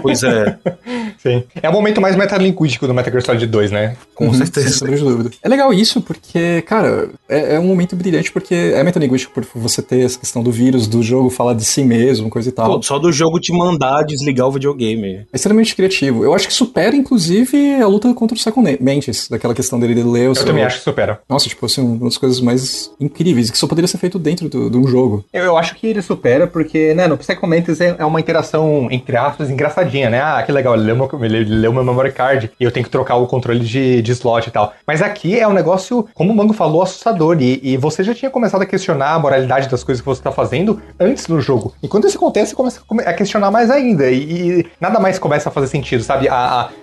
Pois 0.03 0.23
é. 0.23 0.59
Sim. 1.23 1.43
É 1.63 1.69
o 1.69 1.73
momento 1.73 2.01
mais 2.01 2.17
metalinguístico 2.17 2.87
do 2.87 2.95
Metal 2.95 3.11
Gear 3.13 3.25
Solid 3.25 3.47
2, 3.47 3.71
né? 3.71 3.97
Com 4.15 4.27
Uhum, 4.29 4.35
Sem 4.35 4.47
certeza. 4.47 4.87
de 4.87 4.97
dúvida. 4.97 5.31
É 5.43 5.49
legal 5.49 5.73
isso 5.73 6.01
porque, 6.01 6.63
cara, 6.63 7.09
é, 7.29 7.55
é 7.55 7.59
um 7.61 7.65
momento 7.67 7.97
brilhante 7.97 8.31
porque 8.33 8.55
é 8.55 8.83
metalinguístico 8.83 9.33
por 9.35 9.45
você 9.55 9.81
ter 9.83 10.01
essa 10.05 10.19
questão 10.19 10.43
do 10.43 10.51
vírus, 10.53 10.87
do 10.87 11.03
jogo 11.03 11.31
falar 11.31 11.55
de 11.55 11.65
si 11.65 11.83
mesmo, 11.85 12.29
coisa 12.31 12.49
e 12.49 12.53
tal. 12.53 12.77
Pô, 12.77 12.83
só 12.83 12.99
do 12.99 13.11
jogo 13.13 13.41
te 13.41 13.53
mandar 13.53 14.03
desligar 14.03 14.47
o 14.47 14.53
videogame. 14.53 15.19
É 15.33 15.37
extremamente 15.37 15.75
criativo. 15.75 16.25
Eu 16.25 16.35
acho 16.35 16.47
que 16.47 16.53
supera, 16.55 16.95
inclusive, 16.95 17.75
a 17.81 17.87
luta 17.87 18.13
contra 18.15 18.37
o 18.37 18.39
Second 18.41 18.79
Mantis, 18.81 19.29
daquela 19.29 19.55
questão 19.55 19.79
dele 19.81 20.03
ler 20.03 20.29
o 20.29 20.31
Eu 20.31 20.35
seu... 20.35 20.45
também 20.47 20.65
acho 20.65 20.79
que 20.79 20.85
supera. 20.85 21.21
Nossa, 21.29 21.49
tipo 21.49 21.65
assim, 21.67 21.81
uma 21.81 22.05
das 22.05 22.17
coisas 22.17 22.41
mais 22.41 22.91
incríveis, 23.01 23.51
que 23.51 23.59
só 23.59 23.67
poderia 23.67 23.89
ser 23.89 23.99
feito 23.99 24.19
dentro 24.19 24.49
do- 24.49 24.71
de 24.71 24.77
um 24.77 24.87
jogo. 24.87 25.25
Eu, 25.33 25.45
eu 25.45 25.57
acho 25.57 25.75
que 25.75 25.87
ele 25.87 26.03
supera 26.03 26.47
porque, 26.47 26.95
né, 26.95 27.07
no 27.07 27.17
Psycho 27.19 27.47
Mantis 27.47 27.81
é, 27.81 27.97
é 27.99 28.05
uma 28.05 28.21
interação, 28.21 28.89
entre 28.91 29.17
aspas, 29.17 29.51
engraçadinha, 29.51 30.11
né? 30.11 30.21
Ah, 30.21 30.43
que 30.45 30.53
legal, 30.53 30.75
ele 30.75 30.85
leu 30.85 30.97
ele 31.23 31.45
leu 31.45 31.73
meu 31.73 31.85
memory 31.85 32.13
card 32.13 32.51
e 32.59 32.65
eu 32.65 32.71
tenho 32.71 32.85
que 32.85 32.91
trocar 32.91 33.17
o 33.17 33.27
controle 33.27 33.61
de, 33.61 34.03
de 34.03 34.13
slot 34.13 34.49
e 34.49 34.51
tal. 34.51 34.73
Mas 34.87 35.03
aqui 35.03 35.39
é 35.39 35.47
um 35.47 35.53
negócio, 35.53 36.07
como 36.15 36.33
o 36.33 36.37
Mango 36.37 36.53
falou, 36.53 36.83
assustador. 36.83 37.37
E, 37.41 37.61
e 37.63 37.77
você 37.77 38.03
já 38.03 38.15
tinha 38.15 38.31
começado 38.31 38.63
a 38.63 38.67
questionar 38.67 39.15
a 39.15 39.19
moralidade 39.19 39.69
das 39.69 39.83
coisas 39.85 40.01
que 40.01 40.07
você 40.07 40.23
tá 40.23 40.31
fazendo 40.33 40.81
antes 40.99 41.27
do 41.27 41.41
jogo. 41.41 41.73
E 41.83 41.89
quando 41.89 42.07
isso 42.07 42.17
acontece, 42.17 42.55
você 42.55 42.81
começa 42.87 43.09
a 43.11 43.13
questionar 43.13 43.51
mais 43.51 43.71
ainda. 43.71 44.11
E, 44.11 44.61
e 44.61 44.67
nada 44.81 44.99
mais 45.01 45.19
começa 45.19 45.49
a 45.49 45.53
fazer 45.53 45.67
sentido, 45.69 46.03
sabe? 46.03 46.29
A, 46.29 46.35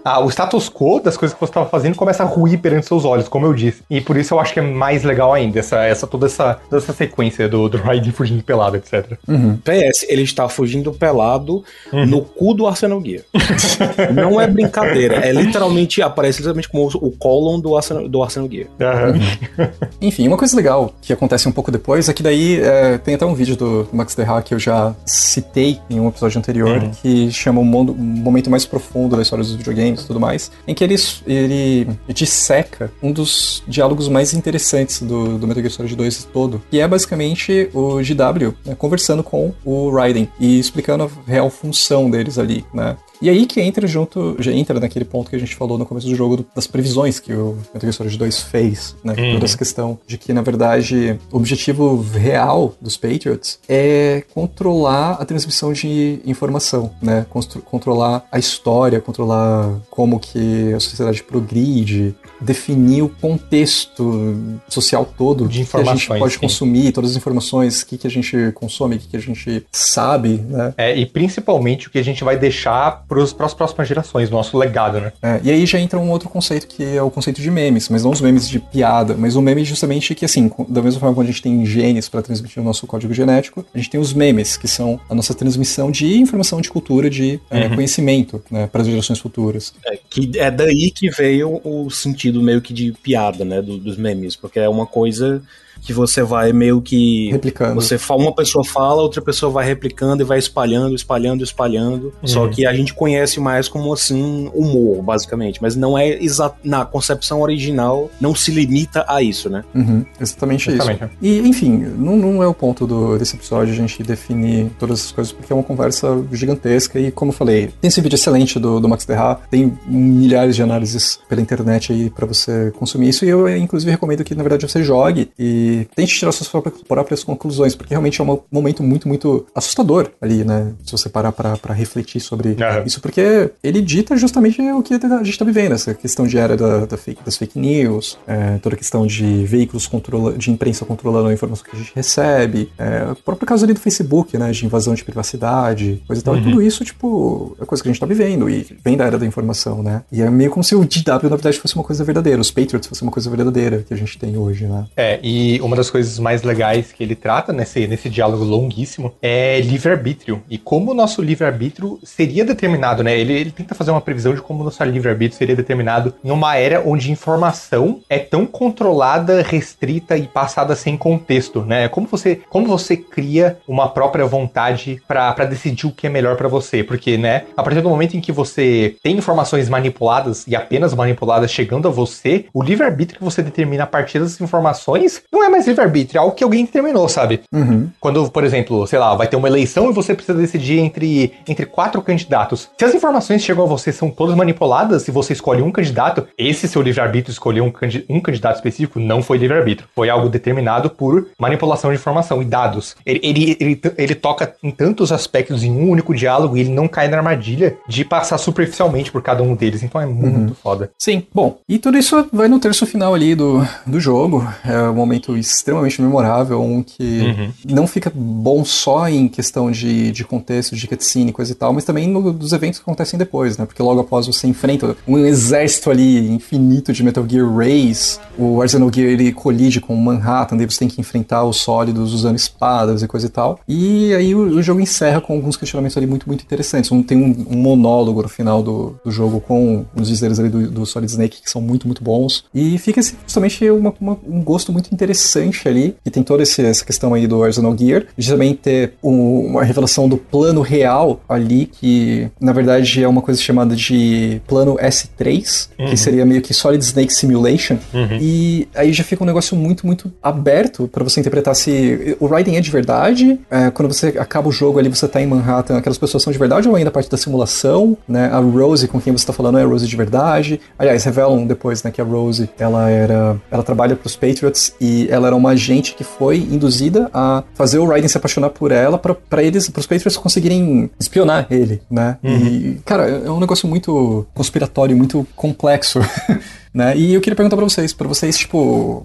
a- 0.04 0.12
a- 0.14 0.20
o 0.20 0.30
status 0.30 0.70
quo 0.70 1.00
das 1.00 1.18
coisas 1.18 1.34
que 1.36 1.40
você 1.42 1.52
tava 1.54 1.68
fazendo 1.68 1.96
começa 1.96 2.24
a 2.24 2.26
ruir 2.26 2.60
perante 2.60 2.86
seus 2.88 3.06
olhos, 3.06 3.28
como 3.28 3.46
eu 3.46 3.54
disse. 3.54 3.84
E 3.90 4.00
por 4.02 4.18
isso 4.18 4.34
eu 4.34 4.40
acho 4.40 4.54
que 4.54 4.60
é 4.60 4.64
mais 4.64 5.04
legal 5.04 5.34
ainda, 5.34 5.60
essa, 5.60 5.84
essa, 5.84 6.08
toda, 6.08 6.26
essa, 6.28 6.60
toda 6.70 6.82
essa 6.82 6.94
sequência 6.94 7.48
do, 7.48 7.68
do 7.70 7.78
Raiden 7.78 8.12
fugindo 8.12 8.44
pelado, 8.44 8.78
etc. 8.78 9.18
PS, 9.64 10.06
ele 10.08 10.22
está 10.24 10.48
fugindo 10.48 10.92
pelado 10.94 11.64
no 11.92 12.22
cu 12.22 12.54
do 12.54 12.68
Arsenal 12.68 13.02
Gear. 13.04 13.24
não 14.16 14.40
é 14.40 14.48
brincadeira. 14.48 15.16
É 15.16 15.32
literalmente, 15.32 16.02
aparece 16.02 16.40
literalmente 16.40 16.70
como 16.70 16.88
o 16.88 17.12
colon 17.12 17.60
do 17.60 17.76
Arsenal, 17.76 18.08
do 18.08 18.24
Arsenal 18.24 18.50
Gear. 18.50 18.68
Uhum. 18.80 19.68
Enfim, 20.02 20.28
uma 20.28 20.38
coisa 20.38 20.56
legal 20.56 20.94
que 21.02 21.14
acontece 21.14 21.48
um 21.48 21.52
pouco 21.52 21.72
depois 21.72 22.10
é 22.10 22.14
que 22.14 22.24
daí 22.24 22.60
é, 22.62 22.98
tem 22.98 23.16
até 23.16 23.26
um 23.26 23.34
vídeo 23.34 23.56
do 23.56 23.88
Max 23.92 24.16
Derra 24.16 24.42
que 24.42 24.54
eu 24.54 24.60
já 24.60 24.96
citei 25.06 25.80
em 25.90 26.00
um 26.00 26.08
episódio 26.08 26.38
anterior, 26.38 26.78
uhum. 26.78 26.92
que 27.02 27.32
chama 27.32 27.62
um, 27.62 27.66
mundo, 27.66 27.94
um 27.94 28.04
momento 28.04 28.50
mais 28.50 28.66
profundo 28.66 29.16
da 29.16 29.22
história 29.22 29.44
dos 29.44 29.56
videogames 29.56 30.02
e 30.02 30.08
tudo 30.08 30.20
mais, 30.20 30.52
em 30.68 30.74
que 30.74 30.84
ele, 30.84 30.96
ele 31.26 31.88
disseca 32.10 32.92
um 33.02 33.12
dos 33.12 33.64
diálogos 33.68 34.08
mais 34.08 34.34
interessantes 34.34 35.02
do, 35.02 35.38
do 35.38 35.48
Metal 35.48 35.62
Gear 35.62 35.74
Solid 35.74 35.96
2 35.96 36.26
todo, 36.32 36.62
que 36.70 36.80
é 36.80 36.88
basicamente 36.88 37.70
o 37.74 37.98
GW 37.98 38.54
né, 38.66 38.76
conversando 38.78 39.24
com 39.24 39.54
o 39.64 39.90
Raiden 39.92 40.30
e 40.40 40.60
explicando 40.60 41.04
a 41.04 41.32
real 41.32 41.50
função 41.50 42.10
deles 42.10 42.38
ali, 42.38 42.66
né? 42.74 42.96
E 43.22 43.30
aí 43.30 43.46
que 43.46 43.62
entra 43.62 43.88
junto, 43.88 44.36
já 44.40 44.52
entra 44.52 44.80
naquele 44.80 45.06
ponto 45.06 45.30
que 45.30 45.36
a 45.36 45.40
gente 45.40 45.56
falou 45.56 45.78
no 45.78 45.86
começo 45.86 46.08
do 46.08 46.16
jogo 46.16 46.46
das 46.56 46.68
previsões 46.68 47.20
que 47.20 47.34
o 47.34 47.58
Metal 47.74 47.82
Gear 47.82 47.94
Solid 47.94 48.18
2 48.18 48.42
fez, 48.44 48.96
né? 49.04 49.14
Uhum. 49.18 49.34
Toda 49.34 49.46
essa 49.46 49.58
questão 49.58 49.98
de 50.06 50.18
que, 50.18 50.34
na 50.34 50.42
verdade, 50.42 51.20
o 51.32 51.38
objetivo 51.38 52.02
real 52.14 52.76
dos 52.82 52.98
Patriots 52.98 53.60
é 53.68 54.24
controlar 54.34 55.14
a 55.14 55.26
transmissão 55.26 55.74
de 55.74 56.20
informação, 56.26 56.92
né? 57.02 57.26
controlar 57.66 58.26
a 58.32 58.40
história, 58.40 59.00
controlar 59.02 59.80
como 59.90 60.20
que 60.20 60.74
a 60.74 60.80
sociedade 60.80 61.24
progride, 61.24 62.16
definir 62.40 63.02
o 63.02 63.10
contexto 63.10 64.60
social 64.68 65.06
todo 65.18 65.48
de 65.48 65.62
informações, 65.62 66.06
que 66.06 66.12
a 66.12 66.16
gente 66.16 66.20
pode 66.20 66.34
sim. 66.34 66.40
consumir, 66.40 66.92
todas 66.92 67.12
as 67.12 67.18
informações, 67.18 67.82
o 67.82 67.86
que, 67.88 67.98
que 67.98 68.08
a 68.08 68.10
gente 68.10 68.52
consome, 68.54 68.96
o 68.96 69.00
que, 69.00 69.08
que 69.08 69.18
a 69.18 69.22
gente 69.22 69.66
sabe, 69.72 70.42
né? 70.48 70.74
É, 70.78 70.96
e 70.96 71.06
principalmente 71.06 71.88
o 71.88 71.92
que 71.92 71.98
a 71.98 72.04
gente 72.04 72.24
vai 72.24 72.38
deixar 72.38 73.06
para 73.08 73.22
as 73.24 73.54
próximas 73.54 73.88
gerações, 73.88 74.30
nosso 74.30 74.58
legado, 74.58 75.00
né? 75.00 75.14
É, 75.22 75.40
e 75.44 75.52
aí 75.52 75.66
já 75.66 75.80
entra 75.80 76.00
um 76.00 76.10
outro 76.10 76.30
conceito 76.30 76.68
que 76.68 76.84
é 76.84 77.02
o 77.02 77.10
conceito 77.10 77.42
de 77.42 77.50
memes, 77.50 77.90
mas 77.90 78.04
não 78.04 78.12
os 78.12 78.22
memes 78.22 78.48
de 78.48 78.60
piada, 78.60 79.16
mas 79.18 79.36
o 79.36 79.42
meme 79.42 79.64
justamente 79.64 80.14
que, 80.14 80.26
assim, 80.26 80.52
da 80.68 80.82
mesma 80.82 81.00
forma 81.00 81.16
que 81.16 81.22
a 81.22 81.26
gente 81.26 81.42
tem 81.42 81.66
genes 81.66 82.10
para 82.10 82.22
transmitir 82.22 82.62
o 82.62 82.66
nosso 82.66 82.86
código 82.86 83.14
genético, 83.14 83.66
a 83.74 83.78
gente 83.78 83.90
tem 83.90 84.00
os 84.00 84.14
memes, 84.14 84.58
que 84.58 84.68
são 84.68 85.00
a 85.10 85.16
nossa 85.16 85.34
transmissão 85.34 85.90
de 85.92 86.18
informação, 86.18 86.62
de 86.62 86.70
cultura, 86.70 87.10
de 87.10 87.40
é, 87.50 87.68
uhum. 87.68 87.76
conhecimento, 87.76 88.44
né, 88.50 88.68
para 88.68 88.82
as 88.82 88.88
gerações 88.88 89.20
futuras. 89.20 89.74
É, 89.86 89.98
que 90.10 90.32
é 90.36 90.52
daí 90.52 90.92
que 90.92 91.10
veio 91.10 91.62
o 91.64 91.90
sentido 91.90 92.25
meio 92.42 92.62
que 92.62 92.74
de 92.74 92.92
piada, 92.92 93.44
né, 93.44 93.62
do, 93.62 93.78
dos 93.78 93.98
memes, 93.98 94.36
porque 94.36 94.60
é 94.60 94.70
uma 94.70 94.86
coisa 94.86 95.42
que 95.86 95.94
você 95.94 96.24
vai 96.24 96.52
meio 96.52 96.82
que. 96.82 97.30
Replicando. 97.32 97.76
Você 97.76 97.98
uma 98.10 98.34
pessoa 98.34 98.66
fala, 98.66 99.02
outra 99.02 99.22
pessoa 99.22 99.52
vai 99.52 99.66
replicando 99.66 100.24
e 100.24 100.26
vai 100.26 100.40
espalhando, 100.40 100.96
espalhando, 100.96 101.44
espalhando. 101.44 102.06
Uhum. 102.22 102.28
Só 102.28 102.48
que 102.48 102.66
a 102.66 102.74
gente 102.74 102.94
conhece 102.94 103.40
mais 103.40 103.68
como 103.68 103.94
assim 103.94 104.50
humor, 104.54 105.04
basicamente. 105.04 105.62
Mas 105.62 105.76
não 105.76 105.98
é 105.98 106.10
exato. 106.10 106.56
Na 106.64 106.86
concepção 106.86 107.42
original, 107.42 108.10
não 108.20 108.34
se 108.34 108.52
limita 108.52 109.06
a 109.08 109.22
isso, 109.22 109.50
né? 109.50 109.64
Uhum. 109.76 110.04
Exatamente, 110.20 110.72
Exatamente, 110.72 111.04
isso. 111.04 111.12
E, 111.22 111.40
enfim, 111.48 111.78
não, 111.98 112.16
não 112.16 112.42
é 112.42 112.48
o 112.48 112.54
ponto 112.54 112.88
do, 112.88 113.18
desse 113.18 113.36
episódio 113.36 113.74
a 113.74 113.76
gente 113.76 114.02
definir 114.02 114.72
todas 114.80 115.00
essas 115.00 115.12
coisas, 115.12 115.34
porque 115.34 115.54
é 115.54 115.56
uma 115.56 115.64
conversa 115.64 116.08
gigantesca. 116.32 117.00
E, 117.00 117.12
como 117.12 117.30
eu 117.30 117.36
falei, 117.36 117.68
tem 117.80 117.88
esse 117.88 118.02
vídeo 118.02 118.16
excelente 118.16 118.58
do, 118.58 118.80
do 118.80 118.90
Max 118.90 119.06
Derra, 119.06 119.40
tem 119.52 119.78
milhares 119.86 120.56
de 120.56 120.64
análises 120.64 121.20
pela 121.30 121.42
internet 121.42 121.92
aí 121.92 122.10
para 122.10 122.26
você 122.26 122.72
consumir 122.72 123.10
isso. 123.10 123.26
E 123.26 123.30
eu, 123.30 123.48
inclusive, 123.56 123.92
recomendo 123.92 124.24
que, 124.24 124.34
na 124.34 124.42
verdade, 124.42 124.68
você 124.68 124.84
jogue 124.84 125.30
e 125.38 125.75
tente 125.96 126.16
tirar 126.18 126.32
suas 126.32 126.50
próprias 126.88 127.24
conclusões, 127.24 127.76
porque 127.76 127.94
realmente 127.94 128.22
é 128.22 128.24
um 128.24 128.40
momento 128.52 128.84
muito, 128.84 129.08
muito 129.08 129.46
assustador 129.54 130.10
ali, 130.22 130.44
né? 130.44 130.74
Se 130.86 130.92
você 130.92 131.10
parar 131.10 131.32
para 131.32 131.74
refletir 131.74 132.20
sobre 132.20 132.50
uhum. 132.50 132.84
isso, 132.86 133.02
porque 133.02 133.52
ele 133.64 133.82
dita 133.82 134.16
justamente 134.16 134.62
o 134.62 134.82
que 134.82 134.94
a 134.94 135.18
gente 135.18 135.30
está 135.30 135.46
vivendo, 135.46 135.74
essa 135.74 135.94
questão 135.94 136.26
de 136.26 136.38
era 136.38 136.56
da, 136.56 136.86
da 136.86 136.98
fake, 136.98 137.24
das 137.24 137.38
fake 137.38 137.60
news, 137.60 138.18
é, 138.28 138.58
toda 138.60 138.76
a 138.76 138.78
questão 138.78 139.06
de 139.06 139.46
veículos 139.46 139.88
controla, 139.88 140.34
de 140.34 140.52
imprensa 140.52 140.86
controlando 140.86 141.30
a 141.30 141.34
informação 141.34 141.66
que 141.66 141.76
a 141.76 141.80
gente 141.80 141.92
recebe, 141.96 142.72
é, 142.78 143.12
o 143.12 143.16
próprio 143.16 143.48
caso 143.48 143.66
ali 143.66 143.74
do 143.74 143.80
Facebook, 143.80 144.38
né? 144.38 144.52
De 144.52 144.66
invasão 144.66 144.94
de 144.94 145.04
privacidade, 145.04 146.02
coisa 146.08 146.22
e 146.22 146.24
tal. 146.24 146.34
Uhum. 146.34 146.40
E 146.40 146.44
tudo 146.44 146.62
isso, 146.62 146.84
tipo, 146.84 147.56
é 147.60 147.66
coisa 147.66 147.84
que 147.84 147.90
a 147.90 147.92
gente 147.92 147.98
está 147.98 148.06
vivendo 148.06 148.50
e 148.50 148.66
vem 148.84 148.98
da 148.98 149.06
era 149.06 149.18
da 149.18 149.26
informação, 149.26 149.82
né? 149.82 150.04
E 150.12 150.22
é 150.22 150.30
meio 150.30 150.52
como 150.52 150.64
se 150.64 150.76
o 150.76 150.84
DW, 150.86 151.30
na 151.30 151.36
verdade, 151.36 151.60
fosse 151.60 151.76
uma 151.76 151.84
coisa 151.84 152.04
verdadeira, 152.04 152.42
os 152.42 152.52
Patriots 152.52 152.88
fossem 152.88 153.06
uma 153.06 153.12
coisa 153.12 153.30
verdadeira 153.30 153.84
que 153.88 153.94
a 153.94 153.98
gente 153.98 154.18
tem 154.18 154.38
hoje, 154.38 154.66
né? 154.66 154.86
É, 154.96 155.20
e 155.24 155.60
uma 155.66 155.76
das 155.76 155.90
coisas 155.90 156.20
mais 156.20 156.44
legais 156.44 156.92
que 156.92 157.04
ele 157.04 157.16
trata 157.16 157.52
nesse, 157.52 157.88
nesse 157.88 158.10
diálogo 158.10 158.44
longuíssimo 158.44 159.14
é 159.22 159.60
livre-arbítrio. 159.62 160.44
E 160.50 160.58
como 160.58 160.92
o 160.92 160.94
nosso 160.94 161.22
livre-arbítrio 161.22 162.00
seria 162.04 162.46
determinado, 162.46 163.04
né? 163.04 163.18
Ele, 163.18 163.34
ele 163.34 163.52
tenta 163.52 163.76
fazer 163.76 163.92
uma 163.92 164.02
previsão 164.02 164.34
de 164.34 164.42
como 164.42 164.62
o 164.62 164.64
nosso 164.66 164.84
livre-arbítrio 164.84 165.38
seria 165.38 165.56
determinado 165.56 166.14
em 166.24 166.32
uma 166.32 166.56
era 166.56 166.82
onde 166.86 167.12
informação 167.12 168.02
é 168.10 168.20
tão 168.20 168.46
controlada, 168.46 169.42
restrita 169.42 170.18
e 170.18 170.28
passada 170.28 170.76
sem 170.76 170.96
contexto, 170.98 171.62
né? 171.62 171.88
Como 171.88 172.08
você, 172.08 172.42
como 172.50 172.68
você 172.68 172.96
cria 172.96 173.58
uma 173.68 173.90
própria 173.90 174.26
vontade 174.26 175.02
para 175.08 175.46
decidir 175.46 175.88
o 175.88 175.92
que 175.92 176.08
é 176.08 176.10
melhor 176.10 176.36
para 176.36 176.48
você? 176.48 176.84
Porque, 176.84 177.18
né, 177.18 177.46
a 177.56 177.64
partir 177.64 177.82
do 177.82 177.90
momento 177.90 178.16
em 178.16 178.22
que 178.22 178.32
você 178.32 178.96
tem 179.02 179.18
informações 179.18 179.70
manipuladas 179.70 180.46
e 180.48 180.56
apenas 180.56 180.94
manipuladas 180.94 181.52
chegando 181.52 181.88
a 181.88 181.92
você, 181.92 182.46
o 182.54 182.62
livre-arbítrio 182.62 183.20
que 183.20 183.24
você 183.24 183.42
determina 183.42 183.84
a 183.84 183.88
partir 183.88 184.20
das 184.20 184.40
informações 184.40 185.24
não 185.32 185.44
é 185.44 185.50
mais 185.56 185.68
livre-arbítrio, 185.68 186.18
é 186.18 186.22
algo 186.22 186.36
que 186.36 186.44
alguém 186.44 186.66
determinou, 186.66 187.08
sabe? 187.08 187.42
Uhum. 187.52 187.90
Quando, 188.00 188.30
por 188.30 188.44
exemplo, 188.44 188.86
sei 188.86 189.00
lá, 189.00 189.16
vai 189.16 189.28
ter 189.28 189.36
uma 189.36 189.48
eleição 189.48 189.90
e 189.90 189.94
você 189.94 190.14
precisa 190.14 190.38
decidir 190.38 190.80
entre, 190.80 191.34
entre 191.48 191.66
quatro 191.66 192.02
candidatos. 192.02 192.70
Se 192.78 192.86
as 192.86 192.94
informações 192.94 193.42
chegam 193.42 193.64
a 193.64 193.68
você 193.68 193.92
são 193.92 194.10
todas 194.10 194.36
manipuladas, 194.36 195.08
e 195.08 195.12
você 195.12 195.34
escolhe 195.34 195.62
um 195.62 195.72
candidato, 195.72 196.28
esse 196.38 196.68
seu 196.68 196.82
livre-arbítrio 196.82 197.32
escolher 197.32 197.62
um, 197.62 197.72
um 198.10 198.20
candidato 198.20 198.56
específico 198.56 199.00
não 199.00 199.24
foi 199.24 199.38
livre-arbítrio. 199.38 199.88
Foi 199.96 200.10
algo 200.10 200.30
determinado 200.30 200.90
por 200.90 201.28
manipulação 201.40 201.92
de 201.92 201.98
informação 201.98 202.42
e 202.42 202.46
dados. 202.46 202.96
Ele, 203.06 203.20
ele, 203.24 203.58
ele, 203.60 203.82
ele 203.98 204.16
toca 204.16 204.56
em 204.62 204.72
tantos 204.72 205.12
aspectos 205.12 205.64
em 205.64 205.72
um 205.72 205.90
único 205.90 206.14
diálogo 206.14 206.58
e 206.58 206.62
ele 206.62 206.72
não 206.72 206.88
cai 206.88 207.08
na 207.08 207.18
armadilha 207.18 207.78
de 207.88 208.04
passar 208.04 208.38
superficialmente 208.38 209.12
por 209.12 209.22
cada 209.22 209.42
um 209.42 209.56
deles. 209.56 209.84
Então 209.84 210.02
é 210.02 210.06
muito 210.06 210.50
uhum. 210.50 210.56
foda. 210.56 210.92
Sim, 210.98 211.24
bom. 211.34 211.58
E 211.68 211.80
tudo 211.80 211.98
isso 211.98 212.28
vai 212.32 212.48
no 212.48 212.60
terço 212.60 212.86
final 212.86 213.14
ali 213.14 213.36
do, 213.36 213.66
do 213.86 214.00
jogo. 214.00 214.46
É 214.66 214.82
um 214.90 214.94
momento 214.94 215.35
extremamente 215.38 216.02
memorável, 216.02 216.62
um 216.62 216.82
que 216.82 217.22
uhum. 217.22 217.52
não 217.66 217.88
fica 217.88 218.12
bom 218.14 218.64
só 218.64 219.08
em 219.08 219.28
questão 219.28 219.72
de, 219.72 220.12
de 220.12 220.24
contexto, 220.24 220.76
de 220.76 220.88
cutscene, 220.88 221.32
coisa 221.32 221.52
e 221.52 221.56
tal, 221.56 221.74
mas 221.74 221.84
também 221.84 222.08
no, 222.08 222.32
dos 222.32 222.54
eventos 222.54 222.80
que 222.80 222.84
acontecem 222.84 223.18
depois, 223.18 223.58
né? 223.58 223.66
Porque 223.66 223.82
logo 223.82 224.00
após 224.00 224.28
você 224.28 224.48
enfrenta 224.48 224.96
um 225.08 225.18
exército 225.18 225.90
ali 225.90 226.30
infinito 226.30 226.94
de 226.94 227.04
Metal 227.04 227.26
Gear 227.28 227.48
Race, 227.56 228.20
o 228.38 228.62
Arsenal 228.62 228.92
Gear 228.94 229.10
ele 229.10 229.32
colide 229.32 229.80
com 229.80 229.96
Manhattan, 229.96 230.58
daí 230.58 230.66
você 230.66 230.80
tem 230.80 230.88
que 230.88 231.00
enfrentar 231.02 231.44
os 231.44 231.58
sólidos 231.58 232.14
usando 232.14 232.36
espadas 232.36 233.02
e 233.02 233.08
coisa 233.08 233.28
e 233.28 233.30
tal. 233.30 233.60
E 233.68 234.14
aí 234.14 234.36
o, 234.36 234.58
o 234.58 234.64
jogo 234.64 234.80
encerra 234.80 235.22
com 235.22 235.34
alguns 235.34 235.58
questionamentos 235.58 235.98
ali 235.98 236.08
muito, 236.08 236.28
muito 236.28 236.44
interessantes. 236.44 236.92
Um, 236.92 237.02
tem 237.02 237.18
um, 237.18 237.46
um 237.50 237.58
monólogo 237.58 238.22
no 238.22 238.30
final 238.30 238.62
do, 238.62 238.96
do 239.04 239.12
jogo 239.12 239.40
com 239.40 239.86
os 239.96 240.08
dizeres 240.08 240.40
ali 240.40 240.50
do, 240.50 240.70
do 240.70 240.86
Solid 240.86 241.12
Snake 241.12 241.42
que 241.42 241.50
são 241.50 241.62
muito, 241.62 241.88
muito 241.88 242.04
bons. 242.04 242.46
E 242.54 242.78
fica 242.78 243.02
justamente 243.02 243.70
uma, 243.70 243.94
uma, 244.00 244.18
um 244.28 244.42
gosto 244.42 244.72
muito 244.72 244.94
interessante 244.94 245.25
ali, 245.68 245.96
que 246.04 246.12
tem 246.12 246.24
toda 246.24 246.44
essa 246.44 246.86
questão 246.86 247.14
aí 247.14 247.28
do 247.28 247.44
Arsenal 247.44 247.76
Gear, 247.78 248.04
de 248.18 248.30
também 248.30 248.54
ter 248.54 248.94
um, 249.04 249.48
uma 249.48 249.64
revelação 249.64 250.08
do 250.08 250.18
plano 250.18 250.62
real 250.62 251.22
ali, 251.28 251.66
que 251.66 252.30
na 252.40 252.54
verdade 252.54 253.04
é 253.04 253.08
uma 253.08 253.22
coisa 253.22 253.40
chamada 253.40 253.76
de 253.76 254.42
plano 254.48 254.76
S3, 254.78 255.70
uhum. 255.78 255.86
que 255.88 255.98
seria 255.98 256.26
meio 256.26 256.42
que 256.42 256.54
Solid 256.54 256.84
Snake 256.84 257.14
Simulation. 257.14 257.78
Uhum. 257.94 258.18
E 258.20 258.68
aí 258.76 258.94
já 258.94 259.04
fica 259.04 259.24
um 259.24 259.28
negócio 259.28 259.56
muito, 259.56 259.86
muito 259.86 260.12
aberto 260.22 260.88
para 260.88 261.04
você 261.04 261.20
interpretar 261.20 261.56
se 261.56 262.16
o 262.20 262.28
Raiden 262.28 262.58
é 262.58 262.62
de 262.62 262.72
verdade, 262.72 263.40
é, 263.50 263.70
quando 263.72 263.94
você 263.94 264.16
acaba 264.18 264.50
o 264.50 264.52
jogo 264.52 264.80
ali, 264.80 264.90
você 264.90 265.08
tá 265.08 265.22
em 265.22 265.28
Manhattan, 265.28 265.78
aquelas 265.78 265.98
pessoas 265.98 266.24
são 266.24 266.32
de 266.32 266.40
verdade 266.40 266.68
ou 266.68 266.76
ainda 266.76 266.92
parte 266.92 267.10
da 267.10 267.18
simulação, 267.18 267.98
né? 268.08 268.30
A 268.32 268.40
Rose 268.40 268.88
com 268.88 269.00
quem 269.00 269.14
você 269.14 269.26
tá 269.26 269.34
falando 269.34 269.58
é 269.58 269.64
a 269.64 269.66
Rose 269.66 269.88
de 269.88 269.96
verdade. 269.96 270.60
Aliás, 270.78 271.04
revelam 271.04 271.46
depois, 271.46 271.84
né, 271.84 271.92
que 271.92 272.02
a 272.02 272.04
Rose, 272.04 272.50
ela 272.58 272.90
era, 272.90 273.38
ela 273.52 273.64
trabalha 273.64 273.96
para 273.96 274.08
os 274.08 274.16
Patriots 274.16 274.74
e 274.80 275.08
ela 275.16 275.28
era 275.28 275.36
uma 275.36 275.52
agente 275.52 275.96
que 275.96 276.04
foi 276.04 276.38
induzida 276.38 277.10
a 277.14 277.44
fazer 277.54 277.80
o 277.80 277.88
Raiden 277.88 278.08
se 278.08 278.18
apaixonar 278.18 278.50
por 278.50 278.72
ela 278.72 278.98
para 278.98 279.44
eles, 279.44 279.70
para 279.70 279.80
os 279.80 279.88
Patriots 279.88 280.18
conseguirem 280.18 280.90
espionar 281.00 281.48
ele, 281.50 281.82
né? 281.90 282.18
Uhum. 282.24 282.38
E, 282.38 282.82
cara, 282.86 283.08
é 283.08 283.30
um 283.30 283.40
negócio 283.40 283.68
muito 283.68 284.26
conspiratório, 284.34 284.96
muito 284.96 285.26
complexo. 285.36 286.00
né? 286.76 286.96
E 286.98 287.14
eu 287.14 287.22
queria 287.22 287.36
perguntar 287.36 287.56
pra 287.56 287.64
vocês, 287.64 287.94
pra 287.94 288.08
vocês, 288.08 288.38
tipo, 288.38 288.58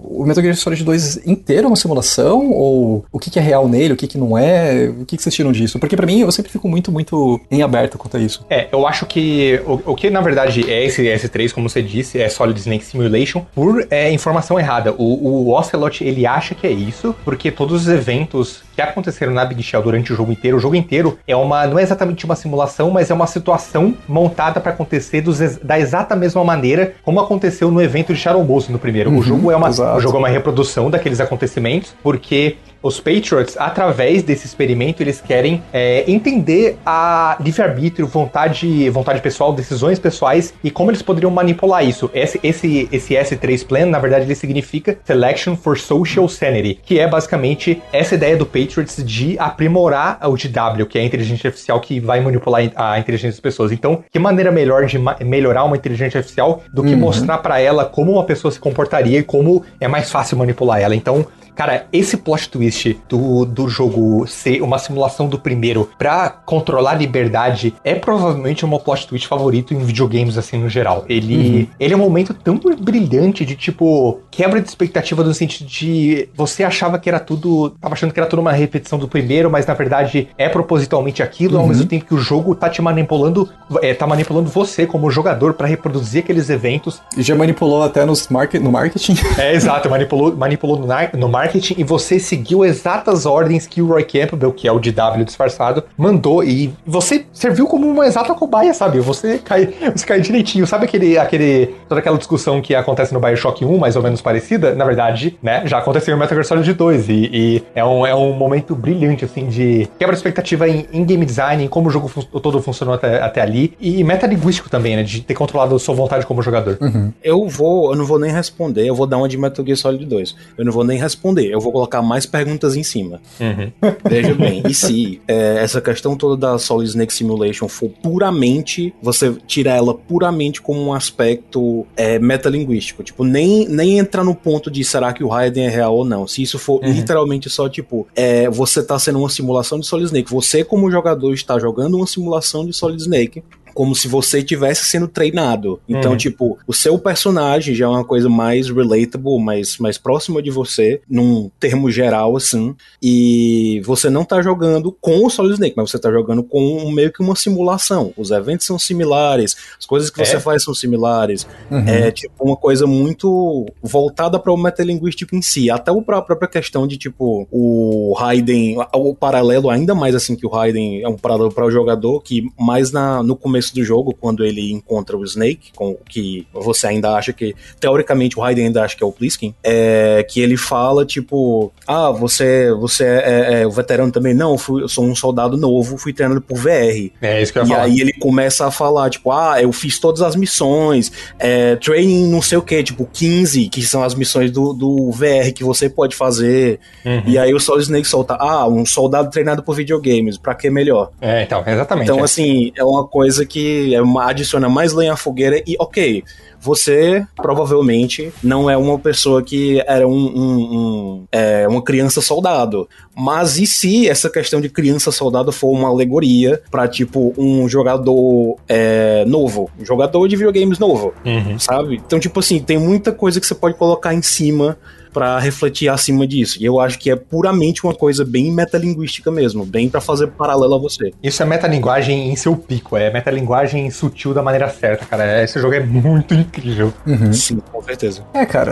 o 0.03 0.25
Metal 0.25 0.43
Gear 0.43 0.55
Solid 0.55 0.83
2 0.83 1.25
inteiro 1.25 1.65
é 1.65 1.67
uma 1.67 1.77
simulação? 1.77 2.51
Ou 2.51 3.05
o 3.09 3.17
que, 3.17 3.29
que 3.29 3.39
é 3.39 3.41
real 3.41 3.67
nele, 3.67 3.93
o 3.93 3.97
que, 3.97 4.07
que 4.07 4.17
não 4.17 4.37
é? 4.37 4.89
O 4.89 5.05
que, 5.05 5.15
que 5.15 5.23
vocês 5.23 5.33
tiram 5.33 5.53
disso? 5.53 5.79
Porque 5.79 5.95
pra 5.95 6.05
mim, 6.05 6.19
eu 6.19 6.31
sempre 6.31 6.51
fico 6.51 6.67
muito, 6.67 6.91
muito 6.91 7.39
em 7.49 7.61
aberto 7.61 7.97
quanto 7.97 8.17
a 8.17 8.19
isso. 8.19 8.45
É, 8.49 8.67
eu 8.71 8.85
acho 8.85 9.05
que 9.05 9.61
o, 9.65 9.91
o 9.91 9.95
que 9.95 10.09
na 10.09 10.19
verdade 10.19 10.69
é 10.69 10.85
esse 10.85 11.03
S3, 11.03 11.53
como 11.53 11.69
você 11.69 11.81
disse, 11.81 12.19
é 12.19 12.27
Solid 12.27 12.59
Snake 12.59 12.83
Simulation, 12.83 13.45
por 13.55 13.87
é, 13.89 14.11
informação 14.11 14.59
errada. 14.59 14.93
O, 14.97 15.47
o 15.47 15.57
Ocelot, 15.57 16.03
ele 16.03 16.27
acha 16.27 16.53
que 16.53 16.67
é 16.67 16.71
isso, 16.71 17.15
porque 17.23 17.49
todos 17.49 17.83
os 17.83 17.87
eventos 17.87 18.63
que 18.75 18.81
aconteceram 18.81 19.33
na 19.33 19.45
Big 19.45 19.61
Shell 19.63 19.81
durante 19.81 20.11
o 20.11 20.15
jogo 20.15 20.31
inteiro, 20.31 20.57
o 20.57 20.59
jogo 20.59 20.75
inteiro 20.75 21.17
é 21.27 21.35
uma, 21.35 21.65
não 21.67 21.79
é 21.79 21.83
exatamente 21.83 22.25
uma 22.25 22.35
simulação, 22.35 22.89
mas 22.91 23.09
é 23.09 23.13
uma 23.13 23.27
situação 23.27 23.95
montada 24.07 24.59
para 24.59 24.71
acontecer 24.71 25.21
dos, 25.21 25.39
da 25.57 25.79
exata 25.79 26.15
mesma 26.15 26.43
maneira 26.43 26.95
como 27.03 27.19
aconteceu 27.19 27.60
no 27.69 27.81
evento 27.81 28.13
de 28.13 28.19
Shadow 28.19 28.43
Boss 28.43 28.69
no 28.69 28.79
primeiro. 28.79 29.11
Uhum, 29.11 29.19
o 29.19 29.21
jogo 29.21 29.51
é 29.51 29.55
uma, 29.55 29.69
o 29.69 29.99
jogo 29.99 30.15
é 30.15 30.19
uma 30.19 30.29
reprodução 30.29 30.89
daqueles 30.89 31.19
acontecimentos, 31.19 31.93
porque 32.01 32.55
os 32.81 32.99
Patriots, 32.99 33.55
através 33.57 34.23
desse 34.23 34.45
experimento, 34.45 35.03
eles 35.03 35.21
querem 35.21 35.61
é, 35.71 36.03
entender 36.09 36.77
a 36.85 37.37
livre-arbítrio, 37.39 38.07
vontade, 38.07 38.89
vontade 38.89 39.21
pessoal, 39.21 39.53
decisões 39.53 39.99
pessoais 39.99 40.53
e 40.63 40.71
como 40.71 40.89
eles 40.89 41.01
poderiam 41.01 41.31
manipular 41.31 41.85
isso. 41.85 42.09
Esse, 42.13 42.39
esse, 42.43 42.89
esse 42.91 43.13
S3 43.13 43.65
Plan, 43.65 43.85
na 43.85 43.99
verdade, 43.99 44.25
ele 44.25 44.35
significa 44.35 44.97
Selection 45.03 45.55
for 45.55 45.77
Social 45.77 46.27
Sanity, 46.27 46.79
que 46.83 46.99
é 46.99 47.07
basicamente 47.07 47.81
essa 47.93 48.15
ideia 48.15 48.35
do 48.35 48.45
Patriots 48.45 49.03
de 49.03 49.37
aprimorar 49.37 50.19
o 50.23 50.35
DW, 50.35 50.85
que 50.87 50.97
é 50.97 51.01
a 51.01 51.05
inteligência 51.05 51.47
artificial 51.47 51.79
que 51.79 51.99
vai 51.99 52.19
manipular 52.19 52.71
a 52.75 52.99
inteligência 52.99 53.31
das 53.31 53.39
pessoas. 53.39 53.71
Então, 53.71 54.03
que 54.11 54.19
maneira 54.19 54.51
melhor 54.51 54.85
de 54.85 54.97
melhorar 55.23 55.63
uma 55.63 55.75
inteligência 55.75 56.17
artificial 56.17 56.63
do 56.73 56.83
que 56.83 56.93
uhum. 56.93 56.99
mostrar 56.99 57.37
para 57.37 57.59
ela 57.59 57.85
como 57.85 58.11
uma 58.13 58.23
pessoa 58.23 58.51
se 58.51 58.59
comportaria 58.59 59.19
e 59.19 59.23
como 59.23 59.63
é 59.79 59.87
mais 59.87 60.11
fácil 60.11 60.37
manipular 60.37 60.81
ela. 60.81 60.95
Então, 60.95 61.25
Cara, 61.55 61.87
esse 61.91 62.17
plot 62.17 62.49
twist 62.49 62.99
do, 63.07 63.45
do 63.45 63.67
jogo 63.67 64.25
ser 64.27 64.61
uma 64.61 64.77
simulação 64.79 65.27
do 65.27 65.37
primeiro 65.37 65.89
pra 65.97 66.29
controlar 66.29 66.91
a 66.91 66.95
liberdade 66.95 67.73
é 67.83 67.95
provavelmente 67.95 68.65
o 68.65 68.67
meu 68.67 68.79
plot 68.79 69.07
twist 69.07 69.27
favorito 69.27 69.73
em 69.73 69.79
videogames, 69.79 70.37
assim, 70.37 70.57
no 70.57 70.69
geral. 70.69 71.05
Ele, 71.07 71.35
uhum. 71.35 71.67
ele 71.79 71.93
é 71.93 71.97
um 71.97 71.99
momento 71.99 72.33
tão 72.33 72.59
brilhante 72.79 73.45
de, 73.45 73.55
tipo, 73.55 74.19
quebra 74.29 74.61
de 74.61 74.67
expectativa 74.67 75.23
no 75.23 75.33
sentido 75.33 75.67
de 75.67 76.29
você 76.35 76.63
achava 76.63 76.97
que 76.97 77.09
era 77.09 77.19
tudo. 77.19 77.71
Tava 77.81 77.93
achando 77.93 78.13
que 78.13 78.19
era 78.19 78.27
tudo 78.27 78.39
uma 78.39 78.51
repetição 78.51 78.97
do 78.97 79.07
primeiro, 79.07 79.49
mas 79.49 79.65
na 79.65 79.73
verdade 79.73 80.29
é 80.37 80.49
propositalmente 80.49 81.21
aquilo, 81.21 81.55
uhum. 81.55 81.61
ao 81.61 81.67
mesmo 81.67 81.85
tempo 81.85 82.05
que 82.05 82.13
o 82.13 82.17
jogo 82.17 82.55
tá 82.55 82.69
te 82.69 82.81
manipulando, 82.81 83.49
é, 83.81 83.93
tá 83.93 84.07
manipulando 84.07 84.49
você 84.49 84.85
como 84.85 85.11
jogador 85.11 85.53
para 85.53 85.67
reproduzir 85.67 86.23
aqueles 86.23 86.49
eventos. 86.49 87.01
E 87.17 87.21
já 87.21 87.35
manipulou 87.35 87.83
até 87.83 88.05
nos 88.05 88.27
market, 88.29 88.61
no 88.61 88.71
marketing. 88.71 89.15
É, 89.37 89.53
exato, 89.53 89.89
manipulou, 89.89 90.35
manipulou 90.35 90.77
no, 90.77 90.87
no 91.17 91.29
marketing 91.29 91.40
marketing 91.41 91.75
e 91.77 91.83
você 91.83 92.19
seguiu 92.19 92.63
exatas 92.63 93.25
ordens 93.25 93.65
que 93.65 93.81
o 93.81 93.87
Roy 93.87 94.03
Campbell, 94.03 94.51
que 94.53 94.67
é 94.67 94.71
o 94.71 94.79
DW 94.79 95.23
disfarçado, 95.25 95.83
mandou 95.97 96.43
e 96.43 96.71
você 96.85 97.25
serviu 97.33 97.65
como 97.65 97.87
uma 97.87 98.05
exata 98.05 98.33
cobaia, 98.35 98.73
sabe? 98.73 98.99
Você 98.99 99.39
cai, 99.39 99.73
você 99.95 100.05
cai 100.05 100.21
direitinho. 100.21 100.67
Sabe 100.67 100.85
aquele, 100.85 101.17
aquele 101.17 101.75
toda 101.89 101.99
aquela 101.99 102.17
discussão 102.17 102.61
que 102.61 102.75
acontece 102.75 103.13
no 103.13 103.19
BioShock 103.19 103.65
1, 103.65 103.77
mais 103.77 103.95
ou 103.95 104.03
menos 104.03 104.21
parecida? 104.21 104.75
Na 104.75 104.85
verdade, 104.85 105.37
né, 105.41 105.63
já 105.65 105.79
aconteceu 105.79 106.15
em 106.15 106.19
Metal 106.19 106.35
Gear 106.35 106.45
Solid 106.45 106.73
2 106.73 107.09
e, 107.09 107.13
e 107.13 107.63
é, 107.73 107.83
um, 107.83 108.05
é 108.05 108.13
um 108.13 108.33
momento 108.33 108.75
brilhante, 108.75 109.25
assim, 109.25 109.47
de 109.47 109.89
quebra 109.97 110.13
de 110.13 110.19
expectativa 110.19 110.69
em, 110.69 110.85
em 110.93 111.03
game 111.03 111.25
design, 111.25 111.63
em 111.63 111.67
como 111.67 111.87
o 111.87 111.91
jogo 111.91 112.07
fun 112.07 112.21
todo 112.21 112.61
funcionou 112.61 112.93
até, 112.93 113.21
até 113.21 113.41
ali 113.41 113.73
e 113.79 114.03
metalinguístico 114.03 114.69
também, 114.69 114.95
né, 114.95 115.03
de 115.03 115.21
ter 115.21 115.33
controlado 115.33 115.75
a 115.75 115.79
sua 115.79 115.95
vontade 115.95 116.25
como 116.25 116.41
jogador. 116.41 116.77
Uhum. 116.79 117.11
Eu 117.23 117.47
vou, 117.47 117.91
eu 117.91 117.97
não 117.97 118.05
vou 118.05 118.19
nem 118.19 118.31
responder, 118.31 118.85
eu 118.85 118.95
vou 118.95 119.07
dar 119.07 119.17
uma 119.17 119.27
de 119.27 119.37
Metal 119.37 119.65
Gear 119.65 119.77
Solid 119.77 120.05
2. 120.05 120.35
Eu 120.57 120.65
não 120.65 120.71
vou 120.71 120.83
nem 120.83 120.99
responder 120.99 121.30
responder, 121.31 121.49
eu 121.49 121.59
vou 121.59 121.71
colocar 121.71 122.01
mais 122.01 122.25
perguntas 122.25 122.75
em 122.75 122.83
cima. 122.83 123.21
Uhum. 123.39 123.71
Veja 124.09 124.33
bem, 124.33 124.63
e 124.67 124.73
se 124.73 125.21
é, 125.27 125.57
essa 125.63 125.81
questão 125.81 126.15
toda 126.15 126.37
da 126.37 126.57
Solid 126.57 126.89
Snake 126.89 127.13
Simulation 127.13 127.67
for 127.67 127.89
puramente, 128.01 128.93
você 129.01 129.33
tira 129.47 129.71
ela 129.71 129.93
puramente 129.93 130.61
como 130.61 130.81
um 130.81 130.93
aspecto 130.93 131.85
é, 131.95 132.19
metalinguístico, 132.19 133.03
tipo, 133.03 133.23
nem, 133.23 133.67
nem 133.67 133.97
entrar 133.97 134.23
no 134.23 134.35
ponto 134.35 134.69
de 134.69 134.83
será 134.83 135.13
que 135.13 135.23
o 135.23 135.27
Raiden 135.27 135.65
é 135.65 135.69
real 135.69 135.95
ou 135.95 136.05
não. 136.05 136.27
Se 136.27 136.41
isso 136.41 136.59
for 136.59 136.81
uhum. 136.83 136.91
literalmente 136.91 137.49
só, 137.49 137.67
tipo, 137.69 138.07
é, 138.15 138.49
você 138.49 138.83
tá 138.83 138.99
sendo 138.99 139.19
uma 139.19 139.29
simulação 139.29 139.79
de 139.79 139.87
Solid 139.87 140.07
Snake, 140.07 140.31
você 140.31 140.63
como 140.63 140.91
jogador 140.91 141.33
está 141.33 141.57
jogando 141.57 141.97
uma 141.97 142.07
simulação 142.07 142.65
de 142.65 142.73
Solid 142.73 143.01
Snake, 143.01 143.43
como 143.73 143.95
se 143.95 144.07
você 144.07 144.39
estivesse 144.39 144.85
sendo 144.85 145.07
treinado. 145.07 145.79
Então, 145.87 146.11
uhum. 146.11 146.17
tipo, 146.17 146.57
o 146.67 146.73
seu 146.73 146.97
personagem 146.99 147.73
já 147.75 147.85
é 147.85 147.87
uma 147.87 148.03
coisa 148.03 148.29
mais 148.29 148.69
relatable, 148.69 149.39
mais, 149.39 149.77
mais 149.77 149.97
próxima 149.97 150.41
de 150.41 150.49
você, 150.49 151.01
num 151.09 151.49
termo 151.59 151.89
geral, 151.91 152.35
assim. 152.35 152.75
E 153.01 153.81
você 153.85 154.09
não 154.09 154.23
tá 154.23 154.41
jogando 154.41 154.95
com 154.99 155.25
o 155.25 155.29
Solid 155.29 155.53
Snake, 155.53 155.75
mas 155.75 155.91
você 155.91 155.99
tá 155.99 156.11
jogando 156.11 156.43
com 156.43 156.89
meio 156.91 157.11
que 157.11 157.21
uma 157.21 157.35
simulação. 157.35 158.13
Os 158.17 158.31
eventos 158.31 158.65
são 158.65 158.77
similares, 158.77 159.55
as 159.79 159.85
coisas 159.85 160.09
que 160.09 160.21
é. 160.21 160.25
você 160.25 160.39
faz 160.39 160.63
são 160.63 160.73
similares. 160.73 161.47
Uhum. 161.69 161.87
É, 161.87 162.11
tipo, 162.11 162.33
uma 162.43 162.57
coisa 162.57 162.85
muito 162.85 163.65
voltada 163.81 164.39
para 164.39 164.51
o 164.51 164.57
metalinguístico 164.57 165.35
em 165.35 165.41
si. 165.41 165.69
Até 165.69 165.91
a 165.91 166.01
própria 166.01 166.47
questão 166.47 166.87
de, 166.87 166.97
tipo, 166.97 167.47
o 167.51 168.13
Raiden, 168.17 168.77
o 168.93 169.15
paralelo, 169.15 169.69
ainda 169.69 169.93
mais 169.93 170.15
assim 170.15 170.35
que 170.35 170.45
o 170.45 170.49
Raiden 170.49 171.03
é 171.03 171.07
um 171.07 171.17
paralelo 171.17 171.51
para 171.51 171.65
o 171.65 171.71
jogador, 171.71 172.21
que 172.21 172.43
mais 172.59 172.91
na, 172.91 173.23
no 173.23 173.35
começo 173.35 173.60
começo 173.61 173.75
do 173.75 173.83
jogo, 173.83 174.15
quando 174.19 174.43
ele 174.43 174.71
encontra 174.71 175.15
o 175.15 175.23
Snake, 175.23 175.71
com 175.75 175.95
que 176.09 176.47
você 176.51 176.87
ainda 176.87 177.11
acha 177.11 177.31
que, 177.31 177.55
teoricamente, 177.79 178.37
o 178.37 178.41
Raiden 178.41 178.67
ainda 178.67 178.83
acha 178.83 178.97
que 178.97 179.03
é 179.03 179.05
o 179.05 179.11
Pliskin, 179.11 179.53
é 179.63 180.25
que 180.27 180.41
ele 180.41 180.57
fala, 180.57 181.05
tipo, 181.05 181.71
ah, 181.87 182.09
você, 182.09 182.71
você 182.73 183.05
é, 183.05 183.21
é, 183.25 183.61
é 183.61 183.67
o 183.67 183.71
veterano 183.71 184.11
também? 184.11 184.33
Não, 184.33 184.53
eu, 184.53 184.57
fui, 184.57 184.83
eu 184.83 184.89
sou 184.89 185.05
um 185.05 185.13
soldado 185.13 185.55
novo, 185.55 185.97
fui 185.97 186.11
treinado 186.11 186.41
por 186.41 186.57
VR. 186.57 187.11
É 187.21 187.41
isso 187.41 187.53
que 187.53 187.59
eu 187.59 187.63
ia 187.63 187.67
E 187.67 187.69
falar. 187.69 187.83
aí 187.83 187.99
ele 187.99 188.13
começa 188.13 188.65
a 188.65 188.71
falar, 188.71 189.09
tipo, 189.09 189.31
ah, 189.31 189.61
eu 189.61 189.71
fiz 189.71 189.99
todas 189.99 190.21
as 190.21 190.35
missões, 190.35 191.11
é, 191.37 191.75
training 191.75 192.27
não 192.27 192.41
sei 192.41 192.57
o 192.57 192.61
que, 192.61 192.81
tipo, 192.81 193.07
15, 193.11 193.69
que 193.69 193.81
são 193.83 194.03
as 194.03 194.15
missões 194.15 194.49
do, 194.49 194.73
do 194.73 195.11
VR 195.11 195.53
que 195.53 195.63
você 195.63 195.89
pode 195.89 196.15
fazer. 196.15 196.79
Uhum. 197.05 197.23
E 197.27 197.37
aí 197.37 197.53
o 197.53 197.59
Solid 197.59 197.83
Snake 197.83 198.07
solta, 198.07 198.35
ah, 198.39 198.67
um 198.67 198.85
soldado 198.85 199.29
treinado 199.29 199.61
por 199.61 199.75
videogames, 199.75 200.37
pra 200.37 200.55
que 200.55 200.69
melhor? 200.69 201.11
É, 201.21 201.43
então, 201.43 201.63
exatamente. 201.65 202.05
Então, 202.05 202.19
é. 202.19 202.23
assim, 202.23 202.71
é 202.75 202.83
uma 202.83 203.05
coisa 203.05 203.45
que 203.51 203.93
é 203.93 203.99
adiciona 204.21 204.69
mais 204.69 204.93
lenha 204.93 205.13
à 205.13 205.17
fogueira 205.17 205.61
e, 205.67 205.75
ok, 205.77 206.23
você 206.59 207.25
provavelmente 207.35 208.31
não 208.43 208.69
é 208.69 208.77
uma 208.77 208.97
pessoa 208.97 209.41
que 209.41 209.83
era 209.87 210.07
um, 210.07 210.11
um, 210.13 210.57
um 210.59 211.27
é, 211.31 211.67
uma 211.67 211.81
criança 211.81 212.21
soldado. 212.21 212.87
Mas 213.15 213.57
e 213.57 213.65
se 213.65 214.07
essa 214.07 214.29
questão 214.29 214.61
de 214.61 214.69
criança 214.69 215.11
soldado 215.11 215.51
for 215.51 215.71
uma 215.71 215.89
alegoria 215.89 216.61
para 216.69 216.87
tipo 216.87 217.33
um 217.37 217.67
jogador 217.67 218.57
é, 218.69 219.25
novo, 219.25 219.69
um 219.79 219.83
jogador 219.83 220.27
de 220.27 220.35
videogames 220.35 220.77
novo, 220.77 221.13
uhum. 221.25 221.57
sabe? 221.57 221.95
Então 222.05 222.19
tipo 222.19 222.39
assim 222.39 222.59
tem 222.59 222.77
muita 222.77 223.11
coisa 223.11 223.39
que 223.39 223.47
você 223.47 223.55
pode 223.55 223.75
colocar 223.75 224.13
em 224.13 224.21
cima 224.21 224.77
para 225.11 225.39
refletir 225.39 225.89
acima 225.89 226.25
disso. 226.27 226.57
E 226.59 226.65
eu 226.65 226.79
acho 226.79 226.97
que 226.97 227.09
é 227.09 227.15
puramente 227.15 227.83
uma 227.83 227.93
coisa 227.93 228.23
bem 228.25 228.51
metalinguística 228.51 229.31
mesmo, 229.31 229.65
bem 229.65 229.89
para 229.89 230.01
fazer 230.01 230.27
paralelo 230.27 230.75
a 230.75 230.77
você. 230.77 231.11
Isso 231.21 231.41
é 231.41 231.45
metalinguagem 231.45 232.31
em 232.31 232.35
seu 232.35 232.55
pico, 232.55 232.97
é 232.97 233.11
metalinguagem 233.11 233.89
sutil 233.91 234.33
da 234.33 234.41
maneira 234.41 234.69
certa, 234.69 235.05
cara. 235.05 235.43
Esse 235.43 235.59
jogo 235.59 235.73
é 235.73 235.79
muito 235.79 236.33
incrível. 236.33 236.93
Uhum. 237.05 237.33
Sim, 237.33 237.61
com 237.71 237.81
certeza. 237.83 238.23
É, 238.33 238.45
cara, 238.45 238.71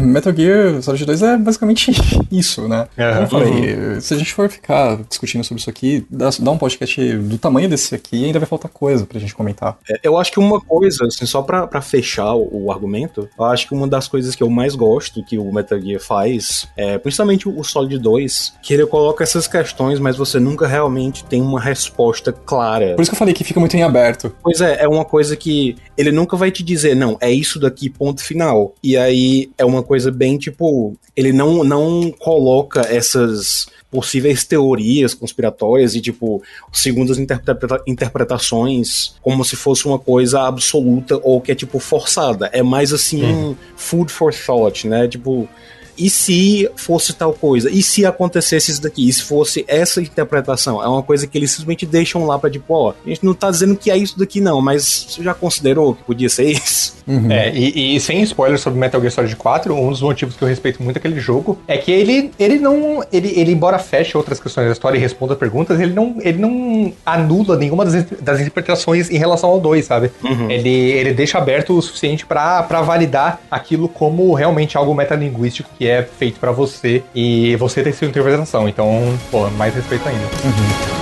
Metal 0.00 0.34
Gear 0.34 0.82
Solid 0.82 1.04
2 1.04 1.22
é 1.22 1.36
basicamente 1.36 1.92
isso, 2.30 2.68
né? 2.68 2.86
Uhum. 2.98 3.12
Como 3.12 3.20
eu 3.20 3.28
falei, 3.28 4.00
se 4.00 4.14
a 4.14 4.18
gente 4.18 4.32
for 4.32 4.48
ficar 4.48 4.98
discutindo 5.08 5.44
sobre 5.44 5.60
isso 5.60 5.70
aqui, 5.70 6.06
dá, 6.10 6.30
dá 6.38 6.50
um 6.50 6.58
podcast 6.58 7.16
do 7.18 7.38
tamanho 7.38 7.68
desse 7.68 7.94
aqui, 7.94 8.24
ainda 8.24 8.38
vai 8.38 8.48
faltar 8.48 8.70
coisa 8.70 9.06
pra 9.06 9.18
gente 9.18 9.34
comentar. 9.34 9.78
É, 9.88 10.00
eu 10.02 10.18
acho 10.18 10.32
que 10.32 10.38
uma 10.38 10.60
coisa, 10.60 11.06
assim, 11.06 11.26
só 11.26 11.42
pra, 11.42 11.66
pra 11.66 11.80
fechar 11.80 12.34
o, 12.34 12.66
o 12.66 12.72
argumento, 12.72 13.28
eu 13.38 13.44
acho 13.44 13.68
que 13.68 13.74
uma 13.74 13.88
das 13.88 14.08
coisas 14.08 14.34
que 14.34 14.42
eu 14.42 14.50
mais 14.50 14.74
gosto 14.74 15.20
que 15.22 15.38
o 15.38 15.52
Metal 15.52 15.69
Metal 15.70 15.80
Gear 15.80 16.00
faz, 16.00 16.68
é, 16.76 16.98
principalmente 16.98 17.48
o 17.48 17.62
Solid 17.62 17.98
2, 17.98 18.54
que 18.62 18.74
ele 18.74 18.86
coloca 18.86 19.22
essas 19.22 19.46
questões, 19.46 19.98
mas 19.98 20.16
você 20.16 20.38
nunca 20.40 20.66
realmente 20.66 21.24
tem 21.24 21.40
uma 21.40 21.60
resposta 21.60 22.32
clara. 22.32 22.94
Por 22.94 23.02
isso 23.02 23.10
que 23.10 23.14
eu 23.14 23.18
falei 23.18 23.34
que 23.34 23.44
fica 23.44 23.60
muito 23.60 23.76
em 23.76 23.82
aberto. 23.82 24.34
Pois 24.42 24.60
é, 24.60 24.82
é 24.82 24.88
uma 24.88 25.04
coisa 25.04 25.36
que 25.36 25.76
ele 25.96 26.10
nunca 26.10 26.36
vai 26.36 26.50
te 26.50 26.62
dizer, 26.62 26.96
não, 26.96 27.16
é 27.20 27.30
isso 27.30 27.58
daqui, 27.58 27.88
ponto 27.88 28.22
final. 28.22 28.74
E 28.82 28.96
aí 28.96 29.50
é 29.56 29.64
uma 29.64 29.82
coisa 29.82 30.10
bem 30.10 30.36
tipo, 30.38 30.94
ele 31.16 31.32
não, 31.32 31.62
não 31.62 32.10
coloca 32.18 32.80
essas 32.82 33.68
possíveis 33.90 34.44
teorias 34.44 35.14
conspiratórias 35.14 35.94
e, 35.94 36.00
tipo, 36.00 36.42
segundas 36.72 37.18
interpreta 37.18 37.82
interpretações 37.86 39.14
como 39.20 39.44
se 39.44 39.56
fosse 39.56 39.86
uma 39.86 39.98
coisa 39.98 40.42
absoluta 40.42 41.20
ou 41.22 41.40
que 41.40 41.52
é, 41.52 41.54
tipo, 41.54 41.78
forçada. 41.78 42.46
É 42.52 42.62
mais 42.62 42.92
assim, 42.92 43.24
hum. 43.24 43.56
food 43.76 44.12
for 44.12 44.32
thought, 44.32 44.86
né? 44.86 45.08
Tipo, 45.08 45.48
e 45.96 46.08
se 46.08 46.68
fosse 46.76 47.12
tal 47.12 47.32
coisa? 47.32 47.70
E 47.70 47.82
se 47.82 48.04
acontecesse 48.04 48.70
isso 48.70 48.82
daqui? 48.82 49.08
E 49.08 49.12
se 49.12 49.22
fosse 49.22 49.64
essa 49.68 50.00
interpretação? 50.00 50.82
É 50.82 50.88
uma 50.88 51.02
coisa 51.02 51.26
que 51.26 51.36
eles 51.36 51.50
simplesmente 51.50 51.86
deixam 51.86 52.26
lá 52.26 52.38
pra 52.38 52.50
tipo, 52.50 52.72
ó, 52.74 52.94
a 53.04 53.08
gente 53.08 53.24
não 53.24 53.34
tá 53.34 53.50
dizendo 53.50 53.76
que 53.76 53.90
é 53.90 53.96
isso 53.96 54.18
daqui 54.18 54.40
não, 54.40 54.60
mas 54.60 55.06
você 55.08 55.22
já 55.22 55.34
considerou 55.34 55.94
que 55.94 56.04
podia 56.04 56.28
ser 56.28 56.50
isso? 56.50 57.00
Uhum. 57.06 57.30
É, 57.30 57.50
e, 57.52 57.96
e, 57.96 58.00
sem 58.00 58.22
spoilers 58.22 58.60
sobre 58.60 58.78
Metal 58.78 59.00
Gear 59.00 59.12
Solid 59.12 59.34
4, 59.34 59.74
um 59.74 59.90
dos 59.90 60.00
motivos 60.00 60.36
que 60.36 60.42
eu 60.42 60.48
respeito 60.48 60.82
muito 60.82 60.96
aquele 60.96 61.18
jogo 61.18 61.58
é 61.66 61.76
que 61.76 61.90
ele, 61.90 62.30
ele 62.38 62.58
não, 62.58 63.02
ele, 63.12 63.32
ele 63.36 63.52
embora 63.52 63.78
feche 63.78 64.16
outras 64.16 64.38
questões 64.38 64.66
da 64.66 64.72
história 64.72 64.96
e 64.96 65.00
responda 65.00 65.34
perguntas, 65.34 65.80
ele 65.80 65.92
não, 65.92 66.16
ele 66.20 66.38
não 66.38 66.92
anula 67.04 67.56
nenhuma 67.56 67.84
das, 67.84 68.04
das 68.20 68.40
interpretações 68.40 69.10
em 69.10 69.18
relação 69.18 69.50
ao 69.50 69.60
2, 69.60 69.84
sabe? 69.84 70.10
Uhum. 70.22 70.50
Ele, 70.50 70.68
ele 70.68 71.12
deixa 71.12 71.38
aberto 71.38 71.76
o 71.76 71.82
suficiente 71.82 72.24
para 72.24 72.62
validar 72.82 73.40
aquilo 73.50 73.88
como 73.88 74.32
realmente 74.34 74.76
algo 74.76 74.94
metalinguístico 74.94 75.70
que 75.80 75.88
é 75.88 76.02
feito 76.02 76.38
para 76.38 76.52
você 76.52 77.02
e 77.14 77.56
você 77.56 77.82
tem 77.82 77.90
sua 77.90 78.06
interpretação. 78.06 78.68
Então, 78.68 79.18
pô, 79.30 79.48
mais 79.52 79.74
respeito 79.74 80.06
ainda. 80.06 80.24
Uhum. 80.44 80.99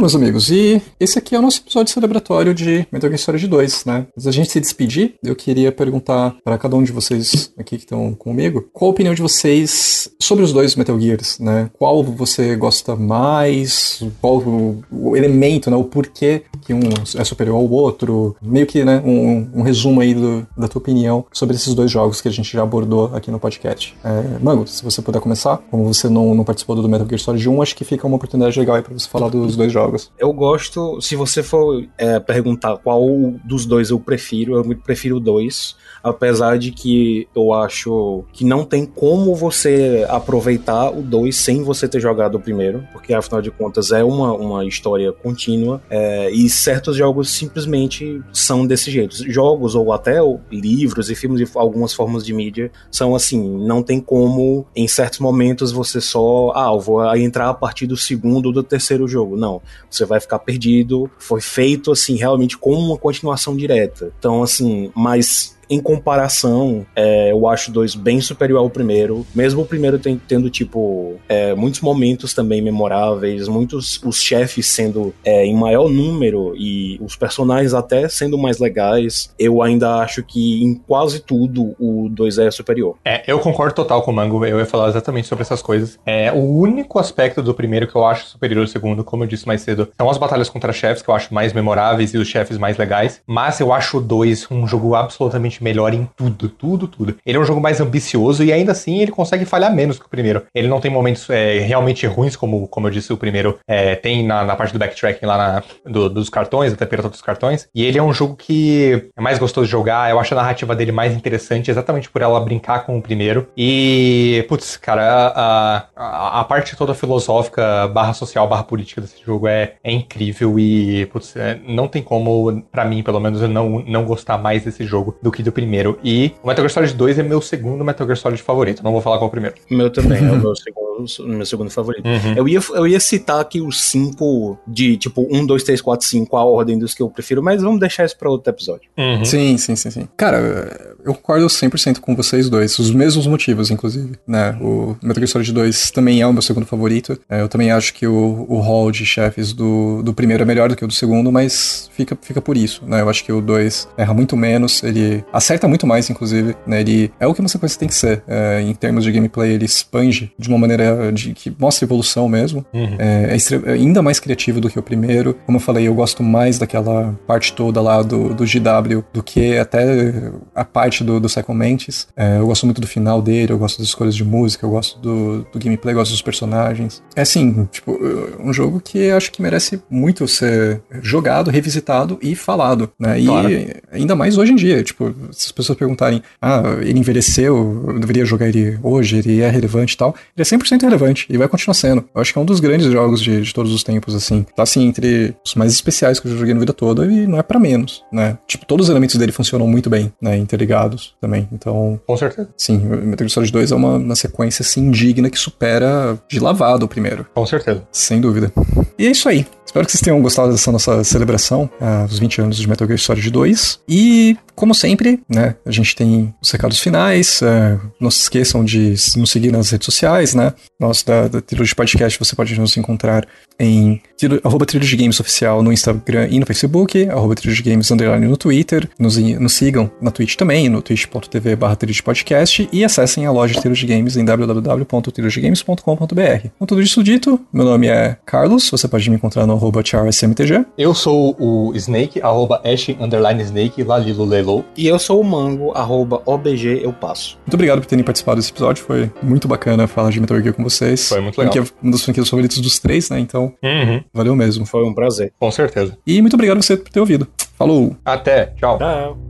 Meus 0.00 0.14
amigos, 0.14 0.50
e 0.50 0.80
esse 0.98 1.18
aqui 1.18 1.34
é 1.34 1.38
o 1.38 1.42
nosso 1.42 1.60
episódio 1.60 1.92
celebratório 1.92 2.54
de 2.54 2.86
Metal 2.90 3.10
Gear 3.10 3.18
Solid 3.18 3.46
2, 3.46 3.84
né? 3.84 4.06
Antes 4.16 4.24
da 4.24 4.32
gente 4.32 4.50
se 4.50 4.58
despedir, 4.58 5.14
eu 5.22 5.36
queria 5.36 5.70
perguntar 5.70 6.34
para 6.42 6.56
cada 6.56 6.74
um 6.74 6.82
de 6.82 6.90
vocês 6.90 7.52
aqui 7.58 7.76
que 7.76 7.84
estão 7.84 8.14
comigo, 8.14 8.66
qual 8.72 8.90
a 8.90 8.94
opinião 8.94 9.14
de 9.14 9.20
vocês 9.20 10.10
sobre 10.18 10.42
os 10.42 10.54
dois 10.54 10.74
Metal 10.74 10.98
Gears, 10.98 11.38
né? 11.38 11.70
Qual 11.78 12.02
você 12.02 12.56
gosta 12.56 12.96
mais? 12.96 14.02
Qual 14.22 14.38
o, 14.38 14.82
o 14.90 15.16
elemento, 15.16 15.70
né? 15.70 15.76
O 15.76 15.84
porquê 15.84 16.44
que 16.62 16.72
um 16.72 16.80
é 17.14 17.22
superior 17.22 17.56
ao 17.56 17.68
outro? 17.70 18.34
Meio 18.40 18.66
que, 18.66 18.82
né? 18.82 19.02
Um, 19.04 19.50
um 19.60 19.62
resumo 19.62 20.00
aí 20.00 20.14
do, 20.14 20.46
da 20.56 20.66
tua 20.66 20.80
opinião 20.80 21.26
sobre 21.30 21.56
esses 21.56 21.74
dois 21.74 21.90
jogos 21.90 22.22
que 22.22 22.28
a 22.28 22.32
gente 22.32 22.50
já 22.50 22.62
abordou 22.62 23.14
aqui 23.14 23.30
no 23.30 23.38
podcast. 23.38 23.94
É, 24.02 24.38
Mango, 24.42 24.66
se 24.66 24.82
você 24.82 25.02
puder 25.02 25.20
começar, 25.20 25.58
como 25.70 25.84
você 25.84 26.08
não, 26.08 26.34
não 26.34 26.44
participou 26.44 26.74
do 26.74 26.88
Metal 26.88 27.06
Gear 27.06 27.20
Solid 27.20 27.46
1, 27.46 27.62
acho 27.62 27.76
que 27.76 27.84
fica 27.84 28.06
uma 28.06 28.16
oportunidade 28.16 28.58
legal 28.58 28.76
aí 28.76 28.82
pra 28.82 28.94
você 28.94 29.06
falar 29.06 29.28
dos 29.28 29.56
dois 29.56 29.70
jogos 29.70 29.89
jogos. 29.90 30.12
Eu 30.18 30.32
gosto, 30.32 31.00
se 31.00 31.16
você 31.16 31.42
for 31.42 31.86
é, 31.98 32.18
perguntar 32.20 32.76
qual 32.78 33.04
dos 33.44 33.66
dois 33.66 33.90
eu 33.90 33.98
prefiro, 33.98 34.56
eu 34.56 34.76
prefiro 34.76 35.16
o 35.16 35.20
dois 35.20 35.76
apesar 36.02 36.58
de 36.58 36.70
que 36.70 37.28
eu 37.34 37.52
acho 37.52 38.24
que 38.32 38.44
não 38.44 38.64
tem 38.64 38.84
como 38.86 39.34
você 39.34 40.06
aproveitar 40.08 40.90
o 40.90 41.02
2 41.02 41.34
sem 41.34 41.62
você 41.62 41.86
ter 41.86 42.00
jogado 42.00 42.36
o 42.36 42.40
primeiro, 42.40 42.86
porque 42.92 43.12
afinal 43.12 43.42
de 43.42 43.50
contas 43.50 43.92
é 43.92 44.02
uma, 44.02 44.32
uma 44.32 44.64
história 44.64 45.12
contínua 45.12 45.82
é, 45.90 46.30
e 46.30 46.48
certos 46.48 46.96
jogos 46.96 47.30
simplesmente 47.30 48.22
são 48.32 48.66
desse 48.66 48.90
jeito. 48.90 49.30
Jogos 49.30 49.74
ou 49.74 49.92
até 49.92 50.18
livros 50.50 51.10
e 51.10 51.14
filmes 51.14 51.40
e 51.40 51.58
algumas 51.58 51.92
formas 51.92 52.24
de 52.24 52.32
mídia 52.32 52.70
são 52.90 53.14
assim, 53.14 53.58
não 53.66 53.82
tem 53.82 54.00
como 54.00 54.66
em 54.74 54.88
certos 54.88 55.18
momentos 55.18 55.72
você 55.72 56.00
só, 56.00 56.52
ah, 56.54 56.72
eu 56.72 56.80
vou 56.80 57.16
entrar 57.16 57.48
a 57.48 57.54
partir 57.54 57.86
do 57.86 57.96
segundo 57.96 58.46
ou 58.46 58.52
do 58.52 58.62
terceiro 58.62 59.06
jogo. 59.06 59.36
Não, 59.36 59.60
você 59.90 60.04
vai 60.04 60.20
ficar 60.20 60.38
perdido. 60.38 61.10
Foi 61.18 61.40
feito 61.40 61.90
assim 61.90 62.16
realmente 62.16 62.56
como 62.56 62.80
uma 62.80 62.98
continuação 62.98 63.56
direta. 63.56 64.12
Então 64.18 64.42
assim, 64.42 64.90
mas 64.94 65.56
em 65.70 65.80
comparação, 65.80 66.84
é, 66.96 67.30
eu 67.30 67.48
acho 67.48 67.70
2 67.70 67.94
bem 67.94 68.20
superior 68.20 68.58
ao 68.58 68.68
primeiro. 68.68 69.24
Mesmo 69.34 69.62
o 69.62 69.66
primeiro 69.66 69.98
tem, 69.98 70.20
tendo, 70.28 70.50
tipo, 70.50 71.14
é, 71.28 71.54
muitos 71.54 71.80
momentos 71.80 72.34
também 72.34 72.60
memoráveis, 72.60 73.46
muitos 73.46 74.02
os 74.02 74.20
chefes 74.20 74.66
sendo 74.66 75.14
é, 75.24 75.46
em 75.46 75.54
maior 75.54 75.88
número 75.88 76.54
e 76.56 76.98
os 77.00 77.14
personagens 77.14 77.72
até 77.72 78.08
sendo 78.08 78.36
mais 78.36 78.58
legais, 78.58 79.32
eu 79.38 79.62
ainda 79.62 79.96
acho 79.96 80.22
que 80.22 80.62
em 80.64 80.74
quase 80.74 81.20
tudo 81.20 81.74
o 81.78 82.08
2 82.10 82.38
é 82.38 82.50
superior. 82.50 82.96
É, 83.04 83.22
eu 83.26 83.38
concordo 83.38 83.74
total 83.74 84.02
com 84.02 84.10
o 84.10 84.14
Mango, 84.14 84.44
eu 84.44 84.58
ia 84.58 84.66
falar 84.66 84.88
exatamente 84.88 85.28
sobre 85.28 85.42
essas 85.42 85.62
coisas. 85.62 85.98
É, 86.04 86.32
o 86.32 86.58
único 86.58 86.98
aspecto 86.98 87.42
do 87.42 87.54
primeiro 87.54 87.86
que 87.86 87.94
eu 87.94 88.04
acho 88.04 88.26
superior 88.26 88.62
ao 88.62 88.66
segundo, 88.66 89.04
como 89.04 89.22
eu 89.22 89.28
disse 89.28 89.46
mais 89.46 89.60
cedo, 89.60 89.88
são 89.96 90.10
as 90.10 90.18
batalhas 90.18 90.48
contra 90.48 90.72
chefes, 90.72 91.02
que 91.02 91.08
eu 91.08 91.14
acho 91.14 91.32
mais 91.32 91.52
memoráveis 91.52 92.12
e 92.12 92.18
os 92.18 92.26
chefes 92.26 92.58
mais 92.58 92.76
legais, 92.76 93.20
mas 93.26 93.60
eu 93.60 93.72
acho 93.72 93.98
o 93.98 94.00
2 94.00 94.48
um 94.50 94.66
jogo 94.66 94.94
absolutamente 94.94 95.59
melhor 95.60 95.94
em 95.94 96.08
tudo, 96.16 96.48
tudo, 96.48 96.86
tudo. 96.86 97.16
Ele 97.24 97.38
é 97.38 97.40
um 97.40 97.44
jogo 97.44 97.60
mais 97.60 97.80
ambicioso 97.80 98.42
e 98.44 98.52
ainda 98.52 98.72
assim 98.72 99.00
ele 99.00 99.10
consegue 99.10 99.44
falhar 99.44 99.74
menos 99.74 99.98
que 99.98 100.06
o 100.06 100.08
primeiro. 100.08 100.42
Ele 100.54 100.68
não 100.68 100.80
tem 100.80 100.90
momentos 100.90 101.28
é, 101.30 101.58
realmente 101.58 102.06
ruins, 102.06 102.36
como, 102.36 102.66
como 102.68 102.86
eu 102.86 102.90
disse, 102.90 103.12
o 103.12 103.16
primeiro 103.16 103.58
é, 103.66 103.94
tem 103.94 104.24
na, 104.24 104.44
na, 104.44 104.56
parte 104.56 104.72
do 104.72 104.78
backtracking 104.78 105.26
lá 105.26 105.36
na, 105.36 105.62
do, 105.90 106.08
dos 106.08 106.28
cartões, 106.28 106.72
até 106.72 106.86
pirata 106.86 107.08
dos 107.08 107.22
cartões. 107.22 107.68
E 107.74 107.84
ele 107.84 107.98
é 107.98 108.02
um 108.02 108.12
jogo 108.12 108.36
que 108.36 109.10
é 109.16 109.20
mais 109.20 109.38
gostoso 109.38 109.66
de 109.66 109.70
jogar, 109.70 110.10
eu 110.10 110.18
acho 110.18 110.34
a 110.34 110.36
narrativa 110.36 110.74
dele 110.74 110.92
mais 110.92 111.14
interessante, 111.14 111.70
exatamente 111.70 112.10
por 112.10 112.22
ela 112.22 112.40
brincar 112.40 112.84
com 112.84 112.98
o 112.98 113.02
primeiro. 113.02 113.48
E, 113.56 114.44
putz, 114.48 114.76
cara, 114.76 115.32
a, 115.34 115.84
a, 115.96 116.40
a 116.40 116.44
parte 116.44 116.76
toda 116.76 116.94
filosófica, 116.94 117.88
barra 117.88 118.12
social, 118.12 118.48
barra 118.48 118.64
política 118.64 119.00
desse 119.00 119.22
jogo 119.24 119.46
é, 119.46 119.74
é 119.82 119.92
incrível 119.92 120.58
e, 120.58 121.06
putz, 121.06 121.36
é, 121.36 121.58
não 121.66 121.88
tem 121.88 122.02
como, 122.02 122.62
para 122.70 122.84
mim, 122.84 123.02
pelo 123.02 123.20
menos, 123.20 123.42
eu 123.42 123.48
não, 123.48 123.80
não 123.86 124.04
gostar 124.04 124.38
mais 124.38 124.64
desse 124.64 124.84
jogo 124.84 125.16
do 125.22 125.30
que 125.30 125.42
do 125.42 125.49
primeiro. 125.52 125.98
E 126.02 126.32
o 126.42 126.46
Metal 126.46 126.62
Gear 126.62 126.70
Solid 126.70 126.94
2 126.94 127.18
é 127.18 127.22
meu 127.22 127.40
segundo 127.40 127.84
Metal 127.84 128.06
Gear 128.06 128.16
Solid 128.16 128.42
favorito. 128.42 128.82
Não 128.82 128.92
vou 128.92 129.00
falar 129.00 129.18
qual 129.18 129.26
é 129.26 129.28
o 129.28 129.30
primeiro. 129.30 129.56
Meu 129.70 129.90
também, 129.90 130.18
é 130.18 130.30
o 130.30 130.36
meu 130.40 130.54
segundo, 130.54 131.28
meu 131.36 131.46
segundo 131.46 131.70
favorito. 131.70 132.06
Uhum. 132.06 132.34
Eu, 132.36 132.48
ia, 132.48 132.60
eu 132.74 132.86
ia 132.86 133.00
citar 133.00 133.40
aqui 133.40 133.60
os 133.60 133.80
cinco 133.80 134.58
de 134.66 134.96
tipo 134.96 135.26
1, 135.30 135.46
2, 135.46 135.62
3, 135.62 135.80
4, 135.80 136.06
5, 136.06 136.36
a 136.36 136.44
ordem 136.44 136.78
dos 136.78 136.94
que 136.94 137.02
eu 137.02 137.10
prefiro, 137.10 137.42
mas 137.42 137.62
vamos 137.62 137.80
deixar 137.80 138.04
isso 138.04 138.16
pra 138.16 138.30
outro 138.30 138.50
episódio. 138.50 138.88
Uhum. 138.96 139.24
Sim, 139.24 139.56
sim, 139.56 139.76
sim, 139.76 139.90
sim. 139.90 140.08
Cara, 140.16 140.89
eu 141.04 141.14
concordo 141.14 141.46
100% 141.46 142.00
com 142.00 142.14
vocês 142.14 142.48
dois. 142.48 142.78
Os 142.78 142.90
mesmos 142.90 143.26
motivos, 143.26 143.70
inclusive. 143.70 144.12
Né? 144.26 144.56
O 144.60 144.96
Metal 145.02 145.20
Gear 145.20 145.28
Solid 145.28 145.52
2 145.52 145.90
também 145.90 146.20
é 146.20 146.26
o 146.26 146.32
meu 146.32 146.42
segundo 146.42 146.66
favorito. 146.66 147.18
É, 147.28 147.40
eu 147.40 147.48
também 147.48 147.70
acho 147.70 147.94
que 147.94 148.06
o, 148.06 148.46
o 148.48 148.58
hall 148.60 148.90
de 148.90 149.04
chefes 149.04 149.52
do, 149.52 150.02
do 150.02 150.12
primeiro 150.12 150.42
é 150.42 150.46
melhor 150.46 150.68
do 150.68 150.76
que 150.76 150.84
o 150.84 150.88
do 150.88 150.94
segundo, 150.94 151.30
mas 151.30 151.90
fica, 151.94 152.16
fica 152.20 152.40
por 152.40 152.56
isso. 152.56 152.82
Né? 152.86 153.00
Eu 153.00 153.08
acho 153.08 153.24
que 153.24 153.32
o 153.32 153.40
2 153.40 153.88
erra 153.96 154.14
muito 154.14 154.36
menos, 154.36 154.82
ele 154.82 155.24
acerta 155.32 155.68
muito 155.68 155.86
mais, 155.86 156.08
inclusive. 156.10 156.56
Né? 156.66 156.80
Ele 156.80 157.12
é 157.18 157.26
o 157.26 157.34
que 157.34 157.40
uma 157.40 157.48
sequência 157.48 157.78
tem 157.78 157.88
que 157.88 157.94
ser. 157.94 158.22
É, 158.26 158.60
em 158.60 158.74
termos 158.74 159.04
de 159.04 159.12
gameplay, 159.12 159.52
ele 159.52 159.64
expande 159.64 160.32
de 160.38 160.48
uma 160.48 160.58
maneira 160.58 161.12
de, 161.12 161.32
que 161.32 161.54
mostra 161.58 161.84
evolução 161.84 162.28
mesmo. 162.28 162.64
Uhum. 162.72 162.96
É, 162.98 163.36
é, 163.36 163.70
é, 163.70 163.72
ainda 163.72 164.02
mais 164.02 164.18
criativo 164.18 164.60
do 164.60 164.68
que 164.68 164.78
o 164.78 164.82
primeiro. 164.82 165.36
Como 165.46 165.56
eu 165.56 165.62
falei, 165.62 165.86
eu 165.86 165.94
gosto 165.94 166.22
mais 166.22 166.58
daquela 166.58 167.18
parte 167.26 167.52
toda 167.52 167.80
lá 167.80 168.02
do, 168.02 168.34
do 168.34 168.44
GW 168.44 169.04
do 169.12 169.22
que 169.22 169.56
até 169.58 170.30
a 170.54 170.64
parte 170.64 170.89
do, 170.98 171.20
do 171.20 171.28
Psycho 171.28 171.54
Mantis. 171.54 172.08
É, 172.16 172.38
eu 172.38 172.46
gosto 172.46 172.66
muito 172.66 172.80
do 172.80 172.86
final 172.86 173.22
dele, 173.22 173.52
eu 173.52 173.58
gosto 173.58 173.78
das 173.78 173.88
escolhas 173.88 174.14
de 174.14 174.24
música, 174.24 174.66
eu 174.66 174.70
gosto 174.70 174.98
do, 174.98 175.46
do 175.52 175.58
gameplay, 175.58 175.94
eu 175.94 175.98
gosto 175.98 176.12
dos 176.12 176.22
personagens. 176.22 177.02
É 177.14 177.22
assim, 177.22 177.68
tipo, 177.70 177.98
um 178.38 178.52
jogo 178.52 178.80
que 178.80 179.10
acho 179.10 179.30
que 179.30 179.42
merece 179.42 179.82
muito 179.90 180.26
ser 180.26 180.82
jogado, 181.02 181.50
revisitado 181.50 182.18
e 182.22 182.34
falado, 182.34 182.90
né? 182.98 183.20
Claro. 183.22 183.50
E 183.50 183.74
ainda 183.92 184.14
mais 184.14 184.38
hoje 184.38 184.52
em 184.52 184.56
dia, 184.56 184.82
tipo, 184.82 185.14
se 185.32 185.46
as 185.46 185.52
pessoas 185.52 185.78
perguntarem, 185.78 186.22
ah, 186.40 186.62
ele 186.80 186.98
envelheceu, 186.98 187.84
eu 187.88 187.98
deveria 187.98 188.24
jogar 188.24 188.48
ele 188.48 188.78
hoje, 188.82 189.18
ele 189.18 189.40
é 189.40 189.48
relevante 189.48 189.94
e 189.94 189.96
tal, 189.96 190.14
ele 190.36 190.42
é 190.42 190.44
100% 190.44 190.82
relevante 190.82 191.26
e 191.28 191.36
vai 191.36 191.48
continuar 191.48 191.74
sendo. 191.74 192.04
Eu 192.14 192.20
acho 192.20 192.32
que 192.32 192.38
é 192.38 192.42
um 192.42 192.44
dos 192.44 192.60
grandes 192.60 192.90
jogos 192.90 193.20
de, 193.20 193.42
de 193.42 193.54
todos 193.54 193.72
os 193.72 193.82
tempos, 193.82 194.14
assim. 194.14 194.44
Tá, 194.54 194.62
assim, 194.62 194.86
entre 194.86 195.34
os 195.44 195.54
mais 195.54 195.72
especiais 195.72 196.18
que 196.18 196.28
eu 196.28 196.36
joguei 196.36 196.54
na 196.54 196.60
vida 196.60 196.72
toda 196.72 197.04
e 197.06 197.26
não 197.26 197.38
é 197.38 197.42
para 197.42 197.58
menos, 197.58 198.02
né? 198.12 198.38
Tipo, 198.46 198.66
todos 198.66 198.86
os 198.86 198.90
elementos 198.90 199.16
dele 199.16 199.32
funcionam 199.32 199.66
muito 199.66 199.90
bem, 199.90 200.12
né? 200.20 200.36
Interligados 200.36 200.79
também. 201.20 201.48
Então. 201.52 202.00
Com 202.06 202.16
certeza. 202.16 202.48
Sim, 202.56 202.78
Metal 202.78 203.26
Gear 203.26 203.30
Solid 203.30 203.52
2 203.52 203.72
é 203.72 203.74
uma, 203.74 203.96
uma 203.96 204.16
sequência, 204.16 204.62
assim, 204.62 204.90
digna 204.90 205.30
que 205.30 205.38
supera 205.38 206.18
de 206.28 206.40
lavado 206.40 206.84
o 206.86 206.88
primeiro. 206.88 207.26
Com 207.34 207.46
certeza. 207.46 207.82
Sem 207.92 208.20
dúvida. 208.20 208.52
E 208.98 209.06
é 209.06 209.10
isso 209.10 209.28
aí. 209.28 209.46
Espero 209.70 209.86
que 209.86 209.92
vocês 209.92 210.00
tenham 210.00 210.20
gostado 210.20 210.50
dessa 210.50 210.72
nossa 210.72 211.04
celebração, 211.04 211.70
uh, 211.80 212.04
os 212.04 212.18
20 212.18 212.40
anos 212.40 212.56
de 212.56 212.68
Metal 212.68 212.88
Gear 212.88 212.98
Solid 212.98 213.30
2. 213.30 213.78
E, 213.88 214.36
como 214.56 214.74
sempre, 214.74 215.20
né, 215.28 215.54
a 215.64 215.70
gente 215.70 215.94
tem 215.94 216.34
os 216.42 216.50
recados 216.50 216.80
finais. 216.80 217.40
Uh, 217.40 217.80
não 218.00 218.10
se 218.10 218.22
esqueçam 218.22 218.64
de 218.64 218.96
nos 219.16 219.30
seguir 219.30 219.52
nas 219.52 219.70
redes 219.70 219.84
sociais, 219.84 220.34
né? 220.34 220.52
Nós, 220.76 221.04
da, 221.04 221.28
da 221.28 221.40
Trilogy 221.40 221.72
Podcast, 221.72 222.18
você 222.18 222.34
pode 222.34 222.58
nos 222.58 222.76
encontrar 222.76 223.24
em 223.60 224.02
arroba 224.42 224.66
Trilho 224.66 224.84
de 224.84 224.96
Games 224.96 225.20
Oficial 225.20 225.62
no 225.62 225.72
Instagram 225.72 226.26
e 226.30 226.40
no 226.40 226.46
Facebook, 226.46 227.08
arroba 227.08 227.36
Trilho 227.36 227.54
de 227.54 227.62
Games 227.62 227.88
Underline 227.90 228.26
no 228.26 228.36
Twitter. 228.36 228.88
Nos, 228.98 229.16
nos 229.16 229.52
sigam 229.52 229.88
na 230.00 230.10
Twitch 230.10 230.34
também, 230.34 230.68
no 230.68 230.82
twitch.tv 230.82 231.54
barra 231.54 231.78
podcast 232.02 232.68
e 232.72 232.84
acessem 232.84 233.24
a 233.24 233.30
loja 233.30 233.54
de 233.60 233.86
Games 233.86 234.16
em 234.16 234.24
www.trilhodegames.com.br. 234.24 236.48
Com 236.58 236.66
tudo 236.66 236.82
isso 236.82 237.04
dito, 237.04 237.40
meu 237.52 237.64
nome 237.64 237.86
é 237.86 238.16
Carlos, 238.26 238.68
você 238.68 238.88
pode 238.88 239.08
me 239.08 239.16
encontrar 239.16 239.46
no 239.46 239.59
arroba 239.60 239.82
charsmtg. 239.84 240.64
Eu 240.78 240.94
sou 240.94 241.36
o 241.38 241.72
Snake, 241.74 242.20
arroba 242.22 242.62
Ash 242.64 242.88
underline 242.98 243.42
Snake, 243.42 243.82
Lalilo 243.82 244.24
Lelo. 244.24 244.64
E 244.74 244.86
eu 244.86 244.98
sou 244.98 245.20
o 245.20 245.24
Mango, 245.24 245.72
arroba 245.72 246.22
OBG 246.24 246.80
Eu 246.82 246.92
Passo. 246.94 247.36
Muito 247.46 247.54
obrigado 247.54 247.80
por 247.80 247.86
terem 247.86 248.02
participado 248.02 248.40
desse 248.40 248.50
episódio, 248.50 248.82
foi 248.82 249.10
muito 249.22 249.46
bacana 249.46 249.86
falar 249.86 250.10
de 250.10 250.18
Metal 250.18 250.40
Gear 250.40 250.54
com 250.54 250.64
vocês. 250.64 251.10
Foi 251.10 251.20
muito 251.20 251.38
legal. 251.38 251.52
Que 251.52 251.58
é 251.58 251.64
uma 251.82 251.92
das 251.92 252.02
franquias 252.02 252.28
favoritas 252.28 252.58
dos 252.58 252.78
três, 252.78 253.10
né? 253.10 253.20
Então, 253.20 253.52
uhum. 253.62 254.02
valeu 254.14 254.34
mesmo. 254.34 254.64
Foi 254.64 254.82
um 254.82 254.94
prazer. 254.94 255.32
Com 255.38 255.50
certeza. 255.50 255.96
E 256.06 256.20
muito 256.22 256.34
obrigado 256.34 256.62
você 256.62 256.76
por 256.76 256.90
ter 256.90 257.00
ouvido. 257.00 257.28
Falou! 257.58 257.94
Até, 258.04 258.46
tchau. 258.56 258.78
Tchau. 258.78 259.29